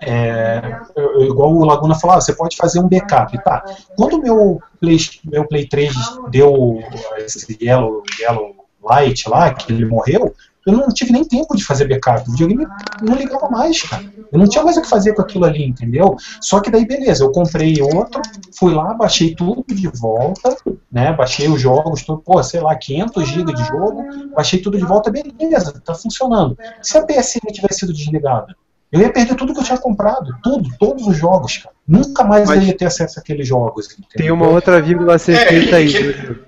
é, 0.00 0.80
igual 1.20 1.52
o 1.54 1.64
Laguna 1.64 1.94
falou, 1.94 2.16
ah, 2.16 2.20
você 2.20 2.34
pode 2.34 2.56
fazer 2.56 2.80
um 2.80 2.88
backup, 2.88 3.36
tá? 3.42 3.64
Quando 3.96 4.14
o 4.14 4.22
meu 4.22 4.60
Play, 4.80 4.98
meu 5.24 5.46
Play 5.46 5.66
3 5.66 5.94
deu 6.30 6.80
esse 7.18 7.56
Yellow, 7.60 8.02
Yellow 8.20 8.54
Light 8.82 9.28
lá, 9.28 9.52
que 9.52 9.72
ele 9.72 9.86
morreu, 9.86 10.34
eu 10.66 10.72
não 10.72 10.88
tive 10.88 11.12
nem 11.12 11.24
tempo 11.24 11.54
de 11.54 11.64
fazer 11.64 11.86
backup. 11.86 12.26
O 12.26 12.32
videogame 12.32 12.66
não 13.02 13.14
ligava 13.14 13.48
mais, 13.50 13.82
cara. 13.82 14.04
Eu 14.32 14.38
não 14.38 14.48
tinha 14.48 14.64
mais 14.64 14.76
o 14.76 14.82
que 14.82 14.88
fazer 14.88 15.12
com 15.12 15.22
aquilo 15.22 15.44
ali, 15.44 15.64
entendeu? 15.64 16.16
Só 16.40 16.60
que 16.60 16.70
daí, 16.70 16.86
beleza, 16.86 17.22
eu 17.22 17.30
comprei 17.30 17.80
outro, 17.82 18.22
fui 18.58 18.72
lá, 18.72 18.94
baixei 18.94 19.34
tudo 19.34 19.64
de 19.68 19.88
volta, 19.88 20.56
né? 20.90 21.12
Baixei 21.12 21.48
os 21.48 21.60
jogos, 21.60 22.02
tudo, 22.02 22.22
pô, 22.22 22.42
sei 22.42 22.60
lá, 22.60 22.74
500 22.74 23.28
GB 23.28 23.52
de 23.52 23.64
jogo, 23.64 24.04
baixei 24.34 24.60
tudo 24.60 24.78
de 24.78 24.84
volta, 24.84 25.10
beleza, 25.10 25.80
tá 25.84 25.94
funcionando. 25.94 26.56
Se 26.80 26.96
a 26.96 27.04
PSN 27.04 27.52
tivesse 27.52 27.80
sido 27.80 27.92
desligada, 27.92 28.56
eu 28.92 29.00
ia 29.00 29.12
perder 29.12 29.34
tudo 29.34 29.52
que 29.52 29.60
eu 29.60 29.64
tinha 29.64 29.78
comprado, 29.78 30.34
tudo, 30.42 30.68
todos 30.78 31.06
os 31.06 31.16
jogos, 31.16 31.58
cara. 31.58 31.74
Nunca 31.86 32.24
mais 32.24 32.48
Mas 32.48 32.62
eu 32.62 32.68
ia 32.68 32.76
ter 32.76 32.86
acesso 32.86 33.18
àqueles 33.18 33.46
jogos. 33.46 33.86
Entendeu? 33.92 34.08
Tem 34.16 34.30
uma 34.30 34.48
outra 34.48 34.80
vírgula 34.80 35.16
a 35.16 35.18
ser 35.18 35.34
é, 35.34 35.46
feita 35.46 35.76
aí. 35.76 36.38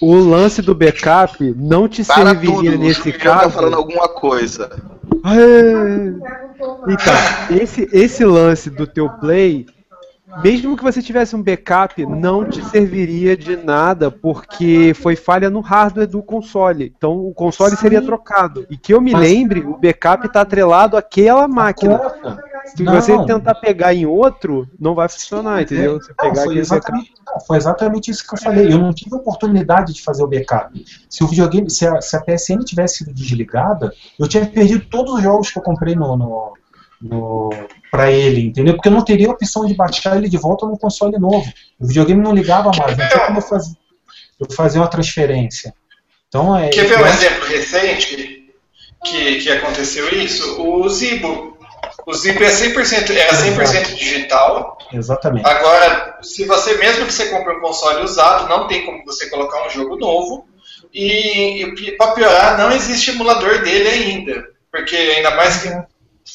O 0.00 0.14
lance 0.14 0.62
do 0.62 0.74
backup 0.74 1.54
não 1.56 1.86
te 1.86 2.02
Para 2.02 2.30
serviria 2.30 2.72
tudo, 2.72 2.82
nesse 2.82 3.12
caso. 3.12 3.42
Tá 3.42 3.50
falando 3.50 3.76
alguma 3.76 4.08
coisa. 4.08 4.70
É... 5.26 6.30
Então, 6.88 7.58
esse, 7.60 7.88
esse 7.92 8.24
lance 8.24 8.70
do 8.70 8.86
teu 8.86 9.08
play 9.08 9.66
mesmo 10.42 10.76
que 10.76 10.82
você 10.82 11.02
tivesse 11.02 11.34
um 11.34 11.42
backup, 11.42 12.04
não 12.06 12.48
te 12.48 12.64
serviria 12.66 13.36
de 13.36 13.56
nada, 13.56 14.10
porque 14.10 14.92
foi 14.94 15.16
falha 15.16 15.50
no 15.50 15.60
hardware 15.60 16.06
do 16.06 16.22
console. 16.22 16.92
Então 16.96 17.18
o 17.26 17.34
console 17.34 17.72
Sim. 17.72 17.76
seria 17.76 18.02
trocado. 18.02 18.66
E 18.70 18.76
que 18.76 18.94
eu 18.94 19.00
me 19.00 19.12
Mas... 19.12 19.28
lembre, 19.28 19.60
o 19.60 19.76
backup 19.76 20.26
está 20.26 20.42
atrelado 20.42 20.96
àquela 20.96 21.48
máquina. 21.48 22.00
Se 22.64 22.82
Não. 22.82 22.94
você 22.94 23.16
tentar 23.24 23.54
pegar 23.56 23.94
em 23.94 24.06
outro, 24.06 24.68
não 24.78 24.94
vai 24.94 25.08
funcionar, 25.08 25.62
entendeu? 25.62 26.00
Você 26.00 26.12
Não, 26.16 26.30
pegar 26.30 26.44
foi, 26.44 26.58
exatamente, 26.58 27.12
não, 27.26 27.40
foi 27.40 27.56
exatamente 27.56 28.10
isso 28.10 28.26
que 28.26 28.34
eu 28.34 28.38
falei. 28.38 28.72
Eu 28.72 28.78
não 28.78 28.92
tive 28.92 29.16
oportunidade 29.16 29.92
de 29.92 30.02
fazer 30.02 30.22
o 30.22 30.28
backup. 30.28 30.84
Se 31.08 31.24
o 31.24 31.26
videogame, 31.26 31.68
se 31.70 31.86
a, 31.86 32.00
se 32.00 32.16
a 32.16 32.20
PSN 32.20 32.58
tivesse 32.64 32.98
sido 32.98 33.12
desligada, 33.12 33.92
eu 34.18 34.28
tinha 34.28 34.46
perdido 34.46 34.84
todos 34.86 35.14
os 35.14 35.22
jogos 35.22 35.50
que 35.50 35.58
eu 35.58 35.62
comprei 35.62 35.96
no, 35.96 36.16
no, 36.16 36.52
no 37.00 37.50
para 37.90 38.10
ele, 38.10 38.46
entendeu? 38.46 38.74
Porque 38.74 38.88
eu 38.88 38.92
não 38.92 39.04
teria 39.04 39.28
a 39.28 39.32
opção 39.32 39.66
de 39.66 39.74
baixar 39.74 40.16
ele 40.16 40.28
de 40.28 40.38
volta 40.38 40.66
no 40.66 40.78
console 40.78 41.18
novo. 41.18 41.50
O 41.78 41.86
videogame 41.86 42.22
não 42.22 42.32
ligava 42.34 42.70
mais, 42.78 42.96
não 42.96 43.08
tinha 43.08 43.26
como 43.26 43.38
eu 43.38 43.42
fazer, 43.42 43.74
eu 44.38 44.46
fazer 44.54 44.78
uma 44.78 44.88
transferência. 44.88 45.74
Então 46.28 46.56
é. 46.56 46.68
Quer 46.68 46.86
ver 46.86 47.00
um 47.00 47.04
acho- 47.04 47.24
exemplo 47.24 47.48
recente 47.48 48.40
que, 49.04 49.40
que 49.40 49.50
aconteceu 49.50 50.08
isso? 50.10 50.62
O 50.62 50.88
Zibo. 50.88 51.58
O 52.06 52.14
Zibo 52.14 52.42
é 52.44 52.50
100%, 52.50 53.10
era 53.16 53.32
100% 53.32 53.94
digital. 53.94 54.78
Exatamente. 54.92 55.46
Agora, 55.48 56.18
se 56.22 56.44
você, 56.44 56.74
mesmo 56.76 57.06
que 57.06 57.12
você 57.12 57.28
compre 57.30 57.54
um 57.56 57.60
console 57.60 58.04
usado, 58.04 58.48
não 58.48 58.66
tem 58.66 58.84
como 58.84 59.04
você 59.04 59.28
colocar 59.28 59.66
um 59.66 59.70
jogo 59.70 59.96
novo. 59.96 60.46
E, 60.92 61.62
e 61.62 61.92
para 61.96 62.12
piorar, 62.12 62.58
não 62.58 62.72
existe 62.72 63.10
emulador 63.10 63.62
dele 63.62 63.88
ainda. 63.88 64.44
Porque 64.70 64.96
ainda 64.96 65.34
mais 65.34 65.62
que 65.62 65.68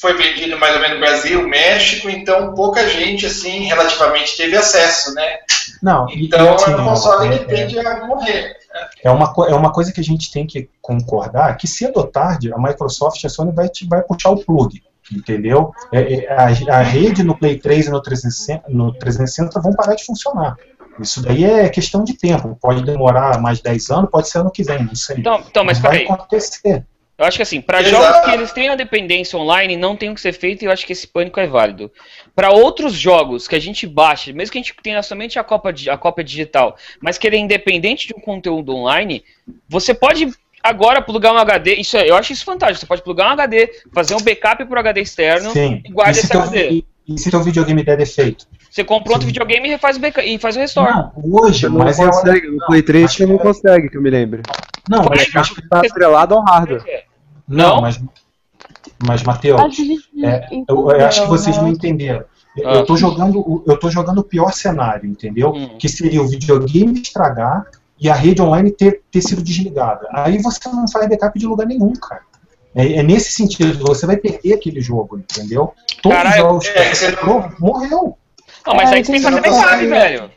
foi 0.00 0.14
vendido 0.14 0.58
mais 0.58 0.74
ou 0.74 0.80
menos 0.80 0.96
no 0.98 1.00
Brasil, 1.04 1.48
México, 1.48 2.08
então 2.08 2.54
pouca 2.54 2.88
gente, 2.88 3.26
assim, 3.26 3.64
relativamente 3.64 4.36
teve 4.36 4.56
acesso, 4.56 5.14
né? 5.14 5.38
Não, 5.82 6.06
Então 6.10 6.54
assim, 6.54 6.72
é 6.72 6.76
um 6.76 6.80
ó, 6.86 6.90
console 6.90 7.34
é- 7.34 7.38
que 7.38 7.44
tende 7.46 7.78
a 7.78 8.06
morrer. 8.06 8.56
É 9.02 9.10
uma, 9.10 9.32
é 9.48 9.54
uma 9.54 9.72
coisa 9.72 9.92
que 9.92 10.00
a 10.00 10.04
gente 10.04 10.30
tem 10.30 10.46
que 10.46 10.68
concordar 10.82 11.56
que 11.56 11.66
cedo 11.66 11.96
ou 11.98 12.06
tarde 12.06 12.52
a 12.52 12.58
Microsoft 12.58 13.22
e 13.22 13.26
a 13.26 13.30
Sony 13.30 13.52
vai, 13.52 13.68
te- 13.68 13.86
vai 13.86 14.02
puxar 14.02 14.30
o 14.30 14.44
plug, 14.44 14.82
entendeu? 15.10 15.72
É- 15.92 16.24
é, 16.24 16.32
a, 16.32 16.78
a 16.78 16.82
rede 16.82 17.22
no 17.22 17.36
Play 17.38 17.58
3 17.58 17.86
e 17.86 17.90
no 17.90 18.00
360, 18.02 18.64
no 18.68 18.92
360 18.92 19.60
vão 19.60 19.72
parar 19.72 19.94
de 19.94 20.04
funcionar. 20.04 20.56
Isso 21.00 21.22
daí 21.22 21.44
é 21.44 21.68
questão 21.68 22.02
de 22.04 22.14
tempo. 22.16 22.56
Pode 22.60 22.82
demorar 22.84 23.38
mais 23.40 23.60
10 23.60 23.90
anos, 23.90 24.10
pode 24.10 24.28
ser 24.28 24.38
ano 24.38 24.50
que 24.50 24.62
vem, 24.62 24.82
não 24.82 24.94
sei. 24.94 25.16
Então, 25.18 25.42
então 25.48 25.64
mas 25.64 25.78
vai 25.78 26.04
peraí. 26.04 26.06
acontecer. 26.10 26.84
Eu 27.18 27.24
acho 27.24 27.38
que 27.38 27.42
assim, 27.42 27.62
para 27.62 27.82
jogos 27.82 28.20
que 28.26 28.30
eles 28.30 28.52
têm 28.52 28.68
a 28.68 28.74
dependência 28.76 29.38
online, 29.38 29.74
não 29.76 29.96
tem 29.96 30.10
o 30.10 30.14
que 30.14 30.20
ser 30.20 30.32
feito 30.32 30.62
e 30.62 30.66
eu 30.66 30.70
acho 30.72 30.84
que 30.84 30.92
esse 30.92 31.06
pânico 31.06 31.40
é 31.40 31.46
válido. 31.46 31.90
Para 32.34 32.50
outros 32.50 32.92
jogos 32.92 33.48
que 33.48 33.54
a 33.54 33.58
gente 33.58 33.86
baixa, 33.86 34.32
mesmo 34.34 34.52
que 34.52 34.58
a 34.58 34.60
gente 34.62 34.74
tenha 34.82 35.02
somente 35.02 35.38
a 35.38 35.44
cópia, 35.44 35.72
di- 35.72 35.88
a 35.88 35.96
cópia 35.96 36.22
digital, 36.22 36.76
mas 37.00 37.16
que 37.16 37.26
ele 37.26 37.36
é 37.36 37.38
independente 37.38 38.06
de 38.06 38.14
um 38.14 38.20
conteúdo 38.20 38.74
online, 38.74 39.24
você 39.66 39.94
pode 39.94 40.30
agora 40.62 41.00
plugar 41.00 41.32
um 41.32 41.38
HD, 41.38 41.76
isso 41.76 41.96
é, 41.96 42.10
eu 42.10 42.16
acho 42.16 42.34
isso 42.34 42.44
fantástico, 42.44 42.80
você 42.80 42.86
pode 42.86 43.02
plugar 43.02 43.28
um 43.28 43.32
HD, 43.32 43.70
fazer 43.94 44.14
um 44.14 44.20
backup 44.20 44.62
pro 44.66 44.78
HD 44.78 45.00
externo 45.00 45.52
Sim. 45.52 45.80
e 45.86 45.90
guarda 45.90 46.10
e, 46.10 46.14
se 46.16 46.20
esse 46.26 46.36
HD. 46.36 46.68
e, 46.70 46.84
e 47.08 47.18
se 47.18 47.30
teu 47.30 47.40
videogame 47.42 47.82
der 47.82 47.96
defeito? 47.96 48.46
Você 48.70 48.84
compra 48.84 49.12
outro 49.12 49.26
videogame 49.26 49.68
e 49.68 49.70
refaz 49.70 49.96
o 49.96 50.00
backup, 50.00 50.28
e 50.28 50.36
faz 50.38 50.54
o 50.54 50.58
restore. 50.58 50.92
Não, 50.92 51.12
hoje, 51.16 51.66
não 51.66 51.78
mas 51.78 51.98
é 51.98 52.02
hora- 52.02 52.12
consegue, 52.12 52.46
no 52.48 52.58
Play 52.66 52.82
3 52.82 53.10
você 53.10 53.24
não 53.24 53.38
consegue, 53.38 53.88
que 53.88 53.96
eu 53.96 54.02
me 54.02 54.10
lembre. 54.10 54.42
Não, 54.88 55.04
mas, 55.04 55.32
Mas- 55.32 55.50
mas, 55.50 55.68
Tá 55.70 55.78
atrelado 55.80 56.34
ao 56.34 56.44
hardware. 56.44 57.05
Não, 57.48 57.76
Não? 57.76 57.80
mas, 57.82 58.00
mas 59.04 59.22
Matheus, 59.22 59.60
É, 60.22 60.46
eu, 60.68 60.90
eu 60.90 61.06
acho 61.06 61.22
que 61.22 61.28
vocês 61.28 61.56
não 61.56 61.64
né? 61.64 61.70
entenderam. 61.70 62.24
Eu, 62.56 62.70
Ah. 62.70 62.86
tô 62.86 62.96
jogando, 62.96 63.38
o- 63.40 63.62
eu 63.66 63.78
tô 63.78 63.90
jogando 63.90 64.18
o 64.18 64.24
pior 64.24 64.52
cenário, 64.52 65.08
entendeu? 65.08 65.52
Hum. 65.52 65.76
Que 65.78 65.88
seria 65.88 66.22
o 66.22 66.26
videogame 66.28 67.00
estragar 67.02 67.66
e 68.00 68.08
a 68.08 68.14
rede 68.14 68.40
online 68.40 68.70
ter, 68.70 69.02
ter 69.10 69.20
sido 69.20 69.42
desligada. 69.42 70.08
Aí 70.10 70.38
você 70.40 70.60
não 70.70 70.88
faz 70.88 71.06
backup 71.08 71.38
de 71.38 71.46
lugar 71.46 71.66
nenhum, 71.66 71.92
cara. 71.94 72.22
É, 72.74 72.94
é 72.94 73.02
nesse 73.02 73.32
sentido, 73.32 73.84
você 73.86 74.06
vai 74.06 74.16
perder 74.16 74.54
aquele 74.54 74.80
jogo, 74.80 75.18
entendeu? 75.18 75.72
Todos 76.02 76.16
Caralho, 76.16 76.56
os 76.56 76.64
jogos 76.64 76.68
que 76.98 77.04
é, 77.04 77.12
comprou, 77.12 77.52
morreu. 77.58 78.18
Não, 78.66 78.74
mas 78.74 78.90
É, 78.90 78.94
aí 78.96 79.04
você 79.04 79.12
tem 79.12 79.20
que 79.20 79.26
fazer 79.28 79.40
backup, 79.40 79.86
velho. 79.86 80.30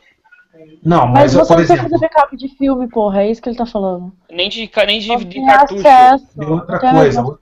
Não, 0.82 1.06
Mas 1.06 1.34
mas, 1.34 1.34
você 1.34 1.38
por 1.40 1.48
não 1.48 1.56
precisa 1.56 1.72
exemplo, 1.74 1.90
fazer 1.90 2.08
backup 2.08 2.36
de 2.36 2.48
filme, 2.56 2.88
porra, 2.88 3.22
é 3.22 3.30
isso 3.30 3.42
que 3.42 3.48
ele 3.50 3.56
tá 3.56 3.66
falando. 3.66 4.12
Nem 4.30 4.48
de, 4.48 4.70
nem 4.86 5.00
de, 5.00 5.16
de 5.16 5.26
tem 5.26 5.46
cartucho. 5.46 5.86
acesso. 5.86 6.26
E 6.36 6.44
outra 6.44 6.78
coisa. 6.78 7.38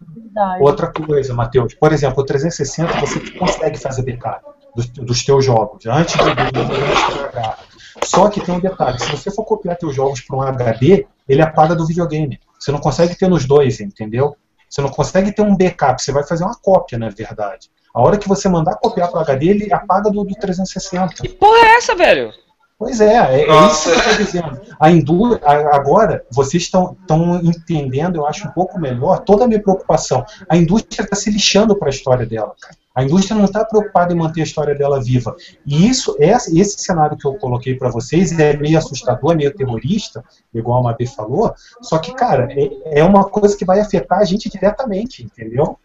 Outra 0.60 0.92
coisa, 0.92 1.34
Matheus, 1.34 1.74
por 1.74 1.92
exemplo, 1.92 2.22
o 2.22 2.26
360 2.26 3.00
você 3.00 3.38
consegue 3.38 3.78
fazer 3.78 4.02
backup 4.02 4.44
dos, 4.74 4.88
dos 4.88 5.24
teus 5.24 5.44
jogos 5.44 5.84
antes 5.86 6.16
do 6.16 6.24
videogame 6.24 6.92
estragar. 6.92 7.58
Só 8.04 8.28
que 8.28 8.40
tem 8.40 8.54
um 8.54 8.60
detalhe, 8.60 8.98
se 9.00 9.10
você 9.10 9.30
for 9.30 9.44
copiar 9.44 9.76
teus 9.76 9.94
jogos 9.94 10.20
para 10.20 10.36
um 10.36 10.42
HD, 10.42 11.06
ele 11.28 11.42
apaga 11.42 11.74
do 11.74 11.86
videogame. 11.86 12.38
Você 12.58 12.70
não 12.70 12.78
consegue 12.78 13.16
ter 13.16 13.28
nos 13.28 13.44
dois, 13.46 13.80
entendeu? 13.80 14.36
Você 14.68 14.80
não 14.80 14.90
consegue 14.90 15.32
ter 15.32 15.42
um 15.42 15.56
backup, 15.56 16.00
você 16.00 16.12
vai 16.12 16.24
fazer 16.24 16.44
uma 16.44 16.56
cópia, 16.56 16.98
na 16.98 17.08
verdade. 17.08 17.70
A 17.94 18.00
hora 18.00 18.18
que 18.18 18.28
você 18.28 18.48
mandar 18.48 18.76
copiar 18.76 19.10
para 19.10 19.18
o 19.18 19.22
HD, 19.22 19.48
ele 19.48 19.72
apaga 19.72 20.10
do, 20.10 20.22
do 20.22 20.34
360. 20.34 21.22
Que 21.22 21.28
porra 21.30 21.58
é 21.66 21.76
essa, 21.76 21.96
velho? 21.96 22.32
Pois 22.78 23.00
é, 23.00 23.14
é, 23.16 23.40
é 23.42 23.66
isso 23.66 23.82
que 23.84 23.88
eu 23.90 23.96
estou 23.98 24.16
dizendo. 24.24 24.60
A 24.78 24.88
indú- 24.90 25.34
a- 25.42 25.74
agora, 25.76 26.24
vocês 26.30 26.62
estão 26.62 26.96
entendendo, 27.42 28.16
eu 28.16 28.26
acho 28.26 28.46
um 28.46 28.52
pouco 28.52 28.78
melhor, 28.78 29.18
toda 29.24 29.44
a 29.44 29.48
minha 29.48 29.60
preocupação. 29.60 30.24
A 30.48 30.56
indústria 30.56 31.02
está 31.02 31.16
se 31.16 31.28
lixando 31.28 31.76
para 31.76 31.88
a 31.88 31.90
história 31.90 32.24
dela. 32.24 32.54
cara. 32.60 32.76
A 32.94 33.02
indústria 33.04 33.36
não 33.36 33.44
está 33.44 33.64
preocupada 33.64 34.12
em 34.12 34.16
manter 34.16 34.40
a 34.40 34.44
história 34.44 34.74
dela 34.76 35.00
viva. 35.02 35.34
E 35.66 35.88
isso, 35.88 36.16
esse, 36.18 36.58
esse 36.58 36.80
cenário 36.80 37.16
que 37.16 37.26
eu 37.26 37.34
coloquei 37.34 37.74
para 37.76 37.88
vocês 37.90 38.36
é 38.38 38.56
meio 38.56 38.76
assustador, 38.78 39.32
é 39.32 39.36
meio 39.36 39.54
terrorista, 39.54 40.24
igual 40.54 40.80
a 40.80 40.82
Mabê 40.84 41.06
falou. 41.06 41.52
Só 41.80 41.98
que, 41.98 42.12
cara, 42.14 42.48
é, 42.50 43.00
é 43.00 43.04
uma 43.04 43.24
coisa 43.24 43.56
que 43.56 43.64
vai 43.64 43.78
afetar 43.80 44.18
a 44.20 44.24
gente 44.24 44.48
diretamente, 44.48 45.22
entendeu? 45.24 45.78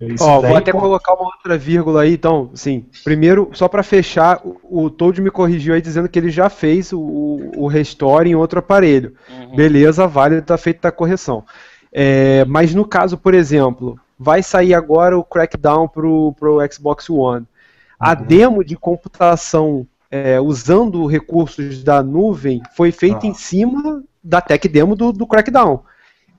Isso 0.00 0.24
Ó, 0.24 0.40
vou 0.40 0.56
até 0.56 0.72
colocar 0.72 1.12
uma 1.14 1.26
outra 1.26 1.58
vírgula 1.58 2.02
aí, 2.02 2.14
então, 2.14 2.50
sim. 2.54 2.86
Primeiro, 3.04 3.50
só 3.52 3.68
pra 3.68 3.82
fechar, 3.82 4.40
o, 4.42 4.84
o 4.84 4.90
Toad 4.90 5.20
me 5.20 5.30
corrigiu 5.30 5.74
aí 5.74 5.82
dizendo 5.82 6.08
que 6.08 6.18
ele 6.18 6.30
já 6.30 6.48
fez 6.48 6.90
o, 6.92 6.98
o 7.56 7.66
restore 7.66 8.30
em 8.30 8.34
outro 8.34 8.60
aparelho. 8.60 9.14
Uhum. 9.28 9.54
Beleza, 9.56 10.06
vale, 10.06 10.40
tá 10.40 10.56
feita 10.56 10.88
a 10.88 10.92
correção. 10.92 11.44
É, 11.92 12.44
mas 12.46 12.74
no 12.74 12.84
caso, 12.86 13.18
por 13.18 13.34
exemplo, 13.34 13.98
vai 14.18 14.42
sair 14.42 14.72
agora 14.72 15.18
o 15.18 15.24
Crackdown 15.24 15.86
pro, 15.88 16.32
pro 16.38 16.58
Xbox 16.72 17.10
One. 17.10 17.46
A 17.98 18.12
Uhum. 18.14 18.24
demo 18.26 18.64
de 18.64 18.76
computação 18.76 19.86
é, 20.10 20.40
usando 20.40 21.04
recursos 21.06 21.84
da 21.84 22.02
nuvem 22.02 22.62
foi 22.74 22.90
feita 22.90 23.26
Ah. 23.26 23.28
em 23.28 23.34
cima 23.34 24.02
da 24.24 24.40
tech 24.40 24.66
demo 24.68 24.96
do, 24.96 25.12
do 25.12 25.26
Crackdown. 25.26 25.82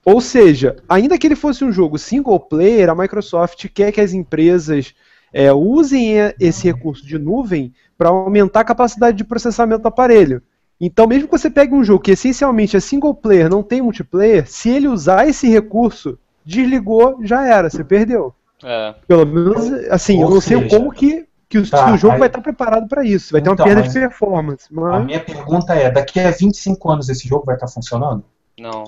Ou 0.04 0.20
seja, 0.20 0.76
ainda 0.88 1.16
que 1.16 1.26
ele 1.26 1.36
fosse 1.36 1.64
um 1.64 1.70
jogo 1.72 1.98
single 1.98 2.38
player, 2.40 2.88
a 2.90 2.94
Microsoft 2.94 3.66
quer 3.72 3.92
que 3.92 4.00
as 4.00 4.12
empresas 4.12 4.94
é, 5.32 5.52
usem 5.52 6.14
esse 6.40 6.64
recurso 6.66 7.06
de 7.06 7.18
nuvem 7.18 7.72
para 7.96 8.08
aumentar 8.08 8.60
a 8.60 8.64
capacidade 8.64 9.16
de 9.16 9.24
processamento 9.24 9.82
do 9.82 9.88
aparelho. 9.88 10.42
Então, 10.80 11.06
mesmo 11.06 11.28
que 11.28 11.38
você 11.38 11.48
pegue 11.48 11.72
um 11.72 11.84
jogo 11.84 12.02
que 12.02 12.10
essencialmente 12.10 12.76
é 12.76 12.80
single 12.80 13.14
player, 13.14 13.48
não 13.48 13.62
tem 13.62 13.80
multiplayer, 13.80 14.48
se 14.50 14.68
ele 14.68 14.88
usar 14.88 15.28
esse 15.28 15.48
recurso, 15.48 16.18
desligou, 16.44 17.18
já 17.22 17.46
era, 17.46 17.70
você 17.70 17.84
perdeu. 17.84 18.34
É. 18.64 18.94
Pelo 19.06 19.24
menos, 19.24 19.72
assim, 19.90 20.18
Ou 20.18 20.24
eu 20.24 20.34
não 20.34 20.40
sei 20.40 20.58
seja, 20.58 20.68
como 20.76 20.90
que, 20.92 21.24
que, 21.48 21.58
o, 21.58 21.70
tá, 21.70 21.86
se 21.86 21.92
o 21.92 21.96
jogo 21.96 22.14
aí- 22.14 22.18
vai 22.18 22.28
estar 22.28 22.40
preparado 22.40 22.88
para 22.88 23.04
isso. 23.04 23.30
Vai 23.32 23.40
ter 23.40 23.48
uma 23.48 23.54
Então, 23.54 23.64
perda 23.66 23.82
mas- 23.82 23.92
de 23.92 24.00
performance. 24.00 24.66
A 24.70 24.74
Mas... 24.74 25.04
minha 25.06 25.20
pergunta 25.20 25.72
é, 25.74 25.88
daqui 25.90 26.18
a 26.18 26.32
25 26.32 26.90
anos 26.90 27.08
esse 27.08 27.28
jogo 27.28 27.44
vai 27.46 27.54
estar 27.54 27.68
funcionando? 27.68 28.24
Não. 28.58 28.84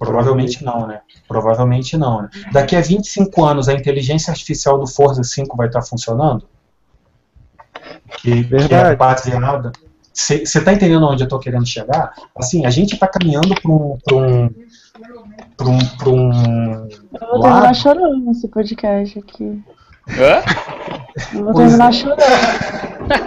Provavelmente 0.00 0.64
não, 0.64 0.86
né? 0.86 1.02
Provavelmente 1.28 1.96
não, 1.96 2.22
né? 2.22 2.30
Daqui 2.52 2.74
a 2.74 2.80
25 2.80 3.44
anos 3.44 3.68
a 3.68 3.74
inteligência 3.74 4.30
artificial 4.30 4.78
do 4.78 4.86
Forza 4.86 5.22
5 5.22 5.54
vai 5.56 5.66
estar 5.66 5.82
funcionando? 5.82 6.48
Que, 8.16 8.42
que 8.44 8.54
é 8.54 8.58
Verdade. 8.58 8.96
baseada. 8.96 9.72
Você 10.12 10.42
está 10.42 10.72
entendendo 10.72 11.06
onde 11.06 11.22
eu 11.22 11.26
estou 11.26 11.38
querendo 11.38 11.66
chegar? 11.66 12.12
Assim, 12.34 12.64
a 12.66 12.70
gente 12.70 12.94
está 12.94 13.06
caminhando 13.06 13.54
para 13.60 13.70
um. 13.70 13.98
Pra 14.04 14.16
um 14.16 14.50
para 15.56 15.68
um, 15.68 15.78
pra 15.78 16.08
um 16.08 16.72
Eu 16.88 16.88
vou 17.20 17.40
terminar 17.42 17.60
lado. 17.62 17.74
chorando 17.76 18.24
nesse 18.24 18.48
podcast 18.48 19.18
aqui. 19.18 19.62
Hã? 20.08 20.42
Eu 21.34 21.44
vou 21.44 21.52
Pois 21.52 21.66
terminar 21.68 21.90
é. 21.90 21.92
chorando. 21.92 22.22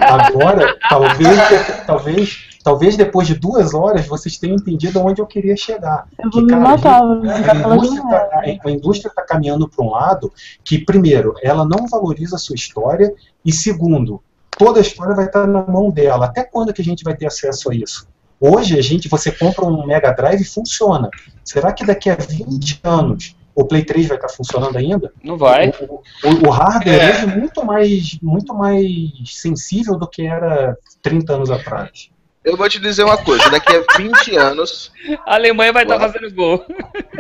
Agora, 0.02 0.78
talvez, 0.90 1.38
talvez, 1.86 2.50
talvez 2.64 2.96
depois 2.96 3.28
de 3.28 3.36
duas 3.36 3.74
horas 3.74 4.08
vocês 4.08 4.38
tenham 4.38 4.56
entendido 4.56 5.02
onde 5.02 5.22
eu 5.22 5.26
queria 5.28 5.56
chegar. 5.58 6.08
Eu 6.18 6.30
Que, 6.30 6.38
vou 6.38 6.44
me 6.46 6.50
cara, 6.50 6.62
matar, 6.62 7.02
A 7.02 7.56
pela 7.62 7.76
indústria 7.76 8.04
tá- 8.04 8.30
a- 8.34 8.68
a 8.68 8.72
indústria 8.72 9.10
está 9.10 9.22
caminhando 9.24 9.68
para 9.68 9.86
um 9.86 9.90
lado 9.92 10.32
que, 10.64 10.80
primeiro, 10.80 11.34
ela 11.44 11.66
não 11.66 11.86
valoriza 11.88 12.36
a 12.38 12.40
sua 12.40 12.56
história, 12.56 13.14
e 13.46 13.52
segundo, 13.52 14.22
toda 14.58 14.80
a 14.80 14.82
história 14.82 15.14
vai 15.16 15.26
estar 15.26 15.46
na 15.46 15.62
mão 15.64 15.92
dela. 15.92 16.26
Até 16.28 16.44
quando 16.44 16.74
que 16.74 16.82
a 16.82 16.86
gente 16.86 17.04
vai 17.04 17.16
ter 17.16 17.26
acesso 17.28 17.70
a 17.70 17.76
isso? 17.76 18.08
Hoje, 18.40 18.78
a 18.78 18.82
gente, 18.82 19.08
você 19.08 19.32
compra 19.32 19.66
um 19.66 19.86
Mega 19.86 20.12
Drive 20.12 20.42
e 20.42 20.46
funciona. 20.46 21.10
Será 21.44 21.72
que 21.72 21.86
daqui 21.86 22.10
a 22.10 22.16
20 22.16 22.80
anos 22.84 23.36
o 23.56 23.64
Play 23.66 23.84
3 23.86 24.08
vai 24.08 24.18
estar 24.18 24.30
funcionando 24.30 24.76
ainda? 24.78 25.14
Não 25.24 25.38
vai. 25.38 25.70
O, 25.70 25.96
o- 25.96 26.48
o 26.48 26.50
hardware 26.50 27.00
É. 27.02 27.10
hoje 27.10 27.24
é 27.24 27.36
muito 27.40 27.66
mais, 27.66 28.18
muito 28.22 28.54
mais 28.54 28.90
sensível 29.28 29.98
do 29.98 30.08
que 30.08 30.24
era 30.26 30.78
30 31.02 31.34
anos 31.34 31.52
atrás. 31.52 32.10
Eu 32.44 32.58
vou 32.58 32.68
te 32.68 32.80
dizer 32.80 33.04
uma 33.04 33.18
coisa, 33.18 33.50
daqui 33.50 33.74
a 33.76 33.98
20 33.98 34.36
anos, 34.36 34.92
A 35.26 35.36
Alemanha 35.36 35.72
vai 35.72 35.84
estar 35.84 35.96
Ué. 35.96 36.02
fazendo 36.02 36.34
gol. 36.34 36.66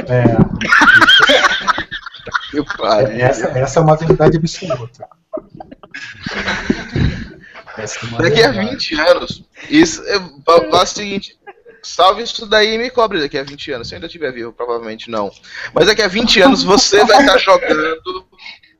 É, 0.08 0.24
meu 2.54 2.66
pai, 2.78 3.22
essa, 3.22 3.48
essa 3.48 3.80
é 3.80 3.84
uma 3.84 3.96
verdade 3.96 4.38
absoluta. 4.38 5.08
Daqui 8.20 8.44
a 8.44 8.52
20 8.52 9.00
anos, 9.00 9.44
isso, 9.70 10.02
eu, 10.04 10.22
eu, 10.48 10.70
o 10.72 10.86
seguinte, 10.86 11.38
salve 11.82 12.24
isso 12.24 12.46
daí 12.46 12.76
e 12.76 12.78
me 12.78 12.90
cobre 12.90 13.20
daqui 13.20 13.38
a 13.38 13.44
20 13.44 13.72
anos. 13.72 13.88
Se 13.88 13.94
eu 13.94 13.98
ainda 13.98 14.08
estiver 14.08 14.32
vivo, 14.32 14.54
provavelmente 14.54 15.10
não. 15.10 15.32
Mas 15.74 15.88
daqui 15.88 16.02
a 16.02 16.08
20 16.08 16.42
anos 16.42 16.64
você 16.64 17.04
vai 17.06 17.22
estar 17.22 17.38
jogando. 17.38 18.26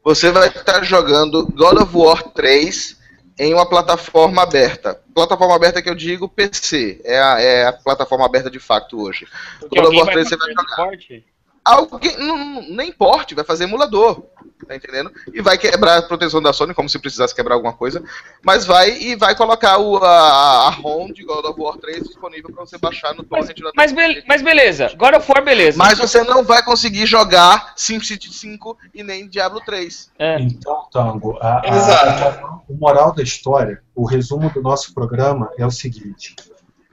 Você 0.04 0.32
vai 0.32 0.50
estar 0.50 0.84
jogando 0.84 1.48
God 1.48 1.82
of 1.82 1.96
War 1.96 2.22
3 2.22 2.98
em 3.38 3.54
uma 3.54 3.68
plataforma 3.68 4.44
aberta. 4.44 5.00
Plataforma 5.14 5.56
aberta 5.56 5.82
que 5.82 5.90
eu 5.90 5.96
digo 5.96 6.30
PC. 6.30 7.02
É 7.04 7.20
a, 7.20 7.40
é 7.40 7.66
a 7.68 7.74
plataforma 7.74 8.26
aberta 8.26 8.50
de 8.50 8.60
fato 8.60 9.02
hoje. 9.02 9.28
Porque 9.60 9.80
of 9.80 9.96
War 9.96 10.06
vai 10.06 10.14
3 10.16 10.30
você 10.30 10.38
vai 10.38 10.50
jogar. 10.50 10.70
suporte. 10.70 11.26
Alguém, 11.66 12.18
não, 12.18 12.62
nem 12.70 12.92
porte, 12.92 13.34
vai 13.36 13.44
fazer 13.46 13.64
emulador. 13.66 14.24
Tá 14.68 14.76
entendendo? 14.78 15.12
E 15.34 15.42
vai 15.42 15.58
quebrar 15.58 15.98
a 15.98 16.02
proteção 16.02 16.42
da 16.42 16.54
Sony, 16.54 16.74
como 16.74 16.88
se 16.88 16.98
precisasse 16.98 17.36
quebrar 17.36 17.56
alguma 17.56 17.74
coisa. 17.74 18.02
Mas 18.42 18.66
vai 18.66 18.98
e 18.98 19.14
vai 19.16 19.36
colocar 19.36 19.78
o, 19.78 19.98
a, 19.98 20.68
a 20.68 20.70
ROM 20.70 21.12
de 21.12 21.22
God 21.26 21.44
of 21.44 21.60
War 21.60 21.78
3 21.78 22.04
disponível 22.04 22.50
pra 22.54 22.66
você 22.66 22.78
baixar 22.78 23.14
no 23.14 23.24
torrent 23.24 23.58
da 23.60 23.72
Mas, 23.76 23.92
be- 23.92 24.24
mas 24.26 24.42
beleza, 24.42 24.88
God 24.98 25.16
of 25.16 25.30
War, 25.30 25.44
beleza. 25.44 25.78
Mas 25.78 26.00
você 26.00 26.24
não 26.24 26.46
vai 26.46 26.64
conseguir 26.64 27.06
jogar 27.06 27.74
SimCity 27.76 28.34
5 28.34 28.78
e 28.94 29.04
nem 29.04 29.28
Diablo 29.28 29.60
3. 29.66 30.12
É. 30.18 30.40
Então, 30.40 30.88
Tango, 30.92 31.38
a, 31.42 31.58
a- 31.60 32.60
o 32.70 32.74
moral 32.76 33.14
da 33.14 33.22
história, 33.22 33.82
o 33.94 34.06
resumo 34.06 34.50
do 34.50 34.62
nosso 34.62 34.94
programa 34.94 35.50
é 35.58 35.66
o 35.66 35.72
seguinte. 35.72 36.36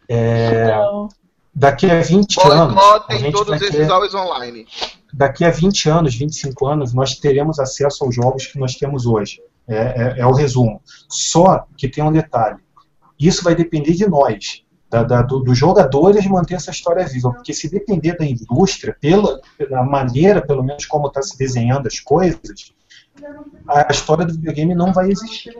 É, 0.08 0.66
Não. 0.74 1.08
Daqui 1.54 1.90
a 1.90 2.00
20 2.00 2.38
anos, 2.40 2.76
a 2.76 2.98
Boicotem 2.98 3.32
todos 3.32 3.54
esses 3.62 3.70
ter, 3.76 3.90
always 3.90 4.14
online. 4.14 4.66
daqui 5.12 5.44
a 5.44 5.50
20 5.50 5.88
anos, 5.88 6.14
25 6.14 6.66
anos, 6.66 6.92
nós 6.94 7.14
teremos 7.16 7.58
acesso 7.58 8.04
aos 8.04 8.14
jogos 8.14 8.46
que 8.46 8.58
nós 8.58 8.74
temos 8.76 9.06
hoje. 9.06 9.40
É, 9.68 9.76
é- 9.76 10.14
é 10.20 10.26
o 10.26 10.32
resumo. 10.32 10.80
Só 11.08 11.64
que 11.76 11.88
tem 11.88 12.02
um 12.02 12.10
detalhe. 12.12 12.58
Isso 13.18 13.44
vai 13.44 13.54
depender 13.54 13.92
de 13.92 14.08
nós, 14.08 14.62
da- 14.88 15.04
da- 15.04 15.22
do- 15.22 15.40
dos 15.40 15.56
jogadores 15.56 16.26
manter 16.26 16.54
essa 16.54 16.70
história 16.72 17.06
viva. 17.06 17.32
Porque 17.32 17.52
se 17.54 17.70
depender 17.70 18.16
da 18.16 18.24
indústria, 18.26 18.96
pela, 19.00 19.40
pela 19.56 19.84
maneira, 19.84 20.40
pelo 20.44 20.64
menos 20.64 20.86
como 20.86 21.06
está 21.06 21.22
se 21.22 21.38
desenhando 21.38 21.86
as 21.86 22.00
coisas, 22.00 22.72
a 23.68 23.86
história 23.90 24.24
do 24.24 24.32
videogame 24.32 24.74
não 24.74 24.92
vai 24.92 25.10
existir, 25.10 25.54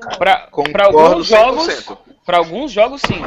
Concordo 0.51 0.99
alguns 0.99 1.27
jogos, 1.27 1.67
100%. 1.67 1.99
Para 2.25 2.39
alguns 2.39 2.73
jogos 2.73 3.03
sim. 3.03 3.23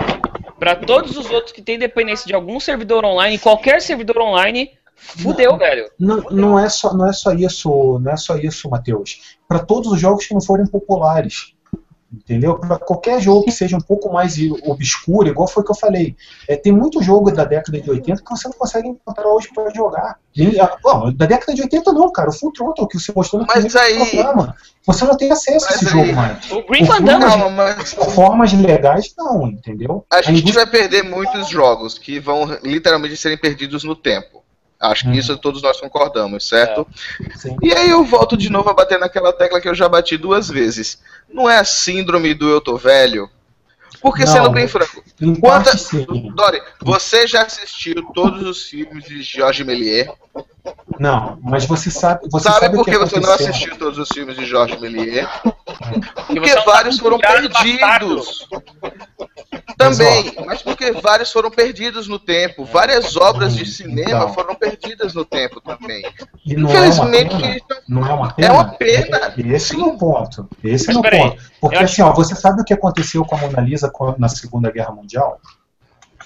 Pra 0.59 0.75
todos 0.75 1.17
os 1.17 1.29
outros 1.29 1.51
que 1.51 1.61
têm 1.61 1.77
dependência 1.77 2.25
de 2.25 2.33
algum 2.33 2.59
servidor 2.59 3.03
online, 3.03 3.37
qualquer 3.37 3.81
servidor 3.81 4.19
online, 4.19 4.71
fudeu, 4.95 5.57
velho. 5.57 5.89
Não, 5.99 6.21
não, 6.31 6.59
é 6.59 6.69
só, 6.69 6.93
não 6.93 7.07
é 7.07 7.13
só 7.13 7.33
isso, 7.33 7.99
não 7.99 8.11
é 8.11 8.17
só 8.17 8.37
isso, 8.37 8.69
Matheus. 8.69 9.37
Para 9.47 9.59
todos 9.59 9.91
os 9.91 9.99
jogos 9.99 10.25
que 10.25 10.33
não 10.33 10.41
forem 10.41 10.65
populares. 10.65 11.53
Entendeu? 12.13 12.59
Para 12.59 12.77
qualquer 12.77 13.19
jogo 13.19 13.43
que 13.45 13.51
seja 13.51 13.75
um 13.75 13.81
pouco 13.81 14.13
mais 14.13 14.35
obscuro, 14.65 15.27
igual 15.27 15.47
foi 15.47 15.63
o 15.63 15.65
que 15.65 15.71
eu 15.71 15.75
falei. 15.75 16.15
É, 16.47 16.55
tem 16.55 16.71
muito 16.71 17.01
jogo 17.01 17.31
da 17.31 17.43
década 17.43 17.81
de 17.81 17.89
80 17.89 18.21
que 18.23 18.29
você 18.29 18.47
não 18.47 18.55
consegue 18.55 18.87
encontrar 18.87 19.27
hoje 19.27 19.49
para 19.53 19.73
jogar. 19.73 20.17
E, 20.35 20.59
ah, 20.59 20.77
Bom, 20.83 21.11
da 21.11 21.25
década 21.25 21.55
de 21.55 21.61
80 21.63 21.91
não, 21.91 22.11
cara. 22.11 22.29
O 22.29 22.33
Full 22.33 22.53
Throttle 22.53 22.87
que 22.87 22.99
você 22.99 23.11
mostrou 23.15 23.41
no 23.41 23.47
Mas 23.47 23.75
aí- 23.75 23.97
programa. 24.11 24.55
Você 24.85 25.05
não 25.05 25.15
tem 25.17 25.31
acesso 25.31 25.65
a 25.65 25.69
Mas 25.71 25.81
esse 25.81 25.85
aí- 25.85 25.91
jogo 26.05 26.13
mais. 26.15 26.51
O 26.51 26.63
Green 26.67 26.85
Não, 27.01 27.49
mas 27.49 27.93
Formas 27.93 28.53
legais, 28.53 29.13
não, 29.17 29.47
entendeu? 29.47 30.05
a 30.11 30.21
gente 30.21 30.41
indústria- 30.41 30.65
vai 30.65 30.71
perder 30.71 31.03
muitos 31.03 31.47
jogos 31.49 31.97
que 31.97 32.19
vão 32.19 32.45
literalmente 32.63 33.15
serem 33.17 33.37
perdidos 33.37 33.83
no 33.83 33.95
tempo. 33.95 34.42
Acho 34.83 35.03
que 35.03 35.09
Uhum. 35.09 35.15
isso 35.15 35.37
todos 35.37 35.61
nós 35.61 35.79
concordamos, 35.79 36.45
certo? 36.47 36.85
Sim. 37.37 37.55
E 37.61 37.73
aí 37.73 37.89
eu 37.89 38.03
volto 38.03 38.35
de 38.35 38.49
novo 38.49 38.69
a 38.69 38.73
bater 38.73 38.99
naquela 38.99 39.31
tecla 39.31 39.61
que 39.61 39.69
eu 39.69 39.73
já 39.73 39.87
bati 39.87 40.17
duas 40.17 40.49
vezes. 40.49 41.01
Não 41.31 41.49
é 41.49 41.57
a 41.57 41.63
síndrome 41.63 42.33
do 42.33 42.49
eu 42.49 42.59
tô 42.59 42.75
velho? 42.75 43.29
Porque, 44.01 44.25
Não. 44.25 44.33
sendo 44.33 44.49
bem 44.49 44.67
franco, 44.67 45.01
Em 45.21 45.35
Quanta- 45.35 45.69
parte, 45.71 45.79
sim. 45.79 46.05
Dori, 46.35 46.61
você 46.81 47.25
já 47.25 47.43
assistiu 47.43 48.03
todos 48.13 48.43
os 48.45 48.63
filmes 48.63 49.05
de 49.05 49.21
Jorge 49.23 49.63
Méliès? 49.63 50.09
Não, 50.99 51.37
mas 51.41 51.65
você 51.65 51.89
sabe. 51.89 52.21
Você 52.31 52.47
Sabe, 52.47 52.59
sabe, 52.59 52.77
por 52.77 52.85
que 52.85 52.97
você 52.97 53.19
não 53.19 53.33
assistiu 53.33 53.77
todos 53.77 53.97
os 53.97 54.07
filmes 54.09 54.35
de 54.35 54.45
Jorge 54.45 54.79
Méliès? 54.79 55.27
Porque 56.27 56.49
é 56.49 56.63
vários 56.63 56.99
foram 56.99 57.17
virado 57.17 57.49
perdidos. 57.49 58.47
Também, 59.77 60.33
mas 60.45 60.61
porque 60.61 60.91
vários 60.91 61.31
foram 61.31 61.49
perdidos 61.49 62.07
no 62.07 62.19
tempo. 62.19 62.63
Várias 62.63 63.17
obras 63.17 63.55
de 63.55 63.65
cinema 63.65 64.09
Então. 64.09 64.33
foram 64.33 64.55
perdidas 64.55 65.13
no 65.13 65.25
tempo 65.25 65.59
também. 65.59 66.03
E 66.45 66.55
não 66.55 66.69
é 66.69 66.73
uma 66.73 66.87
Infelizmente, 66.87 67.41
pena. 67.41 67.81
Não 67.87 68.07
é 68.07 68.13
uma 68.13 68.33
pena? 68.33 68.47
É 68.47 68.51
uma 68.51 68.65
pena. 68.65 69.33
Esse 69.37 69.75
é 69.75 69.83
o 69.83 69.97
ponto. 69.97 70.47
Esse 70.63 70.93
Mas 70.93 71.03
é 71.03 71.19
ponto. 71.19 71.43
Porque 71.59 71.77
assim, 71.77 72.01
ó, 72.01 72.13
você 72.13 72.35
sabe 72.35 72.61
o 72.61 72.63
que 72.63 72.73
aconteceu 72.73 73.25
com 73.25 73.35
a 73.35 73.39
Mona 73.39 73.61
Lisa 73.61 73.91
na 74.17 74.29
Segunda 74.29 74.71
Guerra 74.71 74.91
Mundial? 74.91 75.39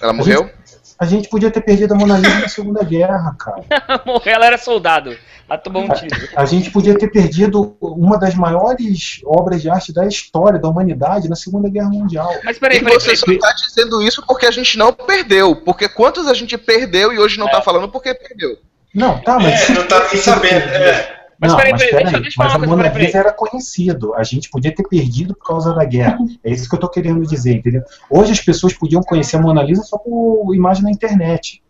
ela 0.00 0.12
morreu? 0.12 0.50
A 0.98 1.06
gente 1.06 1.28
podia 1.28 1.50
ter 1.50 1.60
perdido 1.60 1.94
a 1.94 1.96
Mona 1.96 2.18
Lisa 2.18 2.40
na 2.40 2.48
Segunda 2.48 2.82
Guerra, 2.82 3.34
cara. 3.38 3.62
morreu, 4.04 4.34
ela 4.34 4.46
era 4.46 4.58
soldado. 4.58 5.16
Ela 5.48 5.58
tomou 5.58 5.82
um 5.84 5.88
tiro. 5.88 6.28
A 6.36 6.44
gente 6.44 6.70
podia 6.70 6.98
ter 6.98 7.08
perdido 7.08 7.76
uma 7.80 8.18
das 8.18 8.34
maiores 8.34 9.20
obras 9.24 9.62
de 9.62 9.70
arte 9.70 9.92
da 9.92 10.06
história 10.06 10.58
da 10.58 10.68
humanidade 10.68 11.28
na 11.28 11.36
Segunda 11.36 11.68
Guerra 11.70 11.88
Mundial. 11.88 12.30
Mas 12.44 12.58
peraí, 12.58 12.78
E 12.78 12.82
peraí, 12.82 12.94
você 12.94 13.16
peraí. 13.16 13.16
só 13.40 13.48
está 13.48 13.52
dizendo 13.52 14.02
isso 14.02 14.22
porque 14.26 14.44
a 14.46 14.50
gente 14.50 14.76
não 14.76 14.92
perdeu. 14.92 15.56
Porque 15.56 15.88
quantos 15.88 16.26
a 16.26 16.34
gente 16.34 16.58
perdeu 16.58 17.12
e 17.12 17.18
hoje 17.18 17.38
não 17.38 17.48
tá 17.48 17.62
falando 17.62 17.88
porque 17.88 18.12
perdeu? 18.12 18.58
Não, 18.94 19.18
tá, 19.20 19.38
mas. 19.38 19.70
É, 19.70 19.74
não 19.74 19.86
tá 19.86 20.06
nem 20.12 20.20
sabendo. 20.20 20.68
É. 20.68 21.17
Mas 21.40 21.50
não, 21.52 21.56
peraí, 21.56 21.72
mas 21.72 21.80
peraí, 21.82 21.90
peraí, 21.92 22.04
deixa- 22.04 22.20
deixa 22.20 22.34
eu 22.34 22.36
falar 22.36 22.48
mas 22.48 22.54
a 22.54 22.58
uma 22.58 22.66
coisa, 22.76 22.88
Mona 22.90 23.04
Lisa 23.06 23.18
era 23.18 23.32
conhecido. 23.32 24.14
A 24.14 24.24
gente 24.24 24.50
podia 24.50 24.74
ter 24.74 24.82
perdido 24.88 25.34
por 25.36 25.46
causa 25.46 25.72
da 25.74 25.84
guerra. 25.84 26.18
É 26.42 26.50
isso 26.50 26.68
que 26.68 26.74
eu 26.74 26.80
tô 26.80 26.88
querendo 26.88 27.24
dizer, 27.26 27.56
entendeu? 27.56 27.82
Hoje 28.10 28.32
as 28.32 28.40
pessoas 28.40 28.72
podiam 28.72 29.02
conhecer 29.02 29.36
a 29.36 29.40
Mona 29.40 29.62
Lisa 29.62 29.82
só 29.82 29.96
por 29.98 30.52
imagem 30.54 30.82
na 30.82 30.90
internet. 30.90 31.62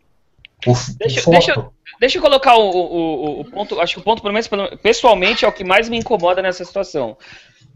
Por, 0.64 0.76
Deixa- 0.98 1.20
foto. 1.22 1.32
deixa- 1.34 1.68
Deixa 2.00 2.18
eu 2.18 2.22
colocar 2.22 2.54
o, 2.56 2.70
o, 2.70 3.40
o- 3.40 3.44
ponto. 3.46 3.80
Acho 3.80 3.94
que 3.94 4.00
o 4.00 4.04
ponto, 4.04 4.22
pelo 4.22 4.32
menos 4.32 4.48
pessoalmente, 4.80 5.44
é 5.44 5.48
o 5.48 5.52
que 5.52 5.64
mais 5.64 5.88
me 5.88 5.96
incomoda 5.98 6.40
nessa 6.40 6.64
situação. 6.64 7.16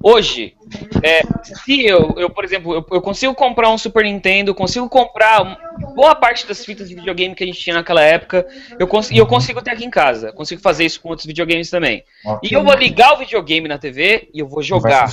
Hoje, 0.02 0.54
é, 1.02 1.22
se 1.64 1.86
eu, 1.86 2.14
eu, 2.16 2.28
por 2.28 2.44
exemplo, 2.44 2.74
eu, 2.74 2.86
eu 2.90 3.00
consigo 3.00 3.34
comprar 3.34 3.70
um 3.70 3.78
Super 3.78 4.04
Nintendo, 4.04 4.54
consigo 4.54 4.88
comprar 4.88 5.58
boa 5.94 6.14
parte 6.14 6.46
das 6.46 6.64
fitas 6.64 6.88
de 6.88 6.94
videogame 6.94 7.34
que 7.34 7.44
a 7.44 7.46
gente 7.46 7.60
tinha 7.60 7.76
naquela 7.76 8.02
época, 8.02 8.46
eu 8.78 8.88
e 9.10 9.18
eu 9.18 9.26
consigo 9.26 9.62
ter 9.62 9.70
aqui 9.70 9.84
em 9.84 9.90
casa. 9.90 10.32
Consigo 10.32 10.60
fazer 10.60 10.84
isso 10.84 11.00
com 11.00 11.10
outros 11.10 11.26
videogames 11.26 11.70
também. 11.70 12.04
Ok. 12.24 12.50
E 12.50 12.54
eu 12.54 12.64
vou 12.64 12.74
ligar 12.74 13.14
o 13.14 13.18
videogame 13.18 13.68
na 13.68 13.78
TV 13.78 14.28
e 14.34 14.40
eu 14.40 14.48
vou 14.48 14.62
jogar. 14.62 15.08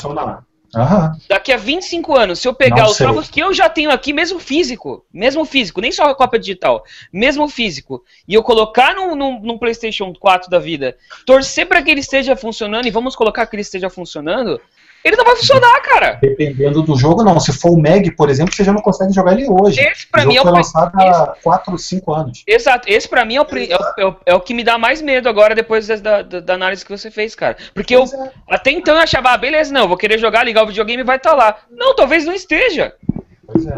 Aham. 0.75 1.17
Daqui 1.27 1.51
a 1.51 1.57
25 1.57 2.15
anos, 2.15 2.39
se 2.39 2.47
eu 2.47 2.53
pegar 2.53 2.83
Não 2.83 2.91
os 2.91 2.97
sei. 2.97 3.07
jogos 3.07 3.29
que 3.29 3.39
eu 3.39 3.53
já 3.53 3.67
tenho 3.67 3.89
aqui, 3.89 4.13
mesmo 4.13 4.39
físico, 4.39 5.03
mesmo 5.11 5.43
físico, 5.43 5.81
nem 5.81 5.91
só 5.91 6.03
a 6.03 6.15
cópia 6.15 6.39
digital, 6.39 6.83
mesmo 7.11 7.47
físico, 7.47 8.03
e 8.27 8.33
eu 8.35 8.43
colocar 8.43 8.93
num, 8.93 9.15
num, 9.15 9.39
num 9.39 9.57
PlayStation 9.57 10.13
4 10.13 10.49
da 10.49 10.59
vida, 10.59 10.95
torcer 11.25 11.67
para 11.67 11.81
que 11.81 11.89
ele 11.89 12.01
esteja 12.01 12.35
funcionando, 12.35 12.85
e 12.85 12.91
vamos 12.91 13.15
colocar 13.15 13.47
que 13.47 13.55
ele 13.55 13.61
esteja 13.61 13.89
funcionando, 13.89 14.61
ele 15.03 15.15
não 15.15 15.23
vai 15.25 15.35
funcionar, 15.35 15.81
cara. 15.81 16.19
Dependendo 16.21 16.81
do 16.81 16.95
jogo, 16.97 17.23
não. 17.23 17.39
Se 17.39 17.53
for 17.53 17.71
o 17.71 17.77
Meg, 17.79 18.11
por 18.11 18.29
exemplo, 18.29 18.53
você 18.53 18.63
já 18.63 18.73
não 18.73 18.81
consegue 18.81 19.13
jogar 19.13 19.33
ele 19.33 19.47
hoje. 19.49 19.79
Esse 19.79 20.05
pra 20.07 20.23
o 20.23 20.27
mim 20.27 20.35
é 20.35 20.39
o 20.41 20.43
foi 20.43 20.51
lançado 20.51 20.91
há 20.99 21.35
4 21.41 21.71
ou 21.71 21.77
5 21.77 22.13
anos. 22.13 22.43
Exato, 22.47 22.87
esse 22.89 23.07
pra 23.07 23.23
mim 23.25 23.35
é 23.37 23.41
o, 23.41 23.45
é 23.45 23.75
o, 23.75 23.93
é 24.01 24.05
o- 24.05 24.15
é 24.27 24.35
o 24.35 24.39
que 24.41 24.53
me 24.53 24.63
dá 24.63 24.77
mais 24.77 25.01
medo 25.01 25.29
agora 25.29 25.55
depois 25.55 25.87
da, 25.87 26.21
da, 26.21 26.39
da 26.39 26.53
análise 26.53 26.83
que 26.83 26.91
você 26.91 27.09
fez, 27.09 27.33
cara. 27.35 27.55
Porque 27.73 27.95
eu, 27.95 27.99
Pois 28.01 28.13
é. 28.13 28.31
até 28.49 28.71
então 28.71 28.95
eu 28.95 29.01
achava, 29.01 29.29
ah, 29.31 29.37
beleza, 29.37 29.73
não, 29.73 29.81
eu 29.81 29.87
vou 29.87 29.97
querer 29.97 30.17
jogar, 30.17 30.43
ligar 30.43 30.63
o 30.63 30.67
videogame 30.67 31.01
e 31.01 31.05
vai 31.05 31.17
estar 31.17 31.33
lá. 31.33 31.55
Não, 31.71 31.95
talvez 31.95 32.25
não 32.25 32.33
esteja. 32.33 32.93
Pois 33.45 33.65
é. 33.65 33.73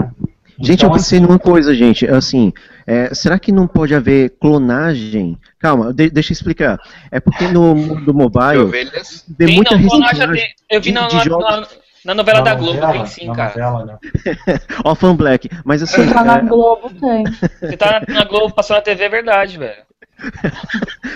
Gente, 0.64 0.80
Então, 0.80 0.90
eu 0.90 0.94
pensei 0.94 1.18
assim, 1.18 1.28
numa 1.28 1.40
coisa, 1.40 1.74
gente. 1.74 2.06
Assim, 2.08 2.54
é, 2.86 3.14
será 3.14 3.40
que 3.40 3.52
não 3.52 3.68
pode 3.68 3.94
haver 3.96 4.32
clonagem? 4.40 5.38
Calma, 5.60 5.94
de- 5.94 6.10
deixa 6.10 6.32
eu 6.32 6.34
explicar. 6.34 6.80
É 7.12 7.20
porque 7.20 7.48
no 7.48 7.76
mundo 7.76 8.06
De 8.06 8.14
mobile 8.14 8.58
ovelhas. 8.64 9.26
tem 9.38 9.48
Tem, 9.48 9.56
muita 9.56 9.78
não, 9.78 9.88
clonagem 9.88 10.32
tem- 10.32 10.54
eu 10.70 10.80
vi 10.82 10.90
de- 10.90 10.92
na, 10.94 11.08
de 11.08 11.30
na- 11.30 11.38
na- 11.40 11.68
na 12.06 12.14
novela 12.16 12.40
na 12.40 12.46
da 12.46 12.56
Globo, 12.56 12.74
novela, 12.74 12.94
tem 12.94 13.06
sim, 13.06 13.34
cara. 13.34 13.50
novela, 13.50 13.86
né? 13.86 13.98
Ó, 14.84 14.96
fan 14.96 15.16
black. 15.16 15.50
Mas 15.64 15.84
assim, 15.84 16.08
Tá 16.12 16.24
na 16.24 16.38
é, 16.38 16.42
Globo, 16.42 16.90
tem. 16.90 17.24
Você 17.60 17.78
tá 17.78 18.02
na, 18.08 18.14
na 18.20 18.24
Globo 18.26 18.54
passando 18.54 18.78
na 18.78 18.82
TV, 18.82 19.04
é 19.04 19.10
verdade, 19.10 19.58
velho. 19.58 19.84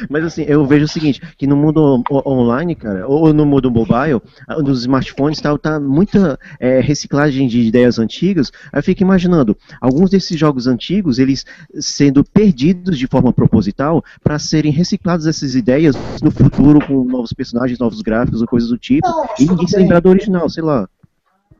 Mas 0.10 0.23
assim, 0.26 0.44
eu 0.48 0.65
vejo 0.65 0.86
o 0.86 0.88
seguinte, 0.88 1.22
que 1.38 1.48
no 1.48 1.56
mundo 1.56 2.03
online, 2.26 2.76
cara, 2.76 3.07
ou 3.07 3.34
no 3.34 3.45
mundo 3.45 3.72
mobile, 3.72 4.22
nos 4.64 4.82
smartphones 4.82 5.41
tal, 5.41 5.57
tá 5.57 5.80
muita 5.80 6.40
é, 6.60 6.80
reciclagem 6.80 7.48
de 7.48 7.61
ideias 7.61 7.99
antigas. 7.99 8.52
Aí 8.72 8.80
eu 8.80 8.84
fico 8.84 9.02
imaginando, 9.02 9.57
alguns 9.80 10.10
desses 10.10 10.38
jogos 10.38 10.68
antigos, 10.68 11.19
eles 11.19 11.45
sendo 11.80 12.23
perdidos 12.23 12.98
de 12.98 13.07
forma 13.07 13.32
proposital 13.32 14.03
para 14.23 14.40
serem 14.40 14.72
reciclados 14.72 15.27
essas 15.27 15.56
ideias 15.56 15.95
no 16.22 16.32
futuro 16.32 16.86
com 16.86 17.03
novos 17.03 17.34
personagens, 17.34 17.80
novos 17.80 18.02
gráficos 18.02 18.41
ou 18.41 18.48
coisas 18.48 18.69
do 18.69 18.77
tipo, 18.77 19.07
mas 19.07 19.40
e 19.40 19.45
ninguém 19.45 19.68
se 19.68 19.77
lembrar 19.77 19.99
do 19.99 20.10
original, 20.10 20.49
sei 20.49 20.64
lá. 20.64 20.88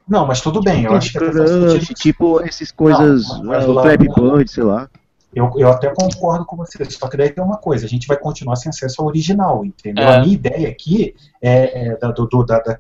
Não, 0.08 0.26
mas 0.26 0.40
tudo 0.40 0.62
bem. 0.62 0.84
Eu 0.84 0.94
acho 0.94 1.12
que 1.12 1.32
sentido. 1.32 1.98
tipo 1.98 2.42
essas 2.42 2.72
coisas, 2.72 3.28
Não, 3.42 3.52
ah, 3.52 3.68
o 3.68 3.82
Flappy 3.82 4.08
Bird, 4.08 4.52
sei 4.52 4.64
lá. 4.64 4.88
Eu, 5.36 5.52
eu 5.58 5.70
até 5.70 5.90
concordo 5.94 6.46
com 6.46 6.56
você, 6.56 6.84
só 6.86 7.10
que 7.10 7.18
daí 7.18 7.30
tem 7.30 7.44
uma 7.44 7.58
coisa, 7.58 7.86
a 7.86 7.90
gente 7.90 8.08
vai 8.08 8.16
continuar 8.18 8.56
sem 8.56 8.70
acesso 8.70 9.02
ao 9.02 9.08
original, 9.08 9.66
entendeu? 9.66 10.06
É. 10.06 10.16
A 10.16 10.20
minha 10.22 10.34
ideia 10.34 10.70
aqui 10.70 11.14
é, 11.42 11.88
é 11.90 11.98
da, 11.98 12.10
do, 12.12 12.26
da, 12.46 12.60
da, 12.60 12.78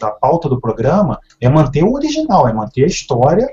da 0.00 0.10
pauta 0.10 0.48
do 0.48 0.60
programa 0.60 1.18
é 1.40 1.48
manter 1.48 1.82
o 1.82 1.94
original, 1.94 2.46
é 2.46 2.52
manter 2.52 2.84
a 2.84 2.86
história, 2.86 3.48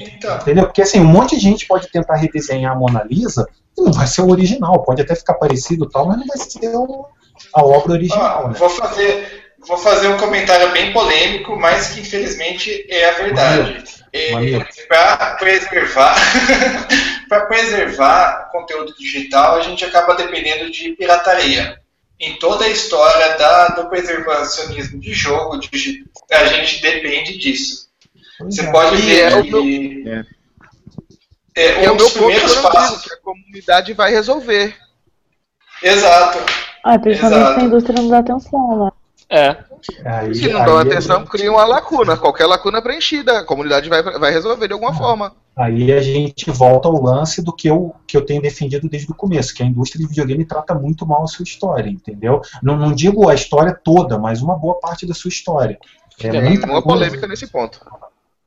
Então, 0.00 0.36
entendeu? 0.36 0.64
Porque 0.64 0.82
assim, 0.82 1.00
um 1.00 1.04
monte 1.04 1.36
de 1.36 1.42
gente 1.42 1.66
pode 1.66 1.90
tentar 1.90 2.16
redesenhar 2.16 2.72
a 2.72 2.76
Mona 2.78 3.02
Lisa 3.04 3.46
e 3.76 3.82
não 3.82 3.92
vai 3.92 4.06
ser 4.06 4.22
o 4.22 4.30
original, 4.30 4.82
pode 4.82 5.02
até 5.02 5.14
ficar 5.14 5.34
parecido 5.34 5.84
e 5.84 5.90
tal, 5.90 6.06
mas 6.06 6.18
não 6.18 6.26
vai 6.26 6.38
ser 6.38 6.74
o- 6.74 7.06
a 7.54 7.62
obra 7.64 7.92
original, 7.92 8.44
ó, 8.44 8.48
né? 8.48 8.54
vou 8.58 8.70
fazer, 8.70 9.52
vou 9.66 9.76
fazer 9.78 10.08
um 10.08 10.16
comentário 10.16 10.72
bem 10.72 10.92
polêmico, 10.92 11.56
mas 11.56 11.88
que 11.88 12.00
infelizmente 12.00 12.86
é 12.88 13.10
a 13.10 13.12
verdade. 13.14 13.84
Maneiro. 14.32 14.66
Para 14.88 15.36
preservar, 15.36 16.16
para 17.28 17.46
preservar 17.46 18.48
conteúdo 18.50 18.94
digital, 18.96 19.56
a 19.56 19.62
gente 19.62 19.84
acaba 19.84 20.14
dependendo 20.14 20.70
de 20.70 20.92
pirataria. 20.92 21.78
Em 22.20 22.36
toda 22.38 22.64
a 22.64 22.68
história 22.68 23.36
da, 23.38 23.68
do 23.68 23.88
preservacionismo 23.88 24.98
de 24.98 25.12
jogo, 25.12 25.58
a 26.32 26.44
gente 26.46 26.82
depende 26.82 27.38
disso. 27.38 27.88
Você 28.40 28.62
é. 28.62 28.70
pode 28.72 28.96
E 28.96 29.00
ver 29.02 29.32
é 29.32 29.36
o 29.36 29.42
que 29.44 30.04
É. 30.08 30.24
é, 31.62 31.84
É 31.84 31.90
um 31.90 31.94
o 31.94 31.96
meu 31.96 32.10
primeiros 32.10 32.54
passos. 32.56 33.02
que 33.04 33.14
a 33.14 33.18
comunidade 33.18 33.92
vai 33.92 34.10
resolver. 34.10 34.76
Exato. 35.82 36.38
Ah, 36.82 36.98
principalmente 36.98 37.38
Exato. 37.40 37.54
se 37.54 37.60
a 37.60 37.64
indústria 37.64 38.00
não 38.02 38.08
dá 38.08 38.18
atenção, 38.18 38.84
né? 38.84 38.90
É. 39.30 39.56
Aí- 40.04 40.34
Se 40.34 40.48
não 40.48 40.64
dão 40.64 40.78
a 40.78 40.82
atenção, 40.82 41.20
gente- 41.20 41.28
cria 41.30 41.50
uma 41.52 41.64
lacuna. 41.64 42.16
Qualquer 42.16 42.46
lacuna 42.46 42.80
preenchida, 42.82 43.38
a 43.40 43.44
comunidade 43.44 43.88
vai, 43.88 44.02
vai 44.02 44.32
resolver 44.32 44.66
de 44.66 44.72
alguma 44.72 44.94
forma. 44.94 45.34
Aí 45.56 45.92
a 45.92 46.00
gente 46.00 46.50
volta 46.50 46.86
ao 46.88 47.02
lance 47.02 47.42
do 47.42 47.52
que 47.52 47.68
eu, 47.68 47.94
que 48.06 48.16
eu 48.16 48.24
tenho 48.24 48.40
defendido 48.40 48.88
desde 48.88 49.10
o 49.10 49.14
começo, 49.14 49.52
que 49.54 49.62
a 49.62 49.66
indústria 49.66 50.00
de 50.02 50.08
videogame 50.08 50.44
trata 50.44 50.74
muito 50.74 51.04
mal 51.06 51.24
a 51.24 51.26
sua 51.26 51.42
história, 51.42 51.90
entendeu? 51.90 52.40
Não, 52.62 52.76
não 52.76 52.92
digo 52.92 53.28
a 53.28 53.34
história 53.34 53.76
toda, 53.84 54.18
mas 54.18 54.40
uma 54.40 54.56
boa 54.56 54.78
parte 54.78 55.04
da 55.06 55.14
sua 55.14 55.28
história. 55.30 55.78
É 56.20 56.28
Tem 56.30 56.42
muita 56.42 56.66
uma 56.66 56.82
coisa- 56.82 56.98
polêmica 56.98 57.26
nesse 57.26 57.46
ponto. 57.46 57.80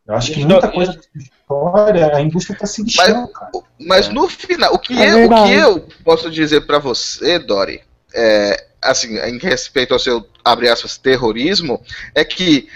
Eu 0.08 0.16
acho 0.16 0.32
que 0.32 0.40
Isso- 0.40 0.48
muita 0.50 0.68
coisa 0.70 0.94
da 0.94 1.02
sua 1.02 1.10
história, 1.22 2.16
a 2.16 2.22
indústria 2.22 2.54
está 2.56 2.66
se 2.66 2.82
lixando, 2.84 3.28
cara. 3.30 3.52
Mas 3.80 4.10
no 4.10 4.28
final, 4.28 4.74
o 4.74 4.80
que, 4.80 4.94
É 4.94 5.12
eu, 5.12 5.26
o 5.30 5.46
que 5.46 5.54
eu 5.54 5.88
posso 6.04 6.30
dizer 6.30 6.62
pra 6.66 6.80
você, 6.80 7.40
Dori, 7.40 7.82
é, 8.14 8.68
assim, 8.82 9.18
em 9.20 9.38
respeito 9.38 9.94
ao 9.94 10.00
seu, 10.00 10.28
abre 10.44 10.68
aspas, 10.70 10.98
terrorismo, 10.98 11.82
é 12.16 12.24
que 12.26 12.68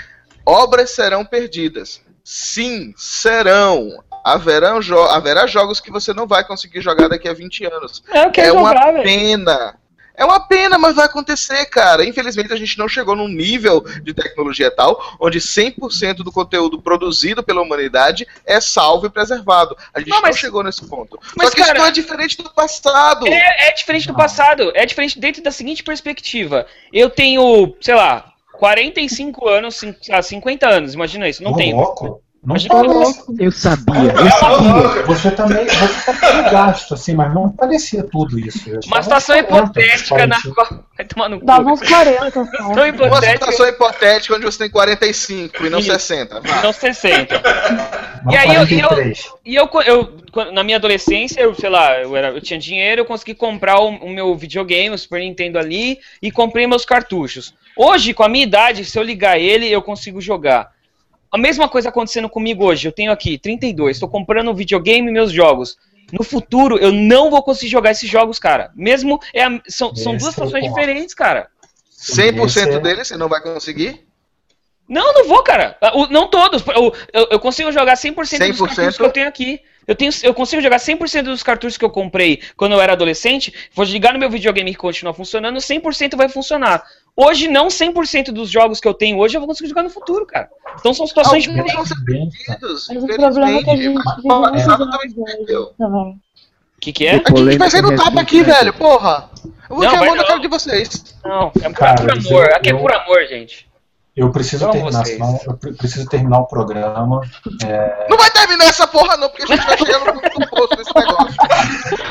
obras 0.46 0.92
serão 0.92 1.26
perdidas. 1.26 2.02
Sim, 2.24 2.94
serão. 2.98 4.04
Haverão 4.24 4.82
jo 4.82 4.98
haverá 5.00 5.46
jogos 5.46 5.80
que 5.80 5.92
você 5.92 6.12
não 6.14 6.26
vai 6.26 6.44
conseguir 6.44 6.82
jogar 6.82 7.08
daqui 7.08 7.28
a 7.28 7.34
20 7.34 7.66
anos. 7.66 8.04
É, 8.10 8.28
quero 8.30 8.48
É 8.48 8.52
uma 8.52 8.70
jogar, 8.70 9.04
pena. 9.04 9.76
É 10.18 10.24
uma 10.26 10.40
pena, 10.40 10.78
mas 10.78 10.96
vai 10.96 11.06
acontecer, 11.06 11.66
cara. 11.66 12.06
Infelizmente 12.06 12.54
a 12.54 12.56
gente 12.56 12.78
não 12.78 12.88
chegou 12.88 13.16
num 13.16 13.28
nível 13.28 13.82
de 14.02 14.14
tecnologia 14.14 14.72
tal 14.72 15.00
onde 15.20 15.40
100% 15.40 16.18
do 16.18 16.32
conteúdo 16.32 16.82
produzido 16.82 17.44
pela 17.44 17.62
humanidade 17.62 18.28
é 18.46 18.60
salvo 18.62 19.08
e 19.08 19.10
preservado. 19.10 19.76
A 19.94 20.00
gente 20.00 20.10
Não, 20.10 20.18
não, 20.18 20.24
mas- 20.24 20.38
chegou 20.38 20.64
nesse 20.64 20.86
ponto. 20.88 21.20
mas, 21.36 21.50
Só 21.50 21.54
que 21.56 21.60
isso 21.62 21.68
cara- 21.68 21.80
não 21.80 21.86
é 21.88 21.92
diferente 21.92 22.38
do 22.38 22.50
passado. 22.54 23.28
É, 23.28 23.68
é 23.68 23.72
diferente 23.74 24.08
do 24.08 24.14
passado. 24.14 24.72
É 24.76 24.86
diferente 24.86 25.20
dentro 25.20 25.44
da 25.44 25.52
seguinte 25.52 25.84
perspectiva. 25.84 26.66
Eu 26.94 27.10
tenho, 27.10 27.76
sei 27.82 27.96
lá, 27.96 28.32
45 28.54 29.48
anos, 29.48 29.82
ah, 30.12 30.22
50 30.22 30.68
anos, 30.68 30.94
imagina 30.94 31.28
isso. 31.28 31.44
Não 31.44 31.52
Ô, 31.52 31.72
louco, 31.72 32.22
não 32.46 32.56
Imagina- 32.56 32.76
parece. 32.76 33.24
Eu 33.40 33.52
sabia, 33.52 34.12
eu 34.12 34.28
Ah, 34.28 34.32
sabia. 34.32 34.74
louco. 34.74 35.04
Você 35.08 35.32
também 35.32 35.66
você 35.66 36.14
tá 36.14 36.34
meio 36.34 36.52
gasto, 36.52 36.94
assim, 36.94 37.16
mas 37.16 37.34
não 37.34 37.50
parecia 37.50 38.04
tudo 38.04 38.40
isso. 38.40 38.60
Uma 38.86 39.02
situação 39.02 39.36
uns 39.38 39.42
40, 39.48 39.80
hipotética 39.82 40.28
na 40.28 40.36
45. 40.42 40.56
qual. 40.56 40.86
Vai 40.96 41.06
tomar 41.06 41.30
no 41.30 41.40
cu. 41.40 41.46
Dava 41.46 41.70
uns 41.72 41.82
40 41.82 42.32
só. 42.32 42.46
Situação 42.46 42.72
Uma 42.72 42.88
hipotética 42.88 43.32
situação 43.52 43.68
hipotética 43.68 44.36
onde 44.36 44.46
você 44.46 44.58
tem 44.60 44.70
45 44.70 45.66
e 45.66 45.70
não 45.70 45.80
Isso. 45.80 45.92
60. 45.92 46.42
e 46.46 46.64
não 46.64 46.72
60. 46.72 47.42
Não, 48.24 48.32
E 48.32 48.38
aí 48.38 48.56
eu- 48.56 48.64
e 48.66 48.80
eu- 48.80 48.88
43. 48.88 49.26
Eu, 49.46 49.70
eu, 49.86 50.52
na 50.54 50.64
minha 50.64 50.78
adolescência, 50.78 51.42
eu, 51.42 51.54
sei 51.54 51.70
lá, 51.70 52.00
eu, 52.00 52.16
era, 52.16 52.30
eu 52.30 52.40
tinha 52.42 52.58
dinheiro, 52.60 53.02
eu 53.02 53.06
consegui 53.06 53.34
comprar 53.36 53.80
o, 53.80 53.90
o 53.90 54.10
meu 54.10 54.36
videogame, 54.36 54.96
o 54.96 54.98
Super 54.98 55.20
Nintendo 55.20 55.60
ali, 55.60 56.00
e 56.22 56.32
comprei 56.32 56.66
meus 56.66 56.86
cartuchos. 56.86 57.54
Hoje, 57.76 58.14
com 58.14 58.24
a 58.24 58.30
minha 58.30 58.44
idade, 58.46 58.86
se 58.86 58.98
eu 58.98 59.04
ligar 59.04 59.38
ele, 59.38 59.70
eu 59.70 59.82
consigo 59.82 60.22
jogar. 60.22 60.75
A 61.36 61.38
mesma 61.38 61.68
coisa 61.68 61.90
acontecendo 61.90 62.30
comigo 62.30 62.64
hoje. 62.64 62.88
Eu 62.88 62.94
tenho 62.94 63.12
aqui 63.12 63.38
32, 63.38 63.98
estou 63.98 64.08
comprando 64.08 64.50
um 64.50 64.54
videogame 64.54 65.10
e 65.10 65.12
meus 65.12 65.34
jogos. 65.34 65.76
No 66.10 66.24
futuro, 66.24 66.78
eu 66.78 66.94
não 66.94 67.30
vou 67.30 67.44
conseguir 67.44 67.70
jogar 67.70 67.92
esses 67.92 68.10
jogos, 68.10 68.40
cara. 68.40 68.72
Mesmo. 68.74 69.20
É 69.34 69.44
a- 69.44 69.60
são, 69.68 69.94
são 69.94 70.14
duas 70.16 70.30
é 70.30 70.32
situações 70.32 70.64
ponto. 70.64 70.74
diferentes, 70.74 71.14
cara. 71.14 71.50
100% 71.92 72.46
Esse 72.46 72.60
é- 72.62 72.80
dele 72.80 73.04
você 73.04 73.18
não 73.18 73.28
vai 73.28 73.42
conseguir? 73.42 74.06
Não, 74.88 75.14
não 75.14 75.28
vou, 75.28 75.44
cara. 75.44 75.78
O- 75.96 76.08
não 76.08 76.30
todos. 76.30 76.64
Eu, 76.68 76.94
eu, 77.12 77.28
eu 77.32 77.40
consigo 77.40 77.70
jogar 77.70 77.98
100%, 77.98 78.16
dos 78.16 78.58
100%? 78.58 78.68
cartuchos 78.68 78.98
que 78.98 79.04
eu 79.04 79.12
tenho 79.12 79.28
aqui. 79.28 79.60
Eu, 79.86 79.94
tenho, 79.94 80.12
eu 80.24 80.34
consigo 80.34 80.62
jogar 80.62 80.80
100% 80.80 81.24
dos 81.24 81.44
cartuchos 81.44 81.78
que 81.78 81.84
eu 81.84 81.90
comprei 81.90 82.42
quando 82.56 82.72
eu 82.72 82.80
era 82.82 82.94
adolescente. 82.94 83.54
Vou 83.74 83.84
ligar 83.84 84.14
no 84.14 84.20
meu 84.20 84.30
videogame 84.30 84.72
que 84.72 84.78
continua 84.78 85.14
funcionando, 85.14 85.60
100% 85.60 86.16
vai 86.16 86.30
funcionar. 86.30 86.82
Hoje, 87.18 87.48
não 87.48 87.68
100% 87.68 88.32
dos 88.32 88.50
jogos 88.50 88.80
que 88.82 88.88
eu 88.88 88.94
tenho 88.94 89.18
hoje 89.18 89.38
eu 89.38 89.42
vou 89.42 89.48
conseguir 89.48 89.70
jogar 89.70 89.84
no 89.84 89.90
futuro, 89.90 90.26
cara. 90.26 90.50
Então 90.80 90.94
são 90.94 91.08
situações 91.08 91.48
Alguns 91.48 91.64
diferentes. 91.64 91.76
vão 91.76 91.86
ser 91.86 92.04
Bem, 92.04 92.30
perdidos, 92.30 92.88
Mas 92.90 92.98
o 93.04 93.08
problema 93.08 93.58
é 93.58 93.64
que 93.64 93.70
a 93.70 93.76
gente 93.76 93.78
infelizmente. 93.78 93.78
vive 93.78 93.90
muitos 93.94 94.26
É, 94.26 94.34
anos 94.34 94.62
exatamente. 94.62 95.20
hoje 95.20 95.70
também. 95.78 96.10
O 96.12 96.82
que, 96.82 96.92
que 96.94 97.08
é? 97.08 97.12
A 97.16 97.36
gente 97.38 97.58
vai 97.58 97.70
sair 97.70 97.82
no 97.82 97.96
tapa 97.96 98.20
aqui, 98.22 98.44
velho, 98.44 98.74
porra. 98.74 99.30
Eu 99.70 99.76
vou 99.78 99.86
Não, 99.86 99.92
na 100.06 100.16
não. 100.16 100.26
cara 100.26 100.40
de 100.40 100.48
vocês. 100.48 101.16
Não, 101.24 101.52
é 101.62 101.70
por, 101.70 101.74
Cara, 101.74 101.96
por 101.96 102.16
mas 102.16 102.28
amor. 102.28 102.46
eu- 102.50 102.56
Aqui 102.56 102.70
é 102.70 102.74
por 102.74 102.94
amor, 102.94 103.26
gente. 103.28 103.68
Eu 104.16 104.32
preciso 104.32 104.70
terminar, 104.72 105.04
vocês. 105.04 105.18
senão 105.18 105.40
eu 105.46 105.58
pre- 105.58 105.74
preciso 105.74 106.08
terminar 106.08 106.40
o 106.40 106.46
programa. 106.48 107.20
Não 108.10 108.18
vai 108.18 108.32
terminar 108.32 108.66
essa 108.68 108.88
porra, 108.88 109.18
não, 109.18 109.28
porque 109.28 109.44
a 109.44 109.48
gente 109.58 109.66
vai 109.66 109.78
chegar 109.78 110.00
no 110.00 110.06
fundo 110.06 110.40
do 110.40 110.50
poço 110.50 110.76
desse 110.78 110.92
negócio. 110.96 111.36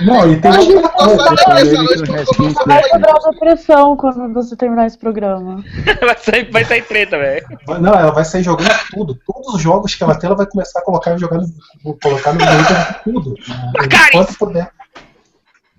Não, 0.05 0.31
e 0.31 0.39
tem 0.39 0.51
A 0.51 0.61
gente 0.61 0.75
vai 0.83 0.93
passar 0.93 1.61
essa 1.63 1.83
noite 1.83 2.65
Vai 2.67 2.83
quebrar 2.83 3.17
a 3.17 3.33
pressão 3.39 3.97
quando 3.97 4.35
você 4.35 4.55
terminar 4.55 4.87
esse 4.87 4.99
programa. 4.99 5.65
Vai 6.05 6.19
sair, 6.19 6.51
vai 6.51 6.65
sair 6.67 6.83
treta, 6.83 7.19
velho. 7.19 7.47
Não, 7.81 7.95
ela 7.95 8.11
vai 8.13 8.25
sair 8.25 8.43
jogando 8.43 8.69
tudo. 8.91 9.19
Todos 9.27 9.55
os 9.55 9.63
jogos 9.63 9.95
que 9.95 10.03
ela 10.05 10.15
tem, 10.15 10.27
ela 10.29 10.37
vai 10.37 10.47
começar 10.47 10.81
a 10.81 10.85
colocar, 10.85 11.17
jogar 11.17 11.39
no, 11.39 11.99
colocar 11.99 12.33
no 12.35 12.45
meio 12.45 12.65
de 12.65 13.03
tudo. 13.05 13.35
né? 13.49 13.73
Enquanto 14.11 14.39
puder. 14.39 14.71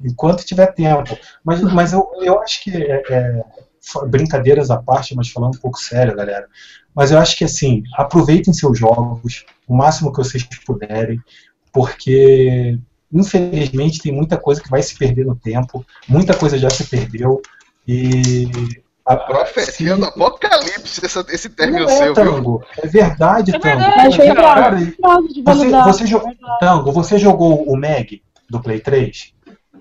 Enquanto 0.03 0.43
tiver 0.45 0.67
tempo. 0.73 1.17
Mas, 1.43 1.61
mas 1.61 1.93
eu, 1.93 2.09
eu 2.21 2.39
acho 2.41 2.63
que, 2.63 2.75
é, 2.75 3.03
é, 3.09 3.43
brincadeiras 4.07 4.69
à 4.71 4.77
parte, 4.77 5.15
mas 5.15 5.29
falando 5.29 5.55
um 5.55 5.59
pouco 5.59 5.77
sério, 5.79 6.15
galera. 6.15 6.47
Mas 6.93 7.11
eu 7.11 7.19
acho 7.19 7.35
que, 7.37 7.43
assim, 7.43 7.83
aproveitem 7.95 8.53
seus 8.53 8.77
jogos 8.79 9.45
o 9.67 9.75
máximo 9.75 10.11
que 10.11 10.17
vocês 10.19 10.43
puderem, 10.65 11.19
porque, 11.71 12.77
infelizmente, 13.11 14.01
tem 14.01 14.11
muita 14.11 14.37
coisa 14.37 14.61
que 14.61 14.69
vai 14.69 14.81
se 14.81 14.97
perder 14.97 15.25
no 15.25 15.35
tempo. 15.35 15.85
Muita 16.07 16.33
coisa 16.33 16.57
já 16.57 16.69
se 16.69 16.85
perdeu. 16.85 17.41
E. 17.87 18.47
a- 19.05 19.15
Profecia 19.17 19.95
do 19.97 20.05
apocalipse, 20.05 21.05
essa- 21.05 21.25
esse 21.29 21.49
término 21.49 21.85
é, 21.85 21.97
seu, 21.97 22.13
viu? 22.15 22.33
Tango. 22.33 22.63
É 22.81 22.87
verdade, 22.87 23.55
É 23.55 23.59
Tango. 23.59 23.77
verdade, 23.79 24.15
foi 24.15 24.33
cara. 24.35 24.77
Você, 25.45 25.69
você 25.69 26.05
jo- 26.05 26.23
Tango, 26.59 26.91
você 26.91 27.17
jogou 27.19 27.63
o 27.71 27.75
Meg 27.77 28.23
do 28.49 28.59
Play 28.59 28.79
3? 28.79 29.33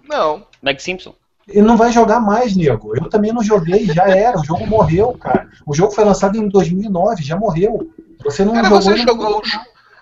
Não. 0.08 0.46
Meg 0.62 0.82
Simpson. 0.82 1.14
E 1.46 1.60
não 1.60 1.76
vai 1.76 1.92
jogar 1.92 2.20
mais, 2.20 2.56
nego. 2.56 2.96
Eu 2.96 3.08
também 3.08 3.32
não 3.32 3.42
joguei, 3.42 3.84
já 3.86 4.08
era. 4.08 4.38
O 4.40 4.44
jogo 4.44 4.66
morreu, 4.66 5.12
cara. 5.12 5.48
O 5.66 5.74
jogo 5.74 5.92
foi 5.92 6.04
lançado 6.04 6.36
em 6.38 6.48
2009, 6.48 7.22
já 7.22 7.36
morreu. 7.36 7.90
Você 8.24 8.44
não 8.44 8.54
Cara, 8.54 8.64
jogou. 8.68 8.80
você 8.82 8.90
não- 8.90 8.96
jogou, 9.06 9.42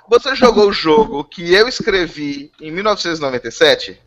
você 0.08 0.36
jogou 0.36 0.68
o 0.68 0.72
jogo 0.72 1.24
que 1.24 1.52
eu 1.52 1.66
escrevi 1.66 2.52
em 2.60 2.70
1997? 2.70 4.00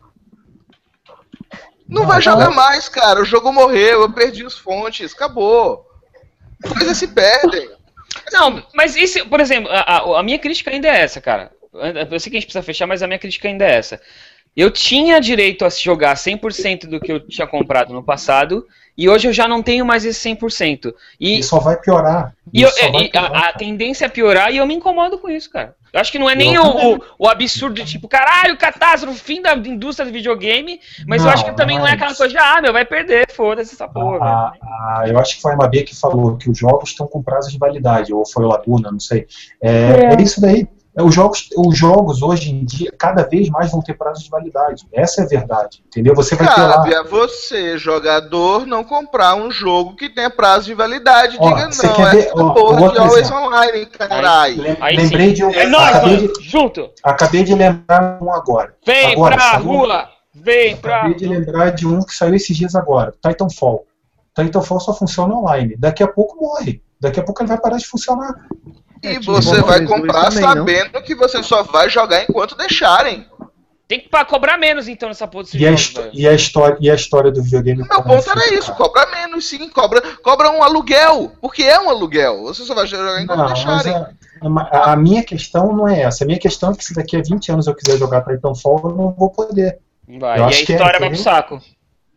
Não 1.88 2.02
Não, 2.02 2.06
vai 2.08 2.16
não. 2.16 2.22
jogar 2.22 2.50
mais, 2.50 2.88
cara. 2.88 3.20
O 3.20 3.24
jogo 3.24 3.52
morreu, 3.52 4.00
eu 4.02 4.10
perdi 4.12 4.44
os 4.44 4.56
fontes, 4.58 5.12
acabou. 5.12 5.86
Coisas 6.66 6.96
se 6.96 7.08
perdem. 7.08 7.70
Não, 8.32 8.62
mas 8.74 8.96
isso, 8.96 9.24
por 9.28 9.40
exemplo, 9.40 9.70
a, 9.70 9.80
a- 9.98 10.20
a 10.20 10.22
minha 10.22 10.38
crítica 10.38 10.70
ainda 10.70 10.88
é 10.88 11.00
essa, 11.02 11.20
cara. 11.20 11.52
Eu 12.10 12.18
sei 12.18 12.30
que 12.30 12.38
a 12.38 12.40
gente 12.40 12.46
precisa 12.46 12.62
fechar, 12.62 12.86
mas 12.86 13.02
a 13.02 13.06
minha 13.06 13.18
crítica 13.18 13.46
ainda 13.46 13.64
é 13.66 13.74
essa. 13.76 14.00
Eu 14.56 14.70
tinha 14.70 15.20
direito 15.20 15.64
a 15.64 15.68
jogar 15.68 16.16
100% 16.16 16.86
do 16.88 16.98
que 16.98 17.12
eu 17.12 17.20
tinha 17.20 17.46
comprado 17.46 17.92
no 17.92 18.02
passado, 18.02 18.66
e 18.96 19.06
hoje 19.08 19.28
eu 19.28 19.32
já 19.32 19.46
não 19.46 19.62
tenho 19.62 19.84
mais 19.84 20.04
esse 20.06 20.18
100%. 20.20 20.94
E, 21.20 21.38
E 21.38 21.42
só 21.42 21.58
vai 21.58 21.76
piorar. 21.76 22.32
e 22.52 22.62
eu- 22.62 22.68
Isso 22.70 22.78
só 22.80 22.90
vai 22.90 23.02
e 23.04 23.08
piorar, 23.10 23.34
a, 23.44 23.48
a 23.48 23.52
tendência 23.52 24.06
é 24.06 24.08
piorar 24.08 24.50
e 24.50 24.56
eu 24.56 24.66
me 24.66 24.74
incomodo 24.74 25.18
com 25.18 25.28
isso, 25.28 25.50
cara. 25.50 25.74
Eu 25.92 26.00
acho 26.00 26.10
que 26.12 26.18
não 26.18 26.28
é 26.28 26.34
nem 26.34 26.54
Eu 26.54 26.62
o, 26.62 26.94
o, 26.96 27.00
o 27.20 27.28
absurdo 27.28 27.74
de 27.74 27.84
tipo, 27.84 28.06
caralho, 28.08 28.56
catástrofe, 28.58 29.18
fim 29.18 29.40
da 29.42 29.54
indústria 29.54 30.06
do 30.06 30.12
videogame, 30.12 30.78
mas 31.06 31.20
eu 31.22 31.26
Não, 31.26 31.32
acho 31.34 31.44
que 31.44 31.52
também 31.52 31.76
não 31.76 31.82
não 31.84 31.88
é 31.88 31.92
é 31.92 31.94
aquela 31.94 32.14
coisa 32.14 32.28
de, 32.32 32.38
ah, 32.38 32.60
meu, 32.60 32.72
vai 32.72 32.84
perder, 32.84 33.30
foda-se 33.32 33.74
essa 33.74 33.88
porra. 33.88 34.18
Ah, 34.22 34.52
ah, 34.62 35.04
eu 35.06 35.18
acho 35.18 35.36
que 35.36 35.42
foi 35.42 35.52
a 35.52 35.56
Mabê 35.56 35.82
que 35.82 35.94
falou 35.94 36.36
que 36.36 36.50
os 36.50 36.58
jogos 36.58 36.90
estão 36.90 37.06
com 37.06 37.22
prazo 37.22 37.50
de 37.50 37.58
validade, 37.58 38.12
ou 38.12 38.26
foi 38.26 38.44
o 38.44 38.48
Laguna, 38.48 38.90
não 38.90 39.00
sei. 39.00 39.26
É, 39.62 39.70
É. 39.70 40.14
é 40.14 40.22
isso 40.22 40.40
daí. 40.40 40.66
É, 40.98 41.02
Os 41.02 41.14
jogos, 41.14 41.48
os 41.56 41.76
jogos 41.76 42.22
hoje 42.22 42.50
em 42.50 42.64
dia, 42.64 42.90
cada 42.98 43.22
vez 43.22 43.48
mais 43.50 43.70
vão 43.70 43.82
ter 43.82 43.94
prazo 43.94 44.24
de 44.24 44.30
validade. 44.30 44.86
Essa 44.92 45.20
é 45.20 45.24
a 45.24 45.28
verdade. 45.28 45.82
Entendeu? 45.86 46.14
Você 46.14 46.34
vai 46.34 46.46
ter 46.54 46.60
lá. 46.62 46.72
Cabe 46.78 46.94
a 46.94 47.02
você, 47.02 47.76
jogador, 47.76 48.66
não 48.66 48.82
comprar 48.82 49.34
um 49.34 49.50
jogo 49.50 49.94
que 49.94 50.08
tenha 50.08 50.30
prazo 50.30 50.66
de 50.66 50.74
validade. 50.74 51.36
Ó, 51.38 51.48
Diga 51.54 51.70
você 51.70 51.86
não, 51.86 51.94
quer 51.94 52.10
ver- 52.12 52.18
essa 52.26 52.42
ó, 52.42 52.50
porra 52.54 52.92
de 52.92 52.98
Always 52.98 53.26
exemplo. 53.26 53.44
Online, 53.46 53.86
caralho. 53.86 54.76
Aí 54.80 54.96
lembrei 54.96 55.28
sim. 55.28 55.34
de 55.34 55.44
um. 55.44 55.50
É 55.50 55.66
nóis, 55.66 55.86
acabei, 55.96 56.16
mano. 56.16 56.32
de, 56.32 56.44
Junto. 56.48 56.90
acabei 57.02 57.44
de 57.44 57.54
lembrar 57.54 58.18
um 58.22 58.32
agora. 58.32 58.74
Vem 58.86 59.12
Agora, 59.12 59.36
pra 59.36 59.50
saiu- 59.50 59.64
rua. 59.64 60.08
Vem 60.34 60.76
pra. 60.76 60.96
Acabei 61.00 61.14
de 61.16 61.26
lembrar 61.26 61.70
de 61.72 61.86
um 61.86 62.02
que 62.02 62.14
saiu 62.14 62.34
esses 62.34 62.56
dias 62.56 62.74
agora. 62.74 63.12
Titanfall. 63.26 63.84
Titanfall 64.34 64.80
só 64.80 64.94
funciona 64.94 65.34
online. 65.34 65.76
Daqui 65.78 66.02
a 66.02 66.08
pouco 66.08 66.36
morre. 66.42 66.82
Daqui 67.00 67.20
a 67.20 67.22
pouco 67.22 67.42
ele 67.42 67.48
vai 67.48 67.58
parar 67.60 67.76
de 67.76 67.86
funcionar. 67.86 68.32
E 69.12 69.16
É, 69.16 69.20
você 69.20 69.50
tipo, 69.56 69.66
vai 69.66 69.80
Borderlands 69.80 69.88
comprar 69.90 70.24
também, 70.30 70.42
não? 70.42 70.52
sabendo 70.54 71.02
que 71.02 71.14
você 71.14 71.42
só 71.42 71.62
vai 71.62 71.88
jogar 71.90 72.24
enquanto 72.24 72.56
deixarem. 72.56 73.26
Tem 73.88 74.00
que 74.00 74.08
cobrar 74.24 74.58
menos 74.58 74.88
então 74.88 75.08
nessa 75.08 75.28
porra 75.28 75.44
desse 75.44 75.58
E 75.58 75.64
a, 75.66 75.76
jogo, 75.76 76.00
velho. 76.02 76.10
e 76.12 76.26
a 76.26 76.32
história, 76.32 76.76
e 76.80 76.90
a 76.90 76.94
história 76.96 77.30
do 77.30 77.40
videogame. 77.40 77.86
Meu 77.88 78.02
ponto 78.02 78.28
era 78.30 78.52
isso, 78.52 78.72
cara? 78.72 78.76
cobra 78.90 79.06
menos 79.12 79.48
sim, 79.48 79.68
cobra, 79.68 80.02
cobra 80.24 80.50
um 80.50 80.60
aluguel, 80.60 81.30
porque 81.40 81.62
é 81.62 81.78
um 81.78 81.88
aluguel. 81.88 82.42
Você 82.42 82.64
só 82.64 82.74
vai 82.74 82.84
jogar 82.88 83.22
enquanto 83.22 83.38
Não, 83.38 83.46
deixarem. 83.46 83.94
a, 83.94 84.10
a- 84.72 84.92
a 84.92 84.96
minha 84.96 85.22
questão 85.22 85.72
não 85.72 85.86
é 85.86 86.00
essa. 86.02 86.24
A 86.24 86.26
minha 86.26 86.38
questão 86.38 86.72
é 86.72 86.74
que 86.74 86.84
se 86.84 86.94
daqui 86.94 87.16
a 87.16 87.22
20 87.22 87.52
anos 87.52 87.68
eu 87.68 87.76
quiser 87.76 87.96
jogar 87.96 88.22
Titanfall, 88.24 88.80
eu 88.82 88.96
não 88.96 89.12
vou 89.12 89.30
poder. 89.30 89.78
Vai. 90.18 90.40
Eu 90.40 90.44
E 90.44 90.46
a 90.46 90.48
que 90.50 90.72
é, 90.72 90.76
história 90.76 90.98
vai 90.98 91.08
pro 91.08 91.18
saco. 91.18 91.60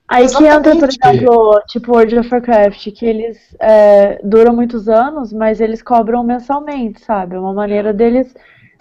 Aí 0.10 0.28
que 0.28 0.44
entra, 0.46 0.76
por 0.76 0.90
exemplo, 0.90 1.62
tipo 1.68 1.92
World 1.92 2.18
of 2.20 2.30
Warcraft, 2.34 2.92
que 2.92 3.06
eles 3.06 3.38
é, 3.62 4.20
duram 4.24 4.54
muitos 4.54 4.90
anos, 4.90 5.32
mas 5.32 5.62
eles 5.62 5.82
cobram 5.84 6.24
mensalmente, 6.24 7.00
sabe? 7.06 7.36
É 7.36 7.40
uma 7.40 7.54
maneira 7.54 7.94
deles, 7.94 8.28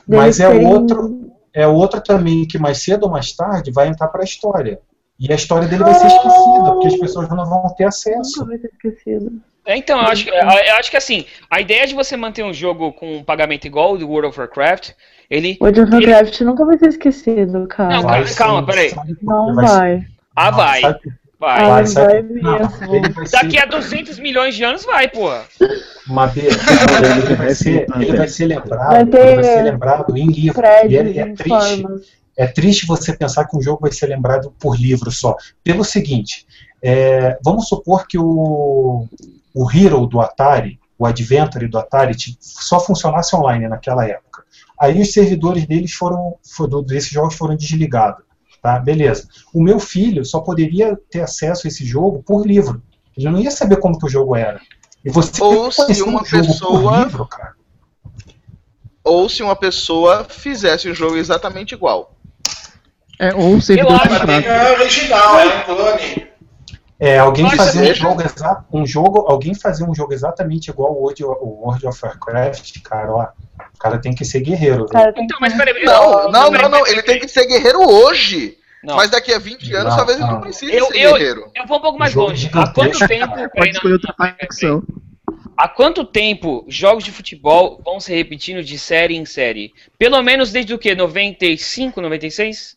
deles 0.07 0.25
Mas 0.25 0.41
é 0.41 0.51
terem- 0.51 0.67
outro, 0.67 1.31
é 1.53 1.67
outro 1.67 2.01
também 2.01 2.47
que 2.47 2.59
mais 2.59 2.83
cedo 2.83 3.05
ou 3.05 3.11
mais 3.11 3.33
tarde 3.33 3.71
vai 3.71 3.89
entrar 3.89 4.09
pra 4.09 4.25
história. 4.25 4.81
E 5.21 5.31
a 5.33 5.35
história 5.37 5.69
dele 5.69 5.83
vai 5.85 5.95
ser 5.95 6.07
esquecida, 6.07 6.73
porque 6.73 6.87
as 6.87 6.97
pessoas 6.99 7.29
não 7.29 7.45
vão 7.45 7.75
ter 7.77 7.85
acesso. 7.85 8.39
Nunca 8.41 8.51
vai 8.51 8.59
ser 8.59 8.69
esquecido. 8.73 9.33
É, 9.67 9.77
Então, 9.77 10.01
eu 10.01 10.07
acho, 10.07 10.25
que- 10.25 10.31
eu 10.31 10.75
acho 10.79 10.91
que 10.91 10.97
assim, 10.97 11.27
a 11.51 11.61
ideia 11.61 11.87
de 11.87 11.95
você 11.95 12.17
manter 12.17 12.43
um 12.43 12.55
jogo 12.55 12.93
com 12.95 13.19
um 13.19 13.23
pagamento 13.25 13.67
igual 13.67 13.93
o 13.93 13.99
do 13.99 14.09
World 14.09 14.29
of 14.29 14.41
Warcraft, 14.41 14.93
ele. 15.29 15.59
World 15.61 15.81
of 15.83 15.93
Warcraft 15.93 16.41
nunca 16.41 16.65
vai 16.65 16.79
ser 16.79 16.89
esquecido, 16.89 17.67
cara. 17.67 17.97
Não, 17.97 18.03
Vai 18.05 18.25
calma, 18.33 18.61
sim, 18.61 18.67
peraí. 18.67 18.95
Não 19.21 19.55
Vai 19.55 19.67
ser- 19.67 19.75
vai. 19.77 20.07
Ah, 20.39 20.51
vai. 20.53 20.83
Vai. 20.83 21.01
Vai, 21.41 21.85
vai 21.85 23.03
Daqui 23.31 23.59
a 23.59 23.65
200 23.65 24.19
milhões 24.21 24.55
de 24.55 24.63
anos 24.63 24.85
vai, 24.85 25.09
porra. 25.09 25.45
Madeira, 26.07 26.55
ele 27.27 27.35
vai 27.35 27.55
ser, 27.55 27.87
ele 27.97 28.17
vai 28.17 28.29
ser 28.29 28.47
lembrado, 28.47 28.91
Vai 28.91 29.07
ter 29.07 29.27
ele 29.27 29.35
vai 29.35 29.45
ser 29.45 29.63
lembrado 29.63 30.17
em 30.17 30.27
livro. 30.27 30.63
E 30.89 30.97
é, 30.97 31.19
é 31.19 31.35
triste, 31.35 31.85
é 32.37 32.47
triste 32.47 32.87
você 32.87 33.13
pensar 33.13 33.47
que 33.47 33.57
um 33.57 33.63
jogo 33.63 33.81
vai 33.83 33.93
ser 33.93 34.07
lembrado 34.07 34.53
por 34.61 34.77
livro 34.77 35.11
só. 35.11 35.37
Pelo 35.63 35.85
seguinte, 35.85 36.47
é, 36.83 37.37
vamos 37.45 37.69
supor 37.69 38.07
que 38.07 38.19
o, 38.19 39.07
o 39.55 39.71
Hero 39.71 40.07
do 40.07 40.21
Atari, 40.21 40.79
o 40.97 41.05
Adventure 41.05 41.67
do 41.67 41.79
Atari, 41.79 42.15
só 42.41 42.79
funcionasse 42.79 43.35
online 43.35 43.69
naquela 43.69 44.07
época. 44.07 44.45
Aí 44.81 45.01
os 45.01 45.13
servidores 45.13 45.67
deles 45.67 45.93
foram, 45.93 46.37
foram 46.43 46.83
desses 46.83 47.11
jogos 47.11 47.35
foram 47.35 47.57
desligados. 47.57 48.28
Tá? 48.63 48.79
Beleza. 48.79 49.29
O 49.55 49.63
meu 49.63 49.79
filho 49.79 50.25
só 50.25 50.41
poderia 50.41 50.99
ter 51.11 51.21
acesso 51.21 51.67
a 51.67 51.69
esse 51.69 51.85
jogo 51.85 52.23
por 52.23 52.47
livro. 52.47 52.83
Ele 53.17 53.29
não 53.31 53.39
ia 53.41 53.51
saber 53.51 53.77
como 53.77 53.99
que 53.99 54.07
o 54.07 54.11
jogo 54.11 54.35
era. 54.37 54.61
E 55.05 55.11
você 55.11 55.43
Ou 55.43 55.71
se 55.71 56.03
um 56.03 56.09
uma 56.09 56.25
jogo 56.25 56.47
pessoa- 56.49 56.81
por 56.83 56.99
livro, 57.05 57.27
cara. 57.27 57.55
Ou 59.05 59.29
se 59.29 59.43
uma 59.43 59.57
pessoa 59.57 60.25
fizesse 60.29 60.89
o 60.89 60.95
jogo 60.95 61.17
exatamente 61.17 61.73
igual. 61.75 62.15
É, 63.19 63.35
ou 63.35 63.55
o 63.57 63.63
servidor 63.63 64.01
não 64.07 64.35
é 64.35 64.73
original, 64.73 65.39
é 65.41 65.47
um 65.59 65.65
clone. 65.65 66.29
É, 67.01 67.19
alguém 67.19 67.45
Mas 67.45 67.57
fazer 67.57 67.79
um 67.79 67.83
veja- 67.83 67.95
jogo, 67.95 68.23
um 68.73 68.87
jogo, 68.87 69.25
alguém 69.29 69.55
fazer 69.55 69.85
um 69.85 69.95
jogo 69.95 70.13
exatamente 70.13 70.69
igual 70.71 70.93
o 70.93 71.01
World, 71.03 71.25
o 71.25 71.47
World 71.65 71.87
of 71.87 72.05
Warcraft, 72.05 72.83
cara, 72.83 73.13
ó, 73.13 73.29
o 73.79 73.81
cara 73.81 73.99
tem 73.99 74.13
que 74.13 74.25
ser 74.25 74.41
guerreiro, 74.41 74.87
tem 74.87 75.01
Então, 75.25 75.39
mas 75.41 75.55
peraí. 75.55 75.85
Não, 75.85 76.29
não, 76.33 76.51
não, 76.51 76.69
não. 76.69 76.87
Ele 76.89 77.01
tem 77.01 77.21
que 77.21 77.29
ser 77.29 77.47
guerreiro 77.47 77.79
hoje. 77.81 78.59
Não. 78.83 78.97
Mas 78.97 79.11
daqui 79.11 79.33
a 79.33 79.39
20 79.39 79.73
anos 79.75 79.91
Não, 79.91 79.97
talvez 79.97 80.19
ele 80.19 80.27
não 80.27 80.35
não. 80.35 80.41
precise 80.41 80.73
Eu- 80.73 80.87
ser 80.87 80.99
eu- 81.01 81.13
guerreiro. 81.15 81.51
Eu 81.55 81.67
vou 81.67 81.79
um 81.79 81.81
pouco 81.81 81.99
mais 81.99 82.13
longe. 82.15 82.51
Há 82.53 82.69
quanto 82.73 82.99
tempo. 83.07 83.35
Pode 83.35 83.55
não, 83.57 83.67
escolher 83.71 83.93
outra 83.95 84.15
não, 84.19 84.27
facção. 84.39 84.83
Há 85.57 85.69
quanto 85.69 86.05
tempo 86.05 86.65
jogos 86.69 87.05
de 87.05 87.11
futebol 87.13 87.81
vão 87.85 88.01
se 88.01 88.13
repetindo 88.15 88.63
de 88.65 88.79
série 88.79 89.17
em 89.17 89.25
série? 89.25 89.73
Pelo 89.97 90.21
menos 90.23 90.51
desde 90.53 90.75
o 90.75 90.79
quê? 90.79 90.95
95, 90.95 92.01
96? 92.01 92.75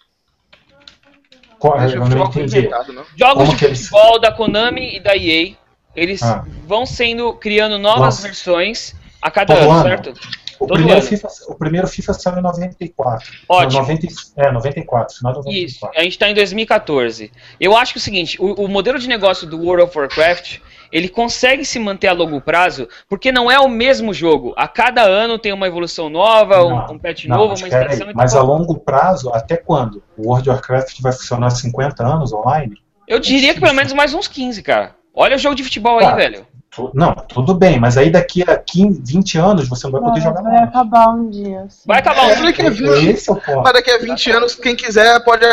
Qual- 1.59 1.79
eu 1.89 2.05
não 2.05 2.25
entendi. 2.25 2.67
não? 2.67 3.05
Jogos 3.15 3.43
Como 3.43 3.49
de 3.51 3.55
que 3.57 3.65
eles- 3.65 3.87
futebol 3.87 4.19
da 4.19 4.31
Konami 4.31 4.95
e 4.95 4.99
da 4.99 5.15
EA, 5.15 5.53
eles 5.95 6.21
Ah. 6.23 6.43
vão 6.65 6.85
sendo 6.85 7.33
criando 7.33 7.77
novas 7.77 7.99
Nossa. 8.01 8.21
versões 8.23 8.95
a 9.21 9.29
cada 9.29 9.53
Todo 9.55 9.69
ano, 9.69 9.87
ano? 9.87 10.13
O 10.61 10.67
Todo 10.67 10.75
primeiro, 10.75 10.99
ano. 10.99 11.09
FIFA, 11.09 11.27
o 11.47 11.55
primeiro 11.55 11.87
FIFA 11.87 12.13
saiu 12.13 12.37
em 12.37 12.41
94. 12.43 13.31
Ótimo. 13.49 13.71
Não, 13.73 13.79
90, 13.81 14.07
é, 14.37 14.51
94, 14.51 15.17
final 15.17 15.33
de 15.33 15.39
Isso, 15.39 15.79
94. 15.81 15.99
a 15.99 16.03
gente 16.03 16.19
tá 16.19 16.29
em 16.29 16.35
2014. 16.35 17.31
Eu 17.59 17.75
acho 17.75 17.93
que 17.93 17.97
é 17.97 18.01
o 18.01 18.03
seguinte, 18.03 18.37
o, 18.39 18.65
o 18.65 18.67
modelo 18.67 18.99
de 18.99 19.07
negócio 19.07 19.47
do 19.47 19.59
World 19.59 19.85
of 19.85 19.97
Warcraft, 19.97 20.59
ele 20.91 21.09
consegue 21.09 21.65
se 21.65 21.79
manter 21.79 22.09
a 22.09 22.13
longo 22.13 22.39
prazo, 22.39 22.87
porque 23.09 23.31
não 23.31 23.49
é 23.49 23.59
o 23.59 23.67
mesmo 23.67 24.13
jogo. 24.13 24.53
A 24.55 24.67
cada 24.67 25.01
ano 25.01 25.39
tem 25.39 25.51
uma 25.51 25.65
evolução 25.65 26.11
nova, 26.11 26.63
um, 26.63 26.69
Não, 26.69 26.91
um 26.91 26.99
patch 26.99 27.25
Não, 27.25 27.37
novo, 27.37 27.55
uma 27.55 27.65
aí, 27.65 27.83
extensão. 27.87 28.11
mas 28.13 28.35
a 28.35 28.43
longo 28.43 28.77
prazo, 28.79 29.31
até 29.33 29.57
quando? 29.57 30.03
O 30.15 30.27
World 30.27 30.47
of 30.47 30.57
Warcraft 30.59 31.01
vai 31.01 31.11
funcionar 31.11 31.49
50 31.49 32.05
anos 32.05 32.31
online? 32.31 32.75
eu 33.07 33.19
diria 33.19 33.53
que 33.55 33.59
pelo 33.59 33.73
menos 33.73 33.91
mais 33.93 34.13
uns 34.13 34.27
15, 34.27 34.61
cara. 34.61 34.95
Olha 35.13 35.35
o 35.35 35.39
jogo 35.39 35.55
de 35.55 35.63
futebol 35.63 35.99
aí, 35.99 36.15
velho. 36.15 36.47
Tu- 36.73 36.89
Não, 36.93 37.13
tudo 37.13 37.53
bem, 37.53 37.79
mas 37.79 37.97
aí 37.97 38.09
daqui 38.09 38.43
a 38.49 38.55
15, 38.57 39.01
20 39.05 39.37
anos 39.37 39.67
você 39.67 39.87
não 39.87 39.91
vai 39.91 40.01
poder 40.01 40.21
jogar 40.21 40.41
vai 40.41 40.53
mais. 40.53 40.69
acabar 40.69 41.09
um 41.09 41.29
dia. 41.29 41.61
assim. 41.63 41.81
Vai 41.85 41.99
acabar 41.99 42.29
É, 42.29 42.37
um 42.39 42.43
daqui 42.43 42.61
a 42.61 42.69
20 42.69 43.09
Esse 43.09 43.29
é 43.29 43.33
o 43.33 43.35
ponto. 43.35 43.61
Mas 43.63 43.73
daqui 43.73 43.91
a 43.91 43.97
20 43.97 44.31
anos, 44.31 44.55
quem 44.55 44.75
quiser 44.75 45.21
pode. 45.23 45.45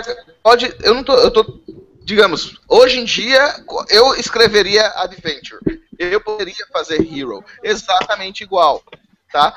pode 0.42 0.72
eu 0.82 0.94
não 0.94 1.02
tô. 1.02 1.14
Eu 1.14 1.30
tô. 1.32 1.44
Digamos, 2.04 2.58
hoje 2.68 3.00
em 3.00 3.04
dia, 3.04 3.52
eu 3.90 4.14
escreveria 4.14 4.86
Adventure. 4.96 5.60
Eu 5.98 6.20
poderia 6.20 6.54
fazer 6.72 7.00
Hero. 7.02 7.44
Exatamente 7.62 8.44
igual. 8.44 8.80
Tá? 9.32 9.52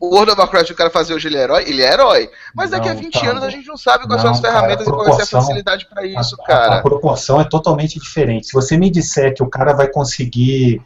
O 0.00 0.14
World 0.14 0.32
of 0.32 0.40
Warcraft, 0.40 0.70
o 0.70 0.74
cara 0.74 0.88
fazer 0.88 1.12
hoje 1.12 1.28
ele 1.28 1.36
é 1.36 1.42
herói, 1.42 1.64
ele 1.66 1.82
é 1.82 1.92
herói. 1.92 2.30
Mas 2.54 2.70
daqui 2.70 2.88
a 2.88 2.94
Não, 2.94 3.00
20 3.00 3.20
tá. 3.20 3.30
anos 3.30 3.42
a 3.44 3.50
gente 3.50 3.68
não 3.68 3.76
sabe 3.76 4.06
quais 4.06 4.22
são 4.22 4.30
Não, 4.30 4.34
as 4.36 4.40
ferramentas 4.40 4.86
cara, 4.86 4.88
e 4.88 4.92
qual 4.92 5.04
vai 5.04 5.12
ser 5.14 5.22
a 5.22 5.40
facilidade 5.40 5.86
pra 5.92 6.06
isso, 6.06 6.36
A- 6.40 6.42
A, 6.42 6.46
cara. 6.46 6.82
proporção 6.82 7.38
é 7.40 7.44
totalmente 7.44 7.98
diferente. 8.00 8.46
Se 8.46 8.54
você 8.54 8.78
me 8.78 8.90
disser 8.90 9.34
que 9.34 9.42
o 9.42 9.48
cara 9.50 9.74
vai 9.74 9.88
conseguir 9.88 10.80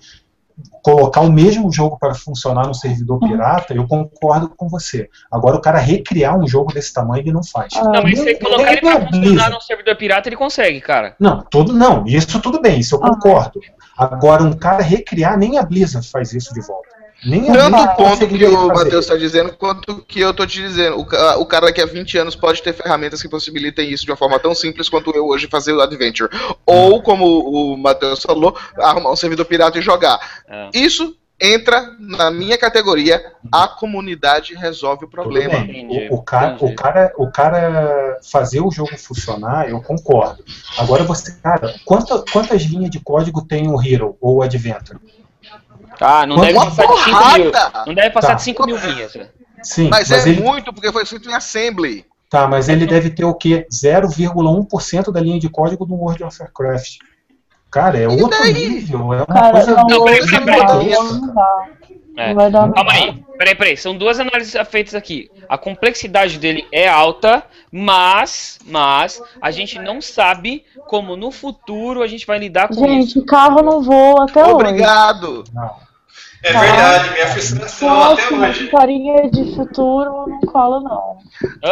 colocar 0.83 1.21
o 1.21 1.33
mesmo 1.33 1.73
jogo 1.73 1.99
para 1.99 2.15
funcionar 2.15 2.67
no 2.67 2.75
servidor 2.75 3.19
pirata, 3.19 3.73
eu 3.75 3.87
concordo 3.89 4.49
com 4.51 4.69
você. 4.69 5.09
Agora, 5.31 5.57
o 5.57 5.61
cara 5.61 5.79
recriar 5.79 6.39
um 6.39 6.47
jogo 6.47 6.73
desse 6.73 6.93
tamanho, 6.93 7.23
ele 7.23 7.33
não 7.33 7.43
faz. 7.43 7.73
Ah, 7.77 7.85
Não, 7.85 8.03
mas 8.03 8.19
se 8.19 8.29
ele 8.29 8.39
colocar 8.39 8.73
ele 8.73 8.81
pra 8.81 8.99
Nem 8.99 9.03
a 9.03 9.11
funcionar 9.13 9.51
num 9.51 9.61
servidor 9.61 9.97
pirata, 9.97 10.29
ele 10.29 10.37
consegue, 10.37 10.81
cara. 10.81 11.17
Não, 11.19 11.41
tudo 11.51 11.73
não. 11.73 12.05
Isso 12.07 12.41
tudo 12.41 12.61
bem, 12.61 12.79
isso 12.81 12.95
eu 12.97 13.05
Ah. 13.05 13.11
concordo. 13.11 13.61
Agora, 13.97 14.43
um 14.43 14.53
cara 14.53 14.83
recriar, 14.83 15.37
nem 15.39 15.59
a 15.59 15.63
Blizzard 15.63 16.09
faz 16.09 16.33
isso 16.33 16.53
de 16.53 16.61
volta. 16.65 16.94
Nem 17.25 17.45
Tanto 17.47 17.77
o 17.77 17.97
ponto 17.97 18.27
que 18.29 18.45
o. 18.45 18.69
Matheus 18.69 19.05
está 19.07 19.17
dizendo, 19.17 19.53
quanto 19.55 20.03
que 20.03 20.21
eu 20.21 20.35
tô 20.35 20.47
te 20.47 20.61
dizendo. 20.61 20.99
O, 20.99 21.41
o 21.41 21.47
cara 21.47 21.67
daqui 21.67 21.81
a 21.81 21.87
20 21.87 22.19
anos 22.19 22.37
pode 22.37 22.63
ter 22.63 22.73
ferramentas 22.73 23.23
que 23.23 23.29
possibilitem 23.29 23.91
isso 23.91 24.05
de 24.05 24.11
uma 24.11 24.17
forma 24.17 24.39
tão 24.39 24.55
simples 24.55 24.89
quanto 24.89 25.11
eu 25.11 25.27
hoje 25.27 25.49
fazer 25.49 25.73
o 25.73 25.81
Adventure. 25.81 26.31
Ou, 26.67 27.03
como 27.03 27.25
o 27.25 27.77
Matheus 27.79 28.23
falou, 28.23 28.57
arrumar 28.79 29.11
um 29.13 29.17
servidor 29.17 29.47
pirata 29.47 29.79
e 29.79 29.83
jogar. 29.83 30.19
É. 30.49 30.71
Isso 30.75 31.17
entra 31.41 31.91
na 31.99 32.31
minha 32.31 32.57
categoria, 32.57 33.21
a 33.51 33.67
comunidade 33.67 34.55
resolve 34.55 35.05
o 35.05 35.09
problema. 35.11 35.55
Entendi, 35.59 36.09
O, 36.11 36.17
o 36.17 36.23
cara, 36.23 36.55
entendi. 36.55 36.73
o, 36.73 36.77
cara, 36.77 37.13
o 37.17 37.31
cara 37.31 38.19
fazer 38.23 38.61
o 38.61 38.71
jogo 38.71 38.97
funcionar, 38.97 39.69
eu 39.69 39.81
concordo. 39.83 40.45
Agora 40.79 41.03
você, 41.05 41.35
cara, 41.43 41.75
quanta- 41.85 42.25
quantas 42.33 42.63
linhas 42.63 42.91
de 42.91 43.01
código 43.01 43.45
tem 43.45 43.69
o 43.69 43.81
Hero 43.83 44.17
ou 44.21 44.37
o 44.37 44.43
Adventure? 44.43 44.99
Ah, 46.01 46.27
não 46.27 46.37
deve 46.37 46.55
passar 46.55 46.87
de 46.87 46.99
5 47.05 47.33
mil. 47.39 47.53
Não 47.87 47.95
deve 47.95 48.11
passar 48.11 48.29
Tá. 48.29 48.35
de 48.35 48.43
5 48.43 48.67
mil 48.67 48.77
linhas. 48.77 49.13
Sim, 49.63 49.89
Mas, 49.89 50.11
mas, 50.11 50.27
é 50.27 50.31
ele, 50.31 50.43
muito, 50.43 50.73
porque 50.73 50.93
foi 50.93 51.03
escrito 51.05 51.29
em 51.31 51.35
assembly. 51.35 52.05
tá, 52.29 52.47
mas 52.47 52.69
ele 52.69 52.87
deve 52.87 53.09
ter 53.11 53.25
o 53.25 53.33
quê? 53.35 53.67
0,1% 53.73 55.11
da 55.11 55.21
linha 55.21 55.39
de 55.41 55.49
código 55.49 55.87
do 55.87 55.95
World 55.95 56.23
of 56.25 56.39
Warcraft. 56.41 56.97
Cara, 57.71 57.99
é 57.99 58.03
E 58.03 58.07
outro 58.07 58.29
daí? 58.39 58.53
nível, 58.53 59.13
é 59.15 59.17
uma 59.19 59.27
Cara, 59.27 59.51
coisa 59.53 59.75
não, 59.75 59.85
Não, 59.87 60.05
peraí, 60.05 60.21
peraí, 60.27 60.45
peraí. 60.45 60.93
É. 62.17 62.29
Não 62.29 62.35
vai 62.37 62.49
dar 62.51 62.71
Calma 62.73 62.93
aí, 62.93 63.25
peraí, 63.37 63.55
peraí. 63.57 63.77
São 63.77 63.97
duas 63.99 64.21
análises 64.21 64.55
feitas 64.69 64.95
aqui. 64.95 65.29
A 65.49 65.59
complexidade 65.59 66.39
dele 66.39 66.65
é 66.71 66.87
alta, 66.89 67.43
mas, 67.73 68.59
mas 68.67 69.21
a 69.43 69.51
gente 69.51 69.79
não 69.81 70.01
sabe 70.01 70.63
como 70.87 71.17
no 71.17 71.33
futuro 71.33 72.03
a 72.03 72.07
gente 72.07 72.25
vai 72.27 72.39
lidar 72.39 72.69
com 72.69 72.87
isso. 72.87 73.15
Gente, 73.15 73.27
carro 73.27 73.63
não 73.63 73.83
voa 73.83 74.25
até 74.29 74.43
hoje. 74.45 74.53
Obrigado. 74.55 75.43
Não. 76.45 76.51
É 76.51 76.67
verdade, 76.67 77.11
minha 77.11 77.27
frustração 77.29 77.89
até 78.03 78.11
Nossa, 78.23 78.35
uma 78.35 78.49
hoje. 78.49 78.65
historinha 78.65 79.31
de 79.31 79.55
futuro 79.55 80.27
não 80.29 80.41
cola, 80.41 80.81
não. 80.81 81.19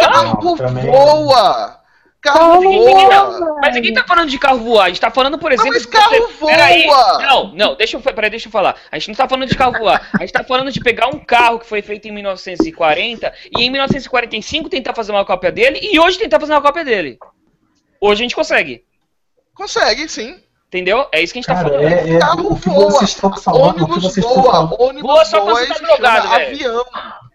Carro 0.00 0.56
também- 0.56 0.86
voa! 0.90 1.80
Carro 2.22 2.62
Carro 2.62 2.62
voa! 2.62 3.30
voa. 3.38 3.58
Mas 3.60 3.76
aqui 3.76 3.92
tá 3.92 4.04
falando 4.06 4.30
de 4.30 4.38
carro 4.38 4.58
voar, 4.60 4.84
a 4.84 4.88
gente 4.88 5.00
tá 5.00 5.10
falando, 5.10 5.38
por 5.38 5.50
exemplo. 5.52 5.72
mas 5.72 5.82
de 5.82 5.88
carro 5.88 6.10
você- 6.10 6.32
voa! 6.38 6.50
Peraí, 6.52 6.86
não, 6.86 7.52
não, 7.54 7.74
deixa 7.74 7.96
eu, 7.96 8.00
peraí, 8.00 8.30
deixa 8.30 8.46
eu 8.48 8.52
falar. 8.52 8.76
A 8.90 8.98
gente 8.98 9.08
não 9.08 9.14
tá 9.16 9.28
falando 9.28 9.48
de 9.48 9.56
carro 9.56 9.72
voar. 9.78 10.08
A 10.14 10.18
gente 10.20 10.32
tá 10.32 10.44
falando 10.44 10.70
de 10.70 10.80
pegar 10.80 11.08
um 11.08 11.18
carro 11.18 11.58
que 11.58 11.66
foi 11.66 11.82
feito 11.82 12.06
em 12.06 12.12
1940 12.12 13.32
e 13.58 13.64
em 13.64 13.70
1945 13.70 14.68
tentar 14.68 14.94
fazer 14.94 15.10
uma 15.12 15.24
cópia 15.24 15.50
dele 15.52 15.80
e 15.82 15.98
hoje 15.98 16.16
tentar 16.18 16.38
fazer 16.40 16.52
uma 16.52 16.62
cópia 16.62 16.84
dele. 16.84 17.18
Hoje 18.00 18.22
a 18.22 18.24
gente 18.24 18.34
consegue. 18.36 18.84
Consegue, 19.54 20.08
sim. 20.08 20.36
Entendeu? 20.72 21.06
É 21.12 21.22
isso 21.22 21.34
que 21.34 21.38
a 21.40 21.42
gente 21.42 21.48
tá 21.48 21.54
Cara, 21.56 21.68
falando. 21.68 21.86
é, 21.86 22.10
é 22.14 22.18
Carro 22.18 22.52
o 22.52 22.58
que 22.58 22.68
voa, 22.70 22.90
vocês 22.92 23.10
estão 23.10 23.36
falando, 23.36 23.70
o 23.72 23.74
que 23.74 23.82
Ônibus 23.82 24.02
vocês 24.04 24.24
estão 24.24 24.42
voa, 24.42 24.52
falando. 24.52 24.76
ônibus 24.80 25.02
Voa 25.02 25.24
só 25.26 25.40
quando 25.42 25.56
você 25.58 25.66
tá 25.74 25.78
drogado, 25.86 26.28
velho. 26.30 26.46
avião. 26.54 26.84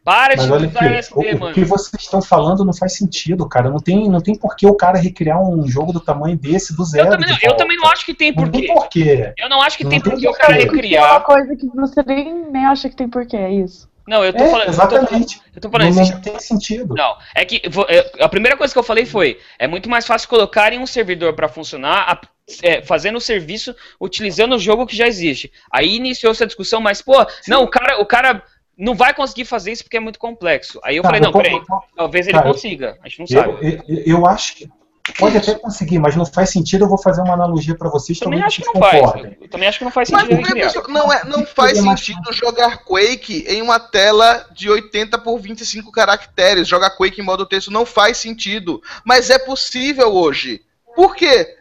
Para 0.03 0.35
Mas 0.37 0.45
de 0.45 0.51
olha 0.53 0.67
usar 0.69 0.79
aqui, 0.79 0.87
LSD, 0.87 1.13
o, 1.15 1.35
o 1.35 1.39
mano. 1.41 1.53
que 1.53 1.65
vocês 1.65 2.01
estão 2.01 2.21
falando 2.21 2.65
não 2.65 2.73
faz 2.73 2.93
sentido, 2.97 3.47
cara. 3.47 3.69
Não 3.69 3.77
tem, 3.77 4.09
não 4.09 4.21
tem 4.21 4.35
por 4.35 4.55
que 4.55 4.65
o 4.65 4.73
cara 4.73 4.97
recriar 4.97 5.39
um 5.39 5.67
jogo 5.67 5.91
do 5.93 5.99
tamanho 5.99 6.35
desse 6.37 6.75
do 6.75 6.83
zero. 6.85 7.07
Eu 7.07 7.11
também, 7.11 7.29
não, 7.29 7.37
eu 7.43 7.57
também 7.57 7.77
não 7.77 7.87
acho 7.91 8.05
que 8.05 8.13
tem 8.15 8.33
Não 8.33 8.49
tem 8.49 8.65
porquê. 8.65 8.73
porquê. 8.73 9.33
Eu 9.37 9.49
não 9.49 9.61
acho 9.61 9.77
que 9.77 9.83
Não 9.83 9.91
tem 9.91 10.01
tem 10.01 10.11
porquê 10.13 10.27
o 10.27 10.31
porquê. 10.31 10.41
cara 10.47 10.53
É 10.59 10.63
uma 10.63 10.71
recriar. 10.71 11.23
coisa 11.23 11.55
que 11.55 11.67
você 11.75 12.01
nem, 12.07 12.49
nem 12.49 12.65
acha 12.65 12.89
que 12.89 12.95
tem 12.95 13.07
porquê, 13.09 13.35
é 13.37 13.51
isso. 13.51 13.87
Não, 14.07 14.23
eu 14.23 14.31
tô 14.33 14.43
É, 14.43 14.49
falando. 14.49 14.59
Eu 14.61 14.65
tô 14.65 14.71
exatamente. 14.71 15.41
eu 15.53 15.61
tô 15.61 15.69
falando 15.69 15.93
Não, 15.93 16.01
assim, 16.01 16.11
não 16.13 16.21
tem 16.21 16.39
sentido. 16.39 16.95
Não, 16.95 17.17
é 17.35 17.43
que 17.43 17.61
é, 17.89 18.23
a 18.23 18.29
primeira 18.29 18.55
coisa 18.55 18.73
que 18.73 18.79
eu 18.79 18.83
falei 18.83 19.05
foi: 19.05 19.39
é 19.59 19.67
muito 19.67 19.89
mais 19.89 20.07
fácil 20.07 20.29
colocar 20.29 20.71
em 20.71 20.79
um 20.79 20.87
servidor 20.87 21.33
para 21.33 21.49
funcionar, 21.49 22.21
é, 22.63 22.81
fazendo 22.81 23.17
o 23.17 23.21
serviço, 23.21 23.75
utilizando 23.99 24.55
o 24.55 24.59
jogo 24.59 24.87
que 24.87 24.95
já 24.95 25.07
existe. 25.07 25.51
Aí 25.71 25.95
iniciou-se 25.97 26.41
a 26.41 26.47
discussão, 26.47 26.79
mas, 26.79 27.01
pô, 27.01 27.13
não, 27.47 27.63
o 27.63 27.67
cara, 27.67 27.99
o 28.01 28.05
cara 28.05 28.41
não 28.77 28.95
vai 28.95 29.13
conseguir 29.13 29.43
fazer 29.43 29.71
isso 29.71 29.83
porque 29.83 29.97
é 29.97 29.99
muito 29.99 30.19
complexo. 30.19 30.79
Aí 30.83 30.95
eu 30.95 31.03
Cara, 31.03 31.15
falei: 31.15 31.21
não, 31.29 31.37
eu- 31.37 31.43
peraí, 31.43 31.55
eu- 31.57 31.65
talvez 31.95 32.27
ele 32.27 32.37
cara, 32.37 32.47
consiga, 32.47 32.97
a 33.03 33.09
gente 33.09 33.19
não 33.19 33.25
Eu, 33.29 33.43
sabe. 33.59 33.83
eu, 33.89 34.03
eu 34.19 34.25
acho 34.25 34.55
que 34.55 34.69
pode 35.13 35.37
até 35.37 35.53
conseguir, 35.55 35.99
mas 35.99 36.15
não 36.15 36.25
faz 36.25 36.49
sentido. 36.49 36.85
Eu 36.85 36.89
vou 36.89 36.97
fazer 36.97 37.21
uma 37.21 37.33
analogia 37.33 37.75
para 37.75 37.89
vocês. 37.89 38.19
Também 38.19 38.39
talvez 38.39 38.59
acho 38.59 38.71
que 38.71 38.73
não 38.73 38.81
faz. 38.81 38.99
concordem. 39.01 39.37
Eu 39.41 39.49
também 39.49 39.69
acho 39.69 39.77
que 39.79 39.85
não 39.85 39.91
faz 39.91 40.09
Mas 40.09 40.21
sentido 40.21 40.41
não, 40.41 40.47
é, 40.47 40.51
criar. 40.51 40.73
não, 40.87 41.13
é, 41.13 41.23
não 41.25 41.45
faz 41.45 41.77
sentido 41.79 42.33
jogar 42.33 42.83
Quake 42.83 43.45
em 43.47 43.61
uma 43.61 43.79
tela 43.79 44.45
de 44.51 44.69
80 44.69 45.17
por 45.19 45.39
25 45.39 45.91
caracteres. 45.91 46.67
Jogar 46.67 46.91
Quake 46.91 47.21
em 47.21 47.23
modo 47.23 47.45
texto 47.45 47.71
não 47.71 47.85
faz 47.85 48.17
sentido. 48.17 48.81
Mas 49.05 49.29
é 49.29 49.37
possível 49.39 50.13
hoje. 50.13 50.61
Por 50.95 51.15
quê? 51.15 51.55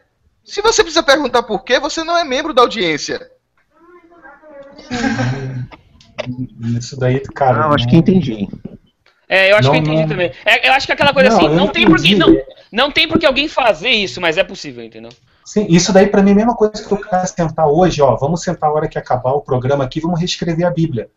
Se 0.44 0.62
você 0.62 0.82
precisa 0.82 1.02
perguntar 1.02 1.42
por 1.42 1.64
quê, 1.64 1.78
você 1.80 2.04
não 2.04 2.16
é 2.16 2.24
membro 2.24 2.54
da 2.54 2.62
audiência. 2.62 3.30
Isso 6.78 6.98
daí, 6.98 7.20
cara. 7.34 7.66
Eu 7.66 7.74
acho 7.74 7.84
não- 7.84 7.90
que 7.90 7.96
entendi. 7.96 8.48
É, 9.28 9.50
eu 9.50 9.56
acho 9.56 9.68
Não, 9.68 9.72
que 9.72 9.78
eu 9.78 9.82
entendi 9.82 10.02
não. 10.02 10.08
também. 10.08 10.32
É, 10.44 10.68
eu 10.68 10.72
acho 10.72 10.86
que 10.86 10.92
é 10.92 10.94
aquela 10.94 11.12
coisa 11.12 11.30
Não, 11.30 11.36
assim, 11.36 11.48
não 11.48 11.66
tem 11.68 11.84
porque 11.84 12.14
entendi. 12.14 12.16
não, 12.16 12.36
não 12.76 12.90
tem 12.90 13.08
porque 13.08 13.24
alguém 13.26 13.48
fazer 13.48 13.88
isso, 13.90 14.20
mas 14.20 14.36
é 14.36 14.44
possível, 14.44 14.84
entendeu? 14.84 15.10
Sim, 15.44 15.66
isso 15.70 15.92
daí 15.92 16.06
pra 16.08 16.22
mim 16.22 16.30
é 16.30 16.32
a 16.32 16.36
mesma 16.36 16.54
coisa 16.54 16.72
que 16.86 16.92
o 16.92 16.98
cara 16.98 17.24
sentar 17.26 17.66
hoje, 17.68 18.02
ó. 18.02 18.14
Vamos 18.16 18.42
sentar 18.42 18.68
a 18.68 18.72
hora 18.72 18.88
que 18.88 18.98
acabar 18.98 19.32
o 19.32 19.40
programa 19.40 19.84
aqui, 19.84 20.00
vamos 20.00 20.18
reescrever 20.20 20.66
a 20.66 20.70
Bíblia. 20.70 21.08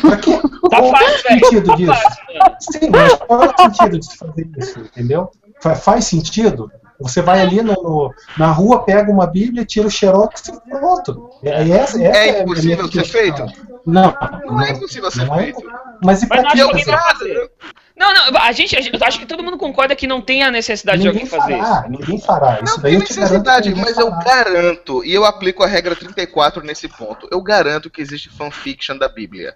Pra 0.00 0.16
quê? 0.16 0.32
Tá 0.68 0.80
Qual 0.80 0.90
fácil, 0.90 1.06
é 1.28 1.34
o 1.36 1.38
sentido 1.40 1.66
Tá 1.68 1.76
disso? 1.76 1.92
fácil. 1.92 2.24
Sim, 2.58 2.90
mas 2.90 3.14
qual 3.14 3.42
é 3.42 3.46
o 3.46 3.56
sentido 3.62 3.98
de 4.00 4.06
se 4.06 4.16
fazer 4.18 4.48
isso, 4.58 4.80
entendeu? 4.80 5.30
Fa- 5.62 5.76
Faz 5.76 6.04
sentido? 6.06 6.70
Você 6.98 7.22
vai 7.22 7.40
ali 7.40 7.62
no, 7.62 7.74
no- 7.74 8.10
na 8.38 8.50
rua, 8.50 8.82
pega 8.82 9.12
uma 9.12 9.26
Bíblia, 9.26 9.64
tira 9.64 9.86
o 9.86 9.90
xerox 9.90 10.48
e 10.48 10.52
pronto. 10.70 11.30
É, 11.44 11.50
É 11.50 11.60
a 11.60 11.64
minha 11.64 12.42
impossível 12.42 12.86
ser 12.86 12.90
questão. 12.90 13.20
feito? 13.20 13.46
Não, 13.86 14.12
Não 14.46 14.62
é 14.62 14.70
impossível 14.72 15.10
ser 15.10 15.24
não 15.26 15.34
é- 15.36 15.42
feito. 15.44 15.62
Mas 16.02 16.22
e 16.22 16.26
Mas 16.26 16.40
pra 16.40 16.42
não 16.42 16.48
acho 16.70 16.76
que 16.76 16.84
fazer? 16.84 16.96
fazer. 17.18 17.50
Não, 17.96 18.12
não, 18.12 18.38
a 18.40 18.52
gente, 18.52 18.76
a 18.76 18.80
gente- 18.80 18.94
eu 19.00 19.06
acho 19.06 19.18
que 19.18 19.24
todo 19.26 19.42
mundo 19.42 19.56
concorda 19.56 19.96
que 19.96 20.06
não 20.06 20.20
tem 20.20 20.42
a 20.42 20.50
necessidade 20.50 21.00
de 21.00 21.08
Ninguém 21.08 21.22
alguém 21.22 21.38
fazer 21.40 21.54
isso. 21.56 21.64
fará, 21.66 21.88
ninguém 21.88 22.20
fará. 22.20 22.60
Isso 22.62 22.76
Não 22.76 22.82
daí 22.82 22.92
tem 22.92 22.94
eu 22.94 22.98
necessidade, 23.00 23.74
mas 23.74 23.96
eu 23.96 24.10
fará. 24.10 24.22
garanto, 24.24 25.04
e 25.04 25.14
eu 25.14 25.24
aplico 25.24 25.62
a 25.62 25.66
regra 25.66 25.96
34 25.96 26.62
nesse 26.62 26.88
ponto, 26.88 27.26
eu 27.30 27.40
garanto 27.40 27.88
que 27.88 28.02
existe 28.02 28.28
fanfiction 28.28 28.98
da 28.98 29.08
Bíblia. 29.08 29.54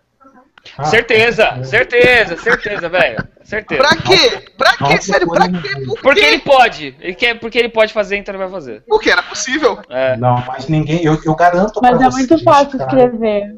Ah, 0.76 0.84
certeza, 0.84 1.62
certeza, 1.64 2.36
certeza, 2.36 2.88
velho. 2.88 3.26
Certeza. 3.44 3.82
Pra 3.82 3.96
quê? 3.96 4.42
Pra 4.58 4.72
quê? 4.76 4.82
Nossa, 4.84 5.02
Sério, 5.02 5.26
pra 5.28 5.48
quê? 5.48 5.68
Por 5.86 6.00
Porque 6.00 6.20
quê? 6.20 6.26
ele 6.26 6.38
pode. 6.38 6.94
Ele 7.00 7.14
quer, 7.14 7.34
porque 7.40 7.58
ele 7.58 7.68
pode 7.70 7.92
fazer, 7.94 8.16
então 8.18 8.32
ele 8.34 8.42
vai 8.42 8.50
fazer. 8.52 8.82
Porque 8.86 9.10
era 9.10 9.22
possível. 9.22 9.78
É, 9.88 10.16
Não, 10.18 10.36
mas 10.46 10.68
ninguém. 10.68 11.02
Eu, 11.02 11.18
eu 11.24 11.34
garanto 11.34 11.80
Mas 11.82 11.96
pra 11.96 12.06
é 12.06 12.10
muito 12.10 12.44
fácil 12.44 12.78
escrever. 12.78 13.54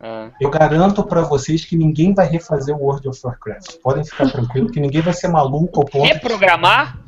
É. 0.00 0.30
Eu 0.40 0.50
garanto 0.50 1.02
pra 1.04 1.22
vocês 1.22 1.64
que 1.64 1.76
ninguém 1.76 2.14
vai 2.14 2.26
refazer 2.26 2.74
o 2.74 2.80
World 2.82 3.08
of 3.08 3.20
Warcraft. 3.22 3.76
Podem 3.82 4.04
ficar 4.04 4.30
tranquilos 4.30 4.70
que 4.72 4.80
ninguém 4.80 5.02
vai 5.02 5.12
ser 5.12 5.28
maluco 5.28 5.80
ao 5.80 5.84
ponto. 5.86 6.02
de- 6.06 6.12
Reprogramar? 6.12 6.98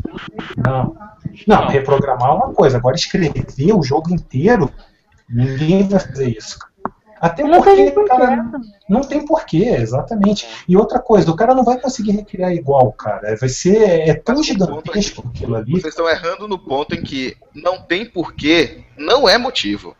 Não. 0.57 0.97
Não, 1.47 1.63
Não. 1.63 1.69
reprogramar 1.69 2.29
é 2.31 2.35
uma 2.35 2.53
coisa. 2.53 2.77
Agora 2.77 2.95
escrever 2.97 3.73
o 3.75 3.83
jogo 3.83 4.13
inteiro, 4.13 4.71
ninguém 5.29 5.89
vai 5.89 5.99
fazer 6.01 6.29
isso. 6.37 6.59
Até 7.21 7.45
Não 7.45 7.63
tem 7.63 7.77
porque, 7.77 7.91
porquê. 7.93 8.09
cara, 8.09 8.51
não 8.89 9.01
tem 9.03 9.25
porquê, 9.25 9.65
exatamente. 9.79 10.47
E 10.69 10.77
outra 10.77 10.99
coisa, 10.99 11.31
o 11.31 11.37
cara 11.37 11.55
não 11.55 11.65
vai 11.65 11.79
conseguir 11.79 12.11
recriar 12.11 12.53
igual, 12.53 12.91
cara. 12.93 13.37
Vai 13.37 13.49
ser 13.49 14.09
é 14.09 14.13
tão 14.13 14.39
Mas 14.39 14.47
gigantesco 14.47 15.29
aquilo 15.29 15.55
ali. 15.55 15.71
Vocês 15.71 15.95
estão 15.95 16.09
errando 16.09 16.49
no 16.49 16.59
ponto 16.59 16.95
em 16.97 17.03
que 17.03 17.37
não 17.55 17.81
tem 17.81 18.05
porquê, 18.05 18.83
não 18.99 19.29
é 19.29 19.39
motivo. 19.39 19.95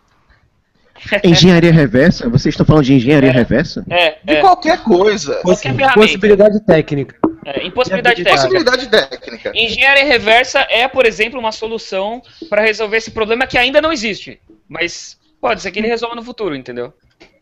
Engenharia 1.25 1.73
reversa? 1.73 2.29
Vocês 2.29 2.53
estão 2.53 2.65
falando 2.67 2.85
de 2.85 2.95
engenharia 2.95 3.31
É. 3.31 3.33
reversa? 3.33 3.85
É, 3.91 4.19
De 4.23 4.35
é. 4.35 4.41
qualquer 4.41 4.83
coisa. 4.83 5.35
Qualquer 5.43 5.75
ferramenta. 5.75 5.95
Possibilidade 6.01 6.61
técnica. 6.61 7.17
É, 7.45 7.67
impossibilidade 7.67 8.23
técnica. 8.23 8.41
Possibilidade 8.49 8.87
técnica. 8.89 9.53
Engenharia 9.55 10.05
reversa 10.05 10.67
é, 10.71 10.87
por 10.87 11.07
exemplo, 11.07 11.39
uma 11.41 11.53
solução 11.53 12.23
para 12.49 12.63
resolver 12.63 12.97
esse 12.99 13.11
problema 13.11 13.47
que 13.47 13.59
ainda 13.59 13.81
não 13.81 13.93
existe. 13.93 14.41
Mas 14.69 15.19
pode 15.41 15.61
ser 15.61 15.71
que 15.73 15.79
ele 15.81 15.89
resolva 15.89 16.15
no 16.15 16.23
futuro, 16.23 16.55
entendeu? 16.55 16.93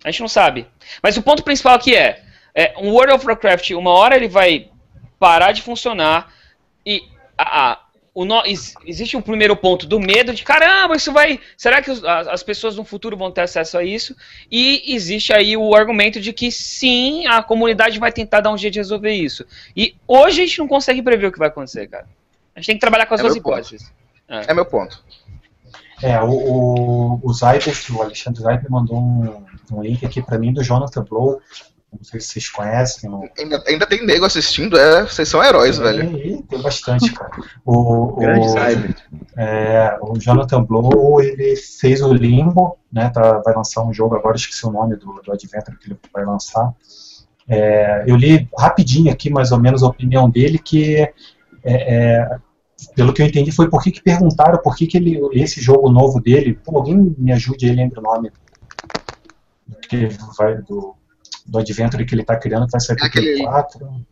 A 0.02 0.10
gente 0.10 0.20
não 0.20 0.28
sabe. 0.28 0.66
Mas 1.02 1.16
o 1.16 1.22
ponto 1.22 1.42
principal 1.42 1.74
aqui 1.74 1.94
é, 1.94 2.22
é 2.54 2.72
um 2.78 2.90
World 2.90 3.12
of 3.14 3.26
Warcraft, 3.26 3.70
uma 3.72 3.90
hora 3.90 4.16
ele 4.16 4.28
vai 4.28 4.68
parar 5.18 5.52
de 5.52 5.60
funcionar 5.60 6.32
e 6.86 7.02
a, 7.36 7.72
a- 7.72 7.78
no- 8.14 8.44
ex- 8.44 8.74
existe 8.84 9.16
um 9.16 9.22
primeiro 9.22 9.56
ponto 9.56 9.86
do 9.86 9.98
medo 10.00 10.32
de 10.34 10.42
caramba, 10.42 10.96
isso 10.96 11.12
vai. 11.12 11.38
Será 11.56 11.80
que 11.80 11.90
os- 11.90 12.04
as, 12.04 12.26
as 12.28 12.42
pessoas 12.42 12.76
no 12.76 12.84
futuro 12.84 13.16
vão 13.16 13.30
ter 13.30 13.42
acesso 13.42 13.78
a 13.78 13.84
isso? 13.84 14.14
E 14.50 14.94
existe 14.94 15.32
aí 15.32 15.56
o 15.56 15.74
argumento 15.74 16.20
de 16.20 16.32
que 16.32 16.50
sim, 16.50 17.26
a 17.26 17.42
comunidade 17.42 17.98
vai 17.98 18.10
tentar 18.12 18.40
dar 18.40 18.52
um 18.52 18.58
jeito 18.58 18.74
de 18.74 18.80
resolver 18.80 19.12
isso. 19.12 19.44
E 19.76 19.94
hoje 20.08 20.42
a 20.42 20.46
gente 20.46 20.58
não 20.58 20.68
consegue 20.68 21.02
prever 21.02 21.26
o 21.28 21.32
que 21.32 21.38
vai 21.38 21.48
acontecer, 21.48 21.86
cara. 21.88 22.06
A 22.54 22.60
gente 22.60 22.66
tem 22.66 22.76
que 22.76 22.80
trabalhar 22.80 23.06
com 23.06 23.14
as 23.14 23.20
É 23.20 23.22
duas 23.22 23.34
meu 23.34 23.42
ponto. 23.42 23.58
hipóteses. 23.58 23.92
É 24.28 24.54
meu 24.54 24.64
ponto. 24.66 25.02
É, 26.02 26.18
o, 26.20 26.30
o, 26.30 27.20
o 27.22 27.32
Zybert, 27.32 27.90
o 27.90 28.02
Alexandre 28.02 28.40
Zybert 28.40 28.70
mandou 28.70 28.96
um, 28.98 29.44
um 29.72 29.82
link 29.82 30.04
aqui 30.06 30.22
pra 30.22 30.38
mim 30.38 30.52
do 30.52 30.62
Jonathan 30.64 31.04
Blow. 31.04 31.40
Não 31.92 32.04
sei 32.04 32.20
se 32.20 32.28
vocês 32.28 32.48
conhecem. 32.48 33.10
No, 33.10 33.28
Ainda, 33.38 33.62
ainda 33.66 33.86
tem 33.86 34.06
nego 34.06 34.24
assistindo, 34.24 34.78
é, 34.78 35.02
vocês 35.02 35.28
são 35.28 35.42
heróis, 35.42 35.78
velho. 35.78 36.42
Tem 36.44 36.62
bastante, 36.62 37.12
cara. 37.12 37.30
O, 37.64 38.16
Grande 38.16 38.46
o, 38.46 39.40
é, 39.40 39.98
o 40.00 40.18
Jonathan 40.18 40.62
Blow, 40.62 41.20
ele 41.20 41.56
fez 41.56 42.00
o 42.00 42.12
Limbo, 42.12 42.78
né, 42.92 43.10
tá, 43.10 43.42
vai 43.44 43.54
lançar 43.54 43.82
um 43.82 43.92
jogo 43.92 44.14
agora, 44.14 44.36
esqueci 44.36 44.64
o 44.66 44.70
nome 44.70 44.96
do, 44.96 45.20
do 45.20 45.32
Adventure 45.32 45.76
que 45.78 45.88
ele 45.88 45.98
vai 46.12 46.24
lançar. 46.24 46.72
É, 47.48 48.04
eu 48.06 48.14
li 48.14 48.48
rapidinho 48.56 49.12
aqui, 49.12 49.28
mais 49.28 49.50
ou 49.50 49.58
menos, 49.58 49.82
a 49.82 49.88
opinião 49.88 50.30
dele, 50.30 50.58
que, 50.58 50.96
é, 50.96 51.14
é, 51.64 52.38
pelo 52.94 53.12
que 53.12 53.20
eu 53.20 53.26
entendi, 53.26 53.50
foi 53.50 53.68
por 53.68 53.82
que, 53.82 53.90
que 53.90 54.00
perguntaram 54.00 54.62
por 54.62 54.76
que, 54.76 54.86
que 54.86 54.96
ele, 54.96 55.20
esse 55.32 55.60
jogo 55.60 55.90
novo 55.90 56.20
dele, 56.20 56.54
pô, 56.64 56.78
alguém 56.78 57.14
me 57.18 57.32
ajude 57.32 57.68
aí, 57.68 57.74
lembra 57.74 57.98
o 57.98 58.02
nome 58.04 58.30
do, 59.66 59.76
que 59.80 60.08
vai, 60.38 60.58
do, 60.62 60.94
do 61.46 61.58
Adventure 61.58 62.04
que 62.04 62.14
ele 62.14 62.24
tá 62.24 62.36
criando, 62.36 62.66
que 62.66 62.72
vai 62.72 62.80
sair 62.80 62.96
É 63.00 63.06
aquele- 63.06 63.32
Play 63.34 63.42
4. 63.44 64.06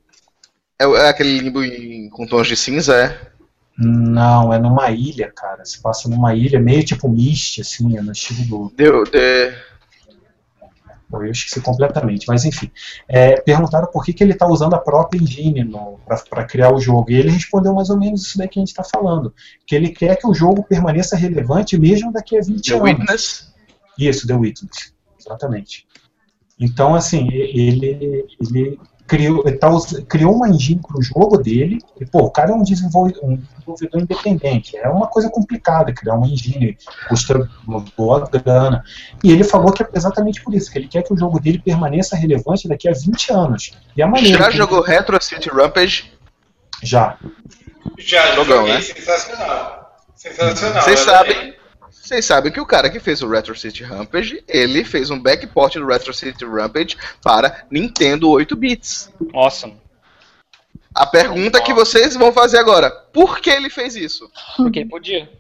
É, 0.81 0.85
é 0.85 1.09
aquele 1.09 1.39
limbo 1.41 1.63
em- 1.65 2.09
com 2.11 2.27
tons 2.27 2.47
de 2.47 2.57
cinza, 2.57 2.95
é? 2.97 3.29
Não, 3.77 4.53
é 4.53 4.59
numa 4.59 4.91
ilha, 4.91 5.31
cara. 5.35 5.65
Se 5.65 5.81
passa 5.81 6.09
numa 6.09 6.35
ilha, 6.35 6.59
meio 6.61 6.85
tipo 6.85 7.09
Myst, 7.09 7.61
assim, 7.61 7.97
é 7.97 8.03
no 8.03 8.13
estilo 8.13 8.45
do. 8.69 8.73
Deu, 8.77 9.05
de... 9.05 9.53
Pô, 11.11 11.23
Eu 11.23 11.31
esqueci 11.31 11.61
completamente, 11.63 12.27
mas 12.29 12.45
enfim. 12.45 12.71
É, 13.09 13.41
perguntaram 13.41 13.87
por 13.91 14.05
que, 14.05 14.13
que 14.13 14.23
ele 14.23 14.33
está 14.35 14.47
usando 14.47 14.75
a 14.75 14.79
própria 14.79 15.19
engine 15.19 15.65
para 16.29 16.45
criar 16.45 16.71
o 16.75 16.79
jogo. 16.81 17.11
E 17.11 17.15
ele 17.15 17.31
respondeu 17.31 17.73
mais 17.73 17.89
ou 17.89 17.99
menos 17.99 18.27
isso 18.27 18.37
daí 18.37 18.47
que 18.47 18.59
a 18.59 18.63
gente 18.63 18.69
está 18.69 18.85
falando. 18.85 19.33
Que 19.67 19.75
ele 19.75 19.89
quer 19.89 20.17
que 20.17 20.27
o 20.27 20.35
jogo 20.35 20.63
permaneça 20.65 21.17
relevante 21.17 21.79
mesmo 21.79 22.13
daqui 22.13 22.37
a 22.37 22.43
20 22.43 22.63
The 22.69 22.75
anos. 22.75 22.85
Witness. 22.85 23.53
Isso, 23.99 24.27
The 24.27 24.35
Witness. 24.35 24.93
Exatamente. 25.19 25.87
Então, 26.61 26.95
assim, 26.95 27.29
ele, 27.33 28.27
ele 28.41 28.79
criou, 29.09 29.43
tá, 29.59 29.71
criou 30.07 30.35
uma 30.35 30.49
engine 30.49 30.81
para 30.87 30.99
o 30.99 31.03
jogo 31.03 31.39
dele. 31.39 31.79
E, 31.99 32.05
pô, 32.05 32.21
o 32.21 32.31
cara 32.31 32.51
é 32.51 32.55
um 32.55 32.63
desenvolvedor, 32.63 33.25
um 33.25 33.37
desenvolvedor 33.37 34.03
independente. 34.03 34.77
É 34.77 34.89
uma 34.89 35.07
coisa 35.07 35.31
complicada 35.31 35.93
criar 35.93 36.15
uma 36.15 36.27
engine, 36.27 36.77
custa 37.09 37.49
uma 37.67 37.83
boa 37.97 38.29
grana. 38.29 38.85
E 39.25 39.33
ele 39.33 39.43
falou 39.43 39.73
que 39.73 39.83
é 39.83 39.89
exatamente 39.95 40.43
por 40.43 40.55
isso, 40.55 40.71
que 40.71 40.79
ele 40.79 40.89
quer 40.89 41.03
que 41.03 41.13
o 41.13 41.19
jogo 41.19 41.41
dele 41.41 41.59
permaneça 41.59 42.15
relevante 42.15 42.69
daqui 42.69 42.89
a 42.89 42.93
20 42.93 43.33
anos. 43.33 43.73
E 43.97 44.03
a 44.03 44.07
maneira 44.07 44.39
Já 44.39 44.51
jogou 44.51 44.85
ele... 44.85 44.89
Retro 44.89 45.23
City 45.23 45.49
Rampage? 45.49 46.13
Já. 46.83 47.17
Já, 47.97 48.35
Jogão, 48.35 48.67
né? 48.67 48.81
Sensacional. 48.83 49.97
Sensacional. 50.15 50.83
Vocês 50.83 51.01
sabem, 51.01 51.55
vocês 51.91 52.25
sabem 52.25 52.53
que 52.53 52.61
o 52.61 52.67
cara 52.67 52.91
que 52.91 53.01
fez 53.01 53.23
o 53.23 53.29
Retro 53.29 53.57
City 53.57 53.83
Rampage, 53.83 54.43
ele 54.49 54.85
fez 54.85 55.11
um 55.11 55.21
backport 55.21 55.75
do 55.75 55.87
Retro 55.87 56.15
City 56.15 56.45
Rampage 56.45 56.97
para 57.23 57.67
Nintendo 57.71 58.31
8 58.31 58.57
bits. 58.57 59.13
Awesome. 59.35 59.77
A 60.95 61.07
pergunta 61.07 61.63
que 61.63 61.75
vocês 61.75 62.17
vão 62.17 62.33
fazer 62.33 62.59
agora: 62.59 62.91
por 62.91 63.41
que 63.41 63.51
ele 63.51 63.71
fez 63.71 63.95
isso? 63.95 64.31
Porque 64.57 64.85
podia. 64.85 65.31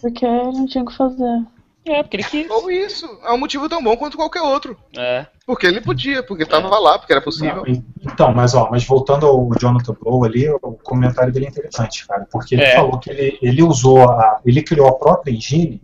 Porque 0.00 0.26
não 0.26 0.66
tinha 0.66 0.84
o 0.84 0.86
que 0.86 0.96
fazer. 0.96 1.46
É, 1.88 2.02
porque 2.02 2.16
ele 2.16 2.24
quis. 2.24 2.50
Ou 2.50 2.70
isso. 2.70 3.18
É 3.24 3.32
um 3.32 3.38
motivo 3.38 3.68
tão 3.68 3.82
bom 3.82 3.96
quanto 3.96 4.16
qualquer 4.16 4.42
outro. 4.42 4.76
É. 4.96 5.26
Porque 5.46 5.66
ele 5.66 5.80
podia, 5.80 6.22
porque 6.22 6.44
tava 6.44 6.68
é. 6.68 6.78
lá, 6.78 6.98
porque 6.98 7.12
era 7.12 7.22
possível. 7.22 7.64
Não, 7.66 7.84
então, 8.12 8.34
mas 8.34 8.54
ó, 8.54 8.68
mas 8.70 8.84
voltando 8.84 9.26
ao 9.26 9.48
Jonathan 9.58 9.96
Blow 10.00 10.24
ali, 10.24 10.48
o 10.48 10.78
comentário 10.82 11.32
dele 11.32 11.46
é 11.46 11.48
interessante, 11.48 12.06
cara. 12.06 12.26
Porque 12.30 12.54
ele 12.54 12.62
é. 12.62 12.76
falou 12.76 12.98
que 12.98 13.10
ele, 13.10 13.38
ele 13.40 13.62
usou, 13.62 14.02
a, 14.10 14.40
ele 14.44 14.62
criou 14.62 14.88
a 14.88 14.94
própria 14.94 15.32
engine 15.32 15.80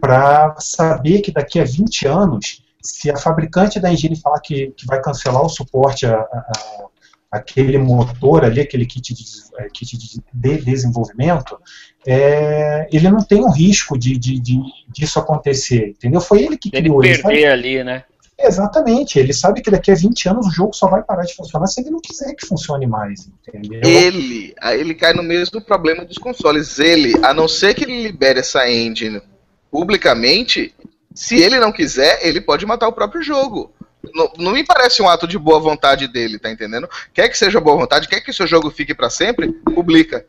para 0.00 0.54
saber 0.58 1.20
que 1.20 1.30
daqui 1.30 1.60
a 1.60 1.64
20 1.64 2.08
anos, 2.08 2.62
se 2.82 3.10
a 3.10 3.16
fabricante 3.16 3.78
da 3.78 3.92
engine 3.92 4.20
falar 4.20 4.40
que, 4.40 4.72
que 4.76 4.86
vai 4.86 5.00
cancelar 5.00 5.42
o 5.42 5.48
suporte 5.48 6.06
a, 6.06 6.16
a, 6.16 6.18
a 6.18 6.86
aquele 7.30 7.78
motor 7.78 8.44
ali, 8.44 8.60
aquele 8.60 8.86
kit 8.86 9.12
de, 9.14 9.24
é, 9.58 9.68
kit 9.68 9.96
de 9.96 10.20
desenvolvimento, 10.64 11.58
é, 12.06 12.88
ele 12.92 13.10
não 13.10 13.22
tem 13.22 13.44
um 13.44 13.50
risco 13.50 13.98
de, 13.98 14.16
de, 14.16 14.38
de, 14.38 14.60
disso 14.88 15.18
acontecer, 15.18 15.88
entendeu? 15.90 16.20
Foi 16.20 16.42
ele 16.42 16.56
que 16.56 16.70
criou. 16.70 17.04
Ele 17.04 17.18
perder 17.22 17.36
ele 17.36 17.46
ali, 17.46 17.84
né? 17.84 18.04
Exatamente, 18.38 19.18
ele 19.18 19.32
sabe 19.32 19.62
que 19.62 19.70
daqui 19.70 19.90
a 19.90 19.94
20 19.94 20.28
anos 20.28 20.46
o 20.46 20.50
jogo 20.50 20.74
só 20.74 20.88
vai 20.88 21.02
parar 21.02 21.22
de 21.22 21.34
funcionar 21.34 21.66
se 21.68 21.80
ele 21.80 21.90
não 21.90 22.00
quiser 22.00 22.34
que 22.34 22.46
funcione 22.46 22.86
mais, 22.86 23.30
entendeu? 23.48 23.80
Ele, 23.82 24.54
ele 24.62 24.94
cai 24.94 25.14
no 25.14 25.22
mesmo 25.22 25.58
problema 25.58 26.04
dos 26.04 26.18
consoles. 26.18 26.78
Ele, 26.78 27.14
a 27.22 27.32
não 27.32 27.48
ser 27.48 27.72
que 27.74 27.84
ele 27.84 28.02
libere 28.02 28.40
essa 28.40 28.70
engine 28.70 29.22
publicamente, 29.70 30.74
se 31.14 31.36
ele 31.42 31.58
não 31.58 31.72
quiser, 31.72 32.26
ele 32.26 32.42
pode 32.42 32.66
matar 32.66 32.88
o 32.88 32.92
próprio 32.92 33.22
jogo. 33.22 33.72
Não, 34.14 34.32
não, 34.38 34.52
me 34.52 34.64
parece 34.64 35.02
um 35.02 35.08
ato 35.08 35.26
de 35.26 35.38
boa 35.38 35.58
vontade 35.60 36.08
dele, 36.08 36.38
tá 36.38 36.50
entendendo? 36.50 36.88
Quer 37.12 37.28
que 37.28 37.38
seja 37.38 37.60
boa 37.60 37.76
vontade, 37.76 38.08
quer 38.08 38.20
que 38.20 38.32
seu 38.32 38.46
jogo 38.46 38.70
fique 38.70 38.94
para 38.94 39.10
sempre, 39.10 39.52
publica. 39.52 40.26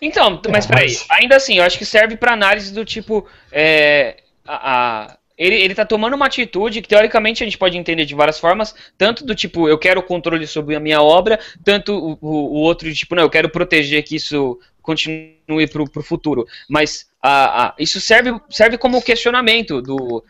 Então, 0.00 0.40
mas 0.50 0.66
peraí, 0.66 0.96
ainda 1.10 1.36
assim, 1.36 1.58
eu 1.58 1.64
acho 1.64 1.78
que 1.78 1.84
serve 1.84 2.16
para 2.16 2.32
análise 2.32 2.72
do 2.72 2.84
tipo. 2.84 3.26
É, 3.50 4.16
a, 4.46 5.04
a, 5.04 5.16
ele, 5.38 5.56
ele 5.56 5.74
tá 5.74 5.84
tomando 5.84 6.14
uma 6.14 6.26
atitude 6.26 6.80
que 6.80 6.88
teoricamente 6.88 7.42
a 7.42 7.46
gente 7.46 7.58
pode 7.58 7.76
entender 7.76 8.06
de 8.06 8.14
várias 8.14 8.38
formas, 8.38 8.74
tanto 8.96 9.24
do 9.24 9.34
tipo, 9.34 9.68
eu 9.68 9.78
quero 9.78 10.02
controle 10.02 10.46
sobre 10.46 10.74
a 10.74 10.80
minha 10.80 11.02
obra, 11.02 11.38
tanto 11.62 11.92
o, 11.92 12.18
o, 12.20 12.28
o 12.28 12.60
outro, 12.60 12.92
tipo, 12.94 13.14
não, 13.14 13.24
eu 13.24 13.30
quero 13.30 13.50
proteger 13.50 14.02
que 14.02 14.16
isso 14.16 14.58
continue 14.80 15.66
pro, 15.70 15.90
pro 15.90 16.02
futuro. 16.02 16.46
Mas 16.68 17.06
a, 17.20 17.66
a, 17.66 17.74
isso 17.78 18.00
serve, 18.00 18.40
serve 18.48 18.78
como 18.78 19.02
questionamento 19.02 19.82
do 19.82 20.24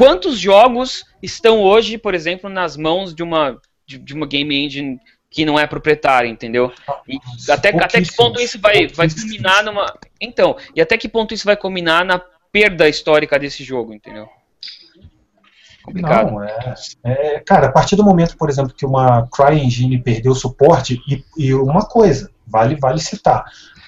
quantos 0.00 0.38
jogos 0.38 1.04
estão 1.22 1.60
hoje, 1.60 1.98
por 1.98 2.14
exemplo, 2.14 2.48
nas 2.48 2.74
mãos 2.74 3.14
de 3.14 3.22
uma, 3.22 3.60
de, 3.86 3.98
de 3.98 4.14
uma 4.14 4.26
game 4.26 4.64
engine 4.64 4.98
que 5.30 5.44
não 5.44 5.58
é 5.58 5.66
proprietária, 5.66 6.26
entendeu? 6.26 6.72
E 7.06 7.18
até, 7.50 7.68
até 7.68 8.00
que 8.00 8.16
ponto 8.16 8.40
isso 8.40 8.58
vai, 8.58 8.88
vai 8.88 9.08
culminar 9.10 9.62
numa. 9.62 9.94
Então, 10.18 10.56
e 10.74 10.80
até 10.80 10.96
que 10.96 11.08
ponto 11.08 11.34
isso 11.34 11.44
vai 11.44 11.56
culminar 11.56 12.04
na 12.04 12.20
perda 12.50 12.88
histórica 12.88 13.38
desse 13.38 13.62
jogo, 13.62 13.92
entendeu? 13.92 14.26
Complicado. 15.84 16.32
Não, 16.32 16.42
é, 16.42 16.74
é, 17.04 17.40
Cara, 17.40 17.66
a 17.66 17.72
partir 17.72 17.94
do 17.94 18.02
momento, 18.02 18.38
por 18.38 18.48
exemplo, 18.48 18.74
que 18.74 18.86
uma 18.86 19.28
CryEngine 19.28 20.02
perdeu 20.02 20.34
suporte, 20.34 20.98
e, 21.06 21.22
e 21.36 21.54
uma 21.54 21.84
coisa, 21.84 22.30
vale, 22.46 22.74
vale 22.74 23.00
citar. 23.00 23.44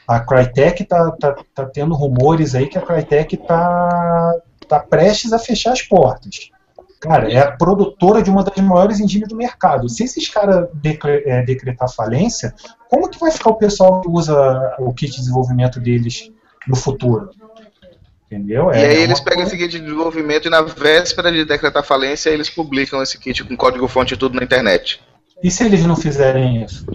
A 0.07 0.21
Crytek 0.21 0.85
tá, 0.85 1.11
tá, 1.13 1.37
tá 1.55 1.67
tendo 1.67 1.95
rumores 1.95 2.55
aí 2.55 2.69
que 2.69 2.77
a 2.77 2.83
Crytek 2.83 3.37
tá, 3.39 4.35
tá 4.73 4.81
prestes 4.81 5.33
a 5.33 5.39
fechar 5.39 5.73
as 5.73 5.83
portas. 5.83 6.51
Cara, 6.99 7.31
é 7.31 7.39
a 7.39 7.53
produtora 7.53 8.23
de 8.23 8.31
uma 8.31 8.45
das 8.45 8.57
maiores 8.65 9.01
engines 9.01 9.29
do 9.29 9.37
mercado. 9.37 9.89
Se 9.89 10.05
esses 10.05 10.29
caras 10.29 10.69
decre 10.73 11.23
é, 11.27 11.43
decretar 11.43 11.93
falência, 11.93 12.55
como 12.89 13.11
que 13.11 13.19
vai 13.19 13.31
ficar 13.31 13.51
o 13.51 13.57
pessoal 13.57 14.01
que 14.01 14.09
usa 14.09 14.77
o 14.79 14.95
kit 14.95 15.11
de 15.11 15.19
desenvolvimento 15.19 15.81
deles 15.81 16.31
no 16.67 16.77
futuro? 16.77 17.31
Entendeu? 18.27 18.71
É, 18.71 18.81
e 18.81 18.85
aí 18.87 19.03
eles 19.03 19.21
pegam 19.21 19.43
coisa... 19.43 19.55
esse 19.55 19.63
kit 19.63 19.79
de 19.79 19.85
desenvolvimento 19.85 20.47
e 20.47 20.51
na 20.51 20.63
véspera 20.63 21.31
de 21.31 21.45
decretar 21.45 21.85
falência 21.85 22.31
eles 22.31 22.49
publicam 22.49 23.03
esse 23.03 23.19
kit 23.19 23.45
com 23.45 23.57
código-fonte 23.57 24.15
e 24.15 24.17
tudo 24.17 24.37
na 24.37 24.45
internet. 24.45 25.01
E 25.43 25.51
se 25.51 25.65
eles 25.65 25.85
não 25.85 25.97
fizerem 25.97 26.63
isso? 26.63 26.87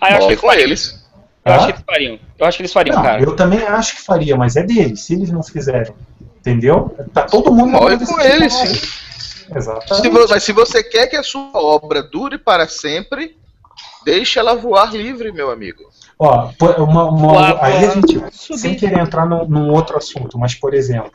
Ah, 0.00 0.12
eu 0.12 0.16
acho 0.16 0.28
que 0.28 0.36
com 0.36 0.52
eles. 0.52 1.06
Eu 1.44 1.52
ah? 1.52 1.56
acho 1.56 1.66
que 1.66 1.72
eles 1.72 1.84
fariam. 1.86 2.18
Eu 2.38 2.46
acho 2.46 2.56
que 2.56 2.62
eles 2.62 2.72
fariam, 2.72 2.96
não, 2.96 3.02
cara. 3.02 3.22
Eu 3.22 3.36
também 3.36 3.62
acho 3.62 3.96
que 3.96 4.02
faria, 4.02 4.36
mas 4.36 4.56
é 4.56 4.62
deles. 4.62 5.02
Se 5.02 5.14
eles 5.14 5.30
não 5.30 5.42
fizerem, 5.42 5.92
entendeu? 6.40 6.94
Tá 7.12 7.22
todo 7.22 7.52
mundo. 7.52 7.72
Morre 7.72 7.98
com 8.04 8.20
eles, 8.20 8.52
sim. 8.52 8.98
Exatamente. 9.54 10.02
Se, 10.02 10.32
mas 10.32 10.42
se 10.42 10.52
você 10.52 10.82
quer 10.82 11.06
que 11.06 11.16
a 11.16 11.22
sua 11.22 11.50
obra 11.54 12.02
dure 12.02 12.38
para 12.38 12.68
sempre, 12.68 13.36
deixe 14.04 14.38
ela 14.38 14.54
voar 14.54 14.94
livre, 14.94 15.32
meu 15.32 15.50
amigo. 15.50 15.84
Ó, 16.18 16.50
uma, 16.78 17.04
uma, 17.04 17.64
aí 17.64 17.84
a 17.84 17.90
gente, 17.94 18.20
sem 18.32 18.74
querer 18.74 18.98
entrar 18.98 19.24
num, 19.24 19.46
num, 19.46 19.70
outro 19.70 19.96
assunto, 19.96 20.36
mas 20.36 20.52
por 20.52 20.74
exemplo, 20.74 21.12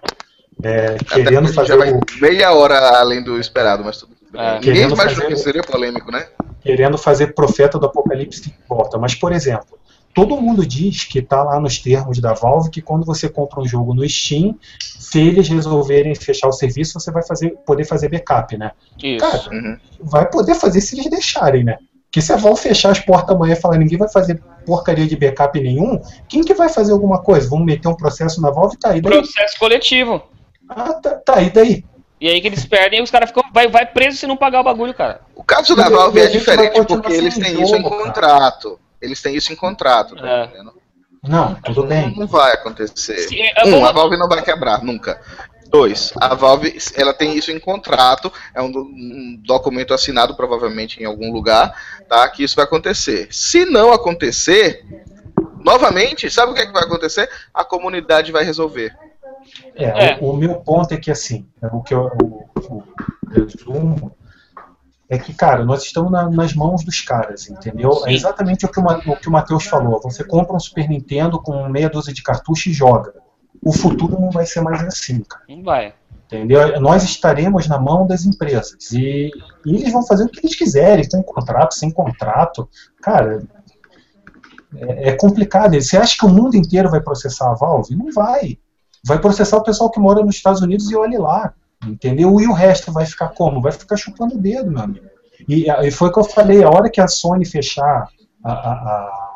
é, 0.63 0.95
querendo 0.97 1.51
fazer. 1.51 1.73
O... 1.73 1.99
Meia 2.21 2.53
hora 2.53 2.99
além 2.99 3.21
do 3.21 3.37
esperado, 3.37 3.83
mas 3.83 3.97
tudo 3.97 4.15
bem. 4.31 4.41
É, 4.41 4.53
Ninguém 4.55 4.89
imaginou 4.89 5.27
que 5.27 5.35
seria 5.35 5.61
polêmico, 5.61 6.09
né? 6.11 6.27
Querendo 6.61 6.97
fazer 6.97 7.33
profeta 7.33 7.77
do 7.77 7.85
apocalipse 7.85 8.41
que 8.41 8.49
importa. 8.49 8.97
Mas, 8.97 9.13
por 9.13 9.33
exemplo, 9.33 9.77
todo 10.14 10.40
mundo 10.40 10.66
diz 10.66 11.03
que 11.03 11.19
está 11.19 11.43
lá 11.43 11.59
nos 11.59 11.80
termos 11.80 12.19
da 12.19 12.33
Valve 12.33 12.69
que 12.69 12.82
quando 12.82 13.06
você 13.06 13.27
compra 13.27 13.59
um 13.59 13.67
jogo 13.67 13.93
no 13.93 14.08
Steam, 14.08 14.58
se 14.80 15.19
eles 15.19 15.48
resolverem 15.50 16.14
fechar 16.16 16.48
o 16.48 16.51
serviço, 16.51 17.00
você 17.00 17.11
vai 17.11 17.25
fazer, 17.25 17.51
poder 17.66 17.85
fazer 17.85 18.09
backup, 18.09 18.58
né? 18.58 18.72
Isso. 19.01 19.19
Cara, 19.19 19.50
uhum. 19.51 19.77
vai 20.00 20.30
poder 20.30 20.56
fazer 20.56 20.82
se 20.82 20.95
eles 20.95 21.09
deixarem, 21.09 21.64
né? 21.64 21.77
Que 22.11 22.22
se 22.22 22.32
a 22.32 22.35
Valve 22.35 22.61
fechar 22.61 22.92
as 22.92 23.00
portas 23.00 23.35
amanhã 23.35 23.53
e 23.53 23.59
falar 23.59 23.77
ninguém 23.77 23.98
vai 23.98 24.09
fazer 24.09 24.40
porcaria 24.66 25.08
de 25.08 25.16
backup 25.16 25.59
nenhum, 25.59 26.00
quem 26.30 26.43
que 26.43 26.53
vai 26.53 26.69
fazer 26.69 26.92
alguma 26.92 27.22
coisa? 27.22 27.50
Vamos 27.50 27.66
meter 27.66 27.88
um 27.88 27.95
processo 27.95 28.40
na 28.40 28.51
Valve? 28.51 28.77
Tá 28.77 28.92
aí 28.92 29.01
daí. 29.01 29.11
Processo 29.11 29.58
coletivo. 29.58 30.22
Ah, 30.69 30.93
tá, 30.93 31.16
tá 31.16 31.38
aí 31.38 31.50
daí. 31.50 31.83
E 32.22 32.30
aí 32.30 32.40
que 32.40 32.48
eles 32.48 32.66
perdem 32.66 33.00
e 33.00 33.01
os 33.01 33.11
caras 33.11 33.30
ficam. 33.30 33.43
Vai, 33.51 33.67
vai 33.67 33.85
preso 33.85 34.17
se 34.17 34.27
não 34.27 34.38
pagar 34.38 34.61
o 34.61 34.64
bagulho, 34.64 34.93
cara. 34.93 35.22
O 35.35 35.43
caso 35.43 35.75
da 35.75 35.90
Valve 35.90 36.22
é 36.22 36.27
diferente 36.27 36.82
porque 36.85 37.11
eles 37.11 37.38
têm 37.38 37.51
jogo, 37.51 37.64
isso 37.64 37.75
em 37.75 37.83
contrato. 37.83 38.69
Cara. 38.69 38.82
Eles 39.03 39.22
têm 39.22 39.35
isso 39.35 39.51
em 39.51 39.56
contrato, 39.56 40.15
tá 40.15 40.27
é. 40.27 40.45
entendendo? 40.45 40.73
Não, 41.22 41.56
tudo 41.56 41.85
bem. 41.85 42.15
Não 42.17 42.25
vai 42.25 42.53
acontecer. 42.53 43.17
Sim, 43.17 43.41
um, 43.65 43.85
a 43.85 43.91
Valve 43.91 44.17
não 44.17 44.27
vai 44.27 44.41
quebrar, 44.41 44.82
nunca. 44.82 45.19
Dois, 45.67 46.14
a 46.19 46.35
Valve 46.35 46.77
ela 46.95 47.14
tem 47.14 47.35
isso 47.35 47.51
em 47.51 47.59
contrato, 47.59 48.32
é 48.53 48.61
um, 48.61 48.67
um, 48.67 49.41
documento 49.43 49.93
assinado 49.93 50.35
provavelmente 50.35 51.01
em 51.01 51.06
algum 51.06 51.32
lugar, 51.32 51.73
tá? 52.07 52.27
Que 52.30 52.43
isso 52.43 52.56
vai 52.56 52.65
acontecer. 52.65 53.27
Se 53.32 53.65
não 53.65 53.91
acontecer, 53.91 54.85
novamente, 55.64 56.30
sabe 56.30 56.51
o 56.51 56.56
que, 56.56 56.61
é 56.61 56.65
que 56.65 56.73
vai 56.73 56.83
acontecer? 56.83 57.30
A 57.53 57.65
comunidade 57.65 58.32
vai 58.32 58.43
resolver. 58.43 58.95
É, 59.75 60.11
é. 60.11 60.17
O, 60.22 60.32
o, 60.32 60.38
meu 60.38 60.56
ponto 60.56 60.93
é 60.93 60.98
que 60.98 61.09
assim, 61.09 61.48
o 61.61 61.82
que 61.82 61.93
eu, 61.93 62.11
o, 62.22 62.45
o 62.69 62.83
resumo 63.32 64.15
é 65.09 65.17
que, 65.17 65.33
cara, 65.33 65.64
nós 65.64 65.83
estamos 65.83 66.11
na, 66.11 66.30
nas 66.30 66.53
mãos 66.53 66.83
dos 66.83 67.01
caras, 67.01 67.49
entendeu? 67.49 67.91
É 67.91 67.93
Sim. 67.93 68.09
É 68.09 68.14
exatamente 68.14 68.65
o 68.65 68.69
que 68.69 68.80
o, 68.80 68.83
o 68.83 69.17
que 69.17 69.27
o 69.27 69.32
Matheus 69.32 69.65
falou. 69.65 69.99
Você 70.01 70.23
compra 70.23 70.56
um 70.56 70.59
Super 70.59 70.88
Nintendo 70.90 71.41
com 71.41 71.67
meia 71.69 71.90
dúzia 71.90 72.14
de 72.14 72.23
cartucho 72.23 72.69
e 72.69 72.73
joga. 72.73 73.14
O 73.61 73.72
futuro 73.72 74.19
não 74.19 74.32
vai 74.32 74.45
ser 74.45 74.61
mais 74.61 74.83
assim, 74.83 75.22
cara. 75.22 75.43
Não 75.48 75.64
vai. 75.64 75.93
Entendeu? 76.25 76.80
Nós 76.82 77.03
estaremos 77.03 77.67
na 77.67 77.77
mão 77.77 78.07
das 78.07 78.25
empresas. 78.25 78.91
E, 78.91 79.30
e 79.65 79.75
eles 79.75 79.91
vão 79.91 80.06
fazer 80.06 80.23
o 80.23 80.30
que 80.30 80.40
eles 80.40 80.56
quiserem, 80.56 81.07
com 81.07 81.22
contrato, 81.22 81.75
sem 81.75 81.91
contrato. 81.91 82.67
Cara, 83.01 83.43
é, 84.75 85.09
é 85.09 85.15
complicado. 85.15 85.80
Você 85.80 85.98
acha 85.98 86.17
que 86.17 86.25
o 86.25 86.30
mundo 86.30 86.56
inteiro 86.56 86.90
vai 86.90 87.01
processar 87.01 87.51
a 87.51 87.53
Valve? 87.53 87.95
Não 87.95 88.11
vai. 88.11 88.57
Vai 89.06 89.19
processar 89.19 89.57
o 89.57 89.64
pessoal 89.64 89.91
que 89.91 89.99
mora 89.99 90.23
nos 90.23 90.35
Estados 90.35 90.61
Unidos 90.61 90.90
e 90.90 90.95
olhe 90.95 91.17
lá. 91.17 91.53
Entendeu? 91.87 92.39
E 92.39 92.47
o 92.47 92.53
resto 92.53 92.91
vai 92.91 93.05
ficar 93.05 93.29
como? 93.29 93.61
Vai 93.61 93.71
ficar 93.71 93.97
chupando 93.97 94.35
o 94.35 94.37
dedo, 94.37 94.71
meu 94.71 94.81
amigo. 94.81 95.05
E, 95.47 95.65
e 95.69 95.91
foi 95.91 96.09
o 96.09 96.11
que 96.13 96.19
eu 96.19 96.23
falei, 96.23 96.63
a 96.63 96.69
hora 96.69 96.89
que 96.89 97.01
a 97.01 97.07
Sony 97.07 97.45
fechar 97.45 98.07
a, 98.43 98.51
a, 98.51 99.35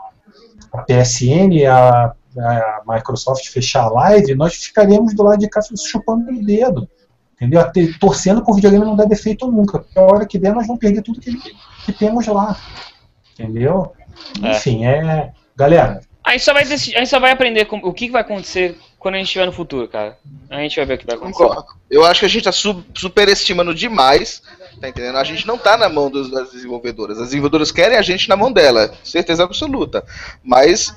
a 0.74 0.78
PSN 0.84 1.66
a, 1.70 2.14
a, 2.40 2.82
Microsoft 2.88 3.48
fechar 3.50 3.84
a 3.84 3.90
live, 3.90 4.36
nós 4.36 4.56
ficaremos 4.56 5.14
do 5.14 5.24
lado 5.24 5.40
de 5.40 5.50
cá 5.50 5.60
chupando 5.86 6.32
o 6.32 6.46
dedo. 6.46 6.88
Entendeu? 7.36 7.60
Até, 7.62 7.88
torcendo 8.00 8.44
por 8.44 8.56
videogame 8.56 8.86
não 8.86 8.96
dar 8.96 9.06
defeito 9.06 9.52
nunca. 9.52 9.80
Porque 9.80 10.00
a 10.00 10.02
hora 10.02 10.26
que 10.26 10.40
der, 10.40 10.54
nós 10.54 10.66
vamos 10.66 10.80
perder 10.80 11.02
tudo 11.04 11.20
que, 11.20 11.32
que 11.86 11.94
temos 11.94 12.26
lá. 12.26 12.58
Entendeu? 13.34 13.92
É. 14.42 14.52
Enfim, 14.52 14.86
é. 14.86 15.32
Galera, 15.56 16.02
A 16.24 16.32
gente 16.32 16.44
só 16.44 16.54
vai, 16.54 16.66
decidir- 16.66 16.96
a 16.96 17.00
gente 17.00 17.10
só 17.10 17.20
vai 17.20 17.32
aprender 17.32 17.66
com- 17.66 17.78
o 17.78 17.94
que 17.94 18.10
vai 18.10 18.22
acontecer 18.22 18.78
quando 19.08 19.16
a 19.16 19.18
gente 19.20 19.28
estiver 19.28 19.46
no 19.46 19.52
futuro, 19.54 19.88
cara. 19.88 20.18
A 20.50 20.58
gente 20.58 20.76
vai 20.76 20.86
ver 20.86 20.94
o 20.96 20.98
que 20.98 21.06
vai 21.06 21.16
acontecer. 21.16 21.44
Concordo. 21.44 21.66
Eu 21.90 22.04
acho 22.06 22.20
que 22.20 22.26
a 22.26 22.30
gente 22.30 22.44
tá 22.44 22.52
su- 22.52 22.84
superestimando 22.94 23.74
demais, 23.74 24.42
tá 24.82 24.90
entendendo? 24.90 25.18
A 25.18 25.24
gente 25.24 25.48
não 25.48 25.58
tá 25.58 25.78
na 25.78 25.88
mão 25.88 26.10
dos- 26.12 26.30
das 26.30 26.52
desenvolvedoras. 26.52 27.18
As 27.18 27.28
desenvolvedoras 27.28 27.72
querem 27.72 27.98
a 27.98 28.02
gente 28.02 28.28
na 28.28 28.36
mão 28.36 28.52
dela, 28.52 28.94
certeza 29.04 29.44
absoluta. 29.46 30.04
Mas 30.44 30.94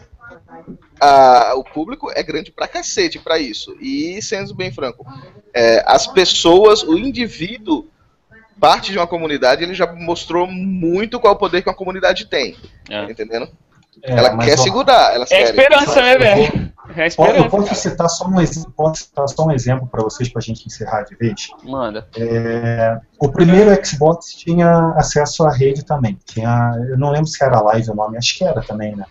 a- 1.00 1.52
o 1.56 1.62
público 1.64 2.10
é 2.14 2.22
grande 2.22 2.50
pra 2.50 2.66
cacete 2.68 3.18
pra 3.18 3.38
isso. 3.38 3.76
E, 3.80 4.20
sendo 4.20 4.54
bem 4.54 4.72
franco, 4.72 5.06
é, 5.54 5.82
as 5.86 6.06
pessoas, 6.06 6.82
o 6.82 6.98
indivíduo, 6.98 7.86
parte 8.58 8.92
de 8.92 8.98
uma 8.98 9.06
comunidade, 9.06 9.62
ele 9.62 9.72
já 9.74 9.90
mostrou 9.92 10.46
muito 10.46 11.18
qual 11.18 11.34
o 11.34 11.38
poder 11.38 11.62
que 11.62 11.68
uma 11.68 11.74
comunidade 11.74 12.26
tem. 12.26 12.56
É. 12.90 13.06
Tá 13.06 13.10
entendendo? 13.10 13.48
É, 14.02 14.12
Ela 14.12 14.38
quer 14.38 14.58
ó, 14.58 14.62
segurar, 14.62 15.14
elas 15.14 15.30
É 15.30 15.42
esperança, 15.42 16.02
né, 16.02 16.18
velho? 16.18 16.72
É 16.96 17.02
a 17.02 17.02
ó, 17.02 17.02
Eu 17.02 17.06
esperança. 17.06 17.48
posso 17.50 17.64
cara. 17.64 17.74
citar 17.76 18.08
só 18.08 18.26
um 18.26 18.40
exemplo, 18.40 18.72
posso 18.76 19.02
citar 19.02 19.28
só 19.28 19.44
um 19.46 19.50
exemplo 19.52 19.86
para 19.86 20.02
vocês, 20.02 20.28
para 20.28 20.40
a 20.40 20.42
gente 20.42 20.66
encerrar 20.66 21.02
de 21.02 21.14
vez. 21.16 21.48
Manda. 21.62 22.08
É, 22.16 22.98
o 23.18 23.30
primeiro 23.30 23.70
Xbox 23.84 24.34
tinha 24.34 24.94
acesso 24.96 25.44
à 25.44 25.52
rede 25.52 25.84
também. 25.84 26.18
Tinha, 26.24 26.74
eu 26.88 26.98
não 26.98 27.10
lembro 27.10 27.26
se 27.26 27.42
era 27.44 27.60
Live 27.60 27.90
o 27.90 27.94
nome, 27.94 28.16
acho 28.18 28.36
que 28.36 28.44
era 28.44 28.60
também, 28.62 28.96
né? 28.96 29.04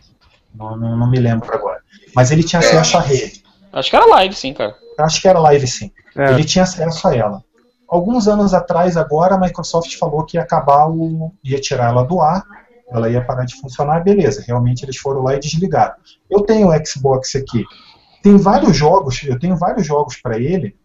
Não, 0.53 0.75
não, 0.75 0.98
não 0.98 1.09
me 1.09 1.19
lembro 1.19 1.53
agora. 1.53 1.80
Mas 2.16 2.32
ele 2.32 2.43
tinha 2.43 2.59
acesso 2.59 2.98
à 2.98 3.01
rede. 3.01 3.43
Acho 3.72 3.90
que 3.90 3.95
era 3.95 4.06
live, 4.06 4.33
sim, 4.33 4.53
cara. 4.53 4.75
Acho 4.98 5.22
que 5.22 5.27
era 5.27 5.40
Live 5.40 5.67
sim. 5.67 5.91
É. 6.17 6.32
Ele 6.32 6.43
tinha 6.43 6.64
acesso 6.64 7.08
a 7.08 7.16
ela. 7.16 7.43
Alguns 7.88 8.27
anos 8.27 8.53
atrás, 8.53 8.98
agora, 8.98 9.35
a 9.35 9.40
Microsoft 9.40 9.95
falou 9.98 10.25
que 10.25 10.38
ia 10.38 10.43
acabar 10.43 10.88
o. 10.88 11.32
ia 11.43 11.59
tirar 11.61 11.90
ela 11.90 12.03
do 12.03 12.19
ar, 12.19 12.43
ela 12.92 13.09
ia 13.09 13.24
parar 13.24 13.45
de 13.45 13.56
funcionar, 13.59 14.03
beleza. 14.03 14.43
Realmente 14.45 14.84
eles 14.84 14.98
foram 14.98 15.22
lá 15.22 15.35
e 15.35 15.40
desligaram. 15.40 15.95
Eu 16.30 16.42
tenho 16.42 16.69
o 16.69 16.85
Xbox 16.85 17.35
aqui. 17.35 17.64
Tem 18.24 18.35
vários 18.38 18.76
jogos, 18.76 19.24
eu 19.24 19.40
tenho 19.40 19.56
vários 19.56 19.85
jogos 19.88 20.18
para 20.22 20.38
ele 20.38 20.76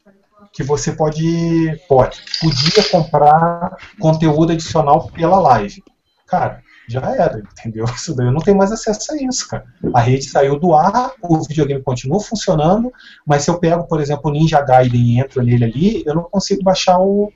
que 0.52 0.62
você 0.62 0.92
pode. 0.92 1.80
pode. 1.88 2.18
Podia 2.40 2.88
comprar 2.90 3.76
conteúdo 3.98 4.52
adicional 4.52 5.10
pela 5.10 5.40
live. 5.40 5.82
Cara, 6.26 6.62
já 6.88 7.00
era, 7.14 7.38
entendeu? 7.40 7.84
Isso 7.86 8.14
daí 8.14 8.26
eu 8.26 8.32
não 8.32 8.40
tenho 8.40 8.56
mais 8.56 8.70
acesso 8.70 9.12
a 9.12 9.16
isso, 9.16 9.48
cara. 9.48 9.64
A 9.92 10.00
rede 10.00 10.24
saiu 10.24 10.58
do 10.58 10.74
ar, 10.74 11.12
o 11.22 11.42
videogame 11.46 11.82
continua 11.82 12.20
funcionando, 12.20 12.92
mas 13.26 13.42
se 13.42 13.50
eu 13.50 13.58
pego, 13.58 13.84
por 13.88 14.00
exemplo, 14.00 14.30
o 14.30 14.32
Ninja 14.32 14.60
Gaiden 14.60 15.00
e 15.00 15.18
entro 15.20 15.42
nele 15.42 15.64
ali, 15.64 16.02
eu 16.06 16.14
não 16.14 16.24
consigo 16.24 16.62
baixar 16.62 16.98
o- 17.00 17.32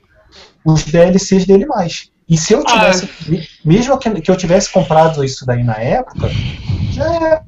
os 0.65 0.83
DLCs 0.85 1.45
dele 1.45 1.65
mais. 1.65 2.09
E 2.29 2.37
se 2.37 2.53
eu 2.53 2.63
tivesse, 2.63 3.09
mesmo 3.65 3.97
que, 3.97 4.21
que 4.21 4.29
eu 4.29 4.37
tivesse 4.37 4.71
comprado 4.71 5.23
isso 5.23 5.45
daí 5.45 5.63
na 5.63 5.77
época, 5.77 6.29
já 6.91 7.13
era. 7.15 7.43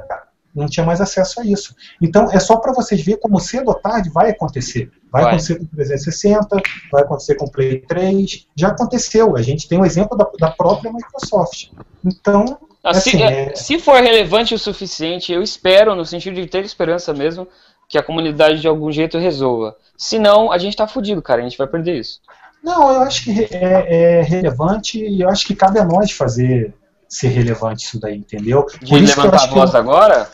Não 0.54 0.68
tinha 0.68 0.86
mais 0.86 1.00
acesso 1.00 1.40
a 1.40 1.46
isso. 1.46 1.74
Então 2.02 2.30
é 2.30 2.38
só 2.40 2.58
para 2.58 2.74
vocês 2.74 3.02
verem 3.02 3.22
como 3.22 3.40
cedo 3.40 3.70
ou 3.70 3.76
tarde 3.76 4.10
vai 4.10 4.32
acontecer. 4.32 4.92
Vai, 5.10 5.22
Vai. 5.24 5.32
acontecer 5.32 5.56
com 5.56 5.64
o 5.64 5.68
360, 5.68 6.58
vai 6.92 7.04
acontecer 7.04 7.36
com 7.36 7.48
Play 7.48 7.80
3. 7.80 8.48
Já 8.56 8.70
aconteceu. 8.70 9.38
A 9.38 9.42
gente 9.42 9.68
tem 9.68 9.80
um 9.80 9.86
exemplo 9.86 10.18
da, 10.18 10.30
da 10.40 10.52
própria 10.52 10.92
Microsoft. 10.92 11.70
Então, 12.04 12.58
Assim, 12.84 13.12
Assim, 13.12 13.24
é, 13.24 13.52
é- 13.52 13.56
Se 13.56 13.78
for 13.80 14.02
relevante 14.02 14.56
o 14.56 14.60
suficiente, 14.60 15.32
eu 15.32 15.42
espero, 15.42 15.96
no 15.96 16.04
sentido 16.06 16.36
de 16.36 16.48
ter 16.48 16.66
esperança 16.66 17.14
mesmo, 17.14 17.48
que 17.88 17.98
a 17.98 18.04
comunidade 18.04 18.60
de 18.60 18.68
algum 18.68 18.92
jeito 18.92 19.18
resolva. 19.18 19.76
Se 19.96 20.18
não, 20.18 20.52
a 20.52 20.58
gente 20.58 20.76
tá 20.76 20.88
fudido, 20.88 21.22
cara. 21.22 21.42
A 21.42 21.44
gente 21.44 21.58
vai 21.58 21.68
perder 21.68 22.00
isso. 22.00 22.20
Não, 22.64 22.92
eu 22.94 23.02
acho 23.02 23.24
que 23.24 23.48
é, 23.52 24.20
é 24.20 24.22
relevante 24.22 25.00
e 25.04 25.22
eu 25.22 25.30
acho 25.30 25.46
que 25.46 25.56
cabe 25.56 25.80
a 25.80 25.86
nós 25.86 26.12
fazer 26.12 26.74
ser 27.10 27.30
relevante 27.30 27.86
isso 27.86 28.00
daí, 28.00 28.18
entendeu? 28.18 28.66
De 28.82 28.90
Por 28.90 29.02
isso 29.02 29.14
que 29.14 29.20
eu 29.20 29.24
levantar 29.26 29.44
a 29.44 29.48
voz 29.48 29.76
agora, 29.76 30.30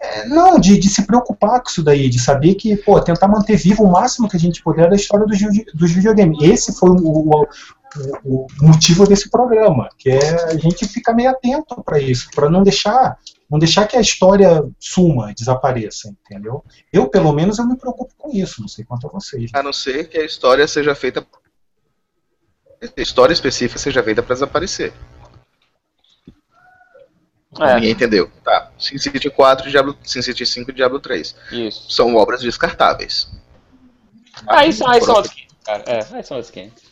É, 0.00 0.26
Não, 0.28 0.58
de, 0.58 0.78
de 0.78 0.88
se 0.88 1.06
preocupar 1.06 1.60
com 1.62 1.68
isso 1.68 1.82
daí, 1.82 2.08
de 2.08 2.18
saber 2.20 2.54
que, 2.56 2.76
pô, 2.76 3.00
tentar 3.00 3.28
manter 3.28 3.56
vivo 3.56 3.84
o 3.84 3.90
máximo 3.90 4.28
que 4.28 4.36
a 4.36 4.40
gente 4.40 4.62
puder 4.62 4.88
da 4.90 4.96
história 4.96 5.24
dos, 5.26 5.38
dos 5.74 5.90
videogames. 5.92 6.38
Esse 6.42 6.72
foi 6.78 6.90
o, 6.90 6.94
o- 6.96 7.30
o- 8.24 8.46
o 8.60 8.66
motivo 8.66 9.06
desse 9.06 9.28
programa, 9.30 9.88
que 9.98 10.10
é 10.10 10.44
a 10.46 10.56
gente 10.56 10.86
ficar 10.88 11.12
meio 11.14 11.30
atento 11.30 11.82
para 11.84 11.98
isso, 12.00 12.28
para 12.34 12.48
não 12.50 12.62
deixar 12.62 13.16
não 13.50 13.58
deixar 13.58 13.86
que 13.86 13.94
a 13.98 14.00
história 14.00 14.64
suma, 14.80 15.34
desapareça, 15.34 16.08
entendeu? 16.24 16.64
Eu, 16.90 17.06
pelo 17.08 17.34
menos, 17.34 17.58
eu 17.58 17.66
me 17.66 17.76
preocupo 17.76 18.10
com 18.16 18.30
isso, 18.30 18.62
não 18.62 18.68
sei 18.68 18.82
quanto 18.82 19.06
a 19.06 19.10
vocês. 19.10 19.50
A 19.52 19.62
não 19.62 19.74
ser 19.74 20.08
que 20.08 20.16
a 20.16 20.24
história 20.24 20.66
seja 20.66 20.94
feita. 20.94 21.22
História 22.96 23.32
específica 23.32 23.78
seja 23.78 24.02
feita 24.02 24.22
pra 24.22 24.34
desaparecer. 24.34 24.92
é, 27.60 27.74
Ninguém 27.74 27.90
entendeu. 27.92 28.30
Tá. 28.44 28.70
SimCity 28.78 29.30
4 29.30 29.68
e 29.68 29.70
Diablo, 29.70 29.96
SimCity 30.02 30.44
5 30.46 30.70
e 30.70 30.74
Diablo 30.74 30.98
3. 31.00 31.36
isso. 31.52 31.90
São 31.90 32.14
obras 32.16 32.40
descartáveis. 32.40 33.30
Aí 34.48 34.72
são, 34.72 34.88
aí 34.88 35.00
são 35.00 35.14
500, 35.22 35.46
cara. 35.64 35.82
É, 35.86 35.98
aí 36.16 36.24
são 36.24 36.36
outros 36.38 36.50
500. 36.52 36.82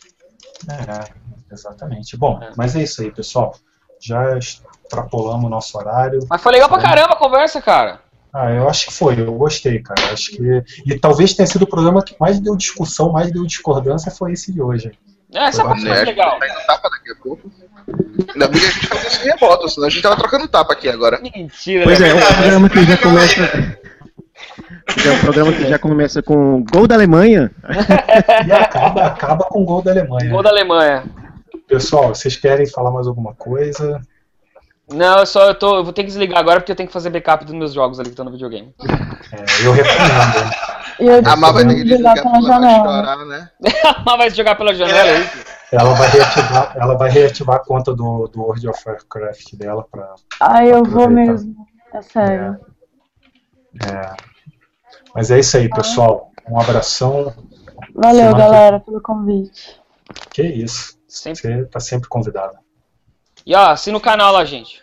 É, 0.69 1.13
exatamente. 1.53 2.17
Bom, 2.17 2.39
É. 2.43 2.53
mas 2.57 2.77
é 2.77 2.83
isso 2.83 3.03
aí, 3.03 3.11
pessoal. 3.11 3.57
Já 4.01 4.37
extrapolamos 4.39 5.47
o 5.47 5.49
nosso 5.49 5.77
horário. 5.77 6.21
Mas 6.29 6.41
foi 6.43 6.53
legal 6.53 6.69
pra 6.69 6.81
caramba 6.81 7.15
a 7.15 7.19
conversa, 7.19 7.61
cara. 7.61 8.01
Ah, 8.33 8.51
eu 8.53 8.69
acho 8.69 8.87
que 8.87 8.93
foi, 8.93 9.21
eu 9.21 9.33
gostei, 9.35 9.81
cara. 9.83 10.13
Acho 10.13 10.31
que. 10.31 10.63
E 10.87 10.99
talvez 10.99 11.35
tenha 11.35 11.47
sido 11.47 11.63
o 11.63 11.67
programa 11.67 12.03
que 12.05 12.15
mais 12.21 12.39
deu 12.39 12.55
discussão, 12.57 13.11
mais 13.11 13.33
deu 13.33 13.45
discordância, 13.45 14.11
foi 14.13 14.33
esse 14.33 14.53
de 14.53 14.63
hoje. 14.63 14.93
É, 15.35 15.45
essa 15.45 15.65
parte 15.65 15.85
Né, 15.85 15.95
foi 15.97 16.05
legal. 16.07 16.39
tá 16.39 16.47
indo 16.49 16.67
tapa 16.67 16.91
daqui 16.91 17.13
a 17.13 17.15
pouco. 17.23 17.51
Ainda 18.33 18.49
bem 18.49 18.61
que 18.61 18.67
a 18.67 18.71
gente 18.71 18.87
faz 18.87 19.07
isso 19.07 19.27
em 19.27 19.31
remoto, 19.31 19.69
senão 19.69 19.87
a 19.87 19.91
gente 19.91 20.03
tava 20.03 20.17
trocando 20.17 20.49
tapa 20.49 20.73
aqui 20.73 20.89
agora. 20.89 21.21
Mentira, 21.21 21.85
Pois 21.85 21.99
né? 21.99 22.09
é, 22.11 22.15
um 22.15 22.21
programa 22.21 22.69
que 22.69 22.85
já 22.85 22.97
começa. 22.97 23.81
É 25.07 25.11
um 25.13 25.21
programa 25.21 25.53
que 25.53 25.69
já 25.69 25.79
começa 25.79 26.21
com 26.23 26.65
gol 26.65 26.87
da 26.89 26.97
Alemanha. 26.97 27.51
E 28.47 28.51
acaba, 28.53 29.07
acaba 29.07 29.45
com 29.45 29.63
o 29.63 29.65
gol 29.65 29.83
da 29.83 29.93
Alemanha. 29.93 30.31
Gol 30.31 30.43
da 30.43 30.51
Alemanha. 30.51 31.05
Pessoal, 31.69 32.09
vocês 32.13 32.37
querem 32.37 32.67
falar 32.69 32.91
mais 32.91 33.07
alguma 33.07 33.33
coisa? 33.35 34.01
Não, 34.93 35.21
eu 35.21 35.27
só 35.27 35.47
eu 35.47 35.55
tô. 35.55 35.77
Eu 35.77 35.85
vou 35.85 35.93
ter 35.93 36.03
que 36.03 36.09
desligar 36.09 36.41
agora 36.41 36.59
porque 36.59 36.73
eu 36.73 36.77
tenho 36.77 36.89
que 36.89 36.93
fazer 36.93 37.11
backup 37.11 37.45
dos 37.45 37.55
meus 37.55 37.73
jogos 37.73 38.01
ali 38.01 38.09
que 38.09 38.15
estão 38.15 38.25
no 38.25 38.33
videogame. 38.33 38.75
É, 39.33 39.67
eu 39.67 39.73
recomendo. 39.73 40.51
E 41.01 41.07
eu 41.07 41.23
A 41.25 41.37
Má 41.37 41.51
vai 41.53 41.67
ter 41.67 41.75
que 41.83 41.89
jogar 41.97 42.15
pela 42.23 42.43
janela. 42.43 42.85
chorar, 42.85 43.25
né? 43.27 43.51
Mas 44.07 44.17
vai 44.19 44.31
jogar 44.31 44.55
pela 44.57 44.75
janela 44.75 44.99
é 44.99 45.17
aí. 45.17 45.31
Ela 45.73 45.95
vai 45.95 46.09
reativar, 46.09 46.73
ela 46.77 46.95
vai 46.99 47.11
reativar 47.11 47.57
a 47.57 47.65
conta 47.65 47.95
do, 47.95 48.27
do 48.29 48.41
World 48.43 48.69
of 48.69 48.83
Warcraft 48.89 49.55
dela 49.55 49.87
pra. 49.91 50.15
Ai, 50.41 50.73
eu 50.73 50.83
vou 50.85 51.09
mesmo. 51.09 51.55
É 51.95 52.03
sério. 52.03 52.59
É. 53.87 54.13
Mas 55.15 55.31
é 55.31 55.39
isso 55.39 55.57
aí, 55.57 55.69
pessoal. 55.71 56.31
Um 56.49 56.59
abração. 56.61 57.33
Valeu, 57.95 58.17
Semana 58.19 58.35
que- 58.35 58.39
galera, 58.43 58.81
pelo 58.81 59.01
convite. 59.01 59.81
Que 60.31 60.43
isso. 60.43 60.99
Sempre. 61.09 61.41
Você 61.41 61.65
tá 61.67 61.81
sempre 61.81 62.09
convidado. 62.09 62.59
E 63.47 63.55
ó, 63.55 63.71
assina 63.71 63.97
o 63.97 64.01
canal 64.01 64.33
lá, 64.33 64.45
gente. 64.45 64.81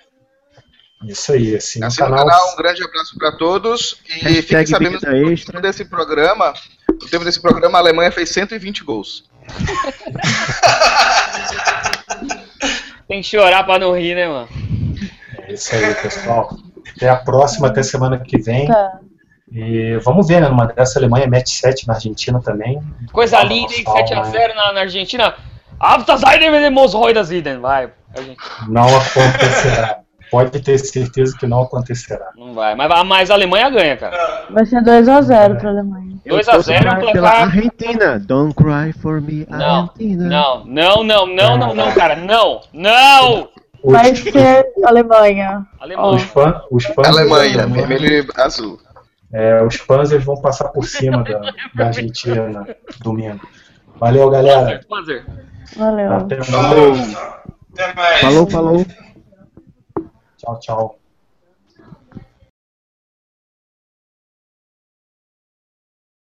Isso 1.06 1.32
aí, 1.32 1.56
assim, 1.56 1.80
o 1.80 1.96
canal. 1.96 2.26
canal, 2.26 2.54
um 2.54 2.58
grande 2.58 2.84
abraço 2.84 3.16
pra 3.18 3.32
todos. 3.34 3.98
E 4.06 4.14
fiquem 4.14 4.34
Hashtag 4.34 4.70
sabendo 4.70 5.00
Bita 5.00 5.12
que 5.12 5.22
no 5.22 5.38
tempo 5.38 5.62
desse 5.62 5.86
programa, 5.86 6.54
no 6.90 7.08
tempo 7.08 7.24
desse 7.24 7.40
programa, 7.40 7.78
a 7.78 7.82
Alemanha 7.82 8.12
fez 8.12 8.30
120 8.30 8.84
gols. 8.84 9.30
Tem 13.08 13.22
que 13.22 13.28
chorar 13.28 13.64
pra 13.64 13.80
não 13.80 13.98
rir, 13.98 14.16
né, 14.16 14.28
mano? 14.28 14.50
É 15.48 15.54
isso 15.54 15.74
aí, 15.74 15.94
pessoal. 15.96 16.58
Até 16.96 17.10
a 17.10 17.16
próxima, 17.16 17.68
até 17.68 17.84
semana 17.84 18.20
que 18.20 18.38
vem. 18.38 18.68
Tá. 18.68 19.00
E 19.50 19.98
vamos 20.04 20.28
ver, 20.28 20.42
né? 20.42 20.50
Numa 20.50 20.66
dessa, 20.66 20.98
a 20.98 21.00
Alemanha 21.00 21.28
mete 21.28 21.52
7 21.52 21.88
na 21.88 21.94
Argentina 21.94 22.42
também. 22.42 22.82
Coisa 23.14 23.38
Fala, 23.38 23.50
linda, 23.50 23.74
hein? 23.74 23.84
fala, 23.84 24.04
7x0 24.04 24.56
na, 24.56 24.74
na 24.74 24.80
Argentina. 24.82 25.36
Afterseiden 25.80 26.52
mit 26.52 26.62
dem 26.62 26.72
Moshäuder 26.72 27.24
Sieden. 27.24 27.60
Vai, 27.60 27.90
Argentina. 28.14 28.44
Não 28.68 28.88
acontecerá. 28.98 30.00
Pode 30.30 30.60
ter 30.62 30.78
certeza 30.78 31.36
que 31.38 31.48
não 31.48 31.62
acontecerá. 31.62 32.30
Não 32.36 32.54
vai. 32.54 32.76
Mas, 32.76 32.90
mas 33.08 33.32
a 33.32 33.34
Alemanha 33.36 33.70
ganha, 33.70 33.96
cara. 33.98 34.46
Vai 34.50 34.66
ser 34.66 34.82
2x0 34.84 35.58
pra 35.58 35.70
Alemanha. 35.70 36.18
Eu 36.26 36.36
2 36.36 36.48
a 36.48 36.52
torço 36.54 36.68
0 36.68 36.84
pra- 36.84 37.00
placar- 37.00 37.42
Argentina. 37.44 38.20
Don't 38.20 38.54
cry 38.54 38.92
for 39.02 39.22
me, 39.22 39.46
Não, 39.50 39.82
Argentina. 39.82 40.26
não, 40.28 40.66
não, 40.66 41.04
não, 41.04 41.26
não, 41.28 41.58
não, 41.58 41.74
não, 41.76 41.92
cara. 41.94 42.16
Não, 42.18 42.62
não! 42.74 43.50
Os, 43.84 43.94
Vai 43.94 44.14
ser 44.16 44.66
Alemanha. 44.84 45.66
Alemão. 45.80 46.16
os, 46.16 46.26
pan, 46.26 46.62
os 46.72 46.86
Panzers, 46.88 47.16
Alemanha, 47.18 47.68
vermelho 47.68 48.26
e 48.26 48.42
azul. 48.42 48.80
é, 49.32 49.62
os 49.64 49.78
Panzers 49.78 50.24
vão 50.26 50.42
passar 50.42 50.70
por 50.70 50.84
cima 50.86 51.24
da, 51.24 51.40
da 51.76 51.86
Argentina 51.86 52.68
domingo. 53.02 53.40
Valeu, 54.00 54.30
galera. 54.30 54.82
Panzer. 54.90 55.26
Valeu. 55.78 56.12
Até 56.14 56.36
mais. 56.38 56.48
Falou, 56.50 56.92
pessoal. 56.92 57.44
Até 57.74 57.94
mais. 57.94 58.20
Falou, 58.22 58.48
falou. 58.50 58.86
Tchau, 60.48 60.60
tchau. 60.62 61.07